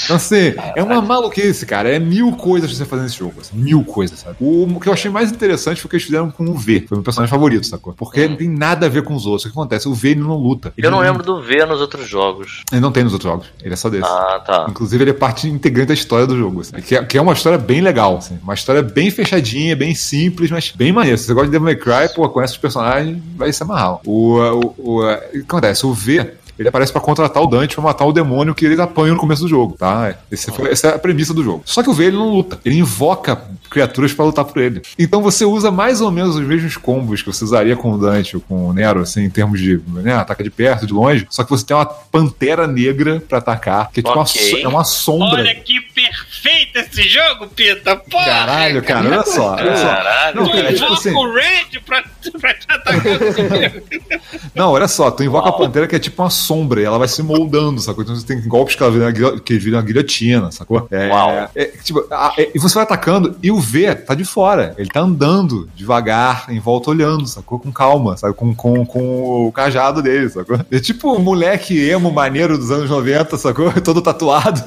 Então, 0.03 0.15
assim, 0.15 0.53
é 0.75 0.83
uma 0.83 1.01
maluquice, 1.01 1.65
cara. 1.65 1.89
É 1.93 1.99
mil 1.99 2.31
coisas 2.33 2.69
pra 2.69 2.77
você 2.77 2.85
fazer 2.85 3.03
nesse 3.03 3.17
jogo. 3.17 3.33
assim, 3.39 3.55
mil 3.57 3.83
coisas, 3.83 4.19
sabe? 4.19 4.35
O 4.39 4.79
que 4.79 4.87
eu 4.89 4.93
achei 4.93 5.09
mais 5.11 5.31
interessante 5.31 5.81
foi 5.81 5.87
o 5.87 5.89
que 5.89 5.95
eles 5.95 6.05
fizeram 6.05 6.29
com 6.31 6.43
o 6.45 6.53
V. 6.55 6.85
Foi 6.87 6.97
meu 6.97 7.03
personagem 7.03 7.29
favorito, 7.31 7.65
sacou? 7.67 7.93
Porque 7.93 8.27
não 8.27 8.35
tem 8.35 8.49
nada 8.49 8.85
a 8.85 8.89
ver 8.89 9.03
com 9.03 9.13
os 9.13 9.25
outros. 9.25 9.45
O 9.45 9.47
que 9.51 9.57
acontece? 9.57 9.87
O 9.87 9.93
V 9.93 10.09
ele 10.09 10.21
não 10.21 10.35
luta. 10.35 10.73
Ele 10.77 10.87
Eu 10.87 10.91
não 10.91 10.99
lembro 10.99 11.23
do 11.23 11.41
V 11.41 11.65
nos 11.65 11.79
outros 11.81 12.07
jogos. 12.07 12.61
Ele 12.71 12.81
não 12.81 12.91
tem 12.91 13.03
nos 13.03 13.13
outros 13.13 13.31
jogos. 13.31 13.47
Ele 13.61 13.73
é 13.73 13.77
só 13.77 13.89
desse. 13.89 14.05
Ah, 14.05 14.41
tá. 14.45 14.65
Inclusive, 14.69 15.03
ele 15.03 15.11
é 15.11 15.13
parte 15.13 15.47
integrante 15.47 15.87
da 15.89 15.93
história 15.93 16.25
do 16.27 16.37
jogo. 16.37 16.61
assim. 16.61 16.73
Que, 16.77 16.95
é, 16.95 17.03
que 17.03 17.17
é 17.17 17.21
uma 17.21 17.33
história 17.33 17.57
bem 17.57 17.81
legal. 17.81 18.17
assim. 18.17 18.37
Uma 18.43 18.53
história 18.53 18.81
bem 18.81 19.09
fechadinha, 19.11 19.75
bem 19.75 19.93
simples, 19.95 20.49
mas 20.51 20.71
bem 20.75 20.91
maneira. 20.91 21.17
Se 21.17 21.25
você 21.25 21.33
gosta 21.33 21.47
de 21.47 21.51
Devil 21.51 21.65
May 21.65 21.75
Cry, 21.75 22.13
pô, 22.15 22.27
conhece 22.29 22.53
os 22.53 22.59
personagens, 22.59 23.17
vai 23.35 23.51
se 23.51 23.61
amarrar. 23.63 23.99
O, 24.05 24.37
o, 24.37 24.75
o, 24.77 25.03
o 25.03 25.17
que 25.31 25.39
acontece? 25.39 25.85
O 25.85 25.93
V. 25.93 26.33
Ele 26.57 26.67
aparece 26.69 26.91
pra 26.91 27.01
contratar 27.01 27.41
o 27.41 27.47
Dante 27.47 27.75
pra 27.75 27.83
matar 27.83 28.05
o 28.05 28.13
demônio 28.13 28.53
que 28.53 28.65
ele 28.65 28.79
apanha 28.81 29.13
no 29.13 29.19
começo 29.19 29.41
do 29.43 29.47
jogo, 29.47 29.75
tá? 29.77 30.15
Foi- 30.55 30.71
essa 30.71 30.87
é 30.89 30.95
a 30.95 30.99
premissa 30.99 31.33
do 31.33 31.43
jogo. 31.43 31.63
Só 31.65 31.81
que 31.81 31.89
o 31.89 31.93
V 31.93 32.05
ele 32.05 32.17
não 32.17 32.29
luta, 32.29 32.59
ele 32.63 32.77
invoca 32.77 33.41
criaturas 33.69 34.13
pra 34.13 34.23
lutar 34.25 34.45
por 34.45 34.61
ele. 34.61 34.81
Então 34.99 35.21
você 35.21 35.45
usa 35.45 35.71
mais 35.71 35.99
ou 36.01 36.11
menos 36.11 36.35
os 36.35 36.45
mesmos 36.45 36.77
combos 36.77 37.21
que 37.21 37.27
você 37.31 37.43
usaria 37.43 37.75
com 37.75 37.93
o 37.93 37.97
Dante 37.97 38.35
ou 38.35 38.41
com 38.41 38.67
o 38.67 38.73
Nero, 38.73 38.99
assim, 39.01 39.23
em 39.23 39.29
termos 39.29 39.59
de 39.59 39.81
né, 39.87 40.13
ataca 40.15 40.43
de 40.43 40.49
perto, 40.51 40.85
de 40.85 40.93
longe. 40.93 41.25
Só 41.29 41.43
que 41.43 41.49
você 41.49 41.65
tem 41.65 41.75
uma 41.75 41.85
pantera 41.85 42.67
negra 42.67 43.19
pra 43.27 43.39
atacar, 43.39 43.89
que 43.91 43.99
é 43.99 44.03
tipo 44.03 44.13
uma 44.15 44.21
Ok. 44.23 44.41
so- 44.51 44.57
é 44.57 44.67
uma 44.67 44.83
sombra. 44.83 45.41
Olha 45.41 45.55
que 45.55 45.81
perfeito 45.81 46.77
esse 46.79 47.03
jogo, 47.09 47.47
Pita. 47.47 47.95
Porra, 47.95 48.25
Caralho, 48.25 48.83
cara, 48.83 49.07
olha 49.07 49.23
só. 49.23 49.53
Olha 49.53 49.75
só. 49.77 49.85
Caralho. 49.87 50.35
Não, 50.35 50.45
Tu 50.45 50.51
cara, 50.51 50.63
é 50.69 50.73
tipo 50.73 50.85
invoca 50.85 50.93
assim, 50.99 51.11
o 51.15 51.33
Red 51.33 51.79
pra, 51.85 52.03
pra 52.39 52.53
te 52.53 52.67
atacar. 52.69 53.01
não, 54.55 54.71
olha 54.71 54.87
só, 54.87 55.09
tu 55.11 55.23
invoca 55.23 55.49
a 55.49 55.53
pantera 55.53 55.87
que 55.87 55.95
é 55.95 55.99
tipo 55.99 56.21
uma 56.21 56.29
sombra, 56.43 56.81
e 56.81 56.83
ela 56.83 56.97
vai 56.97 57.07
se 57.07 57.21
moldando, 57.23 57.79
sacou? 57.81 58.03
Então 58.03 58.15
você 58.15 58.25
tem 58.25 58.41
golpes 58.47 58.75
que 58.75 58.83
ela 58.83 58.91
vira, 58.91 59.39
que 59.39 59.57
vira 59.57 59.77
uma 59.77 59.83
guilhotina, 59.83 60.51
sacou? 60.51 60.87
É, 60.91 61.09
Uau. 61.09 61.49
é, 61.55 61.65
tipo, 61.83 62.05
a- 62.11 62.33
é, 62.37 62.51
e 62.53 62.59
você 62.59 62.75
vai 62.75 62.83
atacando 62.83 63.35
e 63.41 63.51
o 63.51 63.59
V 63.59 63.95
tá 63.95 64.13
de 64.15 64.25
fora. 64.25 64.73
Ele 64.77 64.89
tá 64.89 64.99
andando 65.01 65.67
devagar, 65.75 66.45
em 66.49 66.59
volta 66.59 66.89
olhando, 66.89 67.27
sacou? 67.27 67.59
Com 67.59 67.71
calma, 67.71 68.17
sabe? 68.17 68.33
Com, 68.33 68.53
com, 68.53 68.85
com 68.85 69.47
o 69.47 69.51
cajado 69.51 70.01
dele, 70.01 70.29
sacou? 70.29 70.59
É 70.71 70.79
tipo 70.79 71.13
um 71.15 71.19
moleque 71.19 71.77
emo 71.89 72.11
maneiro 72.11 72.57
dos 72.57 72.71
anos 72.71 72.89
90, 72.89 73.37
sacou? 73.37 73.71
Todo 73.81 74.01
tatuado, 74.01 74.61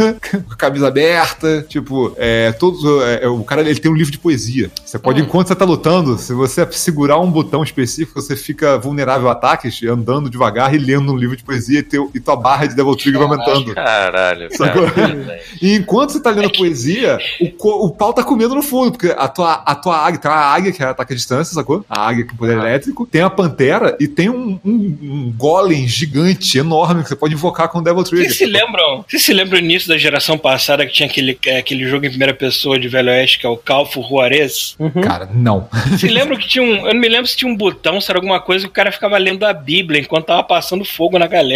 com 0.46 0.52
a 0.52 0.56
camisa 0.56 0.88
aberta, 0.88 1.64
tipo, 1.68 2.12
é, 2.16 2.52
todo, 2.52 3.02
é, 3.04 3.26
o 3.28 3.42
cara 3.44 3.60
ele 3.62 3.78
tem 3.78 3.90
um 3.90 3.94
livro 3.94 4.12
de 4.12 4.18
poesia. 4.18 4.70
Você 4.84 4.98
pode, 4.98 5.20
enquanto 5.20 5.48
você 5.48 5.54
tá 5.54 5.64
lutando, 5.64 6.16
se 6.18 6.32
você 6.32 6.66
segurar 6.72 7.18
um 7.18 7.30
botão 7.30 7.62
específico, 7.62 8.20
você 8.20 8.36
fica 8.36 8.78
vulnerável 8.78 9.28
a 9.28 9.32
ataques, 9.32 9.82
andando 9.84 10.30
devagar 10.30 10.74
e 10.74 10.78
lendo 10.78 11.12
um 11.12 11.16
livro 11.16 11.36
de 11.36 11.42
poesia 11.44 11.65
e, 11.68 11.82
teu, 11.82 12.10
e 12.14 12.20
tua 12.20 12.36
barra 12.36 12.66
de 12.66 12.74
Devil 12.74 12.96
Trigger 12.96 13.20
vai 13.20 13.38
aumentando. 13.38 13.74
Caralho, 13.74 14.48
Sacou? 14.56 14.90
cara. 14.90 15.16
E 15.60 15.74
enquanto 15.74 16.10
você 16.10 16.20
tá 16.20 16.30
lendo 16.30 16.52
poesia, 16.52 17.18
o, 17.40 17.86
o 17.86 17.90
pau 17.90 18.12
tá 18.12 18.22
comendo 18.22 18.54
no 18.54 18.62
fundo, 18.62 18.92
porque 18.92 19.14
a 19.16 19.26
tua, 19.26 19.54
a 19.54 19.74
tua 19.74 19.96
águia, 19.96 20.20
tem 20.20 20.30
uma 20.30 20.36
águia 20.38 20.72
que 20.72 20.82
é 20.82 20.86
ataque 20.86 21.12
à 21.12 21.16
distância, 21.16 21.54
sacou? 21.54 21.84
A 21.88 22.08
águia 22.08 22.26
com 22.26 22.36
poder 22.36 22.58
elétrico, 22.58 23.06
tem 23.06 23.22
a 23.22 23.30
pantera 23.30 23.96
e 23.98 24.06
tem 24.06 24.28
um, 24.28 24.60
um, 24.64 24.98
um 25.02 25.34
golem 25.36 25.88
gigante, 25.88 26.58
enorme, 26.58 27.02
que 27.02 27.08
você 27.08 27.16
pode 27.16 27.34
invocar 27.34 27.68
com 27.68 27.78
o 27.78 27.82
Devil 27.82 28.04
Trigger. 28.04 28.26
Vocês 28.26 28.38
se 28.38 28.46
lembram? 28.46 29.04
Vocês 29.08 29.22
se 29.22 29.32
lembram 29.32 29.58
do 29.58 29.64
início 29.64 29.88
da 29.88 29.96
geração 29.96 30.36
passada 30.36 30.84
que 30.86 30.92
tinha 30.92 31.08
aquele, 31.08 31.38
é, 31.46 31.58
aquele 31.58 31.88
jogo 31.88 32.04
em 32.06 32.10
primeira 32.10 32.34
pessoa 32.34 32.78
de 32.78 32.88
Velho 32.88 33.10
Oeste, 33.10 33.38
que 33.38 33.46
é 33.46 33.48
o 33.48 33.56
Calfo 33.56 34.02
Juarez? 34.02 34.76
Cara, 35.02 35.28
não. 35.32 35.68
Vocês 35.90 36.12
lembram 36.12 36.36
que 36.36 36.48
tinha 36.48 36.62
um. 36.62 36.86
Eu 36.86 36.94
não 36.94 37.00
me 37.00 37.08
lembro 37.08 37.26
se 37.26 37.36
tinha 37.36 37.50
um 37.50 37.56
botão, 37.56 38.00
se 38.00 38.10
era 38.10 38.18
alguma 38.18 38.40
coisa 38.40 38.64
que 38.64 38.70
o 38.70 38.74
cara 38.74 38.92
ficava 38.92 39.16
lendo 39.18 39.44
a 39.44 39.52
Bíblia 39.52 40.00
enquanto 40.00 40.26
tava 40.26 40.42
passando 40.42 40.84
fogo 40.84 41.18
na 41.18 41.26
galera. 41.26 41.55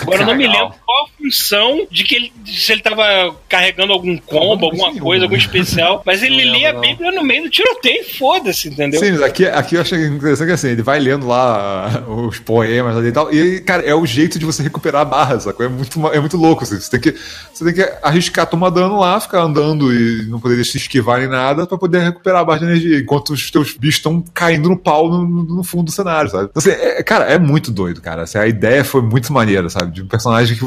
Agora 0.00 0.22
eu 0.22 0.26
não 0.26 0.34
me 0.34 0.46
lembro 0.46 0.74
qual 0.84 1.08
função 1.22 1.86
de 1.90 2.04
que 2.04 2.14
ele. 2.14 2.32
se 2.46 2.72
ele 2.72 2.80
tava 2.82 3.34
carregando 3.48 3.92
algum 3.92 4.16
combo, 4.18 4.66
alguma 4.66 4.94
coisa, 4.94 5.24
algum 5.24 5.36
especial. 5.36 6.02
Mas 6.06 6.22
ele 6.22 6.44
lia 6.44 6.70
a. 6.70 6.80
Bíblia 6.80 7.12
no 7.12 7.22
meio 7.22 7.42
do 7.44 7.50
tiroteio, 7.50 8.04
foda-se, 8.18 8.68
entendeu? 8.68 8.98
Sim, 9.00 9.12
mas 9.12 9.22
aqui, 9.22 9.44
aqui 9.46 9.74
eu 9.74 9.82
achei 9.82 10.06
interessante 10.06 10.46
que 10.48 10.52
assim, 10.54 10.68
ele 10.68 10.82
vai 10.82 10.98
lendo 10.98 11.26
lá 11.26 11.88
ah, 12.06 12.10
os 12.10 12.38
poemas 12.38 12.96
ali 12.96 13.08
e 13.08 13.12
tal, 13.12 13.32
e, 13.32 13.60
cara, 13.60 13.82
é 13.82 13.94
o 13.94 14.06
jeito 14.06 14.38
de 14.38 14.46
você 14.46 14.62
recuperar 14.62 15.02
a 15.02 15.04
barra, 15.04 15.38
sacou? 15.38 15.66
É 15.66 15.68
muito, 15.68 16.06
é 16.08 16.18
muito 16.20 16.36
louco, 16.38 16.64
assim, 16.64 16.80
você 16.80 16.90
tem 16.90 17.00
que, 17.00 17.20
você 17.52 17.64
tem 17.64 17.74
que 17.74 17.82
arriscar 18.02 18.46
tomar 18.46 18.70
dano 18.70 18.98
lá, 18.98 19.20
ficar 19.20 19.42
andando 19.42 19.92
e 19.92 20.24
não 20.28 20.40
poder 20.40 20.64
se 20.64 20.78
esquivar 20.78 21.18
nem 21.18 21.28
nada 21.28 21.66
pra 21.66 21.76
poder 21.76 21.98
recuperar 22.00 22.40
a 22.40 22.44
barra 22.44 22.60
de 22.60 22.64
energia, 22.64 22.98
enquanto 22.98 23.30
os 23.34 23.50
teus 23.50 23.74
bichos 23.76 23.96
estão 23.96 24.24
caindo 24.32 24.68
no 24.70 24.76
pau 24.78 25.10
no, 25.10 25.26
no- 25.28 25.56
no 25.56 25.62
fundo 25.64 25.84
do 25.84 25.92
cenário, 25.92 26.30
sabe? 26.30 26.48
Então, 26.50 26.60
assim, 26.60 26.70
é- 26.70 27.02
cara, 27.02 27.24
é 27.26 27.38
muito 27.38 27.70
doido, 27.70 28.00
cara, 28.00 28.22
assim, 28.22 28.38
a 28.38 28.46
ideia 28.46 28.82
foi 28.84 29.02
muito 29.02 29.32
maneira, 29.32 29.68
sabe? 29.68 29.92
De 29.92 30.02
um 30.02 30.06
personagem 30.06 30.56
que 30.56 30.64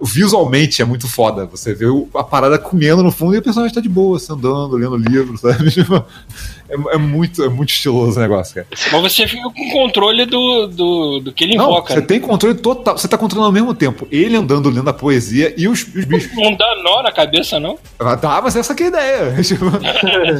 visualmente 0.00 0.82
é 0.82 0.84
muito 0.84 1.08
foda, 1.08 1.46
você 1.46 1.74
vê 1.74 1.86
a 2.14 2.22
parada 2.22 2.58
comendo 2.58 3.02
no 3.02 3.10
fundo 3.10 3.34
e 3.34 3.38
o 3.38 3.42
personagem 3.42 3.74
tá 3.74 3.80
de 3.80 3.88
boa, 3.88 4.18
andando, 4.30 4.76
lendo 4.76 4.96
livro, 4.96 5.36
sabe? 5.38 5.70
É, 6.68 6.94
é 6.94 6.98
muito, 6.98 7.42
é 7.44 7.48
muito 7.48 7.70
estiloso 7.70 8.18
o 8.18 8.22
negócio, 8.22 8.54
cara. 8.54 8.66
Mas 8.70 9.02
você 9.12 9.26
fica 9.26 9.42
com 9.50 9.70
controle 9.70 10.26
do, 10.26 10.66
do, 10.66 11.20
do 11.20 11.32
que 11.32 11.44
ele 11.44 11.56
Não, 11.56 11.64
invoca. 11.70 11.94
você 11.94 12.00
né? 12.00 12.06
tem 12.06 12.20
controle 12.20 12.54
total. 12.56 12.96
Você 12.98 13.08
tá 13.08 13.16
controlando 13.16 13.46
ao 13.48 13.52
mesmo 13.52 13.74
tempo. 13.74 14.06
Ele 14.10 14.36
andando 14.36 14.68
lendo 14.68 14.88
a 14.90 14.92
poesia 14.92 15.54
e 15.56 15.66
os, 15.68 15.80
os 15.82 16.04
bichos. 16.04 16.30
Não 16.36 16.54
dá 16.54 16.66
nó 16.82 17.02
na 17.02 17.10
cabeça, 17.12 17.58
não? 17.58 17.78
Ah, 17.98 18.40
mas 18.42 18.54
essa 18.56 18.74
que 18.74 18.82
é 18.82 18.86
a 18.86 18.88
ideia. 18.88 19.34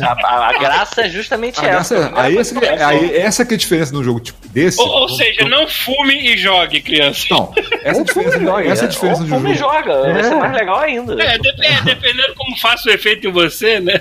A, 0.03 0.13
a- 0.29 0.49
a 0.49 0.53
graça 0.59 1.03
é 1.03 1.09
justamente 1.09 1.61
a 1.65 1.69
essa. 1.69 1.97
é- 1.97 2.13
aí, 2.15 2.37
essa, 2.39 2.59
que- 2.61 2.67
aí 2.67 3.17
essa 3.17 3.45
que 3.45 3.55
é 3.55 3.57
a 3.57 3.59
diferença 3.59 3.93
num 3.93 4.05
jogo 4.05 4.21
tipo 4.21 4.39
desse. 4.49 4.81
Ou, 4.81 4.87
ou 4.89 5.09
seja, 5.09 5.49
não 5.49 5.67
fume 5.67 6.15
e 6.15 6.37
jogue, 6.37 6.81
criança. 6.81 7.27
Não, 7.31 7.53
essa 7.83 8.01
é 8.01 8.03
a 8.03 8.05
diferença, 8.05 8.41
joga, 8.41 8.65
essa 8.69 8.83
é 8.83 8.87
a 8.87 8.89
é. 8.89 8.91
diferença 8.93 9.21
Ou 9.21 9.27
de 9.27 9.35
um 9.35 9.39
jogo. 9.41 9.55
joga, 9.55 10.13
vai 10.13 10.23
ser 10.25 10.33
É. 10.33 10.35
mais 10.37 10.53
legal 10.53 10.79
ainda. 10.81 11.23
É, 11.23 11.39
dep- 11.39 11.61
é, 11.63 11.83
dependendo 11.83 12.35
como 12.37 12.57
faça 12.59 12.89
o 12.89 12.93
efeito 12.93 13.27
em 13.29 13.33
você, 13.33 13.81
né? 13.81 14.01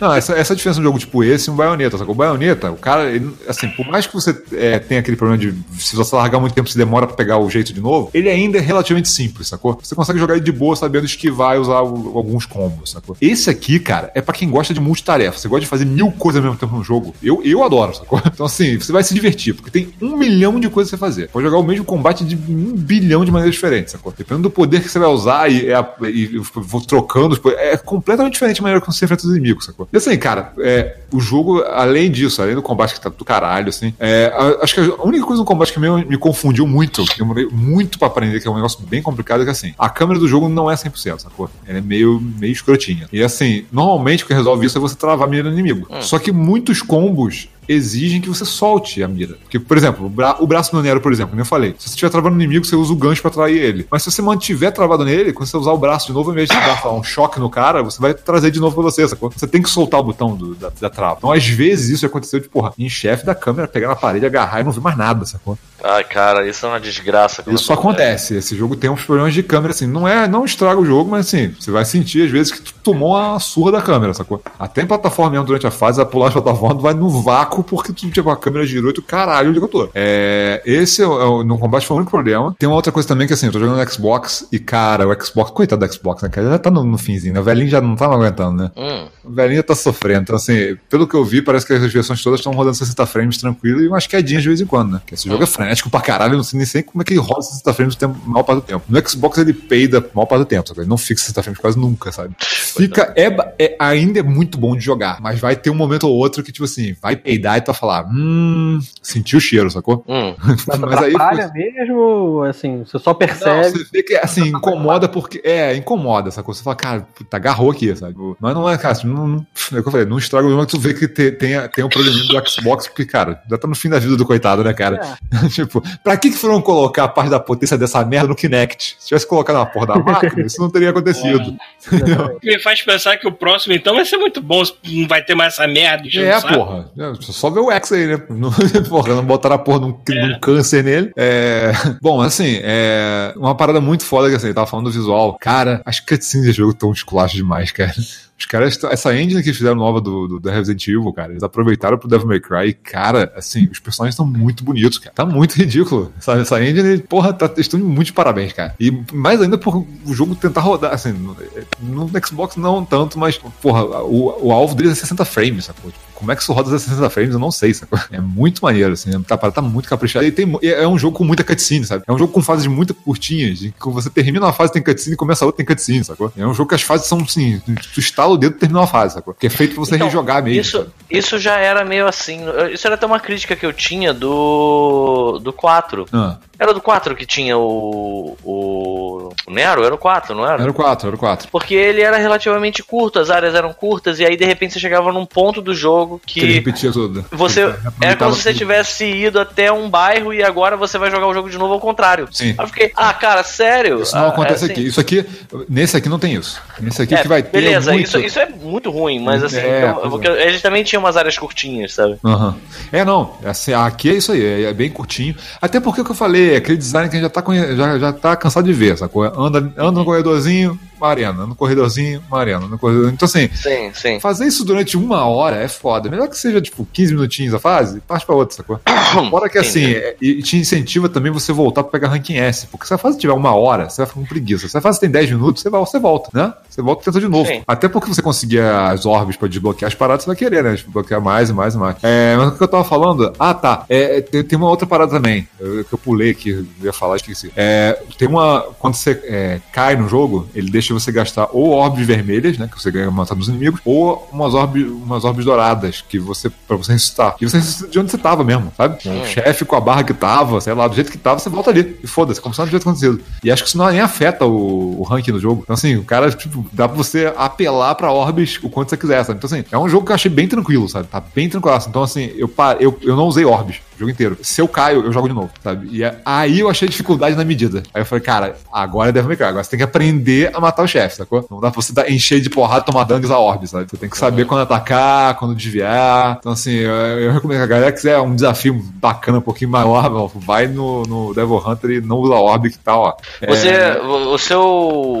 Não, 0.00 0.14
essa, 0.14 0.34
essa 0.34 0.52
é 0.52 0.54
a 0.54 0.56
diferença 0.56 0.80
de 0.80 0.80
um 0.80 0.84
jogo 0.88 0.98
tipo 0.98 1.24
esse 1.24 1.47
e 1.48 1.52
um 1.52 1.56
baioneta. 1.56 1.98
Sacou? 1.98 2.14
O 2.14 2.16
baioneta, 2.16 2.70
o 2.70 2.76
cara, 2.76 3.10
ele, 3.10 3.30
assim, 3.48 3.68
por 3.70 3.86
mais 3.86 4.06
que 4.06 4.14
você 4.14 4.36
é, 4.52 4.78
tenha 4.78 5.00
aquele 5.00 5.16
problema 5.16 5.38
de 5.40 5.54
se 5.78 5.96
você 5.96 6.14
largar 6.14 6.38
muito 6.40 6.54
tempo, 6.54 6.68
se 6.68 6.76
demora 6.78 7.06
pra 7.06 7.16
pegar 7.16 7.38
o 7.38 7.48
jeito 7.50 7.72
de 7.72 7.80
novo, 7.80 8.10
ele 8.14 8.28
ainda 8.28 8.58
é 8.58 8.60
relativamente 8.60 9.08
simples, 9.08 9.48
sacou? 9.48 9.78
Você 9.82 9.94
consegue 9.94 10.18
jogar 10.18 10.34
ele 10.34 10.44
de 10.44 10.52
boa, 10.52 10.74
sabendo 10.76 11.04
esquivar 11.06 11.56
e 11.56 11.58
usar 11.58 11.80
o- 11.82 12.16
alguns 12.16 12.46
combos, 12.46 12.90
sacou? 12.92 13.16
Esse 13.20 13.50
aqui, 13.50 13.78
cara, 13.78 14.10
é 14.14 14.20
pra 14.20 14.34
quem 14.34 14.48
gosta 14.50 14.72
de 14.74 14.80
multitarefa. 14.80 15.38
Você 15.38 15.48
gosta 15.48 15.60
de 15.62 15.66
fazer 15.66 15.84
mil 15.84 16.10
coisas 16.12 16.38
ao 16.42 16.44
mesmo 16.50 16.58
tempo 16.58 16.76
no 16.76 16.84
jogo. 16.84 17.14
Eu, 17.22 17.40
eu 17.44 17.62
adoro, 17.64 17.94
sacou? 17.94 18.20
Então, 18.38 18.46
assim, 18.46 18.78
você 18.78 18.92
vai 18.92 19.02
se 19.02 19.12
divertir, 19.14 19.54
porque 19.54 19.70
tem 19.70 19.88
um 20.00 20.16
milhão 20.16 20.60
de 20.60 20.68
coisas 20.68 20.90
pra 20.90 20.98
você 20.98 21.00
fazer. 21.14 21.28
Pode 21.30 21.44
jogar 21.44 21.58
o 21.58 21.62
mesmo 21.64 21.84
combate 21.84 22.24
de 22.24 22.36
um 22.36 22.74
bilhão 22.76 23.24
de 23.24 23.30
maneiras 23.32 23.54
diferentes, 23.54 23.92
sacou? 23.92 24.14
Dependendo 24.16 24.44
do 24.44 24.50
poder 24.50 24.80
que 24.82 24.88
você 24.88 24.98
vai 24.98 25.08
usar 25.08 25.50
e, 25.50 25.70
é 25.70 25.84
e 26.08 26.38
vou 26.54 26.80
trocando, 26.80 27.40
é 27.56 27.76
completamente 27.76 28.34
diferente 28.34 28.60
a 28.60 28.62
maneira 28.62 28.80
como 28.80 28.92
você 28.92 29.04
enfrenta 29.04 29.24
os 29.26 29.30
inimigos, 29.32 29.64
sacou? 29.64 29.88
E 29.92 29.96
assim, 29.96 30.16
cara, 30.16 30.52
é, 30.60 30.98
o 31.12 31.18
jogo, 31.20 31.37
além 31.74 32.10
disso, 32.10 32.40
além 32.42 32.54
do 32.54 32.62
combate 32.62 32.94
que 32.94 33.00
tá 33.00 33.08
do 33.08 33.24
caralho, 33.24 33.68
assim, 33.68 33.92
é, 33.98 34.32
a- 34.34 34.64
acho 34.64 34.74
que 34.74 34.80
a 34.80 35.02
única 35.04 35.24
coisa 35.24 35.40
no 35.40 35.46
combate 35.46 35.72
que 35.72 35.80
me, 35.80 36.04
me 36.04 36.16
confundiu 36.18 36.66
muito, 36.66 37.04
que 37.04 37.12
eu 37.20 37.26
demorei 37.26 37.46
muito 37.50 37.98
pra 37.98 38.08
aprender, 38.08 38.40
que 38.40 38.48
é 38.48 38.50
um 38.50 38.54
negócio 38.54 38.80
bem 38.86 39.02
complicado, 39.02 39.42
é 39.42 39.44
que 39.44 39.50
assim, 39.50 39.74
a 39.78 39.88
câmera 39.88 40.18
do 40.20 40.28
jogo 40.28 40.48
não 40.48 40.70
é 40.70 40.74
100%, 40.74 41.18
sacou? 41.20 41.48
Ela 41.66 41.78
é 41.78 41.80
meio, 41.80 42.20
meio 42.38 42.52
escrotinha. 42.52 43.08
E 43.12 43.22
assim, 43.22 43.64
normalmente 43.72 44.24
o 44.24 44.26
que 44.26 44.34
resolve 44.34 44.66
isso 44.66 44.78
é 44.78 44.80
você 44.80 44.94
travar 44.96 45.26
a 45.26 45.30
mira 45.30 45.44
do 45.44 45.50
inimigo. 45.50 45.86
Só 46.00 46.18
que 46.18 46.32
muitos 46.32 46.82
combos 46.82 47.48
exigem 47.68 48.20
que 48.20 48.28
você 48.28 48.44
solte 48.44 49.02
a 49.02 49.08
mira. 49.08 49.34
Porque, 49.42 49.58
por 49.58 49.76
exemplo, 49.76 50.06
o, 50.06 50.08
bra 50.08 50.36
o 50.40 50.46
braço 50.46 50.72
do 50.72 50.82
Nero, 50.82 51.00
por 51.00 51.12
exemplo, 51.12 51.30
como 51.30 51.40
eu 51.40 51.44
falei, 51.46 51.74
se 51.78 51.84
você 51.84 51.90
estiver 51.90 52.10
travando 52.10 52.36
o 52.36 52.38
inimigo, 52.40 52.64
você 52.64 52.74
usa 52.76 52.92
o 52.92 52.96
gancho 52.96 53.20
pra 53.20 53.30
atrair 53.30 53.58
ele. 53.62 53.86
Mas 53.90 54.02
se 54.02 54.10
você 54.10 54.22
mantiver 54.22 54.72
travado 54.72 55.04
nele, 55.04 55.32
quando 55.32 55.48
você 55.48 55.56
usar 55.56 55.72
o 55.72 55.78
braço 55.78 56.06
de 56.06 56.12
novo, 56.12 56.30
ao 56.30 56.34
invés 56.34 56.48
de 56.48 56.54
dar 56.56 56.90
um 56.92 57.02
choque 57.02 57.38
no 57.38 57.50
cara, 57.50 57.82
você 57.82 58.00
vai 58.00 58.14
trazer 58.14 58.50
de 58.50 58.60
novo 58.60 58.74
pra 58.74 58.82
você, 58.84 59.06
sacou? 59.06 59.30
Você 59.34 59.46
tem 59.46 59.62
que 59.62 59.68
soltar 59.70 60.00
o 60.00 60.04
botão 60.04 60.34
do- 60.34 60.54
da, 60.54 60.70
da 60.80 60.88
trava. 60.90 61.16
Então, 61.18 61.32
às 61.32 61.46
vezes, 61.46 61.90
isso 61.90 62.06
aconteceu 62.06 62.40
de, 62.40 62.48
porra, 62.48 62.72
em 62.78 62.88
chefe 62.88 63.24
da 63.26 63.34
câmera, 63.34 63.68
pegar 63.68 63.88
na 63.88 63.96
parede, 63.96 64.24
agarrar 64.26 64.60
e 64.60 64.64
não 64.64 64.72
ver 64.72 64.80
mais 64.80 64.96
nada, 64.96 65.24
sacou? 65.26 65.58
Ai, 65.82 66.02
cara, 66.04 66.46
isso 66.48 66.66
é 66.66 66.68
uma 66.68 66.80
desgraça. 66.80 67.42
Isso 67.46 67.72
acontece. 67.72 68.34
Esse 68.34 68.56
jogo 68.56 68.74
tem 68.74 68.90
uns 68.90 69.04
problemas 69.04 69.32
de 69.34 69.42
câmera, 69.42 69.72
assim. 69.72 69.86
Não 69.86 70.06
é, 70.08 70.26
não 70.26 70.44
estraga 70.44 70.80
o 70.80 70.84
jogo, 70.84 71.10
mas 71.10 71.26
assim, 71.26 71.54
você 71.58 71.70
vai 71.70 71.84
sentir 71.84 72.24
às 72.24 72.30
vezes 72.30 72.52
que 72.52 72.60
tu 72.60 72.74
tomou 72.82 73.10
uma 73.16 73.38
surra 73.38 73.72
da 73.72 73.82
câmera, 73.82 74.12
sacou? 74.14 74.42
Até 74.58 74.82
em 74.82 74.86
plataforma 74.86 75.30
mesmo, 75.32 75.44
durante 75.46 75.66
a 75.66 75.70
fase, 75.70 76.00
a 76.00 76.04
pular 76.04 76.28
de 76.28 76.34
plataforma, 76.34 76.74
tu 76.76 76.82
vai 76.82 76.94
no 76.94 77.08
vácuo 77.22 77.57
porque 77.62 77.92
tu, 77.92 78.10
tipo, 78.10 78.30
a 78.30 78.36
câmera 78.36 78.66
girou 78.66 78.90
e 78.90 78.94
tu, 78.94 79.02
caralho, 79.02 79.50
onde 79.50 79.58
é 79.58 79.62
eu 79.62 79.68
tô? 79.68 79.88
É, 79.94 80.62
esse 80.64 81.02
é 81.02 81.04
é 81.04 81.08
no 81.44 81.58
combate 81.58 81.86
foi 81.86 81.94
o 81.96 81.98
único 81.98 82.10
problema. 82.10 82.54
Tem 82.58 82.68
uma 82.68 82.76
outra 82.76 82.92
coisa 82.92 83.08
também 83.08 83.26
que 83.26 83.32
assim, 83.32 83.46
eu 83.46 83.52
tô 83.52 83.58
jogando 83.58 83.76
no 83.82 83.90
Xbox 83.90 84.46
e, 84.52 84.58
cara, 84.58 85.06
o 85.08 85.22
Xbox, 85.24 85.50
coitado 85.50 85.86
do 85.86 85.92
Xbox, 85.92 86.22
né, 86.22 86.28
cara? 86.28 86.48
Já 86.50 86.58
tá 86.58 86.70
no, 86.70 86.84
no 86.84 86.98
finzinho, 86.98 87.34
né? 87.34 87.40
O 87.40 87.44
velhinho 87.44 87.68
já 87.68 87.80
não 87.80 87.96
tá 87.96 88.06
aguentando, 88.06 88.62
né? 88.64 88.70
Hum, 88.76 89.06
O 89.24 89.30
velhinho 89.30 89.62
tá 89.62 89.74
sofrendo. 89.74 90.22
Então, 90.22 90.36
assim, 90.36 90.76
pelo 90.88 91.06
que 91.06 91.14
eu 91.14 91.24
vi, 91.24 91.42
parece 91.42 91.66
que 91.66 91.72
as 91.72 91.92
versões 91.92 92.22
todas 92.22 92.40
estão 92.40 92.52
rodando 92.52 92.76
60 92.76 93.06
frames 93.06 93.38
tranquilo 93.38 93.80
e 93.80 93.88
umas 93.88 94.06
quedinhas 94.06 94.42
de 94.42 94.48
vez 94.48 94.60
em 94.60 94.66
quando, 94.66 94.92
né? 94.92 94.98
Porque 94.98 95.14
esse 95.14 95.28
jogo 95.28 95.42
é 95.42 95.46
frenético 95.46 95.90
pra 95.90 96.00
caralho, 96.00 96.34
eu 96.34 96.36
não 96.38 96.44
sei 96.44 96.56
nem 96.58 96.66
sei 96.66 96.82
como 96.82 97.02
é 97.02 97.04
que 97.04 97.12
ele 97.12 97.20
roda 97.20 97.42
60 97.42 97.72
frames 97.74 97.94
o 97.94 97.98
tempo, 97.98 98.16
maior 98.26 98.42
parte 98.44 98.60
do 98.60 98.66
tempo. 98.66 98.84
No 98.88 99.08
Xbox 99.08 99.38
ele 99.38 99.52
peida 99.52 99.98
a 99.98 100.02
maior 100.14 100.26
parte 100.26 100.40
do 100.42 100.46
tempo, 100.46 100.68
sabe? 100.68 100.80
Ele 100.80 100.88
não 100.88 100.98
fica 100.98 101.20
60 101.20 101.42
frames 101.42 101.60
quase 101.60 101.78
nunca, 101.78 102.12
sabe? 102.12 102.34
Fica, 102.38 103.12
é, 103.16 103.26
é- 103.58 103.76
ainda 103.78 104.20
é 104.20 104.22
muito 104.22 104.58
bom 104.58 104.76
de 104.76 104.84
jogar, 104.84 105.20
mas 105.20 105.38
vai 105.38 105.56
ter 105.56 105.70
um 105.70 105.74
momento 105.74 106.04
ou 106.08 106.14
outro 106.14 106.42
que, 106.42 106.52
tipo 106.52 106.64
assim, 106.64 106.94
vai 107.00 107.16
peidar 107.16 107.47
e 107.56 107.60
tu 107.60 107.66
vai 107.66 107.74
falar, 107.74 108.06
hum, 108.12 108.78
sentiu 109.02 109.38
o 109.38 109.40
cheiro, 109.40 109.70
sacou? 109.70 110.04
hum. 110.06 110.34
Mas, 110.66 110.78
Mas 110.78 110.98
aí- 111.02 111.14
atrapalha 111.14 111.50
mesmo, 111.54 112.42
assim, 112.42 112.84
você 112.84 112.98
só 112.98 113.10
Não, 113.10 113.18
percebe. 113.18 113.70
você 113.70 113.86
vê 113.92 114.02
que, 114.02 114.14
assim, 114.16 114.48
incomoda 114.48 115.08
porque. 115.08 115.40
É, 115.44 115.74
incomoda, 115.76 116.30
sacou? 116.30 116.52
Você 116.54 116.62
fala, 116.62 116.76
cara, 116.76 117.06
puta, 117.14 117.36
agarrou 117.36 117.70
aqui, 117.70 117.94
sabe? 117.96 118.14
Mas 118.40 118.54
não 118.54 118.68
é, 118.68 118.76
cara, 118.76 118.92
assim, 118.92 119.06
não, 119.06 119.26
não, 119.26 119.46
é 119.72 119.78
o 119.78 119.82
que 119.82 119.88
eu 119.88 119.92
falei, 119.92 120.06
não 120.06 120.18
estraga 120.18 120.46
o 120.46 120.50
jogo, 120.50 120.66
tu 120.66 120.78
vê 120.78 120.92
que 120.94 121.08
te- 121.08 121.32
tem, 121.32 121.56
tem 121.68 121.84
um 121.84 121.88
probleminha 121.88 122.24
do 122.24 122.48
Xbox, 122.48 122.86
porque, 122.88 123.04
cara, 123.04 123.40
já 123.48 123.56
tá 123.56 123.66
no 123.68 123.74
fim 123.74 123.88
da 123.88 123.98
vida 123.98 124.16
do 124.16 124.26
coitado, 124.26 124.62
né, 124.64 124.72
cara? 124.74 125.16
tipo, 125.52 125.82
pra 126.02 126.16
que 126.16 126.30
que 126.30 126.36
foram 126.36 126.60
colocar 126.60 127.04
a 127.04 127.08
parte 127.08 127.30
da 127.30 127.40
potência 127.40 127.78
dessa 127.78 128.04
merda 128.04 128.28
no 128.28 128.34
Kinect? 128.34 128.96
Se 128.98 129.08
tivesse 129.08 129.26
colocado 129.26 129.56
na 129.56 129.66
porra 129.66 129.86
da 129.86 129.96
máquina, 129.96 130.46
isso 130.46 130.60
não 130.60 130.70
teria 130.70 130.90
acontecido. 130.90 131.56
Exatamente. 131.90 132.38
Me 132.44 132.58
faz 132.58 132.82
pensar 132.82 133.16
que 133.16 133.26
o 133.26 133.32
próximo, 133.32 133.74
então, 133.74 133.94
vai 133.94 134.04
ser 134.04 134.16
muito 134.16 134.40
bom. 134.40 134.62
Não 134.86 135.06
vai 135.08 135.22
ter 135.22 135.34
mais 135.34 135.54
essa 135.54 135.66
merda. 135.66 136.08
É, 136.14 136.40
porra. 136.40 136.90
É, 136.98 137.12
Só 137.38 137.50
ver 137.50 137.60
o 137.60 137.70
X 137.70 137.92
aí, 137.92 138.06
né? 138.06 138.20
Não, 138.30 138.50
porra, 138.88 139.14
não 139.14 139.24
botaram 139.24 139.56
a 139.56 139.58
porra 139.58 139.80
num, 139.80 139.88
num 140.08 140.40
câncer 140.40 140.82
nele. 140.82 141.12
É, 141.16 141.72
Bom, 142.02 142.20
assim, 142.20 142.58
é 142.62 143.32
uma 143.36 143.54
parada 143.54 143.80
muito 143.80 144.04
foda 144.04 144.28
que 144.28 144.34
assim, 144.36 144.52
tava 144.52 144.66
falando 144.66 144.86
do 144.86 144.92
visual. 144.92 145.38
Cara, 145.40 145.80
as 145.84 146.00
cutscenes 146.00 146.46
desse 146.46 146.58
jogo 146.58 146.72
estão 146.72 146.92
esculachos 146.92 147.36
demais, 147.36 147.70
cara. 147.70 147.94
Os 148.38 148.46
caras, 148.46 148.76
tão- 148.76 148.88
essa 148.90 149.12
engine 149.12 149.42
que 149.42 149.48
eles 149.48 149.56
fizeram 149.56 149.74
nova 149.74 150.00
do, 150.00 150.28
do, 150.28 150.40
da 150.40 150.52
Resident 150.52 150.86
Evil, 150.86 151.12
cara, 151.12 151.32
eles 151.32 151.42
aproveitaram 151.42 151.98
pro 151.98 152.08
Devil 152.08 152.28
May 152.28 152.38
Cry 152.38 152.68
e, 152.68 152.72
cara, 152.72 153.32
assim, 153.36 153.68
os 153.70 153.80
personagens 153.80 154.14
estão 154.14 154.24
muito 154.24 154.62
bonitos, 154.62 154.98
cara. 154.98 155.12
Tá 155.12 155.26
muito 155.26 155.54
ridículo, 155.54 156.12
sabe? 156.20 156.42
Essa 156.42 156.62
engine, 156.62 156.98
porra, 156.98 157.32
tá 157.32 157.50
estão 157.56 157.80
muito 157.80 158.06
de 158.06 158.12
parabéns, 158.12 158.52
cara. 158.52 158.76
E 158.78 158.96
mais 159.12 159.42
ainda 159.42 159.58
por 159.58 159.76
o 159.78 160.14
jogo 160.14 160.36
tentar 160.36 160.60
rodar, 160.60 160.94
assim, 160.94 161.12
no, 161.12 161.36
no 161.80 162.10
Xbox 162.24 162.54
não 162.54 162.84
tanto, 162.84 163.18
mas, 163.18 163.36
porra, 163.60 163.82
o, 164.04 164.46
o 164.46 164.52
alvo 164.52 164.76
dele 164.76 164.90
é 164.90 164.94
60 164.94 165.24
frames, 165.24 165.64
sacou? 165.64 165.90
Tipo, 165.90 166.04
como 166.18 166.32
é 166.32 166.36
que 166.36 166.42
isso 166.42 166.52
roda 166.52 166.76
60 166.76 167.08
frames? 167.10 167.32
Eu 167.32 167.38
não 167.38 167.52
sei, 167.52 167.72
sacou? 167.72 167.96
É 168.10 168.20
muito 168.20 168.60
maneiro, 168.60 168.92
assim, 168.92 169.10
tá, 169.22 169.36
tá 169.36 169.62
muito 169.62 169.88
caprichado. 169.88 170.26
E 170.26 170.32
tem, 170.32 170.58
é 170.62 170.86
um 170.88 170.98
jogo 170.98 171.16
com 171.16 171.24
muita 171.24 171.44
cutscene, 171.44 171.84
sabe? 171.84 172.02
É 172.08 172.12
um 172.12 172.18
jogo 172.18 172.32
com 172.32 172.42
fases 172.42 172.66
muito 172.66 172.92
curtinhas, 172.92 173.62
em 173.62 173.70
que 173.70 173.88
você 173.88 174.10
termina 174.10 174.44
uma 174.46 174.52
fase 174.52 174.72
tem 174.72 174.82
cutscene 174.82 175.14
e 175.14 175.16
começa 175.16 175.44
a 175.44 175.46
outra 175.46 175.64
tem 175.64 175.66
cutscene, 175.66 176.02
sacou? 176.02 176.32
É 176.36 176.44
um 176.44 176.52
jogo 176.52 176.68
que 176.70 176.74
as 176.74 176.82
fases 176.82 177.06
são, 177.06 177.20
assim, 177.20 177.62
tu 177.94 178.00
estala 178.00 178.32
o 178.32 178.36
dedo 178.36 178.56
e 178.56 178.58
termina 178.58 178.80
uma 178.80 178.86
fase, 178.88 179.14
sacou? 179.14 179.32
Que 179.32 179.46
é 179.46 179.50
feito 179.50 179.74
pra 179.74 179.84
você 179.84 179.94
Então, 179.94 180.08
rejogar 180.08 180.42
mesmo. 180.42 180.60
Isso, 180.60 180.78
sabe? 180.78 180.90
isso 181.08 181.38
já 181.38 181.56
era 181.56 181.84
meio 181.84 182.08
assim. 182.08 182.40
Isso 182.72 182.84
era 182.84 182.96
até 182.96 183.06
uma 183.06 183.20
crítica 183.20 183.54
que 183.54 183.64
eu 183.64 183.72
tinha 183.72 184.12
do. 184.12 185.38
do 185.38 185.52
4. 185.52 186.06
Ah, 186.12 186.36
Era 186.58 186.74
do 186.74 186.80
4 186.80 187.14
que 187.14 187.24
tinha 187.26 187.56
o. 187.56 188.36
o. 188.44 189.32
o 189.46 189.50
Nero? 189.50 189.84
Era 189.84 189.94
o 189.94 189.98
4, 189.98 190.34
não 190.34 190.44
era? 190.46 190.60
era 190.62 190.70
o 190.70 190.74
4, 190.74 191.06
era 191.08 191.16
o 191.16 191.18
4. 191.18 191.48
Porque 191.50 191.74
ele 191.74 192.00
era 192.02 192.16
relativamente 192.16 192.82
curto, 192.82 193.18
as 193.18 193.30
áreas 193.30 193.54
eram 193.54 193.72
curtas, 193.72 194.18
e 194.18 194.24
aí 194.26 194.36
de 194.36 194.44
repente 194.44 194.72
você 194.74 194.80
chegava 194.80 195.12
num 195.12 195.24
ponto 195.24 195.62
do 195.62 195.74
jogo 195.74 196.20
Que 196.26 196.40
ele 196.40 196.48
que. 196.48 196.54
repetia 196.54 196.90
tudo. 196.92 197.24
Você. 197.30 197.62
Ele 197.64 197.74
Era 198.02 198.16
como 198.16 198.34
se 198.34 198.42
você 198.42 198.50
tudo. 198.50 198.58
tivesse 198.58 199.04
ido 199.04 199.38
até 199.40 199.70
um 199.72 199.88
bairro 199.88 200.32
e 200.34 200.42
agora 200.42 200.76
você 200.76 200.98
vai 200.98 201.10
jogar 201.10 201.26
o 201.28 201.34
jogo 201.34 201.48
de 201.48 201.56
novo 201.58 201.74
ao 201.74 201.80
contrário. 201.80 202.28
Sim. 202.32 202.50
Aí 202.50 202.64
eu 202.64 202.66
fiquei, 202.68 202.92
ah, 202.96 203.12
cara, 203.14 203.42
sério? 203.42 204.02
Isso 204.02 204.14
não 204.16 204.24
Ah, 204.24 204.28
acontece 204.28 204.64
é 204.64 204.64
assim- 204.64 204.72
aqui. 204.72 204.86
Isso 204.86 205.00
aqui, 205.00 205.26
nesse 205.68 205.96
aqui 205.96 206.08
não 206.08 206.18
tem 206.18 206.34
isso. 206.34 206.60
Nesse 206.80 207.02
aqui 207.02 207.14
É, 207.14 207.22
que 207.22 207.28
vai 207.28 207.42
ter. 207.42 207.50
beleza, 207.50 207.92
muito... 207.92 208.06
isso, 208.06 208.18
isso 208.18 208.38
é 208.38 208.46
muito 208.48 208.90
ruim, 208.90 209.20
mas 209.20 209.42
assim, 209.44 209.58
É, 209.58 209.78
então, 209.82 209.94
pois 210.00 210.10
porque 210.10 210.26
eles 210.28 210.60
também 210.62 210.82
tinham 210.82 211.02
umas 211.02 211.16
áreas 211.16 211.38
curtinhas, 211.38 211.94
sabe? 211.94 212.18
Aham. 212.24 212.56
É, 212.92 213.04
não. 213.04 213.34
Assim, 213.44 213.72
aqui 213.72 214.10
é 214.10 214.14
isso 214.14 214.32
aí, 214.32 214.44
é, 214.44 214.62
é 214.64 214.72
bem 214.74 214.90
curtinho. 214.90 215.34
Até 215.62 215.78
porque 215.80 216.00
o 216.00 216.04
que 216.04 216.10
eu 216.10 216.14
falei, 216.16 216.47
é 216.50 216.56
aquele 216.56 216.78
design 216.78 217.08
que 217.08 217.16
a 217.16 217.20
gente 217.20 217.32
já 217.32 217.42
tá, 217.42 217.54
já, 217.74 217.98
já 217.98 218.12
tá 218.12 218.36
cansado 218.36 218.64
de 218.66 218.72
ver, 218.72 218.96
sacou? 218.96 219.24
Anda, 219.24 219.58
anda 219.76 219.92
no 219.92 220.04
corredorzinho, 220.04 220.78
uma 220.98 221.08
arena. 221.08 221.46
No 221.46 221.54
corredorzinho, 221.54 222.22
uma 222.28 222.38
arena. 222.40 222.66
No 222.66 222.78
corredor... 222.78 223.10
Então, 223.12 223.26
assim, 223.26 223.48
Sim, 223.54 223.90
sim. 223.94 224.20
fazer 224.20 224.46
isso 224.46 224.64
durante 224.64 224.96
uma 224.96 225.26
hora 225.26 225.56
é 225.56 225.68
foda. 225.68 226.10
Melhor 226.10 226.28
que 226.28 226.36
seja, 226.36 226.60
tipo, 226.60 226.86
15 226.92 227.14
minutinhos 227.14 227.54
a 227.54 227.58
fase, 227.58 228.00
parte 228.00 228.26
pra 228.26 228.34
outra, 228.34 228.56
sacou? 228.56 228.80
Fora 229.30 229.48
que, 229.48 229.58
assim, 229.58 229.84
é, 229.92 230.16
e 230.20 230.42
te 230.42 230.56
incentiva 230.56 231.08
também 231.08 231.32
você 231.32 231.52
voltar 231.52 231.82
pra 231.82 231.92
pegar 231.92 232.08
ranking 232.08 232.36
S. 232.36 232.66
Porque 232.66 232.86
se 232.86 232.92
a 232.94 232.98
fase 232.98 233.18
tiver 233.18 233.32
uma 233.32 233.54
hora, 233.54 233.88
você 233.88 234.02
vai 234.02 234.06
ficar 234.06 234.20
com 234.20 234.26
preguiça. 234.26 234.68
Se 234.68 234.76
a 234.76 234.80
fase 234.80 235.00
tem 235.00 235.10
10 235.10 235.30
minutos, 235.30 235.62
você, 235.62 235.70
vai, 235.70 235.80
você 235.80 235.98
volta, 235.98 236.30
né? 236.34 236.52
Você 236.78 236.82
volta 236.82 237.02
e 237.02 237.04
tenta 237.06 237.18
de 237.20 237.26
novo. 237.28 237.48
Sim. 237.50 237.62
Até 237.66 237.88
porque 237.88 238.06
você 238.14 238.22
conseguir 238.22 238.60
as 238.60 239.04
orbes 239.04 239.36
pra 239.36 239.48
desbloquear 239.48 239.88
as 239.88 239.94
paradas, 239.96 240.22
você 240.22 240.28
vai 240.28 240.36
querer, 240.36 240.62
né? 240.62 240.70
Desbloquear 240.74 241.20
mais 241.20 241.50
e 241.50 241.52
mais 241.52 241.74
e 241.74 241.78
mais. 241.78 241.96
É, 242.04 242.36
mas 242.36 242.48
o 242.50 242.52
que 242.52 242.62
eu 242.62 242.68
tava 242.68 242.84
falando? 242.84 243.32
Ah, 243.38 243.52
tá. 243.52 243.84
É, 243.88 244.20
tem, 244.20 244.44
tem 244.44 244.56
uma 244.56 244.68
outra 244.68 244.86
parada 244.86 245.10
também. 245.10 245.48
eu- 245.58 245.84
que 245.84 245.92
eu 245.92 245.98
pulei 245.98 246.30
aqui, 246.30 246.50
eu 246.50 246.66
ia 246.82 246.92
falar, 246.92 247.16
esqueci. 247.16 247.50
É, 247.56 248.00
tem 248.16 248.28
uma. 248.28 248.60
Quando 248.78 248.94
você 248.94 249.10
é, 249.24 249.60
cai 249.72 249.96
no 249.96 250.08
jogo, 250.08 250.48
ele 250.54 250.70
deixa 250.70 250.94
você 250.94 251.10
gastar 251.10 251.48
ou 251.52 251.70
orbes 251.70 252.06
vermelhas, 252.06 252.56
né? 252.58 252.68
Que 252.72 252.80
você 252.80 252.90
ganha 252.92 253.10
matando 253.10 253.40
os 253.40 253.48
inimigos, 253.48 253.80
ou 253.84 254.28
umas 254.32 254.54
orbes, 254.54 254.86
umas 254.88 255.24
orbes 255.24 255.44
douradas, 255.44 256.04
que 256.08 256.18
você. 256.18 256.48
pra 256.50 256.76
você 256.76 256.92
ressuscitar. 256.92 257.34
E 257.40 257.48
você 257.48 257.56
ressuscita 257.58 257.88
de 257.88 257.98
onde 257.98 258.10
você 258.12 258.18
tava 258.18 258.44
mesmo, 258.44 258.72
sabe? 258.76 259.02
Com 259.02 259.20
o 259.20 259.26
chefe, 259.26 259.64
com 259.64 259.74
a 259.74 259.80
barra 259.80 260.04
que 260.04 260.14
tava, 260.14 260.60
sei 260.60 260.74
lá, 260.74 260.86
do 260.86 260.94
jeito 260.94 261.10
que 261.10 261.18
tava, 261.18 261.38
você 261.40 261.48
volta 261.50 261.70
ali. 261.70 261.98
E 262.02 262.06
foda-se, 262.06 262.40
como 262.40 262.54
se 262.54 262.60
nada 262.60 262.68
tivesse 262.70 262.86
acontecido. 262.86 263.20
E 263.42 263.50
acho 263.50 263.62
que 263.64 263.68
isso 263.68 263.78
não 263.78 263.88
nem 263.90 264.00
afeta 264.00 264.44
o, 264.46 265.00
o 265.00 265.02
ranking 265.02 265.32
do 265.32 265.40
jogo. 265.40 265.62
Então, 265.64 265.74
assim, 265.74 265.96
o 265.96 266.04
cara, 266.04 266.30
tipo, 266.30 266.64
dá 266.72 266.88
pra 266.88 266.96
você 266.96 267.32
apelar 267.36 267.94
pra 267.94 268.12
orbes 268.12 268.58
o 268.62 268.68
quanto 268.68 268.90
você 268.90 268.96
quiser, 268.96 269.24
sabe? 269.24 269.38
Então, 269.38 269.48
assim, 269.48 269.64
é 269.70 269.78
um 269.78 269.88
jogo 269.88 270.06
que 270.06 270.12
eu 270.12 270.14
achei 270.14 270.30
bem 270.30 270.48
tranquilo, 270.48 270.88
sabe? 270.88 271.08
Tá 271.08 271.20
bem 271.20 271.48
tranquilo. 271.48 271.78
Então, 271.86 272.02
assim, 272.02 272.32
eu, 272.36 272.50
eu, 272.80 272.98
eu 273.02 273.16
não 273.16 273.26
usei 273.26 273.44
orbes 273.44 273.80
o 273.98 274.00
jogo 274.00 274.10
inteiro. 274.10 274.38
Se 274.42 274.60
eu 274.60 274.68
caio, 274.68 275.04
eu 275.04 275.12
jogo 275.12 275.28
de 275.28 275.34
novo, 275.34 275.50
sabe? 275.62 275.88
E 275.90 276.02
é- 276.02 276.16
aí 276.24 276.60
eu 276.60 276.70
achei 276.70 276.88
dificuldade 276.88 277.36
na 277.36 277.44
medida. 277.44 277.82
Aí 277.92 278.00
eu 278.02 278.06
falei, 278.06 278.24
cara, 278.24 278.56
agora 278.72 279.12
deve 279.12 279.28
me 279.28 279.36
cair. 279.36 279.48
Agora 279.48 279.64
você 279.64 279.70
tem 279.70 279.78
que 279.78 279.84
aprender 279.84 280.50
a 280.54 280.60
matar 280.60 280.82
o 280.82 280.86
chefe, 280.88 281.16
sacou? 281.16 281.44
Não 281.50 281.60
dá 281.60 281.70
pra 281.70 281.80
você 281.82 281.92
dar, 281.92 282.10
encher 282.10 282.40
de 282.40 282.48
porrada, 282.50 282.84
tomar 282.84 283.04
dano 283.04 283.22
e 283.22 283.24
usar 283.24 283.38
orbes, 283.38 283.70
sabe? 283.70 283.86
Você 283.90 283.96
tem 283.96 284.08
que 284.08 284.16
saber 284.18 284.46
quando 284.46 284.62
atacar, 284.62 285.34
quando 285.36 285.54
desviar. 285.54 286.36
Então, 286.38 286.52
assim, 286.52 286.74
eu, 286.74 286.90
eu 286.92 287.32
recomendo 287.32 287.58
que 287.58 287.64
a 287.64 287.66
galera 287.66 287.90
que 287.92 287.96
quiser 287.98 288.18
um 288.20 288.34
desafio 288.34 288.74
bacana, 288.94 289.38
um 289.38 289.42
pouquinho 289.42 289.70
maior, 289.70 290.28
vai 290.36 290.66
no, 290.66 291.02
no 291.02 291.34
Devil 291.34 291.56
Hunter 291.66 291.90
e 291.90 292.00
não 292.00 292.16
usa 292.18 292.34
orb 292.34 292.70
que 292.70 292.78
tá, 292.78 292.96
ó. 292.96 293.14
Você, 293.46 293.68
É, 293.68 294.00
o 294.00 294.28
o 294.28 294.38
seu, 294.38 295.18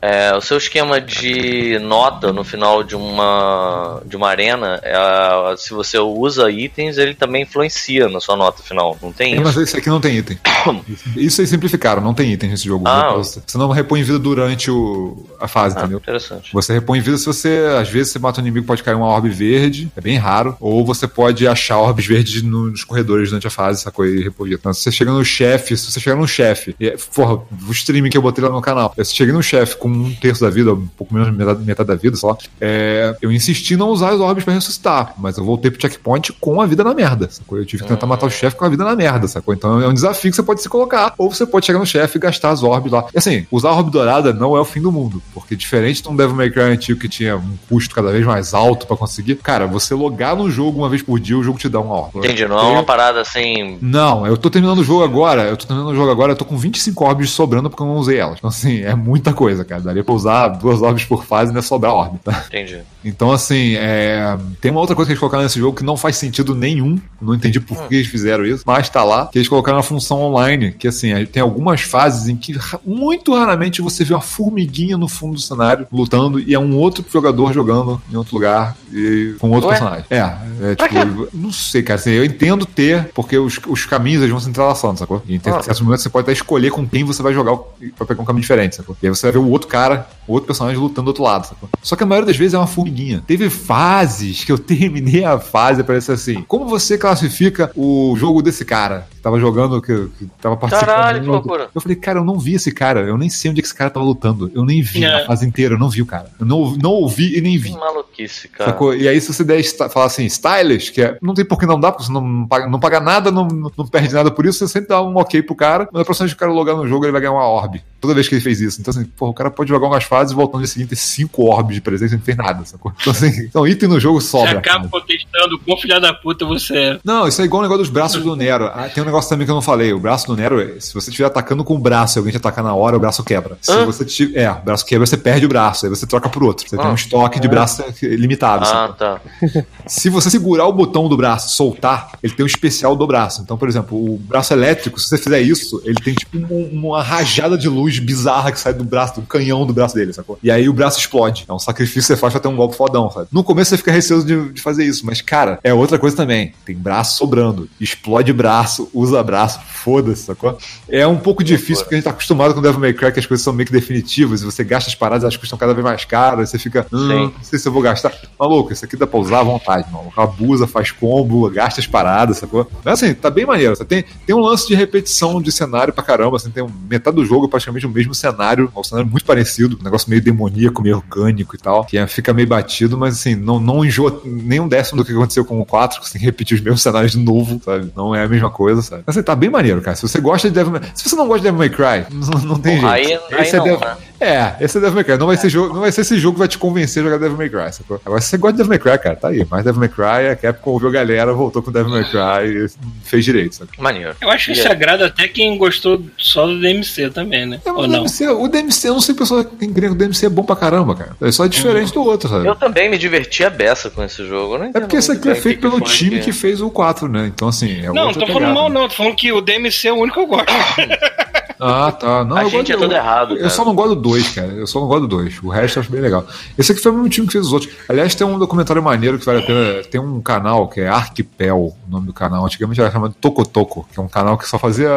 é, 0.00 0.34
o 0.34 0.40
seu 0.40 0.56
esquema 0.58 1.00
de 1.00 1.78
nota 1.80 2.32
no 2.32 2.42
final 2.44 2.82
de 2.82 2.96
uma, 2.96 4.00
de 4.04 4.16
uma 4.16 4.28
arena, 4.28 4.80
é, 4.82 5.54
se 5.56 5.72
você 5.74 5.98
usa 5.98 6.50
itens, 6.50 6.98
ele 6.98 7.14
também 7.14 7.42
influencia 7.42 8.07
na 8.10 8.20
sua 8.20 8.36
nota 8.36 8.62
final, 8.62 8.96
não 9.02 9.12
tem 9.12 9.32
É, 9.32 9.34
isso? 9.36 9.44
mas 9.44 9.56
esse 9.56 9.76
aqui 9.76 9.88
não 9.88 10.00
tem 10.00 10.16
item. 10.18 10.38
Isso 11.16 11.40
aí 11.40 11.46
simplificaram, 11.46 12.02
não 12.02 12.14
tem 12.14 12.32
item 12.32 12.50
nesse 12.50 12.64
jogo. 12.64 12.84
Ah. 12.86 13.14
Você 13.14 13.40
não 13.56 13.70
repõe 13.70 14.02
vida 14.02 14.18
durante 14.18 14.70
o, 14.70 15.24
a 15.40 15.46
fase, 15.48 15.76
Ah, 15.76 15.80
entendeu? 15.80 15.98
interessante. 15.98 16.52
Você 16.52 16.72
repõe 16.72 17.00
vida 17.00 17.16
se 17.16 17.26
você, 17.26 17.64
às 17.80 17.88
vezes, 17.88 18.12
você 18.12 18.18
mata 18.18 18.40
um 18.40 18.44
inimigo, 18.44 18.66
pode 18.66 18.82
cair 18.82 18.94
uma 18.94 19.06
orbe 19.06 19.28
verde, 19.28 19.90
é 19.96 20.00
bem 20.00 20.16
raro, 20.18 20.56
ou 20.60 20.84
você 20.84 21.06
pode 21.06 21.46
achar 21.46 21.78
orbes 21.78 22.06
verdes 22.06 22.42
no- 22.42 22.70
nos 22.70 22.84
corredores 22.84 23.30
durante 23.30 23.46
a 23.46 23.50
fase, 23.50 23.82
sacou? 23.82 24.06
E 24.06 24.22
repor 24.22 24.46
vida. 24.46 24.58
Então, 24.60 24.72
se 24.72 24.82
você 24.82 24.92
chega 24.92 25.12
no 25.12 25.24
chefe, 25.24 25.76
se 25.76 25.90
você 25.90 26.00
chegar 26.00 26.16
no 26.16 26.26
chefe, 26.26 26.74
e, 26.78 26.88
é- 26.88 26.96
porra, 27.14 27.34
o 27.36 27.72
streaming 27.72 28.10
que 28.10 28.16
eu 28.18 28.22
botei 28.22 28.42
lá 28.44 28.50
no 28.50 28.60
canal, 28.60 28.92
se 29.02 29.14
cheguei 29.14 29.32
no 29.32 29.42
chefe 29.42 29.76
com 29.76 29.88
um 29.88 30.14
terço 30.14 30.40
da 30.42 30.50
vida, 30.50 30.72
um 30.74 30.86
pouco 30.86 31.12
menos 31.14 31.30
de 31.30 31.36
metade, 31.36 31.62
metade 31.64 31.86
da 31.88 31.94
vida, 31.94 32.16
sei 32.16 32.28
lá, 32.28 32.36
é, 32.60 33.16
eu 33.22 33.32
insisti 33.32 33.74
em 33.74 33.76
não 33.76 33.88
usar 33.88 34.10
as 34.10 34.20
orbes 34.20 34.44
pra 34.44 34.52
ressuscitar, 34.54 35.14
mas 35.18 35.36
eu 35.38 35.44
voltei 35.44 35.70
pro 35.70 35.80
checkpoint 35.80 36.32
com 36.40 36.60
a 36.60 36.66
vida 36.66 36.82
na 36.84 36.94
merda? 36.94 37.28
Eu 37.50 37.64
tive 37.64 37.82
que 37.82 37.88
tentar 37.88 37.97
matar 38.06 38.26
o 38.26 38.30
chefe 38.30 38.56
com 38.56 38.64
a 38.64 38.68
vida 38.68 38.84
na 38.84 38.94
merda, 38.94 39.28
sacou? 39.28 39.54
Então 39.54 39.80
é 39.80 39.88
um 39.88 39.94
desafio 39.94 40.30
que 40.30 40.36
você 40.36 40.42
pode 40.42 40.62
se 40.62 40.68
colocar, 40.68 41.14
ou 41.18 41.32
você 41.32 41.46
pode 41.46 41.66
chegar 41.66 41.78
no 41.78 41.86
chefe 41.86 42.18
e 42.18 42.20
gastar 42.20 42.50
as 42.50 42.62
orbes 42.62 42.92
lá. 42.92 43.06
E 43.14 43.18
assim, 43.18 43.46
usar 43.50 43.70
a 43.70 43.74
orbe 43.74 43.90
dourada 43.90 44.32
não 44.32 44.56
é 44.56 44.60
o 44.60 44.64
fim 44.64 44.80
do 44.80 44.92
mundo, 44.92 45.22
porque 45.34 45.56
diferente 45.56 46.02
de 46.02 46.08
um 46.08 46.16
Devil 46.16 46.36
May 46.36 46.50
Cry 46.50 46.62
antigo 46.62 47.00
que 47.00 47.08
tinha 47.08 47.36
um 47.36 47.56
custo 47.68 47.94
cada 47.94 48.10
vez 48.10 48.24
mais 48.24 48.54
alto 48.54 48.86
pra 48.86 48.96
conseguir, 48.96 49.36
cara, 49.36 49.66
você 49.66 49.94
logar 49.94 50.36
no 50.36 50.50
jogo 50.50 50.78
uma 50.78 50.88
vez 50.88 51.02
por 51.02 51.18
dia, 51.18 51.36
o 51.36 51.42
jogo 51.42 51.58
te 51.58 51.68
dá 51.68 51.80
uma 51.80 51.94
orbe. 51.94 52.18
Entendi, 52.18 52.46
não 52.46 52.58
é 52.58 52.62
uma 52.62 52.84
parada 52.84 53.20
assim. 53.20 53.78
Não, 53.80 54.26
eu 54.26 54.36
tô 54.36 54.50
terminando 54.50 54.78
o 54.78 54.84
jogo 54.84 55.04
agora, 55.04 55.44
eu 55.44 55.56
tô 55.56 55.66
terminando 55.66 55.90
o 55.90 55.94
jogo 55.94 56.10
agora, 56.10 56.32
eu 56.32 56.36
tô 56.36 56.44
com 56.44 56.56
25 56.56 57.04
orbes 57.04 57.30
sobrando 57.30 57.70
porque 57.70 57.82
eu 57.82 57.86
não 57.86 57.96
usei 57.96 58.18
elas. 58.18 58.38
Então, 58.38 58.48
assim, 58.48 58.82
é 58.82 58.94
muita 58.94 59.32
coisa, 59.32 59.64
cara. 59.64 59.80
Daria 59.80 60.04
pra 60.04 60.14
usar 60.14 60.48
duas 60.48 60.82
orbes 60.82 61.04
por 61.04 61.24
fase 61.24 61.50
e 61.50 61.54
não 61.54 61.60
é 61.60 61.62
sobrar 61.62 61.92
orbe, 61.92 62.18
tá? 62.18 62.44
Entendi. 62.46 62.80
Então, 63.04 63.30
assim, 63.32 63.74
é... 63.76 64.36
tem 64.60 64.70
uma 64.70 64.80
outra 64.80 64.94
coisa 64.94 65.08
que 65.08 65.12
eles 65.12 65.20
colocaram 65.20 65.42
nesse 65.44 65.58
jogo 65.58 65.76
que 65.76 65.84
não 65.84 65.96
faz 65.96 66.16
sentido 66.16 66.54
nenhum. 66.54 66.98
Não 67.20 67.34
entendi 67.34 67.60
por 67.60 67.76
que 67.88 67.94
eles 67.96 68.06
fizeram 68.06 68.44
isso, 68.46 68.62
mas 68.66 68.88
tá 68.88 69.02
lá. 69.02 69.26
Que 69.26 69.38
eles 69.38 69.48
colocaram 69.48 69.78
uma 69.78 69.82
função 69.82 70.20
online. 70.22 70.72
Que, 70.72 70.88
assim, 70.88 71.12
tem 71.26 71.42
algumas 71.42 71.80
fases 71.82 72.28
em 72.28 72.36
que 72.36 72.56
muito 72.84 73.34
raramente 73.34 73.80
você 73.82 74.04
vê 74.04 74.14
uma 74.14 74.20
formiguinha 74.20 74.96
no 74.96 75.08
fundo 75.08 75.34
do 75.34 75.40
cenário 75.40 75.86
lutando 75.92 76.38
e 76.40 76.54
é 76.54 76.58
um 76.58 76.76
outro 76.76 77.04
jogador 77.12 77.52
jogando 77.52 78.00
em 78.12 78.16
outro 78.16 78.34
lugar 78.34 78.76
e 78.92 79.34
com 79.38 79.50
outro 79.50 79.68
Ué? 79.68 79.76
personagem. 79.78 80.04
É, 80.10 80.36
é 80.72 80.74
tipo, 80.74 81.28
não 81.34 81.50
sei, 81.52 81.82
cara. 81.82 81.98
Assim, 81.98 82.10
eu 82.10 82.24
entendo 82.24 82.64
ter, 82.66 83.10
porque 83.14 83.36
os, 83.38 83.58
os 83.66 83.84
caminhos 83.86 84.20
eles 84.20 84.30
vão 84.30 84.40
se 84.40 84.48
entrelaçando, 84.48 84.98
sacou? 84.98 85.22
E 85.26 85.34
em 85.34 85.40
Ah. 85.44 85.62
certos 85.62 85.80
momentos 85.80 86.02
você 86.02 86.08
pode 86.10 86.24
até 86.24 86.32
escolher 86.32 86.70
com 86.70 86.86
quem 86.86 87.04
você 87.04 87.22
vai 87.22 87.32
jogar 87.32 87.56
pra 87.96 88.06
pegar 88.06 88.22
um 88.22 88.24
caminho 88.24 88.42
diferente, 88.42 88.76
sacou? 88.76 88.96
E 89.02 89.06
aí 89.06 89.14
você 89.14 89.22
vai 89.22 89.32
ver 89.32 89.38
o 89.38 89.48
outro 89.50 89.68
cara, 89.68 90.06
outro 90.32 90.46
personagem 90.46 90.80
lutando 90.80 91.04
do 91.04 91.08
outro 91.08 91.22
lado, 91.22 91.46
sacou? 91.46 91.68
Só 91.82 91.96
que 91.96 92.02
a 92.02 92.06
maioria 92.06 92.26
das 92.26 92.36
vezes 92.36 92.54
é 92.54 92.58
uma 92.58 92.66
formiguinha. 92.66 93.22
Teve 93.26 93.50
fases 93.50 94.44
que 94.44 94.52
eu 94.52 94.58
terminei 94.58 95.24
a 95.24 95.38
fase, 95.38 95.82
parece 95.82 96.12
assim. 96.12 96.44
Como 96.46 96.66
você 96.66 96.98
classifica 96.98 97.70
o 97.74 98.14
jogo 98.16 98.42
desse 98.42 98.64
cara? 98.64 99.08
Que 99.18 99.22
tava 99.24 99.40
jogando, 99.40 99.82
que, 99.82 100.08
que 100.16 100.26
tava 100.40 100.56
participando. 100.56 100.88
Caralho, 100.88 101.20
que 101.22 101.26
loucura. 101.28 101.68
Eu 101.74 101.80
falei, 101.80 101.96
cara, 101.96 102.20
eu 102.20 102.24
não 102.24 102.38
vi 102.38 102.54
esse 102.54 102.70
cara. 102.70 103.00
Eu 103.00 103.18
nem 103.18 103.28
sei 103.28 103.50
onde 103.50 103.58
é 103.58 103.62
que 103.62 103.66
esse 103.66 103.74
cara 103.74 103.90
tava 103.90 104.06
lutando. 104.06 104.48
Eu 104.54 104.64
nem 104.64 104.80
vi 104.80 105.02
É. 105.04 105.22
a 105.22 105.26
fase 105.26 105.44
inteira, 105.44 105.74
eu 105.74 105.78
não 105.78 105.90
vi 105.90 106.00
o 106.02 106.06
cara. 106.06 106.30
Eu 106.38 106.46
não, 106.46 106.76
não 106.76 106.90
ouvi 106.92 107.36
e 107.36 107.40
nem 107.40 107.58
vi. 107.58 107.70
Que 107.72 107.76
maluquice, 107.78 108.46
cara. 108.48 108.70
Sacou? 108.70 108.94
E 108.94 109.08
aí, 109.08 109.20
se 109.20 109.32
você 109.32 109.42
der 109.42 109.60
falar 109.90 110.06
assim, 110.06 110.24
stylish, 110.26 110.92
que 110.92 111.02
é, 111.02 111.18
não 111.20 111.34
tem 111.34 111.44
por 111.44 111.58
que 111.58 111.66
não 111.66 111.80
dar, 111.80 111.90
porque 111.90 112.06
você 112.06 112.12
não 112.12 112.46
paga, 112.46 112.68
não 112.68 112.78
paga 112.78 113.00
nada, 113.00 113.30
não, 113.32 113.48
não 113.76 113.86
perde 113.86 114.14
nada 114.14 114.30
por 114.30 114.46
isso, 114.46 114.58
você 114.60 114.68
sempre 114.68 114.88
dá 114.90 115.02
um 115.02 115.16
ok 115.16 115.42
pro 115.42 115.56
cara, 115.56 115.88
mas 115.92 116.02
a 116.02 116.04
próxima 116.04 116.26
vez 116.26 116.32
que 116.34 116.36
o 116.36 116.40
cara 116.40 116.52
logar 116.52 116.76
no 116.76 116.86
jogo, 116.86 117.04
ele 117.04 117.12
vai 117.12 117.20
ganhar 117.20 117.32
uma 117.32 117.46
orbe. 117.46 117.82
Toda 118.00 118.14
vez 118.14 118.28
que 118.28 118.36
ele 118.36 118.42
fez 118.42 118.60
isso. 118.60 118.80
Então, 118.80 118.92
assim, 118.92 119.04
porra, 119.04 119.32
o 119.32 119.34
cara 119.34 119.50
pode 119.50 119.68
jogar 119.68 119.88
umas 119.88 120.04
fases 120.04 120.32
e 120.32 120.36
voltando 120.36 120.60
no 120.60 120.64
dia 120.66 120.72
seguinte 120.72 120.90
ter 120.90 120.96
cinco 120.96 121.42
orbes 121.50 121.74
de 121.74 121.80
presente 121.80 122.12
e 122.12 122.16
não 122.16 122.22
fez 122.22 122.36
nada, 122.36 122.64
sacou? 122.64 122.92
Então, 123.00 123.10
assim, 123.10 123.26
então 123.42 123.66
item 123.66 123.88
no 123.88 123.98
jogo 123.98 124.20
Você 124.20 124.28
sobra. 124.28 124.58
acaba 124.58 124.86
cara. 124.86 124.88
contestando 124.88 125.56
o 125.56 125.58
quão 125.58 125.76
filha 125.76 126.00
da 126.00 126.14
puta 126.14 126.44
você 126.44 126.76
é. 126.76 126.98
Não, 127.04 127.26
isso 127.26 127.42
é 127.42 127.44
igual 127.44 127.58
o 127.58 127.62
negócio 127.64 127.82
dos 127.82 127.90
braços 127.92 128.22
do 128.22 128.36
Nero. 128.36 128.66
Ah, 128.66 128.88
tem 128.92 129.02
um 129.02 129.06
negócio 129.06 129.17
também 129.26 129.46
que 129.46 129.50
eu 129.50 129.54
não 129.54 129.62
falei. 129.62 129.92
O 129.92 129.98
braço 129.98 130.26
do 130.26 130.36
Nero, 130.36 130.80
se 130.80 130.92
você 130.94 131.10
estiver 131.10 131.26
atacando 131.26 131.64
com 131.64 131.74
o 131.74 131.78
braço 131.78 132.16
e 132.16 132.18
alguém 132.18 132.30
te 132.32 132.36
atacar 132.36 132.62
na 132.62 132.74
hora, 132.74 132.96
o 132.96 133.00
braço 133.00 133.24
quebra. 133.24 133.56
Se 133.62 133.72
Hã? 133.72 133.86
você 133.86 134.04
tiver. 134.04 134.42
É, 134.42 134.50
o 134.50 134.60
braço 134.62 134.84
quebra, 134.84 135.06
você 135.06 135.16
perde 135.16 135.46
o 135.46 135.48
braço. 135.48 135.86
Aí 135.86 135.90
você 135.90 136.06
troca 136.06 136.28
por 136.28 136.44
outro. 136.44 136.68
Você 136.68 136.76
tem 136.76 136.84
Ah. 136.86 136.90
um 136.90 136.94
estoque 136.94 137.40
de 137.40 137.48
braço 137.48 137.82
limitado. 138.02 138.64
Ah, 138.66 138.88
tá. 138.96 139.20
Se 139.86 140.08
você 140.10 140.30
segurar 140.30 140.66
o 140.66 140.72
botão 140.72 141.08
do 141.08 141.16
braço, 141.16 141.54
soltar, 141.56 142.10
ele 142.22 142.34
tem 142.34 142.44
um 142.44 142.46
especial 142.46 142.94
do 142.94 143.06
braço. 143.06 143.40
Então, 143.42 143.56
por 143.56 143.68
exemplo, 143.68 143.96
o 143.96 144.18
braço 144.18 144.52
elétrico, 144.52 145.00
se 145.00 145.08
você 145.08 145.16
fizer 145.18 145.40
isso, 145.40 145.80
ele 145.84 145.94
tem 145.96 146.14
tipo 146.14 146.36
um- 146.38 146.68
uma 146.72 147.02
rajada 147.02 147.56
de 147.56 147.68
luz 147.68 147.98
bizarra 147.98 148.52
que 148.52 148.60
sai 148.60 148.74
do 148.74 148.84
braço, 148.84 149.20
do 149.20 149.26
canhão 149.26 149.64
do 149.66 149.72
braço 149.72 149.94
dele, 149.94 150.12
sacou? 150.12 150.38
E 150.42 150.50
aí 150.50 150.68
o 150.68 150.72
braço 150.72 150.98
explode. 150.98 151.44
É 151.48 151.52
um 151.52 151.58
sacrifício 151.58 152.00
que 152.02 152.06
você 152.06 152.16
faz 152.16 152.32
pra 152.32 152.40
ter 152.40 152.48
um 152.48 152.56
golpe 152.56 152.76
fodão, 152.76 153.10
sabe? 153.10 153.28
No 153.32 153.42
começo 153.42 153.70
você 153.70 153.76
fica 153.78 153.90
receoso 153.92 154.26
de, 154.26 154.52
de 154.52 154.60
fazer 154.60 154.84
isso, 154.84 155.04
mas, 155.06 155.20
cara, 155.20 155.58
é 155.64 155.72
outra 155.72 155.98
coisa 155.98 156.14
também. 156.16 156.52
Tem 156.66 156.76
braço 156.76 157.16
sobrando, 157.16 157.68
explode 157.80 158.32
braço, 158.32 158.88
usa 158.98 159.22
braço, 159.22 159.60
foda-se, 159.60 160.24
sacou? 160.24 160.58
É 160.88 161.06
um 161.06 161.16
pouco 161.16 161.44
difícil 161.44 161.84
porque 161.84 161.94
a 161.94 161.98
gente 161.98 162.04
tá 162.04 162.10
acostumado 162.10 162.52
com 162.52 162.60
o 162.60 162.62
Devil 162.62 162.80
May 162.80 162.92
Cry 162.92 163.12
que 163.12 163.20
as 163.20 163.26
coisas 163.26 163.44
são 163.44 163.52
meio 163.52 163.66
que 163.66 163.72
definitivas 163.72 164.42
e 164.42 164.44
você 164.44 164.62
gasta 164.62 164.90
as 164.90 164.94
paradas, 164.94 165.22
elas 165.22 165.36
custam 165.36 165.58
cada 165.58 165.72
vez 165.72 165.84
mais 165.84 166.04
caras, 166.04 166.50
você 166.50 166.58
fica, 166.58 166.86
hum, 166.92 167.32
não 167.36 167.42
sei 167.42 167.58
se 167.58 167.66
eu 167.66 167.72
vou 167.72 167.80
gastar. 167.80 168.12
Maluco, 168.38 168.72
isso 168.72 168.84
aqui 168.84 168.96
dá 168.96 169.06
pra 169.06 169.18
usar 169.18 169.40
à 169.40 169.42
vontade, 169.42 169.90
maluco. 169.90 170.20
Abusa, 170.20 170.66
faz 170.66 170.90
combo, 170.90 171.48
gasta 171.50 171.80
as 171.80 171.86
paradas, 171.86 172.38
sacou? 172.38 172.70
Mas 172.84 173.02
assim, 173.02 173.14
tá 173.14 173.30
bem 173.30 173.46
maneiro. 173.46 173.76
Você 173.76 173.84
tem, 173.84 174.04
tem 174.26 174.34
um 174.34 174.40
lance 174.40 174.66
de 174.66 174.74
repetição 174.74 175.40
de 175.40 175.50
cenário 175.52 175.92
pra 175.92 176.02
caramba, 176.02 176.36
assim, 176.36 176.50
tem 176.50 176.66
metade 176.88 177.16
do 177.16 177.24
jogo 177.24 177.46
é 177.46 177.48
praticamente 177.48 177.86
o 177.86 177.90
mesmo 177.90 178.14
cenário, 178.14 178.70
um 178.76 178.84
cenário 178.84 179.08
muito 179.08 179.24
parecido, 179.24 179.78
um 179.80 179.84
negócio 179.84 180.10
meio 180.10 180.22
demoníaco, 180.22 180.82
meio 180.82 180.96
orgânico 180.96 181.54
e 181.54 181.58
tal, 181.58 181.84
que 181.84 181.96
é, 181.96 182.06
fica 182.06 182.32
meio 182.32 182.48
batido, 182.48 182.98
mas 182.98 183.14
assim, 183.14 183.34
não, 183.34 183.58
não 183.58 183.84
enjoa 183.84 184.20
nem 184.24 184.60
um 184.60 184.68
décimo 184.68 184.98
do 184.98 185.04
que 185.04 185.12
aconteceu 185.12 185.44
com 185.44 185.60
o 185.60 185.64
4, 185.64 186.00
que 186.00 186.18
que 186.18 186.24
repetir 186.24 186.56
os 186.56 186.60
mesmos 186.60 186.82
cenários 186.82 187.12
de 187.12 187.18
novo, 187.18 187.60
sabe? 187.64 187.92
Não 187.96 188.14
é 188.14 188.24
a 188.24 188.28
mesma 188.28 188.50
coisa, 188.50 188.82
sabe? 188.88 189.02
Mas 189.06 189.16
assim, 189.16 189.24
tá 189.24 189.34
bem 189.36 189.50
maneiro, 189.50 189.80
cara. 189.80 189.96
Se 189.96 190.02
você 190.02 190.20
gosta 190.20 190.48
de 190.48 190.54
Devil 190.54 190.72
May... 190.72 190.82
Se 190.94 191.08
você 191.08 191.16
não 191.16 191.26
gosta 191.26 191.40
de 191.40 191.44
Devil 191.44 191.58
May 191.58 191.70
Cry, 191.70 192.06
não, 192.14 192.40
não 192.42 192.58
tem 192.58 192.80
Porra, 192.80 192.96
jeito. 192.96 193.22
aí- 193.30 193.38
aí 193.40 193.48
é 193.48 193.52
não, 193.56 193.64
Devil... 193.64 193.80
né? 193.80 193.96
É, 194.20 194.54
esse 194.60 194.76
é 194.78 194.80
Devil 194.80 194.96
May 194.96 195.04
Cry. 195.04 195.16
Não 195.18 195.26
vai, 195.26 195.36
ser 195.36 195.48
jogo, 195.48 195.72
não 195.72 195.80
vai 195.80 195.92
ser 195.92 196.00
esse 196.00 196.18
jogo 196.18 196.34
que 196.34 196.38
vai 196.40 196.48
te 196.48 196.58
convencer 196.58 197.02
a 197.02 197.04
jogar 197.04 197.18
Devil 197.18 197.36
May 197.36 197.48
Cry, 197.48 197.72
sacou? 197.72 198.00
Agora, 198.04 198.20
se 198.20 198.28
você 198.28 198.36
gosta 198.36 198.52
de 198.52 198.58
Devil 198.58 198.70
May 198.70 198.78
Cry, 198.78 199.02
cara, 199.02 199.16
tá 199.16 199.28
aí. 199.28 199.46
Mas 199.48 199.64
Devil 199.64 199.80
May 199.80 199.88
Cry, 199.88 200.28
a 200.32 200.36
Capcom 200.36 200.70
ouviu 200.72 200.88
a 200.88 200.92
galera, 200.92 201.32
voltou 201.32 201.62
com 201.62 201.70
Devil 201.70 201.90
May 201.90 202.04
Cry 202.04 202.64
e 202.66 202.68
fez 203.04 203.24
direito, 203.24 203.54
sacou? 203.54 203.82
Maneiro. 203.82 204.14
Eu 204.20 204.30
acho 204.30 204.46
que 204.46 204.52
isso 204.52 204.68
agrada 204.68 205.06
até 205.06 205.28
quem 205.28 205.56
gostou 205.56 206.02
só 206.16 206.46
do 206.46 206.60
DMC 206.60 207.10
também, 207.10 207.46
né? 207.46 207.60
É, 207.64 207.70
mas 207.70 207.78
Ou 207.78 207.84
o, 207.84 207.86
não? 207.86 207.98
DMC, 208.00 208.28
o 208.28 208.48
DMC, 208.48 208.88
eu 208.88 208.94
não 208.94 209.00
sei 209.00 209.14
pessoa 209.14 209.44
quem 209.44 209.72
crê 209.72 209.86
que 209.86 209.92
o 209.92 209.96
DMC 209.96 210.26
é 210.26 210.28
bom 210.28 210.42
pra 210.42 210.56
caramba, 210.56 210.94
cara. 210.94 211.16
É 211.20 211.30
só 211.32 211.46
diferente 211.46 211.92
do 211.92 212.02
outro, 212.02 212.28
sabe? 212.28 212.46
Eu 212.46 212.56
também 212.56 212.90
me 212.90 212.98
diverti 212.98 213.44
a 213.44 213.50
beça 213.50 213.88
com 213.90 214.02
esse 214.02 214.26
jogo. 214.26 214.58
Não 214.58 214.66
É 214.66 214.80
porque 214.80 214.96
esse 214.96 215.12
aqui 215.12 215.28
é 215.28 215.34
feito 215.34 215.60
que 215.60 215.68
pelo 215.68 215.80
time 215.80 216.20
que 216.20 216.32
fez 216.32 216.60
o 216.60 216.70
4, 216.70 217.08
né? 217.08 217.26
Então, 217.26 217.48
assim, 217.48 217.80
é 217.80 217.86
Não, 217.86 218.06
não 218.06 218.12
tô 218.12 218.20
falando 218.26 218.34
pegada. 218.34 218.54
mal, 218.54 218.68
não. 218.68 218.88
Tô 218.88 218.94
falando 218.96 219.14
que 219.14 219.32
o 219.32 219.40
DMC 219.40 219.88
é 219.88 219.92
o 219.92 219.96
único 219.96 220.14
que 220.14 220.20
eu 220.20 220.26
gosto. 220.26 220.46
Ah, 221.60 221.90
tá. 221.92 222.24
Não, 222.24 222.36
A 222.36 222.42
eu 222.44 222.50
gente 222.50 222.72
gosto- 222.72 222.72
é 222.72 222.76
todo 222.88 222.92
errado, 222.94 223.32
Eu 223.34 223.38
cara. 223.38 223.50
só 223.50 223.64
não 223.64 223.74
gosto 223.74 223.94
do 223.96 224.00
2, 224.02 224.28
cara. 224.34 224.48
Eu 224.48 224.66
só 224.66 224.80
não 224.80 224.86
gosto 224.86 225.00
do 225.02 225.08
2. 225.08 225.42
O 225.42 225.48
resto 225.48 225.78
eu 225.78 225.82
acho 225.82 225.90
bem 225.92 226.00
legal. 226.00 226.24
Esse 226.56 226.72
aqui 226.72 226.80
foi 226.80 226.92
o 226.92 226.94
mesmo 226.94 227.08
time 227.08 227.26
que 227.26 227.32
fez 227.32 227.46
os 227.46 227.52
outros. 227.52 227.72
Aliás, 227.88 228.14
tem 228.14 228.26
um 228.26 228.38
documentário 228.38 228.82
maneiro 228.82 229.18
que 229.18 229.26
vale 229.26 229.40
a 229.40 229.42
pena. 229.46 229.82
Tem 229.84 230.00
um 230.00 230.20
canal 230.20 230.68
que 230.68 230.80
é 230.80 230.88
Arquipel, 230.88 231.58
o 231.58 231.90
nome 231.90 232.06
do 232.06 232.12
canal. 232.12 232.44
Antigamente 232.44 232.80
era 232.80 232.90
chamado 232.90 233.14
Tokotoco, 233.20 233.88
que 233.92 233.98
é 233.98 234.02
um 234.02 234.08
canal 234.08 234.36
que 234.38 234.48
só 234.48 234.58
fazia. 234.58 234.88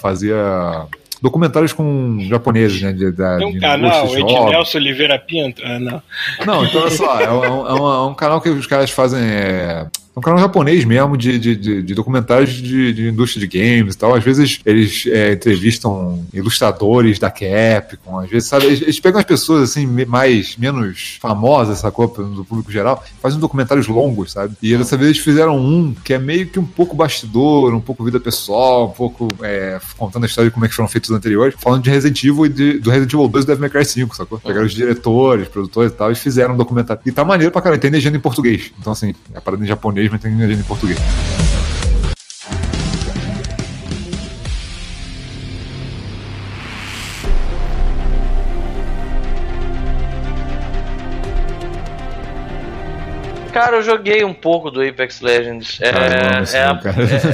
fazia 0.00 0.36
documentários 1.20 1.72
com 1.72 2.18
japoneses, 2.28 2.80
né? 2.80 2.92
De, 2.92 3.10
da, 3.10 3.38
Tem 3.38 3.46
um 3.48 3.52
de 3.52 3.60
canal, 3.60 4.06
de 4.06 4.14
jogos. 4.20 4.32
Ednelson 4.44 4.78
Oliveira 4.78 5.18
Pinto. 5.18 5.60
Ah, 5.64 5.78
não. 5.80 6.02
Não, 6.46 6.64
então 6.64 6.80
olha 6.82 6.90
só, 6.92 7.20
é 7.20 7.30
um, 7.30 7.44
é 7.44 7.50
um- 7.74 7.92
é 7.92 8.06
um 8.06 8.14
canal 8.14 8.40
que 8.40 8.48
os 8.48 8.66
caras 8.66 8.90
fazem. 8.90 9.20
É 9.24 9.86
um 10.18 10.22
canal 10.22 10.40
japonês 10.40 10.84
mesmo 10.84 11.16
de, 11.16 11.38
de, 11.38 11.56
de, 11.56 11.82
de 11.82 11.94
documentários 11.94 12.50
de, 12.50 12.92
de 12.92 13.08
indústria 13.08 13.46
de 13.46 13.58
games 13.58 13.94
e 13.94 13.98
tal. 13.98 14.14
Às 14.14 14.24
vezes 14.24 14.60
eles 14.64 15.04
é, 15.06 15.32
entrevistam 15.32 16.24
ilustradores 16.32 17.18
da 17.18 17.30
Capcom, 17.30 18.18
às 18.18 18.28
vezes, 18.30 18.48
sabe? 18.48 18.66
Eles, 18.66 18.82
eles 18.82 19.00
pegam 19.00 19.18
as 19.20 19.24
pessoas 19.26 19.62
assim, 19.70 19.86
mais, 20.06 20.56
menos 20.56 21.18
famosas, 21.20 21.78
sacou? 21.78 22.08
Do 22.08 22.44
público 22.44 22.70
geral, 22.72 23.04
fazem 23.22 23.38
documentários 23.38 23.86
longos, 23.86 24.32
sabe? 24.32 24.54
E 24.62 24.76
dessa 24.76 24.96
vez 24.96 25.10
eles 25.10 25.22
fizeram 25.22 25.56
um 25.58 25.94
que 26.04 26.12
é 26.14 26.18
meio 26.18 26.46
que 26.48 26.58
um 26.58 26.64
pouco 26.66 26.96
bastidor, 26.96 27.74
um 27.74 27.80
pouco 27.80 28.04
vida 28.04 28.18
pessoal, 28.20 28.86
um 28.88 28.92
pouco 28.92 29.28
é, 29.42 29.78
contando 29.96 30.24
a 30.24 30.26
história 30.26 30.50
de 30.50 30.54
como 30.54 30.64
é 30.64 30.68
que 30.68 30.74
foram 30.74 30.88
feitos 30.88 31.10
os 31.10 31.16
anteriores, 31.16 31.54
falando 31.58 31.82
de 31.82 31.90
Resident 31.90 32.22
Evil 32.24 32.46
e 32.46 32.48
de- 32.48 32.78
do 32.78 32.90
Resident 32.90 33.12
Evil 33.12 33.28
2 33.28 33.44
e 33.44 33.46
Devil 33.46 33.60
May 33.60 33.70
Cry 33.70 33.84
5, 33.84 34.16
sacou? 34.16 34.38
Pegaram 34.40 34.66
os 34.66 34.72
diretores, 34.72 35.48
produtores 35.48 35.92
e 35.92 35.94
tal, 35.94 36.10
e 36.10 36.14
fizeram 36.14 36.54
um 36.54 36.56
documentário. 36.56 37.02
E 37.06 37.12
tá 37.12 37.24
maneiro 37.24 37.52
pra 37.52 37.62
caralho, 37.62 37.80
tem 37.80 37.90
legenda 37.90 38.16
em 38.16 38.20
português. 38.20 38.70
Então, 38.80 38.92
assim, 38.92 39.14
é 39.34 39.40
parada 39.40 39.62
em 39.62 39.66
japonês, 39.66 40.07
mas 40.10 40.20
tem 40.20 40.36
legenda 40.36 40.60
em 40.60 40.64
português. 40.64 40.98
Cara, 53.58 53.76
eu 53.76 53.82
joguei 53.82 54.24
um 54.24 54.32
pouco 54.34 54.70
do 54.70 54.80
Apex 54.82 55.20
Legends. 55.20 55.78
É, 55.80 55.90
Ah, 55.90 56.42
é, 56.52 56.62
a, 56.64 56.80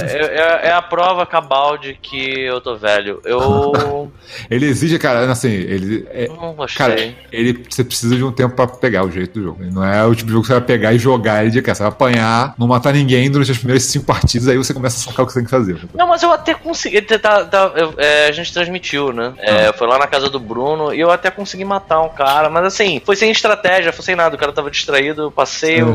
é- 0.09 0.64
é- 0.64 0.68
é 0.68 0.72
a 0.72 0.82
prova 0.82 1.26
cabal 1.26 1.76
de 1.76 1.94
que 1.94 2.40
eu 2.40 2.60
tô 2.60 2.76
velho. 2.76 3.20
Eu 3.24 4.10
Ele 4.51 4.66
exige, 4.66 4.98
cara, 4.98 5.30
assim, 5.30 5.51
ele. 5.51 6.06
É, 6.10 6.28
não 6.28 6.52
gostei. 6.55 6.76
Cara, 6.78 7.14
ele, 7.32 7.64
você 7.68 7.84
precisa 7.84 8.16
de 8.16 8.24
um 8.24 8.32
tempo 8.32 8.55
pra 8.56 8.66
pegar 8.66 9.05
o 9.05 9.10
jeito 9.10 9.38
do 9.38 9.44
jogo. 9.44 9.62
Ele 9.62 9.70
Não 9.72 9.84
é 9.84 10.05
o 10.05 10.14
tipo 10.14 10.26
de 10.26 10.32
jogo 10.32 10.42
que 10.42 10.48
você 10.48 10.55
vai 10.55 10.62
pegar 10.62 10.92
e 10.92 10.98
jogar 10.98 11.42
ele 11.42 11.51
de 11.51 11.60
cara. 11.62 11.74
Você 11.74 11.82
vai 11.82 11.92
apanhar, 11.92 12.55
não 12.59 12.66
matar 12.66 12.92
ninguém 12.92 13.30
durante 13.30 13.51
as 13.51 13.59
primeiras 13.59 13.84
cinco 13.84 14.06
partidas, 14.06 14.48
aí 14.48 14.56
você 14.56 14.72
começa 14.74 14.96
a 14.96 15.10
sacar 15.12 15.24
o 15.24 15.26
que 15.26 15.32
você 15.32 15.38
tem 15.40 15.44
que 15.44 15.51
fazer. 15.51 15.78
Não, 15.94 16.06
mas 16.06 16.22
eu 16.22 16.32
até 16.32 16.55
consegui. 16.55 17.01
tá- 17.02 17.44
tá- 17.44 17.72
eu- 17.76 17.94
é, 17.98 18.26
a 18.28 18.32
gente 18.32 18.52
transmitiu, 18.52 19.12
né? 19.12 19.32
É, 19.38 19.72
foi 19.72 19.86
lá 19.86 19.98
na 19.98 20.06
casa 20.06 20.28
do 20.30 20.38
Bruno 20.40 20.92
e 20.94 21.01
eu 21.01 21.10
até 21.10 21.30
consegui 21.30 21.64
matar 21.64 22.01
um 22.01 22.09
cara, 22.09 22.48
mas 22.48 22.64
assim, 22.64 23.01
foi 23.05 23.16
sem 23.16 23.30
estratégia, 23.30 23.92
foi 23.92 24.05
sem 24.05 24.16
nada. 24.16 24.34
O 24.36 24.38
cara 24.38 24.52
tava 24.52 24.70
distraído, 24.70 25.22
eu 25.22 25.30
passei, 25.30 25.82
o, 25.82 25.86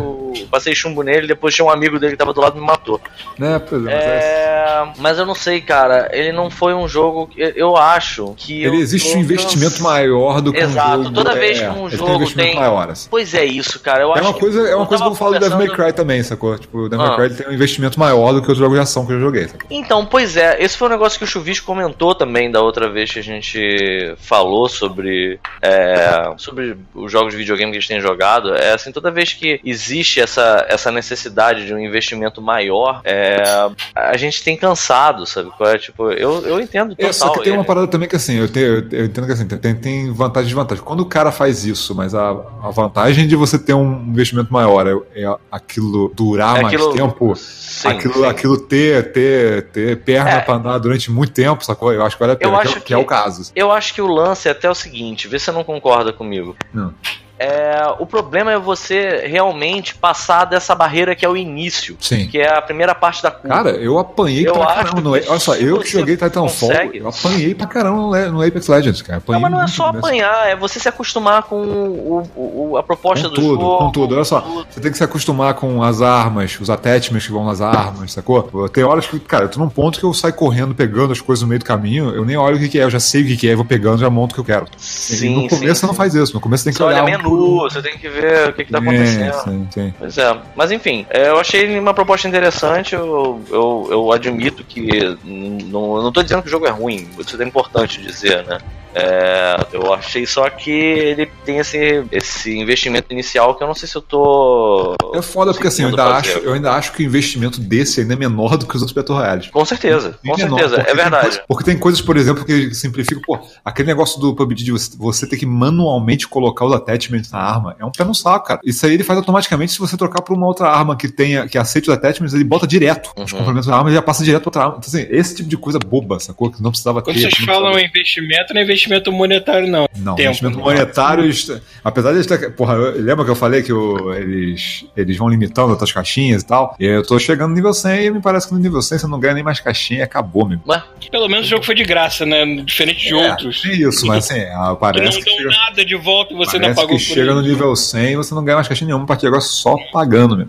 passei 0.51 0.73
chumbo 0.75 1.01
nele, 1.03 1.27
depois 1.27 1.53
tinha 1.55 1.65
um 1.65 1.69
amigo 1.69 1.99
dele 1.99 2.13
que 2.13 2.17
tava 2.17 2.33
do 2.33 2.41
lado 2.41 2.57
e 2.57 2.61
me 2.61 2.65
matou. 2.65 2.99
Né? 3.37 3.59
Pois 3.59 3.85
é, 3.85 3.85
mas 3.85 4.03
é- 4.03 4.49
É, 4.69 4.87
mas 4.97 5.17
eu 5.17 5.25
não 5.25 5.35
sei, 5.35 5.59
cara. 5.61 6.09
Ele 6.11 6.31
não 6.31 6.49
foi 6.49 6.73
um 6.73 6.87
jogo. 6.87 7.27
que- 7.27 7.53
Eu 7.55 7.75
acho 7.75 8.33
que. 8.37 8.63
Ele 8.63 8.77
eu 8.77 8.79
existe 8.81 9.15
um 9.17 9.19
investimento 9.19 9.81
maior 9.81 10.41
do 10.41 10.53
que 10.53 10.59
Exato, 10.59 10.99
um 10.99 11.03
jogo. 11.05 11.15
toda 11.15 11.33
vez 11.35 11.59
é, 11.59 11.65
que 11.69 11.77
um 11.79 11.87
ele 11.87 11.97
jogo 11.97 12.05
tem 12.05 12.13
um 12.13 12.15
investimento 12.17 12.49
tem- 12.51 12.59
maior, 12.59 12.89
assim. 12.91 13.07
Pois 13.09 13.33
é 13.33 13.43
isso, 13.45 13.79
cara. 13.79 14.03
Eu 14.03 14.15
É 14.15 14.21
uma 14.21 14.33
coisa, 14.33 14.67
é 14.69 14.75
uma 14.75 14.85
coisa 14.85 15.03
que 15.03 15.09
eu 15.09 15.15
falo 15.15 15.33
do 15.33 15.39
Devil 15.39 15.57
May 15.57 15.67
Cry 15.69 15.93
também, 15.93 16.21
sacou? 16.23 16.57
Tipo, 16.57 16.77
o 16.79 16.89
Devil 16.89 17.05
May 17.05 17.13
Ah. 17.13 17.17
Cry 17.29 17.35
tem 17.35 17.47
um 17.47 17.53
investimento 17.53 17.99
maior 17.99 18.31
do 18.33 18.41
que 18.41 18.51
os 18.51 18.57
jogos 18.57 18.75
de 18.75 18.81
ação 18.81 19.05
que 19.05 19.13
eu 19.13 19.19
joguei, 19.19 19.47
sacou? 19.47 19.67
Então, 19.69 20.05
pois 20.05 20.37
é, 20.37 20.61
esse 20.63 20.77
foi 20.77 20.87
um 20.87 20.91
negócio 20.91 21.17
que 21.17 21.25
o 21.25 21.27
Chuvisco 21.27 21.65
comentou 21.65 22.13
também 22.15 22.49
da 22.51 22.61
outra 22.61 22.89
vez 22.89 23.11
que 23.11 23.19
a 23.19 23.23
gente 23.23 24.15
falou 24.17 24.69
sobre, 24.69 25.39
é, 25.61 26.31
sobre 26.37 26.77
os 26.93 27.11
jogos 27.11 27.31
de 27.33 27.37
videogame 27.37 27.71
que 27.71 27.77
a 27.77 27.81
gente 27.81 27.89
tem 27.89 28.01
jogado. 28.01 28.53
É 28.55 28.73
assim, 28.73 28.91
toda 28.91 29.11
vez 29.11 29.33
que 29.33 29.59
existe 29.65 30.08
essa, 30.17 30.65
essa 30.69 30.91
necessidade 30.91 31.65
de 31.65 31.73
um 31.73 31.79
investimento 31.79 32.41
maior, 32.41 33.01
é, 33.03 33.69
a 33.93 34.15
gente 34.15 34.41
tem 34.43 34.55
cansado, 34.55 35.25
sabe? 35.25 35.51
é? 35.61 35.77
Tipo, 35.77 36.09
eu, 36.11 36.41
eu 36.47 36.59
entendo 36.61 36.91
total. 36.95 37.09
É, 37.09 37.13
só 37.13 37.29
que 37.31 37.41
tem 37.43 37.51
uma 37.51 37.65
parada 37.65 37.87
também 37.87 38.07
que 38.07 38.15
assim, 38.15 38.35
eu, 38.37 38.47
tenho, 38.47 38.65
eu, 38.65 38.87
eu 38.91 39.05
entendo 39.05 39.25
que 39.25 39.33
assim, 39.33 39.45
tem, 39.47 39.75
tem 39.75 40.13
vantagem 40.13 40.45
e 40.47 40.53
desvantagem. 40.53 40.83
Quando 40.83 41.01
o 41.01 41.05
cara 41.05 41.31
faz 41.31 41.65
isso, 41.65 41.93
mas 41.93 42.15
a, 42.15 42.29
a 42.63 42.69
vantagem 42.71 43.27
de 43.27 43.35
você 43.35 43.59
ter 43.59 43.73
um 43.73 44.03
investimento 44.07 44.53
maior 44.53 44.87
é, 44.87 45.21
é 45.21 45.35
aquilo 45.51 46.11
durar 46.15 46.57
É 46.57 46.61
mais 46.61 46.85
tempo, 46.93 47.35
Sim, 47.35 47.87
aquilo, 47.89 48.13
sim. 48.13 48.25
aquilo 48.25 48.57
ter, 48.57 49.11
ter, 49.11 49.63
ter 49.71 49.97
perna 50.03 50.29
É. 50.29 50.39
pra 50.39 50.55
andar 50.55 50.77
durante 50.77 51.11
muito 51.11 51.33
tempo, 51.33 51.63
sacou? 51.65 51.91
Eu 51.91 52.05
acho 52.05 52.15
que 52.15 52.19
vale 52.21 52.33
a 52.33 52.35
pena, 52.35 52.51
Eu 52.53 52.59
que, 52.61 52.67
é- 52.67 52.71
acho 52.71 52.81
que 52.81 52.93
é 52.93 52.97
o 52.97 53.01
que- 53.01 53.07
caso. 53.07 53.51
Eu 53.55 53.71
acho 53.71 53.93
que 53.93 54.01
o 54.01 54.07
lance 54.07 54.47
é 54.47 54.51
até 54.51 54.69
o 54.69 54.75
seguinte, 54.75 55.27
vê 55.27 55.37
se 55.37 55.45
você 55.45 55.51
não 55.51 55.63
concorda 55.63 56.13
comigo. 56.13 56.55
Não. 56.73 56.93
É, 57.39 57.81
o 57.99 58.05
problema 58.05 58.51
é 58.51 58.59
você 58.59 59.25
realmente 59.25 59.95
passar 59.95 60.43
dessa 60.43 60.75
barreira 60.75 61.15
que 61.15 61.25
é 61.25 61.29
o 61.29 61.37
início, 61.37 61.95
Sim. 61.99 62.27
que 62.27 62.37
é 62.37 62.53
a 62.53 62.61
primeira 62.61 62.93
parte 62.93 63.23
da 63.23 63.31
curva. 63.31 63.55
Cara, 63.55 63.69
eu 63.71 63.97
apanhei 63.97 64.45
Eu 64.45 64.53
pra 64.53 64.65
caramba. 64.65 65.01
No, 65.01 65.11
olha 65.11 65.39
só, 65.39 65.55
eu 65.55 65.79
que 65.79 65.89
joguei 65.89 66.17
Titanfall, 66.17 66.49
consegue- 66.69 66.97
eu 66.97 67.07
apanhei 67.07 67.55
pra 67.55 67.65
caramba 67.65 68.27
no, 68.29 68.41
Apex 68.41 68.67
Legends, 68.67 69.01
cara. 69.01 69.13
Não, 69.15 69.23
Apanhei 69.23 69.41
mas 69.41 69.51
não 69.51 69.61
é 69.63 69.67
só 69.67 69.85
nessa. 69.87 69.97
apanhar, 69.99 70.49
é 70.49 70.55
você 70.55 70.79
se 70.81 70.89
acostumar 70.89 71.43
com 71.43 71.55
o, 71.61 72.23
o- 72.71 72.77
a 72.77 72.83
proposta 72.83 73.29
Com 73.29 73.35
do 73.35 73.41
tudo, 73.41 73.61
jogo. 73.61 73.77
com 73.77 73.91
tudo. 73.91 74.15
Olha 74.15 74.23
só, 74.25 74.41
tudo. 74.41 74.67
você 74.69 74.81
tem 74.81 74.91
que 74.91 74.97
se 74.97 75.03
acostumar 75.03 75.53
com 75.53 75.81
as 75.81 76.01
armas, 76.01 76.57
os 76.59 76.69
attachments 76.69 77.25
que 77.25 77.31
vão 77.31 77.45
nas 77.45 77.61
armas, 77.61 78.11
sacou? 78.11 78.67
Tem 78.69 78.83
horas 78.83 79.07
que, 79.07 79.17
cara, 79.19 79.45
eu 79.45 79.49
tô 79.49 79.59
num 79.59 79.69
ponto 79.69 79.97
que 79.97 80.03
eu 80.05 80.13
saio 80.13 80.33
correndo, 80.33 80.75
pegando 80.75 81.13
as 81.13 81.21
coisas 81.21 81.41
no 81.43 81.47
meio 81.47 81.59
do 81.59 81.65
caminho, 81.65 82.09
eu 82.09 82.25
nem 82.25 82.35
olho 82.35 82.57
o 82.57 82.59
que, 82.59 82.67
que 82.67 82.79
é, 82.79 82.83
eu 82.83 82.89
já 82.89 82.99
sei 82.99 83.23
o 83.23 83.25
que, 83.27 83.37
que 83.37 83.47
é, 83.47 83.53
eu 83.53 83.57
vou 83.57 83.65
pegando, 83.65 83.97
já 83.99 84.09
monto 84.09 84.33
o 84.33 84.35
que 84.35 84.41
eu 84.41 84.45
quero. 84.55 84.65
e 84.75 84.81
Sim, 84.81 85.35
no 85.43 85.47
começo 85.49 85.57
sim, 85.75 85.79
você 85.81 85.85
não 85.87 85.93
faz 85.93 86.13
isso, 86.15 86.33
no 86.33 86.41
começo 86.41 86.63
você 86.63 86.69
tem 86.69 86.73
que 86.73 86.77
Você 86.77 86.83
olha 86.83 86.95
olhar. 87.03 87.03
um 87.03 87.09
você 87.29 87.81
tem 87.81 87.97
que 87.97 88.09
ver 88.09 88.49
o 88.49 88.53
que, 88.53 88.65
que 88.65 88.71
tá 88.71 88.79
acontecendo. 88.79 89.33
sim, 89.43 89.67
sim. 89.71 89.93
Pois 89.97 90.17
é, 90.17 90.37
mas 90.55 90.71
enfim, 90.71 91.05
é, 91.09 91.29
eu 91.29 91.39
achei 91.39 91.79
uma 91.79 91.93
proposta 91.93 92.27
interessante, 92.27 92.95
eu, 92.95 93.41
eu, 93.49 93.87
eu 93.89 94.11
admito 94.11 94.63
que 94.63 95.17
não, 95.23 96.01
não 96.01 96.11
tô 96.11 96.21
dizendo 96.23 96.41
que 96.41 96.47
o 96.47 96.51
jogo 96.51 96.67
é 96.67 96.71
ruim, 96.71 97.07
isso 97.17 97.41
é 97.41 97.45
importante 97.45 98.01
dizer, 98.01 98.45
né? 98.45 98.59
É, 98.93 99.55
eu 99.71 99.93
achei 99.93 100.25
só 100.25 100.49
que 100.49 100.71
ele 100.71 101.27
tem 101.45 101.57
esse, 101.59 102.03
esse 102.11 102.57
investimento 102.57 103.11
inicial 103.13 103.55
que 103.55 103.63
eu 103.63 103.67
não 103.67 103.75
sei 103.75 103.87
se 103.87 103.95
eu 103.95 104.01
tô. 104.01 104.95
É 105.13 105.21
foda 105.21 105.53
porque 105.53 105.67
assim, 105.67 105.83
eu 105.83 105.89
ainda, 105.89 106.05
acho, 106.05 106.29
eu 106.39 106.53
ainda 106.53 106.71
acho 106.71 106.91
que 106.93 107.03
o 107.03 107.05
investimento 107.05 107.59
desse 107.59 108.01
ainda 108.01 108.13
é 108.13 108.17
menor 108.17 108.57
do 108.57 108.65
que 108.65 108.75
os 108.75 108.81
outros 108.81 108.95
Battle 108.95 109.17
Royales. 109.17 109.47
Com 109.47 109.63
certeza, 109.63 110.17
com 110.25 110.35
Bem 110.35 110.45
menor, 110.45 110.59
certeza, 110.59 110.81
é 110.81 110.85
tem 110.85 110.95
verdade. 110.95 111.21
coisa- 111.25 111.43
porque 111.47 111.63
tem 111.63 111.77
coisas, 111.77 112.01
por 112.01 112.17
exemplo, 112.17 112.43
que 112.45 112.73
simplificam. 112.73 113.21
Pô, 113.25 113.39
aquele 113.63 113.87
negócio 113.89 114.19
do 114.19 114.35
PUBG 114.35 114.63
de 114.63 114.71
você, 114.71 114.91
você 114.97 115.27
ter 115.27 115.37
que 115.37 115.45
manualmente 115.45 116.27
colocar 116.27 116.65
os 116.65 116.73
attachments 116.73 117.31
na 117.31 117.39
arma 117.39 117.75
é 117.79 117.85
um 117.85 117.91
pé 117.91 118.03
no 118.03 118.15
saco, 118.15 118.47
cara. 118.47 118.59
Isso 118.65 118.85
aí 118.85 118.93
ele 118.93 119.03
faz 119.03 119.17
automaticamente 119.19 119.71
se 119.71 119.79
você 119.79 119.95
trocar 119.95 120.21
por 120.23 120.35
uma 120.35 120.47
outra 120.47 120.67
arma 120.67 120.95
que 120.95 121.07
tenha 121.07 121.47
que 121.47 121.57
aceite 121.57 121.89
os 121.89 121.95
attachments, 121.95 122.33
ele 122.33 122.43
bota 122.43 122.65
direto. 122.65 123.11
Os 123.15 123.31
Uhum. 123.31 123.37
complementos 123.39 123.67
da 123.67 123.75
arma 123.75 123.91
e 123.91 123.93
já 123.93 124.01
passa 124.01 124.23
direto 124.23 124.41
pra 124.43 124.49
outra 124.49 124.61
arma. 124.63 124.75
Então, 124.79 124.87
assim, 124.87 125.07
esse 125.11 125.35
tipo 125.35 125.47
de 125.49 125.57
coisa 125.57 125.77
boba, 125.77 126.19
sacou? 126.19 126.49
Que 126.51 126.61
não 126.61 126.71
precisava 126.71 127.01
Quando 127.01 127.15
ter. 127.15 127.21
vocês 127.21 127.33
que 127.35 127.45
não 127.45 127.53
falam 127.53 127.79
investimento, 127.79 128.53
não 128.53 128.61
é 128.61 128.63
investimento 128.63 128.78
monetário, 129.11 129.67
não. 129.67 129.87
Não, 129.97 130.15
tempo, 130.15 130.29
investimento 130.29 130.59
monetário 130.59 131.23
eles. 131.25 131.51
Apesar 131.83 132.11
de 132.11 132.17
eles 132.17 132.27
ter, 132.27 132.51
Porra, 132.51 132.73
eu- 132.75 133.01
lembra 133.01 133.25
que 133.25 133.31
eu 133.31 133.35
falei 133.35 133.61
que 133.63 133.71
o- 133.73 134.13
eles, 134.13 134.85
eles 134.95 135.17
vão 135.17 135.27
limitando 135.27 135.71
outras 135.71 135.91
caixinhas 135.91 136.41
e 136.41 136.45
tal? 136.45 136.75
E 136.79 136.85
eu 136.85 137.03
tô 137.05 137.17
chegando 137.19 137.49
no 137.49 137.55
nível 137.55 137.73
100 137.73 138.05
e 138.05 138.11
me 138.11 138.21
parece 138.21 138.47
que 138.47 138.53
no 138.53 138.59
nível 138.59 138.81
100 138.81 138.99
você 138.99 139.07
não 139.07 139.19
ganha 139.19 139.33
nem 139.33 139.43
mais 139.43 139.59
caixinha 139.59 139.99
e 139.99 140.03
acabou, 140.03 140.47
meu. 140.47 140.59
Ué, 140.67 140.81
Pelo 141.11 141.27
menos 141.27 141.47
o 141.47 141.49
jogo 141.49 141.63
foi 141.65 141.75
de 141.75 141.83
graça, 141.83 142.25
né? 142.25 142.45
Diferente 142.63 143.07
de 143.07 143.13
outros. 143.13 143.63
É 143.65 143.73
isso, 143.73 144.05
mas 144.05 144.29
assim, 144.29 144.41
ah, 144.53 144.71
Que 144.73 144.79
parece 144.79 145.17
não 145.17 145.23
que, 145.23 145.29
dão 145.29 145.37
chega, 145.37 145.49
nada 145.49 145.85
de 145.85 145.95
volta 145.95 146.33
e 146.33 146.37
você 146.37 146.55
ainda 146.57 146.67
parece 146.67 146.81
pagou 146.81 146.97
que 146.97 147.05
por 147.07 147.13
chega 147.13 147.33
no 147.33 147.41
nível 147.41 147.75
100 147.75 148.13
e 148.13 148.15
você 148.15 148.33
não 148.35 148.43
ganha 148.43 148.55
mais 148.55 148.67
caixinha 148.67 148.87
nenhuma, 148.87 149.03
a 149.05 149.07
partir 149.07 149.21
de 149.21 149.27
agora 149.27 149.41
só 149.41 149.75
pagando, 149.91 150.37
meu. 150.37 150.47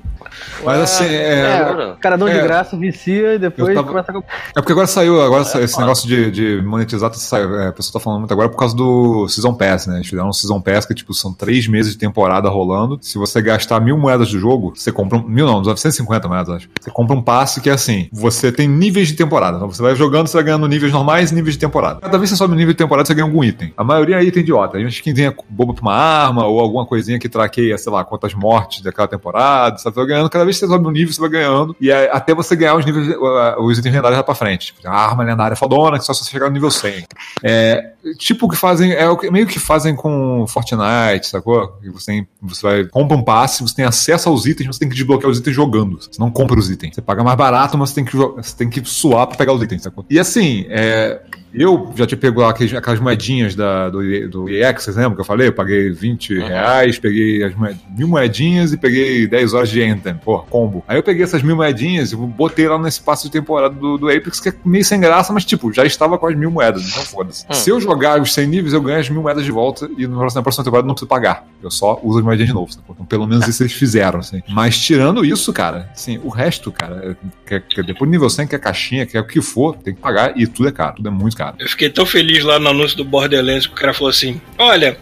Mas 0.65 0.79
assim, 0.81 1.05
é, 1.05 1.41
é, 1.41 1.93
O 1.93 1.97
cara 1.97 2.17
de 2.17 2.25
É. 2.31 2.43
graça, 2.43 2.77
vicia 2.77 3.35
e 3.35 3.39
depois 3.39 3.75
tava- 3.75 3.87
começa 3.89 4.13
a. 4.13 4.19
É 4.19 4.23
porque 4.55 4.73
agora 4.73 4.87
saiu, 4.87 5.21
agora 5.23 5.45
sa- 5.45 5.61
esse 5.61 5.79
negócio 5.79 6.07
de, 6.09 6.31
de 6.31 6.63
monetizar, 6.63 7.11
é, 7.11 7.69
a 7.69 7.73
pessoa 7.73 7.93
tá 7.95 8.01
falando 8.01 8.20
agora 8.29 8.49
por 8.49 8.57
causa 8.57 8.75
do 8.75 9.29
Season 9.29 9.55
Pass, 9.55 9.87
né? 9.87 9.97
Eles 9.97 10.09
fizeram 10.09 10.29
um 10.29 10.33
Season 10.33 10.61
Pass 10.61 10.87
que, 10.87 10.95
tipo, 10.95 11.15
são 11.15 11.33
três 11.33 11.67
meses 11.67 11.93
de 11.93 11.99
temporada 11.99 12.49
rolando. 12.49 12.99
Se 13.01 13.19
você 13.19 13.41
gastar 13.41 13.81
mil 13.81 13.97
moedas 13.97 14.31
do 14.31 14.39
jogo, 14.39 14.73
você 14.75 14.93
compra 14.93 15.19
um. 15.19 15.23
Mil 15.23 15.47
não, 15.47 15.61
950 15.63 16.29
moedas, 16.29 16.49
acho. 16.49 16.69
Você 16.81 16.91
compra 16.91 17.17
um 17.17 17.23
passe 17.23 17.61
que 17.61 17.71
é 17.71 17.73
assim: 17.73 18.09
você 18.13 18.51
tem 18.51 18.69
níveis 18.69 19.09
de 19.09 19.15
temporada. 19.15 19.57
Então 19.57 19.71
você 19.71 19.83
vai 19.83 19.95
jogando, 19.95 20.27
você 20.27 20.37
vai 20.37 20.45
ganhando 20.45 20.67
níveis 20.67 20.93
normais 20.93 21.31
e 21.31 21.35
níveis 21.35 21.55
de 21.55 21.61
temporada. 21.61 22.01
Cada 22.01 22.19
vez 22.19 22.31
que 22.31 22.37
você 22.37 22.39
sobe 22.39 22.55
o 22.55 22.57
nível 22.57 22.73
de 22.73 22.79
temporada, 22.79 23.07
você 23.07 23.15
ganha 23.15 23.27
algum 23.27 23.43
item. 23.45 23.73
A 23.77 23.85
maioria 23.85 24.17
é 24.17 24.25
item 24.25 24.43
idiota. 24.43 24.75
Tem 24.75 24.89
gente 24.89 25.03
que 25.03 25.13
ganha 25.13 25.35
boba 25.49 25.75
pra 25.75 25.83
uma 25.83 25.95
arma 25.95 26.47
ou 26.47 26.61
alguma 26.61 26.87
coisinha 26.87 27.19
que 27.19 27.29
traqueia, 27.29 27.77
sei 27.79 27.93
lá, 27.93 28.05
quantas 28.05 28.35
mortes 28.35 28.83
daquela 28.83 29.09
temporada. 29.09 29.79
Você 29.79 29.91
vai 29.91 30.07
ganhando, 30.07 30.31
cada 30.31 30.45
vez 30.45 30.57
que 30.59 30.67
você 30.67 30.73
sobe 30.73 30.87
um 30.87 30.91
nível, 30.91 31.13
você 31.13 31.21
vai 31.21 31.31
ganhando. 31.31 31.77
E 31.81 31.91
é, 31.91 32.11
até 32.13 32.35
você 32.35 32.57
ganhar 32.57 32.77
os 32.77 32.85
níveis, 32.85 33.09
uh, 33.09 33.63
os 33.63 33.79
itens 33.79 33.95
lendários 33.95 34.19
lá 34.19 34.23
pra 34.23 34.35
frente. 34.35 34.67
Tipo, 34.67 34.89
a 34.89 34.93
arma 34.93 35.23
lendária 35.25 35.57
fodona, 35.57 35.99
que 35.99 36.05
só 36.05 36.13
se 36.13 36.25
você 36.25 36.31
chegar 36.31 36.47
no 36.47 36.53
nível 36.53 36.71
100. 36.71 37.05
É, 37.43 37.93
tipo 38.17 38.49
que 38.49 38.57
fazem, 38.57 38.93
é 38.93 39.09
o 39.09 39.17
que, 39.17 39.31
meio 39.31 39.47
que 39.47 39.59
fazem 39.59 39.95
com 39.95 40.47
Fortnite, 40.47 41.29
sacou? 41.29 41.79
Você, 41.93 42.27
você 42.41 42.63
vai, 42.63 42.85
compra 42.85 43.17
um 43.17 43.23
passe, 43.23 43.63
você 43.63 43.75
tem 43.75 43.85
acesso 43.85 44.29
aos 44.29 44.47
itens, 44.47 44.67
você 44.67 44.81
tem 44.81 44.89
que 44.89 44.95
desbloquear 44.95 45.31
os 45.31 45.39
itens 45.39 45.55
jogando. 45.55 46.01
Você 46.01 46.19
não 46.19 46.31
compra 46.31 46.59
os 46.59 46.71
itens. 46.71 46.95
Você 46.95 47.03
paga 47.03 47.23
mais 47.23 47.37
barato, 47.37 47.77
mas 47.77 47.91
você 47.91 47.97
tem 47.97 48.05
que, 48.05 48.17
você 48.17 48.57
tem 48.57 48.69
que 48.69 48.85
suar 48.85 49.27
pra 49.27 49.37
pegar 49.37 49.53
os 49.53 49.63
itens, 49.63 49.83
sacou? 49.83 50.05
E 50.09 50.19
assim, 50.19 50.67
é, 50.69 51.21
eu 51.53 51.93
já 51.97 52.07
te 52.07 52.17
pego 52.17 52.41
lá 52.41 52.51
aqueles- 52.51 52.73
aquelas 52.75 53.01
moedinhas 53.01 53.55
da, 53.55 53.89
do, 53.91 54.29
do 54.29 54.49
EX, 54.49 54.85
vocês 54.85 54.97
lembram 54.97 55.15
que 55.15 55.21
eu 55.21 55.25
falei? 55.25 55.49
Eu 55.49 55.53
paguei 55.53 55.91
20 55.91 56.39
reais, 56.39 56.99
peguei 56.99 57.43
as 57.43 57.55
moed- 57.55 57.79
mil 57.97 58.07
moedinhas 58.09 58.73
e 58.73 58.77
peguei 58.77 59.27
10 59.27 59.53
horas 59.55 59.69
de 59.69 59.83
Anthem, 59.83 60.15
pô, 60.15 60.39
combo. 60.41 60.85
Aí 60.87 60.97
eu 60.99 61.03
peguei 61.03 61.25
essas 61.25 61.43
mil 61.43 61.57
moedinhas 61.57 62.13
e 62.13 62.17
botei 62.17 62.69
lá 62.69 62.79
nesse 62.79 63.01
passo 63.01 63.25
de 63.27 63.33
temporada 63.33 63.75
do, 63.75 63.99
do 63.99 64.09
Apex, 64.09 64.39
que 64.41 64.51
é 64.51 64.55
meio 64.65 64.85
sem 64.85 65.01
graça, 65.01 65.33
mas 65.33 65.45
tipo, 65.45 65.73
já 65.73 65.85
estava 65.85 66.19
com 66.19 66.27
as 66.27 66.37
mil 66.37 66.51
moedas, 66.51 66.89
então 66.89 67.03
foda-se. 67.03 67.45
Hum. 67.51 67.53
Se 67.53 67.71
eu 67.71 67.81
jogar 67.81 68.21
os 68.21 68.33
100 68.33 68.47
níveis, 68.47 68.73
eu 68.73 68.81
ganho 68.81 69.01
as 69.01 69.09
mil 69.09 69.23
moedas 69.23 69.45
de 69.45 69.51
volta 69.51 69.89
e 69.99 70.07
no 70.07 70.21
na 70.21 70.43
próxima 70.43 70.65
temporada 70.65 70.87
não 70.87 70.95
preciso 70.95 71.09
pagar. 71.09 71.45
Eu 71.63 71.71
só 71.71 71.99
uso 72.03 72.19
as 72.19 72.25
moedinhas 72.25 72.49
de 72.49 72.55
novo, 72.55 72.73
sacou? 72.73 72.95
Então 72.95 73.05
pelo 73.07 73.27
menos 73.27 73.47
isso 73.49 73.63
eles 73.63 73.73
fizeram, 73.73 74.21
assim. 74.21 74.41
Mas 74.49 74.79
tirando 74.79 75.25
isso, 75.25 75.53
cara, 75.53 75.91
assim, 75.93 76.19
o 76.23 76.29
resto, 76.29 76.71
cara, 76.71 77.17
que, 77.47 77.61
que 77.61 77.83
depois 77.83 78.09
do 78.09 78.13
nível 78.13 78.31
100, 78.31 78.47
que 78.47 78.55
é 78.55 78.59
caixinha, 78.59 79.05
que 79.05 79.17
é 79.17 79.21
o 79.21 79.27
que 79.27 79.43
for, 79.43 79.77
tem 79.77 79.95
que 79.95 80.01
pagar 80.01 80.39
e 80.39 80.47
tudo 80.47 80.69
é 80.69 80.73
caro, 80.73 80.95
tudo 80.97 81.09
é 81.09 81.11
muito 81.11 81.37
caro. 81.37 81.40
Eu 81.59 81.69
fiquei 81.69 81.89
tão 81.91 82.05
feliz 82.07 82.45
lá 82.45 82.59
no 82.59 82.69
anúncio 82.71 82.97
do 82.97 83.05
Borderlands 83.05 83.67
que 83.67 83.73
o 83.73 83.77
cara 83.77 83.93
falou 83.95 84.11
assim: 84.11 84.41
Olha, 84.59 84.97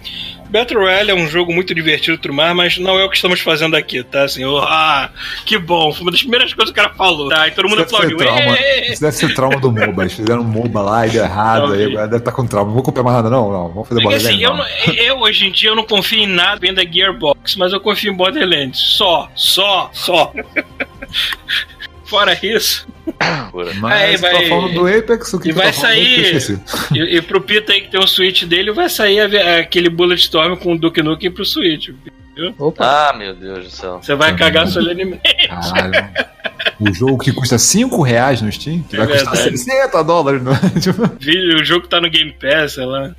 Battle 0.50 0.80
Royale 0.80 1.10
é 1.10 1.14
um 1.14 1.28
jogo 1.28 1.52
muito 1.52 1.74
divertido 1.74 2.14
e 2.14 2.18
tudo 2.18 2.32
mais, 2.32 2.56
mas 2.56 2.78
não 2.78 2.98
é 2.98 3.04
o 3.04 3.10
que 3.10 3.16
estamos 3.16 3.38
fazendo 3.40 3.76
aqui, 3.76 4.02
tá? 4.02 4.22
Assim, 4.22 4.42
eu, 4.42 4.56
ah, 4.58 5.10
que 5.44 5.58
bom. 5.58 5.92
Foi 5.92 6.02
uma 6.02 6.10
das 6.10 6.20
primeiras 6.22 6.54
coisas 6.54 6.72
que 6.72 6.80
o 6.80 6.82
cara 6.82 6.94
falou, 6.96 7.28
tá? 7.28 7.46
E 7.48 7.50
todo 7.50 7.68
mundo 7.68 7.82
Isso 7.82 7.92
deve, 7.92 8.14
aplaudiu. 8.14 8.16
trauma, 8.34 8.58
"Ê!" 8.58 8.92
isso 8.92 9.00
deve 9.02 9.12
ser 9.14 9.34
trauma 9.34 9.60
do 9.60 9.70
MOBA. 9.70 10.02
Eles 10.04 10.12
fizeram 10.14 10.40
um 10.40 10.44
MOBA 10.44 10.80
lá 10.80 11.06
e 11.06 11.10
deu 11.10 11.22
errado. 11.22 11.60
Talvez. 11.68 11.88
Aí 11.88 11.94
deve 11.96 12.16
estar 12.16 12.32
com 12.32 12.46
trauma. 12.46 12.66
Não 12.68 12.74
vou 12.74 12.82
comprar 12.82 13.02
mais 13.02 13.16
nada, 13.16 13.28
não. 13.28 13.52
não. 13.52 13.68
Vamos 13.68 13.88
fazer 13.88 14.00
Porque 14.00 14.16
bola 14.16 14.28
assim, 14.30 14.42
eu, 14.42 14.54
não- 14.56 14.66
eu 14.94 15.18
hoje 15.18 15.46
em 15.46 15.52
dia 15.52 15.68
eu 15.70 15.76
não 15.76 15.84
confio 15.84 16.20
em 16.20 16.26
nada 16.26 16.58
vendo 16.58 16.76
da 16.76 16.84
Gearbox, 16.90 17.56
mas 17.56 17.72
eu 17.74 17.80
confio 17.80 18.10
em 18.12 18.16
Borderlands. 18.16 18.80
Só, 18.80 19.30
só, 19.34 19.90
só. 19.92 20.32
Fora 22.08 22.38
isso. 22.42 22.86
Mas 23.80 23.92
Aí 24.02 24.16
você 24.16 24.22
tá 24.26 24.32
vai- 24.32 24.48
falando 24.48 24.74
do 24.74 24.86
Apex, 24.86 25.32
o 25.34 25.38
que 25.40 25.48
e 25.50 25.52
tu 25.52 25.56
vai 25.56 25.66
tá 25.66 25.72
sair- 25.72 26.58
e, 26.94 27.16
e 27.16 27.22
pro 27.22 27.40
Pita 27.40 27.72
aí 27.72 27.82
que 27.82 27.90
tem 27.90 28.00
o 28.00 28.06
Switch 28.06 28.44
dele, 28.44 28.72
vai 28.72 28.88
sair 28.88 29.20
a- 29.20 29.58
aquele 29.58 29.88
Bulletstorm 29.90 30.56
com 30.56 30.72
o 30.74 30.78
Duke 30.78 31.02
Nukem 31.02 31.30
pro 31.30 31.44
Switch. 31.44 31.90
Opa, 32.58 32.84
Ah, 33.10 33.16
meu 33.16 33.34
Deus 33.34 33.64
do 33.64 33.70
céu. 33.70 33.98
Você 34.02 34.14
vai 34.14 34.36
cagar 34.36 34.66
solenemente. 34.68 35.22
Caralho. 35.48 36.08
O 36.80 36.92
jogo 36.92 37.18
que 37.18 37.32
custa 37.32 37.58
5 37.58 38.02
reais 38.02 38.40
no 38.40 38.50
Steam, 38.52 38.82
que 38.82 38.94
É 38.94 38.98
vai 39.00 39.08
custar 39.08 39.34
verdade. 39.34 39.58
60 39.58 40.02
dólares. 40.04 40.42
Não 40.42 40.52
é? 40.52 40.58
Tipo, 40.80 41.08
Vídeo, 41.18 41.60
o 41.60 41.64
jogo 41.64 41.88
tá 41.88 42.00
no 42.00 42.08
Game 42.10 42.32
Pass, 42.32 42.74
sei 42.74 42.84
lá. 42.84 43.10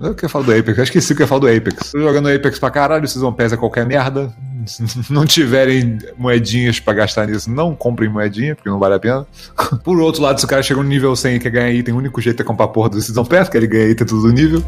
eu 0.00 0.14
queria 0.14 0.28
falar 0.28 0.44
do 0.44 0.52
Apex, 0.52 0.78
eu 0.78 0.84
esqueci 0.84 1.14
que 1.14 1.22
eu 1.22 1.24
ia 1.24 1.28
falar 1.28 1.40
do 1.40 1.46
Apex. 1.48 1.92
Tô 1.92 2.00
jogando 2.00 2.28
Apex 2.28 2.58
pra 2.58 2.70
caralho, 2.70 3.06
vocês 3.06 3.22
vão 3.22 3.32
pesar 3.32 3.56
qualquer 3.56 3.86
merda. 3.86 4.32
Se 4.66 4.82
não 5.12 5.24
tiverem 5.24 5.98
moedinhas 6.18 6.80
pra 6.80 6.92
gastar 6.92 7.26
nisso, 7.26 7.50
não 7.50 7.74
comprem 7.76 8.08
moedinha, 8.10 8.54
porque 8.56 8.68
não 8.68 8.78
vale 8.78 8.94
a 8.94 8.98
pena. 9.00 9.26
Por 9.84 9.98
outro 10.00 10.22
lado, 10.22 10.38
se 10.40 10.44
o 10.44 10.48
cara 10.48 10.62
chega 10.62 10.82
no 10.82 10.88
nível 10.88 11.14
100 11.14 11.36
e 11.36 11.38
quer 11.40 11.50
ganhar 11.50 11.70
item, 11.70 11.94
o 11.94 11.98
único 11.98 12.20
jeito 12.20 12.42
é 12.42 12.44
comprar 12.44 12.64
a 12.66 12.68
porra 12.68 12.88
do 12.90 13.00
Season 13.00 13.24
Pass, 13.24 13.48
que 13.48 13.56
ele 13.56 13.66
ganha 13.68 13.88
item 13.88 14.06
tudo 14.06 14.22
do 14.22 14.32
nível. 14.32 14.62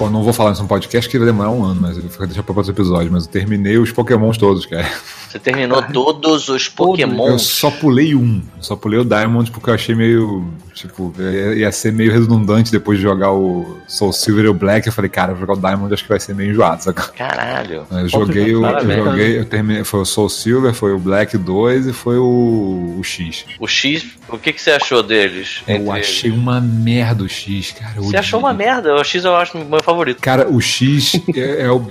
Pô, 0.00 0.08
não 0.08 0.22
vou 0.22 0.32
falar 0.32 0.52
isso 0.52 0.62
no 0.62 0.68
podcast 0.68 1.10
que 1.10 1.18
vai 1.18 1.26
demorar 1.26 1.50
um 1.50 1.62
ano, 1.62 1.78
mas 1.78 1.98
eu 1.98 2.02
vou 2.04 2.26
deixar 2.26 2.42
pra 2.42 2.54
outro 2.54 2.72
episódio. 2.72 3.12
Mas 3.12 3.26
eu 3.26 3.30
terminei 3.30 3.76
os 3.76 3.92
Pokémons 3.92 4.38
todos, 4.38 4.64
cara. 4.64 4.90
Você 5.28 5.38
terminou 5.38 5.82
todos 5.82 6.48
os 6.48 6.66
Eu 6.68 6.72
Pokémon. 6.74 7.38
só 7.38 7.70
pulei 7.70 8.14
um. 8.14 8.42
Eu 8.56 8.62
só 8.62 8.74
pulei 8.74 8.98
o 8.98 9.04
Diamond 9.04 9.50
porque 9.50 9.68
eu 9.68 9.74
achei 9.74 9.94
meio. 9.94 10.50
Tipo, 10.74 11.12
ia 11.54 11.70
ser 11.70 11.92
meio 11.92 12.10
redundante 12.10 12.72
depois 12.72 12.96
de 12.96 13.02
jogar 13.02 13.32
o 13.32 13.76
Soul 13.86 14.14
Silver 14.14 14.46
e 14.46 14.48
o 14.48 14.54
Black. 14.54 14.86
Eu 14.86 14.92
falei, 14.94 15.10
cara, 15.10 15.32
eu 15.32 15.36
vou 15.36 15.46
jogar 15.46 15.52
o 15.52 15.60
Diamond, 15.68 15.92
acho 15.92 16.02
que 16.02 16.08
vai 16.08 16.18
ser 16.18 16.34
meio 16.34 16.52
enjoado, 16.52 16.82
saca? 16.82 17.12
Caralho. 17.12 17.86
Eu 17.90 18.08
joguei 18.08 18.56
o. 18.56 18.64
Eu 18.64 19.04
joguei, 19.04 19.38
eu 19.38 19.44
terminei. 19.44 19.84
Foi 19.84 20.00
o 20.00 20.06
Soul 20.06 20.30
Silver, 20.30 20.72
foi 20.72 20.94
o 20.94 20.98
Black 20.98 21.36
2 21.36 21.88
e 21.88 21.92
foi 21.92 22.16
o, 22.16 22.96
o 22.98 23.04
X. 23.04 23.44
O 23.58 23.68
X, 23.68 24.06
o 24.30 24.38
que, 24.38 24.54
que 24.54 24.62
você 24.62 24.70
achou 24.70 25.02
deles? 25.02 25.62
Eu 25.68 25.92
achei 25.92 26.30
uma 26.30 26.58
merda 26.58 27.22
o 27.22 27.28
X, 27.28 27.72
cara. 27.72 27.92
eu 27.96 28.02
eles? 28.02 28.10
Você 28.10 28.16
achou 28.16 28.40
uma 28.40 28.54
merda? 28.54 28.94
O 28.94 29.04
X 29.04 29.24
eu 29.24 29.36
acho 29.36 29.58
meu 29.58 29.82
favorito. 29.90 30.20
Cara, 30.20 30.48
o 30.48 30.60
X 30.60 31.14
é, 31.34 31.62
é 31.62 31.70
o. 31.70 31.86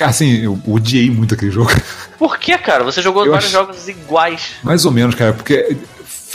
Assim, 0.00 0.42
eu 0.42 0.58
odiei 0.66 1.10
muito 1.10 1.34
aquele 1.34 1.50
jogo. 1.50 1.70
Por 2.18 2.38
que, 2.38 2.56
cara? 2.58 2.84
Você 2.84 3.00
jogou 3.02 3.24
Eu 3.24 3.32
vários 3.32 3.48
ach- 3.54 3.60
jogos 3.60 3.88
iguais. 3.88 4.52
Mais 4.62 4.84
ou 4.84 4.90
menos, 4.92 5.14
cara, 5.14 5.32
porque 5.32 5.76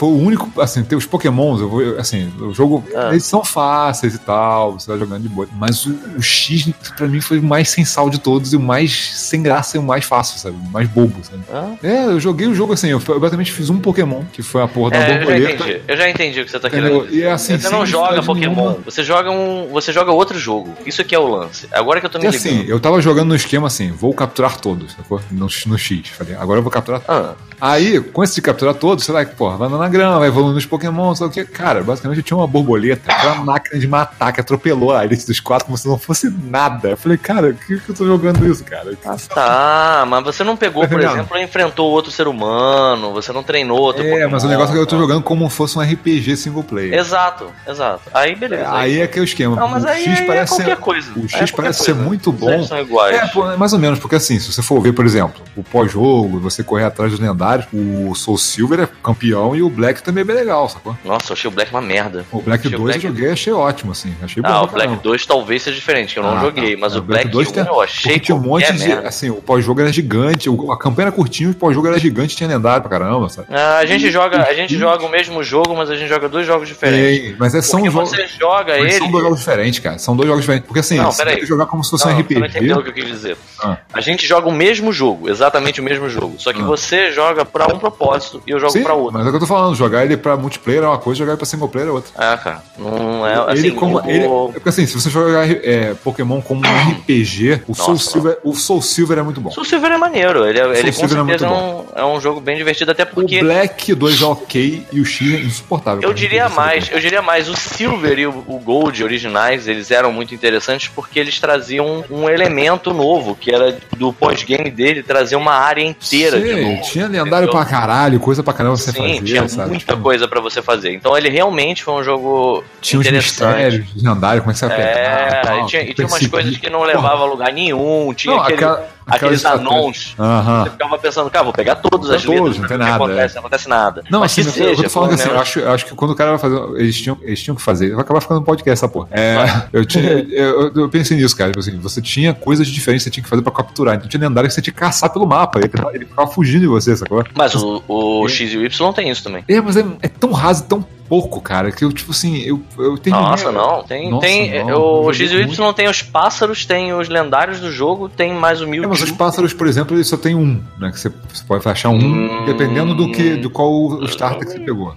foi 0.04 0.12
o 0.12 0.18
único, 0.26 0.60
assim, 0.60 0.82
ter 0.82 0.96
os 0.96 1.06
pokémons, 1.06 1.60
eu 1.60 1.68
vou, 1.68 1.80
eu- 1.82 1.98
assim, 2.00 2.32
o 2.40 2.52
jogo, 2.52 2.84
Ah. 2.94 3.08
eles 3.10 3.24
são 3.24 3.44
fáceis 3.44 4.14
e 4.14 4.18
tal, 4.18 4.72
você 4.78 4.86
vai 4.88 4.98
jogando 4.98 5.22
de 5.22 5.28
boa, 5.28 5.46
mas 5.56 5.86
o, 5.86 5.94
o 6.16 6.22
X, 6.22 6.68
pra 6.96 7.06
mim, 7.06 7.20
foi 7.20 7.38
o 7.38 7.42
mais 7.42 7.68
sem 7.70 7.84
sal 7.84 8.10
de 8.10 8.18
todos 8.18 8.52
e 8.52 8.56
o 8.56 8.60
mais 8.60 8.92
sem 9.14 9.42
graça 9.42 9.76
e 9.76 9.80
o 9.80 9.82
mais 9.82 10.04
fácil, 10.04 10.38
sabe, 10.38 10.56
o 10.56 10.70
mais 10.70 10.88
bobo, 10.88 11.14
sabe. 11.22 11.42
Hã? 11.52 11.76
É, 11.82 12.04
eu 12.06 12.20
joguei 12.20 12.46
o 12.46 12.54
jogo 12.54 12.72
assim, 12.72 12.88
eu, 12.88 13.00
eu 13.08 13.20
basicamente 13.20 13.52
fiz 13.52 13.70
um 13.70 13.78
pokémon, 13.78 14.22
que 14.32 14.42
foi 14.42 14.62
a 14.62 14.68
porra 14.68 14.90
da 14.90 14.96
É, 14.98 15.00
eu 15.00 15.08
já 15.08 15.16
borboleta. 15.18 15.52
entendi. 15.64 15.80
Eu 15.88 15.96
já 15.96 16.10
entendi 16.10 16.40
o 16.40 16.44
que 16.44 16.50
você 16.50 16.58
tá 16.60 16.70
querendo 16.70 17.04
dizer. 17.06 17.16
E 17.18 17.22
é 17.22 17.30
assim, 17.32 17.58
você 17.58 17.68
não 17.70 17.86
joga 17.86 18.22
Pokémon, 18.22 18.54
nenhuma. 18.54 18.78
você 18.84 19.02
joga 19.02 19.30
um. 19.30 19.68
Você 19.72 19.92
joga 19.92 20.10
outro 20.12 20.38
jogo. 20.38 20.72
Isso 20.86 21.00
aqui 21.00 21.14
é 21.14 21.18
o 21.18 21.26
lance. 21.28 21.66
Agora 21.72 22.00
que 22.00 22.06
eu 22.06 22.10
tô 22.10 22.18
me 22.18 22.24
E 22.26 22.30
ligando. 22.30 22.46
assim, 22.46 22.64
eu 22.68 22.80
tava 22.80 23.00
jogando 23.00 23.28
no 23.28 23.34
esquema 23.36 23.66
assim, 23.66 23.90
vou 23.92 24.12
capturar 24.14 24.58
todos, 24.60 24.92
sacou? 24.92 25.20
No, 25.30 25.46
no 25.66 25.78
X. 25.78 26.08
Falei, 26.08 26.34
agora 26.34 26.58
eu 26.58 26.62
vou 26.62 26.70
capturar 26.72 27.02
Ah, 27.08 27.34
Aí, 27.60 28.00
com 28.00 28.22
esse 28.22 28.34
de 28.34 28.42
capturar 28.42 28.74
todos, 28.74 29.04
você 29.04 29.12
vai, 29.12 29.24
porra, 29.24 29.56
vai 29.56 29.68
na 29.68 29.88
grama, 29.94 30.18
vai 30.18 30.28
evoluindo 30.28 30.58
os 30.58 30.66
Pokémon, 30.66 31.12
o 31.12 31.30
que. 31.30 31.44
Cara, 31.44 31.82
basicamente 31.82 32.18
eu 32.18 32.24
tinha 32.24 32.36
uma 32.36 32.46
borboleta, 32.46 33.10
aquela 33.12 33.36
máquina 33.36 33.78
de 33.78 33.86
matar 33.86 34.32
que 34.32 34.40
atropelou 34.40 34.92
a 34.94 35.04
elite 35.04 35.26
dos 35.26 35.38
quatro 35.40 35.66
como 35.66 35.78
se 35.78 35.86
não 35.86 35.98
fosse 35.98 36.28
nada. 36.30 36.90
Eu 36.90 36.96
falei, 36.96 37.16
cara, 37.16 37.52
por 37.54 37.64
que, 37.66 37.78
que 37.78 37.88
eu 37.90 37.94
tô 37.94 38.04
jogando 38.04 38.44
isso, 38.46 38.64
cara? 38.64 38.92
tá, 39.32 40.04
mas 40.08 40.24
você 40.24 40.42
não 40.44 40.56
pegou, 40.56 40.86
por 40.86 41.00
exemplo, 41.00 41.38
enfrentou 41.38 41.90
outro 41.90 42.10
ser 42.10 42.26
humano, 42.26 43.12
você 43.12 43.32
não 43.32 43.42
treinou 43.42 43.78
outro 43.78 44.02
É, 44.04 44.10
Pokémon. 44.10 44.30
mas 44.30 44.44
o 44.44 44.48
negócio 44.48 44.72
é 44.72 44.74
que 44.76 44.80
eu 44.82 44.86
tô 44.86 44.98
jogando 44.98 45.22
como 45.22 45.48
se 45.48 45.56
fosse 45.56 45.78
um 45.78 45.82
RPG 45.82 46.36
single 46.36 46.62
player. 46.64 46.94
Exato, 46.94 47.46
exato. 47.66 48.02
Aí 48.12 48.34
beleza. 48.34 48.72
Aí 48.72 49.00
é 49.00 49.06
que 49.06 49.18
é 49.18 49.22
o 49.22 49.24
esquema. 49.24 49.56
Não, 49.56 49.68
mas 49.68 49.84
o 49.84 49.88
aí, 49.88 50.04
X 50.04 50.18
aí 50.18 50.24
é 50.24 50.26
parece 50.26 50.52
qualquer 50.52 50.64
ser, 50.66 50.76
coisa. 50.76 51.10
O 51.16 51.20
Aí 51.20 51.28
X 51.28 51.34
é 51.34 51.38
parece 51.38 51.54
coisa. 51.54 51.74
ser 51.84 51.94
muito 51.94 52.30
Os 52.30 52.36
bom. 52.36 52.50
X 52.50 52.68
são 52.68 52.78
iguais. 52.80 53.16
É, 53.16 53.26
pô, 53.28 53.56
mais 53.56 53.72
ou 53.72 53.78
menos, 53.78 53.98
porque 53.98 54.16
assim, 54.16 54.38
se 54.38 54.52
você 54.52 54.62
for 54.62 54.80
ver, 54.80 54.92
por 54.92 55.04
exemplo, 55.04 55.42
o 55.56 55.62
pós-jogo, 55.62 56.40
você 56.40 56.62
correr 56.62 56.84
atrás 56.84 57.10
dos 57.12 57.20
lendários, 57.20 57.66
o 57.72 58.14
Soul 58.14 58.38
Silver 58.38 58.80
é 58.80 58.88
campeão 59.02 59.54
e 59.54 59.62
o 59.62 59.68
Black 59.74 60.02
também 60.02 60.22
é 60.22 60.24
bem 60.24 60.36
legal, 60.36 60.68
sacou? 60.68 60.96
Nossa, 61.04 61.30
eu 61.30 61.34
achei 61.34 61.48
o 61.48 61.50
Black 61.52 61.70
uma 61.70 61.80
merda. 61.82 62.24
O 62.32 62.40
Black 62.40 62.66
Achei 62.66 62.78
2 62.78 62.82
Black- 62.94 63.04
eu 63.06 63.10
joguei 63.12 63.30
achei 63.30 63.52
ótimo, 63.52 63.92
assim. 63.92 64.14
Achei 64.22 64.42
bom 64.42 64.48
Ah, 64.48 64.62
o 64.62 64.66
pra 64.68 64.72
Black 64.74 64.86
caramba. 64.88 65.02
2 65.02 65.26
talvez 65.26 65.62
seja 65.62 65.74
diferente, 65.76 66.14
que 66.14 66.18
eu 66.18 66.22
não 66.22 66.36
Ah, 66.36 66.40
joguei, 66.40 66.74
tá. 66.74 66.80
mas 66.80 66.94
É, 66.94 66.98
o 66.98 67.02
Black 67.02 67.28
1 67.36 67.44
tem- 67.52 67.66
eu 67.66 67.80
achei 67.80 68.18
tinha 68.18 68.36
um 68.36 68.40
monte 68.40 68.62
qualquer 68.64 68.72
de. 68.78 68.88
merda. 68.88 69.08
Assim, 69.08 69.30
o 69.30 69.36
pós-jogo 69.36 69.80
era 69.80 69.92
gigante, 69.92 70.48
o- 70.48 70.72
a 70.72 70.78
campanha 70.78 71.06
era 71.08 71.12
curtinha, 71.12 71.50
o 71.50 71.54
pós-jogo 71.54 71.86
era 71.88 71.98
gigante, 71.98 72.36
tinha 72.36 72.48
lendário 72.48 72.82
pra 72.82 72.90
caramba, 72.90 73.28
sabe? 73.28 73.48
Ah, 73.50 73.78
a 73.78 73.86
gente 73.86 74.10
joga, 74.10 74.42
a 74.42 74.54
gente 74.54 74.76
joga 74.78 75.04
o 75.04 75.10
mesmo 75.10 75.42
jogo, 75.42 75.74
mas 75.76 75.90
a 75.90 75.96
gente 75.96 76.08
joga 76.08 76.28
dois 76.28 76.46
jogos 76.46 76.68
diferentes. 76.68 77.36
Mas 77.38 77.54
é, 77.54 77.62
são 77.62 77.84
jogos. 77.90 78.10
você 78.10 78.26
joga 78.26 78.78
ele. 78.78 78.92
São 78.92 79.10
dois 79.10 79.24
jogos 79.24 79.38
diferentes, 79.40 79.78
cara. 79.80 79.98
São 79.98 80.16
dois 80.16 80.28
jogos 80.28 80.42
diferentes. 80.42 80.66
Porque 80.66 80.80
assim, 80.80 80.96
Não, 80.98 81.10
você 81.10 81.24
tem 81.24 81.36
que 81.38 81.46
jogar 81.46 81.66
como 81.66 81.82
se 81.82 81.90
fosse 81.90 82.04
Não, 82.06 82.12
um 82.12 82.16
você 82.16 82.34
não 82.34 82.46
entendeu 82.46 82.76
o 82.76 82.80
RPG. 82.80 82.82
que 82.82 82.88
eu 83.00 83.04
quis 83.04 83.06
dizer. 83.14 83.36
Ah. 83.62 83.78
A 83.92 84.00
gente 84.00 84.26
joga 84.26 84.48
o 84.48 84.52
mesmo 84.52 84.92
jogo, 84.92 85.28
exatamente 85.28 85.80
o 85.80 85.84
mesmo 85.84 86.08
jogo. 86.08 86.34
Só 86.38 86.52
que 86.52 86.60
Ah. 86.60 86.64
você 86.64 87.10
joga 87.12 87.44
pra 87.44 87.66
um 87.72 87.78
propósito 87.78 88.42
e 88.46 88.50
eu 88.50 88.58
jogo 88.58 88.72
Sim, 88.72 88.82
pra 88.82 88.94
outro. 88.94 89.12
mas 89.14 89.24
é 89.24 89.28
o 89.28 89.30
que 89.30 89.36
eu 89.36 89.40
tô 89.40 89.46
falando, 89.46 89.63
jogar 89.72 90.04
ele 90.04 90.16
pra 90.16 90.36
multiplayer 90.36 90.82
é 90.82 90.86
uma 90.88 90.98
coisa, 90.98 91.18
jogar 91.18 91.32
ele 91.32 91.36
pra 91.38 91.46
single 91.46 91.68
player 91.68 91.88
é 91.88 91.92
outra. 91.92 92.10
Ah, 92.16 92.36
cara. 92.36 92.62
Não 92.76 93.24
é 93.24 93.34
assim. 93.52 93.58
ele 93.66 93.70
como, 93.72 94.00
ele, 94.10 94.24
é 94.24 94.52
porque 94.52 94.68
assim, 94.68 94.84
se 94.86 94.94
você 95.00 95.08
jogar 95.08 95.48
é, 95.48 95.94
Pokémon 96.02 96.42
como 96.42 96.60
um 96.60 96.90
RPG, 96.98 97.62
o 97.68 97.74
Soul, 97.74 97.88
Nossa, 97.92 98.10
Silver, 98.10 98.38
o 98.42 98.54
Soul 98.54 98.82
Silver 98.82 99.18
é 99.18 99.22
muito 99.22 99.40
bom. 99.40 99.50
Soul 99.50 99.64
Silver 99.64 99.92
é 99.92 99.96
maneiro. 99.96 100.44
Ele, 100.44 100.58
é- 100.58 100.78
ele 100.80 100.92
com 100.92 100.98
Silver 100.98 101.18
é 101.18 101.22
muito 101.22 101.38
certeza 101.38 101.54
é, 101.54 101.64
um, 101.64 101.84
é 101.94 102.04
um 102.16 102.20
jogo 102.20 102.40
bem 102.40 102.56
divertido, 102.56 102.90
até 102.90 103.04
porque. 103.04 103.38
O 103.40 103.44
Black 103.44 103.94
2 103.94 104.20
é 104.20 104.24
ok 104.24 104.86
e 104.92 105.00
o 105.00 105.04
X 105.04 105.32
é 105.32 105.36
insuportável. 105.40 106.02
Eu 106.02 106.12
diria 106.12 106.48
mais, 106.48 106.90
eu 106.90 106.98
diria 106.98 107.22
mais, 107.22 107.48
o 107.48 107.54
Silver 107.56 108.18
e 108.18 108.26
o, 108.26 108.44
o 108.48 108.58
Gold 108.58 109.02
originais, 109.04 109.68
eles 109.68 109.90
eram 109.90 110.12
muito 110.12 110.34
interessantes 110.34 110.88
porque 110.88 111.18
eles 111.20 111.38
traziam 111.38 112.04
um 112.10 112.28
elemento 112.28 112.92
novo, 112.92 113.34
que 113.34 113.54
era 113.54 113.76
do 113.96 114.12
pós-game 114.12 114.70
dele, 114.70 115.02
trazer 115.02 115.36
uma 115.36 115.52
área 115.52 115.82
inteira 115.82 116.40
de 116.40 116.48
Sim, 116.54 116.62
novo. 116.62 116.82
tinha 116.82 117.04
lendário 117.06 117.44
entendeu? 117.46 117.50
pra 117.50 117.64
caralho, 117.64 118.18
coisa 118.18 118.42
pra 118.42 118.52
caramba 118.52 118.76
você 118.76 118.90
Sim, 118.90 118.98
fazer, 118.98 119.22
tinha 119.24 119.42
sabe? 119.54 119.70
muita 119.70 119.84
Tipo, 119.92 120.02
coisa 120.02 120.28
pra 120.28 120.40
você 120.40 120.60
fazer. 120.62 120.92
Então 120.94 121.16
ele 121.16 121.28
realmente 121.28 121.82
foi 121.84 121.94
um 121.94 122.02
jogo 122.04 122.64
Tinha 122.80 123.00
os 123.00 123.06
interessante. 123.06 123.46
mistérios 123.56 123.94
de 123.94 124.06
lendário, 124.08 124.42
como 124.42 124.50
é 124.50 124.54
que 124.54 124.58
você. 124.58 124.66
É, 124.72 125.40
tal, 125.44 125.60
e 125.60 125.66
tinha, 125.66 125.82
e 125.82 125.94
tinha 125.94 126.06
umas 126.06 126.26
coisas 126.26 126.56
que 126.56 126.70
não 126.70 126.82
levavam 126.82 127.26
a 127.26 127.30
lugar 127.30 127.52
nenhum, 127.52 128.12
tinha 128.14 128.34
Não, 128.34 128.42
aquele- 128.42 128.56
aquela- 128.56 128.88
aqueles 129.06 129.44
anons. 129.44 130.14
Você 130.16 130.70
ficava 130.70 130.98
pensando, 130.98 131.30
cara, 131.30 131.44
vou 131.44 131.52
pegar 131.52 131.76
todas 131.76 132.08
Não 132.08 132.16
as 132.16 132.22
todos, 132.22 132.38
letras, 132.40 132.58
não 132.58 132.68
tem 132.68 132.78
nada, 132.78 132.94
acontece, 132.96 133.34
não 133.34 133.40
acontece 133.40 133.68
nada. 133.68 134.02
Não, 134.10 134.20
Mas 134.20 134.32
assim, 134.32 134.42
que 134.42 134.48
eu- 134.48 134.52
seja, 134.52 134.80
eu 134.80 134.84
tô 134.84 134.90
falando 134.90 135.12
assim, 135.14 135.22
eu 135.24 135.28
menos. 135.32 135.42
acho, 135.42 135.58
eu 135.60 135.70
acho 135.72 135.86
que 135.86 135.94
quando 135.94 136.10
o 136.12 136.14
cara 136.14 136.30
vai 136.30 136.38
fazer. 136.38 136.56
Eles 136.80 137.00
tinham, 137.00 137.18
eles 137.22 137.42
tinham 137.42 137.54
que 137.56 137.62
fazer. 137.62 137.92
Vai 137.92 138.00
acabar 138.02 138.20
ficando 138.20 138.40
no 138.40 138.46
podcast 138.46 138.84
essa 138.84 138.88
porra. 138.92 139.08
É, 139.10 139.36
eu, 139.72 139.84
tinha, 139.84 140.10
eu, 140.30 140.72
eu 140.74 140.88
pensei 140.88 141.16
nisso, 141.16 141.36
cara. 141.36 141.50
Tipo 141.50 141.60
assim, 141.60 141.78
você 141.78 142.00
tinha 142.02 142.32
coisas 142.34 142.66
diferentes 142.66 143.04
que 143.04 143.10
você 143.10 143.14
tinha 143.14 143.24
que 143.24 143.30
fazer 143.30 143.42
pra 143.42 143.52
capturar. 143.52 143.96
Então 143.96 144.08
tinha 144.08 144.20
lendário 144.28 144.48
que 144.48 144.54
você 144.54 144.62
tinha 144.62 144.72
que 144.74 144.80
caçar 144.80 145.10
pelo 145.10 145.26
mapa. 145.26 145.58
Ele, 145.58 145.70
ele 145.92 146.06
ficava 146.06 146.28
fugindo 146.30 146.60
de 146.62 146.66
você, 146.66 146.96
sacou? 146.96 147.24
Mas 147.34 147.54
o, 147.54 147.82
o 147.88 148.28
X 148.28 148.52
e 148.52 148.56
o 148.58 148.64
Y 148.64 148.92
tem 148.92 149.10
isso 149.10 149.22
também. 149.22 149.44
É, 149.48 149.60
mas 149.60 149.76
é, 149.76 149.84
é 150.02 150.08
tão 150.08 150.32
raso, 150.32 150.64
tão 150.64 150.84
pouco, 151.14 151.40
cara, 151.40 151.70
que 151.70 151.84
eu, 151.84 151.92
tipo 151.92 152.10
assim, 152.10 152.38
eu, 152.42 152.60
eu 152.76 152.98
tenho. 152.98 153.14
Nossa, 153.14 153.52
não. 153.52 153.84
Tem, 153.84 154.10
Nossa, 154.10 154.26
tem 154.26 154.64
não, 154.64 154.76
o 155.02 155.08
eu 155.10 155.14
X 155.14 155.20
e 155.20 155.26
joguei 155.28 155.46
o 155.46 155.52
Y 155.52 155.72
tem 155.74 155.88
os 155.88 156.02
pássaros, 156.02 156.66
tem 156.66 156.92
os 156.92 157.08
lendários 157.08 157.60
do 157.60 157.70
jogo, 157.70 158.08
tem 158.08 158.32
mais 158.34 158.60
o 158.60 158.64
É, 158.64 158.66
Mewtwo. 158.66 158.90
mas 158.90 159.02
os 159.02 159.12
pássaros, 159.12 159.52
por 159.52 159.68
exemplo, 159.68 159.94
ele 159.96 160.02
só 160.02 160.16
tem 160.16 160.34
um, 160.34 160.60
né? 160.76 160.90
Que 160.90 160.98
você, 160.98 161.12
você 161.32 161.44
pode 161.46 161.68
achar 161.68 161.90
um, 161.90 161.98
Hum. 162.04 162.44
dependendo 162.46 162.94
do 162.96 163.12
que, 163.12 163.36
de 163.36 163.48
qual 163.48 163.70
o 163.72 164.04
starter 164.06 164.44
que 164.46 164.52
você 164.54 164.58
pegou. 164.60 164.92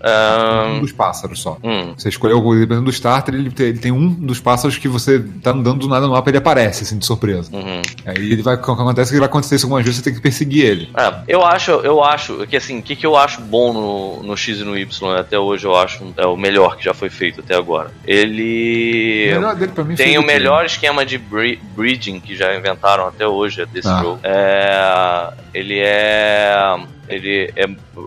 Um 0.76 0.82
dos 0.82 0.92
pássaros 0.92 1.40
só. 1.40 1.58
Hum. 1.64 1.94
Você 1.96 2.10
escolheu, 2.10 2.42
dependendo 2.42 2.86
do 2.86 2.90
starter, 2.92 3.36
ele 3.36 3.52
tem, 3.52 3.68
ele 3.68 3.80
tem 3.80 3.92
um 3.92 4.10
dos 4.10 4.40
pássaros 4.40 4.78
que 4.78 4.88
você 4.88 5.20
tá 5.44 5.52
andando 5.52 5.80
do 5.82 5.88
nada 5.88 6.08
no 6.08 6.14
mapa, 6.14 6.30
ele 6.32 6.38
aparece, 6.40 6.84
assim, 6.84 6.98
de 6.98 7.06
surpresa. 7.06 7.50
Uhum. 7.56 7.82
Aí 8.06 8.32
ele 8.32 8.42
vai, 8.42 8.56
o 8.56 8.58
que 8.62 8.72
acontece 8.72 9.12
é 9.12 9.14
que 9.14 9.20
vai 9.20 9.28
acontecer 9.30 9.56
isso 9.56 9.66
algumas 9.68 9.84
vezes, 9.86 10.00
você 10.00 10.04
tem 10.04 10.14
que 10.16 10.22
perseguir 10.22 10.66
ele. 10.66 10.90
É, 10.98 11.14
eu 11.28 11.46
acho, 11.46 11.72
eu 11.72 12.04
acho 12.04 12.48
que 12.48 12.56
assim, 12.58 12.80
o 12.80 12.82
que, 12.82 12.96
que 12.96 13.06
eu 13.06 13.16
acho 13.16 13.42
bom 13.42 13.74
no, 13.74 14.24
no 14.24 14.36
X 14.38 14.60
e 14.60 14.64
no 14.64 14.78
Y, 14.78 15.16
até 15.18 15.38
hoje 15.38 15.66
eu 15.66 15.76
acho 15.76 16.07
é 16.16 16.26
o 16.26 16.38
melhor 16.38 16.78
que 16.78 16.84
já 16.86 16.94
foi 16.94 17.10
feito 17.10 17.42
até 17.42 17.56
agora. 17.56 17.92
Ele 18.06 19.34
O 19.36 19.96
tem 19.96 20.18
o 20.18 20.24
melhor 20.24 20.66
esquema 20.66 21.06
de 21.06 21.18
bre- 21.18 21.60
breeding 21.76 22.20
que 22.20 22.36
já 22.36 22.56
inventaram 22.56 23.08
até 23.08 23.28
hoje 23.28 23.66
desse 23.68 23.88
Ah. 23.88 24.00
jogo. 24.02 24.20
É, 24.24 25.34
ele 25.54 25.80
é 25.80 26.76
ele 27.08 27.52
é 27.56 27.66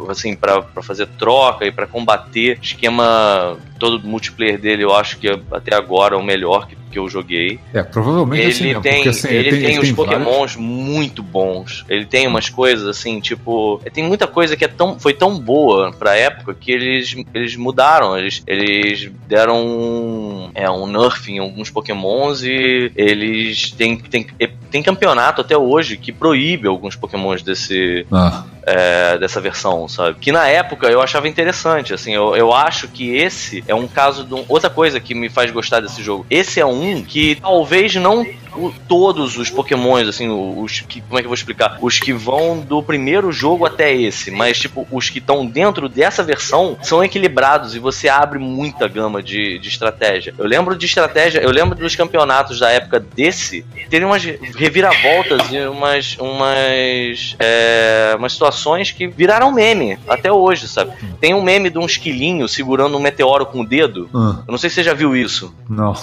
assim 0.08 0.34
pra 0.34 0.62
pra 0.62 0.82
fazer 0.82 1.06
troca 1.18 1.64
e 1.66 1.72
pra 1.72 1.86
combater 1.86 2.58
esquema 2.62 3.56
todo 3.78 3.98
do 3.98 4.06
multiplayer 4.08 4.58
dele 4.58 4.84
eu 4.84 4.94
acho 4.94 5.18
que 5.18 5.28
até 5.50 5.74
agora 5.74 6.14
é 6.14 6.18
o 6.18 6.22
melhor 6.22 6.66
que, 6.68 6.76
que 6.90 6.98
eu 6.98 7.08
joguei 7.08 7.58
É, 7.72 7.82
provavelmente 7.82 8.42
ele 8.42 8.50
assim 8.50 8.64
mesmo, 8.64 8.82
tem, 8.82 8.94
porque 8.96 9.08
assim, 9.08 9.28
ele 9.28 9.50
tem, 9.60 9.78
os 9.78 9.90
vários- 9.90 9.92
pokémons 9.92 10.56
muito 10.56 11.22
bons. 11.22 11.84
Ele 11.88 12.04
tem 12.04 12.26
umas 12.26 12.48
coisas 12.48 12.86
assim, 12.86 13.20
tipo. 13.20 13.80
Tem 13.92 14.04
muita 14.04 14.26
coisa 14.26 14.56
que 14.56 14.64
é 14.64 14.68
tão, 14.68 14.98
foi 14.98 15.14
tão 15.14 15.38
boa 15.38 15.92
pra 15.92 16.16
época 16.16 16.52
que 16.52 16.70
eles, 16.72 17.16
eles 17.32 17.56
mudaram. 17.56 18.18
Eles, 18.18 18.42
eles 18.46 19.10
deram 19.28 19.64
um, 19.64 20.50
é, 20.54 20.68
um 20.70 20.86
nerf 20.86 21.30
em 21.30 21.38
alguns 21.38 21.70
pokémons 21.70 22.42
e 22.42 22.90
eles 22.96 23.70
têm, 23.70 23.96
tem, 23.96 24.26
tem 24.70 24.82
campeonato 24.82 25.40
até 25.40 25.56
hoje 25.56 25.96
que 25.96 26.12
proíbe 26.12 26.66
alguns 26.68 26.96
pokémons 26.96 27.42
desse, 27.42 28.04
Ah, 28.12 28.44
é, 28.66 28.89
dessa 29.18 29.40
versão, 29.40 29.88
sabe? 29.88 30.18
Que 30.20 30.32
na 30.32 30.46
época 30.48 30.88
eu 30.88 31.00
achava 31.00 31.28
interessante, 31.28 31.94
assim, 31.94 32.14
eu, 32.14 32.36
eu 32.36 32.52
acho 32.52 32.88
que 32.88 33.16
esse 33.16 33.64
é 33.66 33.74
um 33.74 33.86
caso 33.86 34.24
de 34.24 34.34
um, 34.34 34.44
outra 34.48 34.70
coisa 34.70 35.00
que 35.00 35.14
me 35.14 35.28
faz 35.28 35.50
gostar 35.50 35.80
desse 35.80 36.02
jogo. 36.02 36.26
Esse 36.30 36.60
é 36.60 36.66
um 36.66 37.02
que 37.02 37.36
talvez 37.36 37.94
não 37.96 38.26
o- 38.56 38.72
todos 38.88 39.36
os 39.38 39.50
pokémons, 39.50 40.08
assim, 40.08 40.28
os 40.28 40.80
que, 40.80 41.00
como 41.00 41.18
é 41.18 41.22
que 41.22 41.26
eu 41.26 41.30
vou 41.30 41.34
explicar? 41.34 41.78
Os 41.80 41.98
que 41.98 42.12
vão 42.12 42.58
do 42.60 42.82
primeiro 42.82 43.30
jogo 43.32 43.64
até 43.66 43.94
esse, 43.94 44.30
mas 44.30 44.58
tipo, 44.58 44.86
os 44.90 45.08
que 45.10 45.18
estão 45.18 45.46
dentro 45.46 45.88
dessa 45.88 46.22
versão 46.22 46.76
são 46.82 47.02
equilibrados 47.04 47.74
e 47.74 47.78
você 47.78 48.08
abre 48.08 48.38
muita 48.38 48.88
gama 48.88 49.22
de, 49.22 49.58
de 49.58 49.68
estratégia. 49.68 50.34
Eu 50.38 50.46
lembro 50.46 50.76
de 50.76 50.86
estratégia, 50.86 51.40
eu 51.40 51.50
lembro 51.50 51.76
dos 51.78 51.94
campeonatos 51.96 52.58
da 52.58 52.70
época 52.70 52.98
desse, 53.00 53.64
terem 53.88 54.06
umas 54.06 54.22
reviravoltas 54.24 55.50
e 55.50 55.58
umas, 55.66 56.16
umas, 56.18 57.36
é, 57.38 58.14
umas 58.18 58.32
situações 58.32 58.90
que 58.90 59.06
viraram 59.06 59.52
meme 59.52 59.98
até 60.08 60.30
hoje, 60.32 60.68
sabe? 60.68 60.92
Tem 61.20 61.34
um 61.34 61.42
meme 61.42 61.70
de 61.70 61.78
um 61.78 61.86
esquilinho 61.86 62.48
segurando 62.48 62.96
um 62.96 63.00
meteoro 63.00 63.46
com 63.46 63.60
o 63.60 63.66
dedo. 63.66 64.08
ah, 64.14 64.42
Eu 64.46 64.52
não 64.52 64.58
sei 64.58 64.68
se 64.70 64.76
você 64.76 64.82
já 64.84 64.94
viu 64.94 65.14
isso 65.16 65.54
não. 65.68 65.94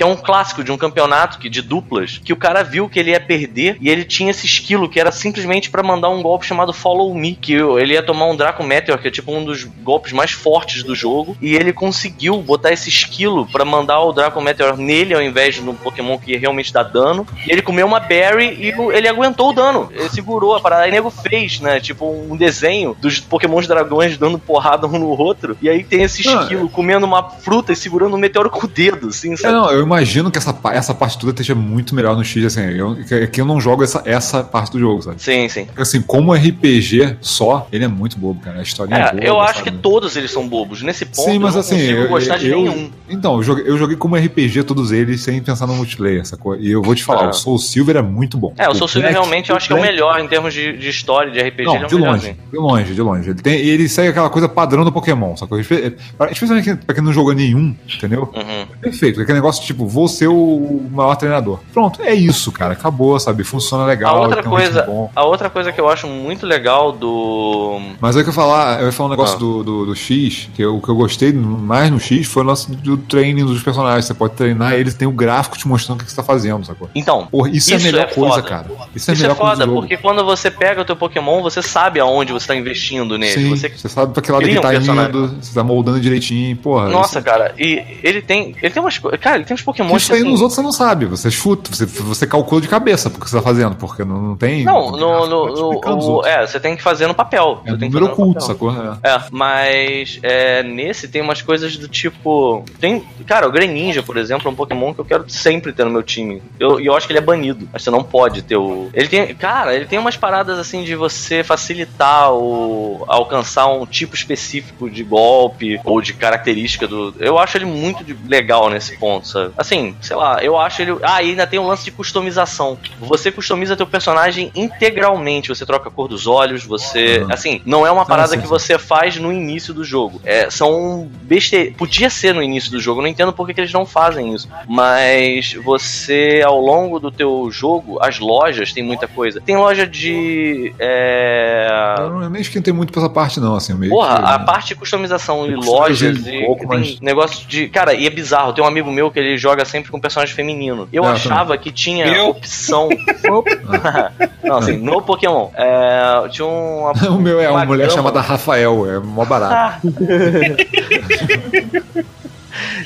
Que 0.00 0.04
é 0.04 0.06
um 0.06 0.16
clássico 0.16 0.64
de 0.64 0.72
um 0.72 0.78
campeonato 0.78 1.38
que, 1.38 1.50
de 1.50 1.60
duplas, 1.60 2.22
que 2.24 2.32
o 2.32 2.36
cara 2.36 2.62
viu 2.64 2.88
que 2.88 2.98
ele 2.98 3.10
ia 3.10 3.20
perder 3.20 3.76
e 3.82 3.90
ele 3.90 4.02
tinha 4.02 4.30
esse 4.30 4.46
esquilo 4.46 4.88
que 4.88 4.98
era 4.98 5.12
simplesmente 5.12 5.68
pra 5.68 5.82
mandar 5.82 6.08
um 6.08 6.22
golpe 6.22 6.46
chamado 6.46 6.72
Follow 6.72 7.14
Me, 7.14 7.34
que 7.34 7.52
ele 7.52 7.92
ia 7.92 8.02
tomar 8.02 8.24
um 8.24 8.34
Draco 8.34 8.64
Meteor, 8.64 8.98
que 8.98 9.08
é 9.08 9.10
tipo 9.10 9.30
um 9.30 9.44
dos 9.44 9.64
golpes 9.64 10.10
mais 10.14 10.30
fortes 10.30 10.82
do 10.82 10.94
jogo, 10.94 11.36
e 11.38 11.54
ele 11.54 11.70
conseguiu 11.70 12.38
botar 12.40 12.72
esse 12.72 12.88
esquilo 12.88 13.46
pra 13.52 13.62
mandar 13.62 14.00
o 14.00 14.10
Draco 14.10 14.40
Meteor 14.40 14.74
nele 14.78 15.12
ao 15.12 15.20
invés 15.20 15.56
de 15.56 15.60
no 15.60 15.74
Pokémon 15.74 16.16
que 16.16 16.34
realmente 16.34 16.72
dá 16.72 16.82
dano. 16.82 17.26
E 17.46 17.52
ele 17.52 17.60
comeu 17.60 17.86
uma 17.86 18.00
Berry 18.00 18.54
e 18.58 18.74
ele 18.96 19.06
aguentou 19.06 19.50
o 19.50 19.52
dano. 19.52 19.90
Ele 19.92 20.08
segurou 20.08 20.54
a 20.56 20.60
parada. 20.60 20.84
Aí 20.84 20.90
o 20.90 20.94
nego 20.94 21.10
fez, 21.10 21.60
né? 21.60 21.78
Tipo 21.78 22.06
um 22.10 22.38
desenho 22.38 22.96
dos 22.98 23.20
Pokémons 23.20 23.66
dragões 23.66 24.16
dando 24.16 24.38
porrada 24.38 24.86
um 24.86 24.98
no 24.98 25.08
outro. 25.10 25.58
E 25.60 25.68
aí 25.68 25.84
tem 25.84 26.04
esse 26.04 26.26
Ah, 26.26 26.40
esquilo 26.40 26.70
comendo 26.70 27.04
uma 27.04 27.28
fruta 27.28 27.70
e 27.70 27.76
segurando 27.76 28.14
um 28.16 28.18
meteoro 28.18 28.48
com 28.48 28.64
o 28.64 28.68
dedo, 28.68 29.08
assim, 29.08 29.34
É, 29.34 29.36
sabe? 29.36 29.52
não, 29.52 29.70
eu 29.70 29.89
imagino 29.90 30.30
que 30.30 30.38
essa, 30.38 30.56
essa 30.72 30.94
parte 30.94 31.18
toda 31.18 31.32
esteja 31.32 31.54
muito 31.54 31.94
melhor 31.94 32.16
no 32.16 32.24
X, 32.24 32.44
assim, 32.44 32.60
eu, 32.62 32.96
que, 33.30 33.40
eu 33.40 33.44
não 33.44 33.60
jogo 33.60 33.82
essa, 33.84 34.02
essa 34.04 34.42
parte 34.44 34.72
do 34.72 34.78
jogo, 34.78 35.02
sabe? 35.02 35.20
Sim, 35.22 35.48
sim. 35.48 35.64
Porque, 35.66 35.82
assim, 35.82 36.00
como 36.00 36.32
RPG 36.32 37.16
só, 37.20 37.66
ele 37.72 37.84
é 37.84 37.88
muito 37.88 38.18
bobo, 38.18 38.40
cara. 38.40 38.60
A 38.60 38.62
história 38.62 38.94
é, 38.94 38.98
É, 39.00 39.12
boa. 39.12 39.24
eu 39.24 39.40
acho 39.40 39.58
sabe? 39.58 39.70
que 39.72 39.76
todos 39.78 40.16
eles 40.16 40.30
são 40.30 40.46
bobos. 40.48 40.82
Nesse 40.82 41.04
ponto, 41.04 41.30
Sim, 41.30 41.38
mas 41.38 41.54
eu 41.54 41.54
não 41.54 41.60
assim, 41.60 41.76
consigo 41.76 41.98
eu, 42.00 42.08
gostar 42.08 42.36
de 42.38 42.48
eu- 42.48 42.58
nenhum. 42.62 42.90
Então, 43.08 43.36
eu 43.36 43.42
joguei, 43.42 43.64
eu 43.68 43.76
joguei 43.76 43.96
como 43.96 44.16
RPG 44.16 44.62
todos 44.64 44.92
eles 44.92 45.20
sem 45.20 45.42
pensar 45.42 45.66
no 45.66 45.74
multiplayer, 45.74 46.24
sacou? 46.24 46.56
E 46.56 46.70
eu 46.70 46.80
vou 46.82 46.94
te 46.94 47.02
falar, 47.02 47.24
Ah. 47.26 47.30
o 47.30 47.32
Soul 47.32 47.58
Silver 47.58 47.96
é 47.96 48.02
muito 48.02 48.36
bom. 48.38 48.54
É, 48.56 48.68
o 48.68 48.74
Soul 48.74 48.86
Silver 48.88 49.10
realmente 49.10 49.50
eu 49.50 49.56
acho 49.56 49.66
que 49.66 49.72
é 49.72 49.76
o 49.76 49.80
melhor 49.82 50.20
em 50.20 50.28
termos 50.28 50.54
de, 50.54 50.76
de 50.76 50.88
história, 50.88 51.30
de 51.32 51.40
RPG. 51.40 51.62
ele 51.62 51.76
é 51.76 51.78
Não, 51.80 51.84
o 51.86 51.88
de 51.88 51.94
longe, 51.96 52.36
de 52.52 52.56
longe, 52.56 52.94
de 52.94 53.02
longe. 53.02 53.30
Ele, 53.30 53.40
tem, 53.42 53.58
ele 53.58 53.88
segue 53.88 54.08
aquela 54.10 54.30
coisa 54.30 54.48
padrão 54.48 54.84
do 54.84 54.92
Pokémon, 54.92 55.36
sacou? 55.36 55.58
Espe- 55.58 55.96
Especialmente 56.30 56.76
pra 56.86 56.94
quem 56.94 57.02
não 57.02 57.12
jogou 57.12 57.32
nenhum, 57.34 57.74
entendeu? 57.92 58.30
Uhum. 58.34 58.66
Perfeito, 58.80 59.20
aquele 59.20 59.38
negócio 59.38 59.64
tipo, 59.64 59.79
vou 59.86 60.08
ser 60.08 60.28
o 60.28 60.80
maior 60.90 61.14
treinador. 61.16 61.60
Pronto, 61.72 62.02
é 62.02 62.14
isso, 62.14 62.50
cara. 62.52 62.72
Acabou, 62.72 63.18
sabe? 63.18 63.44
Funciona 63.44 63.84
legal. 63.84 64.16
A 64.16 64.20
outra 64.20 64.36
um 64.36 64.38
ritmo 64.40 64.54
coisa, 64.56 65.10
a 65.14 65.24
outra 65.24 65.50
coisa 65.50 65.72
que 65.72 65.80
eu 65.80 65.88
acho 65.88 66.06
muito 66.06 66.46
legal 66.46 66.92
do 66.92 67.80
Mas 68.00 68.16
aí 68.16 68.22
que 68.22 68.28
eu 68.28 68.32
falar, 68.34 68.80
eu 68.80 68.86
ia 68.86 68.92
falar 68.92 69.08
um 69.08 69.10
negócio 69.10 69.36
Ah. 69.36 69.38
do, 69.38 69.62
do, 69.64 69.86
do 69.86 69.94
X, 69.96 70.48
que 70.54 70.62
eu- 70.62 70.76
o 70.76 70.80
que 70.82 70.88
eu 70.88 70.94
gostei 70.94 71.32
mais 71.32 71.90
no 71.90 71.98
X 72.00 72.26
foi 72.26 72.42
o 72.42 72.46
lance 72.46 72.70
do 72.70 72.96
training 72.96 73.44
dos 73.44 73.62
personagens. 73.62 74.04
Você 74.04 74.14
pode 74.14 74.34
treinar 74.34 74.74
eles, 74.74 74.94
tem 74.94 75.06
o 75.08 75.12
gráfico 75.12 75.56
te 75.58 75.66
mostrando 75.68 76.00
o 76.00 76.04
que 76.04 76.10
você 76.10 76.16
tá 76.16 76.22
fazendo, 76.22 76.64
sacou? 76.64 76.88
Então, 76.94 77.26
Porra, 77.30 77.50
isso, 77.50 77.70
é 77.70 77.74
a 77.74 77.76
Isso 77.76 77.86
melhor 77.86 78.02
é 78.02 78.06
coisa, 78.14 78.34
foda. 78.36 78.42
cara. 78.48 78.66
Isso 78.94 79.10
é 79.10 79.12
a 79.12 79.14
isso 79.14 79.24
é 79.24 79.28
melhor 79.28 79.36
coisa 79.36 79.62
foda, 79.66 79.68
porque 79.72 79.96
quando 79.96 80.24
você 80.24 80.50
pega 80.50 80.80
o 80.80 80.84
teu 80.84 80.96
Pokémon, 80.96 81.42
você 81.42 81.62
sabe 81.62 82.00
aonde 82.00 82.32
você 82.32 82.46
tá 82.46 82.56
investindo 82.56 83.16
nele. 83.18 83.32
Sim, 83.32 83.50
Você 83.50 83.68
você 83.68 83.88
sabe 83.88 84.12
pra 84.12 84.22
que 84.22 84.30
lado 84.32 84.44
ele 84.44 84.60
tá 84.60 84.74
indo, 84.74 85.28
você 85.40 85.54
tá 85.54 85.62
moldando 85.64 86.00
direitinho, 86.00 86.56
porra. 86.56 86.88
Nossa, 86.88 87.18
isso- 87.18 87.24
cara, 87.28 87.54
e 87.58 87.82
ele 88.02 88.20
tem. 88.22 88.54
Ele 88.62 88.70
tem 88.72 88.82
umas 88.82 88.98
coisas. 88.98 89.20
Cara, 89.20 89.36
ele 89.36 89.44
tem 89.44 89.54
uns 89.60 89.64
Pokémon 89.64 89.96
Isso 89.96 90.12
aí 90.12 90.22
nos 90.22 90.40
outros 90.40 90.54
você 90.56 90.62
não 90.62 90.72
sabe, 90.72 91.06
você 91.06 91.30
chuta, 91.30 91.70
você, 91.74 91.84
você 91.86 92.26
calcula 92.26 92.60
de 92.60 92.68
cabeça 92.68 93.08
porque 93.10 93.28
você 93.28 93.36
tá 93.36 93.42
fazendo, 93.42 93.74
porque 93.76 94.04
não, 94.04 94.20
não 94.20 94.36
tem. 94.36 94.64
Não, 94.64 94.90
no, 94.90 95.26
no, 95.26 95.46
no- 95.46 96.18
o- 96.18 96.26
é, 96.26 96.46
você 96.46 96.58
tem 96.60 96.76
que 96.76 96.82
fazer 96.82 97.06
no 97.06 97.14
papel. 97.14 97.60
É 97.64 97.72
que 97.72 97.78
número 97.88 98.06
oculto, 98.06 98.42
sacou? 98.42 98.70
É. 98.72 99.10
É, 99.10 99.20
mas 99.30 100.18
é, 100.22 100.62
nesse 100.62 101.08
tem 101.08 101.20
umas 101.22 101.42
coisas 101.42 101.76
do 101.76 101.88
tipo. 101.88 102.64
Tem. 102.80 103.04
Cara, 103.26 103.46
o 103.48 103.52
Greninja, 103.52 104.02
por 104.02 104.16
exemplo, 104.16 104.48
é 104.48 104.50
um 104.50 104.54
Pokémon 104.54 104.92
que 104.94 105.00
eu 105.00 105.04
quero 105.04 105.24
sempre 105.28 105.72
ter 105.72 105.84
no 105.84 105.90
meu 105.90 106.02
time. 106.02 106.42
Eu- 106.58 106.80
E 106.80 106.86
eu, 106.86 106.96
acho 106.96 107.06
que 107.06 107.12
ele 107.12 107.18
é 107.18 107.22
banido. 107.22 107.68
Mas 107.72 107.82
você 107.82 107.90
não 107.90 108.02
pode 108.02 108.42
ter 108.42 108.56
o. 108.56 108.88
Ele 108.94 109.08
tem. 109.08 109.34
Cara, 109.34 109.74
ele 109.74 109.86
tem 109.86 109.98
umas 109.98 110.16
paradas 110.16 110.58
assim 110.58 110.82
de 110.84 110.94
você 110.94 111.42
facilitar 111.44 112.32
o. 112.32 113.04
alcançar 113.08 113.66
um 113.66 113.86
tipo 113.86 114.14
específico 114.14 114.88
de 114.90 115.02
golpe 115.04 115.80
ou 115.84 116.00
de 116.00 116.12
característica 116.14 116.86
do. 116.86 117.14
Eu 117.18 117.38
acho 117.38 117.56
ele 117.56 117.64
muito 117.66 118.02
de- 118.04 118.16
legal 118.28 118.68
nesse 118.70 118.96
ponto, 118.96 119.26
sabe? 119.28 119.49
Assim, 119.56 119.94
sei 120.00 120.16
lá, 120.16 120.42
eu 120.42 120.58
acho 120.58 120.82
ele. 120.82 120.96
Ah, 121.02 121.22
e 121.22 121.30
ainda 121.30 121.46
tem 121.46 121.58
um 121.58 121.66
lance 121.66 121.84
de 121.84 121.90
customização. 121.90 122.78
Você 123.00 123.30
customiza 123.30 123.76
teu 123.76 123.86
personagem 123.86 124.50
integralmente. 124.54 125.48
Você 125.48 125.64
troca 125.66 125.88
a 125.88 125.92
cor 125.92 126.08
dos 126.08 126.26
olhos, 126.26 126.64
você. 126.64 127.18
Uhum. 127.20 127.32
Assim, 127.32 127.60
não 127.64 127.86
é 127.86 127.90
uma 127.90 128.04
parada 128.06 128.36
que 128.36 128.46
você 128.46 128.78
faz 128.78 129.16
no 129.16 129.32
início 129.32 129.72
do 129.74 129.84
jogo. 129.84 130.20
É, 130.24 130.50
são 130.50 131.08
beste... 131.22 131.74
Podia 131.76 132.10
ser 132.10 132.34
no 132.34 132.42
início 132.42 132.70
do 132.70 132.80
jogo, 132.80 133.00
eu 133.00 133.02
não 133.02 133.08
entendo 133.08 133.32
por 133.32 133.46
que, 133.46 133.54
que 133.54 133.60
eles 133.60 133.72
não 133.72 133.84
fazem 133.86 134.34
isso. 134.34 134.48
Mas 134.68 135.54
você, 135.54 136.42
ao 136.44 136.60
longo 136.60 136.98
do 136.98 137.10
teu 137.10 137.48
jogo, 137.50 137.98
as 138.00 138.18
lojas 138.18 138.72
tem 138.72 138.82
muita 138.82 139.06
coisa. 139.06 139.40
Tem 139.40 139.56
loja 139.56 139.86
de. 139.86 140.72
É... 140.78 141.96
Eu 141.98 142.10
não- 142.10 142.22
eu 142.22 142.30
nem 142.30 142.40
esquentei 142.42 142.72
muito 142.72 142.92
pra 142.92 143.02
essa 143.02 143.10
parte, 143.10 143.40
não, 143.40 143.54
assim, 143.54 143.74
meio 143.74 143.90
Porra, 143.92 144.16
que- 144.18 144.24
a 144.30 144.38
parte 144.38 144.68
de 144.68 144.74
customização 144.76 145.46
e 145.46 145.54
lojas 145.54 146.10
customizei 146.16 146.40
e 146.40 146.42
um 146.42 146.46
pouco, 146.46 146.68
tem 146.68 146.78
mas- 146.78 147.00
negócio 147.00 147.46
de. 147.46 147.68
Cara, 147.68 147.94
e 147.94 148.06
é 148.06 148.10
bizarro. 148.10 148.52
Tem 148.52 148.62
um 148.64 148.66
amigo 148.66 148.90
meu 148.90 149.10
que 149.10 149.18
ele 149.18 149.36
joga 149.40 149.64
sempre 149.64 149.90
com 149.90 149.98
personagem 149.98 150.34
feminino. 150.34 150.88
Eu 150.92 151.04
Ah, 151.04 151.12
achava 151.12 151.56
que 151.58 151.72
tinha 151.72 152.06
Eu? 152.06 152.28
opção. 152.28 152.88
não, 154.44 154.58
assim, 154.58 154.76
no 154.76 155.00
Pokémon. 155.02 155.48
É, 155.54 156.28
tinha 156.30 156.46
uma. 156.46 156.92
O 157.10 157.18
meu 157.18 157.40
é 157.40 157.48
uma, 157.48 157.58
uma 157.60 157.66
mulher 157.66 157.84
gama. 157.88 157.96
chamada 157.96 158.20
Rafael, 158.20 158.88
é 158.90 158.98
mó 159.00 159.24
barato. 159.24 159.54
Ah. 159.54 159.80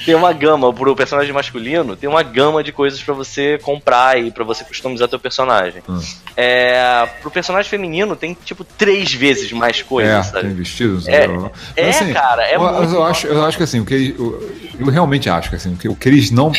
Tem 0.04 0.14
uma 0.14 0.32
gama 0.32 0.72
pro 0.72 0.94
personagem 0.96 1.32
masculino, 1.32 1.96
tem 1.96 2.08
uma 2.08 2.22
gama 2.22 2.62
de 2.62 2.72
coisas 2.72 3.02
pra 3.02 3.14
você 3.14 3.58
comprar 3.62 4.18
e 4.20 4.30
pra 4.30 4.44
você 4.44 4.64
customizar 4.64 5.08
teu 5.08 5.18
personagem. 5.18 5.82
Hum. 5.88 6.00
É, 6.36 7.08
pro 7.20 7.30
personagem 7.30 7.68
feminino 7.70 8.16
tem 8.16 8.36
tipo 8.44 8.64
três 8.64 9.12
vezes 9.12 9.52
mais 9.52 9.82
coisas, 9.82 10.12
é, 10.28 10.30
sabe? 10.30 10.46
tem 10.48 10.54
vestidos. 10.54 11.08
É, 11.08 11.28
é, 11.76 11.88
assim, 11.90 12.12
cara, 12.12 12.42
é 12.44 12.56
eu, 12.56 12.60
muito 12.60 12.94
eu 12.94 13.04
acho, 13.04 13.26
eu 13.26 13.44
acho 13.44 13.56
que 13.56 13.62
assim, 13.62 13.80
o 13.80 13.84
que 13.84 13.94
eles- 13.94 14.18
eu, 14.18 14.52
eu 14.80 14.86
realmente 14.86 15.28
acho 15.30 15.48
que 15.50 15.56
assim, 15.56 15.72
o 15.72 15.76
que, 15.76 15.88
o 15.88 15.96
eles 16.04 16.30
não. 16.30 16.52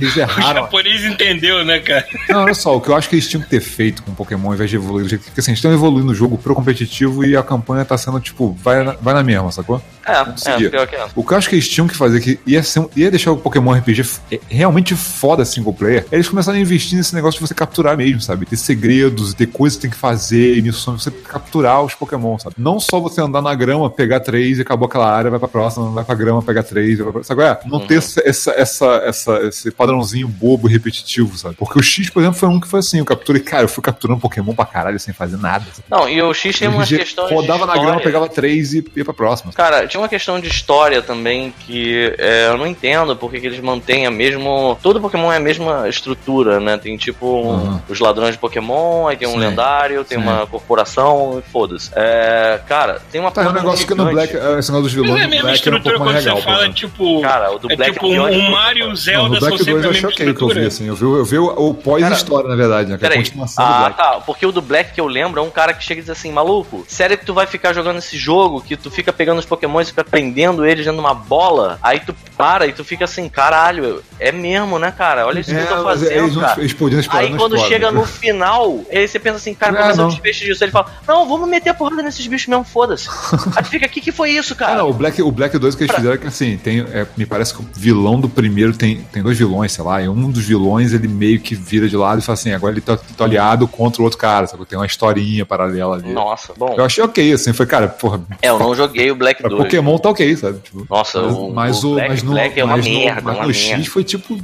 Eles 0.00 0.16
O 0.16 0.20
erraram. 0.20 0.62
japonês 0.62 1.04
entendeu, 1.04 1.64
né, 1.64 1.78
cara? 1.78 2.04
Não, 2.28 2.42
olha 2.44 2.54
só, 2.54 2.76
o 2.76 2.80
que 2.80 2.88
eu 2.88 2.96
acho 2.96 3.08
que 3.08 3.14
eles 3.14 3.28
tinham 3.28 3.42
que 3.42 3.48
ter 3.48 3.60
feito 3.60 4.02
com 4.02 4.10
o 4.10 4.14
Pokémon 4.14 4.48
ao 4.48 4.54
invés 4.54 4.68
de 4.70 4.76
evoluir 4.76 5.04
do 5.04 5.08
jeito 5.08 5.22
que 5.22 5.30
porque, 5.30 5.40
assim, 5.40 5.50
eles 5.50 5.58
estão 5.58 5.72
evoluindo 5.72 6.10
o 6.12 6.14
jogo 6.14 6.38
pro 6.38 6.54
competitivo 6.54 7.24
e 7.24 7.36
a 7.36 7.42
campanha 7.42 7.84
tá 7.84 7.96
sendo, 7.98 8.18
tipo, 8.20 8.56
vai 8.62 8.82
na, 8.82 8.92
vai 8.92 9.12
na 9.14 9.22
mesma, 9.22 9.52
sacou? 9.52 9.82
É, 10.06 10.24
conseguia. 10.24 10.66
é, 10.68 10.70
pior 10.70 10.86
que 10.86 10.96
é. 10.96 11.06
O 11.14 11.22
que 11.24 11.32
eu 11.34 11.36
acho 11.38 11.48
que 11.48 11.54
eles 11.56 11.68
tinham 11.68 11.86
que 11.86 11.94
fazer, 11.96 12.20
que 12.34 12.40
ia, 12.46 12.62
ser 12.62 12.80
um- 12.80 12.88
ia 12.96 13.10
deixar 13.10 13.30
o 13.32 13.36
Pokémon 13.36 13.72
RPG 13.72 14.04
é, 14.32 14.40
realmente 14.48 14.94
foda 14.96 15.44
single 15.44 15.72
player, 15.72 16.04
eles 16.10 16.28
começarem 16.28 16.58
a 16.60 16.62
investir 16.62 16.96
nesse 16.98 17.14
negócio 17.14 17.40
de 17.40 17.46
você 17.46 17.54
capturar 17.54 17.96
mesmo, 17.96 18.20
sabe? 18.20 18.46
Ter 18.46 18.56
segredos, 18.56 19.32
ter 19.34 19.46
coisas 19.46 19.76
que 19.76 19.82
tem 19.82 19.90
que 19.90 19.96
fazer, 19.96 20.56
e 20.56 20.62
missões, 20.62 21.02
você 21.02 21.10
capturar 21.10 21.82
os 21.82 21.94
Pokémon, 21.94 22.38
sabe? 22.38 22.56
Não 22.58 22.80
só 22.80 22.98
você 23.00 23.20
andar 23.20 23.40
na 23.42 23.54
grama, 23.54 23.88
pegar 23.90 24.20
três 24.20 24.58
e 24.58 24.62
acabou 24.62 24.86
aquela 24.86 25.10
área, 25.10 25.30
vai 25.30 25.38
pra 25.38 25.48
próxima, 25.48 25.90
vai 25.90 26.04
pra 26.04 26.14
grama, 26.14 26.42
pega 26.42 26.62
três, 26.62 26.98
vai 26.98 27.12
pra... 27.12 27.22
sabe? 27.22 27.42
é? 27.42 27.58
Não 27.66 27.80
ter 27.80 27.98
essa, 27.98 28.20
essa, 28.24 28.50
essa, 28.52 28.86
essa- 29.04 29.40
esse 29.46 29.70
padrãozinho 29.70 30.26
bobo 30.26 30.68
e 30.68 30.72
repetitivo, 30.72 31.36
sabe? 31.36 31.54
Porque 31.56 31.78
o 31.78 31.82
X, 31.82 32.10
por 32.10 32.20
exemplo, 32.20 32.38
foi 32.38 32.48
um 32.48 32.58
que 32.60 32.66
foi 32.68 32.80
assim, 32.80 32.98
eu 32.98 33.04
capturei, 33.04 33.42
cara, 33.42 33.64
eu 33.64 33.68
fui 33.68 33.82
capturando 33.82 34.20
Pokémon 34.20 34.54
pra 34.54 34.66
caralho 34.66 34.98
sem 34.98 35.14
fazer 35.14 35.36
nada. 35.36 35.64
sabe? 35.72 35.84
Não, 35.90 36.08
e 36.08 36.20
o 36.20 36.32
X 36.34 36.58
tem 36.58 36.68
umas 36.68 36.88
questões. 36.88 37.30
rodava 37.30 37.66
na 37.66 37.74
grama, 37.74 38.00
pegava 38.00 38.28
três 38.28 38.72
e 38.74 38.84
ia 38.96 39.04
pra 39.04 39.14
próxima. 39.14 39.52
Cara, 39.52 39.86
tinha 39.86 40.00
uma 40.00 40.08
questão 40.08 40.40
de 40.40 40.48
história 40.48 41.02
também 41.02 41.52
que 41.66 42.05
é, 42.18 42.48
eu 42.48 42.56
não 42.58 42.66
entendo 42.66 43.16
porque 43.16 43.40
que 43.40 43.46
eles 43.46 43.60
mantêm 43.60 44.06
a 44.06 44.10
mesma. 44.10 44.76
Todo 44.82 45.00
Pokémon 45.00 45.32
é 45.32 45.36
a 45.36 45.40
mesma 45.40 45.88
estrutura, 45.88 46.60
né? 46.60 46.76
Tem 46.78 46.96
tipo 46.96 47.26
um- 47.26 47.46
Uhum. 47.56 47.80
os 47.88 47.98
ladrões 48.00 48.32
de 48.32 48.38
Pokémon, 48.38 49.06
aí 49.08 49.16
tem 49.16 49.26
um 49.28 49.32
Sim. 49.32 49.38
lendário, 49.38 50.04
tem 50.04 50.18
Sim. 50.18 50.24
uma 50.24 50.46
corporação 50.46 51.42
e 51.46 51.50
foda-se. 51.50 51.90
É, 51.94 52.60
cara, 52.68 53.00
tem 53.10 53.20
uma 53.20 53.30
Tá, 53.30 53.42
é 53.44 53.48
um 53.48 53.52
negócio 53.52 53.86
que 53.86 53.94
no 53.94 54.08
gigante. 54.08 54.14
Black, 54.32 54.36
é, 54.36 54.58
esse 54.58 54.72
negócio 54.72 54.82
dos 54.82 54.94
Mas 54.94 54.94
vilões 54.94 55.20
é 55.20 55.24
a 55.24 55.28
mesma 55.28 55.50
um 55.50 55.52
estrutura 55.54 55.98
mais 55.98 56.10
quando 56.10 56.16
legal. 56.24 56.36
você 56.36 56.42
fala, 56.42 56.72
tipo. 56.72 57.20
Cara, 57.20 57.52
o 57.54 57.58
do 57.58 57.70
é 57.72 57.76
Black 57.76 57.92
tipo 57.92 58.06
é 58.14 58.20
um 58.20 58.50
Mario 58.50 58.80
e 58.80 58.84
o 58.84 58.88
Não, 58.88 58.96
Zelda 58.96 59.28
no 59.34 59.40
Black 59.40 59.58
sempre 59.58 59.72
2 59.74 59.84
a 59.84 59.88
eu 59.88 59.92
mesma 59.92 60.10
choquei 60.10 60.34
que 60.34 60.42
eu 60.42 60.48
vi, 60.48 60.64
assim. 60.66 60.86
Eu 60.88 60.94
vi, 60.94 61.04
eu 61.04 61.24
vi 61.24 61.38
o, 61.38 61.68
o 61.68 61.74
pós-história, 61.74 62.48
na 62.48 62.56
verdade, 62.56 62.90
né? 62.90 62.98
Que 62.98 63.04
é 63.04 63.08
a 63.08 63.14
continuação 63.16 63.64
do 63.66 63.72
Ah, 63.72 63.78
Black. 63.80 63.96
tá. 63.96 64.20
Porque 64.24 64.46
o 64.46 64.52
do 64.52 64.62
Black 64.62 64.92
que 64.94 65.00
eu 65.00 65.06
lembro 65.06 65.40
é 65.40 65.42
um 65.42 65.50
cara 65.50 65.72
que 65.74 65.84
chega 65.84 66.00
e 66.00 66.02
diz 66.02 66.10
assim, 66.10 66.32
maluco, 66.32 66.84
sério 66.88 67.18
que 67.18 67.24
tu 67.26 67.34
vai 67.34 67.46
ficar 67.46 67.72
jogando 67.72 67.98
esse 67.98 68.16
jogo, 68.16 68.60
que 68.62 68.76
tu 68.76 68.90
fica 68.90 69.12
pegando 69.12 69.38
os 69.38 69.44
Pokémon 69.44 69.80
e 69.80 69.84
fica 69.84 70.04
prendendo 70.04 70.64
eles 70.64 70.84
dentro 70.84 71.00
de 71.00 71.06
uma 71.06 71.14
bola, 71.14 71.78
aí 71.82 71.95
tu 72.00 72.14
para 72.36 72.66
e 72.66 72.72
tu 72.72 72.84
fica 72.84 73.04
assim, 73.06 73.28
caralho, 73.28 74.02
é 74.20 74.30
mesmo, 74.30 74.78
né, 74.78 74.90
cara? 74.90 75.26
Olha 75.26 75.40
isso 75.40 75.50
que 75.50 75.56
eu 75.56 75.66
tô 75.66 75.74
mas 75.76 75.84
fazendo, 75.84 76.10
eles 76.12 76.34
não 76.34 76.42
cara. 76.42 76.62
explodindo, 76.64 77.00
explodindo, 77.00 77.32
Aí 77.34 77.38
quando 77.38 77.58
chega 77.58 77.90
no 77.90 78.04
final, 78.04 78.80
aí 78.92 79.06
você 79.08 79.18
pensa 79.18 79.36
assim, 79.36 79.54
cara, 79.54 79.78
Ah, 79.78 79.82
vai 79.84 79.94
ser 79.94 80.00
o 80.00 80.02
não. 80.02 80.08
desfecho 80.10 80.44
disso? 80.44 80.62
Ele 80.64 80.70
fala, 80.72 80.92
não, 81.06 81.26
vamos 81.28 81.48
meter 81.48 81.70
a 81.70 81.74
porrada 81.74 82.02
nesses 82.02 82.26
bichos 82.26 82.46
mesmo, 82.48 82.64
foda-se. 82.64 83.08
aí 83.56 83.62
tu 83.62 83.68
fica, 83.70 83.86
o 83.86 83.88
que 83.88 84.00
que 84.00 84.12
foi 84.12 84.30
isso, 84.32 84.52
Ah, 84.54 84.56
cara? 84.56 84.74
não, 84.78 84.90
o 84.90 84.92
Black, 84.92 85.20
o 85.22 85.30
Black 85.30 85.56
2 85.58 85.74
que 85.74 85.84
eles 85.84 85.94
fizeram 85.94 86.14
é 86.14 86.18
que 86.18 86.26
assim, 86.26 86.56
tem, 86.58 86.80
é, 86.80 87.06
me 87.16 87.24
parece 87.24 87.54
que 87.54 87.60
o 87.62 87.66
vilão 87.74 88.20
do 88.20 88.28
primeiro 88.28 88.72
tem, 88.76 88.96
tem 89.12 89.22
dois 89.22 89.38
vilões, 89.38 89.72
sei 89.72 89.84
lá, 89.84 90.02
e 90.02 90.08
um 90.08 90.30
dos 90.30 90.44
vilões 90.44 90.92
ele 90.92 91.08
meio 91.08 91.40
que 91.40 91.54
vira 91.54 91.88
de 91.88 91.96
lado 91.96 92.18
e 92.18 92.22
fala 92.22 92.34
assim, 92.34 92.52
agora 92.52 92.72
ele 92.74 92.80
tá, 92.82 92.96
tá 92.96 93.24
aliado 93.24 93.66
contra 93.68 94.00
o 94.02 94.04
outro 94.04 94.18
cara, 94.18 94.46
sabe? 94.46 94.64
Tem 94.66 94.78
uma 94.78 94.86
historinha 94.86 95.46
paralela 95.46 95.96
ali. 95.96 96.12
Nossa, 96.12 96.52
bom. 96.56 96.74
Eu 96.76 96.84
achei 96.84 97.02
ok, 97.02 97.32
assim, 97.32 97.52
foi, 97.52 97.66
cara, 97.66 97.88
porra, 97.88 98.20
É, 98.42 98.48
eu 98.50 98.58
não 98.58 98.74
joguei 98.74 99.10
o 99.10 99.14
Black 99.16 99.40
pra 99.40 99.48
2. 99.50 99.62
Pokémon 99.62 99.96
tá 99.98 100.10
ok, 100.10 100.36
sabe? 100.36 100.58
Tipo, 100.60 100.86
Nossa, 100.88 101.22
mas, 101.22 101.34
o, 101.36 101.50
mas 101.50 101.84
o 101.86 101.94
Black, 101.94 102.08
mas 102.10 102.22
no, 102.22 102.30
Black 102.32 102.60
é 102.60 102.64
uma 102.64 102.76
mas 102.76 102.86
no- 102.86 102.92
merda, 102.92 103.22
mas 103.22 103.34
uma 103.36 103.42
no 103.46 103.52
merda. 103.52 103.58
X 103.82 103.86
foi 103.86 104.04
tipo, 104.04 104.38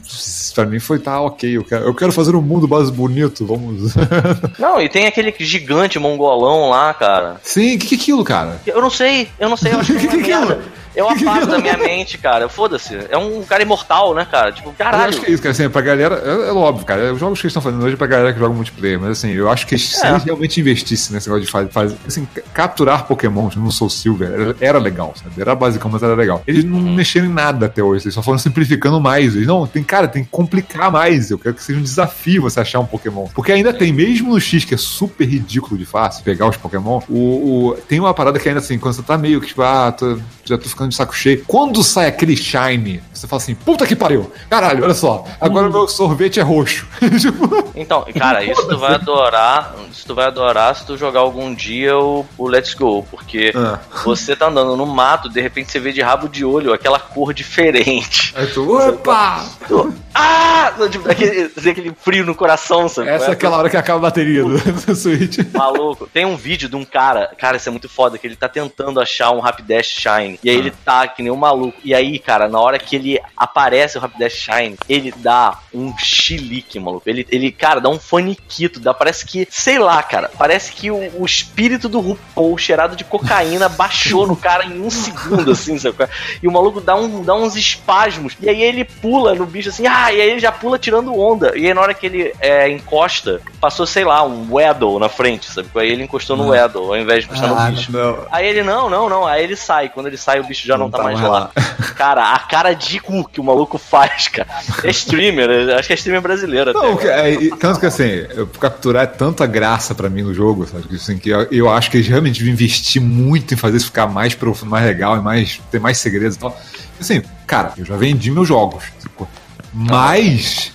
pra 0.54 0.66
mim 0.66 0.78
foi 0.78 0.98
tá 0.98 1.20
ok, 1.20 1.56
eu 1.56 1.64
quero, 1.64 1.84
eu 1.86 1.94
quero 1.94 2.12
fazer 2.12 2.34
um 2.36 2.42
mundo 2.42 2.68
mais 2.68 2.90
bonito, 2.90 3.44
vamos. 3.46 3.94
Não, 4.58 4.80
e 4.80 4.88
tem 4.88 5.06
aquele 5.06 5.34
gigante 5.38 5.98
mongolão 5.98 6.70
lá, 6.70 6.92
cara. 6.94 7.40
Sim, 7.42 7.76
o 7.76 7.78
que, 7.78 7.86
que 7.88 7.94
é 7.94 7.98
aquilo, 7.98 8.24
cara? 8.24 8.60
Eu 8.66 8.80
não 8.80 8.90
sei, 8.90 9.28
eu 9.38 9.48
não 9.48 9.56
sei, 9.56 9.72
eu 9.72 9.78
acho 9.80 9.92
que 9.94 10.06
é 10.06 10.08
Que 10.12 10.22
que 10.22 10.30
é 10.32 10.34
aquilo? 10.34 10.62
Eu 10.94 11.08
é 11.08 11.12
apago 11.12 11.46
da 11.46 11.58
minha 11.58 11.76
mente, 11.78 12.18
cara. 12.18 12.48
Foda-se. 12.48 12.96
É 13.10 13.16
um 13.16 13.42
cara 13.42 13.62
imortal, 13.62 14.14
né, 14.14 14.26
cara? 14.30 14.52
Tipo, 14.52 14.68
Eu 14.70 14.74
caralho. 14.74 15.08
acho 15.08 15.20
que 15.20 15.26
é 15.26 15.30
isso, 15.30 15.42
cara. 15.42 15.52
Assim, 15.52 15.68
pra 15.68 15.80
galera. 15.80 16.22
É, 16.24 16.48
é 16.48 16.52
óbvio, 16.52 16.84
cara. 16.84 17.12
Os 17.12 17.20
jogos 17.20 17.40
que 17.40 17.46
eles 17.46 17.50
estão 17.52 17.62
fazendo 17.62 17.82
hoje 17.84 17.94
é 17.94 17.96
pra 17.96 18.06
galera 18.06 18.32
que 18.32 18.38
joga 18.38 18.54
multiplayer. 18.54 19.00
Mas 19.00 19.10
assim, 19.12 19.30
eu 19.32 19.50
acho 19.50 19.66
que 19.66 19.78
se 19.78 20.04
É. 20.04 20.10
eles 20.10 20.24
realmente 20.24 20.60
investissem 20.60 21.14
nesse 21.14 21.28
negócio 21.28 21.46
de 21.46 21.50
fazer. 21.50 21.70
Faz, 21.70 21.94
assim, 22.06 22.26
ca- 22.34 22.42
capturar 22.52 23.06
Pokémon 23.06 23.48
no 23.56 23.70
Soul 23.72 23.90
Silver 23.90 24.30
era, 24.32 24.56
era 24.60 24.78
legal, 24.78 25.14
sabe? 25.16 25.40
Era 25.40 25.54
basicão, 25.54 25.90
mas 25.90 26.02
era 26.02 26.14
legal. 26.14 26.42
Eles 26.46 26.64
não 26.64 26.78
Uhum. 26.78 26.94
mexeram 26.94 27.26
em 27.26 27.32
nada 27.32 27.66
até 27.66 27.82
hoje. 27.82 28.04
Eles 28.04 28.14
só 28.14 28.22
foram 28.22 28.38
simplificando 28.38 29.00
mais. 29.00 29.34
Eles, 29.34 29.46
não, 29.46 29.66
tem, 29.66 29.82
cara, 29.82 30.06
tem 30.08 30.24
que 30.24 30.30
complicar 30.30 30.90
mais. 30.90 31.30
Eu 31.30 31.38
quero 31.38 31.54
que 31.54 31.62
seja 31.62 31.78
um 31.78 31.82
desafio 31.82 32.42
você 32.42 32.60
achar 32.60 32.80
um 32.80 32.86
Pokémon. 32.86 33.26
Porque 33.34 33.52
ainda 33.52 33.72
tem, 33.72 33.92
mesmo 33.92 34.32
no 34.34 34.40
X, 34.40 34.64
que 34.64 34.74
é 34.74 34.78
super 34.78 35.24
ridículo 35.26 35.78
de 35.78 35.84
fácil 35.86 36.22
pegar 36.24 36.48
os 36.48 36.56
Pokémon, 36.56 37.00
o, 37.08 37.68
o- 37.70 37.74
tem 37.88 37.98
uma 38.00 38.12
parada 38.12 38.38
que 38.38 38.48
ainda 38.48 38.60
assim, 38.60 38.78
quando 38.78 38.94
você 38.94 39.02
tá 39.02 39.16
meio 39.16 39.40
que, 39.40 39.46
tipo, 39.48 39.62
ah, 39.62 39.90
tô- 39.92 40.18
já 40.44 40.58
tô 40.58 40.68
ficando 40.68 40.88
de 40.90 40.94
saco 40.96 41.14
cheio. 41.14 41.44
Quando 41.46 41.82
sai 41.82 42.06
aquele 42.06 42.36
Shine, 42.36 43.02
você 43.12 43.26
fala 43.26 43.40
assim, 43.42 43.54
puta 43.54 43.86
que 43.86 43.94
pariu. 43.96 44.32
Caralho, 44.50 44.84
olha 44.84 44.94
só. 44.94 45.24
Agora 45.40 45.68
o 45.68 45.72
meu 45.72 45.88
sorvete 45.88 46.40
é 46.40 46.42
roxo. 46.42 46.86
Então, 47.74 48.04
cara, 48.18 48.44
isso 48.44 48.68
tu 48.68 48.78
vai 48.78 48.94
adorar. 48.94 49.74
Isso 49.90 50.06
tu 50.06 50.14
vai 50.14 50.26
adorar 50.26 50.76
se 50.76 50.84
tu 50.86 50.96
jogar 50.96 51.20
algum 51.20 51.54
dia 51.54 51.96
o, 51.96 52.24
o 52.36 52.46
Let's 52.46 52.74
Go. 52.74 53.02
Porque 53.10 53.50
Ah. 53.56 53.78
você 54.04 54.36
tá 54.36 54.48
andando 54.48 54.76
no 54.76 54.84
mato, 54.84 55.28
de 55.28 55.40
repente 55.40 55.72
você 55.72 55.80
vê 55.80 55.90
de 55.90 56.02
rabo 56.02 56.28
de 56.28 56.44
olho 56.44 56.72
aquela 56.72 56.98
cor 56.98 57.32
diferente. 57.32 58.34
Aí 58.36 58.46
tu, 58.48 58.70
opa! 58.76 59.44
Tu, 59.66 59.94
ah! 60.14 60.72
Tipo, 60.90 61.10
aquele, 61.10 61.50
aquele 61.56 61.94
frio 62.02 62.24
no 62.26 62.34
coração, 62.34 62.88
sabe? 62.88 63.08
Essa 63.08 63.26
é 63.26 63.30
aquela 63.32 63.56
hora 63.56 63.70
que 63.70 63.76
acaba 63.76 63.98
a 63.98 64.02
bateria 64.02 64.44
do, 64.44 64.58
do 64.58 64.94
Switch. 64.94 65.38
Maluco, 65.54 66.06
tem 66.12 66.26
um 66.26 66.36
vídeo 66.36 66.68
de 66.68 66.76
um 66.76 66.84
cara, 66.84 67.30
cara, 67.38 67.56
isso 67.56 67.68
é 67.68 67.72
muito 67.72 67.88
foda, 67.88 68.18
que 68.18 68.26
ele 68.26 68.36
tá 68.36 68.48
tentando 68.48 69.00
achar 69.00 69.30
um 69.30 69.40
Rapidash 69.40 69.86
Shine. 69.88 70.38
E 70.42 70.50
aí 70.50 70.56
ele 70.56 70.72
tá 70.84 71.06
que 71.06 71.22
nem 71.22 71.30
um 71.30 71.36
maluco. 71.36 71.78
E 71.84 71.94
aí, 71.94 72.18
cara, 72.18 72.48
na 72.48 72.60
hora 72.60 72.78
que 72.78 72.96
ele 72.96 73.20
aparece 73.36 73.96
o 73.96 74.00
Rapidash 74.00 74.32
Shine, 74.32 74.76
ele 74.88 75.12
dá 75.16 75.58
um 75.74 75.96
chilique, 75.98 76.78
maluco. 76.78 77.08
Ele, 77.08 77.26
ele 77.30 77.50
cara, 77.50 77.80
dá 77.80 77.88
um 77.88 77.98
faniquito. 77.98 78.78
Dá, 78.80 78.92
parece 78.92 79.24
que, 79.24 79.46
sei 79.50 79.78
lá, 79.78 80.02
cara, 80.02 80.30
parece 80.38 80.72
que 80.72 80.90
o, 80.90 81.20
o 81.20 81.24
espírito 81.24 81.88
do 81.88 82.00
RuPaul 82.00 82.58
cheirado 82.58 82.96
de 82.96 83.04
cocaína 83.04 83.68
baixou 83.70 84.26
no 84.26 84.36
cara 84.36 84.64
em 84.64 84.80
um 84.82 84.90
segundo, 84.90 85.52
assim, 85.52 85.78
sabe? 85.78 85.96
E 86.42 86.48
o 86.48 86.52
maluco 86.52 86.80
dá, 86.80 86.94
um, 86.96 87.22
dá 87.22 87.34
uns 87.34 87.56
espasmos. 87.56 88.34
E 88.40 88.48
aí 88.48 88.62
ele 88.62 88.84
pula 88.84 89.34
no 89.34 89.46
bicho 89.46 89.68
assim, 89.68 89.86
ah, 89.86 90.12
e 90.12 90.20
aí 90.20 90.30
ele 90.30 90.40
já 90.40 90.52
pula 90.52 90.78
tirando 90.78 91.16
onda. 91.18 91.56
E 91.56 91.66
aí 91.66 91.74
na 91.74 91.80
hora 91.80 91.94
que 91.94 92.06
ele 92.06 92.34
é, 92.40 92.68
encosta, 92.68 93.40
passou, 93.60 93.86
sei 93.86 94.04
lá, 94.04 94.22
um 94.24 94.52
Weddle 94.52 94.98
na 94.98 95.08
frente, 95.08 95.50
sabe? 95.50 95.68
Aí 95.76 95.90
ele 95.90 96.02
encostou 96.04 96.36
no 96.36 96.44
Ah. 96.44 96.48
Weddle, 96.48 96.84
ao 96.86 96.96
invés 96.96 97.24
de 97.24 97.30
encostar 97.30 97.48
no 97.48 97.70
bicho. 97.70 97.92
não. 97.92 98.26
Aí 98.30 98.46
ele, 98.46 98.62
não, 98.62 98.90
não, 98.90 99.08
não. 99.08 99.26
Aí 99.26 99.42
ele 99.42 99.56
sai. 99.56 99.88
Quando 99.88 100.06
ele 100.08 100.16
sai 100.16 100.40
o 100.40 100.44
bicho 100.44 100.66
já 100.66 100.76
não, 100.76 100.86
Não 100.86 100.90
tá, 100.90 100.98
tá 100.98 101.04
mais 101.04 101.20
mais 101.20 101.30
lá. 101.32 101.50
Cara, 101.96 102.32
a 102.32 102.38
cara 102.38 102.74
de 102.74 102.98
cu 102.98 103.28
que 103.28 103.40
o 103.40 103.44
maluco 103.44 103.78
faz, 103.78 104.28
cara. 104.28 104.48
É 104.82 104.90
streamer, 104.90 105.48
acho 105.70 105.86
que 105.88 105.92
é 105.92 105.96
streamer 105.96 106.20
brasileiro 106.22 106.70
até. 106.70 106.78
Não, 106.78 106.96
que- 106.96 107.06
é, 107.06 107.36
tanto 107.58 107.80
que 107.80 107.86
assim, 107.86 108.24
capturar 108.60 109.04
é 109.04 109.06
tanta 109.06 109.46
graça 109.46 109.94
pra 109.94 110.08
mim 110.08 110.22
no 110.22 110.32
jogo, 110.34 110.66
sabe? 110.66 110.88
Que, 110.88 110.96
Assim, 110.96 111.18
que 111.18 111.30
eu, 111.30 111.42
eu 111.50 111.70
acho 111.70 111.90
que 111.90 111.96
eles 111.98 112.06
realmente 112.08 112.42
investir 112.48 113.00
muito 113.02 113.54
em 113.54 113.56
fazer 113.56 113.76
isso 113.78 113.86
ficar 113.86 114.06
mais 114.06 114.34
profundo, 114.34 114.70
mais 114.70 114.84
legal 114.84 115.16
e 115.16 115.20
mais, 115.20 115.60
ter 115.70 115.80
mais 115.80 115.98
segredos 115.98 116.36
e 116.36 116.38
tal. 116.40 116.58
Assim, 117.00 117.22
cara, 117.46 117.72
eu 117.76 117.84
já 117.84 117.96
vendi 117.96 118.30
meus 118.30 118.48
jogos, 118.48 118.84
sacou? 118.98 119.28
mas 119.74 120.70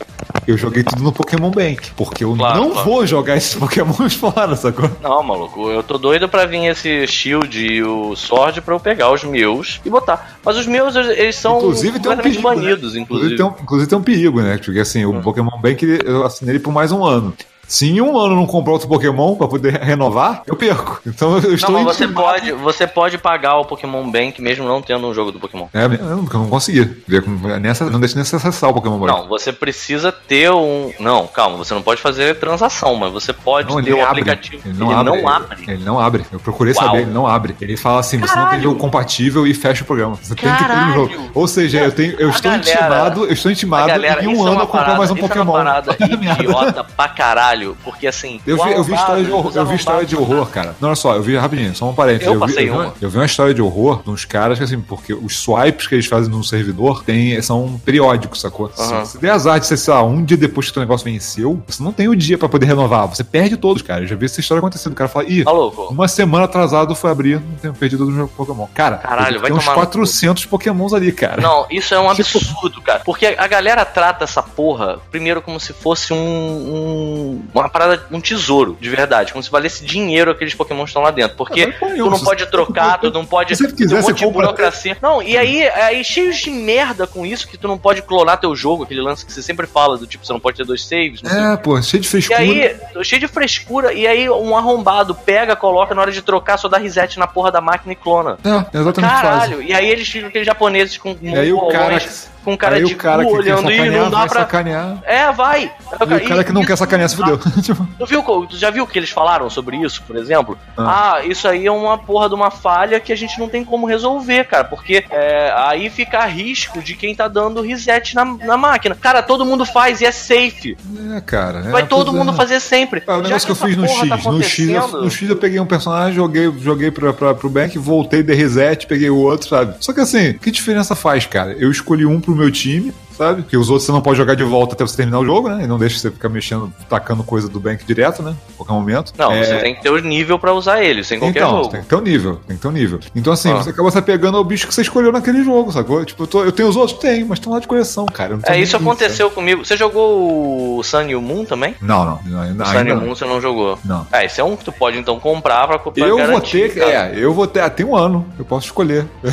eu 0.48 0.58
joguei 0.58 0.84
tudo 0.84 1.04
no 1.04 1.12
Pokémon 1.12 1.50
Bank, 1.52 1.92
porque 1.96 2.24
eu 2.24 2.36
Claro, 2.36 2.60
não 2.62 2.72
claro. 2.72 2.90
vou 2.90 3.06
jogar 3.06 3.36
esses 3.38 3.56
Pokémons 3.56 4.14
fora, 4.16 4.56
sacou? 4.56 4.90
Não, 5.02 5.22
maluco, 5.24 5.70
eu 5.70 5.84
tô 5.84 5.98
doido 5.98 6.28
pra 6.30 6.46
vir 6.46 6.66
esse 6.66 7.06
Shield 7.08 7.60
e 7.66 7.84
o 7.84 8.16
Sword 8.16 8.62
pra 8.62 8.76
eu 8.76 8.80
pegar 8.80 9.12
os 9.12 9.24
meus 9.24 9.80
e 9.86 9.90
botar. 9.90 10.38
Mas 10.44 10.58
os 10.58 10.68
meus, 10.68 10.96
eles 10.96 11.36
são 11.36 11.58
Inclusive 11.58 12.00
tem 12.00 12.12
um 12.12 12.18
perigo, 12.18 12.50
né? 12.50 12.56
banidos, 12.56 12.96
inclusive. 12.96 13.34
Inclusive 13.34 13.36
tem, 13.38 13.46
um, 13.46 13.64
inclusive 13.64 13.90
tem 13.90 13.98
um 13.98 14.04
perigo, 14.04 14.42
né? 14.42 14.58
Porque 14.58 14.80
assim, 14.80 15.06
o 15.06 15.22
Pokémon 15.22 15.58
Bank 15.62 15.84
eu 16.06 16.26
assinei 16.26 16.56
ele 16.56 16.64
por 16.64 16.72
mais 16.74 16.92
um 16.92 17.04
ano. 17.04 17.34
Se 17.68 17.90
em 17.90 18.00
um 18.02 18.18
ano 18.18 18.36
não 18.36 18.46
comprar 18.48 18.74
outro 18.74 18.88
Pokémon 18.88 19.36
pra 19.36 19.48
poder 19.48 19.74
renovar, 19.82 20.42
eu 20.48 20.56
perco. 20.56 21.02
Então 21.06 21.38
eu 21.38 21.54
estou 21.54 21.72
Não, 21.72 21.84
mas 21.84 21.98
você 21.98 22.08
pode, 22.08 22.52
você 22.54 22.88
pode 22.88 23.18
pagar 23.18 23.58
o 23.58 23.66
Pokémon 23.66 24.10
Bank 24.10 24.42
mesmo 24.42 24.66
não 24.66 24.82
tendo 24.82 25.06
um 25.06 25.14
jogo 25.14 25.32
do 25.32 25.40
Pokémon. 25.40 25.68
É, 25.74 25.88
não, 25.88 26.10
eu 26.10 26.16
não 26.28 26.48
consegui. 26.50 26.86
Como- 27.24 27.48
Nessa, 27.60 27.90
não 27.90 28.00
deixa 28.00 28.16
nem 28.16 28.22
acessar 28.22 28.70
o 28.70 28.74
Pokémon 28.74 28.98
Bank. 28.98 29.12
Não, 29.12 29.28
você 29.28 29.52
precisa 29.52 30.12
ter 30.12 30.52
um. 30.52 30.94
Não, 31.00 31.28
calma, 31.28 31.58
você 31.58 31.74
não 31.74 31.82
pode 31.82 32.02
fazer 32.02 32.40
transação, 32.40 32.96
mas 32.96 33.12
você 33.12 33.34
pode 33.34 33.68
Não, 33.70 33.82
ter 33.84 33.90
ele 33.92 34.00
o 34.00 34.06
abre. 34.06 34.22
aplicativo. 34.22 34.62
Ele 34.66 34.78
não 34.78 34.92
abre. 34.98 35.62
Ele, 35.64 35.72
ele 35.74 35.84
não 35.84 36.00
abre. 36.00 36.26
Eu 36.32 36.40
procurei 36.40 36.74
Uau. 36.74 36.86
saber, 36.86 37.02
ele 37.02 37.12
não 37.12 37.28
abre. 37.28 37.56
Ele 37.60 37.76
fala 37.76 38.00
assim: 38.00 38.18
você 38.18 38.28
não 38.28 38.44
tem 38.44 38.46
Caralho. 38.46 38.64
jogo 38.64 38.80
compatível 38.80 39.46
e 39.46 39.54
fecha 39.54 39.84
o 39.84 39.86
programa. 39.86 40.16
Você 40.16 40.36
tem 40.36 40.50
que 40.52 40.58
ter 40.58 40.64
um 40.64 40.68
Caralho. 40.68 40.94
jogo. 40.94 41.32
Ou 41.34 41.48
seja, 41.48 41.80
eu, 41.80 41.92
tenho, 41.92 42.14
eu 42.20 42.28
A 42.30 42.32
estou 42.32 42.52
galera- 42.52 42.72
intimado, 42.72 43.26
eu 43.26 43.34
estou 43.34 43.52
intimado 43.52 43.88
galera, 43.88 44.24
em 44.24 44.28
um 44.28 44.32
é 44.32 44.42
ano 44.42 44.52
uma 44.54 44.64
a 44.64 44.68
comprar 44.68 44.98
mais 44.98 45.12
um 45.12 45.16
isso 45.16 45.26
é 45.26 45.28
Pokémon. 45.28 45.52
uma 45.52 45.64
parada 45.64 45.98
idiota 46.06 46.84
pra 46.84 47.08
caralho, 47.10 47.57
porque 47.84 48.08
assim. 48.08 48.40
Eu 48.45 48.61
vi, 48.64 48.72
eu 48.72 48.84
vi 48.84 48.94
história 48.94 49.24
de 49.24 49.32
horror, 49.32 49.52
eu 49.56 49.66
vi 49.66 49.76
história 49.76 50.06
de 50.06 50.16
horror, 50.16 50.48
cara. 50.48 50.76
Não, 50.80 50.90
olha 50.90 50.95
só, 50.95 51.16
eu 51.16 51.22
vi 51.22 51.36
rapidinho, 51.38 51.76
só 51.76 51.90
um 51.90 51.94
parênteses. 51.94 52.27
Eu 52.27 52.34
vi, 52.34 52.40
passei 52.40 52.69
eu, 52.69 52.74
vi, 52.74 52.80
uma. 52.80 52.94
eu 53.02 53.10
vi 53.10 53.18
uma 53.18 53.26
história 53.26 53.53
de 53.53 53.61
horror 53.61 54.02
de 54.03 54.10
uns 54.10 54.26
caras 54.26 54.58
que, 54.58 54.64
assim, 54.64 54.80
porque 54.80 55.14
os 55.14 55.38
swipes 55.40 55.88
que 55.88 55.95
eles 55.95 56.06
fazem 56.06 56.30
no 56.32 56.44
servidor 56.44 57.03
tem, 57.03 57.42
são 57.42 57.80
periódicos, 57.84 58.42
sacou? 58.42 58.72
Aham. 58.77 59.06
Se 59.06 59.18
der 59.18 59.32
azar 59.32 59.60
de 59.60 59.66
ser, 59.68 59.77
sei 59.77 59.94
lá, 59.94 60.03
um 60.03 60.24
dia 60.24 60.38
depois 60.38 60.69
que 60.72 60.77
o 60.77 60.82
negócio 60.82 61.06
venceu, 61.06 61.61
você 61.68 61.82
não 61.84 61.92
tem 61.92 62.08
o 62.08 62.16
dia 62.16 62.38
pra 62.38 62.48
poder 62.50 62.66
renovar. 62.66 63.08
Você 63.08 63.24
perde 63.24 63.58
todos, 63.58 63.82
cara. 63.82 64.02
Eu 64.03 64.08
já 64.08 64.16
vi 64.16 64.26
essa 64.26 64.40
história 64.40 64.60
acontecendo. 64.60 64.94
O 64.94 64.95
cara 64.95 65.10
fala, 65.10 65.26
ih, 65.30 65.44
Tá 65.44 65.52
uma 65.53 66.08
semana 66.08 66.45
atrasado 66.45 66.94
foi 66.95 67.10
abrir, 67.11 67.40
não 67.40 67.56
tenho 67.61 67.74
perdido 67.74 68.06
do 68.06 68.11
meu 68.11 68.27
Pokémon. 68.27 68.68
Cara, 68.74 68.98
Caralho, 68.98 69.38
eu- 69.38 69.42
vai 69.42 69.50
tem 69.50 69.58
uns 69.58 69.64
tomar 69.66 69.76
no 69.77 69.82
400 69.88 70.45
Pokémons 70.45 70.94
ali, 70.94 71.11
cara. 71.11 71.42
Não, 71.42 71.66
isso 71.69 71.94
é 71.94 72.00
um 72.00 72.14
Tipo- 72.14 72.38
absurdo, 72.38 72.82
cara. 72.82 73.02
Porque 73.06 73.26
a 73.38 73.48
galera 73.48 73.84
trata 73.86 74.24
essa 74.24 74.42
porra, 74.44 75.00
primeiro, 75.11 75.42
como 75.42 75.60
se 75.60 75.74
fosse 75.74 76.14
um, 76.14 76.18
um- 76.18 77.42
uma 77.53 77.69
parada, 77.69 78.06
um 78.11 78.19
tesouro, 78.22 78.77
de 78.80 78.90
verdade. 78.90 79.32
Como 79.32 79.43
se 79.43 79.50
valesse 79.50 79.84
dinheiro 79.85 80.32
aqueles 80.32 80.53
Pokémon 80.53 80.84
que 80.84 80.90
estão 80.90 81.01
lá 81.01 81.11
dentro. 81.11 81.35
Porque 81.38 81.66
Mas 81.67 81.77
põe 81.80 81.95
tu 81.98 82.09
não 82.09 82.19
pode 82.19 82.45
trocar, 82.48 83.00
tu 83.00 83.11
não 83.11 83.26
pode. 83.26 83.56
Se 83.56 83.72
quiser, 83.74 84.00
um 84.00 84.01
monte 84.01 84.16
de 84.17 84.26
compra- 84.26 84.42
burocracia. 84.48 84.98
Não, 85.01 85.22
e 85.22 85.38
aí, 85.38 85.67
aí 85.67 86.03
cheios 86.03 86.38
de 86.38 86.50
merda 86.50 87.06
com 87.08 87.26
isso, 87.26 87.48
que 87.48 87.58
tu 87.58 87.67
não 87.67 87.77
pode 87.77 88.01
clonar 88.01 88.40
teu 88.40 88.56
jogo, 88.56 88.84
aquele 88.84 89.01
lance 89.01 89.26
que 89.26 89.32
você 89.34 89.42
sempre 89.42 89.66
fala, 89.67 89.98
do 89.98 90.06
tipo, 90.08 90.26
você 90.26 90.34
não 90.34 90.40
pode 90.40 90.58
ter 90.58 90.66
dois 90.66 90.84
saves, 90.84 91.22
não 91.22 91.30
sei 91.32 91.40
É, 91.40 91.58
pô, 91.58 91.82
cheio 91.82 92.01
de 92.01 92.08
e 92.08 92.11
frescura. 92.11 92.40
aí, 92.40 92.76
cheio 93.03 93.19
de 93.19 93.27
frescura, 93.27 93.93
e 93.93 94.06
aí 94.08 94.30
um 94.30 94.56
arrombado 94.58 95.16
pega, 95.16 95.56
coloca 95.56 95.93
na 95.95 96.01
hora 96.01 96.11
de 96.11 96.22
trocar, 96.22 96.58
só 96.58 96.67
dá 96.67 96.77
reset 96.77 97.17
na 97.19 97.27
porra 97.27 97.51
da 97.51 97.61
máquina 97.61 97.93
e 97.93 97.95
clona. 97.95 98.38
É, 98.43 98.77
exatamente. 98.77 99.11
Caralho, 99.11 99.61
e 99.61 99.74
aí 99.74 99.90
eles 99.90 100.08
ficam 100.08 100.30
aqueles 100.30 100.45
japoneses 100.45 100.98
com 100.98 101.16
E 101.22 101.35
aí 101.35 101.51
o 101.51 101.67
cara, 101.67 102.00
com 102.48 102.58
cara 102.58 102.77
aí 102.77 102.85
de 102.85 102.93
o 102.93 102.98
cara 102.98 103.24
cu 103.26 103.30
que 103.32 103.35
olhando 103.35 103.69
e 103.69 103.90
não 103.90 104.09
dá 104.09 104.26
pra. 104.26 104.40
sacanear. 104.40 105.00
É, 105.03 105.30
vai. 105.34 105.69
E 106.09 106.14
o 106.14 106.27
cara 106.30 106.43
que 106.45 106.53
não 106.53 106.64
quer 106.64 106.77
sacanear 106.77 107.09
se 107.09 107.16
fudeu. 107.17 107.38
Tipo, 107.61 107.85
Tu, 107.98 108.06
viu, 108.06 108.24
tu 108.48 108.58
já 108.58 108.69
viu 108.69 108.85
o 108.85 108.88
que 108.88 108.98
eles 108.98 109.09
falaram 109.09 109.50
sobre 109.50 109.76
isso, 109.77 110.01
por 110.03 110.16
exemplo? 110.16 110.58
Ah. 110.77 111.16
Ah, 111.17 111.26
isso 111.26 111.45
aí 111.45 111.66
é 111.66 111.72
uma 111.72 111.98
porra 111.98 112.30
de 112.30 112.35
uma 112.35 112.50
falha 112.50 113.00
que 113.01 113.11
a 113.11 113.17
gente 113.17 113.38
não 113.38 113.50
tem 113.50 113.66
como 113.66 113.85
resolver, 113.85 114.45
cara. 114.45 114.64
Porque 114.64 115.03
é, 115.09 115.51
aí 115.58 115.90
fica 115.90 116.19
a 116.19 116.26
risco 116.26 116.82
de 116.82 116.95
quem 116.95 117.14
tá 117.14 117.27
dando 117.27 117.61
reset 117.61 118.16
na, 118.16 118.24
na 118.24 118.56
máquina. 118.56 118.95
Cara, 118.95 119.22
todo 119.22 119.45
mundo 119.45 119.66
faz 119.66 120.00
e 120.00 120.06
é 120.06 120.11
safe. 120.11 120.77
é, 121.16 121.19
cara. 121.19 121.59
é, 121.59 121.69
Vai 121.69 121.85
todo 121.85 122.11
é. 122.11 122.14
mundo 122.14 122.32
fazer 122.34 122.61
sempre. 122.61 123.03
É, 123.06 123.11
o 123.11 123.17
Já 123.17 123.22
negócio 123.24 123.45
que 123.45 123.51
eu 123.51 123.67
fiz 123.67 123.76
no 123.76 123.88
X. 123.88 124.09
tá 124.09 124.32
no, 124.32 124.43
X 124.43 124.69
eu, 124.69 124.88
no 125.01 125.11
X 125.11 125.30
eu 125.30 125.35
peguei 125.35 125.59
um 125.59 125.66
personagem, 125.66 126.14
joguei, 126.14 126.50
joguei 126.59 126.92
pra, 126.92 127.11
pra, 127.11 127.34
pro 127.34 127.50
bank, 127.50 127.77
voltei, 127.77 128.24
dei 128.24 128.35
reset, 128.38 128.88
peguei 128.88 129.09
o 129.09 129.17
outro, 129.17 129.50
sabe? 129.50 129.76
Só 129.82 129.92
que 129.92 130.00
assim, 130.00 130.34
que 130.34 130.50
diferença 130.50 130.95
faz, 130.95 131.26
cara? 131.26 131.51
Eu 131.59 131.69
escolhi 131.69 132.06
um 132.06 132.22
pro 132.22 132.36
meu 132.38 132.51
time, 132.51 132.93
sabe? 133.18 133.42
Porque 133.42 133.58
os 133.58 133.70
outros 133.70 133.86
você 133.86 133.92
não 133.92 134.02
pode 134.02 134.18
jogar 134.18 134.36
de 134.36 134.44
volta 134.44 134.74
até 134.76 134.86
você 134.86 134.96
terminar 134.98 135.20
o 135.20 135.26
jogo, 135.26 135.50
né? 135.50 135.64
E 135.64 135.68
não 135.68 135.78
deixa 135.78 135.98
você 136.00 136.12
ficar 136.12 136.30
mexendo, 136.30 136.72
tacando 136.90 137.24
coisa 137.24 137.48
do 137.50 137.60
bank 137.60 137.84
direto, 137.86 138.22
né? 138.24 138.36
A 138.50 138.58
qualquer 138.58 138.74
momento. 138.74 139.14
Não, 139.18 139.32
É, 139.32 139.44
você 139.44 139.58
tem 139.60 139.76
que 139.76 139.82
ter 139.82 139.90
o 139.90 139.98
nível 140.00 140.38
pra 140.40 140.54
usar 140.54 140.84
ele, 140.84 141.04
sem 141.04 141.20
qualquer 141.20 141.40
então, 141.40 141.50
jogo. 141.58 141.70
tem 141.70 141.82
que 141.82 141.88
ter 141.88 141.96
um 141.96 142.02
nível, 142.02 142.40
tem 142.48 142.56
que 142.56 142.62
ter 142.62 142.68
um 142.68 142.72
nível. 142.72 143.00
Então, 143.16 143.34
assim, 143.34 143.52
Ah. 143.52 143.56
você 143.58 143.70
acaba 143.72 143.90
se 143.92 143.98
apegando 143.98 144.38
ao 144.38 144.44
bicho 144.44 144.68
que 144.68 144.74
você 144.74 144.82
escolheu 144.82 145.12
naquele 145.12 145.44
jogo, 145.44 145.72
sacou? 145.72 146.04
Tipo, 146.06 146.24
eu, 146.24 146.28
tô- 146.28 146.44
eu 146.44 146.52
tenho 146.52 146.70
os 146.70 146.76
outros? 146.76 146.98
Tenho, 147.00 147.28
mas 147.28 147.40
estão 147.40 147.52
lá 147.54 147.60
de 147.60 147.68
coleção, 147.68 148.06
cara. 148.06 148.40
É, 148.46 148.60
isso 148.60 148.76
aconteceu 148.78 149.30
comigo. 149.32 149.66
Você 149.66 149.76
jogou 149.78 150.78
o 150.80 150.84
Sun 150.84 151.04
e 151.04 151.16
o 151.16 151.22
Moon 151.22 151.46
também? 151.46 151.76
Não, 151.82 152.06
não. 152.06 152.20
não 152.26 152.42
ainda, 152.42 152.64
O 152.64 152.68
Sun 152.68 152.74
e 152.74 152.78
ainda 152.78 152.94
o 152.94 152.96
não. 152.98 153.06
Moon 153.06 153.16
você 153.16 153.26
não 153.26 153.42
jogou. 153.42 153.78
Não. 153.84 154.08
É, 154.12 154.26
esse 154.26 154.40
é 154.40 154.44
um 154.44 154.56
que 154.56 154.64
tu 154.66 154.72
pode 154.72 154.98
então 154.98 155.20
comprar 155.20 155.68
pra, 155.68 155.80
pra 155.80 155.92
Eu 155.96 156.10
vou 156.10 156.18
garantir. 156.18 156.74
ter, 156.74 156.80
cara. 156.80 156.92
é, 156.92 157.14
eu 157.16 157.34
vou 157.34 157.48
ter, 157.48 157.62
até 157.62 157.84
um 157.84 157.96
ano, 157.96 158.26
eu 158.38 158.46
posso 158.46 158.66
escolher. 158.68 159.06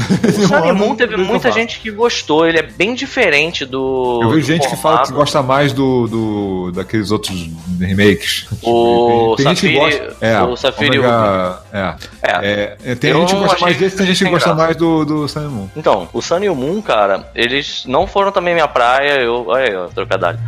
O 0.44 0.46
Sun 0.48 0.66
e 0.66 0.72
Moon 0.72 0.94
teve 0.96 1.16
muita 1.16 1.50
gente 1.52 1.80
que 1.80 1.90
gostou, 1.90 2.46
ele 2.46 2.58
é 2.58 2.62
bem 2.62 2.94
diferente 2.94 3.64
do. 3.64 3.73
Eu 3.80 4.28
do 4.28 4.34
vejo 4.34 4.46
gente 4.46 4.68
que 4.68 4.76
fala 4.76 4.98
que 4.98 5.06
formato. 5.08 5.12
gosta 5.14 5.42
mais 5.42 5.72
do, 5.72 6.06
do 6.08 6.72
daqueles 6.72 7.10
outros 7.10 7.48
remakes. 7.80 8.46
O 8.62 9.34
tem, 9.36 9.44
tem 9.46 9.54
gente 9.56 9.66
que 9.68 9.78
Safiri- 9.78 9.98
gosta. 9.98 10.16
É, 10.26 10.42
o 10.42 10.56
Safiri 10.56 10.98
Omega- 10.98 11.62
é. 11.72 11.78
É. 11.80 11.96
É, 12.22 12.76
é, 12.84 12.94
tem 12.94 13.10
Eu 13.10 13.20
gente 13.20 13.34
que 13.34 13.40
gosta 13.40 13.60
mais 13.60 13.76
desse, 13.76 13.96
tem 13.96 14.06
gente 14.06 14.24
que 14.24 14.30
gosta 14.30 14.48
graça. 14.50 14.62
mais 14.64 14.76
do, 14.76 15.04
do 15.04 15.28
Sun 15.28 15.48
Moon. 15.48 15.68
Então, 15.76 16.08
o 16.12 16.20
Sun 16.22 16.38
e 16.40 16.48
o 16.48 16.54
Moon, 16.54 16.80
cara, 16.82 17.28
eles 17.34 17.84
não 17.86 18.06
foram 18.06 18.32
também 18.32 18.54
minha 18.54 18.68
praia, 18.68 19.20
eu. 19.20 19.44
Olha 19.46 19.64
aí, 19.68 19.74
ó, 19.76 19.86
trocadilho. 19.86 20.38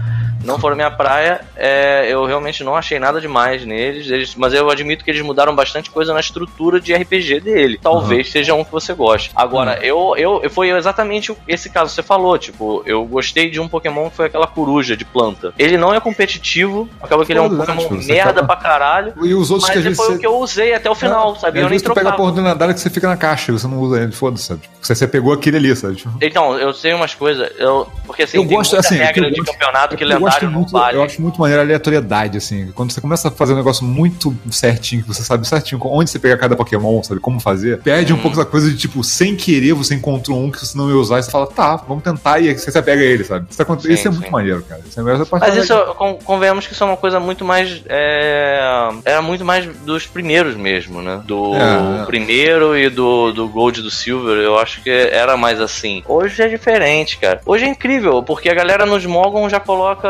Não 0.47 0.59
foram 0.59 0.77
minha 0.77 0.91
praia, 0.91 1.41
é, 1.57 2.07
eu 2.09 2.25
realmente 2.25 2.63
não 2.65 2.75
achei 2.77 2.99
nada 2.99 3.21
demais 3.21 3.65
neles, 3.65 4.09
eles, 4.11 4.35
mas 4.35 4.53
eu 4.55 4.71
admito 4.71 5.05
que 5.05 5.11
eles 5.11 5.23
mudaram 5.23 5.55
bastante 5.55 5.91
coisa 5.91 6.13
na 6.15 6.21
estrutura 6.21 6.81
de 6.81 6.95
RPG 6.95 7.41
dele. 7.41 7.79
Talvez 7.83 8.31
seja 8.31 8.55
um 8.55 8.65
que 8.65 8.73
você 8.73 8.93
goste. 8.95 9.31
Agora, 9.35 9.79
eu, 9.85 10.15
eu 10.17 10.49
foi 10.51 10.71
exatamente 10.71 11.35
esse 11.49 11.69
caso 11.71 11.91
que 11.91 11.97
você 11.97 12.03
falou, 12.03 12.39
tipo, 12.39 12.83
eu 12.87 13.05
gostei 13.05 13.51
de 13.51 13.61
um 13.61 13.69
Pokémon 13.69 14.09
que 14.11 14.17
foi 14.17 14.27
aquela 14.27 14.47
coruja 14.47 14.97
de 14.97 15.05
planta. 15.05 15.53
Ele 15.59 15.77
não 15.77 15.93
é 15.95 16.01
competitivo, 16.01 16.89
acaba 17.03 17.25
que 17.25 17.33
ele 17.33 17.39
é 17.39 17.43
um? 17.43 17.57
Pokémon 17.57 17.83
Tipo, 17.83 17.97
você 18.03 18.13
merda 18.13 18.31
acaba- 18.41 18.47
pra 18.47 18.57
caralho. 18.57 19.13
E 19.23 19.35
os 19.35 19.51
outros 19.51 19.69
Mas 19.71 19.83
que 19.83 19.95
foi 19.95 20.07
você... 20.07 20.13
o 20.13 20.19
que 20.19 20.27
eu 20.27 20.37
usei 20.39 20.75
até 20.75 20.91
o 20.91 20.95
final, 20.95 21.37
sabe? 21.37 21.59
É, 21.59 21.63
Eu 21.63 21.67
às 21.67 21.71
nem 21.71 21.81
tu 21.81 21.85
pega 21.95 22.01
a 22.09 22.13
trocava. 22.13 22.17
porra 22.17 22.33
do 22.33 22.43
lendário 22.43 22.75
que 22.75 22.81
você 22.81 22.91
fica 22.91 23.09
na 23.09 23.17
caixa, 23.17 23.53
você 23.53 23.67
não 23.67 23.79
usa 23.81 24.03
ele, 24.03 24.13
foda-se, 24.13 24.45
sabe? 24.45 24.61
Tipo, 24.63 24.75
Você, 24.81 24.95
você 24.95 25.07
pegou 25.09 25.33
aquele 25.33 25.57
ali, 25.57 25.75
sabe? 25.77 25.97
Tipo, 25.97 26.11
Então, 26.23 26.59
eu 26.59 26.73
sei 26.73 26.93
umas 26.95 27.15
coisas, 27.15 27.51
eu, 27.59 27.89
porque 28.07 28.23
assim, 28.23 28.37
eu 28.39 28.47
tem 28.47 28.57
gosto, 28.57 28.73
muita 28.73 28.87
assim, 28.87 28.97
regra 28.97 29.27
eu 29.27 29.31
de 29.31 29.37
gosto- 29.41 29.53
campeonato 29.53 29.97
que 29.97 30.05
eu 30.05 30.09
gosto 30.09 30.23
lendário 30.23 30.36
não 30.45 30.53
muito, 30.53 30.71
vale. 30.73 30.97
Eu 30.99 31.03
acho 31.03 31.21
muito 31.23 31.41
maneiro 31.41 31.63
a 31.63 31.65
aleatoriedade, 31.65 32.37
assim. 32.39 32.71
Quando 32.75 32.93
você 32.93 33.01
começa 33.01 33.29
a 33.29 33.31
fazer 33.31 33.55
um 33.55 33.57
negócio 33.57 33.85
muito 33.85 34.37
certinho, 34.51 35.03
que 35.03 35.09
você 35.09 35.23
sabe 35.23 35.47
certinho 35.49 35.81
onde 35.85 36.11
você 36.11 36.19
pega 36.19 36.37
cada 36.37 36.55
Pokémon, 36.55 37.03
sabe 37.03 37.21
como 37.21 37.41
fazer, 37.41 37.79
perde 37.81 38.13
Uhum. 38.13 38.19
um 38.19 38.23
pouco 38.23 38.37
da 38.37 38.45
coisa 38.45 38.71
de, 38.71 38.77
tipo, 38.77 39.03
sem 39.03 39.35
querer 39.35 39.73
você 39.73 39.95
encontrou 39.95 40.39
um 40.39 40.51
que 40.51 40.59
você 40.61 40.77
não 40.77 40.89
ia 40.91 40.97
usar 40.97 41.19
e 41.19 41.23
você 41.23 41.31
fala, 41.31 41.47
tá, 41.47 41.77
vamos 41.77 42.05
tentar, 42.05 42.39
e 42.41 42.49
aí 42.49 42.59
você 42.59 42.83
pega 42.83 43.03
ele, 43.03 43.25
sabe? 43.25 43.47
Isso, 43.51 43.63
aconte- 43.63 43.87
Sim, 43.87 43.93
isso 43.93 44.09
é 44.09 44.11
muito 44.11 44.31
maneiro, 44.31 44.63
cara. 44.63 44.81
Isso 44.87 45.01
é 45.01 45.03
Mas 45.41 45.57
isso, 45.57 45.75
con- 45.97 46.19
convenhamos 46.25 46.67
que 46.67 46.73
isso 46.73 46.83
é 46.83 46.87
uma 46.87 46.97
coisa 46.97 47.19
muito 47.19 47.45
mais. 47.45 47.83
É, 47.89 48.91
era 49.05 49.23
muito 49.23 49.45
mais 49.45 49.67
dos 49.85 50.07
primeiros 50.07 50.57
mesmo, 50.57 51.01
né? 51.03 51.21
Do 51.25 51.55
É, 51.55 52.03
é. 52.03 52.05
primeiro 52.05 52.77
e 52.77 52.89
do, 52.89 53.33
do 53.33 53.49
Gold 53.49 53.81
e 53.81 53.83
do 53.83 53.91
Silver, 53.91 54.37
eu 54.39 54.59
acho 54.59 54.83
que 54.83 54.91
era 54.91 55.37
mais 55.37 55.61
assim. 55.61 56.03
Hoje 56.07 56.43
é 56.43 56.49
diferente, 56.49 57.19
cara. 57.19 57.41
Hoje 57.47 57.65
é 57.65 57.69
incrível, 57.69 58.23
porque 58.23 58.49
a 58.49 58.55
galera 58.55 58.85
nos 58.87 59.05
Mogon 59.07 59.49
já 59.49 59.61
coloca 59.61 60.09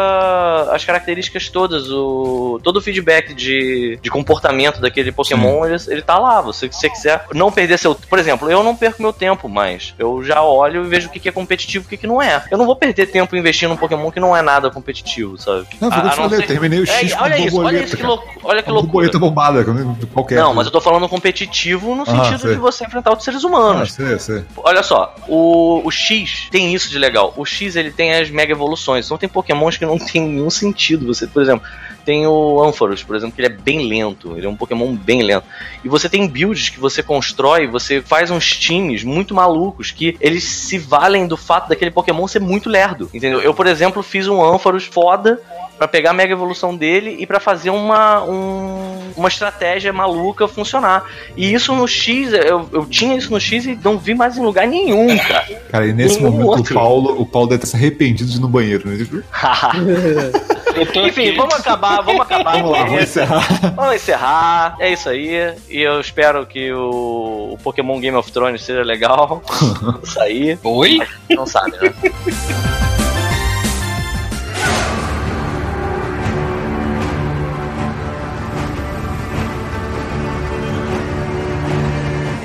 as 0.70 0.84
características 0.84 1.48
todas, 1.48 1.90
o, 1.90 2.60
todo 2.62 2.76
o 2.76 2.80
feedback 2.80 3.34
de, 3.34 3.98
de 4.02 4.10
comportamento 4.10 4.80
daquele 4.80 5.12
Pokémon, 5.12 5.64
ele, 5.64 5.76
ele 5.88 6.02
tá 6.02 6.18
lá. 6.18 6.40
Você, 6.40 6.70
se 6.70 6.78
você 6.80 6.90
quiser 6.90 7.24
não 7.34 7.50
perder 7.52 7.78
seu. 7.78 7.94
Por 7.94 8.18
exemplo, 8.18 8.50
eu 8.50 8.62
não 8.62 8.74
perco 8.76 9.02
meu 9.02 9.12
tempo 9.12 9.48
mais. 9.48 9.94
Eu 9.98 10.22
já 10.22 10.42
olho 10.42 10.84
e 10.84 10.88
vejo 10.88 11.08
o 11.08 11.10
que 11.10 11.20
que 11.20 11.28
é 11.28 11.32
competitivo 11.32 11.84
e 11.84 11.86
o 11.86 11.88
que 11.88 11.96
que 11.96 12.06
não 12.06 12.20
é. 12.20 12.44
Eu 12.50 12.58
não 12.58 12.66
vou 12.66 12.76
perder 12.76 13.06
tempo 13.06 13.36
investindo 13.36 13.70
num 13.70 13.76
Pokémon 13.76 14.10
que 14.10 14.20
não 14.20 14.36
é 14.36 14.42
nada 14.42 14.70
competitivo, 14.70 15.38
sabe? 15.38 15.66
Não, 15.80 15.90
foi 15.90 15.98
o 15.98 16.02
que 16.02 16.08
eu 16.08 16.12
falei, 16.12 16.38
eu 16.40 16.46
terminei 16.46 16.80
o 16.80 16.84
É, 16.84 16.86
X 16.86 17.14
com 17.14 17.22
olha 17.24 17.38
isso, 17.38 17.60
olha 17.62 17.78
isso 17.82 17.96
que 17.96 18.02
louco, 18.02 18.24
olha 18.44 18.62
que 18.62 18.70
loucura. 18.70 18.92
borboleta 18.92 19.18
bombada, 19.18 19.64
qualquer. 20.12 20.36
Não, 20.36 20.54
mas 20.54 20.66
eu 20.66 20.72
tô 20.72 20.80
falando 20.80 21.08
competitivo 21.08 21.94
no 21.94 22.02
Ah, 22.02 22.06
sentido 22.06 22.40
sei. 22.42 22.52
de 22.54 22.58
você 22.60 22.84
enfrentar 22.84 23.10
outros 23.10 23.24
seres 23.24 23.44
Ah, 23.44 23.48
humanos. 23.48 23.92
sei, 23.92 24.18
sei. 24.18 24.44
Olha 24.58 24.82
só, 24.82 25.14
o, 25.28 25.82
o 25.84 25.90
X 25.90 26.48
tem 26.50 26.74
isso 26.74 26.90
de 26.90 26.98
legal. 26.98 27.32
O 27.36 27.44
X 27.44 27.76
ele 27.76 27.90
tem 27.90 28.14
as 28.14 28.30
mega 28.30 28.52
evoluções. 28.52 29.06
Então 29.06 29.18
tem 29.18 29.28
pokémons 29.28 29.76
que 29.76 29.84
não 29.86 29.95
tem 29.98 30.22
nenhum 30.22 30.50
sentido. 30.50 31.06
Você, 31.06 31.26
por 31.26 31.42
exemplo, 31.42 31.66
tem 32.04 32.24
o 32.24 32.62
Ampharos, 32.62 33.02
por 33.02 33.16
exemplo, 33.16 33.34
que 33.34 33.42
ele 33.42 33.52
é 33.52 33.56
bem 33.56 33.88
lento. 33.88 34.36
Ele 34.36 34.46
é 34.46 34.48
um 34.48 34.56
Pokémon 34.56 34.94
bem 34.94 35.22
lento. 35.22 35.44
E 35.84 35.88
você 35.88 36.08
tem 36.08 36.28
builds 36.28 36.68
que 36.68 36.78
você 36.78 37.02
constrói, 37.02 37.66
você 37.66 38.00
faz 38.00 38.30
uns 38.30 38.56
times 38.56 39.02
muito 39.02 39.34
malucos 39.34 39.90
que 39.90 40.16
eles 40.20 40.44
se 40.44 40.78
valem 40.78 41.26
do 41.26 41.36
fato 41.36 41.68
daquele 41.68 41.90
Pokémon 41.90 42.28
ser 42.28 42.40
muito 42.40 42.68
lerdo. 42.68 43.10
Entendeu? 43.12 43.40
Eu, 43.40 43.52
por 43.52 43.66
exemplo, 43.66 44.02
fiz 44.04 44.28
um 44.28 44.42
Ampharos 44.42 44.84
foda 44.84 45.40
Pra 45.78 45.86
pegar 45.86 46.10
a 46.10 46.14
mega 46.14 46.32
evolução 46.32 46.74
dele 46.74 47.16
e 47.18 47.26
pra 47.26 47.38
fazer 47.38 47.70
uma, 47.70 48.22
um, 48.24 49.12
uma 49.16 49.28
estratégia 49.28 49.92
maluca 49.92 50.48
funcionar. 50.48 51.04
E 51.36 51.52
isso 51.52 51.74
no 51.74 51.86
X, 51.86 52.32
eu, 52.32 52.68
eu 52.72 52.86
tinha 52.86 53.16
isso 53.16 53.30
no 53.30 53.40
X 53.40 53.66
e 53.66 53.78
não 53.82 53.98
vi 53.98 54.14
mais 54.14 54.38
em 54.38 54.42
lugar 54.42 54.66
nenhum, 54.66 55.16
cara. 55.18 55.46
Cara, 55.70 55.86
e 55.86 55.92
nesse 55.92 56.16
Nenhum 56.16 56.32
momento 56.32 56.48
outro. 56.48 56.72
o 56.72 56.74
Paulo, 56.74 57.20
o 57.20 57.26
Paulo 57.26 57.48
deve 57.48 57.60
ter 57.60 57.66
se 57.66 57.76
arrependido 57.76 58.30
de 58.30 58.36
ir 58.38 58.40
no 58.40 58.48
banheiro, 58.48 58.88
né? 58.88 58.96
Enfim, 60.78 61.28
aqui. 61.28 61.32
vamos 61.32 61.54
acabar, 61.54 62.02
vamos 62.02 62.20
acabar. 62.20 62.52
Vamos 62.52 62.70
lá, 62.70 62.80
aqui. 62.80 62.90
vamos 62.90 63.04
encerrar. 63.04 63.72
Vamos 63.74 63.94
encerrar, 63.94 64.76
é 64.78 64.92
isso 64.92 65.08
aí. 65.08 65.54
E 65.70 65.80
eu 65.80 66.00
espero 66.00 66.44
que 66.46 66.72
o, 66.72 67.52
o 67.54 67.58
Pokémon 67.62 67.98
Game 67.98 68.16
of 68.16 68.30
Thrones 68.30 68.62
seja 68.62 68.82
legal. 68.82 69.42
Isso 70.02 70.20
aí. 70.20 70.58
Oi? 70.62 71.00
Não 71.30 71.46
sabe, 71.46 71.72
né? 71.78 71.94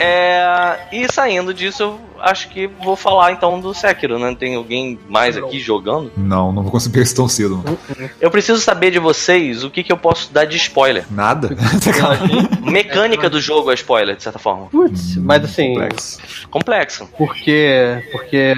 É, 0.01 0.79
e 0.91 1.11
saindo 1.11 1.53
disso, 1.53 1.83
eu 1.83 1.99
acho 2.19 2.49
que 2.49 2.67
vou 2.67 2.95
falar 2.95 3.31
então 3.31 3.59
do 3.59 3.73
Sekiro, 3.73 4.17
né? 4.19 4.35
Tem 4.37 4.55
alguém 4.55 4.97
mais 5.07 5.37
aqui 5.37 5.59
jogando? 5.59 6.11
Não, 6.17 6.51
não 6.51 6.63
vou 6.63 6.71
conseguir 6.71 6.99
esse 7.01 7.15
tão 7.15 7.27
cedo. 7.27 7.63
não. 7.65 7.77
Eu 8.19 8.29
preciso 8.31 8.59
saber 8.61 8.91
de 8.91 8.99
vocês 8.99 9.63
o 9.63 9.69
que, 9.69 9.83
que 9.83 9.91
eu 9.91 9.97
posso 9.97 10.31
dar 10.33 10.45
de 10.45 10.57
spoiler. 10.57 11.05
Nada? 11.11 11.49
Mecânica 12.63 13.29
do 13.29 13.39
jogo 13.39 13.71
é 13.71 13.73
spoiler, 13.75 14.15
de 14.15 14.23
certa 14.23 14.39
forma. 14.39 14.67
Putz, 14.67 15.15
mas 15.17 15.43
assim, 15.43 15.73
Complexo. 15.73 16.19
Complexo. 16.49 17.09
porque. 17.17 18.03
Porque. 18.11 18.53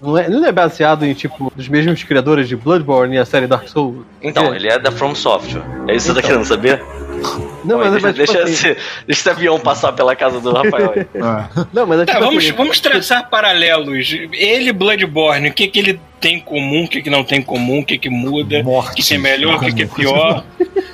Não 0.00 0.18
é, 0.18 0.28
não 0.28 0.44
é 0.46 0.52
baseado 0.52 1.04
em, 1.04 1.14
tipo, 1.14 1.52
dos 1.54 1.68
mesmos 1.68 2.02
criadores 2.02 2.48
de 2.48 2.56
Bloodborne 2.56 3.16
e 3.16 3.18
a 3.18 3.24
série 3.24 3.46
Dark 3.46 3.68
Souls? 3.68 4.04
Então, 4.22 4.52
É. 4.52 4.56
ele 4.56 4.68
é 4.68 4.78
da 4.78 4.90
From 4.92 5.14
Software. 5.14 5.62
É 5.88 5.94
isso 5.94 6.08
que 6.08 6.14
você 6.14 6.20
tá 6.22 6.26
querendo 6.26 6.44
saber? 6.44 6.82
Não, 7.66 7.78
mas, 7.78 7.90
deixa, 7.92 8.06
mas, 8.06 8.16
tipo 8.16 8.32
deixa, 8.32 8.42
assim, 8.42 8.52
esse, 8.52 8.64
deixa 8.64 8.80
esse 9.20 9.30
avião 9.30 9.58
passar 9.60 9.92
pela 9.92 10.14
casa 10.16 10.40
do 10.40 10.52
Rafael 10.52 10.92
aí. 10.96 11.06
Ah, 11.22 11.48
Não, 11.72 11.86
mas 11.86 12.00
é 12.00 12.04
Tá, 12.04 12.12
tipo 12.14 12.24
vamos, 12.24 12.44
assim, 12.44 12.52
vamos 12.56 12.80
traçar 12.80 13.28
paralelos. 13.28 14.12
Ele 14.32 14.68
e 14.70 14.72
Bloodborne, 14.72 15.48
o 15.48 15.52
que, 15.52 15.66
que 15.68 15.78
ele 15.78 16.00
tem 16.20 16.36
em 16.36 16.40
comum, 16.40 16.84
o 16.84 16.88
que, 16.88 17.02
que 17.02 17.10
não 17.10 17.22
tem 17.24 17.38
em 17.40 17.42
comum, 17.42 17.80
o 17.80 17.84
que, 17.84 17.98
que 17.98 18.08
muda, 18.08 18.62
o 18.64 18.82
que, 18.94 19.02
que 19.02 19.14
é 19.14 19.18
melhor, 19.18 19.56
o 19.56 19.60
que, 19.60 19.72
que 19.72 19.82
é 19.82 19.86
pior. 19.86 20.44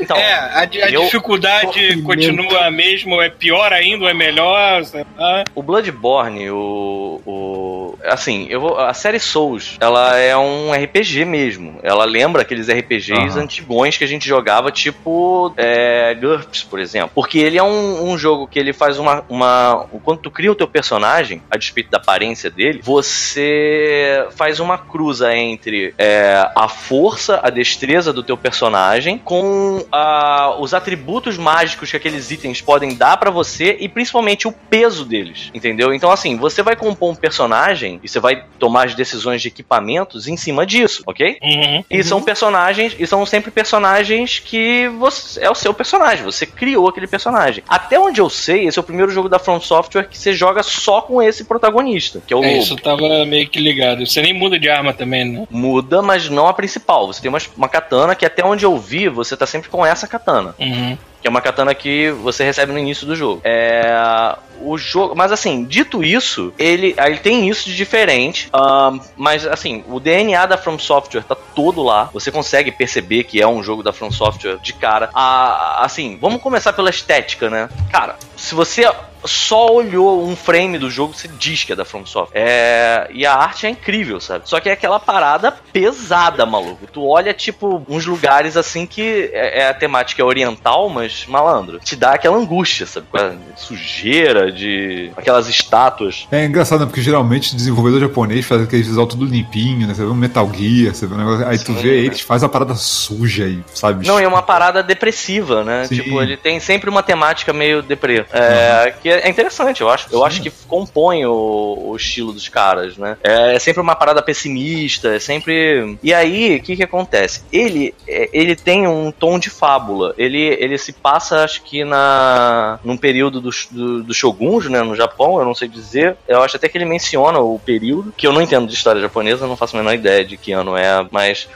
Então, 0.01 0.17
É, 0.17 0.33
a, 0.35 0.61
a 0.87 0.91
eu- 0.91 1.03
dificuldade 1.05 2.03
continua 2.03 2.67
a 2.67 2.71
mesma, 2.71 3.15
ou 3.15 3.23
é 3.23 3.29
pior 3.31 3.73
ainda, 3.73 4.05
ou 4.05 4.11
é 4.11 4.15
melhor, 4.15 4.85
sei 4.85 5.05
lá. 5.17 5.45
o 5.55 5.63
Bloodborne, 5.63 6.51
o, 6.51 7.21
o. 7.25 7.99
Assim, 8.05 8.47
eu 8.51 8.61
vou, 8.61 8.79
a 8.79 8.93
série 8.95 9.21
Souls, 9.21 9.77
ela 9.81 10.19
é 10.19 10.37
um 10.37 10.73
RPG 10.73 11.25
mesmo. 11.25 11.79
Ela 11.85 12.05
lembra 12.05 12.43
aqueles 12.43 12.69
RPGs 12.69 13.13
Aham. 13.37 13.43
antigões 13.45 13.97
que 13.97 14.03
a 14.03 14.09
gente 14.09 14.27
jogava, 14.27 14.73
tipo 14.73 15.55
é, 15.57 16.15
GURPS, 16.21 16.62
por 16.63 16.79
exemplo. 16.79 17.11
Porque 17.15 17.39
ele 17.39 17.59
é 17.59 17.63
um, 17.63 18.11
um 18.11 18.19
jogo 18.19 18.47
que 18.47 18.59
ele 18.59 18.73
faz 18.73 18.99
uma, 18.99 19.25
uma. 19.29 19.87
Quando 20.03 20.21
tu 20.21 20.31
cria 20.31 20.53
o 20.53 20.55
teu 20.55 20.69
personagem, 20.69 21.43
a 21.51 21.57
despeito 21.57 21.91
da 21.91 21.99
aparência 21.99 22.51
dele, 22.51 22.81
você 22.83 24.27
faz 24.37 24.61
uma 24.61 24.79
cruza 24.79 25.35
entre 25.35 25.95
é, 25.99 26.49
a 26.55 26.69
força, 26.69 27.41
a 27.43 27.51
destreza 27.51 28.13
do 28.13 28.23
teu 28.23 28.37
personagem 28.37 29.19
com 29.19 29.85
ah, 29.91 30.57
os 30.59 30.75
atributos 30.75 31.37
mágicos 31.37 31.91
que 31.91 31.97
aqueles 31.97 32.31
itens 32.31 32.61
podem 32.61 32.95
dar 32.95 33.17
pra 33.17 33.31
você 33.31 33.77
e 33.81 33.89
principalmente 33.89 34.47
o 34.49 34.53
peso 34.53 35.05
deles, 35.05 35.51
entendeu? 35.55 35.93
Então 35.93 36.11
assim, 36.11 36.37
você 36.37 36.63
vai 36.63 36.77
compor 36.77 37.11
um 37.11 37.15
personagem 37.15 38.01
e 38.03 38.09
você 38.09 38.21
vai 38.21 38.45
tomar 38.59 38.87
as 38.87 38.95
decisões 38.95 39.43
de 39.43 39.49
equipamentos 39.49 40.27
em 40.29 40.37
cima 40.37 40.67
disso, 40.67 41.03
ok? 41.07 41.39
Uhum. 41.43 41.85
E 41.91 42.03
são 42.03 42.23
personagens, 42.23 42.95
e 42.99 43.07
são 43.07 43.25
sempre 43.27 43.51
personagens 43.51 44.39
que 44.39 44.89
você, 44.99 45.41
é 45.41 45.51
o 45.51 45.55
seu 45.55 45.73
personagem, 45.73 46.25
você 46.25 46.47
criou 46.57 46.89
aquele 46.89 47.07
personagem. 47.07 47.63
Até 47.69 47.99
onde 47.99 48.21
eu 48.21 48.29
sei, 48.31 48.67
esse 48.67 48.79
é 48.79 48.81
o 48.81 48.85
primeiro 48.85 49.11
jogo 49.11 49.29
da 49.29 49.39
From 49.39 49.61
Software 49.61 50.05
que 50.09 50.17
você 50.19 50.33
joga 50.33 50.63
só 50.63 51.01
com 51.03 51.21
esse 51.23 51.45
protagonista, 51.45 52.21
que 52.27 52.33
é 52.33 52.37
o 52.37 52.43
É, 52.45 52.49
Lobo. 52.49 52.59
isso 52.63 52.77
tava 52.77 53.25
meio 53.27 53.49
que 53.49 53.59
ligado. 53.61 54.07
Você 54.07 54.21
nem 54.23 54.33
muda 54.33 54.59
de 54.59 54.69
arma 54.69 54.93
também, 54.93 55.25
né? 55.25 55.47
Muda, 55.51 56.03
mas 56.03 56.29
não 56.29 56.47
a 56.47 56.55
principal. 56.55 57.07
Você 57.07 57.21
tem 57.23 57.29
uma, 57.29 57.39
uma 57.57 57.69
katana 57.69 58.15
que 58.15 58.25
até 58.27 58.45
onde 58.45 58.65
eu 58.65 58.77
vi, 58.79 59.09
você 59.09 59.37
tá 59.37 59.47
sempre 59.47 59.69
com 59.69 59.85
essa 59.85 60.07
katana. 60.07 60.55
Uhum. 60.59 60.97
Que 61.23 61.29
é 61.29 61.31
uma 61.31 61.41
katana 61.41 61.75
que 61.75 62.11
você 62.11 62.45
recebe 62.45 62.73
no 62.73 62.79
início 62.79 63.07
do 63.07 63.15
jogo. 63.15 63.41
É. 63.45 64.37
O 64.61 64.77
jogo. 64.77 65.15
Mas 65.15 65.33
assim, 65.33 65.65
dito 65.65 66.03
isso, 66.03 66.53
ele, 66.59 66.95
ele 66.99 67.19
tem 67.19 67.49
isso 67.49 67.65
de 67.65 67.77
diferente. 67.77 68.49
ahn, 68.53 68.99
mas 69.17 69.47
assim, 69.47 69.85
o 69.89 69.99
DNA 69.99 70.47
da 70.47 70.59
From 70.59 70.79
Software 70.79 71.23
tá 71.23 71.35
todo 71.35 71.83
lá. 71.83 72.11
Você 72.13 72.31
consegue 72.31 72.71
perceber 72.71 73.25
que 73.25 73.41
é 73.41 73.47
um 73.47 73.63
jogo 73.63 73.83
da 73.83 73.93
From 73.93 74.11
Software 74.11 74.59
de 74.59 74.73
cara. 74.73 75.11
Ah, 75.15 75.85
assim, 75.85 76.19
vamos 76.21 76.43
começar 76.43 76.73
pela 76.73 76.91
estética, 76.91 77.49
né? 77.49 77.69
Cara, 77.91 78.17
se 78.37 78.55
você 78.55 78.85
só 79.25 79.73
olhou 79.73 80.25
um 80.25 80.37
frame 80.37 80.79
do 80.79 80.91
jogo, 80.91 81.15
você 81.15 81.29
diz 81.29 81.65
que 81.65 81.73
é 81.73 81.77
da 81.77 81.85
From 81.85 82.05
Software. 82.07 82.41
É, 82.41 83.09
e 83.13 83.25
a 83.27 83.35
arte 83.35 83.67
é 83.67 83.71
incrível, 83.71 84.21
sabe? 84.21 84.49
Só 84.49 84.61
que 84.61 84.69
é 84.69 84.73
aquela 84.73 84.99
parada 84.99 85.53
pesada, 85.73 86.45
maluco. 86.45 86.87
Tu 86.93 87.05
olha, 87.07 87.33
tipo, 87.33 87.83
uns 87.89 88.07
lugares 88.07 88.57
assim 88.57 88.87
que 88.87 89.31
é, 89.33 89.61
é 89.61 89.69
a 89.69 89.75
temática 89.75 90.25
oriental, 90.25 90.89
mas 90.89 91.27
malandro. 91.27 91.79
Te 91.79 91.97
dá 91.97 92.13
aquela 92.13 92.37
angústia, 92.37 92.87
sabe? 92.87 93.07
Com 93.11 93.19
a 93.19 93.33
sujeira 93.57 94.51
de 94.51 95.11
aquelas 95.17 95.49
estátuas. 95.49 96.27
É 96.31 96.45
engraçado, 96.45 96.81
né? 96.81 96.87
Porque 96.87 97.03
geralmente 97.03 97.55
desenvolvedor 97.55 98.01
japonês 98.01 98.45
faz 98.47 98.63
aquele 98.63 98.83
visual 98.83 99.07
tudo 99.07 99.25
limpinho, 99.25 99.87
né? 99.87 99.95
Você 99.95 100.05
vê 100.05 100.11
um 100.11 100.15
Metal 100.15 100.51
Gear, 100.53 100.95
você 100.95 101.07
vê 101.07 101.15
um 101.15 101.19
negócio. 101.19 101.47
Aí 101.47 101.59
tu 101.59 101.75
Sim, 101.75 101.75
vê 101.75 101.91
né? 101.91 101.97
eles 102.07 102.21
faz 102.21 102.43
a 102.43 102.49
parada 102.49 102.75
suja 102.75 103.45
aí, 103.45 103.63
sabe? 103.75 104.07
Não, 104.07 104.21
e 104.21 104.25
é 104.25 104.29
uma 104.29 104.43
parada 104.43 104.83
depressiva, 104.83 105.65
né? 105.65 105.85
Sim. 105.87 105.97
Tipo, 105.97 106.23
ele 106.23 106.37
tem 106.37 106.59
sempre 106.61 106.91
uma 106.91 107.03
temática 107.03 107.53
meio 107.53 107.83
deprê. 107.83 108.25
É, 108.33 108.93
Que 109.03 109.12
é 109.21 109.29
interessante, 109.29 109.81
eu 109.81 109.91
acho. 109.91 110.09
Eu 110.11 110.25
acho 110.25 110.43
que 110.43 110.51
compõe 110.69 111.25
o, 111.25 111.91
o 111.91 111.97
estilo 111.97 112.33
dos 112.33 112.49
caras, 112.49 112.97
né? 112.97 113.17
É, 113.23 113.59
sempre 113.59 113.81
uma 113.81 113.95
parada 113.95 114.23
pessimista, 114.23 115.15
é 115.15 115.19
sempre. 115.19 115.99
E 116.03 116.13
aí, 116.13 116.57
o 116.57 116.63
que 116.63 116.77
que 116.77 116.83
acontece? 116.83 117.43
Ele, 117.53 117.95
é, 118.07 118.29
ele 118.33 118.57
tem 118.57 118.87
um 118.87 119.11
tom 119.11 119.39
de 119.39 119.51
fábula. 119.51 120.15
Ele, 120.17 120.41
ele 120.41 120.79
se 120.79 120.93
passa, 120.93 121.45
acho 121.45 121.63
que 121.63 121.85
na 121.85 122.79
num 122.85 122.97
período 122.97 123.41
dos 123.41 123.69
do, 123.71 124.03
do 124.03 124.15
shoguns, 124.15 124.69
né? 124.69 124.83
No 124.83 124.97
Japão, 124.97 125.39
eu 125.39 125.45
não 125.45 125.55
sei 125.55 125.69
dizer. 125.69 126.17
Eu 126.27 126.43
acho 126.43 126.57
até 126.57 126.69
que 126.69 126.79
ele 126.79 126.85
menciona 126.85 127.39
o 127.39 127.59
período, 127.59 128.13
que 128.17 128.27
eu 128.27 128.33
não 128.33 128.43
entendo 128.43 128.67
de 128.67 128.75
história 128.75 129.01
japonesa, 129.01 129.47
não 129.47 129.57
faço 129.57 129.77
a 129.77 129.81
menor 129.81 129.95
ideia 129.95 130.25
de 130.25 130.37
que 130.37 130.53
ano 130.53 130.77
é, 130.77 131.07
mas 131.11 131.49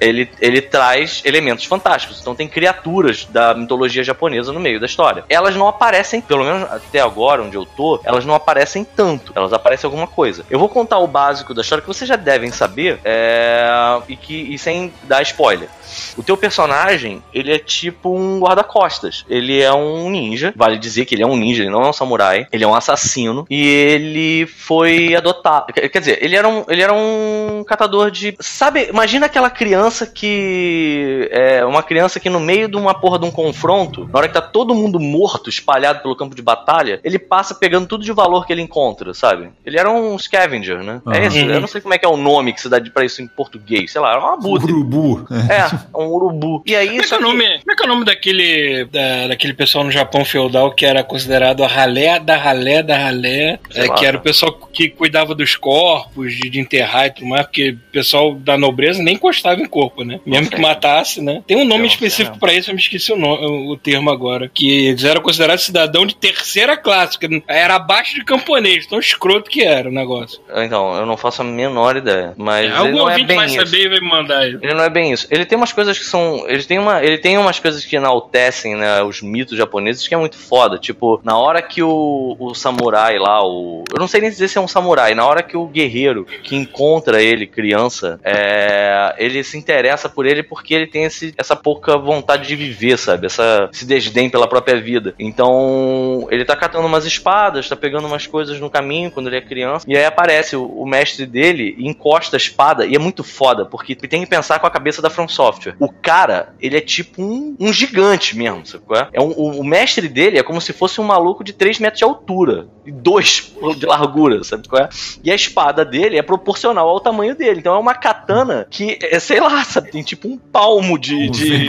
ele, 0.00 0.28
ele 0.40 0.62
traz 0.62 1.22
elementos 1.24 1.64
fantásticos. 1.64 2.20
Então 2.20 2.34
tem 2.34 2.48
criaturas 2.48 3.26
da 3.26 3.54
mitologia 3.54 4.02
japonesa 4.02 4.52
no 4.52 4.58
meio 4.58 4.80
da 4.80 4.86
história. 4.86 5.24
Elas 5.28 5.54
não 5.54 5.68
aparecem, 5.68 6.20
pelo 6.20 6.44
menos 6.44 6.62
até 6.70 7.00
agora, 7.00 7.42
onde 7.42 7.56
eu 7.56 7.66
tô, 7.66 8.00
elas 8.04 8.24
não 8.24 8.34
aparecem 8.34 8.84
tanto. 8.84 9.32
Elas 9.34 9.52
aparecem 9.52 9.86
alguma 9.86 10.06
coisa. 10.06 10.44
Eu 10.50 10.58
vou 10.58 10.68
contar 10.68 10.98
o 10.98 11.06
básico 11.06 11.52
da 11.52 11.60
história 11.60 11.82
que 11.82 11.88
vocês 11.88 12.08
já 12.08 12.16
devem 12.16 12.50
saber 12.50 12.98
é, 13.04 14.00
e, 14.08 14.16
que, 14.16 14.34
e 14.34 14.58
sem 14.58 14.92
dar 15.04 15.22
spoiler. 15.22 15.68
O 16.16 16.22
teu 16.22 16.36
personagem, 16.36 17.22
ele 17.34 17.52
é 17.52 17.58
tipo 17.58 18.16
um 18.16 18.40
guarda-costas. 18.40 19.24
Ele 19.28 19.60
é 19.60 19.72
um 19.72 20.08
ninja. 20.08 20.52
Vale 20.56 20.78
dizer 20.78 21.04
que 21.04 21.14
ele 21.14 21.22
é 21.22 21.26
um 21.26 21.36
ninja, 21.36 21.62
ele 21.62 21.70
não 21.70 21.82
é 21.82 21.88
um 21.88 21.92
samurai. 21.92 22.46
Ele 22.50 22.64
é 22.64 22.66
um 22.66 22.74
assassino. 22.74 23.44
E 23.50 23.66
ele 23.66 24.46
foi 24.46 25.14
adotado. 25.14 25.72
Quer 25.72 25.98
dizer, 25.98 26.18
ele 26.22 26.36
era 26.36 26.48
um, 26.48 26.64
ele 26.68 26.82
era 26.82 26.92
um 26.92 27.64
catador 27.66 28.10
de. 28.10 28.36
Sabe, 28.40 28.88
imagina 28.88 29.26
aquela 29.26 29.50
criança 29.50 29.89
que. 30.06 31.28
É 31.30 31.64
uma 31.64 31.82
criança 31.82 32.18
que 32.20 32.28
no 32.30 32.40
meio 32.40 32.68
de 32.68 32.76
uma 32.76 32.94
porra 32.94 33.18
de 33.18 33.24
um 33.24 33.30
confronto, 33.30 34.08
na 34.12 34.18
hora 34.18 34.28
que 34.28 34.34
tá 34.34 34.40
todo 34.42 34.74
mundo 34.74 34.98
morto, 35.00 35.48
espalhado 35.50 36.00
pelo 36.00 36.16
campo 36.16 36.34
de 36.34 36.42
batalha, 36.42 37.00
ele 37.04 37.18
passa 37.18 37.54
pegando 37.54 37.86
tudo 37.86 38.04
de 38.04 38.12
valor 38.12 38.46
que 38.46 38.52
ele 38.52 38.62
encontra, 38.62 39.12
sabe? 39.14 39.48
Ele 39.64 39.78
era 39.78 39.90
um 39.90 40.18
scavenger, 40.18 40.82
né? 40.82 41.00
É 41.06 41.18
Aham. 41.18 41.26
isso. 41.26 41.38
Eu 41.38 41.60
não 41.60 41.68
sei 41.68 41.80
como 41.80 41.94
é 41.94 41.98
que 41.98 42.04
é 42.04 42.08
o 42.08 42.16
nome 42.16 42.52
que 42.52 42.60
se 42.60 42.68
dá 42.68 42.80
pra 42.92 43.04
isso 43.04 43.22
em 43.22 43.26
português. 43.28 43.92
Sei 43.92 44.00
lá, 44.00 44.10
era 44.12 44.20
uma 44.20 44.34
abutre. 44.34 44.72
Urubu. 44.72 45.26
É, 45.50 45.98
um 45.98 46.06
urubu. 46.06 46.62
E 46.66 46.74
aí, 46.74 46.88
Como 46.88 47.00
é, 47.02 47.04
que 47.06 47.14
é 47.14 47.18
o 47.18 47.20
nome, 47.20 47.44
como 47.60 47.72
é 47.72 47.76
que 47.76 47.82
é 47.82 47.86
o 47.86 47.88
nome 47.88 48.04
daquele, 48.04 48.84
da- 48.86 49.28
daquele 49.28 49.54
pessoal 49.54 49.84
no 49.84 49.90
Japão 49.90 50.24
feudal 50.24 50.72
que 50.72 50.84
era 50.86 51.02
considerado 51.04 51.62
a 51.62 51.66
ralé 51.66 52.18
da 52.18 52.36
ralé 52.36 52.82
da 52.82 52.96
ralé, 52.96 53.58
é, 53.74 53.88
que 53.88 54.04
era 54.06 54.16
o 54.16 54.20
pessoal 54.20 54.52
que 54.72 54.88
cuidava 54.88 55.34
dos 55.34 55.56
corpos, 55.56 56.34
de, 56.34 56.48
de 56.50 56.60
enterrar 56.60 57.06
e 57.06 57.10
tudo 57.10 57.26
mais, 57.26 57.46
porque 57.46 57.70
o 57.70 57.92
pessoal 57.92 58.34
da 58.34 58.56
nobreza 58.56 59.02
nem 59.02 59.14
encostava 59.14 59.60
em 59.60 59.66
corpo. 59.66 59.79
Corpo, 59.80 60.04
né? 60.04 60.20
Mesmo 60.26 60.50
que 60.50 60.60
matasse, 60.60 61.20
né? 61.20 61.42
Tem 61.46 61.56
um 61.56 61.64
nome 61.64 61.86
específico 61.86 62.38
pra 62.38 62.52
isso, 62.52 62.70
eu 62.70 62.74
me 62.74 62.80
esqueci 62.80 63.12
o, 63.12 63.16
no- 63.16 63.70
o 63.72 63.76
termo 63.76 64.10
agora. 64.10 64.50
Que 64.52 64.86
eles 64.88 65.04
eram 65.04 65.20
considerados 65.22 65.64
cidadão 65.64 66.04
de 66.06 66.14
terceira 66.14 66.76
classe, 66.76 67.18
que 67.18 67.42
era 67.48 67.74
abaixo 67.76 68.14
de 68.14 68.24
camponês, 68.24 68.86
tão 68.86 68.98
escroto 68.98 69.50
que 69.50 69.62
era 69.62 69.88
o 69.88 69.92
negócio. 69.92 70.40
Então, 70.56 70.94
eu 70.96 71.06
não 71.06 71.16
faço 71.16 71.42
a 71.42 71.44
menor 71.44 71.96
ideia. 71.96 72.34
Mas 72.36 72.64
ele 72.66 72.74
Algum 72.74 72.96
não 72.98 73.10
é 73.10 73.22
bem 73.22 73.36
vai 73.36 73.46
isso. 73.46 73.56
saber 73.56 73.84
e 73.84 73.88
vai 73.88 74.00
me 74.00 74.08
mandar 74.08 74.38
aí. 74.38 74.58
Ele 74.60 74.74
não 74.74 74.84
é 74.84 74.90
bem 74.90 75.12
isso. 75.12 75.26
Ele 75.30 75.44
tem 75.44 75.56
umas 75.56 75.72
coisas 75.72 75.98
que 75.98 76.04
são. 76.04 76.44
Ele 76.48 76.62
tem, 76.62 76.78
uma, 76.78 77.02
ele 77.02 77.18
tem 77.18 77.38
umas 77.38 77.58
coisas 77.58 77.84
que 77.84 77.96
enaltecem, 77.96 78.76
né? 78.76 79.02
Os 79.02 79.22
mitos 79.22 79.56
japoneses 79.56 80.06
que 80.06 80.14
é 80.14 80.18
muito 80.18 80.36
foda. 80.36 80.78
Tipo, 80.78 81.20
na 81.24 81.36
hora 81.38 81.62
que 81.62 81.82
o, 81.82 82.36
o 82.38 82.54
samurai 82.54 83.18
lá, 83.18 83.44
o. 83.46 83.84
Eu 83.92 83.98
não 83.98 84.08
sei 84.08 84.20
nem 84.20 84.30
dizer 84.30 84.48
se 84.48 84.58
é 84.58 84.60
um 84.60 84.68
samurai. 84.68 85.14
Na 85.14 85.26
hora 85.26 85.42
que 85.42 85.56
o 85.56 85.66
guerreiro 85.66 86.26
que 86.42 86.56
encontra 86.56 87.22
ele, 87.22 87.46
criança, 87.46 88.18
é, 88.24 89.14
ele 89.18 89.42
se 89.44 89.56
interessa 89.70 90.08
por 90.08 90.26
ele 90.26 90.42
porque 90.42 90.74
ele 90.74 90.86
tem 90.86 91.04
esse, 91.04 91.32
essa 91.36 91.54
pouca 91.54 91.96
vontade 91.96 92.46
de 92.46 92.56
viver, 92.56 92.98
sabe? 92.98 93.26
Essa, 93.26 93.68
esse 93.72 93.84
desdém 93.86 94.28
pela 94.28 94.48
própria 94.48 94.80
vida. 94.80 95.14
Então, 95.18 96.26
ele 96.30 96.44
tá 96.44 96.56
catando 96.56 96.86
umas 96.86 97.06
espadas, 97.06 97.68
tá 97.68 97.76
pegando 97.76 98.06
umas 98.06 98.26
coisas 98.26 98.58
no 98.60 98.68
caminho 98.70 99.10
quando 99.10 99.28
ele 99.28 99.36
é 99.36 99.40
criança. 99.40 99.84
E 99.88 99.96
aí 99.96 100.04
aparece 100.04 100.56
o, 100.56 100.64
o 100.64 100.86
mestre 100.86 101.24
dele 101.26 101.74
e 101.78 101.88
encosta 101.88 102.36
a 102.36 102.38
espada. 102.38 102.84
E 102.86 102.94
é 102.94 102.98
muito 102.98 103.22
foda, 103.22 103.64
porque 103.64 103.94
tem 103.94 104.20
que 104.22 104.26
pensar 104.28 104.58
com 104.58 104.66
a 104.66 104.70
cabeça 104.70 105.00
da 105.00 105.10
From 105.10 105.28
Software. 105.28 105.74
O 105.78 105.92
cara, 105.92 106.54
ele 106.60 106.76
é 106.76 106.80
tipo 106.80 107.22
um, 107.22 107.56
um 107.58 107.72
gigante 107.72 108.36
mesmo, 108.36 108.66
sabe 108.66 108.84
qual 108.84 109.00
é? 109.00 109.08
é 109.12 109.20
um- 109.20 109.34
o, 109.36 109.60
o 109.60 109.64
mestre 109.64 110.08
dele 110.08 110.38
é 110.38 110.42
como 110.42 110.60
se 110.60 110.72
fosse 110.72 111.00
um 111.00 111.04
maluco 111.04 111.44
de 111.44 111.52
3 111.52 111.78
metros 111.78 111.98
de 111.98 112.04
altura 112.04 112.66
e 112.84 112.90
2 112.92 113.52
de 113.78 113.86
largura, 113.86 114.42
sabe 114.42 114.68
qual 114.68 114.82
é? 114.82 114.88
E 115.22 115.30
a 115.30 115.34
espada 115.34 115.84
dele 115.84 116.18
é 116.18 116.22
proporcional 116.22 116.88
ao 116.88 117.00
tamanho 117.00 117.34
dele. 117.34 117.60
Então 117.60 117.74
é 117.74 117.78
uma 117.78 117.94
katana 117.94 118.66
que, 118.70 118.98
é, 119.02 119.18
sei 119.18 119.40
lá, 119.40 119.59
tem 119.90 120.02
tipo 120.02 120.28
um 120.28 120.36
palmo 120.36 120.98
de. 120.98 121.14
Um 121.14 121.30
de... 121.30 121.68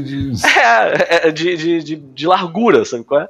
de... 0.00 0.46
É, 0.60 1.28
é, 1.28 1.30
de, 1.30 1.56
de, 1.56 1.82
de, 1.82 1.96
de 1.96 2.26
largura, 2.26 2.84
sabe 2.84 3.04
qual 3.04 3.22
é? 3.22 3.28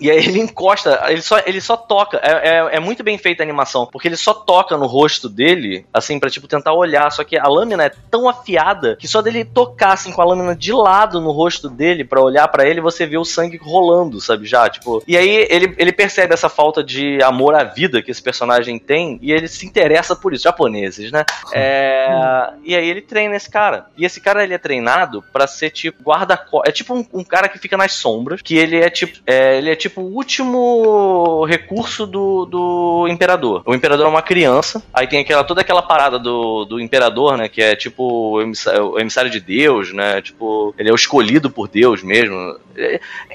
E 0.00 0.10
aí 0.10 0.18
ele 0.18 0.40
encosta, 0.40 1.00
ele 1.08 1.22
só, 1.22 1.38
ele 1.46 1.60
só 1.60 1.76
toca. 1.76 2.18
É, 2.22 2.48
é, 2.48 2.76
é 2.76 2.80
muito 2.80 3.02
bem 3.02 3.18
feita 3.18 3.42
a 3.42 3.44
animação, 3.44 3.86
porque 3.86 4.08
ele 4.08 4.16
só 4.16 4.32
toca 4.32 4.76
no 4.76 4.86
rosto 4.86 5.28
dele, 5.28 5.86
assim, 5.92 6.18
pra 6.18 6.30
tipo 6.30 6.48
tentar 6.48 6.72
olhar. 6.72 7.10
Só 7.12 7.24
que 7.24 7.36
a 7.36 7.46
lâmina 7.46 7.84
é 7.84 7.92
tão 8.10 8.28
afiada 8.28 8.96
que 8.96 9.06
só 9.06 9.20
dele 9.22 9.44
tocar, 9.44 9.92
assim, 9.92 10.12
com 10.12 10.22
a 10.22 10.24
lâmina 10.24 10.54
de 10.54 10.72
lado 10.72 11.20
no 11.20 11.30
rosto 11.30 11.68
dele, 11.68 12.04
pra 12.04 12.20
olhar 12.20 12.48
pra 12.48 12.66
ele, 12.66 12.80
você 12.80 13.06
vê 13.06 13.18
o 13.18 13.24
sangue 13.24 13.56
rolando, 13.56 14.20
sabe? 14.20 14.46
Já, 14.46 14.68
tipo. 14.68 15.02
E 15.06 15.16
aí 15.16 15.46
ele, 15.50 15.74
ele 15.78 15.92
percebe 15.92 16.34
essa 16.34 16.48
falta 16.48 16.82
de 16.82 17.22
amor 17.22 17.54
à 17.54 17.64
vida 17.64 18.02
que 18.02 18.10
esse 18.10 18.22
personagem 18.22 18.78
tem 18.78 19.18
e 19.22 19.32
ele 19.32 19.48
se 19.48 19.66
interessa 19.66 20.16
por 20.16 20.32
isso. 20.32 20.44
Japoneses, 20.44 21.12
né? 21.12 21.24
É, 21.52 22.52
e 22.64 22.74
aí 22.74 22.88
ele 22.88 23.00
treina 23.00 23.19
esse 23.24 23.50
cara. 23.50 23.86
E 23.96 24.04
esse 24.04 24.20
cara 24.20 24.42
ele 24.42 24.54
é 24.54 24.58
treinado 24.58 25.22
pra 25.32 25.46
ser 25.46 25.70
tipo 25.70 26.02
guarda-costas. 26.02 26.68
É 26.68 26.72
tipo 26.72 26.94
um, 26.94 27.04
um 27.12 27.24
cara 27.24 27.48
que 27.48 27.58
fica 27.58 27.76
nas 27.76 27.92
sombras, 27.92 28.42
que 28.42 28.56
ele 28.56 28.76
é 28.76 28.90
tipo 28.90 29.18
é, 29.26 29.58
ele 29.58 29.70
é 29.70 29.76
tipo 29.76 30.00
o 30.00 30.14
último 30.14 31.44
recurso 31.44 32.06
do, 32.06 32.46
do 32.46 33.08
imperador. 33.08 33.62
O 33.66 33.74
imperador 33.74 34.06
é 34.06 34.08
uma 34.08 34.22
criança, 34.22 34.82
aí 34.92 35.06
tem 35.06 35.20
aquela 35.20 35.44
toda 35.44 35.60
aquela 35.60 35.82
parada 35.82 36.18
do, 36.18 36.64
do 36.64 36.80
imperador, 36.80 37.36
né, 37.36 37.48
que 37.48 37.62
é 37.62 37.76
tipo 37.76 38.30
o 38.30 38.40
emissário, 38.40 38.92
o 38.92 38.98
emissário 38.98 39.30
de 39.30 39.40
Deus, 39.40 39.92
né? 39.92 40.22
Tipo, 40.22 40.74
ele 40.78 40.88
é 40.88 40.92
o 40.92 40.96
escolhido 40.96 41.50
por 41.50 41.68
Deus 41.68 42.02
mesmo. 42.02 42.58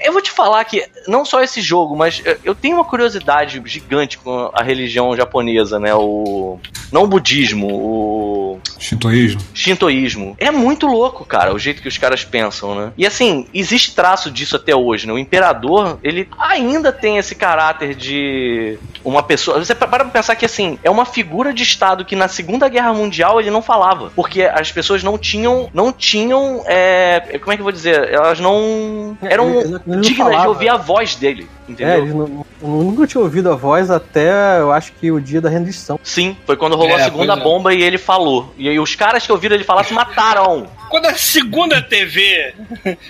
Eu 0.04 0.12
vou 0.12 0.20
te 0.22 0.30
falar 0.30 0.64
que 0.64 0.84
não 1.06 1.24
só 1.24 1.42
esse 1.42 1.60
jogo, 1.60 1.96
mas 1.96 2.22
eu- 2.24 2.38
eu 2.44 2.54
tenho 2.54 2.76
uma 2.76 2.84
curiosidade 2.84 3.60
gigante 3.66 4.18
com 4.18 4.50
a 4.52 4.62
religião 4.62 5.14
japonesa, 5.16 5.78
né? 5.78 5.94
O 5.94 6.58
não 6.92 7.02
o 7.02 7.06
budismo, 7.06 7.66
o 7.68 8.60
Shintoísmo. 8.78 9.40
shintoísmo. 9.52 10.36
É 10.38 10.50
muito 10.50 10.86
louco, 10.86 11.24
cara, 11.24 11.52
o 11.52 11.58
jeito 11.58 11.82
que 11.82 11.88
os 11.88 11.98
caras 11.98 12.24
pensam, 12.24 12.74
né? 12.74 12.92
E 12.96 13.06
assim, 13.06 13.46
existe 13.52 13.94
traço 13.94 14.30
disso 14.30 14.56
até 14.56 14.74
hoje, 14.74 15.06
né? 15.06 15.12
O 15.12 15.18
imperador, 15.18 15.98
ele 16.02 16.28
ainda 16.38 16.92
tem 16.92 17.18
esse 17.18 17.34
caráter 17.34 17.94
de 17.94 18.78
uma 19.04 19.22
pessoa. 19.22 19.58
Você 19.64 19.74
para 19.74 19.88
pra 19.88 20.04
pensar 20.06 20.36
que 20.36 20.44
assim, 20.46 20.78
é 20.84 20.90
uma 20.90 21.04
figura 21.04 21.52
de 21.52 21.62
estado 21.62 22.04
que 22.04 22.14
na 22.16 22.28
Segunda 22.28 22.68
Guerra 22.68 22.92
Mundial 22.94 23.40
ele 23.40 23.50
não 23.50 23.62
falava, 23.62 24.12
porque 24.14 24.42
as 24.42 24.70
pessoas 24.70 25.02
não 25.02 25.18
tinham, 25.18 25.68
não 25.74 25.92
tinham, 25.92 26.62
é, 26.66 27.38
como 27.40 27.52
é 27.52 27.56
que 27.56 27.60
eu 27.62 27.64
vou 27.64 27.72
dizer? 27.72 28.12
Elas 28.12 28.38
não 28.38 29.16
eram 29.36 29.48
Ele- 29.50 29.58
ele 29.58 29.80
não 29.86 30.00
dignas 30.00 30.40
de 30.40 30.46
ouvir 30.48 30.68
a 30.68 30.76
voz 30.76 31.14
dele, 31.16 31.48
É, 31.68 31.72
entendeu? 31.72 31.98
eles 31.98 32.14
não, 32.14 32.46
eu 32.62 32.68
nunca 32.68 33.06
tinha 33.06 33.20
ouvido 33.22 33.50
a 33.50 33.54
voz 33.56 33.90
até, 33.90 34.58
eu 34.60 34.72
acho 34.72 34.92
que 34.92 35.10
o 35.10 35.20
dia 35.20 35.40
da 35.40 35.48
rendição. 35.48 35.98
Sim, 36.02 36.36
foi 36.46 36.56
quando 36.56 36.76
rolou 36.76 36.96
É, 36.98 37.02
a 37.02 37.04
segunda 37.04 37.34
é. 37.34 37.36
bomba 37.36 37.72
e 37.74 37.82
ele 37.82 37.98
falou. 37.98 38.52
E 38.58 38.68
aí 38.68 38.78
os 38.78 38.94
caras 38.94 39.24
que 39.26 39.32
ouviram 39.32 39.54
ele 39.54 39.64
falar 39.64 39.84
se 39.84 39.92
mataram. 39.94 40.66
Quando 40.88 41.06
a 41.06 41.14
segunda 41.14 41.82
TV, 41.82 42.54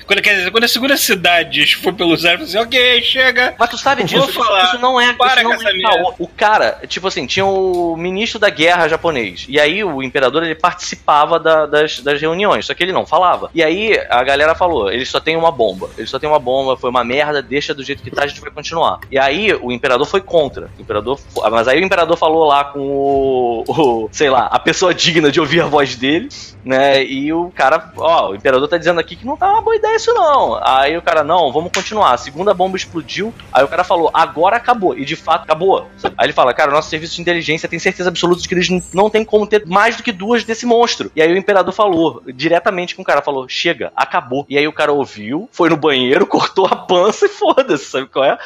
quando, 0.06 0.22
quer 0.22 0.36
dizer, 0.36 0.50
quando 0.50 0.64
a 0.64 0.68
segunda 0.68 0.96
cidade 0.96 1.76
foi 1.76 1.92
pelo 1.92 2.16
zero, 2.16 2.42
assim, 2.42 2.56
ok, 2.56 3.02
chega. 3.02 3.54
Mas 3.58 3.68
tu 3.68 3.76
sabe 3.76 4.02
disso, 4.02 4.24
isso, 4.30 4.32
falar. 4.42 4.64
isso 4.64 4.78
não 4.78 4.98
é, 4.98 5.12
Para 5.12 5.42
isso 5.42 5.50
não 5.50 5.56
com 5.58 5.68
é 5.68 5.82
caô. 5.82 6.14
O 6.18 6.26
cara, 6.26 6.80
tipo 6.88 7.06
assim, 7.06 7.26
tinha 7.26 7.44
o 7.44 7.94
ministro 7.94 8.38
da 8.38 8.48
guerra 8.48 8.88
japonês. 8.88 9.44
E 9.46 9.60
aí 9.60 9.84
o 9.84 10.02
imperador 10.02 10.42
ele 10.42 10.54
participava 10.54 11.38
da- 11.38 11.66
das, 11.66 12.00
das 12.00 12.18
reuniões, 12.20 12.64
só 12.64 12.72
que 12.72 12.82
ele 12.82 12.92
não 12.92 13.04
falava. 13.04 13.50
E 13.54 13.62
aí 13.62 13.92
a 14.08 14.22
galera 14.22 14.54
falou: 14.54 14.90
ele 14.90 15.04
só 15.04 15.20
tem 15.20 15.36
uma 15.36 15.50
bomba. 15.52 15.90
Ele 15.98 16.05
só 16.08 16.18
tem 16.18 16.28
uma 16.28 16.38
bomba, 16.38 16.76
foi 16.76 16.90
uma 16.90 17.04
merda, 17.04 17.42
deixa 17.42 17.74
do 17.74 17.82
jeito 17.82 18.02
que 18.02 18.10
tá, 18.10 18.24
a 18.24 18.26
gente 18.26 18.40
vai 18.40 18.50
continuar. 18.50 19.00
E 19.10 19.18
aí 19.18 19.52
o 19.54 19.70
imperador 19.72 20.06
foi 20.06 20.20
contra. 20.20 20.70
O 20.78 20.82
imperador, 20.82 21.18
fo- 21.18 21.48
mas 21.50 21.68
aí 21.68 21.80
o 21.80 21.84
imperador 21.84 22.16
falou 22.16 22.44
lá 22.46 22.64
com 22.64 22.80
o, 22.80 23.64
o, 23.68 24.08
sei 24.12 24.30
lá, 24.30 24.46
a 24.50 24.58
pessoa 24.58 24.94
digna 24.94 25.30
de 25.30 25.40
ouvir 25.40 25.60
a 25.60 25.66
voz 25.66 25.96
dele, 25.96 26.28
né? 26.64 27.04
E 27.04 27.32
o 27.32 27.50
cara, 27.54 27.92
ó, 27.96 28.30
o 28.30 28.34
imperador 28.34 28.68
tá 28.68 28.76
dizendo 28.76 28.98
aqui 29.00 29.16
que 29.16 29.26
não 29.26 29.36
tá 29.36 29.50
uma 29.52 29.62
boa 29.62 29.76
ideia 29.76 29.96
isso 29.96 30.12
não. 30.14 30.58
Aí 30.62 30.96
o 30.96 31.02
cara, 31.02 31.22
não, 31.22 31.52
vamos 31.52 31.70
continuar. 31.72 32.12
A 32.14 32.16
segunda 32.18 32.52
bomba 32.54 32.76
explodiu. 32.76 33.32
Aí 33.52 33.64
o 33.64 33.68
cara 33.68 33.84
falou, 33.84 34.10
agora 34.12 34.56
acabou. 34.56 34.96
E 34.96 35.04
de 35.04 35.16
fato 35.16 35.42
acabou. 35.44 35.86
Aí 36.16 36.26
ele 36.26 36.32
fala, 36.32 36.52
cara, 36.54 36.70
nosso 36.72 36.90
serviço 36.90 37.14
de 37.16 37.20
inteligência 37.22 37.68
tem 37.68 37.78
certeza 37.78 38.08
absoluta 38.08 38.42
de 38.42 38.48
que 38.48 38.54
eles 38.54 38.68
não 38.92 39.08
tem 39.10 39.24
como 39.24 39.46
ter 39.46 39.64
mais 39.66 39.96
do 39.96 40.02
que 40.02 40.12
duas 40.12 40.44
desse 40.44 40.66
monstro. 40.66 41.10
E 41.14 41.22
aí 41.22 41.32
o 41.32 41.36
imperador 41.36 41.72
falou, 41.72 42.22
diretamente 42.34 42.94
com 42.94 43.02
o 43.02 43.04
cara, 43.04 43.22
falou, 43.22 43.48
chega, 43.48 43.92
acabou. 43.96 44.44
E 44.48 44.56
aí 44.58 44.66
o 44.66 44.72
cara 44.72 44.92
ouviu, 44.92 45.48
foi 45.52 45.68
no 45.68 45.76
banheiro, 45.76 45.95
cortou 46.28 46.66
a 46.66 46.76
pança 46.76 47.26
e 47.26 47.28
foda-se, 47.28 47.86
sabe 47.86 48.06
qual 48.06 48.24
é? 48.24 48.38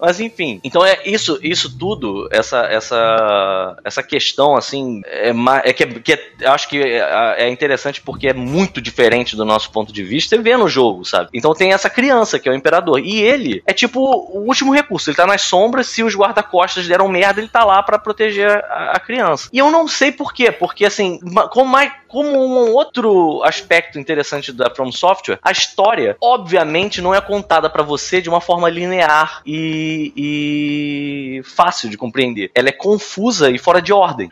Mas 0.00 0.20
enfim, 0.20 0.60
então 0.64 0.84
é 0.84 1.00
isso, 1.04 1.38
isso 1.42 1.76
tudo, 1.78 2.28
essa 2.30 2.60
essa 2.66 3.76
essa 3.84 4.02
questão 4.02 4.56
assim, 4.56 5.02
é, 5.06 5.32
é 5.64 5.72
que, 5.72 5.82
é, 5.82 5.86
que 5.86 6.12
é- 6.12 6.46
acho 6.46 6.68
que 6.68 6.82
é, 6.82 7.44
é 7.44 7.48
interessante 7.48 8.00
porque 8.00 8.28
é 8.28 8.32
muito 8.34 8.80
diferente 8.80 9.36
do 9.36 9.44
nosso 9.44 9.70
ponto 9.70 9.92
de 9.92 10.02
vista 10.02 10.34
e 10.34 10.38
vê 10.38 10.56
no 10.56 10.68
jogo, 10.68 11.04
sabe? 11.04 11.30
Então 11.32 11.54
tem 11.54 11.72
essa 11.72 11.90
criança 11.90 12.38
que 12.38 12.48
é 12.48 12.52
o 12.52 12.54
imperador 12.54 12.98
e 13.00 13.20
ele 13.20 13.62
é 13.66 13.72
tipo 13.72 14.00
o 14.00 14.46
último 14.46 14.72
recurso, 14.72 15.10
ele 15.10 15.16
tá 15.16 15.26
nas 15.26 15.42
sombras, 15.42 15.86
se 15.86 16.02
os 16.02 16.14
guarda-costas 16.14 16.86
deram 16.86 17.08
merda, 17.08 17.40
ele 17.40 17.48
tá 17.48 17.64
lá 17.64 17.82
pra 17.82 17.98
proteger 17.98 18.50
a, 18.50 18.92
a 18.96 19.00
criança. 19.00 19.48
E 19.52 19.58
eu 19.58 19.70
não 19.70 19.86
sei 19.86 20.12
por 20.12 20.32
quê, 20.32 20.50
porque 20.50 20.84
assim, 20.84 21.18
como 21.50 21.76
como 22.10 22.30
um 22.30 22.72
outro 22.72 23.40
aspecto 23.44 23.98
interessante 23.98 24.52
da 24.52 24.68
From 24.68 24.90
Software, 24.90 25.38
a 25.42 25.52
história, 25.52 26.16
obviamente, 26.20 26.79
não 27.02 27.14
é 27.14 27.20
contada 27.20 27.68
pra 27.68 27.82
você 27.82 28.20
de 28.20 28.28
uma 28.28 28.40
forma 28.40 28.68
linear 28.68 29.42
e, 29.46 30.12
e 30.16 31.42
fácil 31.44 31.88
de 31.90 31.96
compreender. 31.96 32.50
Ela 32.54 32.68
é 32.68 32.72
confusa 32.72 33.50
e 33.50 33.58
fora 33.58 33.80
de 33.82 33.92
ordem. 33.92 34.30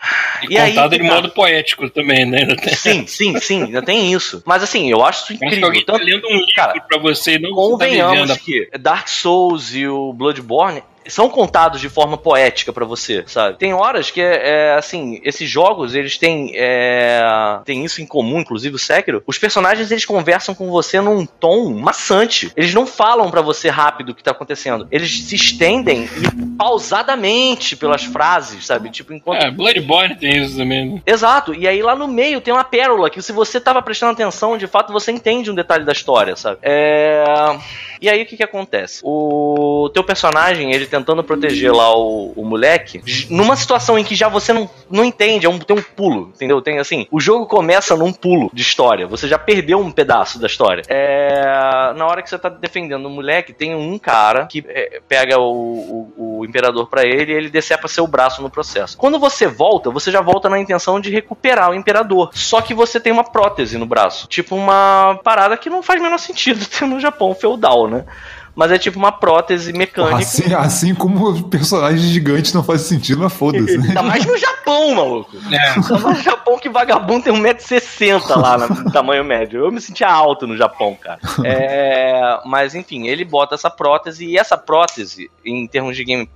E, 0.49 0.55
E 0.55 0.59
aí, 0.59 0.70
contado 0.70 0.91
de 0.93 0.99
cara? 0.99 1.15
modo 1.15 1.31
poético 1.31 1.89
também, 1.91 2.25
né? 2.25 2.47
Sim, 2.77 3.07
sim, 3.07 3.39
sim, 3.41 3.62
ainda 3.65 3.83
tem 3.83 4.12
isso. 4.12 4.43
Mas 4.47 4.62
assim, 4.62 4.91
eu 4.91 5.05
acho 5.05 5.25
isso 5.25 5.35
incrível. 5.44 5.67
alguém 5.67 5.85
tá 5.85 5.94
lendo 5.97 6.27
um 6.28 6.36
livro 6.36 6.55
cara, 6.55 6.81
pra 6.81 6.99
você 6.99 7.39
não 7.39 7.51
você 7.51 7.55
tá 7.55 7.70
Convenhamos 7.70 8.20
vivendo. 8.20 8.39
que 8.39 8.78
Dark 8.78 9.09
Souls 9.09 9.75
e 9.75 9.86
o 9.86 10.12
Bloodborne 10.12 10.83
são 11.09 11.28
contados 11.28 11.81
de 11.81 11.89
forma 11.89 12.17
poética 12.17 12.73
pra 12.73 12.85
você, 12.85 13.25
sabe? 13.27 13.59
Tem 13.59 13.73
horas 13.73 14.11
que 14.11 14.20
é, 14.20 14.49
é, 14.49 14.75
assim, 14.75 15.20
esses 15.25 15.49
jogos, 15.49 15.95
eles 15.95 16.17
têm 16.17 16.53
é, 16.55 17.20
tem 17.65 17.85
isso 17.85 18.01
em 18.01 18.07
comum, 18.07 18.41
inclusive 18.41 18.77
o 18.77 18.78
Sekiro. 18.78 19.23
Os 19.27 19.39
personagens 19.39 19.91
eles 19.91 20.05
conversam 20.05 20.55
com 20.55 20.70
você 20.70 21.01
num 21.01 21.27
tom 21.27 21.70
maçante. 21.70 22.53
Eles 22.57 22.75
não 22.75 22.87
falam 22.87 23.31
pra 23.31 23.41
você 23.41 23.69
rápido 23.69 24.11
o 24.11 24.15
que 24.15 24.23
tá 24.23 24.31
acontecendo. 24.31 24.87
Eles 24.91 25.25
se 25.25 25.35
estendem 25.35 26.05
e 26.05 26.57
pausadamente 26.57 27.77
pelas 27.77 28.05
frases, 28.05 28.67
sabe? 28.67 28.91
Tipo 28.91 29.12
enquanto 29.12 29.43
É, 29.43 29.51
Bloodborne 29.51 30.17
tem 30.17 30.43
isso 30.43 30.57
também, 30.57 30.95
né? 30.95 31.03
Exato, 31.07 31.55
e 31.55 31.67
aí 31.67 31.83
lá 31.83 31.95
no 31.95 32.09
meio 32.09 32.41
tem 32.41 32.53
uma 32.53 32.65
pérola 32.65 33.11
que 33.11 33.23
se 33.23 33.33
você 33.33 33.61
tava 33.61 33.83
prestando 33.83 34.12
atenção, 34.12 34.57
de 34.59 34.67
fato 34.67 34.93
você 34.93 35.12
entende 35.12 35.51
um 35.51 35.55
detalhe 35.55 35.85
da 35.85 35.93
história, 35.93 36.37
sabe? 36.37 36.59
É... 36.62 37.25
E 38.01 38.09
aí 38.09 38.23
o 38.23 38.27
que 38.27 38.37
que 38.37 38.43
acontece? 38.45 39.01
O 39.03 39.91
teu 39.93 40.05
personagem, 40.05 40.73
ele 40.73 40.87
tentando 40.99 41.23
proteger 41.25 41.73
lá 41.73 41.94
o, 41.97 42.33
o 42.36 42.44
moleque, 42.44 43.01
numa 43.31 43.57
situação 43.57 43.99
em 43.99 44.05
que 44.05 44.15
já 44.15 44.28
você 44.28 44.52
não, 44.52 44.68
não 44.91 45.05
entende, 45.05 45.47
é 45.47 45.49
um, 45.49 45.59
tem 45.59 45.77
um 45.77 45.83
pulo, 45.83 46.31
entendeu? 46.35 46.60
Tem 46.60 46.78
assim, 46.78 47.07
o 47.10 47.20
jogo 47.20 47.47
começa 47.47 47.97
num 47.97 48.12
pulo 48.12 48.51
de 48.52 48.62
história, 48.62 49.07
você 49.07 49.27
já 49.28 49.39
perdeu 49.39 49.78
um 49.78 49.91
pedaço 49.91 50.39
da 50.39 50.47
história. 50.47 50.83
É... 50.89 51.93
Na 51.97 52.07
hora 52.07 52.23
que 52.23 52.28
você 52.31 52.39
tá 52.39 52.49
defendendo 52.49 53.07
o 53.07 53.10
moleque, 53.10 53.52
tem 53.52 53.75
um 53.75 53.99
cara 53.99 54.47
que 54.47 54.65
é, 54.68 55.01
pega 55.09 55.39
o, 55.39 56.12
o- 56.17 56.39
o 56.41 56.44
imperador 56.44 56.89
pra 56.89 57.02
ele 57.05 57.33
e 57.33 57.35
ele 57.35 57.51
decepa 57.51 57.89
seu 57.89 58.07
braço 58.07 58.41
no 58.43 58.51
processo. 58.51 58.97
Quando 58.97 59.18
você 59.18 59.47
volta, 59.47 59.91
você 59.91 60.10
já 60.10 60.20
volta 60.20 60.49
na 60.49 60.59
intenção 60.59 61.01
de 61.01 61.10
recuperar 61.10 61.70
o 61.70 61.75
imperador. 61.75 62.31
Só 62.33 62.60
que 62.60 62.75
você 62.75 63.01
tem 63.01 63.12
uma 63.12 63.25
prótese 63.25 63.77
no 63.78 63.86
braço. 63.86 64.27
Tipo 64.28 64.55
uma 64.55 65.18
parada 65.25 65.57
que 65.57 65.68
não 65.70 65.83
faz 65.83 66.01
menor 66.01 66.18
sentido 66.18 66.65
ter 66.67 66.86
no 66.86 67.01
Japão 67.01 67.35
feudal, 67.35 67.89
né? 67.89 68.05
Mas 68.59 68.73
é 68.73 68.77
tipo 68.78 68.99
uma 68.99 69.12
prótese 69.12 69.73
mecânica. 69.73 70.17
Assim, 70.17 70.53
assim 70.53 70.93
como 70.93 71.45
personagens 71.45 72.03
gigantes 72.03 72.53
não 72.53 72.65
fazem 72.65 72.99
sentido, 72.99 73.20
mas 73.20 73.33
foda-se. 73.33 73.77
Ainda 73.77 74.03
mais 74.03 74.27
no 74.27 74.37
Japão, 74.37 74.97
maluco. 74.97 75.37
É. 75.53 75.69
Ainda 75.69 75.99
mais 76.01 76.17
no 76.19 76.25
Japão 76.25 76.59
que 76.59 76.69
vagabundo 76.69 77.23
tem 77.23 77.33
1,60m 77.33 78.37
lá 78.37 78.59
no 78.59 78.91
tamanho 78.91 79.23
médio. 79.23 79.65
Eu 79.65 79.70
me 79.70 79.81
sentia 79.81 80.11
alto 80.11 80.45
no 80.45 80.57
Japão, 80.57 80.97
cara. 81.01 81.20
É, 81.45 82.41
mas 82.47 82.75
enfim, 82.75 83.07
ele 83.07 83.25
bota 83.25 83.55
essa 83.55 83.70
prótese 83.70 84.27
e 84.27 84.37
essa 84.37 84.59
prótese, 84.59 85.31
em 85.45 85.65
termos 85.69 85.97
de 85.97 86.03
game, 86.03 86.28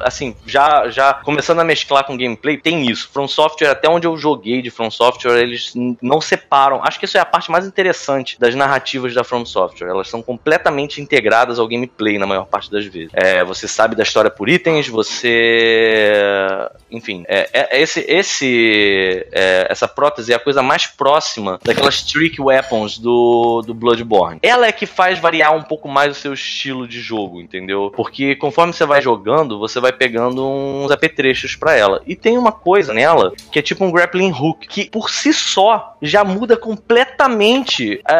assim, 0.00 0.34
já, 0.44 0.88
já 0.88 1.14
começando 1.14 1.60
a 1.60 1.64
mesclar 1.64 2.04
com 2.04 2.16
gameplay, 2.16 2.56
tem 2.56 2.90
isso. 2.90 3.08
From 3.12 3.28
Software, 3.28 3.70
até 3.70 3.88
onde 3.88 4.04
eu 4.04 4.16
joguei 4.16 4.60
de 4.60 4.70
From 4.70 4.90
Software, 4.90 5.40
eles 5.40 5.72
não 6.02 6.20
separam. 6.20 6.82
Acho 6.82 6.98
que 6.98 7.04
isso 7.04 7.16
é 7.16 7.20
a 7.20 7.24
parte 7.24 7.52
mais 7.52 7.64
interessante 7.64 8.36
das 8.40 8.56
narrativas 8.56 9.14
da 9.14 9.22
From 9.22 9.46
Software. 9.46 9.90
Elas 9.90 10.08
são 10.08 10.20
completamente 10.20 11.00
integradas 11.00 11.60
ao 11.60 11.67
gameplay 11.68 12.18
na 12.18 12.26
maior 12.26 12.46
parte 12.46 12.70
das 12.70 12.84
vezes. 12.86 13.10
É, 13.12 13.44
você 13.44 13.68
sabe 13.68 13.94
da 13.94 14.02
história 14.02 14.30
por 14.30 14.48
itens, 14.48 14.88
você. 14.88 16.68
Enfim, 16.90 17.24
é, 17.28 17.48
é- 17.52 17.80
esse, 17.80 18.00
esse, 18.08 19.26
é, 19.32 19.66
essa 19.70 19.86
prótese 19.86 20.32
é 20.32 20.36
a 20.36 20.38
coisa 20.38 20.62
mais 20.62 20.86
próxima 20.86 21.58
daquelas 21.62 22.02
trick 22.02 22.40
weapons 22.40 22.98
do, 22.98 23.62
do 23.66 23.74
Bloodborne. 23.74 24.40
Ela 24.42 24.66
é 24.66 24.72
que 24.72 24.86
faz 24.86 25.18
variar 25.18 25.54
um 25.54 25.62
pouco 25.62 25.88
mais 25.88 26.16
o 26.16 26.20
seu 26.20 26.32
estilo 26.32 26.88
de 26.88 27.00
jogo, 27.00 27.40
entendeu? 27.40 27.92
Porque 27.94 28.34
conforme 28.36 28.72
você 28.72 28.84
vai 28.84 29.02
jogando, 29.02 29.58
você 29.58 29.80
vai 29.80 29.92
pegando 29.92 30.46
uns 30.46 30.90
apetrechos 30.90 31.54
pra 31.54 31.76
ela. 31.76 32.02
E 32.06 32.16
tem 32.16 32.38
uma 32.38 32.52
coisa 32.52 32.94
nela 32.94 33.32
que 33.52 33.58
é 33.58 33.62
tipo 33.62 33.84
um 33.84 33.92
grappling 33.92 34.32
hook, 34.32 34.66
que 34.66 34.90
por 34.90 35.10
si 35.10 35.32
só 35.32 35.96
já 36.00 36.24
muda 36.24 36.56
completamente 36.56 38.00
é, 38.08 38.14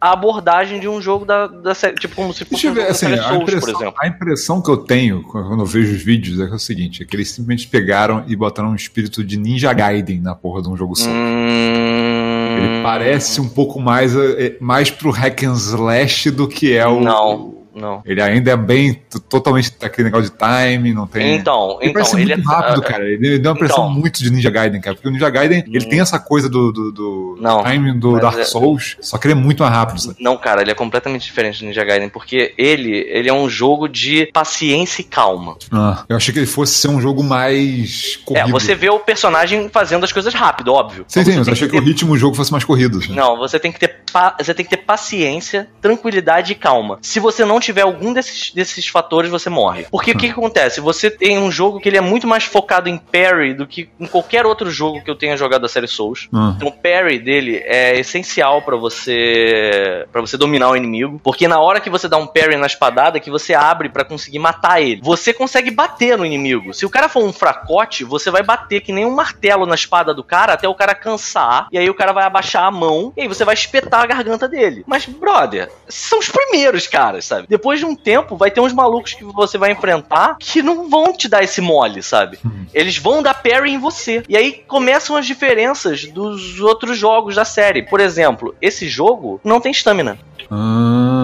a 0.00 0.12
abordagem 0.12 0.78
de 0.80 0.88
um 0.88 1.00
jogo 1.00 1.24
da, 1.24 1.46
da 1.46 1.74
série. 1.74 1.96
Tipo, 1.96 2.14
como 2.14 2.32
se 2.32 2.44
fosse 2.44 2.68
assim, 2.90 3.06
série 3.06 3.20
a 3.20 3.34
impressão, 3.36 3.94
a 3.98 4.06
impressão 4.06 4.62
que 4.62 4.70
eu 4.70 4.76
tenho 4.76 5.22
quando 5.22 5.60
eu 5.60 5.66
vejo 5.66 5.94
os 5.94 6.02
vídeos 6.02 6.40
é, 6.40 6.46
que 6.46 6.52
é 6.52 6.56
o 6.56 6.58
seguinte: 6.58 7.02
é 7.02 7.06
que 7.06 7.16
eles 7.16 7.30
simplesmente 7.30 7.66
pegaram 7.68 8.24
e 8.26 8.36
botaram 8.36 8.70
um 8.70 8.74
espírito 8.74 9.24
de 9.24 9.36
Ninja 9.36 9.72
Gaiden 9.72 10.20
na 10.20 10.34
porra 10.34 10.62
de 10.62 10.68
um 10.68 10.76
jogo 10.76 10.94
só. 10.94 11.08
Hum... 11.08 12.24
Ele 12.56 12.82
parece 12.82 13.40
um 13.40 13.48
pouco 13.48 13.80
mais, 13.80 14.14
é, 14.16 14.56
mais 14.60 14.90
pro 14.90 15.10
hack 15.10 15.42
and 15.42 15.54
slash 15.54 16.30
do 16.30 16.46
que 16.46 16.72
é 16.72 16.86
o. 16.86 17.00
Não, 17.00 17.63
não. 17.74 18.02
Ele 18.04 18.20
ainda 18.22 18.50
é 18.52 18.56
bem 18.56 19.02
totalmente 19.28 19.72
aquele 19.82 20.04
negócio 20.10 20.30
de 20.30 20.36
time, 20.36 20.92
não 20.92 21.06
tem. 21.06 21.34
Então, 21.36 21.78
Ele 21.80 21.90
então, 21.90 22.18
ele 22.18 22.34
muito 22.36 22.50
é. 22.50 22.54
rápido, 22.54 22.80
ah, 22.80 22.84
cara. 22.84 23.04
Ele 23.04 23.38
deu 23.38 23.50
uma 23.52 23.56
impressão 23.56 23.84
então. 23.84 24.00
muito 24.00 24.22
de 24.22 24.30
Ninja 24.30 24.50
Gaiden, 24.50 24.80
cara. 24.80 24.94
Porque 24.96 25.08
o 25.08 25.10
Ninja 25.10 25.28
Gaiden, 25.30 25.64
ele 25.66 25.84
Hum. 25.84 25.88
tem 25.88 26.00
essa 26.00 26.18
coisa 26.18 26.48
do, 26.48 26.72
do, 26.72 26.92
do 26.92 27.38
Não, 27.40 27.62
timing 27.62 27.98
do 27.98 28.18
Dark 28.20 28.38
é- 28.38 28.44
Souls, 28.44 28.96
só 29.00 29.18
que 29.18 29.26
ele 29.26 29.32
é 29.32 29.36
muito 29.36 29.62
mais 29.62 29.74
rápido, 29.74 30.00
sabe? 30.00 30.16
Não, 30.20 30.36
cara, 30.36 30.62
ele 30.62 30.70
é 30.70 30.74
completamente 30.74 31.24
diferente 31.24 31.60
do 31.60 31.66
Ninja 31.66 31.84
Gaiden, 31.84 32.08
porque 32.08 32.54
ele, 32.56 32.96
ele 33.08 33.28
é 33.28 33.32
um 33.32 33.48
jogo 33.48 33.88
de 33.88 34.26
paciência 34.32 35.00
e 35.02 35.04
calma. 35.04 35.56
Ah, 35.72 36.04
eu 36.08 36.16
achei 36.16 36.32
que 36.32 36.38
ele 36.40 36.46
fosse 36.46 36.74
ser 36.74 36.88
um 36.88 37.00
jogo 37.00 37.22
mais 37.22 38.16
corrido. 38.24 38.48
É, 38.48 38.50
você 38.50 38.74
vê 38.74 38.88
o 38.90 38.98
personagem 39.00 39.68
fazendo 39.68 40.04
as 40.04 40.12
coisas 40.12 40.32
rápido, 40.34 40.72
óbvio. 40.72 41.04
Sim, 41.08 41.20
Então 41.20 41.32
sim, 41.32 41.38
você 41.38 41.38
mas 41.38 41.46
tem 41.46 41.52
achei 41.54 41.68
que 41.68 41.76
o 41.76 41.80
ter- 41.80 41.86
ritmo 41.86 42.10
do 42.12 42.18
jogo 42.18 42.36
fosse 42.36 42.52
mais 42.52 42.64
corrido. 42.64 43.00
Não, 43.10 43.36
você 43.36 43.58
tem 43.58 43.72
que 43.72 43.78
ter 43.80 44.02
pa- 44.12 44.36
você 44.40 44.54
tem 44.54 44.64
que 44.64 44.70
ter 44.70 44.82
paciência, 44.84 45.68
tranquilidade 45.80 46.52
e 46.52 46.54
calma. 46.54 46.98
Se 47.02 47.18
você 47.20 47.44
não 47.44 47.58
tiver 47.64 47.82
algum 47.82 48.12
desses, 48.12 48.50
desses 48.52 48.86
fatores, 48.86 49.30
você 49.30 49.50
morre. 49.50 49.86
Porque 49.90 50.12
o 50.12 50.16
que, 50.16 50.26
que 50.26 50.32
acontece? 50.32 50.80
Você 50.80 51.10
tem 51.10 51.38
um 51.38 51.50
jogo 51.50 51.80
que 51.80 51.88
ele 51.88 51.96
é 51.96 52.00
muito 52.00 52.26
mais 52.26 52.44
focado 52.44 52.88
em 52.88 52.98
parry 52.98 53.54
do 53.54 53.66
que 53.66 53.88
em 53.98 54.06
qualquer 54.06 54.46
outro 54.46 54.70
jogo 54.70 55.02
que 55.02 55.10
eu 55.10 55.16
tenha 55.16 55.36
jogado 55.36 55.62
da 55.62 55.68
série 55.68 55.86
Souls. 55.86 56.28
Ah. 56.32 56.54
Então, 56.56 56.68
o 56.68 56.72
parry 56.72 57.18
dele 57.18 57.62
é 57.64 57.98
essencial 57.98 58.62
pra 58.62 58.76
você 58.76 60.06
para 60.12 60.20
você 60.20 60.36
dominar 60.36 60.70
o 60.70 60.76
inimigo, 60.76 61.20
porque 61.22 61.48
na 61.48 61.58
hora 61.58 61.80
que 61.80 61.90
você 61.90 62.08
dá 62.08 62.16
um 62.16 62.26
parry 62.26 62.56
na 62.56 62.66
espadada, 62.66 63.20
que 63.20 63.30
você 63.30 63.54
abre 63.54 63.88
pra 63.88 64.04
conseguir 64.04 64.38
matar 64.38 64.80
ele. 64.80 65.00
Você 65.02 65.32
consegue 65.32 65.70
bater 65.70 66.16
no 66.16 66.26
inimigo. 66.26 66.72
Se 66.72 66.86
o 66.86 66.90
cara 66.90 67.08
for 67.08 67.24
um 67.24 67.32
fracote, 67.32 68.04
você 68.04 68.30
vai 68.30 68.42
bater 68.42 68.80
que 68.80 68.92
nem 68.92 69.04
um 69.04 69.14
martelo 69.14 69.66
na 69.66 69.74
espada 69.74 70.14
do 70.14 70.22
cara 70.22 70.52
até 70.52 70.68
o 70.68 70.74
cara 70.74 70.94
cansar, 70.94 71.68
e 71.72 71.78
aí 71.78 71.88
o 71.88 71.94
cara 71.94 72.12
vai 72.12 72.24
abaixar 72.24 72.64
a 72.64 72.70
mão 72.70 73.12
e 73.16 73.22
aí 73.22 73.28
você 73.28 73.44
vai 73.44 73.54
espetar 73.54 74.02
a 74.02 74.06
garganta 74.06 74.48
dele. 74.48 74.84
Mas 74.86 75.06
brother, 75.06 75.70
são 75.88 76.18
os 76.18 76.28
primeiros 76.28 76.86
caras, 76.86 77.24
sabe? 77.24 77.46
Depois 77.54 77.78
de 77.78 77.86
um 77.86 77.94
tempo 77.94 78.36
vai 78.36 78.50
ter 78.50 78.60
uns 78.60 78.72
malucos 78.72 79.14
que 79.14 79.22
você 79.22 79.56
vai 79.56 79.70
enfrentar 79.70 80.36
que 80.40 80.60
não 80.60 80.90
vão 80.90 81.12
te 81.12 81.28
dar 81.28 81.44
esse 81.44 81.60
mole, 81.60 82.02
sabe? 82.02 82.36
Eles 82.74 82.98
vão 82.98 83.22
dar 83.22 83.32
parry 83.32 83.70
em 83.70 83.78
você. 83.78 84.24
E 84.28 84.36
aí 84.36 84.64
começam 84.66 85.14
as 85.14 85.24
diferenças 85.24 86.04
dos 86.04 86.58
outros 86.58 86.98
jogos 86.98 87.36
da 87.36 87.44
série. 87.44 87.84
Por 87.84 88.00
exemplo, 88.00 88.56
esse 88.60 88.88
jogo 88.88 89.40
não 89.44 89.60
tem 89.60 89.70
stamina. 89.70 90.18
Ah. 90.50 91.23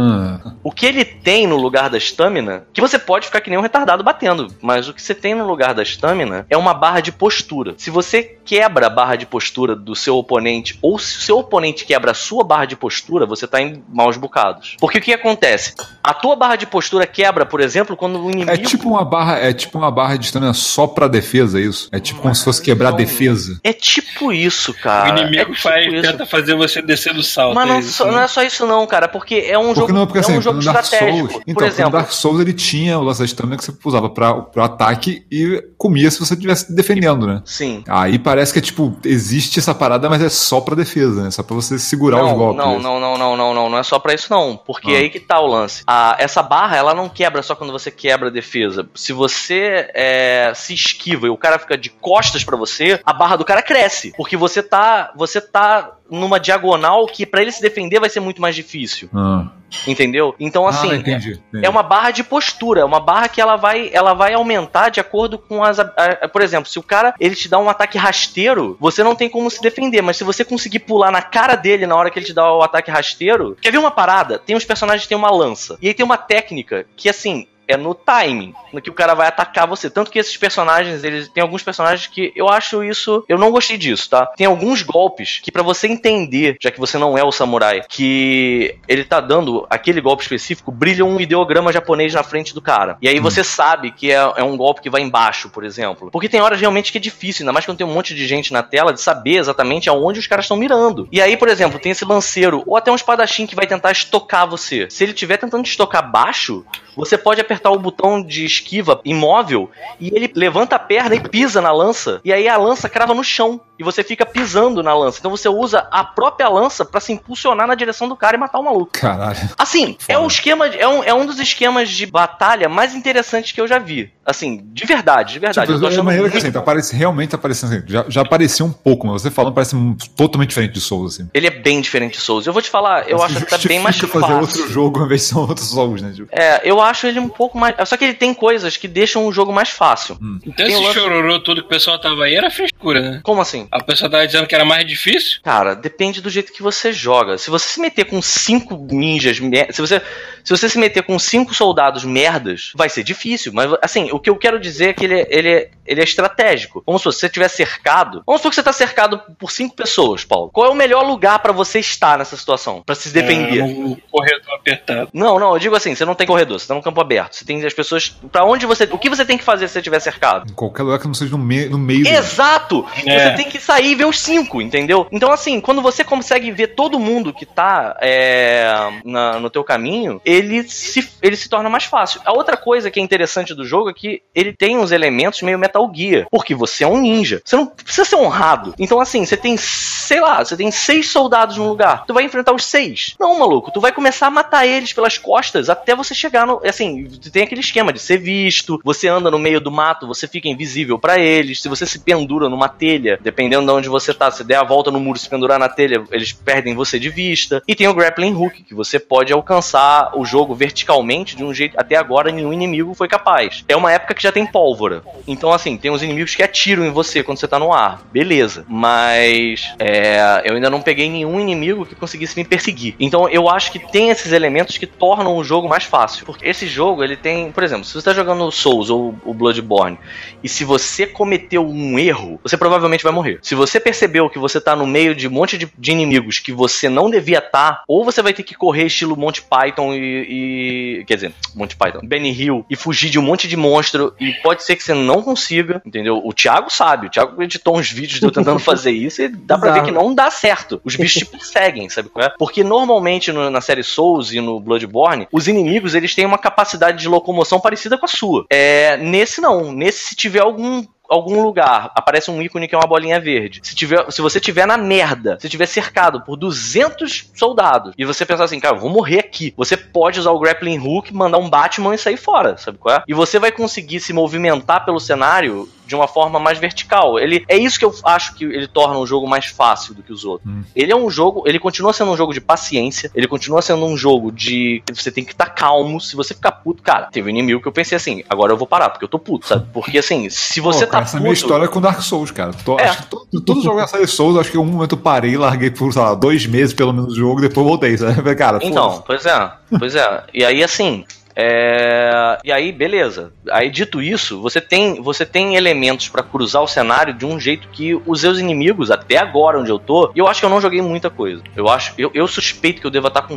O 0.63 0.71
que 0.73 0.87
ele 0.87 1.05
tem 1.05 1.47
no 1.47 1.57
lugar 1.57 1.89
da 1.91 1.99
stamina, 1.99 2.65
que 2.73 2.81
você 2.81 2.99
pode 2.99 3.27
ficar 3.27 3.41
que 3.41 3.51
nem 3.51 3.59
um 3.59 3.63
retardado 3.63 4.03
batendo, 4.03 4.49
mas 4.61 4.89
o 4.89 4.95
que 4.95 5.03
você 5.03 5.15
tem 5.15 5.35
no 5.35 5.47
lugar 5.47 5.75
da 5.75 5.83
stamina 5.83 6.47
é 6.51 6.57
uma 6.57 6.75
barra 6.75 7.01
de 7.01 7.13
postura. 7.13 7.75
Se 7.77 7.91
você 7.91 8.23
quebra 8.45 8.87
a 8.87 8.91
barra 8.91 9.17
de 9.17 9.27
postura 9.27 9.75
do 9.77 9.95
seu 9.95 10.17
oponente, 10.17 10.79
ou 10.83 10.99
se 10.99 11.19
o 11.19 11.21
seu 11.21 11.39
oponente 11.39 11.85
quebra 11.85 12.11
a 12.11 12.15
sua 12.15 12.43
barra 12.45 12.65
de 12.67 12.77
postura, 12.77 13.27
você 13.27 13.47
tá 13.47 13.61
em 13.61 13.83
maus 13.89 14.17
bocados. 14.17 14.77
Porque 14.81 14.99
o 14.99 15.01
que 15.01 15.13
acontece? 15.13 15.75
A 16.03 16.13
tua 16.15 16.35
barra 16.37 16.57
de 16.57 16.67
postura 16.67 17.07
quebra, 17.07 17.47
por 17.47 17.61
exemplo, 17.61 17.97
quando 17.97 18.21
o 18.25 18.31
inimigo. 18.31 18.51
É 18.51 18.57
tipo 18.57 18.89
uma 18.89 19.05
barra, 19.05 19.39
é 19.39 19.53
tipo 19.53 19.79
uma 19.79 19.91
barra 19.91 20.17
de 20.17 20.27
stamina 20.27 20.53
só 20.55 20.87
pra 20.87 21.07
defesa, 21.09 21.59
é 21.59 21.63
isso? 21.63 21.89
É 21.93 22.01
tipo 22.01 22.21
como 22.21 22.35
se 22.35 22.45
fosse 22.45 22.61
quebrar 22.63 22.89
a 22.91 22.93
defesa. 22.93 23.59
É 23.63 23.73
tipo 23.73 24.33
isso, 24.33 24.73
O 24.73 24.75
cara. 24.75 25.09
inimigo 25.21 25.43
é 25.43 25.45
tipo 25.45 25.61
faz, 25.61 25.87
tenta 26.03 26.27
fazer 26.27 26.55
você 26.55 26.83
descer 26.83 27.15
do 27.15 27.23
salto. 27.23 27.55
Mas 27.55 27.67
é 27.69 27.73
não, 27.73 27.81
isso, 27.81 27.93
só- 27.93 28.05
né? 28.07 28.11
não 28.13 28.21
é 28.21 28.29
só 28.29 28.43
isso 28.43 28.67
não, 28.67 28.87
cara, 28.87 29.09
porque 29.09 29.35
é 29.47 29.59
um 29.59 29.67
Porque 29.75 29.81
jogo, 29.81 29.93
não, 30.01 30.07
porque 30.07 30.19
é 30.19 30.23
assim, 30.23 30.39
um 30.39 30.43
jogo 30.43 30.59
no 30.59 30.65
Dark 30.65 30.85
estratégico. 30.85 31.17
Souls, 31.19 31.33
Por 31.33 31.43
então, 31.47 31.67
no 31.67 31.73
exemplo, 31.73 31.93
Dark 31.93 32.11
Souls 32.13 32.41
ele 32.41 32.53
tinha 32.53 32.99
o 32.99 33.03
lance 33.03 33.21
da 33.21 33.27
stamina 33.27 33.57
que 33.57 33.65
você 33.65 33.73
usava 33.85 34.09
pra, 34.11 34.35
pro 34.35 34.63
ataque 34.63 35.25
e 35.31 35.63
comia 35.79 36.11
se 36.11 36.19
você 36.19 36.35
estivesse 36.35 36.73
defendendo, 36.75 37.27
né? 37.27 37.43
sim. 37.45 37.85
Aí 37.89 38.19
parece 38.19 38.53
que 38.53 38.59
é 38.59 38.63
tipo, 38.63 38.97
existe 39.05 39.59
essa 39.59 39.75
parada, 39.75 40.09
mas 40.09 40.23
é 40.23 40.29
só 40.29 40.61
pra 40.61 40.75
defesa, 40.75 41.23
né? 41.23 41.31
Só 41.31 41.43
pra 41.43 41.55
você 41.55 41.79
segurar 41.79 42.23
os 42.25 42.31
não, 42.31 42.37
golpes. 42.37 42.65
não, 42.65 42.79
não, 42.81 43.01
não, 43.01 43.19
não, 43.19 43.37
não, 43.37 43.55
não, 43.55 43.71
não 43.71 43.79
é 43.79 43.83
só 43.83 43.99
pra 43.99 44.15
isso 44.15 44.29
não, 44.31 44.57
porque 44.57 44.91
Ah. 44.91 44.99
aí 44.99 45.11
que 45.11 45.21
tá 45.21 45.41
o 45.41 45.47
lance. 45.47 45.83
A, 45.87 46.17
essa 46.19 46.43
barra, 46.43 46.77
ela 46.77 46.95
não 46.95 47.09
quebra 47.09 47.43
só 47.43 47.55
quando 47.55 47.73
você 47.73 47.91
quebra 47.91 48.29
a 48.29 48.33
defesa. 48.33 48.89
Se 48.95 49.13
você 49.13 49.89
é, 49.95 50.53
se 50.55 50.75
esquiva 50.75 51.27
e 51.27 51.31
o 51.31 51.37
cara 51.37 51.59
fica 51.59 51.77
de 51.77 51.91
costas 51.91 52.45
pra 52.45 52.57
você, 52.57 53.01
a 53.05 53.13
barra 53.13 53.37
do 53.37 53.45
cara 53.45 53.63
cresce, 53.63 54.13
porque 54.17 54.37
você 54.37 54.63
tá, 54.63 55.13
você 55.17 55.41
tá 55.41 55.93
numa 56.11 56.41
diagonal 56.41 57.07
que 57.07 57.25
pra 57.25 57.41
ele 57.43 57.53
se 57.53 57.63
defender 57.63 58.01
vai 58.01 58.11
ser 58.11 58.21
muito 58.21 58.41
mais 58.43 58.55
difícil, 58.57 59.09
Ah. 59.15 59.47
entendeu? 59.87 60.35
Então 60.39 60.67
assim, 60.67 60.91
ah, 60.91 60.97
entendi. 60.97 61.41
entendi. 61.49 61.65
é 61.65 61.69
uma 61.69 61.83
barra 61.83 62.11
de 62.11 62.25
postura, 62.25 62.81
é 62.81 62.85
uma 62.85 63.01
barra 63.01 63.29
que 63.29 63.41
ela 63.41 63.57
vai, 63.57 63.91
ela 63.93 64.15
vai 64.15 64.35
aumentar 64.35 64.89
de 64.89 65.01
acordo 65.01 65.39
com 65.39 65.63
as. 65.63 65.79
a- 65.79 65.93
a- 66.23 66.29
por 66.29 66.43
exemplo, 66.43 66.69
se 66.71 66.79
o 66.79 66.83
cara 66.83 67.15
ele 67.21 67.35
te 67.35 67.49
dá 67.49 67.59
um 67.59 67.69
ataque 67.69 67.97
rasteiro, 67.99 68.77
você 68.81 69.03
não 69.03 69.15
tem 69.15 69.29
como 69.29 69.51
se 69.51 69.61
defender, 69.63 70.03
mas 70.03 70.17
se 70.17 70.25
você 70.25 70.45
conseguir 70.45 70.81
pular 70.81 71.11
na 71.11 71.23
cara 71.23 71.55
dele 71.55 71.87
na 71.87 71.95
hora 71.97 72.11
que 72.11 72.19
ele 72.19 72.27
te 72.27 72.33
dá 72.35 72.53
o 72.53 72.63
ataque 72.63 72.91
rasteiro. 72.91 73.57
Quer 73.61 73.71
ver 73.71 73.79
uma 73.79 73.91
parada? 73.91 74.39
Tem 74.39 74.57
uns 74.57 74.65
personagens 74.65 75.03
que 75.05 75.09
tem 75.09 75.19
uma 75.19 75.31
lança. 75.31 75.79
E 75.81 75.89
aí 75.89 75.95
tem 75.95 76.05
uma 76.05 76.17
técnica 76.17 76.87
que 76.97 77.09
assim. 77.09 77.47
É 77.71 77.77
no 77.77 77.95
timing, 77.95 78.53
no 78.73 78.83
que 78.83 78.91
o 78.91 78.95
cara 78.95 79.15
vai 79.15 79.29
atacar 79.29 79.67
você. 79.67 79.89
Tanto 79.89 80.11
que 80.11 80.19
esses 80.19 80.37
personagens, 80.37 81.05
eles 81.05 81.29
tem 81.29 81.43
alguns 81.43 81.63
personagens 81.63 82.07
que 82.07 82.33
eu 82.35 82.49
acho 82.49 82.83
isso. 82.83 83.25
Eu 83.29 83.39
não 83.39 83.51
gostei 83.51 83.79
disso, 83.79 84.11
tá? 84.11 84.27
Tem 84.27 84.47
alguns 84.47 84.83
golpes 84.83 85.41
que 85.43 85.53
pra 85.53 85.63
você 85.63 85.87
entender, 85.87 86.57
já 86.61 86.71
que 86.71 86.81
você 86.81 86.99
não 86.99 87.17
é 87.17 87.25
o 87.25 87.33
samurai, 87.33 87.83
que 87.89 88.77
ele 88.89 89.05
tá 89.05 89.21
dando 89.21 89.67
aquele 89.71 90.01
golpe 90.01 90.23
específico, 90.23 90.73
brilha 90.73 91.05
um 91.05 91.21
ideograma 91.21 91.73
japonês 91.73 92.13
na 92.15 92.23
frente 92.23 92.55
do 92.55 92.61
cara. 92.61 92.97
E 93.01 93.09
aí 93.09 93.21
você 93.21 93.45
sabe 93.45 93.91
que 93.93 94.11
é, 94.11 94.17
é 94.37 94.43
um 94.43 94.57
golpe 94.57 94.81
que 94.81 94.91
vai 94.91 95.03
embaixo, 95.03 95.51
por 95.51 95.65
exemplo. 95.65 96.11
Porque 96.11 96.29
tem 96.29 96.41
horas 96.41 96.61
realmente 96.61 96.91
que 96.91 96.99
é 96.99 97.01
difícil, 97.01 97.45
ainda 97.45 97.53
mais 97.53 97.65
quando 97.65 97.79
tem 97.79 97.87
um 97.87 97.93
monte 97.93 98.15
de 98.15 98.27
gente 98.27 98.53
na 98.53 98.63
tela, 98.63 98.93
de 98.93 99.01
saber 99.01 99.37
exatamente 99.37 99.89
aonde 99.89 100.19
os 100.19 100.27
caras 100.27 100.45
estão 100.45 100.57
mirando. 100.57 101.09
E 101.13 101.21
aí, 101.21 101.37
por 101.37 101.49
exemplo, 101.49 101.79
tem 101.79 101.93
esse 101.93 102.05
lanceiro, 102.05 102.63
ou 102.67 102.77
até 102.77 102.91
um 102.91 102.97
espadachim 102.97 103.47
que 103.47 103.55
vai 103.55 103.67
tentar 103.67 103.93
estocar 103.93 104.49
você. 104.49 104.89
Se 104.91 105.05
ele 105.05 105.13
estiver 105.13 105.37
tentando 105.37 105.65
te 105.65 105.71
estocar 105.71 106.11
baixo, 106.11 106.65
você 106.97 107.19
pode 107.19 107.41
apertar 107.41 107.60
o 107.69 107.79
botão 107.79 108.23
de 108.23 108.45
esquiva 108.45 109.01
imóvel 109.05 109.71
e 109.99 110.09
ele 110.15 110.31
levanta 110.35 110.77
a 110.77 110.79
perna 110.79 111.17
e 111.17 111.21
pisa 111.21 111.61
na 111.61 111.73
lança. 111.73 112.21
E 112.25 112.33
aí 112.33 112.49
a 112.49 112.57
lança 112.57 112.89
crava 112.89 113.13
no 113.13 113.25
chão. 113.25 113.61
E 113.79 113.83
você 113.83 114.05
fica 114.05 114.27
pisando 114.27 114.83
na 114.83 114.95
lança. 114.95 115.19
Então 115.19 115.31
você 115.31 115.49
usa 115.49 115.89
a 115.91 116.05
própria 116.05 116.49
lança 116.49 116.85
pra 116.85 117.01
se 117.01 117.13
impulsionar 117.13 117.67
na 117.67 117.75
direção 117.75 118.09
do 118.09 118.15
cara 118.15 118.37
e 118.37 118.39
matar 118.39 118.59
o 118.59 118.63
maluco. 118.63 118.93
Caralho. 118.93 119.39
Assim, 119.57 119.97
é 120.07 120.19
um 120.19 120.27
esquema, 120.27 120.67
é 120.67 120.87
um, 120.87 121.03
é 121.03 121.15
um 121.15 121.25
dos 121.25 121.41
esquemas 121.41 121.89
de 121.89 122.05
batalha 122.07 122.69
mais 122.69 122.95
interessantes 122.95 123.53
que 123.53 123.61
eu 123.61 123.67
já 123.67 123.79
vi. 123.79 124.13
Assim, 124.25 124.61
de 124.73 124.85
verdade, 124.85 125.33
de 125.33 125.39
verdade. 125.39 125.67
Tipo, 125.67 125.73
eu 125.73 125.81
tô 125.81 125.87
é 125.87 125.89
achando 125.89 126.05
maneira 126.05 126.31
que 126.31 126.37
assim, 126.37 126.53
tá 126.53 126.61
parece, 126.61 126.95
realmente 126.95 127.31
tá 127.31 127.39
parecendo 127.39 127.75
assim, 127.75 127.85
já, 127.87 128.05
já 128.09 128.21
apareceu 128.21 128.67
um 128.67 128.73
pouco, 128.73 129.07
mas 129.07 129.23
você 129.23 129.31
falando 129.31 129.55
parece 129.55 129.75
totalmente 130.15 130.51
diferente 130.51 130.73
de 130.73 130.81
Souls, 130.81 131.15
assim. 131.15 131.29
Ele 131.35 131.47
é 131.47 131.51
bem 131.51 131.81
diferente 131.81 132.13
de 132.13 132.21
Souls. 132.21 132.47
Eu 132.47 132.53
vou 132.53 132.63
te 132.63 132.71
falar, 132.71 133.09
eu 133.09 133.17
Isso 133.17 133.25
acho 133.25 133.37
que 133.37 133.47
tá 133.47 133.59
bem 133.67 133.81
mais 133.81 133.97
justifica 133.97 134.21
fazer 134.21 134.41
fácil. 134.41 134.61
outro 134.61 134.73
jogo 134.73 135.01
ao 135.01 135.07
invés 135.07 135.23
de 135.23 135.27
são 135.29 135.41
outros 135.41 135.75
né? 136.03 136.13
Tipo, 136.15 136.29
É, 136.31 136.61
eu 136.65 136.81
acho 136.81 137.07
ele 137.07 137.19
um 137.19 137.29
pouco 137.41 137.57
mais. 137.57 137.75
Só 137.89 137.97
que 137.97 138.05
ele 138.05 138.13
tem 138.13 138.35
coisas 138.35 138.77
que 138.77 138.87
deixam 138.87 139.25
o 139.27 139.33
jogo 139.33 139.51
mais 139.51 139.71
fácil. 139.71 140.19
Então 140.45 140.53
Tem 140.53 140.67
esse 140.75 140.83
lance- 140.83 140.93
chororô 140.99 141.41
tudo 141.41 141.63
que 141.63 141.67
o 141.67 141.71
pessoal 141.71 141.99
tava 141.99 142.25
aí 142.25 142.35
era 142.35 142.51
frescura, 142.51 143.01
né? 143.01 143.21
Como 143.23 143.41
assim? 143.41 143.67
A 143.71 143.83
pessoa 143.83 144.11
tava 144.11 144.27
dizendo 144.27 144.47
que 144.47 144.55
era 144.55 144.65
mais 144.67 144.87
difícil. 144.87 145.41
Cara, 145.43 145.75
depende 145.75 146.21
do 146.21 146.29
jeito 146.29 146.53
que 146.53 146.63
você 146.63 146.93
joga. 146.93 147.39
Se 147.39 147.49
você 147.49 147.67
se 147.67 147.81
meter 147.81 148.05
com 148.05 148.21
cinco 148.21 148.87
ninjas, 148.91 149.39
se 149.39 149.81
você, 149.81 150.03
se 150.45 150.51
você 150.55 150.69
se 150.69 150.79
meter 150.79 151.03
com 151.03 151.19
cinco 151.19 151.55
soldados 151.55 152.05
merdas, 152.05 152.73
vai 152.75 152.91
ser 152.91 153.03
difícil. 153.03 153.53
Mas 153.55 153.71
assim, 153.81 154.11
o 154.13 154.19
que 154.21 154.29
eu 154.29 154.37
quero 154.37 154.61
dizer 154.61 154.91
é 154.91 154.93
que 154.93 155.05
ele, 155.07 155.15
é- 155.21 155.27
ele, 155.31 155.49
é- 155.49 155.71
ele 155.87 156.01
é 156.03 156.05
estratégico. 156.05 156.83
Vamos 156.87 157.01
supor, 157.01 157.13
se 157.15 157.21
você 157.21 157.27
estiver 157.27 157.49
cercado. 157.49 158.23
Vamos 158.27 158.41
supor 158.43 158.51
que 158.51 158.55
você 158.57 158.61
está 158.61 158.73
cercado 158.75 159.19
por 159.39 159.51
cinco 159.51 159.75
pessoas, 159.75 160.25
Paulo. 160.27 160.51
Qual 160.53 160.67
é 160.67 160.71
o 160.71 160.75
melhor 160.75 161.07
lugar 161.07 161.39
pra 161.39 161.53
você 161.53 161.79
estar 161.79 162.19
nessa 162.19 162.37
situação? 162.37 162.83
Pra 162.85 162.95
se 162.95 163.09
defender? 163.09 163.61
É, 163.61 163.65
um 163.65 163.97
corredor 164.11 164.55
apertado. 164.57 165.09
Não, 165.15 165.39
não, 165.39 165.55
eu 165.55 165.59
digo 165.59 165.75
assim, 165.75 165.95
você 165.95 166.05
não 166.05 166.15
tem 166.15 166.27
corredor, 166.27 166.61
você 166.61 166.67
tá 166.69 166.75
no 166.75 166.83
campo 166.83 167.01
aberto. 167.01 167.30
Você 167.31 167.45
tem 167.45 167.65
as 167.65 167.73
pessoas. 167.75 168.09
Pra 168.31 168.45
onde 168.45 168.67
você. 168.67 168.85
O 168.91 168.99
que 168.99 169.09
você 169.09 169.25
tem 169.25 169.39
que 169.39 169.45
fazer 169.45 169.67
se 169.69 169.75
você 169.75 169.79
estiver 169.81 170.01
cercado? 170.01 170.51
Em 170.51 170.55
qualquer 170.55 170.83
lugar 170.83 170.99
que 170.99 171.07
não 171.07 171.15
seja 171.15 171.31
no, 171.37 171.39
me 171.39 171.67
no 171.67 171.79
meio. 171.79 172.03
do- 172.05 172.09
Exato! 172.09 172.87
É. 173.05 173.31
Você 173.31 173.37
tem 173.37 173.49
que 173.51 173.61
sair 173.61 173.93
e 173.93 173.95
ver 173.95 174.05
os 174.07 174.19
cinco, 174.19 174.61
entendeu? 174.61 175.07
Então, 175.13 175.31
assim, 175.33 175.61
quando 175.61 175.81
você 175.83 176.03
consegue 176.05 176.51
ver 176.51 176.69
todo 176.69 176.99
mundo 176.99 177.33
que 177.33 177.45
tá 177.47 177.97
é, 178.01 178.73
na- 179.05 179.39
no 179.41 179.51
teu 179.51 179.63
caminho, 179.65 180.21
ele 180.25 180.63
se, 180.69 181.09
ele 181.23 181.37
se 181.37 181.49
torna 181.49 181.69
mais 181.69 181.85
fácil. 181.85 182.21
A 182.25 182.33
outra 182.33 182.57
coisa 182.57 182.91
que 182.91 182.99
é 183.01 183.03
interessante 183.03 183.55
do 183.55 183.65
jogo 183.65 183.91
é 183.91 183.95
que 183.95 184.23
ele 184.35 184.53
tem 184.53 184.77
uns 184.77 184.93
elementos 184.93 185.43
meio 185.43 185.59
Metal 185.59 185.91
Gear, 185.95 186.27
porque 186.31 186.55
você 186.55 186.85
é 186.85 186.87
um 186.89 187.01
ninja. 187.01 187.41
Você 187.45 187.57
não 187.57 187.67
precisa 187.67 188.05
ser 188.05 188.17
honrado. 188.17 188.75
Então, 188.79 189.01
assim, 189.01 189.25
você 189.25 189.37
tem, 189.37 189.57
sei 189.57 190.21
lá, 190.21 190.45
você 190.45 190.57
tem 190.57 190.71
seis 190.71 191.09
soldados 191.11 191.57
num 191.57 191.69
lugar. 191.69 192.05
Tu 192.07 192.15
vai 192.15 192.25
enfrentar 192.25 192.53
os 192.55 192.65
seis. 192.65 193.15
Não, 193.19 193.39
maluco, 193.39 193.71
tu 193.71 193.81
vai 193.81 193.93
começar 193.93 194.27
a 194.27 194.31
matar 194.31 194.67
eles 194.67 194.93
pelas 194.93 195.19
costas 195.19 195.69
até 195.71 195.95
você 195.95 196.15
chegar 196.15 196.47
no. 196.47 196.61
Assim, 196.65 197.09
tem 197.29 197.43
aquele 197.43 197.61
esquema 197.61 197.93
de 197.93 197.99
ser 197.99 198.19
visto, 198.19 198.81
você 198.85 199.09
anda 199.09 199.33
no 199.33 199.39
meio 199.39 199.61
do 199.61 199.71
mato, 199.71 200.07
você 200.07 200.29
fica 200.29 200.47
invisível 200.47 200.97
pra 200.97 201.19
eles. 201.19 201.61
Se 201.61 201.69
você 201.69 201.85
se 201.85 201.99
pendura 201.99 202.49
numa 202.49 202.69
telha, 202.69 203.19
dependendo 203.21 203.67
de 203.67 203.73
onde 203.73 203.89
você 203.89 204.15
tá, 204.15 204.31
se 204.31 204.45
der 204.45 204.57
a 204.57 204.65
volta 204.65 204.93
no 204.93 205.01
muro 205.01 205.19
se 205.19 205.29
pendurar 205.29 205.59
na 205.59 205.69
telha, 205.69 206.05
eles 206.13 206.33
perdem 206.33 206.75
você 206.75 207.01
de 207.01 207.11
vista. 207.11 207.61
E 207.67 207.75
tem 207.75 207.89
o 207.89 207.95
grappling 207.95 208.35
hook, 208.35 208.63
que 208.63 208.75
você 208.75 209.01
pode 209.01 209.33
alcançar 209.33 210.13
o 210.15 210.25
jogo 210.25 210.55
verticalmente 210.55 211.35
de 211.37 211.43
um 211.43 211.53
jeito 211.53 211.79
até 211.79 211.97
agora 211.97 212.31
nenhum 212.31 212.53
inimigo 212.53 212.95
foi 212.95 213.09
capaz. 213.09 213.65
É 213.67 213.75
uma 213.75 213.91
época 213.91 214.15
que 214.15 214.23
já 214.23 214.31
tem 214.31 214.47
pólvora. 214.47 215.03
Então, 215.27 215.53
assim, 215.53 215.77
tem 215.77 215.91
os 215.91 216.03
inimigos 216.03 216.37
que 216.37 216.43
atiram 216.43 216.85
em 216.85 216.91
você 216.91 217.23
quando 217.23 217.39
você 217.39 217.49
tá 217.49 217.59
no 217.59 217.73
ar. 217.73 218.03
Beleza. 218.13 218.65
Mas 218.69 219.75
é, 219.79 220.43
eu 220.45 220.55
ainda 220.55 220.71
não 220.71 220.83
peguei 220.83 221.09
nenhum 221.09 221.41
inimigo 221.41 221.87
que 221.87 221.95
conseguisse 221.95 222.37
me 222.37 222.45
perseguir. 222.45 222.95
Então 223.01 223.29
eu 223.29 223.49
acho 223.49 223.73
que 223.73 223.79
tem 223.79 224.11
esses 224.11 224.33
elementos 224.33 224.77
que 224.77 224.87
tornam 224.87 225.37
o 225.37 225.43
jogo 225.43 225.69
mais 225.69 225.85
fácil. 225.85 226.27
Porque 226.27 226.47
esse 226.47 226.67
jogo, 226.67 227.03
ele 227.11 227.17
tem, 227.17 227.51
por 227.53 227.63
exemplo, 227.63 227.85
se 227.85 227.93
você 227.95 228.03
tá 228.05 228.13
jogando 228.15 228.45
o 228.45 228.51
Souls 228.51 228.91
ou 228.91 229.15
o 229.25 229.35
Bloodborne, 229.35 229.99
e 230.43 230.49
se 230.49 230.65
você 230.65 231.07
cometeu 231.07 231.67
um 231.67 231.99
erro, 231.99 232.41
você 232.43 232.57
provavelmente 232.57 233.03
vai 233.05 233.13
morrer. 233.13 233.39
Se 233.43 233.55
você 233.55 233.79
percebeu 233.81 234.31
que 234.31 234.39
você 234.39 234.61
tá 234.61 234.75
no 234.77 234.87
meio 234.87 235.15
de 235.15 235.29
um 235.29 235.31
monte 235.31 235.59
de, 235.59 235.69
de 235.79 235.93
inimigos 235.93 236.39
que 236.39 236.53
você 236.53 236.89
não 236.89 237.11
devia 237.11 237.39
estar, 237.39 237.83
ou 237.89 238.05
você 238.05 238.23
vai 238.23 238.33
ter 238.33 238.43
que 238.43 238.55
correr 238.55 238.85
estilo 238.87 239.17
Monty 239.17 239.43
Python 239.43 239.93
e, 239.95 240.99
e- 241.01 241.05
Quer 241.07 241.15
dizer, 241.17 241.33
Monty 241.55 241.77
Python, 241.77 242.01
Benny 242.03 242.31
Hill, 242.33 242.65
e 242.71 242.77
fugir 242.77 243.11
de 243.11 243.19
um 243.19 243.23
monte 243.23 243.49
de 243.49 243.57
monstro, 243.57 244.15
e 244.21 244.33
pode 244.43 244.63
ser 244.63 244.77
que 244.77 244.83
você 244.83 244.95
não 244.95 245.23
consiga, 245.23 245.83
entendeu? 245.85 246.21
O 246.25 246.33
Thiago 246.33 246.71
sabe, 246.71 247.07
o 247.07 247.11
Thiago 247.11 247.43
editou 247.43 247.77
uns 247.77 247.91
vídeos 247.91 248.21
de 248.21 248.27
eu 248.27 248.31
tentando 248.31 248.59
fazer 248.61 248.91
isso 248.93 249.23
e 249.23 249.29
dá 249.29 249.59
pra 249.59 249.73
ver 249.73 249.83
que 249.85 249.91
não 249.91 250.15
dá 250.15 250.31
certo. 250.31 250.81
Os 250.85 250.95
bichos 250.97 251.21
te 251.21 251.25
perseguem, 251.31 251.89
sabe 251.89 252.09
qual 252.09 252.25
é? 252.27 252.33
Porque 252.39 252.63
normalmente 252.63 253.33
no- 253.33 253.51
na 253.51 253.61
série 253.61 253.83
Souls 253.83 254.33
e 254.33 254.41
no 254.41 254.61
Bloodborne, 254.61 255.27
os 255.33 255.49
inimigos 255.49 255.95
eles 255.95 256.15
têm 256.15 256.25
uma 256.27 256.39
capacidade 256.39 257.00
de 257.01 257.09
locomoção 257.09 257.61
parecida 257.61 257.99
com 257.99 258.07
a 258.07 258.09
sua. 258.09 258.47
É, 258.51 258.97
nesse 258.97 259.41
não. 259.41 259.73
Nesse, 259.73 260.11
se 260.11 260.17
tiver 260.17 260.41
algum 260.41 260.85
algum 261.11 261.43
lugar, 261.43 261.91
aparece 261.97 262.31
um 262.31 262.41
ícone 262.41 262.69
que 262.69 262.75
é 262.75 262.79
uma 262.79 262.87
bolinha 262.87 263.19
verde. 263.19 263.61
Se, 263.65 263.75
tiver, 263.75 264.09
se 264.13 264.23
você 264.23 264.39
tiver 264.39 264.65
na 264.65 264.79
merda, 264.79 265.37
se 265.41 265.49
tiver 265.49 265.67
cercado 265.67 266.23
por 266.23 266.37
200 266.37 267.33
soldados, 267.35 267.93
e 267.99 268.05
você 268.05 268.25
pensar 268.25 268.45
assim, 268.45 268.61
cara, 268.61 268.77
vou 268.77 268.89
morrer 268.89 269.19
aqui, 269.19 269.53
você 269.57 269.77
pode 269.77 270.21
usar 270.21 270.31
o 270.31 270.39
grappling 270.39 270.79
hook, 270.79 271.13
mandar 271.13 271.39
um 271.39 271.51
Batman 271.51 271.97
e 271.97 271.99
sair 271.99 272.17
fora, 272.17 272.57
sabe 272.57 272.79
qual 272.79 272.95
é? 272.95 273.03
E 273.09 273.13
você 273.13 273.41
vai 273.41 273.51
conseguir 273.51 273.99
se 273.99 274.13
movimentar 274.13 274.85
pelo 274.85 275.01
cenário 275.01 275.69
de 275.91 275.97
uma 275.97 276.07
forma 276.07 276.39
mais 276.39 276.57
vertical. 276.57 277.19
Ele 277.19 277.45
é 277.49 277.59
isso 277.59 277.77
que 277.77 277.85
eu 277.85 277.93
acho 278.05 278.35
que 278.37 278.45
ele 278.45 278.69
torna 278.69 278.97
o 278.97 279.05
jogo 279.05 279.29
mais 279.29 279.47
fácil 279.47 279.93
do 279.93 280.03
que 280.05 280.13
os 280.13 280.25
outros. 280.25 280.49
Ele 280.75 280.93
é 280.93 280.97
um 280.97 281.11
jogo, 281.11 281.43
ele 281.47 281.59
continua 281.59 281.93
sendo 281.93 282.13
um 282.13 282.17
jogo 282.17 282.33
de 282.33 282.41
paciência, 282.41 283.11
ele 283.13 283.27
continua 283.27 283.61
sendo 283.61 283.85
um 283.85 283.97
jogo 283.97 284.31
de 284.31 284.83
você 284.95 285.11
tem 285.11 285.25
que 285.25 285.33
estar 285.33 285.47
calmo. 285.47 286.01
Se 286.01 286.15
você 286.15 286.33
ficar 286.33 286.53
puto, 286.53 286.81
cara, 286.81 287.07
teve 287.11 287.27
um 287.27 287.31
inimigo 287.31 287.61
que 287.61 287.67
eu 287.67 287.73
pensei 287.73 287.97
assim, 287.97 288.23
agora 288.29 288.53
eu 288.53 288.57
vou 288.57 288.69
parar 288.69 288.91
porque 288.91 289.05
eu 289.05 289.09
tô 289.09 289.19
puto, 289.19 289.49
sabe? 289.49 289.67
Porque 289.73 289.99
assim, 289.99 290.31
se 290.31 290.61
você 290.61 290.87
Pô, 290.87 290.93
cara, 290.93 291.03
tá 291.05 291.09
essa 291.09 291.17
é 291.17 291.19
puto, 291.19 291.23
minha 291.25 291.33
história 291.35 291.67
com 291.69 291.81
Dark 291.81 292.01
Souls, 292.03 292.31
cara. 292.31 292.53
Tô, 292.65 292.79
É. 292.79 292.85
acho 292.85 292.99
que 293.03 293.07
to- 293.09 293.27
todos 293.41 293.59
os 293.59 293.65
jogos 293.65 293.81
da 293.83 293.89
série 293.89 294.07
Souls, 294.07 294.39
acho 294.39 294.51
que 294.53 294.57
em 294.57 294.61
um 294.61 294.65
momento 294.65 294.95
eu 294.95 294.99
parei, 294.99 295.37
larguei 295.37 295.71
por, 295.73 295.93
sei 295.93 296.01
lá, 296.03 296.15
dois 296.15 296.47
meses 296.47 296.73
pelo 296.73 296.93
menos 296.93 297.15
o 297.15 297.17
jogo, 297.17 297.41
depois 297.41 297.67
voltei, 297.67 297.99
sabe? 297.99 298.21
Cara, 298.37 298.61
Então, 298.63 299.03
pois 299.05 299.27
é, 299.27 299.51
pois 299.77 299.95
é. 299.97 300.23
E 300.33 300.45
aí 300.45 300.63
assim, 300.63 301.05
é, 301.35 302.39
e 302.45 302.53
aí 302.53 302.73
beleza. 302.73 303.33
Aí 303.51 303.71
dito 303.71 304.01
isso, 304.03 304.41
você 304.41 304.61
tem 304.61 305.01
você 305.01 305.25
tem 305.25 305.57
elementos 305.57 306.09
pra 306.09 306.23
cruzar 306.23 306.63
o 306.63 306.69
cenário 306.69 307.15
de 307.15 307.25
um 307.27 307.39
jeito 307.39 307.69
que 307.69 308.01
os 308.07 308.21
seus 308.21 308.39
inimigos 308.39 308.91
até 308.91 309.17
agora 309.17 309.59
onde 309.59 309.71
eu 309.71 309.79
tô, 309.79 310.11
eu 310.15 310.27
acho 310.27 310.41
que 310.41 310.47
eu 310.47 310.51
não 310.51 310.61
joguei 310.61 310.83
muita 310.83 311.11
coisa. 311.11 311.43
Eu 311.57 311.69
acho, 311.69 311.95
eu, 311.99 312.11
eu 312.15 312.27
suspeito 312.27 312.81
que 312.81 312.87
eu 312.87 312.91
devo 312.91 313.09
estar 313.09 313.23
com 313.23 313.37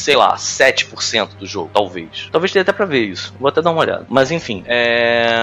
sei 0.00 0.16
lá, 0.16 0.34
7% 0.34 1.36
do 1.38 1.46
jogo, 1.46 1.70
talvez. 1.72 2.28
Talvez 2.32 2.52
tenha 2.52 2.62
até 2.62 2.72
pra 2.72 2.86
ver 2.86 3.04
isso. 3.04 3.34
Vou 3.38 3.48
até 3.48 3.60
dar 3.60 3.70
uma 3.70 3.80
olhada. 3.80 4.06
Mas 4.08 4.30
enfim, 4.30 4.64
é. 4.66 5.34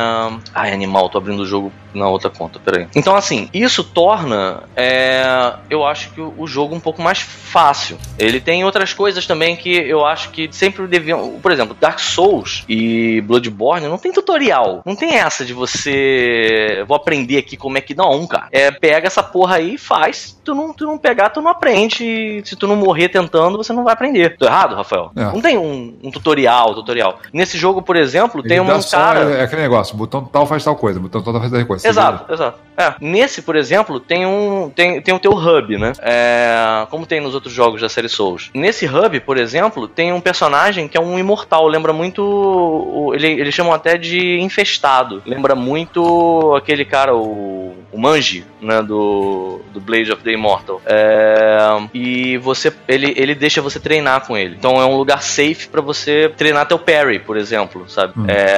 Ai, 0.54 0.74
animal, 0.74 1.10
tô 1.10 1.18
abrindo 1.18 1.42
o 1.42 1.46
jogo 1.46 1.72
na 1.94 2.08
outra 2.08 2.30
conta, 2.30 2.60
peraí. 2.60 2.88
Então, 2.96 3.16
assim, 3.16 3.50
isso 3.54 3.84
torna, 3.84 4.64
é, 4.76 5.54
eu 5.70 5.86
acho 5.86 6.12
que 6.12 6.22
o 6.22 6.48
jogo 6.48 6.76
um 6.76 6.80
pouco 6.80 7.02
mais 7.02 7.20
fácil. 7.20 7.98
Ele 8.18 8.40
tem 8.40 8.64
outras 8.66 8.94
coisas 8.94 9.26
também 9.26 9.56
que 9.56 9.70
eu 9.70 10.06
acho 10.06 10.32
que 10.32 10.50
sempre 10.52 10.88
deviam. 10.88 11.40
Por 11.40 11.52
exemplo, 11.52 11.67
Dark 11.74 12.00
Souls 12.00 12.64
e 12.68 13.22
Bloodborne 13.22 13.88
não 13.88 13.98
tem 13.98 14.12
tutorial. 14.12 14.82
Não 14.86 14.96
tem 14.96 15.16
essa 15.16 15.46
de 15.46 15.54
você. 15.54 16.84
Vou 16.88 16.96
aprender 16.96 17.38
aqui 17.38 17.58
como 17.58 17.78
é 17.78 17.82
que. 17.82 17.96
Não, 17.96 18.26
cara. 18.28 18.48
É, 18.52 18.72
pega 18.72 19.08
essa 19.08 19.24
porra 19.24 19.56
aí 19.56 19.76
e 19.76 19.78
faz. 19.78 20.18
Se 20.18 20.36
tu 20.44 20.56
não, 20.56 20.74
tu 20.74 20.86
não 20.86 20.98
pegar, 20.98 21.30
tu 21.30 21.42
não 21.42 21.52
aprende. 21.52 22.42
Se 22.46 22.56
tu 22.56 22.68
não 22.68 22.76
morrer 22.76 23.10
tentando, 23.10 23.58
você 23.58 23.74
não 23.74 23.84
vai 23.84 23.94
aprender. 23.94 24.38
Tô 24.38 24.46
errado, 24.46 24.76
Rafael? 24.76 25.12
É. 25.16 25.24
Não 25.24 25.42
tem 25.42 25.58
um, 25.58 25.98
um 26.04 26.12
tutorial, 26.12 26.74
tutorial. 26.76 27.20
Nesse 27.34 27.58
jogo, 27.58 27.82
por 27.82 27.96
exemplo, 27.96 28.42
tem 28.42 28.58
Ele 28.58 28.68
dá 28.68 28.78
um 28.78 28.84
cara. 28.84 29.36
É, 29.36 29.40
é 29.40 29.44
aquele 29.44 29.62
negócio, 29.62 29.96
botão 29.96 30.26
tal 30.26 30.46
faz 30.46 30.64
tal 30.64 30.76
coisa, 30.76 31.00
botão 31.00 31.22
tal 31.22 31.34
faz 31.40 31.52
tal 31.52 31.66
coisa. 31.66 31.88
Exato, 31.88 32.32
exato. 32.32 32.60
É, 32.78 32.94
nesse, 33.02 33.42
por 33.42 33.56
exemplo, 33.56 34.00
tem 34.00 34.26
um 34.26 34.70
tem, 34.70 35.02
tem 35.02 35.14
o 35.14 35.20
teu 35.20 35.32
hub, 35.32 35.78
né? 35.78 35.94
É, 36.00 36.86
como 36.92 37.06
tem 37.06 37.20
nos 37.20 37.34
outros 37.34 37.54
jogos 37.54 37.82
da 37.82 37.90
série 37.90 38.08
Souls. 38.08 38.52
Nesse 38.54 38.86
hub, 38.86 39.20
por 39.22 39.38
exemplo, 39.38 39.88
tem 39.88 40.14
um 40.14 40.22
personagem 40.22 40.88
que 40.88 40.96
é 40.98 41.02
um 41.02 41.18
imortal. 41.18 41.57
Lembra 41.66 41.92
muito. 41.94 43.12
ele, 43.16 43.28
eles 43.42 43.54
chamam 43.56 43.74
até 43.74 43.98
de 43.98 44.40
infestado. 44.40 45.22
Lembra 45.26 45.56
muito 45.56 46.54
aquele 46.56 46.86
cara, 46.86 47.16
o, 47.16 47.76
o 47.92 47.98
Manji, 48.00 48.46
né? 48.62 48.82
Do, 48.82 49.62
do 49.74 49.80
Blade 49.80 50.12
of 50.12 50.22
the 50.24 50.32
Immortal. 50.32 50.82
É, 50.86 51.58
e 51.94 52.38
você. 52.38 52.72
Ele, 52.88 53.14
ele 53.18 53.34
deixa 53.34 53.62
você 53.62 53.80
treinar 53.80 54.26
com 54.28 54.38
ele. 54.38 54.56
Então 54.58 54.82
é 54.82 54.86
um 54.86 54.98
lugar 54.98 55.22
safe 55.22 55.68
pra 55.68 55.82
você 55.82 56.32
treinar 56.38 56.68
teu 56.68 56.78
parry, 56.80 57.20
por 57.20 57.38
exemplo, 57.38 57.90
sabe? 57.90 58.14
É, 58.28 58.58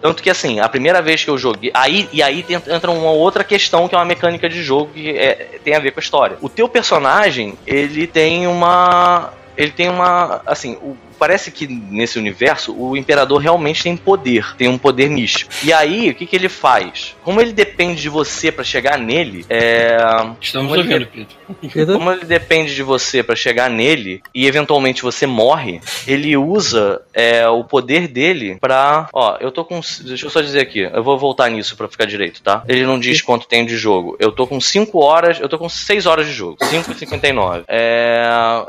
tanto 0.00 0.22
que 0.22 0.30
assim, 0.30 0.60
a 0.60 0.68
primeira 0.68 1.00
vez 1.02 1.24
que 1.24 1.30
eu 1.30 1.38
joguei. 1.38 1.70
Aí, 1.74 2.08
e 2.12 2.22
aí 2.22 2.44
entra 2.68 2.90
uma 2.90 3.10
outra 3.10 3.42
questão 3.44 3.88
que 3.88 3.94
é 3.94 3.98
uma 3.98 4.04
mecânica 4.04 4.48
de 4.48 4.62
jogo 4.62 4.90
que 4.92 5.10
é- 5.10 5.58
tem 5.64 5.74
a 5.74 5.78
ver 5.80 5.90
com 5.92 6.00
a 6.00 6.02
história. 6.02 6.36
O 6.40 6.48
teu 6.48 6.68
personagem, 6.68 7.54
ele 7.66 8.06
tem 8.06 8.46
uma. 8.46 9.30
Ele 9.56 9.70
tem 9.72 9.88
uma. 9.88 10.40
Assim, 10.46 10.74
o- 10.82 10.96
parece 11.18 11.50
que 11.50 11.66
nesse 11.66 12.18
universo 12.18 12.74
o 12.74 12.96
imperador 12.96 13.40
realmente 13.40 13.82
tem 13.82 13.96
poder, 13.96 14.54
tem 14.56 14.68
um 14.68 14.78
poder 14.78 15.10
místico. 15.10 15.50
E 15.62 15.72
aí, 15.72 16.10
o 16.10 16.14
que, 16.14 16.26
que 16.26 16.36
ele 16.36 16.48
faz? 16.48 17.16
Como 17.22 17.40
ele 17.40 17.52
depende 17.52 18.00
de 18.00 18.08
você 18.08 18.52
pra 18.52 18.64
chegar 18.64 18.98
nele, 18.98 19.44
é. 19.48 19.96
Estamos 20.40 20.68
como 20.68 20.80
ele 20.80 20.94
ouvindo, 20.94 21.10
Pedro. 21.10 21.38
Pedro? 21.72 21.98
como 21.98 22.12
ele 22.12 22.24
depende 22.24 22.74
de 22.74 22.82
você 22.82 23.22
pra 23.22 23.34
chegar 23.34 23.70
nele 23.70 24.22
e 24.34 24.46
eventualmente 24.46 25.02
você 25.02 25.26
morre, 25.26 25.80
ele 26.06 26.36
usa 26.36 27.02
é, 27.12 27.46
o 27.48 27.64
poder 27.64 28.08
dele 28.08 28.56
pra. 28.60 29.08
Ó, 29.12 29.36
eu 29.40 29.50
tô 29.50 29.64
com. 29.64 29.80
Deixa 30.04 30.26
eu 30.26 30.30
só 30.30 30.40
dizer 30.40 30.60
aqui, 30.60 30.80
eu 30.80 31.02
vou 31.02 31.18
voltar 31.18 31.50
nisso 31.50 31.76
pra 31.76 31.88
ficar 31.88 32.04
direito, 32.04 32.42
tá? 32.42 32.62
Ele 32.68 32.84
não 32.84 32.98
diz 32.98 33.20
quanto 33.20 33.48
tem 33.48 33.64
de 33.66 33.76
jogo. 33.76 34.16
Eu 34.18 34.32
tô 34.32 34.46
com 34.46 34.60
5 34.60 34.98
horas, 34.98 35.40
eu 35.40 35.48
tô 35.48 35.58
com 35.58 35.68
6 35.68 36.06
horas 36.06 36.26
de 36.26 36.32
jogo. 36.32 36.56
5,59. 36.62 37.64
É. 37.68 38.22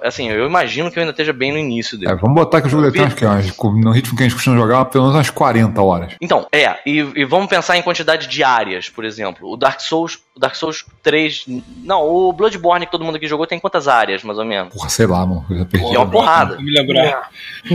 Assim, 0.04 0.30
eu 0.30 0.46
imagino 0.46 0.92
que 0.92 0.98
eu 0.98 1.02
ainda 1.02 1.12
esteja 1.12 1.34
bem 1.34 1.52
no 1.52 1.58
início 1.58 1.98
dele. 1.98 2.12
É, 2.12 2.16
vamos 2.16 2.39
botar 2.40 2.62
que 2.62 2.68
o 2.68 2.70
jogo 2.70 2.84
deve 2.84 2.98
ter 2.98 3.04
umas, 3.26 3.52
que, 3.52 3.66
umas, 3.66 3.84
no 3.84 3.92
ritmo 3.92 4.18
que 4.18 4.24
a 4.24 4.26
gente 4.26 4.36
costuma 4.36 4.56
jogar, 4.56 4.86
pelo 4.86 5.06
menos 5.06 5.16
umas 5.16 5.30
40 5.30 5.82
horas. 5.82 6.14
Então, 6.22 6.48
é, 6.52 6.78
e, 6.86 6.98
e 7.16 7.26
vamos 7.26 7.48
pensar 7.48 7.78
em 7.78 7.82
quantidade 7.82 8.28
de 8.28 8.44
áreas, 8.44 8.90
por 8.90 9.06
exemplo. 9.06 9.52
O 9.52 9.58
Dark 9.58 9.80
Souls, 9.82 10.20
O 10.40 10.42
Dark 10.42 10.56
Souls 10.56 10.86
3. 11.04 11.46
Não, 11.84 12.02
o 12.08 12.32
Bloodborne 12.32 12.86
que 12.86 12.92
todo 12.94 13.04
mundo 13.04 13.18
aqui 13.18 13.28
jogou 13.28 13.46
tem 13.46 13.60
quantas 13.60 13.90
áreas, 13.90 14.24
mais 14.24 14.40
ou 14.40 14.46
menos? 14.46 14.74
Porra, 14.74 14.88
sei 14.88 15.06
lá, 15.06 15.26
mano. 15.26 15.46
Eu 15.50 15.58
já 15.58 15.66
perdi. 15.66 15.94
É 15.94 16.00
uma 16.00 16.10
porrada. 16.10 16.58
Me 16.58 16.72
lembrar. 16.72 17.30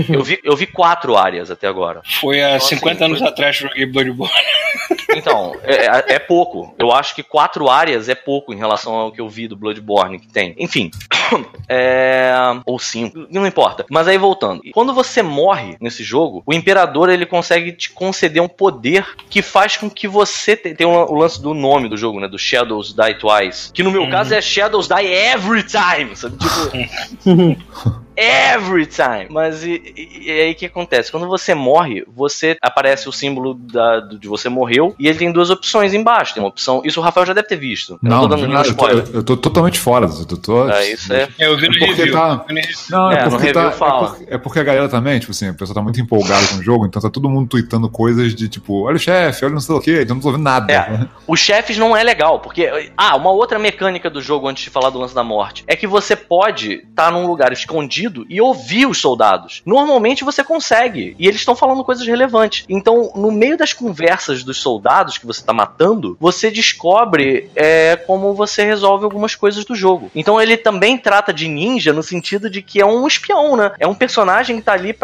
Eu 0.09 0.25
vi, 0.25 0.41
eu 0.43 0.57
vi 0.57 0.67
quatro 0.67 1.15
áreas 1.15 1.51
até 1.51 1.67
agora. 1.69 2.01
Foi 2.21 2.43
há 2.43 2.55
Nossa, 2.55 2.69
50 2.69 3.05
anos 3.05 3.19
foi- 3.19 3.29
atrás 3.29 3.59
que 3.59 3.65
eu 3.65 3.69
joguei 3.69 3.85
Bloodborne. 3.87 4.33
Então, 5.17 5.55
é, 5.63 5.87
é- 5.87 6.05
é 6.15 6.19
pouco. 6.19 6.75
Eu 6.77 6.91
acho 6.91 7.15
que 7.15 7.23
quatro 7.23 7.71
áreas 7.71 8.09
é 8.09 8.17
pouco 8.17 8.53
em 8.53 8.57
relação 8.57 8.93
ao 8.95 9.13
que 9.13 9.21
eu 9.21 9.29
vi 9.29 9.47
do 9.47 9.55
Bloodborne 9.57 10.19
que 10.19 10.27
tem. 10.27 10.55
Enfim. 10.59 10.91
É... 11.69 12.33
Ou 12.67 12.79
cinco. 12.79 13.27
Não 13.31 13.47
importa. 13.47 13.87
Mas 13.91 14.07
aí 14.07 14.19
voltando. 14.19 14.61
Quando 14.73 14.93
você 14.93 15.23
morre 15.23 15.77
nesse 15.81 16.03
jogo, 16.05 16.43
o 16.47 16.53
Imperador 16.53 17.09
ele 17.09 17.25
consegue 17.27 17.73
te 17.73 17.91
conceder 17.91 18.43
um 18.43 18.49
poder 18.49 19.07
que 19.31 19.41
faz 19.41 19.77
com 19.77 19.89
que 19.89 20.07
você. 20.07 20.57
te- 20.57 20.75
Tem 20.75 20.87
o 20.87 20.91
o 21.05 21.15
lance 21.15 21.41
do 21.41 21.55
nome 21.55 21.89
do 21.89 21.97
jogo, 21.97 22.21
né? 22.21 22.29
Do 22.29 22.39
Shadows 22.55 22.95
Die 22.95 23.15
Twice. 23.15 23.71
Que 23.73 23.83
no 23.83 23.91
meu 23.91 24.09
caso 24.09 24.33
é 24.33 24.41
Shadows 24.41 24.87
Die 24.89 25.07
Every 25.07 25.65
Time. 25.65 26.15
Sabe? 26.15 26.37
Tipo. 26.37 27.95
Every 28.17 28.87
time. 28.87 29.27
Mas 29.31 29.65
e, 29.65 29.71
e- 29.97 30.23
e 30.27 30.31
aí 30.31 30.53
o 30.53 30.55
que 30.55 30.67
acontece? 30.67 31.11
Quando 31.11 31.27
você 31.27 31.55
morre, 31.55 32.05
você 32.15 32.57
aparece 32.63 33.09
o 33.09 33.13
símbolo 33.13 33.55
da- 33.55 34.01
do- 34.01 34.19
de 34.19 34.29
você 34.29 34.49
morreu 34.49 34.95
e 34.99 35.09
ele 35.09 35.19
tem 35.19 35.33
duas 35.33 35.51
opções 35.51 35.93
embaixo. 35.95 36.35
Tem 36.35 36.43
uma 36.43 36.49
opção. 36.49 36.83
Isso 36.85 37.01
o 37.01 37.03
Rafael 37.03 37.27
já 37.27 37.33
deve 37.33 37.49
ter 37.49 37.57
visto. 37.57 37.95
Eu 37.95 37.99
Não, 38.03 38.17
tô 38.17 38.23
não, 38.23 38.29
dando 38.29 38.41
nenhum 38.43 38.53
nada, 38.55 38.69
eu, 38.69 38.75
tô, 38.77 38.89
eu 39.19 39.23
tô 39.25 39.37
totalmente 39.37 39.79
fora. 39.79 40.07
Eu 40.31 40.37
tô, 40.37 40.69
É, 40.71 40.93
isso 40.93 41.13
é. 41.13 41.29
É, 41.39 41.47
eu 41.47 41.57
vi 41.57 41.69
no 41.69 41.75
É 41.75 41.79
porque 41.79 41.95
review. 41.95 42.13
tá- 42.13 42.45
no. 42.49 42.55
Não, 42.91 43.11
é, 43.11 43.19
É, 43.21 43.25
no 43.25 43.31
porque 43.31 43.53
tá, 43.53 43.73
fala. 43.73 44.07
É, 44.07 44.11
porque, 44.19 44.35
é 44.35 44.39
porque 44.39 44.59
a 44.61 44.65
galera 44.65 44.89
também, 44.89 45.19
tipo 45.19 45.33
assim, 45.33 45.49
a 45.49 45.55
pessoa 45.55 45.75
tá 45.75 45.83
muito 45.83 46.01
empolgada 46.01 46.47
com 46.49 46.57
o 46.57 46.63
jogo, 46.63 46.87
então 46.87 47.01
tá 47.03 47.11
todo 47.11 47.29
mundo 47.29 47.49
tweetando 47.49 47.89
coisas 47.89 48.35
de 48.35 48.49
tipo, 48.49 48.83
olha 48.85 48.97
o 48.97 48.99
chefe, 48.99 49.45
olha 49.45 49.55
não 49.55 49.61
sei 49.61 49.75
o 49.75 49.81
que, 49.81 50.03
então 50.03 50.15
não 50.17 50.23
tô 50.23 50.29
ouvindo 50.29 50.45
nada. 50.45 50.73
É, 50.73 51.07
os 51.27 51.41
chefes 51.41 51.77
não 51.79 51.97
é 51.97 52.03
legal, 52.03 52.39
porque. 52.41 52.93
Ah, 52.97 53.17
uma 53.17 53.31
outra 53.31 53.59
mecânica 53.59 54.09
do 54.09 54.21
jogo 54.23 54.49
antes 54.49 54.65
de 54.65 54.71
falar 54.71 54.91
do 54.91 54.99
lance 54.99 55.15
da 55.15 55.25
morte 55.25 55.65
é 55.67 55.75
que 55.75 55.87
você 55.87 56.15
pode 56.15 56.75
estar 56.89 57.11
num 57.11 57.27
lugar 57.27 57.53
escondido 57.53 58.04
e 58.29 58.41
ouvir 58.41 58.87
os 58.87 58.99
soldados. 58.99 59.63
Normalmente 59.65 60.25
você 60.25 60.43
consegue, 60.43 61.15
e 61.19 61.27
eles 61.27 61.41
estão 61.41 61.55
falando 61.57 61.85
coisas 61.85 62.07
relevantes. 62.07 62.65
Então, 62.69 63.13
no 63.15 63.31
meio 63.31 63.57
das 63.57 63.73
conversas 63.73 64.43
dos 64.43 64.61
soldados 64.61 65.19
que 65.19 65.27
você 65.27 65.45
tá 65.45 65.53
matando, 65.53 66.17
você 66.21 66.51
descobre 66.51 67.51
é, 67.55 67.97
como 67.97 68.35
você 68.35 68.65
resolve 68.65 69.05
algumas 69.05 69.35
coisas 69.35 69.65
do 69.65 69.75
jogo. 69.75 70.11
Então, 70.15 70.41
ele 70.41 70.57
também 70.57 70.99
trata 70.99 71.33
de 71.33 71.49
ninja 71.49 71.93
no 71.93 72.03
sentido 72.03 72.51
de 72.51 72.63
que 72.63 72.81
é 72.81 72.87
um 72.87 73.07
espião, 73.07 73.57
né? 73.57 73.73
É 73.79 73.87
um 73.87 73.95
personagem 73.95 74.57
que 74.57 74.63
tá 74.63 74.73
ali 74.73 74.95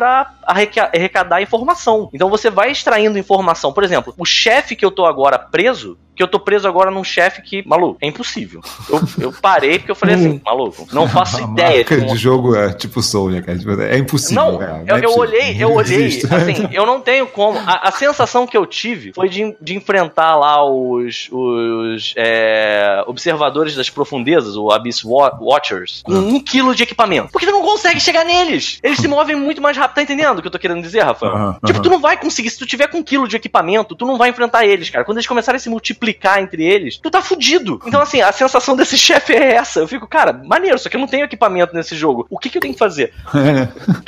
arreca- 0.42 0.90
arrecadar 0.94 1.42
informação. 1.42 2.08
Então, 2.12 2.28
você 2.28 2.50
vai 2.50 2.70
extraindo 2.70 3.18
informação. 3.18 3.72
Por 3.72 3.84
exemplo, 3.84 4.14
o 4.16 4.24
chefe 4.24 4.76
que 4.76 4.84
eu 4.84 4.90
tô 4.90 5.06
agora 5.06 5.38
preso, 5.38 5.98
que 6.20 6.24
eu 6.24 6.28
tô 6.28 6.38
preso 6.38 6.68
agora 6.68 6.90
num 6.90 7.02
chefe 7.02 7.40
que, 7.40 7.66
maluco, 7.66 7.96
é 8.02 8.06
impossível. 8.06 8.60
Eu, 8.90 9.00
eu 9.18 9.32
parei 9.40 9.78
porque 9.78 9.90
eu 9.90 9.94
falei 9.94 10.16
assim, 10.16 10.38
maluco, 10.44 10.86
não 10.92 11.08
faço 11.08 11.40
ideia 11.42 11.82
de 11.82 11.94
de 11.96 12.02
como... 12.04 12.14
jogo 12.16 12.54
é 12.54 12.74
tipo 12.74 13.00
Soul, 13.02 13.30
né, 13.30 13.40
cara? 13.40 13.58
Tipo, 13.58 13.80
É 13.80 13.96
impossível. 13.96 14.44
Não, 14.44 14.58
cara. 14.58 14.84
eu, 14.86 14.96
é 14.96 15.04
eu 15.06 15.16
olhei, 15.16 15.56
eu 15.58 15.70
Não 15.70 15.76
olhei, 15.76 16.08
assim, 16.08 16.68
eu 16.72 16.84
não 16.84 17.00
tenho 17.00 17.26
como. 17.26 17.58
A, 17.58 17.88
a 17.88 17.90
sensação 17.90 18.46
que 18.46 18.54
eu 18.54 18.66
tive 18.66 19.12
foi 19.14 19.30
de, 19.30 19.56
de 19.62 19.74
enfrentar 19.74 20.36
lá 20.36 20.62
os, 20.62 21.28
os 21.32 22.12
é, 22.16 23.02
observadores 23.06 23.74
das 23.74 23.88
profundezas, 23.88 24.56
o 24.56 24.70
Abyss 24.70 25.02
Wa- 25.04 25.38
Watchers, 25.40 26.02
com 26.04 26.12
um 26.12 26.38
quilo 26.38 26.74
de 26.74 26.82
equipamento. 26.82 27.30
Porque 27.32 27.46
tu 27.46 27.52
não 27.52 27.62
consegue 27.62 27.98
chegar 27.98 28.24
neles. 28.24 28.78
Eles 28.82 28.98
se 28.98 29.08
movem 29.08 29.36
muito 29.36 29.62
mais 29.62 29.76
rápido. 29.76 29.94
Tá 29.96 30.02
entendendo 30.02 30.38
o 30.38 30.42
que 30.42 30.48
eu 30.48 30.52
tô 30.52 30.58
querendo 30.58 30.82
dizer, 30.82 31.00
Rafael? 31.00 31.56
Tipo, 31.64 31.80
tu 31.80 31.88
não 31.88 32.00
vai 32.00 32.16
conseguir. 32.18 32.50
Se 32.50 32.58
tu 32.58 32.66
tiver 32.66 32.88
com 32.88 32.98
um 32.98 33.02
quilo 33.02 33.26
de 33.26 33.36
equipamento, 33.36 33.94
tu 33.94 34.04
não 34.04 34.18
vai 34.18 34.28
enfrentar 34.30 34.66
eles, 34.66 34.90
cara. 34.90 35.04
Quando 35.04 35.16
eles 35.18 35.26
começarem 35.26 35.56
a 35.56 35.60
se 35.60 35.68
multiplicar 35.70 36.09
entre 36.40 36.64
eles, 36.64 36.96
tu 36.96 37.10
tá 37.10 37.20
fudido. 37.22 37.80
Então, 37.86 38.00
assim, 38.00 38.20
a 38.20 38.32
sensação 38.32 38.76
desse 38.76 38.96
chefe 38.98 39.32
é 39.34 39.54
essa. 39.54 39.80
Eu 39.80 39.88
fico, 39.88 40.06
cara, 40.06 40.32
maneiro, 40.32 40.78
só 40.78 40.88
que 40.88 40.96
eu 40.96 41.00
não 41.00 41.06
tenho 41.08 41.24
equipamento 41.24 41.74
nesse 41.74 41.96
jogo. 41.96 42.26
O 42.30 42.38
que, 42.38 42.48
que 42.50 42.58
eu 42.58 42.62
tenho 42.62 42.74
que 42.74 42.78
fazer? 42.78 43.12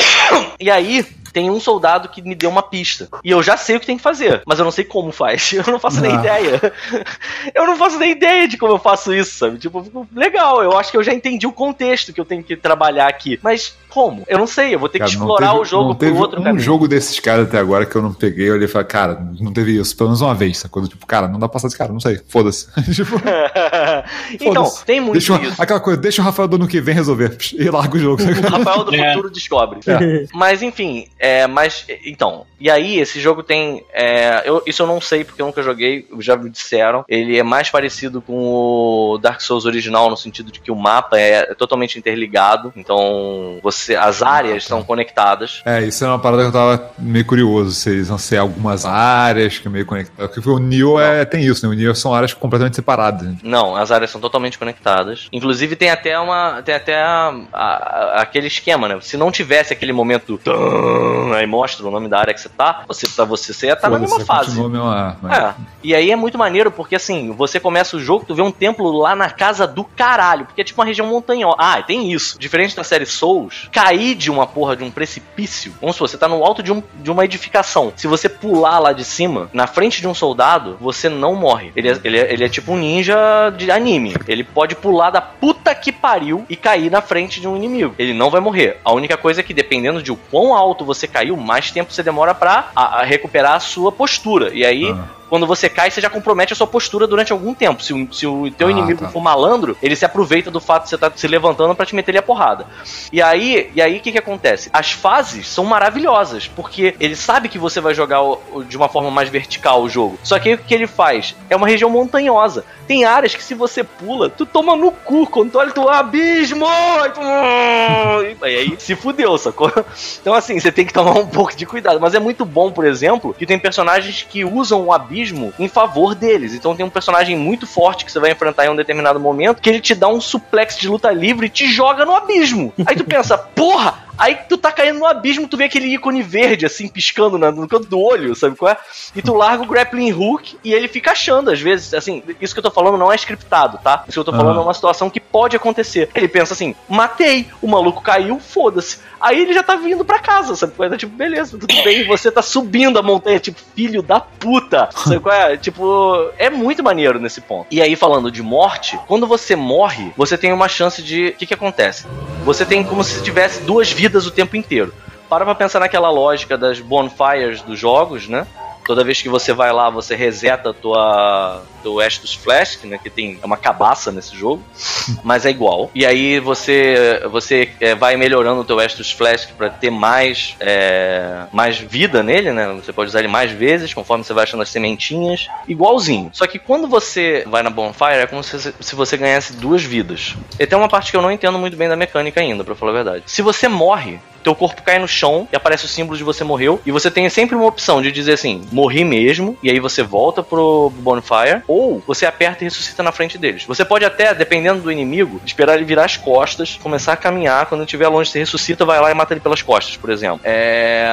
E 0.59 0.71
aí, 0.71 1.05
tem 1.33 1.51
um 1.51 1.59
soldado 1.61 2.09
que 2.09 2.23
me 2.23 2.35
deu 2.35 2.49
uma 2.49 2.63
pista. 2.63 3.09
E 3.25 3.31
eu 3.31 3.43
já 3.43 3.57
sei 3.57 3.77
o 3.77 3.81
que 3.81 3.87
tem 3.87 3.97
que 3.97 4.03
fazer, 4.03 4.43
mas 4.47 4.59
eu 4.59 4.65
não 4.65 4.71
sei 4.71 4.85
como 4.85 5.11
faz. 5.11 5.53
Eu 5.63 5.65
não 5.73 5.79
faço 5.79 6.01
nem 6.01 6.13
Ah. 6.13 6.21
ideia. 6.21 6.73
Eu 7.55 7.67
não 7.67 7.77
faço 7.77 7.99
nem 7.99 8.11
ideia 8.13 8.47
de 8.47 8.57
como 8.57 8.75
eu 8.75 8.79
faço 8.79 9.13
isso, 9.15 9.39
sabe? 9.39 9.59
Tipo, 9.59 10.07
legal, 10.15 10.63
eu 10.63 10.77
acho 10.79 10.91
que 10.91 10.97
eu 10.97 11.03
já 11.03 11.13
entendi 11.13 11.47
o 11.47 11.53
contexto 11.53 12.13
que 12.13 12.21
eu 12.21 12.25
tenho 12.25 12.43
que 12.43 12.57
trabalhar 12.57 13.09
aqui. 13.09 13.39
Mas 13.43 13.77
como? 13.93 14.25
Eu 14.27 14.39
não 14.39 14.47
sei, 14.47 14.75
eu 14.75 14.79
vou 14.79 14.89
ter 14.89 14.99
Cara, 14.99 15.11
que 15.11 15.17
explorar 15.17 15.49
teve- 15.51 15.61
o 15.61 15.65
jogo 15.65 15.95
por 15.95 16.13
outro 16.13 16.41
um 16.41 16.45
caminho. 16.45 16.63
jogo 16.65 16.89
desses 16.89 17.19
caras 17.21 17.47
até 17.47 17.59
agora 17.59 17.85
que 17.87 17.95
eu 17.95 18.03
não 18.03 18.13
peguei, 18.13 18.49
eu 18.49 18.55
olhei 18.55 18.65
e 18.65 18.69
falei, 18.69 18.87
cara, 18.89 19.19
não 19.41 19.53
teve 19.53 19.79
isso, 19.79 19.97
pelo 19.97 20.09
menos 20.11 20.21
uma 20.21 20.35
vez, 20.35 20.59
sacou? 20.59 20.87
Tipo, 20.87 21.07
cara, 21.07 21.29
não 21.29 21.39
dá 21.39 21.49
pra 21.49 21.55
passar 21.55 21.69
desse 21.69 21.79
cara, 21.79 21.93
não 21.93 22.01
sei, 22.01 22.21
foda-se. 22.29 22.67
tipo, 22.95 23.17
então, 24.33 24.65
foda-se. 24.65 24.85
tem 24.85 25.01
muito 25.01 25.13
deixa 25.15 25.35
o- 25.35 25.43
isso. 25.43 25.61
Aquela 25.63 25.81
coisa, 25.81 26.01
deixa 26.01 26.23
o 26.23 26.25
Rafael 26.25 26.49
do 26.49 26.57
ano 26.57 26.69
que 26.69 26.81
vem 26.81 26.95
resolver, 26.95 27.37
e 27.53 27.69
larga 27.71 27.97
o 27.97 27.99
jogo. 27.99 28.23
O 28.23 28.27
sacou? 28.35 28.51
Rafael 28.59 28.85
do 28.85 28.95
É. 28.95 29.09
futuro 29.13 29.31
descobre. 29.31 29.81
É. 29.87 30.27
Mas 30.33 30.63
enfim, 30.63 31.07
é, 31.19 31.47
mas 31.47 31.87
então, 32.05 32.45
e 32.61 32.71
aí 32.71 32.99
esse 32.99 33.21
jogo 33.21 33.43
tem, 33.43 33.85
é, 33.93 34.43
eu, 34.45 34.63
isso 34.67 34.83
eu 34.83 34.87
não 34.87 35.01
sei 35.01 35.25
porque 35.25 35.41
eu 35.43 35.47
nunca 35.47 35.63
joguei, 35.63 36.07
já 36.21 36.37
me 36.37 36.51
disseram, 36.51 37.05
ele 37.09 37.39
é 37.39 37.43
mais 37.43 37.71
parecido 37.71 38.21
com 38.23 38.35
o 38.37 39.19
Dark 39.19 39.41
Souls 39.41 39.65
original 39.65 40.09
no 40.11 40.17
sentido 40.17 40.51
de 40.53 40.61
que 40.61 40.71
o 40.71 40.77
mapa 40.77 41.19
é, 41.19 41.55
totalmente 41.55 41.99
interligado, 41.99 42.73
então 42.77 43.59
você, 43.63 43.82
as 43.91 44.23
áreas 44.23 44.65
são 44.65 44.83
conectadas. 44.83 45.63
É, 45.65 45.83
isso 45.83 46.05
é 46.05 46.09
uma 46.09 46.19
parada 46.19 46.43
que 46.43 46.49
eu 46.49 46.53
tava 46.53 46.91
meio 46.99 47.25
curioso, 47.25 47.73
se 47.73 47.91
eles 47.91 48.09
vão 48.09 48.19
ser 48.19 48.37
algumas 48.39 48.85
áreas 48.85 49.59
que 49.59 49.67
é 49.67 49.71
meio 49.71 49.87
conectadas. 49.87 50.33
Porque 50.35 50.49
o 50.49 50.59
Nioh 50.59 51.01
é, 51.01 51.25
tem 51.25 51.45
isso, 51.45 51.67
né? 51.67 51.73
O 51.75 51.77
Nioh 51.77 51.95
são 51.95 52.15
áreas 52.15 52.33
completamente 52.35 52.77
separadas. 52.77 53.27
né? 53.29 53.37
Não, 53.43 53.75
as 53.77 53.91
áreas 53.91 54.11
são 54.11 54.21
totalmente 54.21 54.59
conectadas. 54.59 55.29
Inclusive 55.33 55.77
tem 55.77 55.91
até 55.91 56.19
uma, 56.19 56.63
tem 56.63 56.75
até 56.75 57.01
a- 57.03 57.35
a- 57.53 58.13
aquele 58.23 58.47
esquema, 58.47 58.89
né? 58.89 58.99
Se 59.01 59.17
não 59.17 59.31
tivesse 59.31 59.73
aquele 59.73 59.93
momento, 59.93 60.39
tum, 60.39 61.33
aí 61.35 61.47
mostra 61.47 61.87
o 61.87 61.91
nome 61.91 62.09
da 62.09 62.19
área 62.19 62.35
que 62.35 62.41
você 62.41 62.49
tá, 62.49 62.83
você 62.87 63.07
tá 63.07 63.25
você, 63.25 63.53
você 63.53 63.67
ia 63.67 63.73
estar 63.75 63.89
na 63.89 63.97
Foda-se, 63.99 64.17
mesma 64.19 64.27
fase. 64.27 64.61
a 64.61 64.69
mesma- 64.69 65.17
mas- 65.23 65.39
É, 65.39 65.55
e 65.83 65.95
aí 65.95 66.11
é 66.11 66.17
muito 66.17 66.39
maneiro 66.39 66.71
porque 66.71 66.95
assim, 66.97 67.33
você 67.33 67.59
começa 67.59 67.97
o 67.97 68.01
jogo, 68.01 68.25
tu 68.27 68.35
vê 68.35 68.43
um 68.43 68.51
templo 68.51 68.91
lá 68.93 69.15
na 69.17 69.31
casa 69.31 69.67
do 69.67 69.85
caralho, 69.85 70.45
porque 70.47 70.61
é 70.61 70.65
tipo 70.65 70.81
uma 70.81 70.87
região 70.87 71.07
montanhosa. 71.07 71.57
Ah, 71.59 71.83
tem 71.83 72.13
isso. 72.13 72.39
Diferente 72.39 72.75
da 72.77 72.85
série 72.85 73.07
Souls, 73.07 73.69
cair 73.73 74.15
de 74.15 74.31
uma 74.31 74.47
porra 74.47 74.77
de 74.77 74.85
um 74.85 74.91
precipício, 74.91 75.73
vamos 75.81 75.97
supor, 75.97 76.09
você 76.09 76.19
tá 76.19 76.29
no 76.29 76.45
alto 76.45 76.63
de, 76.63 76.71
um, 76.71 76.83
de 76.97 77.11
uma 77.11 77.25
edificação. 77.25 77.93
Se 77.97 78.07
você 78.07 78.29
pular 78.29 78.79
lá 78.79 78.93
de 78.93 79.03
cima, 79.03 79.49
na 79.53 79.67
frente 79.67 80.01
de 80.01 80.07
um 80.07 80.13
soldado, 80.15 80.77
você 80.81 81.09
não 81.09 81.35
morre. 81.35 81.73
Ele 81.75 81.89
é, 81.91 81.99
ele 82.05 82.19
é, 82.19 82.33
ele 82.33 82.45
é 82.45 82.49
tipo 82.49 82.73
um 82.73 82.77
ninja 82.77 83.17
de 83.57 83.71
anime. 83.71 84.15
Ele 84.29 84.45
pode 84.45 84.75
pular 84.77 85.11
da 85.11 85.21
puta 85.23 85.75
que 85.75 85.91
pariu 85.91 86.45
e 86.51 86.55
cair 86.55 86.91
na 86.91 87.01
frente 87.01 87.41
de 87.41 87.49
um 87.49 87.57
inimigo. 87.57 87.95
Ele 87.99 88.13
não 88.13 88.29
vai 88.31 88.41
morrer. 88.41 88.79
A 88.85 88.93
única 88.93 89.17
coisa 89.17 89.41
é 89.41 89.43
que, 89.43 89.55
dependendo 89.55 90.03
de 90.03 90.13
o 90.13 90.17
quão 90.17 90.55
alto 90.55 90.85
você 90.85 91.09
caiu, 91.09 91.37
mais 91.37 91.71
tempo 91.71 91.93
você 91.93 92.03
demora 92.03 92.35
pra 92.35 92.71
a- 92.77 93.01
a 93.01 93.05
recuperar 93.05 93.55
a 93.55 93.61
sua 93.61 93.91
postura. 93.91 94.51
E 94.53 94.65
aí, 94.67 94.91
Ah. 94.91 95.22
Quando 95.33 95.47
você 95.47 95.67
cai, 95.67 95.91
você 95.91 95.99
já 95.99 96.11
compromete 96.11 96.53
a 96.53 96.57
sua 96.57 96.67
postura 96.67 97.07
durante 97.07 97.33
algum 97.33 97.55
tempo. 97.55 97.83
Se 97.83 97.95
o, 97.95 98.13
se 98.13 98.27
o 98.27 98.51
teu 98.51 98.69
Ah, 98.69 98.71
inimigo 98.71 99.01
tá. 99.01 99.09
for 99.09 99.23
malandro, 99.23 99.75
ele 99.83 99.97
se 99.97 100.05
aproveita 100.05 100.51
do 100.51 100.61
fato 100.61 100.83
de 100.83 100.91
você 100.91 100.97
estar 100.97 101.11
se 101.17 101.27
levantando 101.27 101.75
pra 101.75 101.87
te 101.87 101.95
meter 101.95 102.11
ele 102.11 102.19
a 102.19 102.23
porrada. 102.23 102.67
E 103.11 103.23
aí, 103.23 103.71
e 103.75 103.81
aí 103.81 103.97
o 103.97 104.01
que 104.03 104.13
que 104.13 104.19
acontece? 104.19 104.69
As 104.75 104.93
fases 104.93 105.49
são 105.49 105.65
maravilhosas, 105.65 106.49
porque 106.49 106.95
ele 107.01 107.17
sabe 107.17 107.49
que 107.49 107.59
você 107.59 107.81
vai 107.81 107.95
jogar 107.95 108.21
o- 108.21 108.39
o- 108.53 108.63
de 108.63 108.77
uma 108.77 108.91
forma 108.91 109.11
mais 109.11 109.31
vertical 109.31 109.83
o 109.83 109.89
jogo. 109.89 110.19
Só 110.23 110.39
que 110.39 110.51
aí 110.51 110.55
o 110.55 110.59
que 110.59 110.75
ele 110.75 110.87
faz? 110.87 111.35
É 111.49 111.57
uma 111.57 111.67
região 111.67 111.89
montanhosa. 111.89 112.63
Tem 112.87 113.07
áreas 113.07 113.35
que 113.35 113.43
se 113.43 113.55
você 113.55 113.83
pula, 113.83 114.29
tu 114.29 114.45
toma 114.45 114.77
no 114.77 114.93
cu, 114.93 115.27
quando 115.27 115.51
tu 115.53 115.59
olha, 115.59 115.71
tu 115.71 115.89
abismo! 115.89 116.67
E 117.07 118.35
tu- 118.35 118.47
E 118.47 118.57
aí 118.57 118.75
se 118.79 118.95
fudeu, 118.95 119.39
sacou? 119.39 119.73
Então 120.21 120.35
assim, 120.35 120.61
você 120.61 120.71
tem 120.71 120.85
que 120.85 120.93
tomar 120.93 121.13
um 121.13 121.27
pouco 121.27 121.57
de 121.57 121.65
cuidado. 121.65 121.99
Mas 121.99 122.13
é 122.15 122.19
muito 122.21 122.45
bom, 122.45 122.71
por 122.71 122.85
exemplo, 122.85 123.35
que 123.39 123.47
tem 123.47 123.59
personagens 123.59 124.27
que 124.29 124.45
usam 124.45 124.83
o 124.85 124.93
abismo 124.93 125.22
em 125.59 125.69
favor 125.69 126.15
deles. 126.15 126.55
Então 126.55 126.75
tem 126.75 126.85
um 126.85 126.91
personagem 126.91 127.37
muito 127.37 127.67
forte 127.67 128.05
que 128.05 128.13
você 128.13 128.19
vai 128.19 128.33
enfrentar 128.33 128.67
em 128.67 128.71
um 128.71 128.77
determinado 128.77 129.21
momento, 129.21 129.61
que 129.61 129.69
ele 129.69 129.81
te 129.81 129.95
dá 129.95 130.09
um 130.09 130.21
suplex 130.21 130.79
de 130.79 130.89
luta 130.89 131.11
livre 131.11 131.47
e 131.47 131.51
te 131.51 131.67
joga 131.67 132.05
no 132.05 132.15
abismo. 132.15 132.73
Aí 132.87 132.97
tu 132.97 133.05
pensa, 133.05 133.39
porra! 133.55 134.12
Aí 134.19 134.37
tu 134.49 134.57
tá 134.59 134.71
caindo 134.71 134.99
no 134.99 135.07
abismo, 135.07 135.49
tu 135.49 135.57
vê 135.57 135.65
aquele 135.65 135.87
ícone 135.95 136.23
verde, 136.23 136.67
assim, 136.67 136.87
piscando 136.89 137.39
na- 137.39 137.51
no 137.51 137.67
canto 137.67 137.87
do 137.87 137.99
olho, 138.01 138.35
sabe 138.35 138.57
qual 138.57 138.71
é? 138.73 138.77
E 139.17 139.23
tu 139.23 139.35
larga 139.35 139.63
o 139.63 139.67
grappling 139.67 140.13
hook 140.13 140.57
e 140.63 140.73
ele 140.73 140.87
fica 140.89 141.13
achando, 141.13 141.51
às 141.51 141.61
vezes, 141.61 141.93
assim, 141.95 142.23
isso 142.41 142.55
que 142.55 142.59
eu 142.59 142.63
tô 142.65 142.71
falando 142.71 142.99
não 142.99 143.11
é 143.11 143.17
scriptado, 143.17 143.79
tá? 143.83 144.05
Isso 144.07 144.13
que 144.13 144.19
eu 144.19 144.25
tô 144.25 144.33
falando 144.33 144.51
Aham. 144.53 144.61
é 144.61 144.65
uma 144.65 144.75
situação 144.75 145.09
que 145.11 145.19
pode 145.21 145.57
acontecer. 145.57 146.09
Ele 146.15 146.29
pensa 146.29 146.53
assim, 146.53 146.75
matei, 146.89 147.49
o 147.61 147.67
maluco 147.69 148.03
caiu, 148.03 148.39
foda-se. 148.39 148.99
Aí 149.21 149.41
ele 149.41 149.53
já 149.55 149.63
tá 149.63 149.77
vindo 149.77 150.05
pra 150.05 150.19
casa, 150.19 150.55
sabe 150.57 150.73
qual 150.75 150.93
é? 150.93 150.97
Tipo, 150.97 151.17
beleza, 151.17 151.57
tudo 151.57 151.73
bem, 151.85 152.05
você 152.07 152.31
tá 152.31 152.43
subindo 152.43 152.99
a 152.99 153.03
montanha, 153.03 153.39
tipo, 153.39 153.61
filho 153.75 154.03
da 154.03 154.21
puta, 154.21 154.89
sabe 154.93 155.21
qual 155.21 155.35
é? 155.35 155.57
Tipo, 155.57 156.29
é 156.37 156.51
muito 156.51 156.83
maneiro 156.83 157.21
nesse 157.21 157.41
ponto. 157.41 157.67
E 157.71 157.81
aí, 157.81 157.95
falando 157.97 158.31
de 158.33 158.43
morte, 158.43 158.99
quando 159.07 159.27
você 159.27 159.55
morre, 159.57 160.13
você 160.17 160.37
tem 160.37 160.53
uma 160.53 160.69
chance 160.69 161.01
de... 161.03 161.29
O 161.29 161.33
que 161.35 161.47
que 161.47 161.55
acontece? 161.55 162.05
Você 162.45 162.65
tem 162.67 162.83
como 162.83 163.05
se 163.05 163.23
tivesse 163.23 163.61
duas 163.63 163.91
vidas 163.93 164.02
o 164.27 164.31
tempo 164.31 164.57
inteiro. 164.57 164.93
Para 165.29 165.45
pra 165.45 165.55
pensar 165.55 165.81
naquela 165.81 166.11
lógica 166.11 166.59
das 166.59 166.81
bonfires 166.81 167.63
dos 167.63 167.79
jogos, 167.79 168.29
né? 168.29 168.47
Toda 168.85 169.05
vez 169.05 169.23
que 169.23 169.29
você 169.29 169.53
vai 169.53 169.73
lá, 169.73 169.91
você 169.91 170.15
reseta 170.15 170.71
a 170.71 170.75
tua 170.75 171.63
do 171.83 172.01
Estus 172.01 172.35
Flask, 172.35 172.85
né, 172.85 172.99
que 172.99 173.11
tem 173.11 173.39
é 173.43 173.47
uma 173.47 173.57
cabaça 173.57 174.13
nesse 174.13 174.37
jogo, 174.37 174.63
mas 175.23 175.45
é 175.45 175.51
igual. 175.51 175.91
E 175.95 176.07
aí 176.07 176.39
você 176.41 177.23
você 177.31 177.71
é, 177.81 177.95
vai 177.95 178.17
melhorando 178.17 178.61
o 178.61 178.65
teu 178.65 178.81
Estus 178.81 179.11
Flask 179.11 179.51
para 179.53 179.71
ter 179.71 179.91
mais 179.91 180.57
é, 180.61 181.45
mais 181.53 181.79
vida 181.79 182.23
nele, 182.23 182.53
né? 182.53 182.69
Você 182.83 182.93
pode 182.93 183.09
usar 183.09 183.21
ele 183.21 183.29
mais 183.29 183.51
vezes 183.51 183.93
conforme 183.93 184.25
você 184.25 184.33
vai 184.33 184.45
achando 184.45 184.63
as 184.63 184.69
sementinhas, 184.69 185.49
igualzinho. 185.67 186.31
Só 186.33 186.47
que 186.47 186.59
quando 186.59 186.87
você 186.89 187.45
vai 187.47 187.63
na 187.63 187.71
Bonfire 187.71 188.23
é 188.23 188.27
como 188.27 188.43
se, 188.43 188.75
se 188.79 188.95
você 188.95 189.17
ganhasse 189.17 189.55
duas 189.55 189.83
vidas. 189.83 190.35
E 190.59 190.67
tem 190.67 190.79
uma 190.79 190.89
parte 190.89 191.11
que 191.11 191.17
eu 191.17 191.23
não 191.23 191.31
entendo 191.31 191.59
muito 191.59 191.77
bem 191.77 191.89
da 191.89 191.97
mecânica 191.97 192.41
ainda, 192.41 192.65
para 192.65 192.75
falar 192.75 192.93
a 192.93 192.95
verdade. 192.95 193.25
Se 193.27 193.43
você 193.43 193.69
morre, 193.69 194.21
teu 194.43 194.55
corpo 194.55 194.83
cai 194.83 194.99
no 194.99 195.09
chão 195.09 195.49
e 195.53 195.57
aparece 195.57 195.85
o 195.85 195.89
símbolo 195.89 196.17
de 196.17 196.25
você 196.25 196.45
morreu. 196.45 196.81
E 196.85 196.91
você 196.91 197.11
tem 197.11 197.29
sempre 197.29 197.55
uma 197.55 197.67
opção 197.67 198.03
de 198.03 198.13
dizer 198.13 198.35
assim, 198.35 198.63
morri 198.71 199.05
mesmo, 199.05 199.57
e 199.63 199.71
aí 199.71 199.81
você 199.81 200.03
volta 200.03 200.43
pro 200.43 200.93
Bonfire, 200.97 201.63
ou 201.67 202.03
você 202.07 202.27
aperta 202.27 202.65
e 202.65 202.67
ressuscita 202.67 203.03
na 203.03 203.13
frente 203.13 203.39
deles. 203.39 203.65
Você 203.65 203.85
pode 203.85 204.05
até, 204.05 204.35
dependendo 204.35 204.83
do 204.83 204.93
inimigo, 204.93 205.41
esperar 205.45 205.77
ele 205.77 205.85
virar 205.85 206.05
as 206.05 206.17
costas, 206.17 206.79
começar 206.83 207.13
a 207.13 207.17
caminhar, 207.17 207.67
quando 207.67 207.85
estiver 207.85 208.09
longe, 208.09 208.31
você 208.31 208.39
ressuscita, 208.39 208.85
vai 208.85 209.01
lá 209.01 209.11
e 209.11 209.15
mata 209.15 209.33
ele 209.33 209.41
pelas 209.41 209.63
costas, 209.63 209.97
por 209.97 210.11
exemplo. 210.11 210.41
É... 210.45 211.09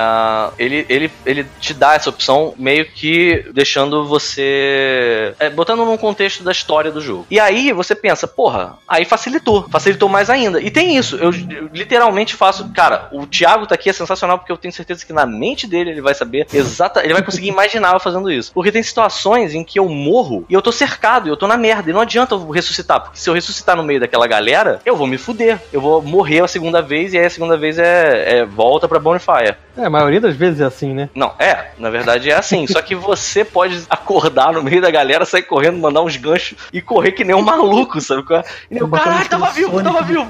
Ele, 0.58 0.86
ele, 0.90 1.12
ele 1.26 1.46
te 1.60 1.74
dá 1.74 1.96
essa 1.96 2.10
opção 2.10 2.54
meio 2.58 2.86
que 2.86 3.46
deixando 3.54 4.08
você... 4.08 5.34
É, 5.40 5.50
botando 5.50 5.86
num 5.86 5.98
contexto 5.98 6.44
da 6.44 6.52
história 6.52 6.92
do 6.92 7.02
jogo. 7.02 7.26
E 7.30 7.40
aí 7.40 7.72
você 7.72 7.96
pensa, 7.96 8.28
porra, 8.28 8.78
aí 8.88 9.06
facilitou. 9.06 9.68
Facilitou 9.70 10.10
mais 10.10 10.30
ainda. 10.30 10.62
E 10.62 10.72
tem 10.72 10.98
isso, 10.98 11.16
eu, 11.16 11.32
eu 11.32 11.70
literalmente 11.74 12.36
faço... 12.36 12.70
Cara, 12.74 13.08
o 13.12 13.19
Thiago 13.28 13.68
tá 13.68 13.76
aqui 13.76 13.90
é 13.90 13.94
sensacional 13.94 14.38
porque 14.38 14.52
eu 14.52 14.58
tenho 14.58 14.74
certeza 14.74 15.06
que 15.06 15.14
na 15.14 15.26
mente 15.26 15.68
dele 15.68 15.92
ele 15.92 16.02
vai 16.02 16.14
saber 16.14 16.48
exata, 16.54 17.04
ele 17.04 17.14
vai 17.14 17.24
conseguir 17.24 17.48
imaginar 17.48 17.94
eu 17.94 18.00
fazendo 18.00 18.32
isso. 18.32 18.52
Porque 18.54 18.72
tem 18.72 18.84
situações 18.84 19.54
em 19.54 19.64
que 19.64 19.80
eu 19.80 19.88
morro 19.88 20.46
e 20.50 20.54
eu 20.54 20.62
tô 20.62 20.72
cercado, 20.72 21.28
e 21.28 21.32
eu 21.32 21.38
tô 21.38 21.48
na 21.48 21.58
merda, 21.58 21.90
e 21.90 21.94
não 21.94 22.02
adianta 22.02 22.36
eu 22.36 22.50
ressuscitar, 22.50 23.02
porque 23.02 23.20
se 23.20 23.30
eu 23.30 23.34
ressuscitar 23.34 23.76
no 23.76 23.84
meio 23.84 24.00
daquela 24.00 24.28
galera, 24.28 24.80
eu 24.86 24.96
vou 24.96 25.08
me 25.08 25.18
fuder. 25.18 25.60
Eu 25.72 25.82
vou 25.82 26.02
morrer 26.02 26.44
a 26.44 26.48
segunda 26.48 26.82
vez 26.82 27.14
e 27.14 27.18
aí 27.18 27.26
a 27.26 27.30
segunda 27.30 27.58
vez 27.58 27.78
é, 27.78 28.40
é 28.40 28.46
volta 28.46 28.88
pra 28.88 29.00
Bonfire. 29.00 29.56
É, 29.78 29.86
a 29.86 29.90
maioria 29.90 30.22
das 30.22 30.36
vezes 30.36 30.62
é 30.62 30.66
assim, 30.66 30.94
né? 30.94 31.10
Não, 31.16 31.34
é, 31.40 31.72
na 31.78 31.90
verdade 31.90 32.30
é 32.30 32.36
assim. 32.36 32.68
só 32.68 32.82
que 32.82 32.96
você 32.96 33.46
pode 33.46 33.84
acordar 33.90 34.54
no 34.54 34.64
meio 34.64 34.82
da 34.82 34.92
galera, 34.92 35.26
sair 35.26 35.44
correndo, 35.44 35.78
mandar 35.78 36.02
uns 36.02 36.18
ganchos 36.18 36.58
e 36.74 36.82
correr 36.82 37.12
que 37.12 37.24
nem 37.24 37.36
um 37.36 37.42
maluco, 37.42 38.00
sabe? 38.02 38.24
E 38.70 38.78
eu, 38.78 38.88
caralho, 38.88 39.30
tava 39.30 39.50
vivo, 39.52 39.82
tava 39.82 40.02
vivo 40.02 40.28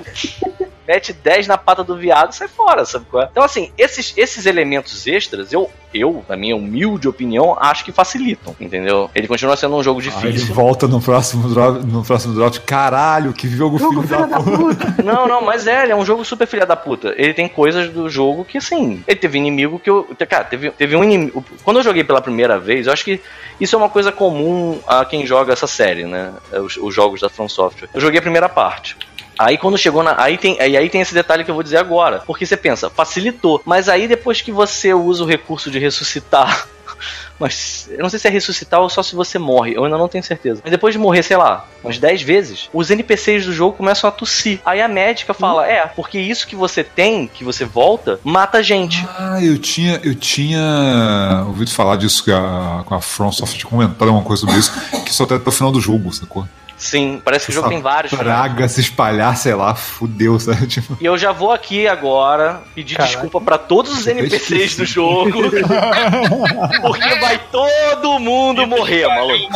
mete 0.90 1.14
10 1.14 1.46
na 1.46 1.56
pata 1.56 1.84
do 1.84 1.96
viado 1.96 2.32
e 2.32 2.36
sai 2.36 2.48
fora, 2.48 2.84
sabe 2.84 3.06
qual 3.12 3.22
é? 3.22 3.28
Então, 3.32 3.44
assim, 3.44 3.72
esses, 3.78 4.12
esses 4.18 4.48
elementos 4.48 5.06
extras, 5.06 5.54
eu, 5.54 5.70
eu, 5.94 6.26
na 6.28 6.36
minha 6.36 6.56
humilde 6.56 7.08
opinião, 7.08 7.56
acho 7.60 7.86
que 7.86 7.92
facilitam, 7.92 8.56
entendeu? 8.60 9.08
Ele 9.14 9.28
continua 9.28 9.56
sendo 9.56 9.76
um 9.76 9.84
jogo 9.84 10.02
difícil. 10.02 10.28
Aí 10.28 10.36
ele 10.36 10.46
volta 10.46 10.88
no 10.88 11.00
próximo 11.00 11.48
no 11.48 12.04
próximo 12.04 12.34
drop, 12.34 12.60
caralho, 12.62 13.34
que 13.34 13.48
jogo, 13.48 13.78
jogo 13.78 14.02
filho, 14.02 14.08
da, 14.08 14.40
puta. 14.40 14.86
puta. 14.86 15.04
Não, 15.04 15.28
não, 15.28 15.42
mas 15.44 15.68
é, 15.68 15.84
ele 15.84 15.92
é 15.92 15.96
um 15.96 16.06
jogo 16.06 16.26
super 16.26 16.48
filha 16.48 16.66
da 16.66 16.76
puta. 16.76 17.14
Ele 17.18 17.34
tem 17.34 17.48
coisas 17.48 17.90
do 17.90 18.10
jogo 18.10 18.44
que, 18.44 18.58
assim, 18.58 19.04
ele 19.08 19.20
teve 19.20 19.38
inimigo 19.38 19.80
que 19.80 19.90
eu. 19.90 20.08
Cara, 20.28 20.44
teve, 20.44 20.72
teve 20.72 20.96
um 20.96 21.04
inimigo. 21.04 21.44
Quando 21.64 21.78
eu 21.78 21.84
joguei 21.84 22.04
pela 22.04 22.22
primeira 22.22 22.60
vez, 22.60 22.88
eu 22.88 22.94
acho 22.94 23.06
que 23.06 23.22
isso 23.60 23.76
é 23.76 23.78
uma 23.78 23.90
coisa 23.90 24.12
comum 24.12 24.80
a 24.88 25.06
quem 25.06 25.26
joga 25.26 25.54
essa 25.54 25.68
série, 25.68 26.06
né? 26.06 26.34
Os, 26.52 26.78
os 26.78 26.94
jogos 26.94 27.22
da 27.22 27.30
From 27.30 27.48
Software. 27.48 27.90
Eu 27.94 28.02
joguei 28.02 28.20
a 28.20 28.22
primeira 28.22 28.50
parte. 28.50 28.98
Aí 29.40 29.58
quando 29.58 29.78
chegou 29.78 30.04
na. 30.04 30.22
Aí 30.22 30.38
tem, 30.38 30.60
aí, 30.60 30.90
tem 30.90 31.00
esse 31.00 31.14
detalhe 31.14 31.46
que 31.46 31.50
eu 31.50 31.56
vou 31.56 31.64
dizer 31.64 31.78
agora. 31.78 32.22
Porque 32.28 32.46
você 32.46 32.58
pensa, 32.58 32.90
facilitou. 32.90 33.62
Mas 33.64 33.88
aí 33.88 34.06
depois 34.06 34.42
que 34.42 34.52
você 34.52 34.94
usa 34.94 35.24
o 35.24 35.28
recurso 35.28 35.72
de 35.72 35.80
ressuscitar. 35.80 36.68
Mas 37.40 37.88
eu 37.90 38.00
não 38.00 38.10
sei 38.10 38.20
se 38.20 38.28
é 38.28 38.30
ressuscitar 38.30 38.82
ou 38.82 38.90
só 38.90 39.02
se 39.02 39.16
você 39.16 39.40
morre. 39.40 39.74
Eu 39.74 39.86
ainda 39.86 39.98
não 39.98 40.10
tenho 40.10 40.22
certeza. 40.22 40.60
Mas 40.62 40.72
depois 40.72 40.94
de 40.94 41.00
morrer, 41.00 41.24
sei 41.24 41.38
lá, 41.38 41.66
umas 41.82 41.98
10 41.98 42.22
vezes, 42.22 42.70
os 42.74 42.92
NPCs 42.92 43.46
do 43.46 43.54
jogo 43.54 43.78
começam 43.78 44.10
a 44.10 44.12
tossir. 44.12 44.60
Aí 44.66 44.82
a 44.82 44.90
médica 44.90 45.34
fala: 45.34 45.66
É, 45.66 45.86
porque 45.88 46.20
isso 46.20 46.46
que 46.46 46.58
você 46.58 46.84
tem, 46.84 47.26
que 47.26 47.46
você 47.46 47.64
volta, 47.64 48.20
mata 48.26 48.58
a 48.58 48.62
gente. 48.62 49.08
Ah, 49.18 49.42
eu 49.42 49.58
tinha, 49.58 50.02
eu 50.04 50.16
tinha 50.16 51.46
ouvido 51.48 51.72
falar 51.72 51.96
disso 51.96 52.26
com 52.26 52.32
a, 52.32 52.84
com 52.84 52.94
a 52.94 53.00
FromSoft 53.00 53.66
comentado 53.66 54.10
uma 54.10 54.22
coisa 54.22 54.42
sobre 54.42 54.58
isso, 54.58 54.74
que 55.06 55.14
só 55.14 55.24
até 55.24 55.36
o 55.36 55.52
final 55.52 55.72
do 55.72 55.80
jogo, 55.80 56.12
sacou? 56.12 56.46
Sim, 56.80 57.22
parece 57.24 57.46
que 57.46 57.52
o 57.52 57.56
jogo 57.56 57.68
tem 57.68 57.82
vários. 57.82 58.14
Praga 58.14 58.68
se 58.70 58.80
espalhar, 58.80 59.36
sei 59.36 59.54
lá, 59.54 59.76
fudeu, 59.76 60.40
sabe? 60.40 60.66
Tipo... 60.68 60.98
E 61.00 61.06
eu 61.06 61.18
já 61.18 61.32
vou 61.32 61.52
aqui 61.52 61.88
agora 61.88 62.62
pedir 62.74 62.96
Caraca. 62.96 63.14
desculpa 63.14 63.42
para 63.42 63.58
todos 63.58 63.92
os 63.92 64.08
NPCs 64.08 64.78
do 64.78 64.86
jogo. 64.86 65.30
porque 66.82 67.16
vai 67.16 67.38
todo 67.52 68.18
mundo 68.20 68.66
morrer, 68.66 69.08
maluco. 69.08 69.50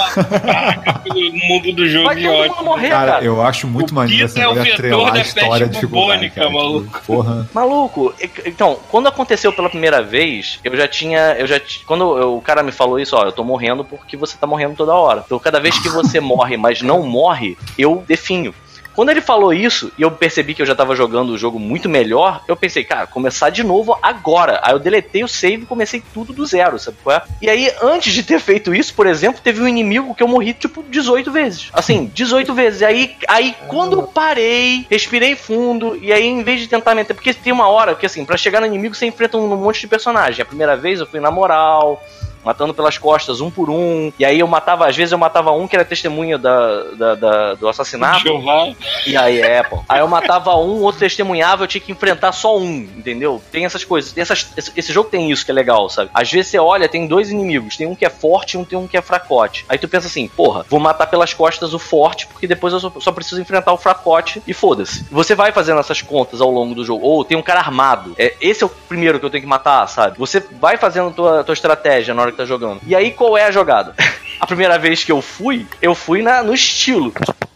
pelo 1.04 1.34
mundo 1.48 1.72
do 1.74 1.88
jogo 1.88 2.06
vai 2.06 2.22
todo 2.22 2.56
mundo 2.56 2.66
morrer, 2.66 2.90
cara, 2.90 3.12
cara. 3.14 3.26
eu 3.26 3.42
acho 3.42 3.68
muito 3.68 3.96
maneiro 3.96 4.26
essa 4.26 4.40
é 4.40 4.44
atrelar 4.44 5.14
a 5.14 5.20
história 5.20 5.68
de 5.68 5.74
dificuldade. 5.74 6.30
Cara, 6.30 6.50
maluco. 6.50 7.02
Porra. 7.06 7.50
Maluco, 7.54 8.14
então, 8.46 8.78
quando 8.90 9.08
aconteceu 9.08 9.54
pela 9.54 9.70
primeira 9.70 10.02
vez, 10.02 10.60
eu 10.64 10.76
já 10.76 10.88
tinha. 10.88 11.36
Eu 11.38 11.48
já 11.48 11.60
Quando 11.86 12.18
eu, 12.18 12.38
o 12.38 12.42
cara 12.42 12.62
me 12.64 12.72
falou 12.72 13.00
isso, 13.00 13.16
ó, 13.16 13.24
eu 13.24 13.32
tô 13.32 13.44
morrendo 13.44 13.84
porque 13.86 14.18
você 14.18 14.38
tá 14.38 14.46
morrendo 14.46 14.76
toda 14.76 14.94
hora. 14.94 15.24
Então, 15.26 15.40
cada 15.40 15.60
vez 15.60 15.78
que 15.80 15.90
você 15.90 16.20
morre, 16.22 16.58
mas 16.58 16.82
não 16.82 17.13
morre, 17.14 17.56
eu 17.78 18.04
definho. 18.08 18.54
Quando 18.94 19.10
ele 19.10 19.22
falou 19.22 19.52
isso 19.52 19.92
e 19.98 20.04
eu 20.04 20.12
percebi 20.12 20.54
que 20.54 20.62
eu 20.62 20.66
já 20.66 20.76
tava 20.76 20.96
jogando 20.96 21.32
o 21.32 21.38
jogo 21.38 21.60
muito 21.60 21.90
melhor, 21.90 22.44
eu 22.48 22.56
pensei, 22.56 22.84
cara, 22.84 23.08
começar 23.08 23.50
de 23.50 23.64
novo 23.64 23.98
agora. 24.02 24.60
Aí 24.64 24.74
eu 24.74 24.80
deletei 24.80 25.24
o 25.24 25.28
save 25.28 25.64
e 25.64 25.66
comecei 25.66 26.04
tudo 26.14 26.32
do 26.32 26.46
zero, 26.46 26.78
sabe 26.78 26.98
qual 27.04 27.16
é? 27.16 27.24
E 27.42 27.50
aí, 27.50 27.72
antes 27.82 28.14
de 28.14 28.22
ter 28.22 28.40
feito 28.40 28.74
isso, 28.74 28.94
por 28.94 29.08
exemplo, 29.08 29.42
teve 29.44 29.62
um 29.62 29.68
inimigo 29.68 30.14
que 30.14 30.22
eu 30.22 30.28
morri, 30.28 30.54
tipo, 30.54 30.84
18 30.84 31.32
vezes. 31.32 31.70
Assim, 31.74 32.12
18 32.14 32.54
vezes. 32.54 32.82
E 32.82 32.86
aí, 32.86 33.16
aí 33.28 33.56
quando 33.68 33.94
eu 33.94 34.04
parei, 34.04 34.86
respirei 34.90 35.36
fundo, 35.36 35.98
e 36.00 36.14
aí, 36.14 36.28
em 36.28 36.44
vez 36.44 36.62
de 36.62 36.68
tentar 36.68 36.94
meter. 36.94 37.16
Porque 37.16 37.34
tem 37.34 37.52
uma 37.52 37.68
hora 37.68 37.96
que, 37.96 38.06
assim, 38.06 38.24
para 38.24 38.38
chegar 38.38 38.60
no 38.60 38.68
inimigo, 38.68 38.94
você 38.94 39.08
enfrenta 39.08 39.38
um 39.38 39.56
monte 39.56 39.82
de 39.82 39.88
personagem. 39.88 40.44
A 40.44 40.46
primeira 40.46 40.78
vez 40.78 41.00
eu 41.00 41.08
fui 41.08 41.20
na 41.20 41.32
moral 41.32 42.04
matando 42.44 42.74
pelas 42.74 42.98
costas, 42.98 43.42
um 43.42 43.50
por 43.50 43.70
um. 43.70 44.12
E 44.18 44.26
aí 44.26 44.40
eu 44.40 44.48
matava, 44.48 44.88
às 44.88 44.96
vezes 44.96 45.12
eu 45.12 45.18
matava 45.18 45.52
um 45.52 45.68
que 45.68 45.76
era 45.76 45.86
testemunha 45.86 46.38
da, 46.38 46.84
da, 46.94 47.16
da 47.16 47.54
do 47.56 47.68
assassinato. 47.68 48.22
Jeová. 48.22 48.74
E 49.06 49.16
aí, 49.16 49.42
é, 49.42 49.64
pô. 49.64 49.84
Aí 49.88 50.00
eu 50.00 50.08
matava 50.08 50.56
um, 50.56 50.82
outro 50.82 51.00
testemunhava, 51.00 51.64
eu 51.64 51.68
tinha 51.68 51.82
que 51.82 51.92
enfrentar 51.92 52.32
só 52.32 52.58
um, 52.58 52.76
entendeu? 52.98 53.42
Tem 53.52 53.66
essas 53.66 53.84
coisas. 53.84 54.12
Tem 54.12 54.22
essas, 54.22 54.52
esse 54.76 54.92
jogo 54.92 55.10
tem 55.10 55.32
isso 55.32 55.46
que 55.46 55.52
é 55.52 55.54
legal, 55.54 55.90
sabe? 55.90 56.10
Às 56.14 56.32
vezes 56.32 56.52
você 56.52 56.60
olha, 56.60 56.90
tem 56.90 57.08
dois 57.08 57.30
inimigos. 57.30 57.78
Tem 57.78 57.88
um 57.88 57.96
que 57.96 58.06
é 58.06 58.10
forte 58.10 58.54
e 58.54 58.58
um 58.58 58.66
tem 58.66 58.78
um 58.78 58.88
que 58.88 58.98
é 58.98 59.02
fracote. 59.02 59.66
Aí 59.68 59.78
tu 59.78 59.88
pensa 59.88 60.08
assim, 60.08 60.28
porra, 60.28 60.66
vou 60.70 60.80
matar 60.80 61.08
pelas 61.08 61.34
costas 61.34 61.74
o 61.74 61.80
forte, 61.80 62.28
porque 62.28 62.48
depois 62.48 62.74
eu 62.74 62.80
só, 62.80 62.92
só 63.00 63.12
preciso 63.12 63.42
enfrentar 63.42 63.74
o 63.74 63.78
fracote 63.78 64.42
e 64.48 64.54
foda-se. 64.54 65.06
Você 65.12 65.36
vai 65.36 65.52
fazendo 65.52 65.80
essas 65.80 66.02
contas 66.02 66.42
ao 66.42 66.52
longo 66.52 66.76
do 66.76 66.84
jogo. 66.84 67.06
Ou 67.06 67.24
tem 67.24 67.38
um 67.38 67.42
cara 67.42 67.60
armado. 67.60 68.14
É, 68.18 68.36
esse 68.42 68.64
é 68.64 68.66
o 68.66 68.70
primeiro 68.70 69.20
que 69.20 69.26
eu 69.26 69.30
tenho 69.30 69.44
que 69.44 69.50
matar, 69.50 69.88
sabe? 69.88 70.18
Você 70.18 70.44
vai 70.60 70.78
fazendo 70.78 71.12
tua, 71.12 71.44
tua 71.44 71.54
estratégia 71.54 72.14
na 72.14 72.22
hora 72.22 72.33
tá 72.34 72.46
jogando. 72.46 72.82
E 72.86 72.96
aí, 72.96 73.12
qual 73.12 73.38
é 73.38 73.46
a 73.46 73.52
jogada? 73.52 73.96
a 74.40 74.48
primeira 74.48 74.78
vez 74.78 75.04
que 75.04 75.12
eu 75.12 75.22
fui, 75.22 75.66
eu 75.82 75.96
fui 75.96 76.22
na, 76.22 76.44
no 76.44 76.54
estilo. 76.54 77.14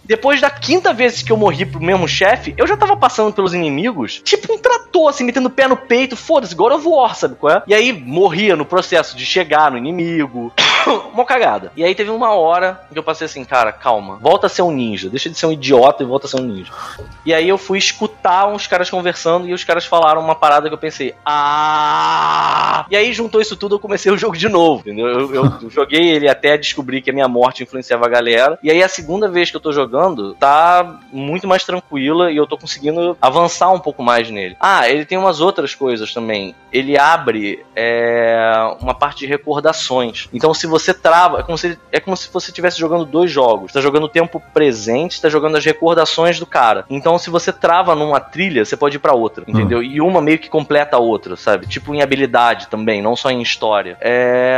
Depois 0.08 0.40
da 0.40 0.50
quinta 0.50 0.94
vez 0.94 1.22
que 1.22 1.32
eu 1.32 1.38
morri 1.38 1.66
pro 1.66 1.82
mesmo 1.82 2.08
chefe, 2.08 2.54
eu 2.58 2.66
já 2.66 2.78
tava 2.78 2.96
passando 2.96 3.34
pelos 3.34 3.54
inimigos, 3.54 4.22
tipo 4.24 4.54
um 4.54 4.58
trator, 4.58 5.10
assim, 5.10 5.24
metendo 5.24 5.48
o 5.48 5.52
pé 5.52 5.68
no 5.68 5.78
peito, 5.78 6.16
foda-se, 6.16 6.56
God 6.56 6.74
of 6.74 6.88
War, 6.88 7.16
sabe 7.16 7.36
qual 7.36 7.54
é? 7.54 7.64
E 7.68 7.74
aí 7.74 7.92
morria 7.92 8.56
no 8.56 8.66
processo 8.66 9.16
de 9.18 9.26
chegar 9.26 9.70
no 9.70 9.78
inimigo. 9.78 10.54
uma 11.14 11.26
cagada. 11.26 11.72
E 11.76 11.84
aí 11.84 11.94
teve 11.94 12.10
uma 12.10 12.34
hora 12.34 12.82
que 12.92 12.98
eu 12.98 13.04
passei 13.04 13.26
assim, 13.26 13.44
cara, 13.44 13.72
calma, 13.72 14.18
volta 14.22 14.48
a 14.48 14.50
ser 14.50 14.62
um 14.62 14.72
ninja, 14.72 15.10
deixa 15.10 15.30
de 15.30 15.38
ser 15.38 15.46
um 15.46 15.52
idiota 15.52 16.04
e 16.04 16.06
volta 16.06 16.28
a 16.28 16.30
ser 16.30 16.40
um 16.40 16.46
ninja. 16.46 16.72
E 17.26 17.34
aí 17.34 17.48
eu 17.48 17.58
fui 17.58 17.78
escutar 17.78 18.48
uns 18.48 18.68
caras 18.68 18.90
conversando 18.90 19.48
e 19.48 19.54
os 19.54 19.64
caras 19.64 19.86
falaram 19.86 20.22
uma 20.22 20.36
parada 20.36 20.68
que 20.68 20.74
eu 20.74 20.80
pensei, 20.80 21.14
ah! 21.26 22.86
E 22.90 22.96
aí 22.96 23.12
juntou 23.14 23.42
isso 23.42 23.56
tudo, 23.56 23.76
eu 23.76 23.80
comecei 23.80 24.12
o 24.12 24.18
jogo 24.18 24.38
de 24.38 24.48
novo, 24.48 24.82
entendeu? 24.82 25.08
Eu, 25.08 25.36
eu 25.62 25.70
joguei 25.70 26.10
ele 26.10 26.30
até 26.30 26.58
descobrir 26.58 27.02
que 27.02 27.10
a 27.10 27.14
minha 27.14 27.28
morte 27.28 27.64
influenciava 27.64 28.06
a 28.06 28.10
galera. 28.10 28.58
E 28.64 28.72
aí 28.72 28.82
a 28.82 28.88
segunda 28.88 29.30
vez 29.30 29.50
que 29.50 29.58
eu 29.58 29.62
tô 29.62 29.72
jogando, 29.72 29.97
jogando 29.98 30.36
tá 30.36 31.00
muito 31.12 31.48
mais 31.48 31.64
tranquila 31.64 32.32
e 32.32 32.38
eu 32.38 32.46
tô 32.46 32.58
conseguindo 32.58 33.18
avançar 33.22 33.72
um 33.72 33.80
pouco 33.80 34.04
mais 34.04 34.30
nele. 34.30 34.56
Ah, 34.60 34.88
ele 34.88 35.06
tem 35.06 35.18
umas 35.18 35.42
outras 35.42 35.74
coisas 35.74 36.14
também. 36.14 36.54
Ele 36.72 36.98
abre 36.98 37.66
é, 37.76 38.76
uma 38.80 38.94
parte 38.94 39.20
de 39.20 39.26
recordações. 39.26 40.30
Então, 40.32 40.54
se 40.54 40.68
você 40.68 40.94
trava, 40.94 41.40
é 41.40 41.44
como 41.44 41.58
se, 41.58 41.78
é 41.92 42.00
como 42.00 42.16
se 42.16 42.30
você 42.32 42.52
estivesse 42.52 42.80
jogando 42.80 43.06
dois 43.06 43.32
jogos. 43.32 43.68
Está 43.68 43.82
jogando 43.82 44.04
o 44.04 44.10
tempo 44.10 44.42
presente, 44.54 45.14
está 45.14 45.30
jogando 45.30 45.58
as 45.58 45.66
recordações 45.66 46.40
do 46.40 46.46
cara. 46.46 46.86
Então, 46.90 47.18
se 47.18 47.30
você 47.30 47.52
trava 47.52 47.96
numa 47.96 48.20
trilha, 48.20 48.64
você 48.64 48.78
pode 48.78 48.98
ir 48.98 49.00
para 49.00 49.14
outra, 49.14 49.44
entendeu? 49.48 49.80
Hum. 49.80 49.84
E 49.84 50.02
uma 50.02 50.22
meio 50.22 50.40
que 50.40 50.50
completa 50.50 50.98
a 50.98 51.00
outra, 51.00 51.36
sabe? 51.36 51.68
Tipo 51.68 51.96
em 51.96 52.02
habilidade 52.02 52.68
também, 52.68 53.02
não 53.02 53.16
só 53.16 53.30
em 53.30 53.42
história. 53.42 53.98
É... 54.02 54.58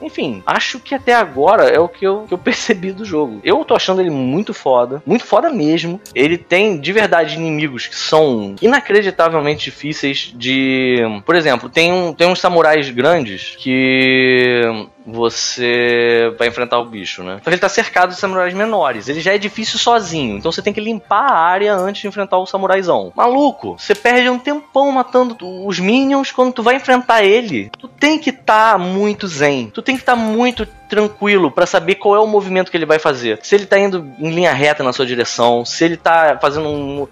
Enfim, 0.00 0.42
acho 0.46 0.80
que 0.80 0.94
até 0.94 1.14
agora 1.14 1.68
é 1.68 1.78
o 1.78 1.88
que 1.88 2.04
eu, 2.04 2.24
que 2.26 2.34
eu 2.34 2.38
percebi 2.42 2.92
do 2.92 3.04
jogo. 3.04 3.40
Eu 3.44 3.64
tô 3.64 3.74
achando 3.74 4.00
ele 4.00 4.10
muito 4.10 4.52
forte 4.52 4.71
foda, 4.72 5.02
muito 5.04 5.24
foda 5.24 5.50
mesmo. 5.50 6.00
Ele 6.14 6.38
tem 6.38 6.80
de 6.80 6.92
verdade 6.92 7.36
inimigos 7.36 7.86
que 7.86 7.96
são 7.96 8.56
inacreditavelmente 8.62 9.64
difíceis 9.64 10.32
de. 10.34 10.96
Por 11.26 11.34
exemplo, 11.34 11.68
tem, 11.68 11.92
um, 11.92 12.14
tem 12.14 12.26
uns 12.26 12.40
samurais 12.40 12.88
grandes 12.90 13.54
que 13.58 14.62
você 15.06 16.34
vai 16.38 16.48
enfrentar 16.48 16.78
o 16.78 16.84
bicho, 16.84 17.22
né? 17.22 17.36
Só 17.36 17.44
que 17.44 17.50
ele 17.50 17.58
tá 17.58 17.68
cercado 17.68 18.10
de 18.10 18.16
samurais 18.16 18.54
menores. 18.54 19.08
Ele 19.08 19.20
já 19.20 19.34
é 19.34 19.38
difícil 19.38 19.78
sozinho, 19.78 20.38
então 20.38 20.52
você 20.52 20.62
tem 20.62 20.72
que 20.72 20.80
limpar 20.80 21.30
a 21.30 21.38
área 21.38 21.74
antes 21.74 22.02
de 22.02 22.08
enfrentar 22.08 22.38
o 22.38 22.46
samuraizão. 22.46 23.12
Maluco, 23.14 23.76
você 23.78 23.94
perde 23.94 24.28
um 24.28 24.38
tempão 24.38 24.90
matando 24.92 25.36
os 25.66 25.78
minions 25.78 26.30
quando 26.30 26.52
tu 26.52 26.62
vai 26.62 26.76
enfrentar 26.76 27.22
ele. 27.22 27.70
Tu 27.78 27.88
tem 27.88 28.18
que 28.18 28.30
estar 28.30 28.72
tá 28.72 28.78
muito 28.78 29.26
zen. 29.26 29.70
Tu 29.72 29.82
tem 29.82 29.96
que 29.96 30.02
estar 30.02 30.16
tá 30.16 30.18
muito 30.18 30.66
tranquilo 30.92 31.50
para 31.50 31.64
saber 31.64 31.94
qual 31.94 32.14
é 32.14 32.20
o 32.20 32.26
movimento 32.26 32.70
que 32.70 32.76
ele 32.76 32.84
vai 32.84 32.98
fazer. 32.98 33.38
Se 33.42 33.54
ele 33.54 33.64
tá 33.64 33.78
indo 33.78 34.06
em 34.18 34.28
linha 34.28 34.52
reta 34.52 34.84
na 34.84 34.92
sua 34.92 35.06
direção, 35.06 35.64
se 35.64 35.82
ele 35.82 35.96
tá 35.96 36.38
fazendo 36.38 36.68
um. 36.68 37.08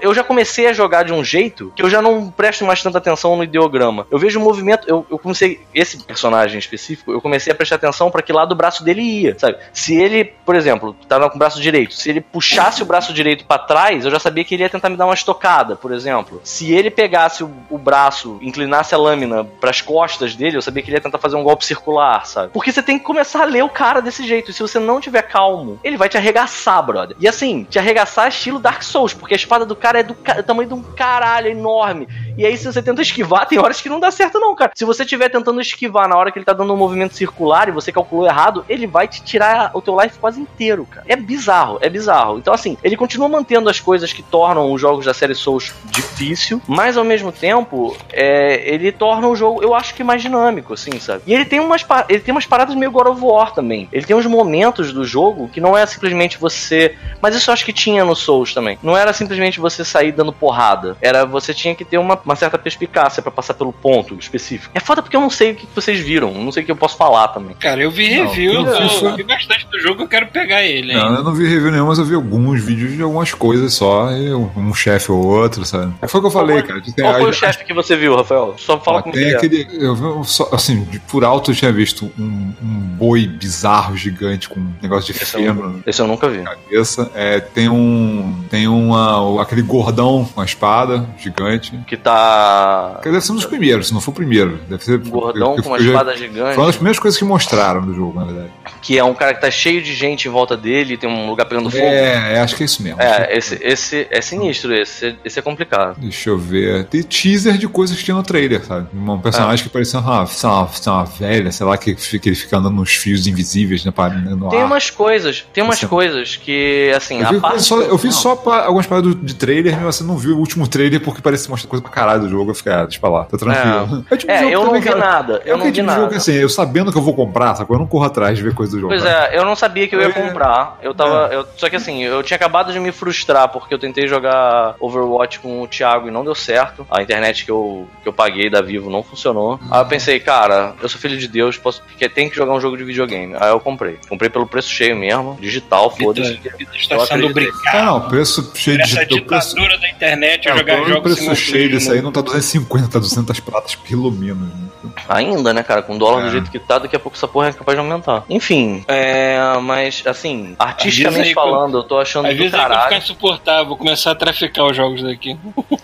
Eu 0.00 0.14
já 0.14 0.24
comecei 0.24 0.66
a 0.66 0.72
jogar 0.72 1.02
de 1.02 1.12
um 1.12 1.22
jeito 1.22 1.70
que 1.76 1.82
eu 1.82 1.90
já 1.90 2.00
não 2.00 2.30
presto 2.30 2.64
mais 2.64 2.82
tanta 2.82 2.96
atenção 2.96 3.36
no 3.36 3.44
ideograma. 3.44 4.06
Eu 4.10 4.18
vejo 4.18 4.40
o 4.40 4.42
movimento. 4.42 4.88
Eu, 4.88 5.04
eu 5.10 5.18
comecei. 5.18 5.60
Esse 5.74 6.02
personagem 6.02 6.58
específico, 6.58 7.12
eu 7.12 7.19
comecei 7.20 7.52
a 7.52 7.56
prestar 7.56 7.76
atenção 7.76 8.10
para 8.10 8.22
que 8.22 8.32
lado 8.32 8.52
o 8.52 8.54
braço 8.54 8.84
dele 8.84 9.02
ia, 9.02 9.38
sabe? 9.38 9.58
Se 9.72 9.94
ele, 9.94 10.24
por 10.24 10.54
exemplo, 10.54 10.94
tava 11.08 11.28
com 11.28 11.36
o 11.36 11.38
braço 11.38 11.60
direito, 11.60 11.94
se 11.94 12.10
ele 12.10 12.20
puxasse 12.20 12.82
o 12.82 12.86
braço 12.86 13.12
direito 13.12 13.44
para 13.44 13.62
trás, 13.62 14.04
eu 14.04 14.10
já 14.10 14.18
sabia 14.18 14.44
que 14.44 14.54
ele 14.54 14.62
ia 14.62 14.70
tentar 14.70 14.88
me 14.88 14.96
dar 14.96 15.06
uma 15.06 15.14
estocada, 15.14 15.76
por 15.76 15.92
exemplo. 15.92 16.40
Se 16.44 16.72
ele 16.72 16.90
pegasse 16.90 17.42
o, 17.44 17.50
o 17.68 17.78
braço, 17.78 18.38
inclinasse 18.40 18.94
a 18.94 18.98
lâmina 18.98 19.44
para 19.44 19.70
as 19.70 19.80
costas 19.80 20.34
dele, 20.34 20.56
eu 20.56 20.62
sabia 20.62 20.82
que 20.82 20.90
ele 20.90 20.96
ia 20.96 21.00
tentar 21.00 21.18
fazer 21.18 21.36
um 21.36 21.42
golpe 21.42 21.64
circular, 21.64 22.26
sabe? 22.26 22.52
Porque 22.52 22.72
você 22.72 22.82
tem 22.82 22.98
que 22.98 23.04
começar 23.04 23.42
a 23.42 23.46
ler 23.46 23.62
o 23.62 23.68
cara 23.68 24.00
desse 24.00 24.26
jeito. 24.26 24.50
E 24.50 24.54
se 24.54 24.62
você 24.62 24.78
não 24.78 25.00
tiver 25.00 25.22
calmo, 25.22 25.78
ele 25.82 25.96
vai 25.96 26.08
te 26.08 26.16
arregaçar, 26.16 26.82
brother. 26.84 27.16
E 27.20 27.28
assim, 27.28 27.64
te 27.64 27.78
arregaçar 27.78 28.28
estilo 28.28 28.58
Dark 28.58 28.82
Souls, 28.82 29.14
porque 29.14 29.34
a 29.34 29.36
espada 29.36 29.64
do 29.66 29.76
cara 29.76 30.00
é 30.00 30.02
do, 30.02 30.14
do 30.14 30.42
tamanho 30.42 30.68
de 30.68 30.74
um 30.74 30.82
caralho 30.82 31.48
enorme. 31.48 32.08
E 32.36 32.46
aí, 32.46 32.56
se 32.56 32.64
você 32.64 32.82
tenta 32.82 33.02
esquivar, 33.02 33.46
tem 33.46 33.58
horas 33.58 33.80
que 33.80 33.88
não 33.88 34.00
dá 34.00 34.10
certo, 34.10 34.38
não, 34.38 34.54
cara. 34.54 34.72
Se 34.74 34.84
você 34.84 35.02
estiver 35.02 35.28
tentando 35.28 35.60
esquivar 35.60 36.08
na 36.08 36.16
hora 36.16 36.30
que 36.30 36.38
ele 36.38 36.44
tá 36.44 36.52
dando 36.52 36.72
um 36.72 36.76
movimento 37.10 37.14
circular 37.14 37.68
e 37.68 37.72
você 37.72 37.92
calculou 37.92 38.26
errado, 38.26 38.64
ele 38.68 38.86
vai 38.86 39.06
te 39.08 39.22
tirar 39.22 39.70
o 39.74 39.82
teu 39.82 40.00
life 40.00 40.18
quase 40.18 40.40
inteiro, 40.40 40.86
cara. 40.86 41.04
É 41.08 41.16
bizarro, 41.16 41.78
é 41.80 41.88
bizarro. 41.88 42.38
Então, 42.38 42.54
assim, 42.54 42.76
ele 42.82 42.96
continua 42.96 43.28
mantendo 43.28 43.68
as 43.68 43.80
coisas 43.80 44.12
que 44.12 44.22
tornam 44.22 44.72
os 44.72 44.80
jogos 44.80 45.04
da 45.04 45.12
série 45.12 45.34
Souls 45.34 45.74
difícil, 45.86 46.62
mas 46.66 46.96
ao 46.96 47.04
mesmo 47.04 47.32
tempo, 47.32 47.96
é, 48.12 48.62
ele 48.72 48.92
torna 48.92 49.28
o 49.28 49.36
jogo, 49.36 49.62
eu 49.62 49.74
acho 49.74 49.94
que 49.94 50.04
mais 50.04 50.22
dinâmico, 50.22 50.72
assim, 50.72 50.98
sabe? 50.98 51.22
E 51.26 51.34
ele 51.34 51.44
tem 51.44 51.60
umas, 51.60 51.84
ele 52.08 52.20
tem 52.20 52.32
umas 52.32 52.46
paradas 52.46 52.74
meio 52.74 52.90
God 52.90 53.08
of 53.08 53.20
War 53.22 53.52
também. 53.52 53.88
Ele 53.92 54.04
tem 54.04 54.16
uns 54.16 54.26
momentos 54.26 54.92
do 54.92 55.04
jogo 55.04 55.48
que 55.48 55.60
não 55.60 55.76
é 55.76 55.84
simplesmente 55.86 56.38
você. 56.38 56.96
Mas 57.20 57.34
isso 57.34 57.50
eu 57.50 57.54
acho 57.54 57.64
que 57.64 57.72
tinha 57.72 58.04
no 58.04 58.14
Souls 58.14 58.54
também. 58.54 58.78
Não 58.82 58.96
era 58.96 59.12
simplesmente 59.12 59.60
você 59.60 59.84
sair 59.84 60.12
dando 60.12 60.32
porrada. 60.32 60.96
Era 61.00 61.24
você 61.24 61.52
tinha 61.52 61.74
que 61.74 61.84
ter 61.84 61.98
uma, 61.98 62.18
uma 62.24 62.36
certa 62.36 62.58
perspicácia 62.58 63.22
para 63.22 63.30
passar 63.30 63.54
pelo 63.54 63.72
ponto 63.72 64.14
específico. 64.14 64.72
É 64.74 64.80
foda 64.80 65.02
porque 65.02 65.16
eu 65.16 65.20
não 65.20 65.30
sei 65.30 65.52
o 65.52 65.54
que 65.54 65.66
vocês 65.74 65.98
viram. 66.00 66.32
Não 66.32 66.52
sei 66.52 66.62
o 66.62 66.66
que 66.66 66.72
eu 66.72 66.76
posso 66.76 66.96
falar 67.00 67.28
também. 67.28 67.56
Cara, 67.58 67.82
eu 67.82 67.90
vi 67.90 68.08
review, 68.08 68.62
não, 68.62 68.72
eu, 68.74 69.08
eu 69.08 69.16
vi 69.16 69.22
bastante 69.22 69.66
do 69.68 69.80
jogo, 69.80 70.02
eu 70.02 70.08
quero 70.08 70.26
pegar 70.26 70.62
ele. 70.62 70.92
Não, 70.92 71.14
eu 71.14 71.24
não 71.24 71.32
vi 71.32 71.48
review 71.48 71.70
nenhum, 71.70 71.86
mas 71.86 71.98
eu 71.98 72.04
vi 72.04 72.14
alguns 72.14 72.62
vídeos 72.62 72.94
de 72.94 73.00
algumas 73.00 73.32
coisas 73.32 73.72
só. 73.72 74.10
um 74.54 74.74
chefe 74.74 75.10
ou 75.10 75.24
outro, 75.24 75.64
sabe? 75.64 75.94
Foi 76.06 76.18
o 76.18 76.22
que 76.22 76.26
eu 76.26 76.30
falei, 76.30 76.56
qual, 76.56 76.68
cara. 76.68 76.82
Tem, 76.82 77.02
qual 77.02 77.14
foi 77.14 77.30
o 77.30 77.32
chefe 77.32 77.64
que 77.64 77.72
você 77.72 77.96
viu, 77.96 78.14
Rafael? 78.14 78.54
Só 78.58 78.78
fala 78.78 79.02
com 79.02 79.12
Tem 79.12 79.34
aquele. 79.34 79.66
Eu 79.72 79.94
vi, 79.94 80.28
só, 80.28 80.50
assim, 80.52 80.86
por 81.08 81.24
alto 81.24 81.52
eu 81.52 81.54
tinha 81.54 81.72
visto 81.72 82.12
um, 82.18 82.52
um 82.62 82.80
boi 82.98 83.26
bizarro, 83.26 83.96
gigante, 83.96 84.46
com 84.46 84.60
um 84.60 84.74
negócio 84.82 85.14
de 85.14 85.22
esse 85.22 85.32
fêmur. 85.32 85.64
Eu, 85.64 85.82
esse 85.86 86.02
eu 86.02 86.06
nunca 86.06 86.28
vi. 86.28 86.42
Cabeça. 86.42 87.10
É, 87.14 87.40
tem 87.40 87.70
um. 87.70 88.44
Tem 88.50 88.68
uma. 88.68 89.40
aquele 89.40 89.62
gordão 89.62 90.28
com 90.34 90.40
a 90.42 90.44
espada 90.44 91.08
gigante. 91.18 91.72
Que 91.86 91.96
tá. 91.96 92.98
Que 93.02 93.10
deve 93.10 93.24
ser 93.24 93.32
um 93.32 93.36
dos 93.36 93.46
primeiros, 93.46 93.88
se 93.88 93.94
não 93.94 94.02
for 94.02 94.10
o 94.10 94.14
primeiro. 94.14 94.60
Deve 94.68 94.84
ser. 94.84 94.98
Gordão 94.98 95.56
com 95.56 95.70
uma 95.70 95.78
espada 95.78 96.14
gigante. 96.14 96.54
Foi 96.54 96.64
uma 96.64 96.66
das 96.66 96.76
primeiras 96.90 96.98
coisas 96.98 97.18
que 97.18 97.24
mostraram 97.24 97.82
do 97.82 97.94
jogo, 97.94 98.18
na 98.18 98.26
verdade. 98.26 98.50
Que 98.82 98.98
é 98.98 99.04
um 99.04 99.14
cara 99.14 99.34
que 99.34 99.40
tá 99.40 99.50
cheio 99.50 99.82
de 99.82 99.94
gente 99.94 100.26
em 100.26 100.30
volta 100.30 100.56
dele, 100.56 100.96
tem 100.96 101.08
um 101.08 101.28
lugar 101.28 101.46
pegando 101.46 101.70
fogo. 101.70 101.82
É, 101.82 102.40
acho 102.40 102.56
que 102.56 102.62
é 102.62 102.66
isso 102.66 102.82
mesmo. 102.82 103.00
É, 103.00 103.36
esse, 103.36 103.58
esse 103.62 104.06
é 104.10 104.20
sinistro, 104.20 104.74
esse, 104.74 105.16
esse 105.24 105.38
é 105.38 105.42
complicado. 105.42 105.96
Deixa 105.98 106.30
eu 106.30 106.38
ver. 106.38 106.84
Tem 106.86 107.02
teaser 107.02 107.56
de 107.56 107.68
coisas 107.68 107.96
que 107.96 108.04
tinha 108.04 108.16
no 108.16 108.22
trailer, 108.22 108.64
sabe? 108.64 108.88
Um 108.94 109.18
personagem 109.18 109.62
é. 109.62 109.66
que 109.66 109.72
parecia 109.72 110.00
uma, 110.00 110.24
uma, 110.24 110.68
uma, 110.86 111.04
velha, 111.04 111.52
sei 111.52 111.66
lá, 111.66 111.76
que, 111.76 111.94
que 111.94 112.28
ele 112.28 112.36
fica 112.36 112.58
andando 112.58 112.74
nos 112.74 112.94
fios 112.94 113.26
invisíveis 113.26 113.84
né, 113.84 113.92
no 114.36 114.48
Tem 114.48 114.60
ar. 114.60 114.66
umas 114.66 114.90
coisas, 114.90 115.46
tem 115.52 115.62
umas 115.62 115.82
coisas 115.84 116.36
que, 116.36 116.92
assim, 116.96 117.20
eu 117.20 117.28
vi, 117.28 117.40
parte 117.40 117.62
só, 117.62 117.80
eu 117.80 117.96
vi 117.96 118.12
só 118.12 118.36
pra, 118.36 118.64
algumas 118.66 118.86
paradas 118.86 119.14
de 119.20 119.34
trailer, 119.34 119.78
mas 119.80 119.96
você 119.96 120.04
não 120.04 120.16
viu 120.16 120.36
o 120.36 120.38
último 120.38 120.66
trailer 120.66 121.00
porque 121.00 121.20
parecia 121.20 121.50
mostrar 121.50 121.68
coisa 121.68 121.82
pra 121.82 121.90
caralho 121.90 122.22
do 122.22 122.28
jogo. 122.28 122.50
Eu 122.50 122.54
fiquei, 122.54 122.72
ah, 122.72 122.84
deixa 122.84 123.00
pra 123.00 123.10
lá, 123.10 123.24
tá 123.24 123.36
tranquilo. 123.36 124.04
É, 124.10 124.14
é, 124.14 124.16
tipo 124.16 124.32
é 124.32 124.54
eu 124.54 124.64
não 124.64 124.72
vi 124.72 124.80
cara, 124.80 124.98
nada. 124.98 125.42
Eu 125.44 125.54
é 125.54 125.58
não 125.58 125.64
vi 125.64 125.72
tipo 125.72 125.86
nada. 125.86 126.00
Jogo, 126.02 126.14
assim, 126.14 126.32
eu 126.32 126.48
sabendo 126.48 126.79
que 126.90 126.98
eu 126.98 127.02
vou 127.02 127.14
comprar, 127.14 127.54
sacou? 127.54 127.76
Eu 127.76 127.80
não 127.80 127.86
corro 127.86 128.04
atrás 128.04 128.36
de 128.36 128.44
ver 128.44 128.54
coisa 128.54 128.72
do 128.72 128.80
jogo. 128.80 128.92
Pois 128.92 129.02
cara. 129.02 129.34
é, 129.34 129.38
eu 129.38 129.44
não 129.44 129.54
sabia 129.54 129.86
que 129.86 129.94
eu 129.94 130.00
ia 130.00 130.12
comprar. 130.12 130.78
Eu 130.82 130.94
tava. 130.94 131.28
É. 131.32 131.36
Eu, 131.36 131.46
só 131.56 131.68
que 131.68 131.76
assim, 131.76 132.02
eu 132.02 132.22
tinha 132.22 132.36
acabado 132.36 132.72
de 132.72 132.80
me 132.80 132.92
frustrar 132.92 133.48
porque 133.48 133.74
eu 133.74 133.78
tentei 133.78 134.06
jogar 134.08 134.74
Overwatch 134.80 135.40
com 135.40 135.62
o 135.62 135.68
Thiago 135.68 136.08
e 136.08 136.10
não 136.10 136.24
deu 136.24 136.34
certo. 136.34 136.86
A 136.90 137.02
internet 137.02 137.44
que 137.44 137.50
eu, 137.50 137.86
que 138.02 138.08
eu 138.08 138.12
paguei 138.12 138.48
da 138.48 138.62
Vivo 138.62 138.90
não 138.90 139.02
funcionou. 139.02 139.52
Uhum. 139.52 139.68
Aí 139.70 139.80
eu 139.80 139.86
pensei, 139.86 140.20
cara, 140.20 140.74
eu 140.80 140.88
sou 140.88 141.00
filho 141.00 141.18
de 141.18 141.28
Deus, 141.28 141.58
posso, 141.58 141.82
tem 142.14 142.28
que 142.28 142.36
jogar 142.36 142.52
um 142.52 142.60
jogo 142.60 142.76
de 142.76 142.84
videogame. 142.84 143.34
Aí 143.38 143.50
eu 143.50 143.60
comprei. 143.60 143.98
Comprei 144.08 144.30
pelo 144.30 144.46
preço 144.46 144.70
cheio 144.70 144.96
mesmo, 144.96 145.36
digital, 145.40 145.90
foda-se. 145.90 146.40
Está 146.74 147.06
sendo 147.06 147.26
obrigado. 147.26 147.56
Ah, 147.68 147.82
não, 147.82 148.08
preço 148.08 148.50
cheio 148.54 148.78
de 148.78 148.82
Essa 148.84 149.06
ditadura 149.06 149.68
preço... 149.68 149.80
da 149.80 149.90
internet 149.90 150.48
a 150.48 150.56
jogar 150.56 150.76
jogos. 150.84 150.96
O 150.96 151.02
preço 151.02 151.36
cheio 151.36 151.70
desse 151.70 151.90
aí 151.90 152.02
não 152.02 152.12
tá 152.12 152.20
250, 152.20 152.88
tá 152.88 152.98
200 152.98 153.40
pratas 153.40 153.74
pelo 153.74 154.10
menos. 154.10 154.48
Né? 154.48 154.70
Ainda, 155.08 155.52
né, 155.52 155.62
cara? 155.62 155.82
Com 155.82 155.96
o 155.96 155.98
dólar 155.98 156.22
é. 156.22 156.24
do 156.26 156.30
jeito 156.30 156.50
que 156.50 156.58
tá, 156.70 156.78
daqui 156.78 156.94
a 156.94 157.00
pouco 157.00 157.16
essa 157.16 157.26
porra 157.26 157.48
é 157.48 157.52
capaz 157.52 157.76
de 157.76 157.80
aumentar. 157.80 158.24
Enfim, 158.30 158.84
é, 158.86 159.38
mas 159.60 160.04
assim, 160.06 160.54
artisticamente 160.56 161.34
falando, 161.34 161.78
eu 161.78 161.82
tô 161.82 161.98
achando 161.98 162.28
Às 162.28 162.36
vezes 162.36 162.52
caralho. 162.52 162.82
ficar 162.84 162.98
insuportável, 162.98 163.66
vou 163.66 163.76
começar 163.76 164.12
a 164.12 164.14
traficar 164.14 164.66
os 164.66 164.76
jogos 164.76 165.02
daqui. 165.02 165.36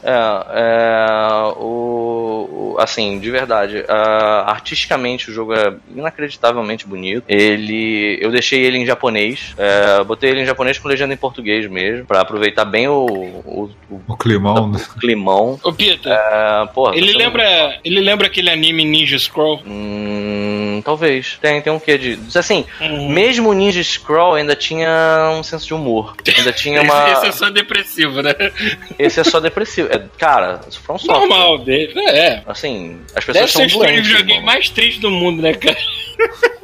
É, 0.02 0.12
é 0.50 1.52
o, 1.56 2.74
o, 2.74 2.76
assim, 2.78 3.18
de 3.18 3.30
verdade, 3.30 3.78
uh, 3.78 4.46
artisticamente 4.46 5.30
o 5.30 5.32
jogo 5.32 5.52
é 5.52 5.74
inacreditavelmente 5.94 6.86
bonito. 6.86 7.24
Ele, 7.26 8.18
eu 8.20 8.30
deixei 8.30 8.64
ele 8.64 8.78
em 8.78 8.86
japonês, 8.86 9.54
é, 9.58 10.04
botei 10.04 10.30
ele 10.30 10.42
em 10.42 10.46
japonês 10.46 10.78
com 10.78 10.86
legenda 10.86 11.12
em 11.12 11.16
português 11.16 11.68
mesmo, 11.68 12.06
para 12.06 12.20
aproveitar 12.20 12.64
bem 12.64 12.86
o 12.86 13.06
o, 13.44 13.70
o, 13.90 14.00
o 14.08 14.16
climão, 14.16 14.68
né? 14.68 14.80
O 14.94 15.00
climão. 15.00 15.60
Ô 15.62 15.72
Pita, 15.72 16.10
é, 16.10 16.66
porra, 16.72 16.96
ele 16.96 17.12
lembra, 17.12 17.78
ele 17.84 18.00
lembra 18.00 18.26
aquele 18.26 18.50
anime 18.50 18.84
Ninja 18.84 19.18
Scroll? 19.18 19.62
Hum, 19.66 20.75
talvez. 20.82 21.38
Tem, 21.40 21.60
tem 21.60 21.72
um 21.72 21.78
quê 21.78 21.98
de. 21.98 22.18
Assim, 22.34 22.64
uhum. 22.80 23.08
mesmo 23.08 23.50
o 23.50 23.52
Ninja 23.52 23.82
Scroll 23.82 24.34
ainda 24.34 24.54
tinha 24.56 25.30
um 25.38 25.42
senso 25.42 25.66
de 25.66 25.74
humor. 25.74 26.14
Ainda 26.36 26.52
tinha 26.52 26.82
uma. 26.82 27.10
Esse 27.12 27.26
é 27.26 27.32
só 27.32 27.50
depressivo, 27.50 28.22
né? 28.22 28.34
Esse 28.98 29.20
é 29.20 29.24
só 29.24 29.40
depressivo. 29.40 29.88
É, 29.92 30.02
cara, 30.18 30.60
isso 30.68 30.80
foi 30.80 30.94
um 30.94 30.98
software. 30.98 31.20
Normal 31.20 31.58
dele, 31.58 31.98
é. 32.08 32.42
Assim, 32.46 33.00
as 33.14 33.24
pessoas 33.24 33.52
Deve 33.52 33.70
são 33.70 33.80
doentes. 33.80 34.08
Deve 34.08 34.32
ser 34.32 34.38
o 34.38 34.42
mais 34.42 34.68
triste 34.70 35.00
do 35.00 35.10
mundo, 35.10 35.42
né, 35.42 35.54
cara? 35.54 35.76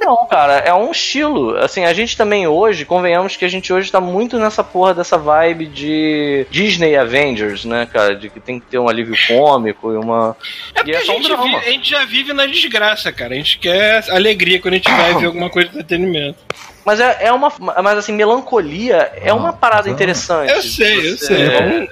Não, 0.05 0.27
cara, 0.27 0.55
é 0.59 0.75
um 0.75 0.91
estilo. 0.91 1.57
Assim, 1.59 1.85
a 1.85 1.93
gente 1.93 2.17
também 2.17 2.47
hoje, 2.47 2.85
convenhamos 2.85 3.37
que 3.37 3.45
a 3.45 3.49
gente 3.49 3.73
hoje 3.73 3.91
tá 3.91 4.01
muito 4.01 4.39
nessa 4.39 4.65
porra 4.65 4.95
dessa 4.95 5.17
vibe 5.17 5.67
de 5.67 6.47
Disney 6.51 6.97
Avengers, 6.97 7.65
né, 7.65 7.87
cara? 7.87 8.17
De 8.17 8.29
que 8.29 8.41
tem 8.41 8.59
que 8.59 8.67
ter 8.67 8.79
um 8.79 8.89
alívio 8.89 9.15
cômico 9.29 9.93
e 9.93 9.97
uma. 9.97 10.37
É 10.75 10.79
porque 10.79 10.91
e 10.91 10.95
é 10.95 10.99
a, 10.99 11.05
gente 11.05 11.33
um 11.33 11.57
a 11.57 11.61
gente 11.61 11.91
já 11.91 12.05
vive 12.05 12.33
na 12.33 12.47
desgraça, 12.47 13.13
cara. 13.13 13.35
A 13.35 13.37
gente 13.37 13.59
quer 13.59 14.02
alegria 14.11 14.61
quando 14.61 14.75
a 14.75 14.77
gente 14.77 14.91
vai 14.91 15.15
ver 15.15 15.27
alguma 15.27 15.51
coisa 15.51 15.69
de 15.69 15.77
entretenimento. 15.77 16.39
Mas 16.85 17.01
é, 17.01 17.27
é 17.27 17.33
uma. 17.33 17.53
Mas 17.59 17.99
assim, 17.99 18.13
melancolia 18.13 19.13
é 19.17 19.33
uma 19.33 19.53
parada 19.53 19.89
interessante. 19.89 20.51
Eu 20.51 20.63
sei, 20.63 21.13
eu 21.13 21.17
sei. 21.17 21.43
É... 21.43 21.89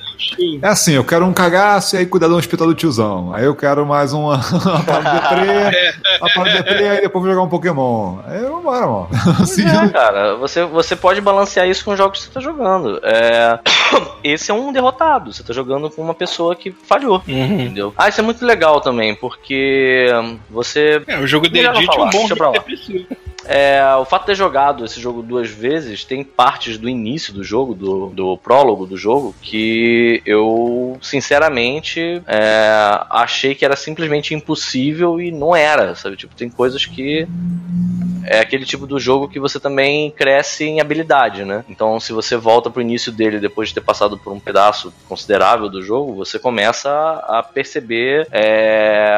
é 0.63 0.67
assim, 0.69 0.93
eu 0.93 1.05
quero 1.05 1.25
um 1.25 1.33
cagaço 1.33 1.97
e 1.97 1.99
aí 1.99 2.07
cuidar 2.07 2.29
do 2.29 2.37
hospital 2.37 2.67
do 2.67 2.75
tiozão. 2.75 3.33
Aí 3.35 3.45
eu 3.45 3.55
quero 3.55 3.87
mais 3.87 4.13
uma, 4.13 4.37
uma 4.65 4.85
parada 4.85 5.11
de 5.11 5.45
deprê, 5.45 5.95
uma 6.21 6.31
parada 6.35 6.51
de 6.51 6.63
deprê, 6.63 6.89
aí 6.89 7.01
depois 7.01 7.25
vou 7.25 7.33
jogar 7.33 7.45
um 7.45 7.49
Pokémon. 7.49 8.19
Aí 8.27 8.41
vambora, 8.41 8.87
mano. 8.87 9.09
Assim, 9.41 9.67
é, 9.67 9.89
cara, 9.89 10.35
você, 10.37 10.65
você 10.65 10.95
pode 10.95 11.21
balancear 11.21 11.69
isso 11.69 11.85
com 11.85 11.93
os 11.93 11.99
jogos 11.99 12.19
que 12.19 12.25
você 12.27 12.33
tá 12.33 12.41
jogando. 12.41 13.01
É... 13.03 13.59
Esse 14.23 14.51
é 14.51 14.55
um 14.55 14.73
derrotado. 14.73 15.33
Você 15.33 15.43
tá 15.43 15.53
jogando 15.53 15.91
com 15.91 16.03
uma 16.03 16.15
pessoa 16.15 16.55
que 16.55 16.71
falhou. 16.71 17.23
Uhum. 17.27 17.61
Entendeu? 17.61 17.95
Ah, 17.97 18.09
isso 18.09 18.21
é 18.21 18.25
muito 18.25 18.45
legal 18.45 18.81
também, 18.81 19.15
porque 19.15 20.07
você. 20.49 21.03
É, 21.07 21.19
o 21.19 21.27
jogo 21.27 21.49
de 21.49 21.59
Edit 21.59 21.89
é 21.97 22.01
um 22.01 22.11
bom 22.11 22.53
depressivo. 22.53 23.07
É, 23.45 23.83
o 23.97 24.05
fato 24.05 24.23
de 24.23 24.27
ter 24.27 24.35
jogado 24.35 24.85
esse 24.85 25.01
jogo 25.01 25.23
duas 25.23 25.49
vezes, 25.49 26.05
tem 26.05 26.23
partes 26.23 26.77
do 26.77 26.89
início 26.89 27.33
do 27.33 27.43
jogo, 27.43 27.75
do, 27.75 28.07
do 28.09 28.37
prólogo 28.37 28.87
do 28.87 28.97
jogo, 28.97 29.35
que 29.41 30.10
eu, 30.25 30.99
sinceramente, 31.03 32.23
é, 32.27 33.01
achei 33.11 33.55
que 33.55 33.65
era 33.65 33.77
simplesmente 33.77 34.35
impossível 34.35 35.21
e 35.21 35.31
não 35.31 35.55
era, 35.55 35.95
sabe? 35.95 36.17
Tipo, 36.17 36.35
tem 36.35 36.49
coisas 36.49 36.85
que 36.87 37.27
é 38.25 38.41
aquele 38.41 38.65
tipo 38.65 38.87
do 38.87 38.99
jogo 38.99 39.29
que 39.29 39.41
você 39.41 39.59
também 39.59 40.11
cresce 40.11 40.65
em 40.65 40.81
habilidade, 40.81 41.45
né? 41.45 41.65
Então, 41.69 41.99
se 41.99 42.13
você 42.13 42.37
volta 42.37 42.71
pro 42.71 42.83
início 42.83 43.11
dele 43.11 43.41
depois 43.41 43.69
de 43.69 43.75
ter 43.75 43.81
passado 43.81 44.19
por 44.19 44.33
um 44.33 44.41
pedaço 44.41 44.93
considerável 45.09 45.69
do 45.69 45.83
jogo, 45.83 46.15
você 46.15 46.39
começa 46.39 46.91
a 47.27 47.43
perceber. 47.43 48.27
é, 48.31 49.11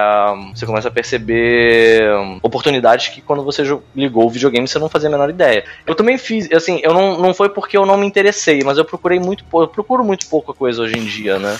você 0.54 0.66
começa 0.66 0.88
a 0.88 0.90
perceber 0.90 2.02
oportunidades 2.42 3.08
que 3.08 3.20
quando 3.20 3.44
você 3.44 3.62
ligou 3.94 4.26
o 4.26 4.30
videogame 4.30 4.66
você 4.66 4.78
não 4.78 4.88
fazia 4.88 5.08
a 5.08 5.12
menor 5.12 5.30
ideia. 5.30 5.64
Eu 5.86 5.94
também 5.94 6.16
fiz, 6.16 6.50
assim, 6.52 6.80
eu 6.82 6.94
não, 6.94 7.18
não 7.18 7.34
foi 7.34 7.48
porque 7.48 7.76
eu 7.76 7.84
não 7.84 7.96
me 7.96 8.06
interessei, 8.06 8.62
mas 8.64 8.78
eu 8.78 8.84
procurei 8.84 9.18
muito 9.18 9.44
pouco, 9.44 9.64
eu 9.64 9.68
procuro 9.68 10.04
muito 10.04 10.26
pouca 10.26 10.52
coisa 10.52 10.81
hoje 10.82 10.98
em 10.98 11.04
dia, 11.04 11.38
né? 11.38 11.58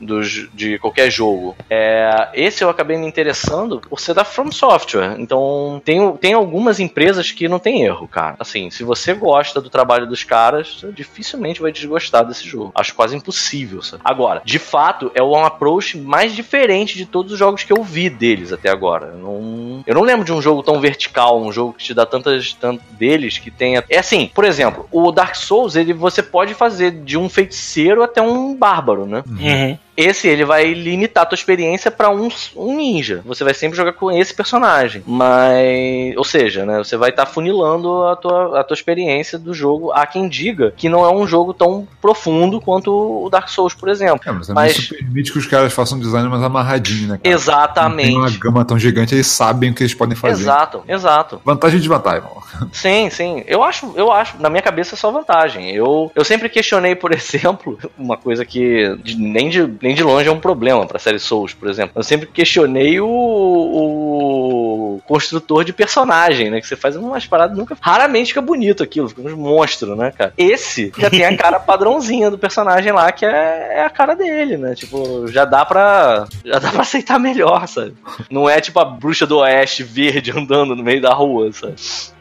Dos, 0.00 0.48
de 0.54 0.78
qualquer 0.78 1.10
jogo. 1.10 1.54
É, 1.68 2.28
esse 2.34 2.64
eu 2.64 2.70
acabei 2.70 2.96
me 2.96 3.06
interessando 3.06 3.80
por 3.80 4.00
ser 4.00 4.14
da 4.14 4.24
From 4.24 4.50
Software. 4.50 5.16
Então, 5.18 5.80
tem, 5.84 6.16
tem 6.16 6.32
algumas 6.32 6.80
empresas 6.80 7.30
que 7.30 7.48
não 7.48 7.58
tem 7.58 7.82
erro, 7.82 8.08
cara. 8.08 8.36
Assim, 8.38 8.70
se 8.70 8.82
você 8.82 9.12
gosta 9.12 9.60
do 9.60 9.68
trabalho 9.68 10.06
dos 10.06 10.24
caras, 10.24 10.84
dificilmente 10.94 11.60
vai 11.60 11.70
desgostar 11.70 12.26
desse 12.26 12.46
jogo. 12.48 12.72
Acho 12.74 12.94
quase 12.94 13.16
impossível, 13.16 13.82
sabe? 13.82 14.02
Agora, 14.04 14.42
de 14.44 14.58
fato, 14.58 15.10
é 15.14 15.22
um 15.22 15.44
approach 15.44 15.98
mais 15.98 16.34
diferente 16.34 16.96
de 16.96 17.06
todos 17.06 17.32
os 17.32 17.38
jogos 17.38 17.62
que 17.62 17.72
eu 17.72 17.82
vi 17.82 18.08
deles 18.08 18.52
até 18.52 18.70
agora. 18.70 19.12
Eu 19.12 19.18
não, 19.18 19.84
eu 19.86 19.94
não 19.94 20.02
lembro 20.02 20.24
de 20.24 20.32
um 20.32 20.40
jogo 20.40 20.62
tão 20.62 20.80
vertical, 20.80 21.40
um 21.40 21.52
jogo 21.52 21.74
que 21.74 21.84
te 21.84 21.94
dá 21.94 22.06
tantas 22.06 22.52
tanto 22.54 22.82
deles 22.92 23.38
que 23.38 23.50
tenha. 23.50 23.84
É 23.88 23.98
assim, 23.98 24.30
por 24.34 24.44
exemplo, 24.44 24.88
o 24.90 25.10
Dark 25.12 25.34
Souls, 25.34 25.76
ele 25.76 25.92
você 25.92 26.22
pode 26.22 26.54
fazer 26.54 26.90
de 26.90 27.16
um 27.18 27.28
feiticeiro 27.28 28.02
até 28.02 28.20
um 28.20 28.54
bárbaro, 28.54 29.06
né? 29.06 29.22
Uhum. 29.28 29.78
Esse 30.00 30.28
ele 30.28 30.44
vai 30.44 30.72
limitar 30.72 31.22
a 31.22 31.26
tua 31.26 31.36
experiência 31.36 31.90
pra 31.90 32.10
um, 32.10 32.28
um 32.56 32.76
ninja. 32.76 33.20
Você 33.24 33.44
vai 33.44 33.54
sempre 33.54 33.76
jogar 33.76 33.92
com 33.92 34.10
esse 34.10 34.34
personagem. 34.34 35.02
Mas. 35.06 36.16
Ou 36.16 36.24
seja, 36.24 36.64
né? 36.64 36.78
Você 36.78 36.96
vai 36.96 37.10
estar 37.10 37.26
funilando 37.26 38.04
a 38.06 38.16
tua, 38.16 38.60
a 38.60 38.64
tua 38.64 38.74
experiência 38.74 39.38
do 39.38 39.52
jogo. 39.54 39.92
Há 39.92 40.06
quem 40.06 40.28
diga 40.28 40.72
que 40.76 40.88
não 40.88 41.04
é 41.04 41.10
um 41.12 41.26
jogo 41.26 41.52
tão 41.54 41.86
profundo 42.00 42.60
quanto 42.60 42.90
o 43.24 43.28
Dark 43.30 43.48
Souls, 43.48 43.74
por 43.74 43.88
exemplo. 43.88 44.20
É, 44.26 44.32
mas 44.32 44.46
também 44.46 44.64
Mas- 44.64 44.76
isso 44.78 44.94
permite 44.94 45.32
que 45.32 45.38
os 45.38 45.46
caras 45.46 45.72
façam 45.72 45.98
um 45.98 46.00
design 46.00 46.28
mais 46.28 46.42
amarradinho, 46.42 47.08
né, 47.08 47.18
cara? 47.18 47.20
Não 47.24 47.32
Exatamente. 47.32 48.08
Tem 48.08 48.16
uma 48.18 48.30
gama 48.30 48.64
tão 48.64 48.78
gigante, 48.78 49.14
eles 49.14 49.26
sabem 49.26 49.70
o 49.70 49.74
que 49.74 49.82
eles 49.82 49.94
podem 49.94 50.16
fazer. 50.16 50.42
Exato, 50.42 50.82
exato. 50.88 51.40
Vantagem 51.44 51.76
e 51.76 51.80
desvantagem, 51.80 52.22
mano. 52.22 52.40
Sim, 52.72 53.08
sim. 53.10 53.44
Eu 53.46 53.62
acho, 53.62 53.92
eu 53.96 54.10
acho, 54.10 54.36
na 54.40 54.50
minha 54.50 54.62
cabeça 54.62 54.94
é 54.94 54.98
só 54.98 55.10
vantagem. 55.10 55.70
Eu, 55.70 56.10
eu 56.14 56.24
sempre 56.24 56.48
questionei, 56.48 56.94
por 56.94 57.12
exemplo, 57.14 57.78
uma 57.98 58.16
coisa 58.16 58.44
que 58.44 58.96
de- 59.02 59.16
nem, 59.16 59.48
de, 59.48 59.70
nem 59.80 59.89
de 59.94 60.02
longe 60.02 60.28
é 60.28 60.32
um 60.32 60.40
problema 60.40 60.86
pra 60.86 60.98
série 60.98 61.18
Souls, 61.18 61.54
por 61.54 61.68
exemplo. 61.68 61.92
Eu 61.96 62.02
sempre 62.02 62.26
questionei 62.26 63.00
o, 63.00 63.06
o 63.06 65.00
construtor 65.06 65.64
de 65.64 65.72
personagem, 65.72 66.50
né? 66.50 66.60
Que 66.60 66.66
você 66.66 66.76
faz 66.76 66.96
umas 66.96 67.26
paradas 67.26 67.56
nunca. 67.56 67.76
Raramente 67.80 68.28
fica 68.28 68.40
bonito 68.40 68.82
aquilo, 68.82 69.08
fica 69.08 69.22
uns 69.22 69.34
monstros, 69.34 69.96
né, 69.96 70.12
cara? 70.16 70.32
Esse 70.36 70.92
já 70.98 71.10
tem 71.10 71.24
a 71.24 71.36
cara 71.36 71.58
padrãozinha 71.60 72.30
do 72.30 72.38
personagem 72.38 72.92
lá, 72.92 73.10
que 73.12 73.24
é, 73.24 73.78
é 73.78 73.84
a 73.84 73.90
cara 73.90 74.14
dele, 74.14 74.56
né? 74.56 74.74
Tipo, 74.74 75.26
já 75.28 75.44
dá 75.44 75.64
pra. 75.64 76.26
Já 76.44 76.58
dá 76.58 76.70
pra 76.70 76.82
aceitar 76.82 77.18
melhor, 77.18 77.66
sabe? 77.66 77.94
Não 78.30 78.48
é 78.48 78.60
tipo 78.60 78.78
a 78.78 78.84
bruxa 78.84 79.26
do 79.26 79.38
oeste 79.38 79.82
verde 79.82 80.30
andando 80.30 80.74
no 80.74 80.82
meio 80.82 81.00
da 81.00 81.12
rua, 81.12 81.52
sabe? 81.52 81.74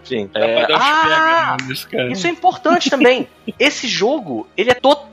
Enfim. 0.04 0.30
Dá 0.34 0.40
é- 0.40 0.68
um 0.68 0.76
Ah! 0.76 1.58
Isso 2.12 2.28
é 2.28 2.30
importante 2.30 2.90
também. 2.90 3.28
Esse 3.60 3.88
jogo, 3.88 4.48
ele 4.58 4.72
é 4.72 4.74
totalmente 4.74 5.09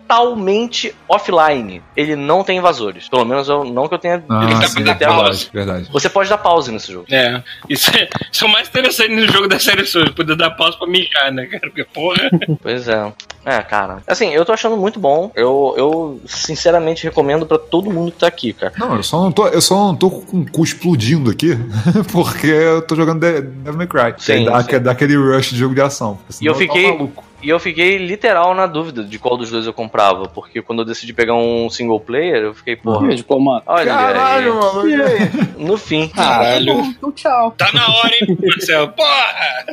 offline. 1.08 1.82
Ele 1.96 2.16
não 2.16 2.42
tem 2.44 2.58
invasores. 2.58 3.08
Pelo 3.08 3.24
menos 3.24 3.48
eu, 3.48 3.64
não 3.64 3.88
que 3.88 3.94
eu 3.94 3.98
tenha 3.98 4.22
Ah, 4.28 4.46
tá 4.60 4.68
sim, 4.68 4.88
até 4.88 5.04
agora. 5.04 5.24
verdade, 5.32 5.50
verdade. 5.52 5.88
Você 5.92 6.08
pode 6.08 6.28
dar 6.28 6.38
pause 6.38 6.70
nesse 6.72 6.92
jogo. 6.92 7.06
É, 7.10 7.42
isso 7.68 7.90
é, 7.96 8.08
isso 8.32 8.44
é 8.44 8.48
o 8.48 8.50
mais 8.50 8.68
interessante 8.68 9.10
no 9.14 9.26
jogo 9.26 9.48
da 9.48 9.58
série 9.58 9.84
Souls, 9.84 10.10
poder 10.10 10.36
dar 10.36 10.50
pausa 10.50 10.76
pra 10.78 10.86
mijar, 10.86 11.32
né, 11.32 11.46
cara? 11.46 11.60
Porque, 11.68 11.84
porra. 11.84 12.16
Pois 12.62 12.88
é. 12.88 13.12
É, 13.44 13.62
cara. 13.62 13.98
Assim, 14.06 14.30
eu 14.30 14.44
tô 14.44 14.52
achando 14.52 14.76
muito 14.76 14.98
bom. 14.98 15.30
Eu, 15.34 15.74
eu 15.76 16.20
sinceramente 16.26 17.04
recomendo 17.04 17.46
pra 17.46 17.58
todo 17.58 17.90
mundo 17.92 18.10
que 18.10 18.18
tá 18.18 18.26
aqui, 18.26 18.52
cara. 18.52 18.72
Não, 18.76 18.96
eu 18.96 19.02
só 19.02 19.22
não 19.22 19.30
tô, 19.30 19.46
eu 19.46 19.60
só 19.60 19.74
não 19.86 19.94
tô 19.94 20.10
com 20.10 20.40
o 20.40 20.50
cu 20.50 20.64
explodindo 20.64 21.30
aqui, 21.30 21.56
porque 22.10 22.46
eu 22.48 22.82
tô 22.82 22.96
jogando 22.96 23.20
De- 23.20 23.42
Devil 23.42 23.78
May 23.78 23.86
Cry. 23.86 24.14
Sim, 24.18 24.44
que 24.44 24.50
dá, 24.50 24.60
sim. 24.62 24.68
que 24.68 24.78
dá 24.80 24.90
aquele 24.92 25.16
rush 25.16 25.50
de 25.50 25.56
jogo 25.58 25.74
de 25.74 25.80
ação. 25.80 26.18
E 26.40 26.46
eu 26.46 26.52
tá 26.54 26.58
fiquei- 26.58 26.90
maluco. 26.92 27.24
E 27.42 27.48
eu 27.48 27.60
fiquei 27.60 27.98
literal 27.98 28.54
na 28.54 28.66
dúvida 28.66 29.04
de 29.04 29.18
qual 29.18 29.36
dos 29.36 29.50
dois 29.50 29.66
eu 29.66 29.72
comprava. 29.72 30.26
Porque 30.28 30.62
quando 30.62 30.80
eu 30.80 30.84
decidi 30.84 31.12
pegar 31.12 31.34
um 31.34 31.68
single 31.70 32.00
player, 32.00 32.44
eu 32.44 32.54
fiquei, 32.54 32.74
porra. 32.76 33.12
Ih, 33.12 33.16
diplomata. 33.16 33.64
Olha 33.66 33.92
Caralho, 33.94 34.52
aí. 34.52 34.58
mano. 34.58 34.88
e 34.88 35.02
aí? 35.02 35.30
No 35.58 35.76
fim. 35.76 36.08
Caralho. 36.08 36.80
Ah, 36.80 36.86
então 36.86 37.12
tchau. 37.12 37.54
Tá 37.56 37.70
na 37.72 37.86
hora, 37.86 38.12
hein, 38.20 38.38
Marcelo? 38.42 38.88
Porra! 38.88 39.66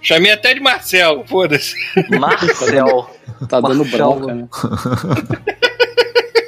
Chamei 0.00 0.32
até 0.32 0.52
de 0.54 0.60
Marcelo, 0.60 1.24
foda-se. 1.26 1.74
Marcel. 2.18 3.08
Tá 3.48 3.60
dando 3.60 3.84
bronca, 3.84 4.34
né? 4.34 4.48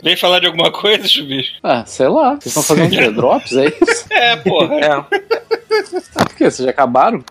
Vem 0.02 0.16
falar 0.16 0.40
de 0.40 0.46
alguma 0.46 0.70
coisa, 0.70 1.08
chubicho? 1.08 1.54
Ah, 1.62 1.84
sei 1.86 2.06
lá. 2.08 2.36
Vocês 2.36 2.56
estão 2.56 2.62
fazendo? 2.62 3.12
Drops, 3.14 3.52
é 3.56 3.66
isso? 3.66 4.06
É, 4.10 4.36
porra. 4.36 4.74
É. 4.76 5.00
Por 5.00 6.34
quê? 6.36 6.50
Vocês 6.50 6.64
já 6.64 6.70
acabaram? 6.70 7.24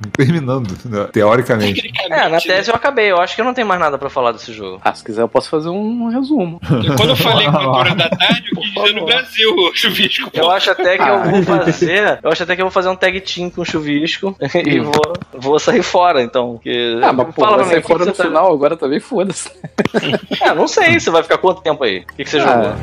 Terminando, 0.12 0.76
né, 0.84 1.08
teoricamente. 1.12 1.90
É, 2.10 2.28
na 2.28 2.38
tese 2.40 2.70
eu 2.70 2.74
acabei. 2.74 3.10
Eu 3.10 3.18
acho 3.20 3.34
que 3.34 3.40
eu 3.40 3.44
não 3.44 3.54
tenho 3.54 3.66
mais 3.66 3.80
nada 3.80 3.96
pra 3.96 4.10
falar 4.10 4.32
desse 4.32 4.52
jogo. 4.52 4.80
Ah, 4.84 4.94
se 4.94 5.02
quiser 5.04 5.22
eu 5.22 5.28
posso 5.28 5.48
fazer 5.48 5.68
um 5.68 6.08
resumo. 6.08 6.60
Quando 6.96 7.10
eu 7.10 7.16
falei 7.16 7.46
4 7.50 7.68
horas 7.70 7.94
da 7.96 8.08
tarde, 8.08 8.44
eu 8.54 8.60
quis 8.60 8.74
dizer 8.74 8.92
no 8.94 9.06
Brasil, 9.06 9.50
o 9.54 9.74
chuvisco. 9.74 10.30
Eu 10.34 10.50
acho 10.50 10.70
até 10.70 10.96
que 10.98 11.02
eu 11.02 11.22
vou 11.24 11.42
fazer. 11.42 12.18
Eu 12.22 12.30
acho 12.30 12.42
até 12.42 12.54
que 12.54 12.60
eu 12.62 12.66
vou 12.66 12.72
fazer 12.72 12.88
um 12.88 12.96
tag 12.96 13.20
team 13.22 13.48
com 13.50 13.62
o 13.62 13.64
chuvisco 13.64 14.36
e 14.66 14.80
vou, 14.80 15.12
vou 15.32 15.58
sair 15.58 15.82
fora, 15.82 16.22
então. 16.22 16.52
Porque, 16.54 16.98
Ah, 17.02 17.12
mas 17.12 17.26
pô, 17.34 17.42
fala 17.44 17.56
vai 17.58 17.66
sair 17.66 17.82
fora 17.82 18.04
no 18.04 18.12
tá- 18.12 18.24
final, 18.24 18.52
agora 18.52 18.76
também 18.76 19.00
foda-se. 19.00 19.50
É, 20.42 20.54
não 20.54 20.68
sei, 20.68 21.00
você 21.00 21.10
vai 21.10 21.22
ficar 21.22 21.38
quanto 21.38 21.62
tempo 21.62 21.82
aí? 21.82 22.00
O 22.00 22.06
que, 22.14 22.24
que 22.24 22.30
você 22.30 22.40
jogou? 22.40 22.74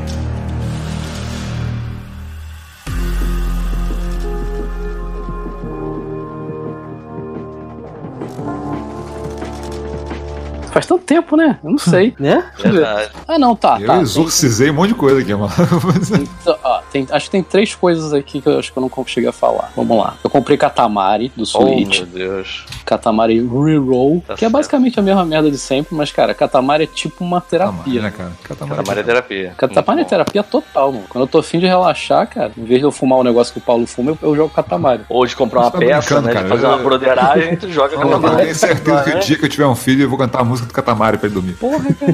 Faz 10.73 10.85
tanto 10.85 11.03
tempo, 11.03 11.37
né? 11.37 11.59
Eu 11.63 11.71
não 11.71 11.77
sei. 11.77 12.13
Né? 12.19 12.43
Verdade. 12.57 13.09
Ah, 13.27 13.37
não, 13.39 13.55
tá. 13.55 13.77
eu 13.79 13.87
tá. 13.87 14.01
exorcizei 14.01 14.69
um 14.69 14.73
monte 14.73 14.89
de 14.89 14.95
coisa 14.95 15.19
aqui, 15.21 15.33
mano. 15.33 15.51
Então, 16.41 16.55
ó, 16.63 16.79
tem- 16.91 17.07
acho 17.11 17.25
que 17.25 17.31
tem 17.31 17.43
três 17.43 17.75
coisas 17.75 18.13
aqui 18.13 18.41
que 18.41 18.47
eu 18.47 18.59
acho 18.59 18.71
que 18.71 18.77
eu 18.77 18.81
não 18.81 19.05
cheguei 19.05 19.29
a 19.29 19.33
falar. 19.33 19.71
Vamos 19.75 19.97
lá. 19.97 20.15
Eu 20.23 20.29
comprei 20.29 20.57
Katamari 20.57 21.31
do 21.35 21.43
Oh, 21.43 21.45
Switch. 21.45 21.99
meu 21.99 22.07
Deus. 22.07 22.65
Katamari 22.85 23.39
Reroll, 23.41 24.21
Tá 24.27 24.33
que 24.35 24.45
é 24.45 24.47
certo. 24.47 24.53
basicamente 24.53 24.99
a 24.99 25.03
mesma 25.03 25.25
merda 25.25 25.49
de 25.51 25.57
sempre, 25.57 25.95
mas, 25.95 26.11
cara, 26.11 26.33
Katamari 26.33 26.83
é 26.83 26.87
tipo 26.87 27.23
uma 27.23 27.39
terapia. 27.41 28.01
né, 28.01 28.11
cara? 28.15 28.31
Catamari. 28.43 28.77
Catamari 28.77 28.99
é 28.99 29.03
terapia. 29.03 29.53
Katamari 29.57 30.01
é 30.01 30.05
terapia 30.05 30.43
total, 30.43 30.91
mano. 30.91 31.05
Quando 31.09 31.23
eu 31.23 31.27
tô 31.27 31.39
afim 31.39 31.59
de 31.59 31.65
relaxar, 31.67 32.27
cara, 32.27 32.51
em 32.57 32.63
vez 32.63 32.79
de 32.79 32.85
eu 32.85 32.91
fumar 32.91 33.19
o 33.19 33.23
negócio 33.23 33.51
que 33.53 33.59
o 33.59 33.61
Paulo 33.61 33.85
fuma, 33.85 34.11
eu, 34.11 34.17
eu 34.21 34.35
jogo 34.35 34.49
Katamari. 34.53 35.01
Ou 35.09 35.25
de 35.25 35.35
comprar 35.35 35.61
uma 35.61 35.71
tá 35.71 35.77
peça, 35.77 36.21
né? 36.21 36.31
cara. 36.33 36.43
De 36.45 36.49
fazer 36.49 36.65
uma 36.67 36.77
Eu- 36.77 36.83
broderagem, 36.83 37.55
tu 37.57 37.69
joga 37.71 37.95
Eu 37.95 37.99
Catamari. 38.01 38.35
tenho 38.43 38.55
certeza 38.55 39.03
que 39.03 39.09
o 39.11 39.19
dia 39.19 39.37
que 39.37 39.45
eu 39.45 39.49
tiver 39.49 39.67
um 39.67 39.75
filho, 39.75 40.03
eu 40.03 40.09
vou 40.09 40.17
cantar 40.17 40.41
a 40.41 40.43
música 40.43 40.62
do 40.67 40.73
Catamari 40.73 41.17
pra 41.17 41.27
ele 41.27 41.33
dormir. 41.33 41.53
Porra, 41.53 41.93
cara. 41.93 42.13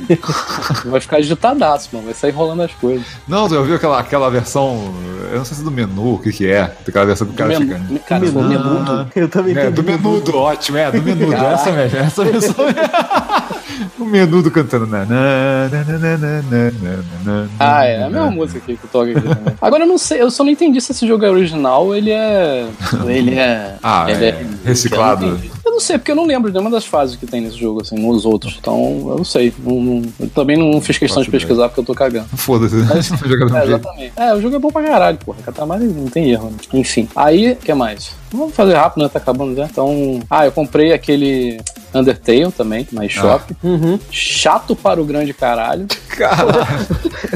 vai 0.86 1.02
ficar 1.02 1.18
agitadaço, 1.18 1.90
mano. 1.94 2.06
Vai 2.06 2.14
sair 2.14 2.32
rolando 2.32 2.64
as 2.64 2.74
coisas. 2.74 3.06
Não, 3.28 3.48
tu 3.48 3.56
já 3.56 3.62
viu 3.62 3.76
aquela, 3.76 4.00
aquela 4.00 4.30
versão. 4.30 4.94
Eu 5.32 5.38
não 5.38 5.46
sei 5.46 5.56
se 5.56 5.62
é 5.62 5.66
do 5.66 5.72
menu, 5.72 6.16
o 6.16 6.20
que, 6.20 6.32
que 6.32 6.48
é. 6.48 6.62
Aquela 6.88 7.06
versão 7.06 7.28
do 7.28 7.34
cara 7.34 7.56
fica. 7.56 7.82
Cara, 8.06 8.30
do 8.30 8.44
menudo. 8.44 9.12
Eu 9.16 9.30
também 9.30 9.58
é, 9.58 9.70
do 9.70 9.84
menudo, 9.84 10.38
ótimo, 10.38 10.78
é, 10.78 10.92
do 10.92 11.02
menudo. 11.02 11.32
Caraca. 11.32 11.54
Essa 11.54 11.72
mesmo, 11.72 11.98
essa 11.98 12.24
versão 12.26 12.56
O 13.98 14.06
menudo 14.06 14.52
cantando. 14.52 14.88
Né? 14.88 15.06
Na, 15.08 15.70
na, 15.70 15.84
na, 15.84 15.98
na, 16.00 16.18
na, 16.18 16.42
na, 16.42 17.44
na, 17.44 17.50
ah, 17.60 17.86
é. 17.86 17.96
é 17.96 18.04
a 18.04 18.10
mesma 18.10 18.32
música 18.32 18.60
aqui 18.60 18.78
que 18.78 18.84
eu 18.84 18.90
toco 18.90 19.12
aqui 19.12 19.22
também. 19.22 19.56
Agora 19.62 19.84
eu 19.84 19.88
não 19.88 19.98
sei, 19.98 20.22
eu 20.22 20.32
só 20.32 20.44
não 20.44 20.52
entendi 20.52 20.80
se 20.82 20.92
esse 20.92 21.08
jogo 21.08 21.26
é 21.26 21.30
original 21.30 21.94
ele 21.96 22.12
é. 22.12 22.68
Ele 23.10 23.36
é. 23.36 23.76
ah, 23.82 24.06
ele 24.10 24.26
é, 24.26 24.30
é, 24.30 24.46
reciclado. 24.64 25.26
Eu 25.26 25.32
não, 25.32 25.40
eu 25.66 25.72
não 25.74 25.80
sei, 25.80 25.98
porque 25.98 26.12
eu 26.12 26.16
não 26.16 26.26
lembro 26.26 26.50
de 26.50 26.54
nenhuma 26.54 26.70
das 26.70 26.86
fases 26.86 27.16
que 27.16 27.26
tem 27.26 27.42
nesse 27.42 27.58
jogo, 27.58 27.82
assim, 27.82 27.96
nos 27.96 28.26
outros 28.26 28.39
então, 28.48 29.06
eu 29.10 29.18
não 29.18 29.24
sei. 29.24 29.54
Não- 29.60 29.82
não- 29.82 30.02
eu 30.20 30.30
também 30.30 30.58
não 30.58 30.80
fiz 30.82 30.98
questão 30.98 31.22
de 31.22 31.30
pesquisar 31.30 31.68
porque 31.70 31.82
eu 31.82 31.86
tô 31.86 31.94
cagando. 31.94 32.28
Foda-se, 32.36 32.76
né? 32.76 32.86
Do 32.86 33.56
É, 33.58 33.64
exatamente. 33.66 34.14
É, 34.16 34.34
o 34.34 34.42
jogo 34.42 34.56
é 34.56 34.60
bom 34.60 34.70
pra 34.72 34.84
caralho, 34.84 35.18
porra. 35.18 35.38
Katamari 35.44 35.86
não 35.86 36.06
tem 36.08 36.30
erro. 36.32 36.50
Né? 36.50 36.58
Enfim. 36.80 37.08
Aí, 37.16 37.52
o 37.52 37.56
que 37.58 37.74
mais? 37.74 38.12
Vamos 38.32 38.56
fazer 38.56 38.74
rápido, 38.76 39.04
né? 39.04 39.10
Tá 39.10 39.20
acabando 39.20 39.56
já. 39.56 39.66
Então. 39.66 40.20
Ah, 40.30 40.46
eu 40.46 40.52
comprei 40.52 40.94
aquele 40.94 41.60
Undertale 41.94 42.52
também, 42.52 42.88
na 42.92 43.06
eShop. 43.06 43.56
Uhum. 43.64 44.00
Chato 44.12 44.76
para 44.76 45.02
o 45.02 45.06
grande 45.06 45.34
caralho. 45.34 45.88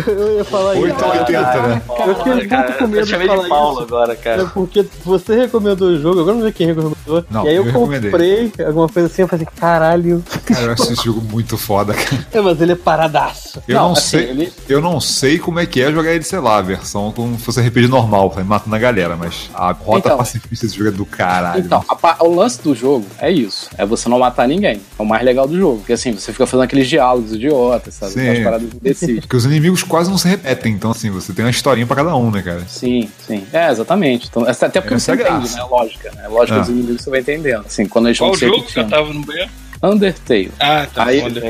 Eu 0.08 0.38
ia 0.38 0.44
falar 0.46 0.74
isso. 0.76 0.84
880, 0.84 1.68
né? 1.68 1.82
Eu 1.88 2.16
fiquei 2.16 2.48
pouco 2.48 2.74
com 2.78 2.88
medo 2.88 2.98
eu 3.00 3.04
de 3.06 3.10
chamei 3.12 3.28
falar 3.28 3.44
de 3.44 3.50
Paulo 3.50 3.74
isso. 3.74 3.82
agora, 3.84 4.14
É 4.14 4.16
cara. 4.16 4.46
porque 4.54 4.86
você 5.06 5.36
recomendou 5.36 5.90
o 5.90 6.00
jogo, 6.02 6.22
agora 6.22 6.36
não 6.36 6.44
sei 6.44 6.52
quem 6.52 6.68
recomendou. 6.68 7.26
Não, 7.30 7.46
e 7.46 7.50
aí 7.50 7.56
eu, 7.56 7.66
eu 7.66 7.74
comprei 7.74 8.52
alguma 8.66 8.90
coisa 8.90 9.08
assim, 9.08 9.22
eu 9.22 9.28
falei 9.28 9.46
assim, 9.46 9.56
caralho. 9.60 10.24
Cara, 10.46 10.62
eu 10.64 10.72
acho 10.74 10.84
esse 10.92 11.04
jogo 11.04 11.22
muito 11.22 11.58
foda, 11.58 11.94
cara. 11.94 12.28
É, 12.32 12.42
mas 12.42 12.62
ele 12.62 12.72
é 12.74 12.76
paradaço. 12.76 13.62
Eu 13.68 13.76
Não, 13.76 13.84
não, 13.86 13.92
assim, 13.94 14.18
sei. 14.18 14.30
ele- 14.30 14.54
Eu 14.68 14.82
não 14.82 15.00
sei 15.00 15.40
como 15.40 15.60
é 15.60 15.66
que 15.66 15.82
é 15.82 15.92
jogar 15.92 16.12
ele, 16.12 16.24
sei 16.24 16.40
lá, 16.40 16.58
a 16.58 16.62
versão 16.62 17.12
como 17.12 17.38
se 17.38 17.44
fosse 17.46 17.62
RPG 17.62 17.88
normal, 17.88 18.30
vai 18.30 18.44
matando 18.44 18.76
a 18.76 18.80
galera, 18.80 19.16
mas 19.16 19.50
a 19.54 19.72
rota 19.72 20.08
Então. 20.08 20.18
pacifista 20.18 20.66
desse 20.66 20.78
jogo 20.78 20.83
é 20.90 20.92
do 20.92 21.06
caralho. 21.06 21.60
Então, 21.62 21.84
a 21.88 22.24
o 22.24 22.34
lance 22.36 22.62
do 22.62 22.74
jogo 22.76 23.06
é 23.20 23.32
isso. 23.32 23.70
É 23.78 23.86
você 23.86 24.08
não 24.10 24.20
matar 24.20 24.48
ninguém. 24.48 24.82
É 24.98 25.02
o 25.02 25.06
mais 25.06 25.24
legal 25.24 25.48
do 25.48 25.58
jogo. 25.58 25.78
Porque 25.80 25.94
assim, 25.94 26.12
você 26.14 26.32
fica 26.32 26.46
fazendo 26.46 26.64
aqueles 26.64 26.88
diálogos 26.88 27.34
idiotas, 27.34 27.94
sabe? 27.96 28.14
Sim. 28.14 28.22
Aquelas 28.22 28.44
paradas. 28.44 28.70
Porque 29.22 29.36
os 29.36 29.46
inimigos 29.46 29.84
quase 29.84 30.10
não 30.10 30.18
se 30.18 30.28
repetem, 30.28 30.74
então 30.74 30.92
assim, 30.92 31.10
você 31.10 31.34
tem 31.34 31.44
uma 31.46 31.52
historinha 31.52 31.86
pra 31.88 31.96
cada 31.96 32.16
um, 32.16 32.30
né, 32.32 32.42
cara? 32.42 32.64
Sim, 32.68 33.10
sim. 33.26 33.44
É, 33.52 33.70
exatamente. 33.72 34.28
Então, 34.30 34.48
essa- 34.48 34.66
até 34.68 34.80
porque 34.82 34.94
Essa 34.96 35.16
você 35.16 35.22
é 35.24 35.28
a 35.28 35.38
entende, 35.38 35.56
né? 35.56 35.64
Lógica, 35.64 36.12
né? 36.16 36.28
Lógica 36.28 36.58
Ah. 36.58 36.60
dos 36.62 36.70
inimigos 36.70 37.02
você 37.02 37.10
vai 37.10 37.20
entendendo. 37.20 37.64
Assim, 37.66 37.86
quando 37.86 38.08
eles 38.08 38.18
Qual 38.18 38.34
jogo 38.36 38.64
que 38.64 38.80
eu 38.80 38.88
tava 38.88 39.12
no 39.14 39.22
banheiro? 39.22 39.50
Undertale. 39.82 40.52
Ah, 40.60 40.88
tá. 40.94 41.06
Aí- 41.06 41.22
foda. 41.22 41.42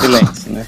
Silêncio, 0.00 0.52
né? 0.52 0.66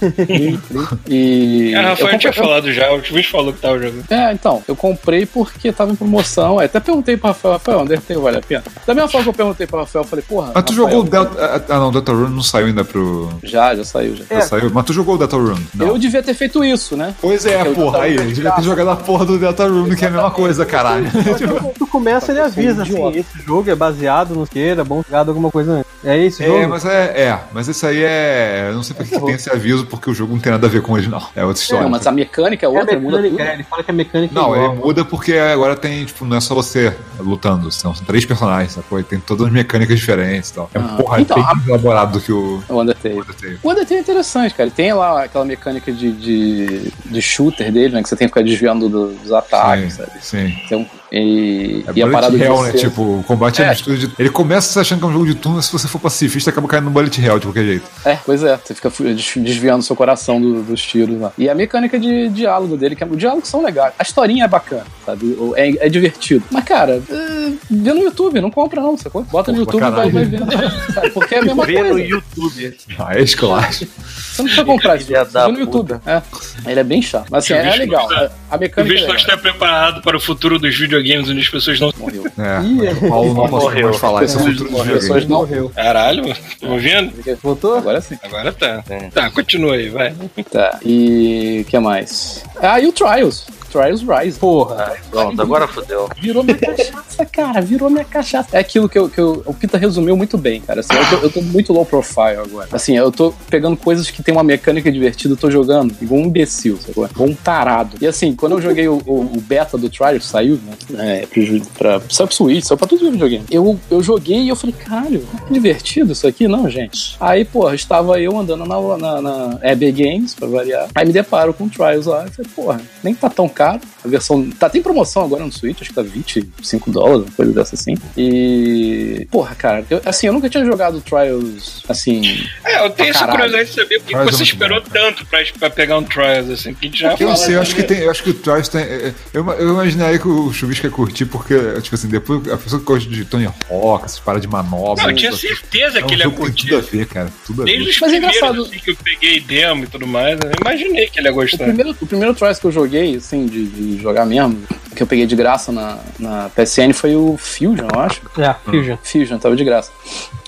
e. 1.08 1.72
Ah, 1.74 1.82
eu 1.82 1.88
Rafael 1.88 2.18
tinha 2.18 2.32
comprei- 2.32 2.32
falado 2.32 2.72
já, 2.72 2.92
o 2.92 3.00
Twitch 3.00 3.30
falou 3.30 3.52
que 3.52 3.60
tava 3.60 3.78
jogando. 3.78 4.04
É, 4.10 4.32
então, 4.32 4.62
eu 4.66 4.76
comprei 4.76 5.24
porque 5.26 5.72
tava 5.72 5.92
em 5.92 5.96
promoção. 5.96 6.58
Até 6.58 6.80
perguntei 6.80 7.16
pro 7.16 7.28
Rafael, 7.28 7.54
Rafael, 7.54 7.80
Undertale 7.80 8.20
vale 8.20 8.36
a 8.38 8.40
pena? 8.40 8.64
Da 8.86 8.94
mesma 8.94 9.08
forma 9.08 9.24
que 9.24 9.30
eu 9.30 9.34
perguntei 9.34 9.66
pro 9.66 9.78
Rafael, 9.80 10.04
eu 10.04 10.08
falei, 10.08 10.24
porra. 10.28 10.52
Mas 10.54 10.64
tu 10.64 10.70
Rafael, 10.72 10.88
jogou 10.90 11.00
o 11.00 11.08
Delta. 11.08 11.64
Ah, 11.68 11.78
não, 11.78 11.88
o 11.88 11.92
Deltarune 11.92 12.34
não 12.34 12.42
saiu 12.42 12.66
ainda 12.66 12.84
pro. 12.84 13.30
Já, 13.42 13.74
já 13.74 13.84
saiu, 13.84 14.16
já. 14.16 14.24
Já 14.30 14.40
saiu. 14.42 14.70
Mas 14.72 14.84
tu 14.84 14.92
jogou 14.92 15.14
o 15.14 15.18
Deltarune? 15.18 15.66
Não. 15.74 15.86
Eu 15.88 15.98
devia 15.98 16.22
ter 16.22 16.34
feito 16.34 16.64
isso, 16.64 16.96
né? 16.96 17.14
Pois 17.20 17.46
é, 17.46 17.58
Porque 17.64 17.80
porra, 17.80 18.02
aí, 18.02 18.14
é 18.14 18.18
devia 18.18 18.34
ter 18.34 18.42
graça. 18.42 18.62
jogado 18.62 18.90
a 18.90 18.96
porra 18.96 19.24
do 19.24 19.38
Deltarune, 19.38 19.96
que 19.96 20.04
é 20.04 20.08
a 20.08 20.10
mesma 20.10 20.30
coisa, 20.30 20.64
caralho. 20.66 21.10
Tu, 21.10 21.78
tu 21.78 21.86
começa, 21.86 22.32
ele 22.32 22.40
avisa 22.40 22.82
assim, 22.82 23.18
esse 23.18 23.42
jogo 23.46 23.70
é 23.70 23.74
baseado 23.74 24.34
no 24.34 24.46
que, 24.46 24.58
era 24.60 24.84
bom 24.84 25.02
jogado 25.02 25.28
alguma 25.30 25.50
coisa 25.50 25.72
antes. 25.72 25.90
É 26.04 26.18
esse 26.18 26.42
É, 26.42 26.46
jogo? 26.46 26.68
mas 26.68 26.84
é, 26.84 27.04
é, 27.22 27.38
mas 27.52 27.68
esse 27.68 27.86
aí 27.86 28.02
é. 28.02 28.66
Eu 28.68 28.74
não 28.74 28.82
sei 28.82 28.94
que 29.08 29.20
tem 29.20 29.34
esse 29.34 29.50
aviso, 29.50 29.86
porque 29.86 30.10
o 30.10 30.14
jogo 30.14 30.32
não 30.34 30.40
tem 30.40 30.52
nada 30.52 30.66
a 30.66 30.70
ver 30.70 30.82
com 30.82 30.92
o 30.92 30.94
original. 30.94 31.30
É 31.34 31.44
outra 31.44 31.60
história. 31.62 31.82
Não, 31.84 31.90
mas 31.90 32.06
a 32.06 32.12
mecânica 32.12 32.66
é 32.66 32.68
É 32.68 32.68
outra, 32.68 32.98
muda 32.98 33.16
tudo. 33.18 33.22
mecânica, 33.30 33.50
é, 33.50 33.54
ele 33.54 33.62
fala 33.64 33.82
que 33.82 33.90
a 33.90 33.94
mecânica 33.94 34.34
Não, 34.34 34.54
é 34.54 34.58
ele 34.58 34.66
igual. 34.72 34.86
muda 34.86 35.04
porque 35.04 35.34
agora 35.34 35.76
tem, 35.76 36.04
tipo, 36.04 36.24
não 36.24 36.36
é 36.36 36.40
só 36.40 36.54
você 36.54 36.94
lutando, 37.18 37.70
são, 37.70 37.94
são 37.94 38.04
três 38.04 38.24
personagens, 38.24 38.72
sacou? 38.72 38.98
E 39.00 39.02
tem 39.02 39.18
todas 39.20 39.46
as 39.46 39.52
mecânicas 39.52 39.98
diferentes 39.98 40.50
e 40.50 40.54
tal. 40.54 40.70
É, 40.74 40.78
Ah, 40.78 40.96
porra, 40.96 41.20
então, 41.20 41.36
bem 41.36 41.44
a- 41.44 41.54
mais 41.54 41.68
elaborado 41.68 42.12
do 42.12 42.20
que 42.20 42.32
o 42.32 42.62
O 42.68 42.80
Undertale. 42.80 43.14
Undertale. 43.20 43.58
O 43.62 43.70
Undertale 43.70 43.98
é 43.98 44.00
interessante, 44.02 44.54
cara. 44.54 44.70
Tem 44.70 44.92
lá 44.92 45.24
aquela 45.24 45.44
mecânica 45.44 45.92
de, 45.92 46.12
de, 46.12 46.92
de 47.04 47.22
shooter 47.22 47.72
dele, 47.72 47.94
né? 47.94 48.02
Que 48.02 48.08
você 48.08 48.16
tem 48.16 48.26
que 48.28 48.32
ficar 48.34 48.42
desviando 48.44 48.88
do- 48.88 49.12
dos 49.14 49.32
ataques, 49.32 49.94
Sim, 49.94 49.98
sabe? 50.04 50.10
sim. 50.20 50.58
Então, 50.66 50.86
e, 51.12 51.84
É 51.86 51.92
e 51.96 52.02
a 52.02 52.08
parada 52.10 52.36
hell, 52.36 52.56
de 52.56 52.62
né? 52.64 52.70
você- 52.72 52.78
Tipo, 52.78 53.02
o 53.18 53.24
combate 53.24 53.62
é, 53.62 53.66
É. 53.66 53.70
mistura 53.70 53.96
de. 53.96 54.10
Ele 54.18 54.30
começa 54.30 54.72
se 54.72 54.78
achando 54.78 54.98
que 55.00 55.04
é 55.04 55.08
um 55.08 55.12
jogo 55.12 55.26
de 55.26 55.34
turno, 55.34 55.56
mas 55.56 55.66
se 55.66 55.72
você 55.72 55.86
for 55.88 55.98
pacifista, 56.00 56.50
acaba 56.50 56.66
caindo 56.68 56.84
no 56.84 56.90
bullet 56.90 57.20
hell 57.24 57.38
de 57.38 57.46
qualquer 57.46 57.64
jeito. 57.64 57.84
É, 58.04 58.18
pois 58.24 58.42
é. 58.42 58.58
Você 58.64 58.74
fica 58.74 58.90
desviando 59.36 59.82
seu 59.82 59.94
coração 59.94 60.40
do- 60.40 60.62
dos 60.62 60.82
tiros 60.82 61.20
lá. 61.20 61.32
E 61.38 61.48
a 61.48 61.54
mecânica 61.54 61.98
de 61.98 62.28
diálogo 62.28 62.76
dele, 62.76 62.96
que 62.96 63.04
é, 63.04 63.06
os 63.06 63.16
diálogos 63.18 63.48
são 63.48 63.62
legais. 63.62 63.92
A 63.98 64.02
historinha 64.02 64.44
é 64.44 64.48
bacana, 64.48 64.84
sabe? 65.04 65.26
O- 65.38 65.54
É, 65.56 65.86
é 65.86 65.88
divertido. 65.88 66.44
Mas, 66.50 66.64
cara, 66.64 67.02
é, 67.08 67.52
vê 67.70 67.92
no 67.92 68.00
YouTube, 68.02 68.40
não 68.40 68.50
compra 68.50 68.80
não, 68.80 68.96
sacou? 68.98 69.22
Bota 69.24 69.52
no 69.52 69.58
YouTube 69.58 69.76
e 69.78 69.80
vai, 69.80 69.90
vai 69.90 70.10
caralho. 70.10 70.28
vendo. 70.30 70.92
Sabe? 70.94 71.10
Porque 71.10 71.34
é 71.34 71.38
a 71.38 71.42
mesma 71.42 71.64
Vê 71.66 71.82
no 71.82 71.88
coisa. 71.90 72.06
YouTube. 72.08 72.76
Ah, 72.98 73.16
é 73.18 73.22
esculacho. 73.22 73.86
Você 73.86 74.42
não 74.42 74.44
precisa 74.46 74.64
comprar 74.64 74.96
isso. 74.96 75.06
Vê 75.06 75.52
no 75.52 75.60
YouTube. 75.60 75.94
É. 76.06 76.22
Ele 76.66 76.80
é 76.80 76.84
bem 76.84 77.00
chato. 77.02 77.26
Mas 77.30 77.44
assim, 77.44 77.54
O 77.54 77.56
é 77.56 77.76
legal. 77.76 78.10
está- 78.10 78.30
A 78.50 78.56
O 78.56 78.60
mecânica 78.60 78.92
bicho 78.94 79.04
é 79.04 79.08
não 79.08 79.16
está 79.16 79.36
preparado 79.36 80.02
para 80.02 80.16
o 80.16 80.20
futuro 80.20 80.58
dos 80.58 80.76
videogames 80.76 81.03
onde 81.30 81.40
as 81.40 81.48
pessoas 81.48 81.78
não. 81.80 81.92
Morreu. 81.98 82.24
É, 82.36 82.62
Ih, 82.62 83.04
o 83.04 83.08
Paulo 83.08 83.34
não 83.34 83.48
Morreu. 83.48 83.88
mais 83.88 83.96
falar 83.98 84.24
isso 84.24 84.38
é 84.38 84.40
As 84.40 84.46
videogames. 84.46 84.92
pessoas 84.92 85.26
não. 85.26 85.38
Morreu. 85.38 85.70
Caralho, 85.74 86.24
tá 86.34 86.66
ouvindo? 86.68 87.12
Voltou? 87.42 87.76
Agora 87.78 88.00
sim. 88.00 88.18
Agora 88.22 88.52
tá. 88.52 88.82
É. 88.88 88.98
Tá, 89.10 89.30
continua 89.30 89.74
aí, 89.76 89.88
vai. 89.88 90.12
Tá. 90.50 90.78
E 90.84 91.60
o 91.66 91.70
que 91.70 91.78
mais? 91.78 92.42
Ah, 92.60 92.80
e 92.80 92.86
o 92.86 92.92
Trials. 92.92 93.46
Trials 93.74 94.02
Rise. 94.02 94.38
Porra. 94.38 94.92
Pronto, 95.10 95.40
agora 95.42 95.66
fodeu. 95.66 96.08
Virou 96.20 96.44
minha 96.44 96.56
cachaça, 96.58 97.26
cara. 97.26 97.60
Virou 97.60 97.90
minha 97.90 98.04
cachaça. 98.04 98.48
É 98.52 98.60
aquilo 98.60 98.88
que, 98.88 98.98
eu, 98.98 99.08
que 99.08 99.18
eu- 99.20 99.42
o 99.44 99.52
Pita 99.52 99.76
resumiu 99.76 100.16
muito 100.16 100.38
bem, 100.38 100.60
cara. 100.60 100.80
Assim, 100.80 100.94
eu, 100.94 101.06
tô, 101.20 101.26
eu 101.26 101.30
tô 101.32 101.42
muito 101.42 101.72
low 101.72 101.84
profile 101.84 102.36
agora. 102.44 102.68
Assim, 102.72 102.96
eu 102.96 103.10
tô 103.10 103.34
pegando 103.50 103.76
coisas 103.76 104.08
que 104.10 104.22
tem 104.22 104.32
uma 104.32 104.44
mecânica 104.44 104.90
divertida, 104.92 105.34
eu 105.34 105.36
tô 105.38 105.50
jogando 105.50 105.94
igual 106.00 106.20
um 106.20 106.24
imbecil, 106.26 106.78
sacou? 106.78 107.06
Igual 107.06 107.28
um 107.28 107.34
tarado. 107.34 107.96
E 108.00 108.06
assim, 108.06 108.34
quando 108.34 108.52
eu 108.52 108.62
joguei 108.62 108.86
o, 108.88 109.00
o- 109.06 109.32
o 109.36 109.40
beta 109.40 109.76
do 109.76 109.88
Trials, 109.90 110.24
saiu, 110.26 110.58
né? 110.64 111.22
É, 111.22 111.26
pro, 111.26 111.42
pra, 111.76 112.00
saiu 112.08 112.26
pro 112.28 112.36
Switch, 112.36 112.64
saiu 112.64 112.78
pra 112.78 112.86
todos 112.86 113.04
os 113.04 113.10
videogames. 113.10 113.46
Eu, 113.50 113.78
eu 113.90 114.02
joguei 114.02 114.38
e 114.40 114.48
eu 114.48 114.56
falei, 114.56 114.74
caralho, 114.74 115.26
que 115.46 115.52
divertido 115.52 116.12
isso 116.12 116.26
aqui, 116.26 116.46
não, 116.46 116.68
gente? 116.70 117.16
Aí, 117.20 117.44
porra, 117.44 117.74
estava 117.74 118.20
eu 118.20 118.38
andando 118.38 118.64
na, 118.64 118.96
na, 118.98 119.20
na 119.20 119.58
EB 119.62 119.90
Games, 119.92 120.34
pra 120.34 120.46
variar. 120.46 120.88
Aí 120.94 121.04
me 121.06 121.12
deparo 121.12 121.52
com 121.54 121.64
o 121.64 121.68
Trials 121.70 122.06
lá. 122.06 122.24
Eu 122.26 122.30
falei, 122.32 122.50
porra, 122.54 122.80
nem 123.02 123.14
tá 123.14 123.28
tão 123.30 123.48
caro. 123.48 123.63
A 123.72 124.08
versão. 124.08 124.48
Tá, 124.50 124.68
tem 124.68 124.82
promoção 124.82 125.24
agora 125.24 125.44
no 125.44 125.52
Switch, 125.52 125.80
acho 125.80 125.90
que 125.90 125.94
tá 125.96 126.02
25 126.02 126.90
dólares, 126.90 127.22
uma 127.26 127.32
coisa 127.36 127.52
dessa 127.52 127.74
assim. 127.74 127.94
E. 128.16 129.26
Porra, 129.30 129.54
cara, 129.54 129.84
eu- 129.90 130.00
assim, 130.04 130.26
eu 130.26 130.32
nunca 130.32 130.48
tinha 130.48 130.64
jogado 130.64 131.00
Trials 131.00 131.82
assim. 131.88 132.46
É, 132.64 132.84
eu 132.84 132.90
tenho 132.90 133.10
essa 133.10 133.20
Caralho. 133.20 133.38
curiosidade 133.52 133.68
de 133.70 133.74
saber 133.74 133.98
por 134.00 134.06
que 134.08 134.14
é 134.14 134.24
você 134.24 134.42
esperou 134.42 134.80
bom, 134.82 134.88
tanto 134.92 135.26
pra, 135.26 135.40
pra 135.58 135.70
pegar 135.70 135.98
um 135.98 136.02
Trials, 136.04 136.50
assim, 136.50 136.72
porque 136.72 136.86
a 136.86 136.90
gente 136.90 137.00
já 137.00 137.12
Eu 137.12 137.16
fala 137.18 137.30
não 137.30 137.36
sei, 137.36 137.54
eu 137.56 137.60
acho 137.60 137.74
que 137.74 137.82
tem. 137.82 137.98
Eu 138.00 138.10
acho 138.10 138.22
que 138.22 138.30
o 138.30 138.34
Trials 138.34 138.68
tem. 138.68 138.82
é, 138.82 139.08
é, 139.08 139.14
Eu, 139.32 139.48
eu 139.52 139.70
imaginaria 139.72 140.18
que 140.18 140.28
o 140.28 140.52
Chuvisco 140.52 140.86
ia 140.86 140.90
curtir, 140.92 141.24
porque, 141.26 141.54
tipo 141.80 141.94
assim, 141.94 142.08
depois 142.08 142.46
a 142.48 142.56
pessoa 142.56 142.80
que 142.80 142.86
gosta 142.86 143.08
de 143.08 143.24
Tony 143.24 143.46
Hawk, 143.70 144.04
essas 144.04 144.18
paradas 144.20 144.42
de 144.42 144.48
manobra. 144.48 145.02
Não, 145.04 145.10
eu 145.10 145.16
tinha 145.16 145.32
certeza 145.32 145.98
é 146.00 146.04
um 146.04 146.06
que 146.06 146.14
ele 146.14 146.22
ia 146.24 146.30
que 146.30 146.36
tem 146.36 146.44
tudo 146.52 146.76
a 146.76 146.80
curtir. 146.80 146.96
ver, 146.96 147.06
cara. 147.06 147.28
Tudo 147.46 147.62
a 147.62 147.64
Desde 147.64 147.84
ver. 147.84 147.90
os 147.90 148.00
Mas 148.00 148.12
é 148.12 148.12
primeiros 148.16 148.36
engraçado. 148.36 148.62
assim, 148.66 148.78
que 148.78 148.90
eu 148.90 148.96
peguei 149.02 149.40
demo 149.40 149.84
e 149.84 149.86
tudo 149.86 150.06
mais, 150.06 150.38
eu 150.40 150.50
imaginei 150.60 151.06
que 151.08 151.18
ele 151.18 151.28
ia 151.28 151.32
O 151.32 151.34
gostar. 151.36 151.64
primeiro, 151.64 151.90
o 152.00 152.06
primeiro 152.06 152.34
Trials 152.34 152.58
que 152.58 152.66
eu 152.66 152.72
joguei, 152.72 153.16
assim, 153.16 153.46
de, 153.54 153.66
de 153.66 154.02
jogar 154.02 154.26
mesmo, 154.26 154.60
que 154.94 155.02
eu 155.02 155.06
peguei 155.06 155.26
de 155.26 155.36
graça 155.36 155.70
na, 155.70 155.98
na 156.18 156.50
PSN 156.50 156.92
foi 156.92 157.14
o 157.14 157.36
Fusion, 157.36 157.86
eu 157.92 158.00
acho. 158.00 158.20
É, 158.38 158.54
Fusion. 158.64 158.96
Fusion, 159.02 159.38
tava 159.38 159.56
de 159.56 159.64
graça. 159.64 159.92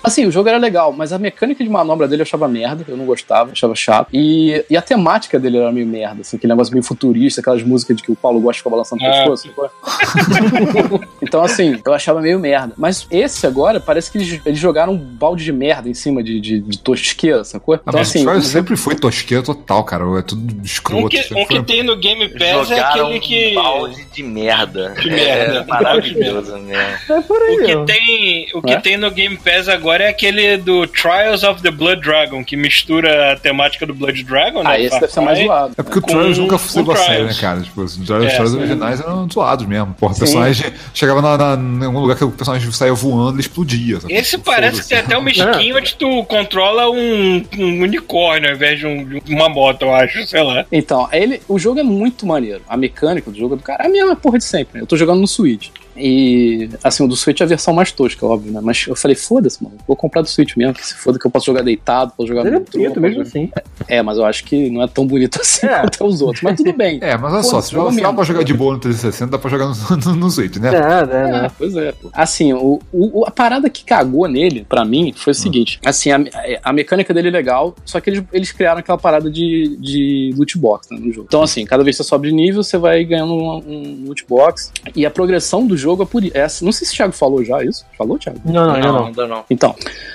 Assim, 0.07 0.25
o 0.25 0.31
jogo 0.31 0.49
era 0.49 0.57
legal, 0.59 0.93
mas 0.93 1.13
a 1.13 1.19
mecânica 1.19 1.65
de 1.65 1.69
manobra 1.69 2.07
dele 2.07 2.23
eu 2.23 2.25
achava 2.25 2.47
merda, 2.47 2.85
eu 2.87 2.97
não 2.97 3.05
gostava, 3.05 3.51
achava 3.51 3.75
chato. 3.75 4.09
E, 4.13 4.65
e 4.71 4.77
a 4.77 4.83
temática 4.83 5.39
dele 5.39 5.59
era 5.59 5.73
meio 5.73 5.87
merda, 5.87 6.21
assim, 6.21 6.37
aquele 6.37 6.53
negócio 6.53 6.73
meio 6.73 6.85
futurista, 6.85 7.41
aquelas 7.41 7.63
músicas 7.63 7.97
de 7.97 8.03
que 8.05 8.13
o 8.13 8.17
Paulo 8.17 8.39
gosta 8.41 8.53
de 8.55 8.59
ficar 8.59 8.71
balançando 8.71 9.03
o 9.03 9.07
Ah. 9.07 9.11
pescoço. 9.13 9.49
sacou? 9.49 11.01
então, 11.21 11.43
assim, 11.43 11.81
eu 11.85 11.93
achava 11.93 12.21
meio 12.21 12.39
merda. 12.39 12.73
Mas 12.77 13.07
esse 13.11 13.47
agora, 13.47 13.81
parece 13.81 14.11
que 14.11 14.19
eles, 14.19 14.41
eles 14.47 14.59
jogaram 14.59 14.93
um 14.93 14.97
balde 14.99 15.45
de 15.45 15.53
merda 15.53 15.89
em 15.89 15.95
cima 15.95 16.23
de, 16.23 16.41
de, 16.41 16.61
de 16.61 16.79
tosqueira, 16.79 17.43
sacou? 17.45 17.75
Então, 17.75 17.93
mas 17.93 18.09
assim, 18.09 18.21
o 18.27 18.31
o 18.31 18.35
jogo- 18.35 18.43
sempre 18.45 18.77
foi 18.77 18.95
tosqueira 18.95 19.43
total, 19.43 19.83
cara. 19.85 20.05
É 20.19 20.23
tudo 20.23 20.65
escroto. 20.65 21.07
Um 21.07 21.09
que, 21.09 21.19
um 21.35 21.47
que 21.47 21.57
foi- 21.57 21.63
tem 21.65 21.83
no 21.83 21.97
Game 21.97 22.29
Pass 22.29 22.71
é 22.71 22.79
aquele 22.81 23.19
que. 23.21 23.51
um 23.51 23.55
balde 23.63 24.05
de 24.13 24.23
merda. 24.23 24.95
De 25.01 25.11
merda. 25.11 25.57
É 25.59 25.65
maravilhoso, 25.65 26.57
né? 26.59 26.99
É 27.11 27.21
por 27.23 27.41
aí, 27.43 27.57
O 27.57 27.65
que, 27.65 27.75
ó. 27.75 27.85
tem, 27.85 28.47
o 28.55 28.63
que 28.63 28.73
É? 28.73 28.81
tem 28.81 28.97
no 28.97 29.11
Game 29.11 29.37
Pass 29.37 29.69
agora 29.69 29.96
é 30.05 30.09
aquele 30.09 30.57
do 30.59 30.87
Trials 30.87 31.43
of 31.43 31.63
the 31.63 31.71
Blood 31.71 32.03
Dragon, 32.03 32.45
que 32.45 32.57
mistura 32.57 33.33
a 33.33 33.37
temática 33.37 33.85
do 33.87 33.95
Blood 33.95 34.23
Dragon, 34.25 34.63
né? 34.63 34.71
Ah, 34.71 34.81
esse 34.81 34.99
deve 35.01 35.13
ser 35.13 35.21
mais 35.21 35.39
zoado. 35.39 35.75
É 35.77 35.83
porque 35.83 35.99
o 35.99 36.03
Trials 36.03 36.39
nunca 36.39 36.59
foi 36.59 36.81
levou 36.83 36.95
a 36.95 36.99
sério, 36.99 37.27
né, 37.27 37.35
cara? 37.41 37.61
Tipo, 37.61 37.83
os 37.83 37.97
Trials, 37.97 38.33
É, 38.33 38.43
originais 38.43 39.01
eram 39.01 39.29
zoados 39.33 39.67
mesmo. 39.67 39.95
Porra, 39.95 40.15
o 40.15 40.19
personagem 40.19 40.73
chegava 40.95 41.21
na, 41.23 41.57
na, 41.57 41.83
em 41.83 41.87
algum 41.87 42.01
lugar 42.01 42.17
que 42.17 42.25
o 42.25 42.31
personagem 42.31 42.71
saia 42.73 42.93
voando 42.95 43.39
e 43.39 43.41
explodia. 43.41 44.01
sabe? 44.01 44.15
Esse 44.15 44.31
Tipo, 44.33 44.45
parece 44.45 44.83
que 44.83 44.89
tem 44.89 44.99
até 44.99 45.17
uma 45.17 45.31
skin 45.31 45.73
onde 45.73 45.95
tu 45.97 46.25
controla 46.25 46.91
um, 46.91 47.45
um 47.59 47.81
unicórnio 47.83 48.49
ao 48.51 48.55
invés 48.55 48.79
de, 48.79 48.87
um- 48.87 49.05
de 49.21 49.35
uma 49.35 49.49
moto, 49.49 49.83
eu 49.83 49.95
acho, 49.95 50.27
sei 50.27 50.43
lá. 50.43 50.65
Então, 50.71 51.09
ele, 51.13 51.41
o 51.49 51.59
jogo 51.59 51.81
é 51.81 51.83
muito 51.83 52.27
maneiro. 52.27 52.61
A 52.69 52.77
mecânica 52.77 53.31
do 53.31 53.39
jogo 53.39 53.55
é 53.55 53.57
do 53.57 53.63
cara. 53.63 53.85
É 53.85 53.87
a 53.87 53.91
mesma 53.91 54.17
porra 54.17 54.39
de 54.39 54.45
sempre. 54.45 54.75
né? 54.79 54.83
Eu 54.83 54.87
tô 54.87 54.97
jogando 54.97 55.21
no 55.21 55.27
Switch. 55.27 55.69
E, 55.97 56.69
assim, 56.83 57.05
o 57.05 57.09
do 57.09 57.17
Switch 57.17 57.41
é 57.41 57.45
a 57.45 57.47
versão 57.47 57.73
mais 57.75 57.91
tosca, 57.93 58.25
óbvio, 58.27 58.53
né? 58.53 58.61
Mas 58.63 58.85
eu 58.87 58.95
falei, 58.97 59.15
foda-se, 59.17 59.63
mano. 59.63 59.77
Vou 59.87 59.97
comprar 59.97 60.23
do 60.23 60.29
Switch 60.29 60.57
mesmo, 60.57 60.75
que 60.75 60.87
se 60.87 60.95
foda 60.95 61.19
que 61.19 61.27
eu 61.27 61.31
posso 61.31 61.47
jogar 61.47 61.63
deitado, 61.63 62.13
posso 62.17 62.29
jogar 62.29 62.43
Ele 62.43 62.51
é 62.51 62.53
no 62.53 62.59
metrô, 62.61 62.81
bonito 62.81 63.01
mesmo 63.01 63.17
jogar- 63.25 63.29
assim. 63.29 63.51
É, 63.89 64.03
mas 64.03 64.19
eu 64.19 64.25
acho 64.25 64.45
que 64.45 64.71
não 64.71 64.83
é 64.83 64.89
tão 64.89 65.07
bonito 65.07 65.39
assim 65.41 65.67
É. 65.67 65.81
quanto 65.81 66.05
os 66.07 66.21
outros. 66.21 66.43
Mas 66.43 66.57
tudo 66.57 66.73
bem. 66.73 66.99
É, 67.03 67.17
mas 67.17 67.33
olha 67.33 67.43
só, 67.43 67.61
se 67.61 67.73
dá 67.75 67.81
jogo 67.81 68.01
dá 68.01 68.13
pra 68.13 68.25
jogar 68.25 68.43
de 68.45 68.55
boa 68.55 68.75
no 68.75 68.81
360, 68.81 69.31
dá 69.31 69.39
pra 69.39 69.51
jogar 69.51 69.67
no, 69.69 69.97
no, 69.97 70.17
no 70.17 70.31
Switch, 70.31 70.57
né? 70.57 70.71
É, 70.71 70.77
é, 70.77 71.29
É, 71.29 71.33
né? 71.43 71.51
pois 71.57 71.75
é. 71.77 71.93
pô. 71.93 72.11
Assim, 72.13 72.53
o, 72.53 72.81
o- 72.93 73.25
a 73.27 73.31
parada 73.31 73.69
que 73.71 73.85
cagou 73.85 74.29
nele, 74.29 74.65
pra 74.69 74.85
mim, 74.85 75.13
foi 75.17 75.31
o 75.31 75.35
seguinte: 75.35 75.79
assim, 75.85 76.11
a, 76.11 76.19
a 76.63 76.73
mecânica 76.73 77.13
dele 77.15 77.29
é 77.29 77.31
legal, 77.31 77.75
só 77.85 78.01
que 78.01 78.11
eles, 78.11 78.23
eles 78.33 78.53
criaram 78.53 78.81
aquela 78.81 78.99
parada 78.99 79.31
de, 79.31 79.77
de 79.81 80.35
loot 80.37 80.59
box 80.59 80.89
né, 80.91 80.99
no 81.01 81.13
jogo. 81.13 81.27
Então, 81.29 81.43
assim, 81.43 81.65
cada 81.65 81.83
vez 81.83 81.97
que 81.97 82.03
você 82.03 82.09
sobe 82.09 82.29
de 82.29 82.35
nível, 82.35 82.63
você 82.63 82.77
vai 82.79 83.05
ganhando 83.05 83.33
um, 83.35 83.57
um 83.67 84.05
loot 84.07 84.25
box. 84.29 84.73
E 84.95 85.05
a 85.07 85.11
progressão 85.11 85.67
do 85.67 85.77
jogo 85.77 85.86
jogo 85.87 86.03
é 86.03 86.07
por 86.07 86.23
essa. 86.35 86.65
Não 86.65 86.73
sei 86.73 86.87
se 86.87 86.93
o 86.93 86.97
Thiago 86.97 87.13
falou 87.13 87.45
já 87.45 87.63
isso. 87.63 87.85
Falou, 87.97 88.19
Thiago? 88.19 88.41
Não, 88.45 88.67
não, 88.67 88.81
Não, 88.81 88.93
não. 88.93 89.07
ainda 89.07 89.27
não. 89.27 89.45
Então, 89.49 89.75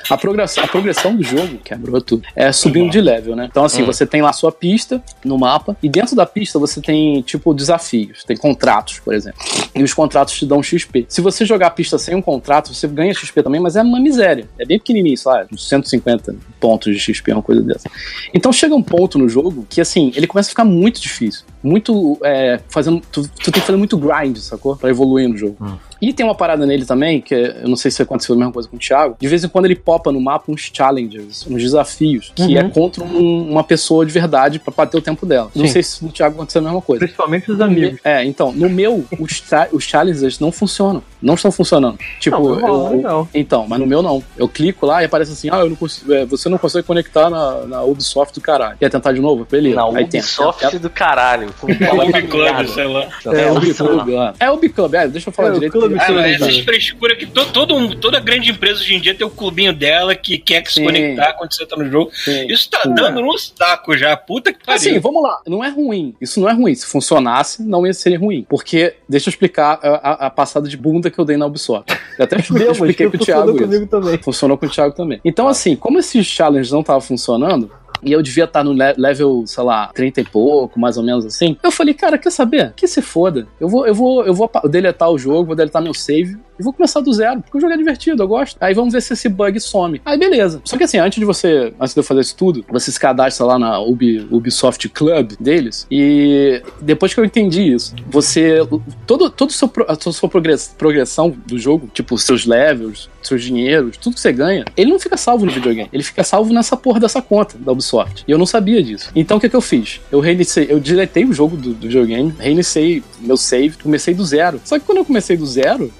a 0.10 0.18
progressão, 0.18 0.64
a 0.64 0.68
progressão 0.68 1.16
do 1.16 1.24
jogo, 1.24 1.58
quebrou 1.64 2.02
tudo, 2.02 2.24
é 2.36 2.52
subindo 2.52 2.92
de 2.92 3.00
level, 3.00 3.36
né? 3.36 3.48
Então, 3.50 3.64
assim, 3.64 3.84
Hum. 3.84 3.86
você 3.86 4.06
tem 4.06 4.22
lá 4.22 4.30
a 4.30 4.34
sua 4.34 4.52
pista 4.52 5.02
no 5.24 5.38
mapa, 5.38 5.76
e 5.82 5.88
dentro 5.90 6.16
da 6.16 6.26
pista 6.26 6.60
você 6.60 6.82
tem, 6.82 7.22
tipo, 7.22 7.54
desafios, 7.54 8.24
tem 8.24 8.36
contratos, 8.36 9.00
por 9.00 9.14
exemplo. 9.14 9.40
E 9.74 9.82
os 9.84 9.94
contratos 9.94 10.34
te 10.34 10.46
dão 10.46 10.62
XP. 10.62 11.06
Se 11.08 11.22
você 11.22 11.46
jogar 11.46 11.68
a 11.68 11.72
pista 11.72 11.98
sem 11.98 12.16
um 12.16 12.22
contrato, 12.22 12.74
você 12.74 12.88
ganha 12.88 13.14
XP 13.14 13.42
também, 13.42 13.62
mas 13.62 13.76
é 13.76 13.82
uma 13.82 14.00
miséria. 14.00 14.48
É 14.60 14.66
bem 14.66 14.78
pequenininho, 14.78 15.18
sei 15.18 15.32
lá, 15.32 15.46
uns 15.52 15.68
150 15.70 16.36
pontos 16.60 16.94
de 16.94 17.00
XP, 17.00 17.32
uma 17.32 17.42
coisa 17.42 17.62
dessa. 17.62 17.90
Então 18.34 18.52
chega 18.52 18.76
um 18.76 18.84
ponto 18.84 19.18
no 19.18 19.30
jogo 19.30 19.66
que, 19.70 19.80
assim, 19.80 20.12
ele 20.16 20.28
começa 20.28 20.50
a 20.50 20.52
ficar 20.52 20.66
muito 20.66 21.00
difícil. 21.02 21.44
Muito, 21.64 22.18
é, 22.24 22.60
fazendo, 22.70 23.02
tu, 23.12 23.22
tu 23.22 23.52
tem 23.52 23.62
que 23.62 23.68
fazer 23.68 23.78
muito 23.78 23.96
grind, 23.98 24.38
sacou? 24.38 24.76
Pra 24.76 24.90
evoluir 24.90 25.30
no 25.30 25.38
jogo. 25.38 25.56
Mm. 25.62 25.91
E 26.02 26.12
tem 26.14 26.26
uma 26.26 26.34
parada 26.36 26.66
nele 26.66 26.86
também, 26.86 27.22
que 27.22 27.36
é- 27.36 27.62
eu 27.64 27.70
não 27.70 27.76
sei 27.76 27.92
se 27.92 28.02
aconteceu 28.02 28.34
a 28.34 28.38
mesma 28.38 28.52
coisa 28.52 28.68
com 28.68 28.76
o 28.76 28.80
Thiago. 28.80 29.16
De 29.20 29.28
vez 29.28 29.44
em 29.44 29.48
quando 29.48 29.66
ele 29.66 29.76
popa 29.76 30.12
no 30.12 30.20
mapa 30.20 30.52
uns 30.52 30.72
challenges, 30.74 31.46
uns 31.50 31.62
desafios, 31.62 32.32
que 32.36 32.42
Uhum. 32.44 32.58
é 32.58 32.70
contra 32.70 33.04
um- 33.04 33.52
uma 33.52 33.64
pessoa 33.64 34.06
de 34.06 34.12
verdade 34.12 34.60
pra 34.60 34.74
bater 34.76 34.98
o 34.98 35.02
tempo 35.02 35.26
dela. 35.26 35.52
Não 35.56 35.66
Sim. 35.68 35.72
sei 35.74 35.84
se 35.84 36.04
no 36.04 36.12
Thiago 36.12 36.36
aconteceu 36.36 36.60
a 36.62 36.64
mesma 36.66 36.82
coisa. 36.82 37.00
Principalmente 37.06 37.52
os 37.52 37.62
amigos. 37.62 38.00
É, 38.04 38.24
então, 38.26 38.52
no 38.52 38.70
meu, 38.70 39.06
os, 39.20 39.44
os 39.72 39.84
challenges 39.84 40.40
não 40.40 40.52
funcionam. 40.52 41.04
Não 41.22 41.36
estão 41.36 41.52
funcionando. 41.52 42.00
Tipo, 42.20 42.40
Não, 42.40 42.56
não 42.56 42.60
rola, 42.68 42.96
eu, 42.96 43.02
não. 43.04 43.30
então, 43.32 43.68
mas 43.68 43.80
no 43.80 43.86
meu 43.86 44.02
não. 44.02 44.24
Eu 44.36 44.48
clico 44.50 44.88
lá 44.88 45.04
e 45.04 45.06
aparece 45.06 45.32
assim: 45.34 45.50
ah, 45.52 45.60
eu 45.60 45.70
não 45.70 45.76
consigo, 45.76 46.12
é, 46.12 46.26
você 46.26 46.50
não 46.50 46.58
consegue 46.58 46.88
conectar 46.88 47.30
na, 47.30 47.68
na 47.68 47.84
Ubisoft 47.84 48.34
do 48.34 48.42
caralho. 48.42 48.76
Quer 48.80 48.90
tentar 48.90 49.12
de 49.14 49.20
novo? 49.22 49.46
Beleza. 49.50 49.76
Na 49.76 49.86
Aí 50.00 50.08
tem- 50.08 50.20
Ubisoft 50.20 50.80
do 50.80 50.90
caralho. 50.90 51.54
Com 51.62 51.68
Clube 51.78 52.24
Club, 52.24 52.68
sei 52.70 52.88
lá. 52.88 53.08
É, 53.28 53.42
É, 53.44 53.52
o. 53.52 53.56
Ubiclub. 53.58 54.12
É 54.40 54.50
o 54.50 54.54
Ubiclub, 54.56 54.96
é, 54.96 55.08
deixa 55.08 55.30
eu 55.30 55.34
falar 55.34 55.50
É, 55.50 55.52
o 55.52 55.54
direito. 55.56 55.91
Clube 56.00 56.22
Ah, 56.22 56.28
essas 56.30 56.58
frescuras 56.60 57.18
que 57.18 57.26
to, 57.26 57.46
todo, 57.48 57.76
um- 57.76 57.90
toda 57.96 58.20
grande 58.20 58.52
empresa 58.52 58.80
hoje 58.82 58.96
em 58.96 59.00
dia 59.02 59.14
tem 59.16 59.26
o 59.26 59.30
clubinho 59.30 59.74
dela 59.74 60.16
que 60.16 60.38
quer 60.38 60.62
que 60.62 60.70
se 60.70 60.76
Sim. 60.80 60.84
conectar 60.86 61.34
quando 61.34 61.54
você 61.54 61.66
tá 61.66 61.76
no 61.76 61.90
jogo. 61.90 62.12
Sim. 62.14 62.48
Isso 62.48 62.70
tá 62.70 62.84
dando 62.86 63.22
no 63.22 63.38
saco 63.38 63.98
já. 63.98 64.16
Puta 64.18 64.54
que 64.54 64.64
pariu. 64.66 64.76
Assim, 64.80 65.00
vamos 65.00 65.24
lá, 65.24 65.40
não 65.48 65.64
é 65.64 65.70
ruim. 65.70 66.16
Isso 66.22 66.40
não 66.40 66.50
é 66.50 66.54
ruim. 66.54 66.74
Se 66.76 66.86
funcionasse, 66.86 67.62
não 67.64 67.86
ia 67.86 67.94
ser 67.94 68.16
ruim. 68.16 68.46
Porque, 68.50 68.94
deixa 69.08 69.30
eu 69.30 69.32
explicar 69.32 69.80
a, 69.82 69.90
a- 69.90 70.28
a 70.28 70.30
passada 70.30 70.68
de 70.68 70.78
bunda 70.78 71.10
que 71.10 71.20
eu 71.20 71.26
dei 71.26 71.38
na 71.38 71.46
Ubisoft. 71.46 71.92
Eu 72.18 72.26
até 72.26 72.38
expliquei, 72.40 72.94
que 72.94 73.10
pro 73.10 73.18
funcionou 73.20 73.26
Thiago 73.26 73.52
isso. 73.52 73.64
comigo 73.64 73.88
também. 73.88 74.18
Funcionou 74.18 74.58
com 74.58 74.66
o 74.66 74.70
Thiago 74.70 74.96
também. 74.96 75.20
Então, 75.26 75.48
assim, 75.48 75.76
como 75.76 76.00
esses 76.00 76.26
challenges 76.28 76.72
não 76.72 76.82
estavam 76.82 77.02
funcionando, 77.02 77.72
e 78.04 78.12
eu 78.12 78.22
devia 78.22 78.46
estar 78.46 78.64
no 78.64 78.74
le- 78.74 78.96
level, 78.98 79.44
sei 79.46 79.64
lá, 79.64 79.92
30 79.94 80.22
e 80.22 80.24
pouco, 80.24 80.80
mais 80.80 80.98
ou 80.98 81.04
menos 81.04 81.26
assim. 81.26 81.58
Eu 81.62 81.72
falei, 81.72 81.94
cara, 81.94 82.18
quer 82.18 82.32
saber? 82.32 82.74
Que 82.76 82.88
se 82.88 83.02
foda. 83.02 83.48
Eu 83.60 83.68
vou, 83.68 83.86
eu 83.86 83.94
vou, 83.94 84.24
eu 84.26 84.34
vou 84.34 84.50
deletar 84.70 85.10
o 85.12 85.18
jogo, 85.18 85.46
vou 85.48 85.56
deletar 85.56 85.82
meu 85.82 85.94
save 85.94 86.38
e 86.62 86.64
vou 86.64 86.72
começar 86.74 87.02
do 87.02 87.12
zero, 87.12 87.42
porque 87.42 87.58
o 87.58 87.62
jogo 87.62 87.74
é 87.74 87.78
divertido, 87.78 88.24
eu 88.24 88.28
gosto. 88.28 88.56
Aí 88.62 88.74
vamos 88.74 88.94
ver 88.94 89.02
se 89.02 89.14
esse 89.14 89.28
bug 89.28 89.60
some. 89.60 90.02
Aí 90.06 90.18
beleza. 90.18 90.62
Só 90.64 90.78
que 90.78 90.84
assim, 90.84 90.98
antes 90.98 91.20
de 91.20 91.26
você, 91.26 91.74
antes 91.80 91.94
de 91.94 92.00
eu 92.00 92.04
fazer 92.04 92.22
isso 92.22 92.36
tudo, 92.36 92.64
você 92.70 92.92
se 92.92 93.00
cadastra 93.00 93.46
lá 93.46 93.60
na 93.60 93.80
Ubi- 93.80 94.28
Ubisoft 94.32 94.88
Club 94.90 95.34
deles 95.40 95.88
e 95.90 96.62
depois 96.82 97.14
que 97.14 97.20
eu 97.20 97.26
entendi 97.26 97.74
isso, 97.74 97.94
você 98.10 98.60
todo 99.06 99.30
todo 99.30 99.52
seu 99.52 99.72
a 99.88 99.96
sua 100.12 100.30
progress- 100.30 100.74
progressão 100.78 101.36
do 101.46 101.58
jogo, 101.58 101.90
tipo 101.94 102.18
seus 102.18 102.46
levels, 102.46 103.10
seus 103.24 103.44
dinheiros, 103.44 103.98
tudo 103.98 104.14
que 104.16 104.20
você 104.22 104.32
ganha, 104.34 104.66
ele 104.78 104.92
não 104.92 105.00
fica 105.00 105.18
salvo 105.18 105.46
no 105.46 105.52
videogame, 105.52 105.90
ele 105.92 106.04
fica 106.04 106.24
salvo 106.24 106.54
nessa 106.54 106.76
porra 106.78 107.00
dessa 107.00 107.22
conta 107.22 107.58
da 107.58 107.72
Ubisoft. 107.72 108.24
E 108.28 108.32
eu 108.32 108.38
não 108.38 108.46
sabia 108.46 108.82
disso. 108.84 109.10
Então 109.16 109.38
o 109.38 109.40
que 109.40 109.50
que 109.50 109.56
eu 109.56 109.62
fiz? 109.62 110.02
Eu 110.12 110.20
reiniciei, 110.20 110.68
eu 110.70 110.80
diletei 110.80 111.26
o 111.26 111.34
jogo 111.34 111.56
do, 111.58 111.74
do 111.74 111.88
videogame, 111.88 112.34
reiniciei 112.40 113.04
meu 113.20 113.38
save, 113.38 113.78
comecei 113.82 114.14
do 114.14 114.24
zero. 114.26 114.62
Só 114.64 114.78
que 114.78 114.86
quando 114.86 115.00
eu 115.00 115.06
comecei 115.06 115.38
do 115.38 115.46
zero, 115.46 115.92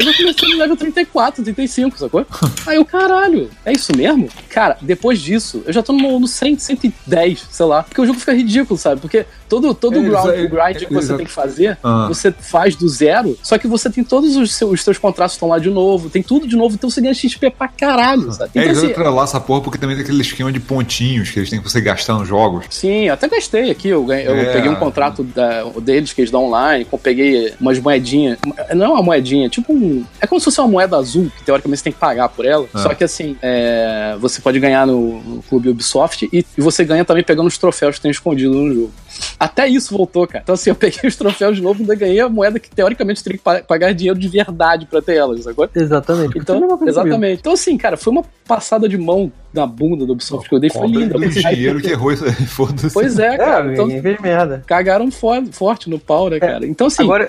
eu 0.00 0.04
já 0.12 0.16
comecei 0.16 0.48
no 0.48 0.56
level 0.58 0.76
34, 0.76 1.44
35, 1.44 1.98
sacou? 1.98 2.26
Aí 2.66 2.76
eu, 2.76 2.84
caralho, 2.84 3.50
é 3.64 3.72
isso 3.72 3.94
mesmo? 3.96 4.28
Cara, 4.48 4.76
depois 4.80 5.20
disso, 5.20 5.62
eu 5.66 5.72
já 5.72 5.82
tô 5.82 5.92
no, 5.92 6.18
no 6.18 6.26
100, 6.26 6.58
110, 6.58 7.46
sei 7.50 7.66
lá. 7.66 7.82
Porque 7.82 8.00
o 8.00 8.06
jogo 8.06 8.18
fica 8.18 8.32
ridículo, 8.32 8.78
sabe? 8.78 9.00
Porque 9.00 9.26
todo, 9.48 9.74
todo 9.74 9.98
É, 9.98 10.02
ground- 10.02 10.28
o 10.28 10.48
grind 10.48 10.76
que 10.86 10.92
você 10.92 11.06
exa- 11.06 11.16
tem 11.16 11.26
que 11.26 11.32
fazer, 11.32 11.78
Ah. 11.82 12.06
você 12.08 12.32
faz 12.32 12.74
do 12.76 12.88
zero, 12.88 13.38
só 13.42 13.58
que 13.58 13.66
você 13.68 13.90
tem 13.90 14.02
todos 14.04 14.36
os 14.36 14.54
seus, 14.54 14.70
os 14.72 14.82
seus 14.84 14.98
contratos 14.98 15.34
estão 15.34 15.48
lá 15.48 15.58
de 15.58 15.70
novo, 15.70 16.08
tem 16.08 16.22
tudo 16.22 16.46
de 16.46 16.56
novo, 16.56 16.74
então 16.74 16.88
você 16.90 17.00
ganha 17.00 17.14
XP 17.14 17.50
pra 17.50 17.68
caralho, 17.68 18.32
sabe? 18.32 18.50
É, 18.54 18.60
Então, 18.60 18.62
eles 18.62 18.78
assim, 18.78 18.90
atrelar 18.90 19.24
essa 19.24 19.40
porra 19.40 19.60
porque 19.60 19.78
também 19.78 19.96
tem 19.96 20.04
aquele 20.04 20.22
esquema 20.22 20.50
de 20.52 20.60
pontinhos 20.60 21.30
que 21.30 21.38
eles 21.38 21.50
têm 21.50 21.60
que 21.60 21.68
você 21.70 21.80
gastar 21.80 22.14
nos 22.14 22.28
jogos. 22.28 22.66
Sim, 22.70 23.08
até 23.08 23.28
gastei 23.28 23.70
aqui. 23.70 23.88
Eu, 23.88 24.04
ganhei- 24.04 24.26
eu 24.26 24.34
É. 24.36 24.52
peguei 24.52 24.70
um 24.70 24.76
contrato 24.76 25.22
da- 25.24 25.64
deles 25.80 26.12
que 26.12 26.20
eles 26.20 26.30
dão 26.30 26.44
online, 26.44 26.86
eu 26.90 26.98
peguei 26.98 27.52
umas 27.60 27.78
moedinhas. 27.78 28.38
Não 28.74 28.86
é 28.86 28.88
uma 28.90 29.02
moedinha, 29.02 29.46
é 29.46 29.48
tipo 29.48 29.72
um. 29.72 29.89
É 30.20 30.26
como 30.26 30.40
se 30.40 30.44
fosse 30.44 30.60
uma 30.60 30.68
moeda 30.68 30.96
azul, 30.96 31.30
que 31.36 31.44
teoricamente 31.44 31.78
você 31.78 31.84
tem 31.84 31.92
que 31.92 31.98
pagar 31.98 32.28
por 32.28 32.44
ela. 32.44 32.66
Ah. 32.74 32.78
Só 32.78 32.94
que 32.94 33.04
assim, 33.04 33.36
é, 33.42 34.16
você 34.20 34.40
pode 34.40 34.58
ganhar 34.60 34.86
no, 34.86 35.20
no 35.22 35.42
clube 35.42 35.68
Ubisoft 35.68 36.28
e, 36.32 36.44
e 36.56 36.60
você 36.60 36.84
ganha 36.84 37.04
também 37.04 37.22
pegando 37.24 37.46
os 37.46 37.58
troféus 37.58 37.96
que 37.96 38.02
tem 38.02 38.10
escondido 38.10 38.54
no 38.54 38.72
jogo. 38.74 38.92
Até 39.38 39.66
isso 39.68 39.96
voltou, 39.96 40.26
cara. 40.26 40.42
Então, 40.42 40.54
assim, 40.54 40.70
eu 40.70 40.74
peguei 40.76 41.00
os 41.08 41.16
troféus 41.16 41.56
de 41.56 41.62
novo 41.62 41.80
e 41.80 41.82
ainda 41.82 41.94
ganhei 41.94 42.20
a 42.20 42.28
moeda 42.28 42.58
que 42.58 42.70
teoricamente 42.70 43.22
teria 43.22 43.38
que 43.38 43.44
pa- 43.44 43.60
pagar 43.62 43.92
dinheiro 43.92 44.18
de 44.18 44.28
verdade 44.28 44.86
pra 44.86 45.02
ter 45.02 45.16
elas, 45.16 45.42
sacou? 45.44 45.68
Exatamente. 45.74 46.38
Então, 46.38 46.78
exatamente. 46.86 47.40
Então, 47.40 47.52
assim, 47.52 47.76
cara, 47.76 47.96
foi 47.96 48.12
uma 48.12 48.24
passada 48.46 48.88
de 48.88 48.96
mão 48.96 49.30
na 49.52 49.66
bunda 49.66 50.06
do 50.06 50.12
Ubisoft 50.12 50.48
que 50.48 50.54
eu 50.54 50.60
dei, 50.60 50.70
foi 50.70 50.86
linda. 50.86 51.18
do 51.18 51.28
dinheiro 51.28 51.80
que 51.80 51.90
errou 51.90 52.12
isso 52.12 52.24
aí, 52.24 52.32
foda-se. 52.32 52.94
Pois 52.94 53.18
é, 53.18 53.36
cara. 53.36 53.68
É, 53.70 53.72
Então, 53.72 53.88
fez 53.90 54.20
merda. 54.20 54.62
cagaram 54.66 55.10
fo- 55.10 55.44
forte 55.52 55.90
no 55.90 55.98
pau, 55.98 56.30
né, 56.30 56.38
cara? 56.38 56.64
Então, 56.66 56.86
assim, 56.86 57.02
Agora, 57.02 57.28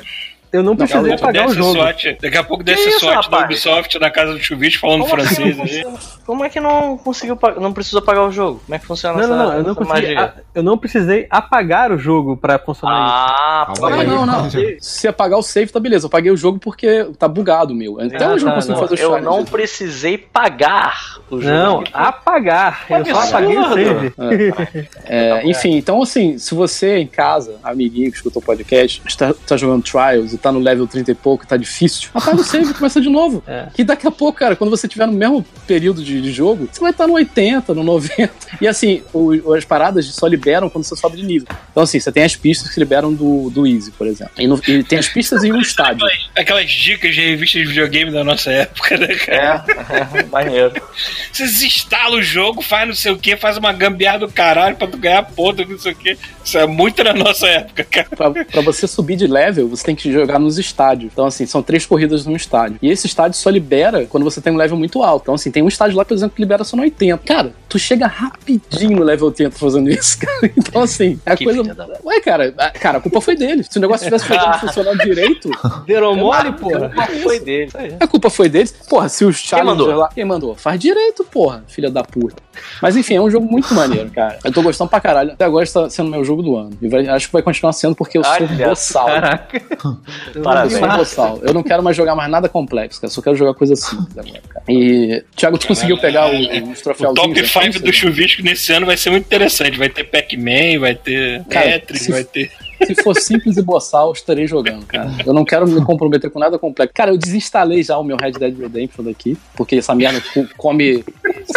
eu 0.53 0.63
não 0.63 0.75
precisei 0.75 1.17
pagar 1.17 1.47
o 1.47 1.53
jogo. 1.53 1.73
sorte. 1.73 2.17
Daqui 2.21 2.37
a 2.37 2.43
pouco 2.43 2.63
desce 2.63 2.89
isso, 2.89 2.99
sorte 3.01 3.29
da? 3.29 3.45
Ubisoft 3.45 3.97
na 3.99 4.09
casa 4.09 4.33
do 4.33 4.39
Chuvisco 4.43 4.81
falando 4.81 5.05
Como 5.07 5.21
é 5.21 5.25
francês 5.25 5.57
não 5.57 5.63
aí. 5.65 5.83
Como 6.25 6.45
é 6.45 6.49
que 6.49 6.59
não 6.59 6.97
conseguiu 6.97 7.37
não 7.59 7.71
precisou 7.73 8.01
pagar 8.01 8.23
o 8.25 8.31
jogo? 8.31 8.61
Como 8.65 8.75
é 8.75 8.79
que 8.79 8.85
funciona 8.85 9.15
Não, 9.15 9.21
essa, 9.23 9.29
não, 9.35 9.37
não, 9.37 9.53
eu 9.57 9.63
não, 9.63 9.71
essa 9.71 9.75
consegui, 9.75 10.15
magia? 10.15 10.21
a- 10.25 10.33
eu 10.55 10.63
não 10.63 10.77
precisei 10.77 11.27
apagar 11.29 11.91
o 11.91 11.97
jogo 11.97 12.35
pra 12.37 12.59
funcionar 12.59 12.93
Ah, 12.95 13.73
aí. 13.85 13.93
Ah, 14.01 14.03
não, 14.03 14.25
não. 14.25 14.49
Se 14.81 15.07
apagar 15.07 15.39
o 15.39 15.43
save, 15.43 15.71
tá 15.71 15.79
beleza. 15.79 16.05
Eu 16.05 16.09
paguei 16.09 16.31
o 16.31 16.37
jogo 16.37 16.59
porque 16.59 17.05
tá 17.17 17.27
bugado 17.27 17.73
o 17.73 17.75
meu. 17.75 17.99
Até 17.99 18.23
Ah, 18.25 18.29
hoje 18.31 18.43
eu 18.43 18.49
não 18.49 18.51
tá, 18.51 18.55
consigo 18.55 18.77
fazer 18.79 18.93
os 18.95 18.99
eu 18.99 19.21
não 19.21 19.45
precisei 19.45 20.17
pagar 20.17 21.19
o 21.29 21.37
isso. 21.39 21.43
jogo. 21.47 21.55
Não, 21.57 21.83
apagar. 21.93 22.85
Eu 22.89 23.05
só 23.05 23.21
apaguei 23.21 23.57
o 23.57 23.69
save. 23.69 24.13
É, 25.05 25.41
enfim, 25.47 25.75
então 25.77 26.01
assim, 26.01 26.37
se 26.37 26.53
você 26.53 26.97
em 26.97 27.07
casa, 27.07 27.55
amiguinho 27.63 28.11
que 28.11 28.17
escutou 28.17 28.41
o 28.41 28.45
podcast, 28.45 29.01
está, 29.05 29.33
tá 29.33 29.57
jogando 29.57 29.83
Trials 29.83 30.33
e 30.33 30.37
tá 30.41 30.51
no 30.51 30.59
level 30.59 30.87
30 30.87 31.11
e 31.11 31.15
pouco 31.15 31.43
e 31.43 31.47
tá 31.47 31.55
difícil, 31.57 32.09
apaga 32.13 32.41
o 32.41 32.43
save 32.43 32.71
e 32.71 32.73
começa 32.73 32.99
de 32.99 33.09
novo. 33.09 33.43
É. 33.47 33.67
Que 33.73 33.83
daqui 33.83 34.07
a 34.07 34.11
pouco, 34.11 34.39
cara, 34.39 34.55
quando 34.55 34.69
você 34.69 34.87
tiver 34.87 35.05
no 35.05 35.13
mesmo 35.13 35.45
período 35.67 36.03
de, 36.03 36.21
de 36.21 36.31
jogo, 36.31 36.67
você 36.71 36.79
vai 36.81 36.91
estar 36.91 37.07
no 37.07 37.13
80, 37.13 37.73
no 37.73 37.83
90. 37.83 38.29
E 38.61 38.67
assim, 38.67 39.01
o- 39.13 39.53
as 39.53 39.65
paradas 39.65 40.05
só 40.07 40.27
liberam 40.27 40.69
quando 40.69 40.83
você 40.83 40.95
sobe 40.95 41.17
de 41.17 41.23
nível. 41.23 41.47
Então 41.71 41.83
assim, 41.83 41.99
você 41.99 42.11
tem 42.11 42.23
as 42.23 42.35
pistas 42.35 42.67
que 42.69 42.73
se 42.73 42.79
liberam 42.79 43.13
do, 43.13 43.49
do 43.49 43.65
Easy, 43.67 43.91
por 43.91 44.07
exemplo. 44.07 44.33
E, 44.37 44.47
no- 44.47 44.59
e 44.67 44.83
tem 44.83 44.99
as 44.99 45.07
pistas 45.07 45.43
em 45.43 45.51
um 45.51 45.59
estádio. 45.61 46.05
Aquelas, 46.35 46.69
dicas 46.71 47.13
de 47.13 47.21
revistas 47.21 47.61
de 47.61 47.67
videogame 47.67 48.11
da 48.11 48.23
nossa 48.23 48.51
época, 48.51 48.97
né, 48.97 49.07
cara? 49.15 49.65
É, 49.79 50.19
é, 50.19 50.23
maneiro. 50.25 50.73
Você 51.31 51.43
desinstala 51.43 52.15
o 52.17 52.21
jogo, 52.21 52.61
faz 52.61 52.87
não 52.87 52.95
sei 52.95 53.11
o 53.11 53.17
que, 53.17 53.35
faz 53.37 53.57
uma 53.57 53.71
gambiarra 53.73 54.19
do 54.19 54.29
caralho 54.31 54.75
pra 54.75 54.87
tu 54.87 54.97
ganhar 54.97 55.23
ponto, 55.23 55.65
não 55.67 55.77
sei 55.79 55.91
o 55.91 55.95
que. 55.95 56.17
Isso 56.43 56.57
é 56.57 56.65
muito 56.65 57.03
na 57.03 57.13
nossa 57.13 57.47
época, 57.47 57.83
cara. 57.83 58.09
Pra, 58.09 58.31
pra 58.45 58.61
você 58.61 58.87
subir 58.87 59.15
de 59.15 59.27
level, 59.27 59.67
você 59.67 59.83
tem 59.83 59.95
que 59.95 60.11
jogar 60.11 60.39
nos 60.39 60.57
estádios. 60.57 61.11
Então, 61.11 61.25
assim, 61.25 61.45
são 61.45 61.61
três 61.61 61.85
corridas 61.85 62.25
num 62.25 62.35
estádio. 62.35 62.77
E 62.81 62.89
esse 62.89 63.07
estádio 63.07 63.37
só 63.37 63.49
libera 63.49 64.05
quando 64.07 64.23
você 64.23 64.41
tem 64.41 64.53
um 64.53 64.57
level 64.57 64.77
muito 64.77 65.01
alto. 65.03 65.23
Então, 65.23 65.35
assim, 65.35 65.51
tem 65.51 65.63
um 65.63 65.67
estádio 65.67 65.97
lá, 65.97 66.05
por 66.05 66.13
exemplo, 66.13 66.35
que 66.35 66.41
libera 66.41 66.63
só 66.63 66.75
no 66.75 66.83
80. 66.83 67.17
Cara, 67.25 67.53
tu 67.71 67.79
chega 67.79 68.05
rapidinho 68.05 68.97
no 68.97 69.03
level 69.03 69.27
80 69.27 69.57
fazendo 69.57 69.89
isso, 69.89 70.19
cara. 70.21 70.51
Então, 70.57 70.81
assim, 70.83 71.19
é 71.25 71.31
a 71.31 71.37
Que 71.37 71.45
coisa. 71.45 71.63
da- 71.73 71.87
Ué, 72.03 72.19
cara, 72.19 72.53
a- 72.57 72.69
cara, 72.71 72.97
a 72.97 73.01
culpa 73.01 73.21
foi 73.21 73.35
dele. 73.35 73.63
Se 73.69 73.77
o 73.77 73.81
negócio 73.81 74.03
tivesse 74.05 74.25
fazendo 74.25 74.53
funcionar 74.59 74.95
direito, 75.03 75.49
Deram 75.87 76.15
mole, 76.15 76.51
porra. 76.53 76.91
Foi 77.23 77.39
dele. 77.39 77.65
Isso 77.65 77.77
aí. 77.77 77.95
a 77.99 78.07
culpa 78.07 78.29
foi 78.29 78.49
deles. 78.49 78.71
Porra, 78.89 79.07
se 79.07 79.23
os 79.23 79.37
challengers 79.37 79.77
mandou? 79.79 79.95
lá. 79.95 80.09
Quem 80.13 80.25
mandou? 80.25 80.55
Faz 80.55 80.79
direito, 80.79 81.23
porra, 81.23 81.63
filha 81.67 81.89
da 81.89 82.03
puta. 82.03 82.35
Mas 82.81 82.97
enfim, 82.97 83.15
é 83.15 83.21
um 83.21 83.29
jogo 83.29 83.49
muito 83.49 83.73
maneiro, 83.73 84.09
cara. 84.11 84.37
Eu 84.43 84.51
tô 84.51 84.61
gostando 84.61 84.89
pra 84.89 84.99
caralho. 84.99 85.31
Até 85.31 85.45
agora 85.45 85.63
está 85.63 85.89
sendo 85.89 86.09
meu 86.11 86.23
jogo 86.25 86.43
do 86.43 86.57
ano. 86.57 86.71
E 86.81 86.89
vai- 86.89 87.07
acho 87.07 87.27
que 87.27 87.33
vai 87.33 87.41
continuar 87.41 87.71
sendo 87.71 87.95
porque 87.95 88.17
eu 88.17 88.23
sou 88.23 88.33
Olha, 88.33 88.67
boçal. 88.67 89.05
Caraca. 89.05 89.61
Eu 90.35 90.41
Parabéns. 90.41 90.77
sou 90.79 90.87
boçal. 90.89 91.39
Eu 91.41 91.53
não 91.53 91.63
quero 91.63 91.81
mais 91.83 91.95
jogar 91.95 92.15
mais 92.15 92.29
nada 92.29 92.49
complexo, 92.49 92.99
cara. 92.99 93.11
Só 93.11 93.21
quero 93.21 93.35
jogar 93.35 93.53
coisa 93.53 93.75
simples 93.75 94.17
agora, 94.17 94.41
cara. 94.49 94.65
E, 94.69 95.23
Thiago, 95.35 95.57
tu 95.57 95.67
conseguiu 95.67 95.97
pegar 95.97 96.27
o- 96.27 96.71
os 96.71 96.81
troféuzinhos? 96.81 97.13
top? 97.15 97.47
5 97.61 97.79
do 97.79 97.93
Chuvisco 97.93 98.41
nesse 98.43 98.71
ano 98.73 98.85
vai 98.85 98.97
ser 98.97 99.09
muito 99.09 99.25
interessante. 99.25 99.77
Vai 99.77 99.89
ter 99.89 100.03
Pac-Man, 100.05 100.79
vai 100.79 100.95
ter 100.95 101.43
Cara, 101.45 101.71
Tetris, 101.71 102.01
se- 102.03 102.11
vai 102.11 102.23
ter. 102.23 102.51
Se 102.85 102.95
for 103.03 103.15
simples 103.15 103.57
e 103.57 103.61
boçal, 103.61 104.07
eu 104.07 104.13
estarei 104.13 104.47
jogando, 104.47 104.83
cara. 104.87 105.11
Eu 105.23 105.33
não 105.33 105.45
quero 105.45 105.67
me 105.67 105.85
comprometer 105.85 106.31
com 106.31 106.39
nada 106.39 106.57
complexo. 106.57 106.91
Cara, 106.95 107.11
eu 107.11 107.17
desinstalei 107.17 107.83
já 107.83 107.95
o 107.97 108.03
meu 108.03 108.17
Red 108.17 108.31
Dead 108.31 108.57
Redemption 108.57 109.05
daqui, 109.05 109.37
porque 109.55 109.75
essa 109.75 109.93
merda 109.93 110.19
co- 110.33 110.47
come 110.57 111.03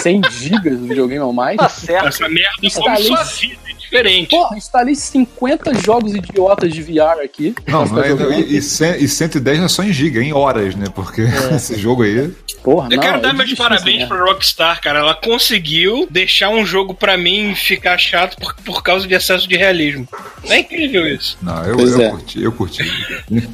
100 0.02 0.20
gigas 0.31 0.78
do 0.78 0.86
videogame 0.86 1.20
ou 1.20 1.33
mais. 1.33 1.57
Tá 1.57 1.68
certo. 1.70 2.08
Essa 2.08 2.28
merda 2.28 2.50
come 2.57 2.66
Instalei- 2.66 3.05
sua 3.05 3.24
vida. 3.24 3.57
Diferente. 4.02 4.31
Porra, 4.31 4.56
instalei 4.56 4.94
50 4.94 5.74
jogos 5.82 6.14
idiotas 6.14 6.73
de 6.73 6.82
VR 6.82 7.20
aqui. 7.24 7.55
Não, 7.66 7.89
pra 7.89 8.08
não 8.14 8.32
é, 8.32 8.40
e, 8.40 8.55
e, 8.55 8.58
e 8.58 9.08
110 9.08 9.58
não 9.58 9.64
é 9.66 9.68
só 9.68 9.82
em 9.82 9.92
giga, 9.92 10.20
é 10.20 10.24
em 10.24 10.32
horas, 10.32 10.74
né? 10.74 10.86
Porque 10.94 11.23
esse 11.55 11.76
jogo 11.78 12.02
aí. 12.02 12.31
Porra, 12.62 12.89
Eu 12.90 12.97
não, 12.97 13.02
quero 13.02 13.18
é 13.18 13.20
dar 13.20 13.34
meus 13.34 13.52
parabéns 13.52 14.00
né? 14.00 14.06
pra 14.06 14.24
Rockstar, 14.24 14.81
cara. 14.81 15.00
Ela 15.00 15.14
conseguiu 15.14 16.06
deixar 16.10 16.48
um 16.48 16.64
jogo 16.64 16.94
pra 16.94 17.14
mim 17.16 17.55
ficar 17.55 17.98
chato 17.98 18.39
por, 18.39 18.55
por 18.64 18.82
causa 18.82 19.06
de 19.06 19.12
excesso 19.14 19.47
de 19.47 19.55
realismo. 19.55 20.08
É 20.48 20.60
incrível 20.60 21.06
isso. 21.06 21.36
Não, 21.42 21.62
eu, 21.64 21.78
eu 21.78 22.00
é. 22.00 22.08
curti, 22.10 22.42
eu 22.42 22.52
curti. 22.52 22.82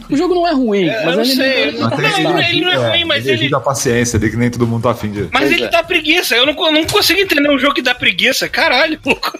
O 0.08 0.16
jogo 0.16 0.34
não 0.36 0.46
é 0.46 0.52
ruim, 0.52 0.86
É, 0.88 1.04
mas 1.04 1.06
eu 1.06 1.16
não 1.16 1.22
ele 1.24 1.34
sei. 1.34 1.60
ele 1.62 1.78
Não, 1.78 1.90
tá 1.90 1.96
ele 1.96 2.02
não 2.02 2.08
é- 2.08 2.22
gostado. 2.22 2.38
ele 2.52 2.60
não 2.60 2.70
é 2.72 2.90
ruim, 2.90 3.04
mas 3.04 3.26
ele- 3.26 3.34
exige 3.36 3.54
a 3.54 3.60
paciência 3.60 4.16
de 4.18 4.30
que 4.30 4.36
nem 4.36 4.48
todo 4.48 4.64
mundo 4.66 4.84
tá 4.84 4.92
afim 4.92 5.10
de. 5.10 5.22
Mas 5.32 5.40
Pois 5.42 5.52
ele 5.52 5.64
é. 5.64 5.68
dá 5.68 5.82
preguiça. 5.82 6.36
Eu 6.36 6.46
não, 6.46 6.52
não 6.72 6.84
consigo 6.86 7.18
entender 7.20 7.50
um 7.50 7.58
jogo 7.58 7.74
que 7.74 7.82
dá 7.82 7.94
preguiça. 7.94 8.48
Caralho, 8.48 8.98
louco. 9.04 9.36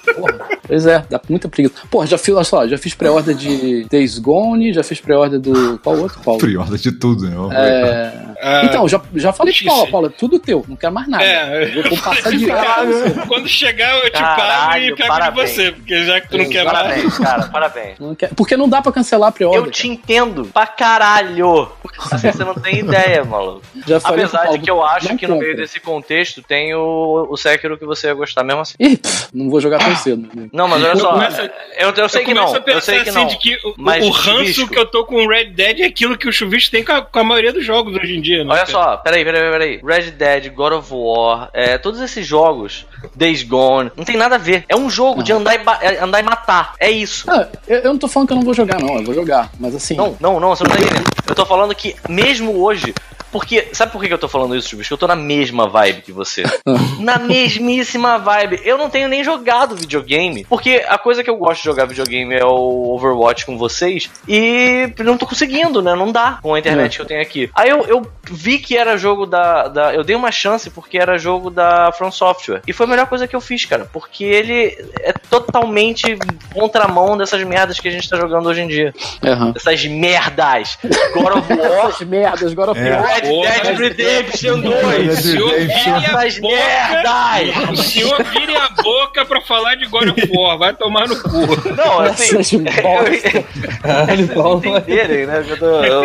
Pois 0.66 0.84
é, 0.86 0.89
dá 0.98 1.20
muita 1.28 1.48
preguiça. 1.48 1.74
Porra, 1.90 2.06
já 2.06 2.18
fiz, 2.18 2.34
olha 2.34 2.44
só, 2.44 2.66
já 2.68 2.76
fiz 2.78 2.94
pré-order 2.94 3.34
de 3.34 3.84
Days 3.90 4.18
Gone, 4.18 4.72
já 4.72 4.82
fiz 4.82 5.00
pré-order 5.00 5.38
do. 5.40 5.78
Qual 5.78 5.96
outro, 5.98 6.20
Paulo? 6.22 6.40
Priorda 6.40 6.76
de 6.76 6.92
tudo, 6.92 7.28
né? 7.28 7.36
É... 7.56 8.30
Ah, 8.42 8.62
Então, 8.64 8.88
já, 8.88 9.00
já 9.14 9.32
falei 9.32 9.52
pro 9.54 9.66
Paulo, 9.66 9.90
Paulo, 9.90 10.06
é 10.06 10.10
tudo 10.10 10.38
teu, 10.38 10.64
não 10.66 10.74
quero 10.76 10.92
mais 10.94 11.06
nada. 11.08 11.22
É, 11.22 11.76
eu 11.76 11.82
vou 11.90 11.98
passar 11.98 12.30
de 12.30 12.46
Caralho. 12.46 13.26
Quando 13.28 13.46
chegar, 13.48 13.94
eu 13.96 14.04
te 14.10 14.12
pago 14.12 14.36
Caralho, 14.40 14.84
e 14.84 14.88
pego 14.96 15.02
de 15.02 15.08
parabéns. 15.08 15.50
você. 15.50 15.72
Porque 15.72 16.04
já 16.06 16.20
que 16.20 16.28
tu 16.30 16.38
não 16.38 16.48
quer 16.48 16.64
mais. 16.64 16.78
Parabéns, 16.78 17.18
cara, 17.18 17.42
parabéns. 17.48 17.98
Não 17.98 18.14
quer- 18.14 18.30
Porque 18.34 18.56
não 18.56 18.68
dá 18.68 18.80
pra 18.80 18.92
cancelar 18.92 19.28
a 19.28 19.32
pré-order. 19.32 19.64
Eu 19.66 19.70
te 19.70 19.86
entendo 19.88 20.46
pra 20.46 20.66
caralho. 20.66 21.70
Assim, 22.10 22.32
você 22.32 22.44
não 22.44 22.54
tem 22.54 22.78
ideia, 22.78 23.24
maluco. 23.24 23.60
cara. 23.74 23.84
Já 23.86 24.00
falei 24.00 24.24
Apesar 24.24 24.38
de 24.38 24.44
Paulo, 24.46 24.62
que 24.62 24.70
eu 24.70 24.82
acho 24.82 25.16
que 25.16 25.26
no 25.26 25.36
meio 25.36 25.50
compra. 25.50 25.62
desse 25.62 25.80
contexto 25.80 26.42
tem 26.42 26.74
o, 26.74 27.26
o 27.30 27.36
Sekiro 27.36 27.76
que 27.78 27.84
você 27.84 28.06
ia 28.06 28.14
gostar 28.14 28.42
mesmo 28.42 28.60
assim. 28.62 28.74
Ih, 28.80 28.96
pff, 28.96 29.28
não 29.34 29.50
vou 29.50 29.60
jogar 29.60 29.78
tão 29.78 29.94
cedo. 29.96 30.26
né? 30.34 30.48
Não, 30.52 30.66
mas 30.70 30.82
olha 30.82 30.92
Eu 30.92 30.96
só. 30.98 31.12
começo- 31.12 31.40
Eu, 31.76 31.90
eu 31.94 32.08
sei 32.08 32.20
eu 32.22 32.24
que 32.26 32.34
não. 32.34 32.54
a 32.54 32.60
pensar 32.60 32.72
Eu 32.76 32.80
sei 32.80 33.02
que 33.02 33.08
assim 33.10 33.18
não. 33.18 33.26
de 33.26 33.36
que 33.38 33.54
o, 33.64 33.74
Mas, 33.76 34.04
o 34.04 34.10
ranço 34.10 34.30
Chuvisco, 34.38 34.68
que 34.68 34.78
eu 34.78 34.86
tô 34.86 35.04
com 35.04 35.16
o 35.24 35.28
Red 35.28 35.46
Dead 35.46 35.80
é 35.80 35.84
aquilo 35.86 36.16
que 36.16 36.28
o 36.28 36.32
Chuvisco 36.32 36.70
tem 36.70 36.84
com 36.84 36.92
a, 36.92 37.02
com 37.02 37.18
a 37.18 37.24
maioria 37.24 37.52
dos 37.52 37.64
jogos 37.64 37.94
hoje 37.96 38.16
em 38.16 38.20
dia, 38.20 38.44
né? 38.44 38.50
Olha 38.52 38.60
cara? 38.66 38.70
só, 38.70 38.96
peraí, 38.98 39.24
peraí, 39.24 39.50
peraí. 39.50 39.80
Red 39.84 40.10
Dead, 40.12 40.52
God 40.54 40.72
of 40.74 40.88
War, 40.92 41.50
é, 41.52 41.76
todos 41.78 42.00
esses 42.00 42.26
jogos, 42.26 42.86
Days 43.14 43.42
Gone, 43.42 43.90
não 43.96 44.04
tem 44.04 44.16
nada 44.16 44.36
a 44.36 44.38
ver. 44.38 44.64
É 44.68 44.76
um 44.76 44.88
jogo 44.88 45.22
de 45.22 45.32
andar 45.32 45.54
e, 45.54 45.60
é, 45.82 45.98
andar 46.02 46.20
e 46.20 46.22
matar. 46.22 46.74
É 46.78 46.90
isso. 46.90 47.30
Ah, 47.30 47.48
eu, 47.66 47.78
eu 47.78 47.92
não 47.92 47.98
tô 47.98 48.08
falando 48.08 48.28
que 48.28 48.32
eu 48.34 48.36
não 48.38 48.44
vou 48.44 48.54
jogar, 48.54 48.80
não. 48.80 48.96
Eu 48.96 49.04
vou 49.04 49.14
jogar. 49.14 49.50
Mas 49.58 49.74
assim. 49.74 49.94
Não, 49.96 50.16
não, 50.20 50.38
não, 50.40 50.50
você 50.50 50.64
não 50.64 50.70
tá 50.70 50.78
entendendo. 50.80 51.10
Eu 51.26 51.34
tô 51.34 51.44
falando 51.46 51.74
que 51.74 51.94
mesmo 52.08 52.62
hoje. 52.62 52.94
Porque, 53.30 53.68
sabe 53.72 53.92
por 53.92 54.02
que 54.02 54.12
eu 54.12 54.18
tô 54.18 54.28
falando 54.28 54.56
isso, 54.56 54.68
Chubis? 54.68 54.88
Que 54.88 54.94
eu 54.94 54.98
tô 54.98 55.06
na 55.06 55.16
mesma 55.16 55.68
vibe 55.68 56.02
que 56.02 56.12
você. 56.12 56.42
na 56.98 57.18
mesmíssima 57.18 58.18
vibe. 58.18 58.60
Eu 58.64 58.76
não 58.76 58.90
tenho 58.90 59.08
nem 59.08 59.22
jogado 59.22 59.76
videogame. 59.76 60.44
Porque 60.44 60.84
a 60.88 60.98
coisa 60.98 61.22
que 61.22 61.30
eu 61.30 61.36
gosto 61.36 61.60
de 61.60 61.64
jogar 61.64 61.86
videogame 61.86 62.34
é 62.34 62.44
o 62.44 62.94
Overwatch 62.94 63.46
com 63.46 63.56
vocês. 63.56 64.10
E 64.28 64.92
não 64.98 65.16
tô 65.16 65.26
conseguindo, 65.26 65.80
né? 65.80 65.94
Não 65.94 66.10
dá 66.10 66.38
com 66.42 66.54
a 66.54 66.58
internet 66.58 66.96
que 66.96 67.02
eu 67.02 67.06
tenho 67.06 67.22
aqui. 67.22 67.50
Aí 67.54 67.70
eu, 67.70 67.86
eu 67.86 68.06
vi 68.30 68.58
que 68.58 68.76
era 68.76 68.96
jogo 68.96 69.26
da, 69.26 69.68
da. 69.68 69.94
Eu 69.94 70.02
dei 70.02 70.16
uma 70.16 70.32
chance 70.32 70.68
porque 70.70 70.98
era 70.98 71.18
jogo 71.18 71.50
da 71.50 71.92
From 71.92 72.10
Software. 72.10 72.62
E 72.66 72.72
foi 72.72 72.86
a 72.86 72.88
melhor 72.88 73.06
coisa 73.06 73.26
que 73.26 73.36
eu 73.36 73.40
fiz, 73.40 73.64
cara. 73.64 73.88
Porque 73.92 74.24
ele 74.24 74.76
é 75.00 75.12
totalmente 75.12 76.18
contramão 76.52 77.16
dessas 77.16 77.42
merdas 77.44 77.78
que 77.78 77.88
a 77.88 77.90
gente 77.90 78.08
tá 78.08 78.16
jogando 78.16 78.48
hoje 78.48 78.62
em 78.62 78.68
dia. 78.68 78.92
Aham. 79.24 79.52
Essas 79.54 79.84
merdas. 79.86 80.78
God 81.14 81.36
of 81.36 81.52
War. 81.54 81.90
Essas 81.90 82.06
merdas, 82.06 82.52
agora 82.52 82.78
É. 82.78 83.19
Red. 83.22 83.42
Dead 83.62 83.78
Redemption 83.78 84.60
Red 84.60 85.04
2. 85.04 85.06
Dead 85.06 85.16
Se 85.16 85.36
eu 85.36 85.48
vire 85.48 86.06
a 86.06 86.28
boca, 86.40 87.72
o 87.72 87.76
senhor 87.76 88.24
vire 88.24 88.56
a 88.56 88.68
boca 88.70 89.24
pra 89.24 89.40
falar 89.40 89.74
de 89.76 89.86
God 89.86 90.08
of 90.08 90.30
War, 90.34 90.58
vai 90.58 90.74
tomar 90.74 91.08
no 91.08 91.16
cu. 91.20 91.30
Não, 91.76 92.00
assim. 92.00 92.64
Paulo. 92.82 94.64
entenderem, 94.80 95.26
né? 95.26 95.42
que 95.44 95.50
eu 95.52 95.58
tô- 95.58 95.84
eu- 95.84 96.02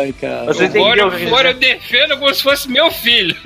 Ai, 0.00 0.14
cara. 0.20 0.44
Você 0.46 0.64
O 0.64 0.68
God 0.68 0.98
entendeu? 0.98 1.06
of 1.08 1.26
War 1.26 1.46
eu 1.46 1.54
defendo 1.54 2.16
como 2.18 2.34
se 2.34 2.42
fosse 2.42 2.68
meu 2.70 2.90
filho. 2.90 3.36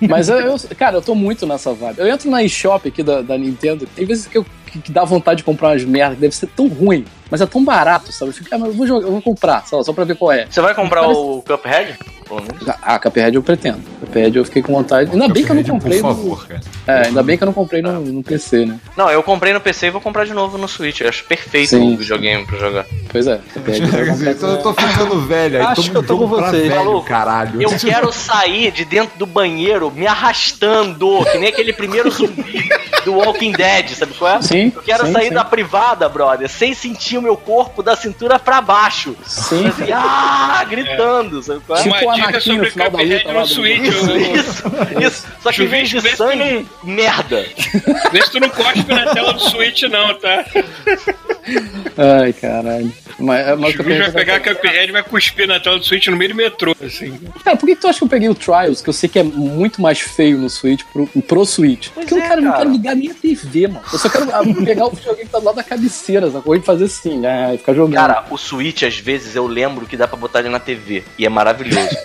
Mas 0.00 0.28
eu, 0.28 0.38
eu- 0.40 0.56
cara, 0.76 0.96
eu 0.96 1.02
tô 1.02 1.14
muito 1.14 1.46
nessa 1.46 1.72
vibe. 1.72 1.98
Eu 1.98 2.06
entro 2.06 2.30
na 2.30 2.42
eShop 2.42 2.88
aqui 2.88 3.02
da, 3.02 3.22
da 3.22 3.38
Nintendo, 3.38 3.86
tem 3.96 4.04
vezes 4.04 4.26
que, 4.26 4.36
eu, 4.38 4.44
que, 4.66 4.78
que 4.80 4.92
dá 4.92 5.04
vontade 5.04 5.38
de 5.38 5.44
comprar 5.44 5.68
umas 5.70 5.84
merdas, 5.84 6.16
que 6.16 6.20
deve 6.20 6.34
ser 6.34 6.46
tão 6.48 6.68
ruim, 6.68 7.04
mas 7.30 7.40
é 7.40 7.46
tão 7.46 7.64
barato, 7.64 8.12
sabe? 8.12 8.30
Eu 8.30 8.34
fico, 8.34 8.48
ah, 8.52 8.58
mas 8.58 8.68
eu 8.68 8.74
vou, 8.74 8.86
jogar, 8.86 9.06
eu 9.06 9.12
vou 9.12 9.22
comprar, 9.22 9.66
só, 9.66 9.82
só 9.82 9.92
pra 9.92 10.04
ver 10.04 10.16
qual 10.16 10.32
é. 10.32 10.46
Você 10.48 10.60
vai 10.60 10.74
comprar 10.74 11.08
o 11.08 11.42
Cuphead? 11.42 11.96
Menos. 12.30 12.76
Ah, 12.82 12.98
Cuphead 12.98 13.36
eu 13.36 13.42
pretendo. 13.42 13.80
Cuphead 14.00 14.36
eu 14.36 14.44
fiquei 14.44 14.60
com 14.60 14.72
vontade. 14.72 15.10
Ainda 15.12 15.28
bem 15.28 15.44
que 15.44 15.50
eu 15.50 15.54
não 15.54 15.62
comprei 15.62 16.00
Por 16.00 16.08
no, 16.08 16.14
favor, 16.14 16.46
cara. 16.48 16.60
É, 16.86 17.06
ainda 17.06 17.22
bem 17.22 17.36
que 17.36 17.44
eu 17.44 17.46
não 17.46 17.52
comprei 17.52 17.80
no, 17.80 18.00
no 18.00 18.22
PC, 18.22 18.66
né? 18.66 18.80
Não, 18.96 19.08
eu 19.08 19.22
comprei 19.22 19.52
no 19.52 19.60
PC 19.60 19.86
e 19.86 19.90
vou 19.90 20.00
comprar 20.00 20.24
de 20.24 20.32
novo 20.34 20.58
no 20.58 20.66
Switch. 20.66 21.00
Eu 21.00 21.08
acho 21.08 21.24
perfeito 21.24 21.70
Sim. 21.70 21.94
o 21.94 21.96
videogame 21.96 22.44
pra 22.44 22.58
jogar. 22.58 22.84
Pois 23.10 23.26
é, 23.28 23.40
Cuphead 23.54 23.80
eu 24.26 24.38
tô, 24.38 24.46
eu 24.46 24.62
tô 24.62 24.74
ficando 24.74 25.20
velho, 25.20 25.58
aí 25.58 25.66
Acho 25.66 25.90
que 25.90 25.96
eu 25.96 26.02
tô 26.02 26.18
com 26.18 26.28
pra 26.28 26.50
vocês. 26.50 26.62
velho, 26.68 26.74
Maluco, 26.74 27.06
caralho. 27.06 27.62
Eu 27.62 27.70
quero 27.78 28.12
sair 28.12 28.72
de 28.72 28.84
dentro 28.84 29.16
do 29.16 29.26
banheiro 29.26 29.90
me 29.90 30.06
arrastando, 30.06 31.24
que 31.30 31.38
nem 31.38 31.48
aquele 31.48 31.72
primeiro 31.72 32.10
zumbi 32.10 32.68
do 33.04 33.14
Walking 33.14 33.52
Dead, 33.52 33.90
sabe 33.90 34.14
qual 34.14 34.38
é? 34.38 34.42
Sim, 34.42 34.65
Eu 34.74 34.82
quero 34.82 35.06
sim, 35.06 35.12
sair 35.12 35.28
sim. 35.28 35.34
da 35.34 35.44
privada, 35.44 36.08
brother, 36.08 36.48
sem 36.48 36.74
sentir 36.74 37.18
o 37.18 37.22
meu 37.22 37.36
corpo 37.36 37.82
da 37.82 37.94
cintura 37.96 38.38
pra 38.38 38.60
baixo. 38.60 39.16
Sim, 39.26 39.66
Assim, 39.68 39.92
ah, 39.92 40.64
gritando, 40.68 41.42
sabe 41.42 41.60
qual 41.66 41.78
é? 41.78 41.82
Tipo 41.82 41.94
Uma 41.94 42.12
o 42.12 42.14
dica 42.14 42.28
Anakin 42.28 42.40
sobre 42.40 42.64
no 42.66 42.70
final 42.72 42.90
da 42.90 42.98
Cuphead 42.98 43.14
luta 43.24 43.32
lá 43.32 43.40
no 43.40 43.46
Switch. 43.46 43.84
eu- 43.84 44.16
Isso, 44.36 45.00
isso. 45.00 45.26
Só 45.42 45.52
que 45.52 45.62
em 45.62 45.66
vez 45.66 45.88
de 45.88 46.00
sangue, 46.16 46.66
merda. 46.82 47.46
Vê 48.12 48.22
se 48.22 48.30
tu 48.30 48.40
não 48.40 48.48
cospe 48.50 48.92
na 48.92 49.12
tela 49.14 49.32
do 49.32 49.40
Switch, 49.40 49.82
não, 49.84 50.14
tá? 50.18 50.44
Ai, 51.96 52.32
caralho. 52.32 52.92
Mas, 53.18 53.58
mas 53.58 53.72
O 53.72 53.74
o 53.74 53.76
Cuphead 53.78 54.00
vai 54.02 54.12
pegar 54.12 54.40
Cuphead 54.40 54.88
e 54.88 54.92
vai 54.92 55.02
cuspir 55.02 55.46
na 55.48 55.58
tela 55.58 55.78
do 55.78 55.84
Switch 55.84 56.06
no 56.08 56.16
meio 56.16 56.30
do 56.30 56.36
metrô, 56.36 56.76
assim. 56.84 57.18
Cara, 57.42 57.56
por 57.56 57.66
que, 57.66 57.76
tu 57.76 57.86
acha 57.88 57.98
que 57.98 58.04
eu 58.04 58.08
peguei 58.08 58.28
o 58.28 58.34
Trials, 58.34 58.82
que 58.82 58.88
eu 58.90 58.92
sei 58.92 59.08
que 59.08 59.18
é 59.18 59.22
muito 59.22 59.80
mais 59.80 60.00
feio 60.00 60.36
no 60.38 60.50
Switch, 60.50 60.82
pro, 60.92 61.06
pro 61.22 61.44
Switch? 61.46 61.88
Porque 61.90 62.12
eu 62.12 62.18
é, 62.18 62.20
não 62.20 62.28
quero, 62.28 62.42
não 62.42 62.50
cara. 62.50 62.62
quero 62.62 62.72
ligar 62.76 62.94
nem 62.96 63.10
a 63.10 63.14
TV, 63.14 63.68
mano. 63.68 63.84
Eu 63.90 63.98
só 63.98 64.08
quero 64.10 64.26
pegar 64.64 64.86
o 64.86 64.90
videogame 64.90 65.26
que 65.26 65.32
tá 65.32 65.38
do 65.38 65.44
lado 65.44 65.56
da 65.56 65.62
cabeceira, 65.62 66.30
sacou? 66.30 66.54
E 66.54 66.60
fazer 66.60 66.84
assim, 66.84 67.18
né? 67.18 67.54
E 67.54 67.58
ficar 67.58 67.74
jogando. 67.74 67.94
Cara, 67.94 68.24
o 68.30 68.36
Switch, 68.36 68.82
às 68.82 68.98
vezes, 68.98 69.34
eu 69.36 69.46
lembro 69.46 69.86
que 69.86 69.96
dá 69.96 70.06
pra 70.06 70.16
botar 70.16 70.40
ele 70.40 70.48
na 70.48 70.60
TV. 70.60 71.04
E 71.18 71.26
é 71.26 71.28
maravilhoso. 71.28 71.96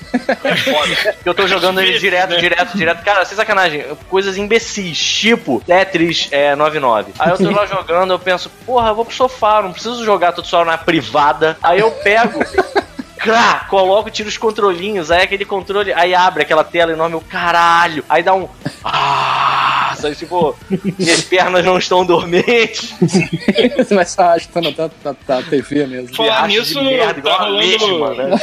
É 0.44 0.56
foda. 0.56 1.16
Eu 1.26 1.34
tô 1.34 1.48
jogando 1.48 1.82
ele 1.82 1.98
direto, 1.98 2.38
direto, 2.38 2.78
direto. 2.78 3.04
Cara, 3.04 3.26
sem 3.26 3.36
sacanagem. 3.36 3.86
Coisas 4.10 4.38
imbecis. 4.38 4.98
Tipo, 4.98 5.62
Tetris 5.66 6.28
é, 6.32 6.56
99. 6.56 7.14
Aí 7.20 7.32
eu 7.32 7.38
tô 7.38 7.50
lá 7.52 7.66
jogando, 7.66 8.14
eu 8.14 8.20
penso, 8.20 8.50
porra, 8.66 8.90
eu 8.90 8.96
vou 8.96 9.06
pro 9.06 9.14
sofá, 9.14 9.62
não 9.62 9.72
preciso 9.72 10.04
jogar 10.04 10.32
tudo 10.32 10.48
só 10.48 10.64
na 10.66 10.78
privada. 10.78 11.58
Aí 11.62 11.80
eu 11.80 11.92
pego. 11.92 12.40
Crá, 13.22 13.68
coloco, 13.70 14.10
tiro 14.10 14.28
os 14.28 14.38
controlinhos, 14.38 15.12
aí 15.12 15.22
aquele 15.22 15.46
controle, 15.46 15.94
aí 15.94 16.16
abre 16.16 16.42
aquela 16.42 16.64
tela 16.64 16.92
enorme, 16.92 17.16
eu 17.16 17.22
caralho, 17.22 18.04
aí 18.10 18.24
dá 18.24 18.34
um. 18.34 18.50
Ah, 18.84 19.94
sabe, 19.96 20.16
tipo, 20.16 20.56
minhas 20.98 21.22
pernas 21.26 21.64
não 21.64 21.78
estão 21.78 22.04
dormentes. 22.04 22.96
Você 23.78 23.94
vai 23.94 24.06
se 24.06 24.20
arrastando 24.20 24.70
até 24.70 24.90
da, 25.04 25.16
da 25.28 25.44
TV 25.44 25.86
mesmo. 25.86 26.16
Falar 26.16 26.48
nisso, 26.48 26.80
de 26.80 26.86
merda, 26.86 27.14
tá 27.14 27.20
igual 27.20 27.36
a 27.36 27.44
rolando. 27.44 27.60
lesma, 27.60 28.14
né? 28.26 28.40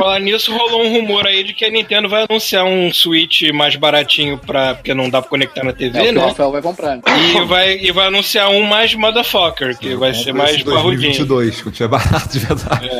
Falar 0.00 0.18
nisso, 0.20 0.56
rolou 0.56 0.82
um 0.84 0.92
rumor 0.92 1.26
aí 1.26 1.44
de 1.44 1.52
que 1.52 1.64
a 1.64 1.70
Nintendo 1.70 2.08
vai 2.08 2.24
anunciar 2.28 2.64
um 2.64 2.92
Switch 2.92 3.42
mais 3.52 3.76
baratinho 3.76 4.38
pra. 4.38 4.74
porque 4.74 4.94
não 4.94 5.10
dá 5.10 5.20
pra 5.20 5.28
conectar 5.30 5.62
na 5.62 5.70
É, 5.70 5.74
TV, 5.74 5.98
o 5.98 6.02
que 6.02 6.08
o 6.08 6.12
né? 6.14 6.24
Rafael 6.26 6.52
vai 6.52 6.62
comprar. 6.62 6.96
né? 6.96 7.02
E 7.36 7.44
vai, 7.44 7.76
e 7.78 7.92
vai 7.92 8.06
anunciar 8.06 8.48
um 8.50 8.62
mais 8.62 8.94
motherfucker, 8.94 9.76
que 9.78 9.94
vai 9.96 10.14
ser 10.14 10.32
mais 10.32 10.62
barrudinho. 10.62 11.12
2022, 11.26 11.62
quando 11.62 11.74
tiver 11.74 11.88
barato 11.88 12.28
de 12.30 12.38
verdade. 12.38 12.90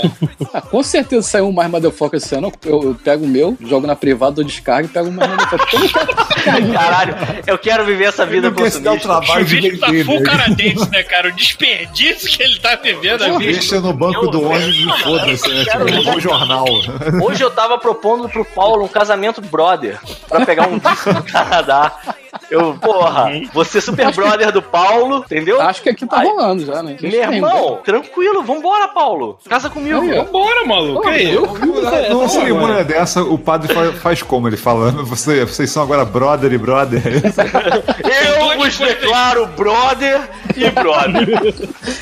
Ah, 0.53 0.61
com 0.61 0.83
certeza 0.83 1.23
saiu 1.27 1.49
um 1.49 1.53
mais 1.53 1.71
motherfucker 1.71 2.19
esse 2.19 2.35
ano. 2.35 2.53
Eu, 2.65 2.83
eu 2.83 2.95
pego 3.03 3.25
o 3.25 3.29
meu, 3.29 3.57
jogo 3.67 3.87
na 3.87 3.97
privada, 3.97 4.33
dou 4.37 4.45
descarga 4.45 4.87
e 4.87 4.91
pego 4.91 5.09
o 5.09 5.13
mais 5.13 5.31
motherfucker. 5.31 5.81
Caralho, 6.73 7.15
eu 7.47 7.59
quero 7.59 7.85
viver 7.85 8.05
essa 8.05 8.25
vida 8.27 8.49
Ele 8.49 8.81
dar 8.81 8.93
o 8.95 8.99
trabalho 9.01 9.45
de 9.45 9.57
Chuvisco 9.57 9.79
tá 9.81 9.87
full 10.05 10.21
né? 10.21 10.23
canadense, 10.27 10.91
né, 10.91 11.03
cara? 11.03 11.29
O 11.29 11.33
desperdício 11.33 12.31
que 12.31 12.43
ele 12.43 12.59
tá 12.59 12.77
vivendo 12.77 13.23
a 13.23 13.39
vida. 13.39 13.53
Deixa 13.53 13.81
no 13.81 13.93
banco 13.93 14.25
Eu- 14.27 14.31
do 14.31 14.43
ônibus 14.49 14.77
e 14.77 15.03
foda-se, 15.03 15.49
né? 15.49 15.65
Tipo, 15.65 15.85
um 15.85 16.03
bom 16.05 16.21
jornal. 16.21 16.65
Hoje 17.23 17.43
eu 17.43 17.51
tava 17.51 17.79
propondo 17.79 18.29
pro 18.29 18.45
Paulo 18.45 18.85
um 18.85 18.89
casamento 18.89 19.41
brother 19.41 19.99
pra 20.29 20.45
pegar 20.45 20.69
um 20.69 20.79
disco 20.79 21.13
do 21.13 21.23
Canadá. 21.23 21.93
Eu, 22.51 22.75
porra, 22.75 23.31
você 23.53 23.81
super 23.81 24.13
brother 24.15 24.53
do 24.53 24.63
Paulo, 24.63 25.19
entendeu? 25.19 25.61
Acho 25.61 25.83
que 25.83 25.89
aqui 25.91 26.07
tá 26.07 26.19
Ai, 26.19 26.27
rolando 26.27 26.65
já, 26.67 26.83
né? 26.83 26.97
Meu 27.01 27.11
irmão, 27.13 27.81
tranquilo, 27.85 28.43
vambora, 28.43 28.89
Paulo. 28.89 29.39
Casa 29.49 29.69
comigo. 29.71 30.01
Aí. 30.01 30.11
Vambora, 30.19 30.65
maluco. 30.65 31.09
aí. 31.09 31.33
Numa 32.11 32.29
cerimônia 32.29 32.85
dessa, 32.85 33.23
o 33.23 33.39
padre 33.39 33.73
fa- 33.73 33.93
faz 33.93 34.23
como? 34.23 34.49
Ele 34.49 34.57
falando, 34.57 35.05
você, 35.05 35.45
vocês 35.45 35.71
são 35.71 35.83
agora 35.83 36.05
brother 36.05 36.53
e 36.53 36.59
brother. 36.59 37.03
Eu 38.31 38.59
vos 38.59 38.79
declaro 38.79 39.47
brother 39.47 40.21
e 40.57 40.69
brother. 40.71 41.29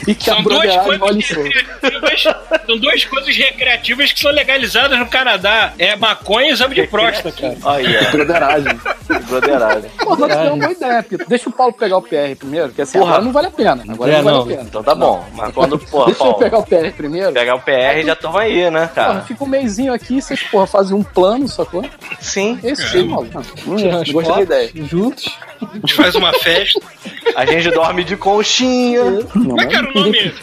E 0.07 0.15
que 0.15 0.31
a 0.31 0.35
São 0.35 0.43
duas, 0.43 0.59
broderagem 0.61 0.89
olha 0.89 0.99
coisas 0.99 1.29
recreativas, 1.31 2.23
são 2.67 2.79
duas 2.79 3.05
coisas 3.05 3.37
recreativas 3.37 4.13
que 4.13 4.21
são 4.21 4.31
legalizadas 4.33 4.99
no 4.99 5.07
Canadá. 5.07 5.73
É 5.79 5.97
maconha 5.97 6.49
e 6.49 6.53
exame 6.53 6.75
de 6.75 6.87
próstata, 6.87 7.33
cara. 7.33 7.57
Aí, 7.65 7.87
ó. 7.97 8.11
Broderagem. 8.11 8.81
Broderagem. 9.29 9.91
Porra, 10.19 10.29
mas 10.29 10.47
é 10.47 10.51
uma 10.51 10.57
boa 10.59 10.73
ideia, 10.73 11.03
Pito. 11.03 11.25
Deixa 11.29 11.49
o 11.49 11.53
Paulo 11.53 11.73
pegar 11.73 11.97
o 11.97 12.03
PR 12.03 12.37
primeiro, 12.39 12.69
que 12.71 12.83
assim, 12.83 12.99
Porra. 12.99 13.11
agora 13.13 13.25
não 13.25 13.33
vale 13.33 13.47
a 13.47 13.51
pena. 13.51 13.85
Agora 13.89 14.13
É, 14.13 14.17
não 14.17 14.25
vale 14.25 14.37
não. 14.37 14.43
a 14.43 14.47
pena. 14.47 14.63
Então 14.63 14.83
tá 14.83 14.95
bom. 14.95 15.25
Mas 15.35 15.53
quando, 15.55 15.79
porra, 15.91 16.07
Deixa 16.07 16.21
eu 16.21 16.25
Paulo, 16.27 16.39
pegar 16.39 16.59
o 16.59 16.63
PR 16.65 16.91
primeiro. 16.97 17.33
pegar 17.33 17.55
o 17.55 17.61
PR 17.61 18.05
já 18.05 18.17
toma 18.17 18.41
aí, 18.41 18.71
né, 18.71 18.81
Porra, 18.81 18.89
cara? 18.89 19.21
fica 19.23 19.45
um 19.45 19.49
mêsinho 19.49 19.93
aqui, 19.93 20.21
vocês, 20.21 20.43
porra, 20.43 20.67
fazem 20.67 20.97
um 20.97 21.03
plano, 21.03 21.47
sacou? 21.49 21.85
Sim. 22.21 22.59
Esse 22.63 22.89
sim, 22.89 23.05
maluco. 23.09 23.39
Hum, 23.67 24.13
Gostei 24.13 24.35
da 24.35 24.43
ideia. 24.43 24.71
Juntos. 24.75 25.39
A 25.61 25.75
gente 25.75 25.95
faz 25.95 26.15
uma 26.15 26.33
festa. 26.35 26.81
A 27.35 27.45
gente 27.47 27.71
dorme 27.71 28.05
de 28.05 28.17
conchinha. 28.17 29.03
Não, 29.05 29.23
Como 29.25 29.61
é 29.61 29.67
que 29.67 29.77
era 29.77 29.91
o 29.91 29.95
nome? 29.95 30.35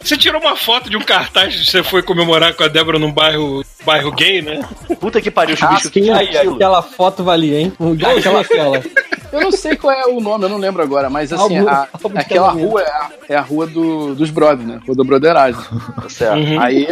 Você 0.00 0.16
tirou 0.16 0.40
uma 0.40 0.56
foto 0.56 0.88
de 0.88 0.96
um 0.96 1.00
cartaz 1.00 1.54
que 1.54 1.66
você 1.66 1.82
foi 1.82 2.02
comemorar 2.02 2.54
com 2.54 2.62
a 2.62 2.68
Débora 2.68 2.98
num 2.98 3.12
bairro, 3.12 3.64
bairro 3.84 4.12
gay, 4.12 4.40
né? 4.40 4.66
Puta 5.00 5.20
que 5.20 5.30
pariu, 5.30 5.56
o 5.60 5.68
bicho 5.74 5.90
aí, 6.14 6.36
aquilo. 6.36 6.54
aquela 6.54 6.82
foto 6.82 7.24
valia, 7.24 7.60
hein? 7.60 7.72
Aquela, 8.16 8.40
aquela. 8.40 8.82
Eu 9.32 9.40
não 9.42 9.52
sei 9.52 9.76
qual 9.76 9.92
é 9.94 10.06
o 10.06 10.20
nome, 10.20 10.44
eu 10.44 10.48
não 10.48 10.56
lembro 10.58 10.82
agora, 10.82 11.08
mas 11.10 11.32
assim, 11.32 11.58
a- 11.68 11.88
aquela 12.20 12.50
rua 12.50 12.82
é 12.82 12.90
a, 12.90 13.10
é 13.30 13.36
a 13.36 13.40
rua 13.40 13.66
do- 13.66 14.14
dos 14.14 14.30
brothers, 14.30 14.66
né? 14.68 14.80
Rua 14.86 14.96
da 14.96 15.04
broderagem. 15.04 15.60
Tá 16.00 16.08
certo. 16.08 16.60
Aí, 16.60 16.86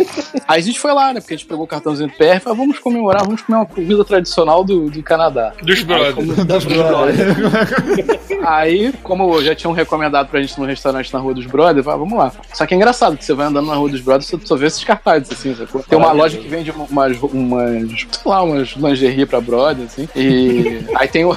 aí 0.46 0.58
a 0.58 0.60
gente 0.60 0.78
foi 0.78 0.92
lá, 0.92 1.12
né? 1.14 1.20
Porque 1.20 1.34
a 1.34 1.36
gente 1.36 1.46
pegou 1.46 1.64
o 1.64 1.68
cartãozinho 1.68 2.08
do 2.08 2.14
PR 2.16 2.36
e 2.36 2.40
falou, 2.40 2.58
vamos 2.58 2.78
comemorar, 2.78 3.24
vamos 3.24 3.42
comer 3.42 3.58
uma 3.58 3.66
comida 3.66 4.04
tradicional 4.04 4.62
do, 4.64 4.90
do 4.90 5.02
Canadá. 5.02 5.52
Dos 5.62 5.82
brothers. 5.82 6.44
Das 6.46 6.64
brothers. 6.64 7.18
Aí, 8.44 8.92
como 9.02 9.42
já 9.42 9.54
tinham 9.54 9.72
recomendado 9.72 10.28
pra 10.28 10.40
gente 10.40 10.58
no 10.58 10.66
restaurante 10.66 11.12
na 11.12 11.18
Rua 11.18 11.34
dos 11.34 11.46
Brothers, 11.46 11.78
eu 11.78 11.84
falei, 11.84 11.96
ah, 12.00 12.04
vamos 12.04 12.18
lá. 12.18 12.32
Só 12.52 12.66
que 12.66 12.74
é 12.74 12.76
engraçado 12.76 13.16
que 13.16 13.24
você 13.24 13.34
vai 13.34 13.46
andando 13.46 13.66
na 13.66 13.74
Rua 13.74 13.88
dos 13.88 14.00
Brothers, 14.00 14.26
você 14.26 14.38
só 14.44 14.56
vê 14.56 14.66
esses 14.66 14.82
cartazes, 14.84 15.30
assim, 15.32 15.54
sacou? 15.54 15.82
Tem 15.82 15.98
uma 15.98 16.12
loja 16.12 16.38
que 16.38 16.46
vende 16.48 16.70
umas, 16.70 17.16
umas, 17.22 17.88
sei 18.00 18.20
lá, 18.30 18.42
umas 18.42 18.68
lingerie 18.76 19.26
pra 19.26 19.40
brother, 19.40 19.86
assim. 19.86 20.08
E 20.14 20.84
aí 20.94 21.08
tem 21.08 21.24
o... 21.24 21.36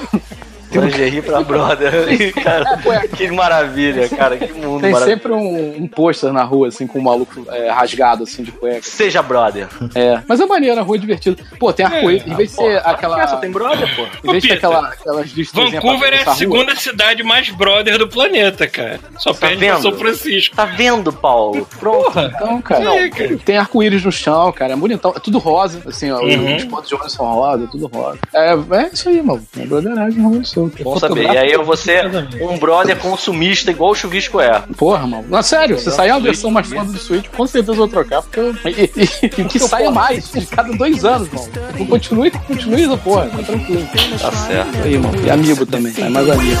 Lingerie 0.78 1.22
pra 1.22 1.42
brother. 1.42 1.92
cara, 2.42 2.78
que 3.16 3.30
maravilha, 3.30 4.08
cara. 4.08 4.36
Que 4.36 4.52
mundo 4.52 4.82
Tem 4.82 4.94
sempre 4.96 5.32
um, 5.32 5.82
um 5.82 5.88
pôster 5.88 6.32
na 6.32 6.42
rua, 6.44 6.68
assim, 6.68 6.86
com 6.86 6.98
um 6.98 7.02
maluco 7.02 7.44
é, 7.50 7.70
rasgado, 7.70 8.24
assim, 8.24 8.42
de 8.42 8.52
cueca. 8.52 8.82
Seja 8.82 9.22
brother. 9.22 9.68
É. 9.94 10.20
Mas 10.26 10.40
é 10.40 10.46
maneiro, 10.46 10.78
a 10.78 10.82
rua 10.82 10.96
é 10.96 11.00
divertida. 11.00 11.42
Pô, 11.58 11.72
tem 11.72 11.86
arco-íris. 11.86 12.26
Em 12.26 12.34
vez 12.34 12.50
de 12.50 12.56
ser 12.56 12.82
aquela. 12.84 13.20
Essa 13.22 13.36
tem 13.36 13.50
brother, 13.50 13.88
pô. 13.96 14.06
Em 14.28 14.30
vez 14.32 14.42
de 14.42 14.52
aquela, 14.52 14.88
aquelas. 14.88 15.30
Vancouver 15.52 16.12
é 16.12 16.22
a 16.28 16.34
segunda 16.34 16.74
cidade 16.76 17.22
mais 17.22 17.50
brother 17.50 17.98
do 17.98 18.08
planeta, 18.08 18.66
cara. 18.66 19.00
Só 19.18 19.32
Tá 19.32 19.48
perde 19.48 19.64
pra 19.66 19.74
vendo? 19.74 19.82
São 19.82 19.92
Francisco. 19.98 20.56
Tá 20.56 20.64
vendo, 20.64 21.12
Paulo? 21.12 21.66
Pronto. 21.78 22.18
Então, 22.18 22.60
cara, 22.62 22.94
É, 22.96 23.08
cara. 23.08 23.36
tem 23.44 23.56
arco-íris 23.56 24.04
no 24.04 24.12
chão, 24.12 24.52
cara, 24.52 24.72
é 24.72 24.76
bonitão. 24.76 25.12
É 25.16 25.20
tudo 25.20 25.38
rosa, 25.38 25.82
assim, 25.86 26.10
ó. 26.10 26.20
Uhum. 26.20 26.56
Os 26.56 26.64
pontos 26.64 26.88
de 26.88 26.94
ônibus 26.94 27.12
são 27.12 27.26
rosa, 27.26 27.64
é 27.64 27.66
tudo 27.66 27.86
rosa. 27.86 28.18
É, 28.34 28.52
é 28.52 28.90
isso 28.92 29.08
aí, 29.08 29.22
mano. 29.22 29.42
É 29.58 29.66
broderagem, 29.66 30.22
Rua 30.22 30.40
do 30.68 30.76
Sul. 30.76 30.84
Bom 30.84 30.98
saber. 30.98 31.24
E 31.32 31.36
aí 31.38 31.52
eu 31.52 31.64
vou 31.64 31.76
ser 31.76 32.06
um 32.40 32.58
brother 32.58 32.96
consumista 32.98 33.70
igual 33.70 33.90
o 33.90 33.94
chuvisco 33.94 34.40
é. 34.40 34.62
Porra, 34.76 35.06
mano. 35.06 35.24
Não, 35.28 35.42
sério, 35.42 35.78
se 35.78 35.90
sair 35.90 36.10
uma 36.10 36.20
versão 36.20 36.50
mais 36.50 36.66
foda 36.68 36.92
do 36.92 36.98
Switch, 36.98 37.26
com 37.28 37.46
certeza 37.46 37.72
eu 37.72 37.76
vou 37.76 37.88
trocar, 37.88 38.22
porque 38.22 38.40
eu... 38.40 38.54
e, 38.64 38.90
e- 38.96 39.26
e 39.26 39.28
que 39.44 39.58
saia 39.58 39.90
mais, 39.90 40.30
de 40.30 40.46
cada 40.46 40.72
dois 40.72 41.04
anos, 41.04 41.28
mano. 41.30 41.48
Não 41.78 41.86
continue, 41.86 42.30
continue 42.30 42.84
essa 42.84 42.96
porra, 42.96 43.26
tá 43.28 43.42
tranquilo. 43.42 43.88
Tá 44.20 44.32
certo. 44.32 44.78
Aí, 44.84 44.98
mano. 44.98 45.26
E 45.26 45.30
amigo 45.30 45.66
também, 45.66 45.92
é 45.98 46.08
mais 46.08 46.30
amigo. 46.30 46.60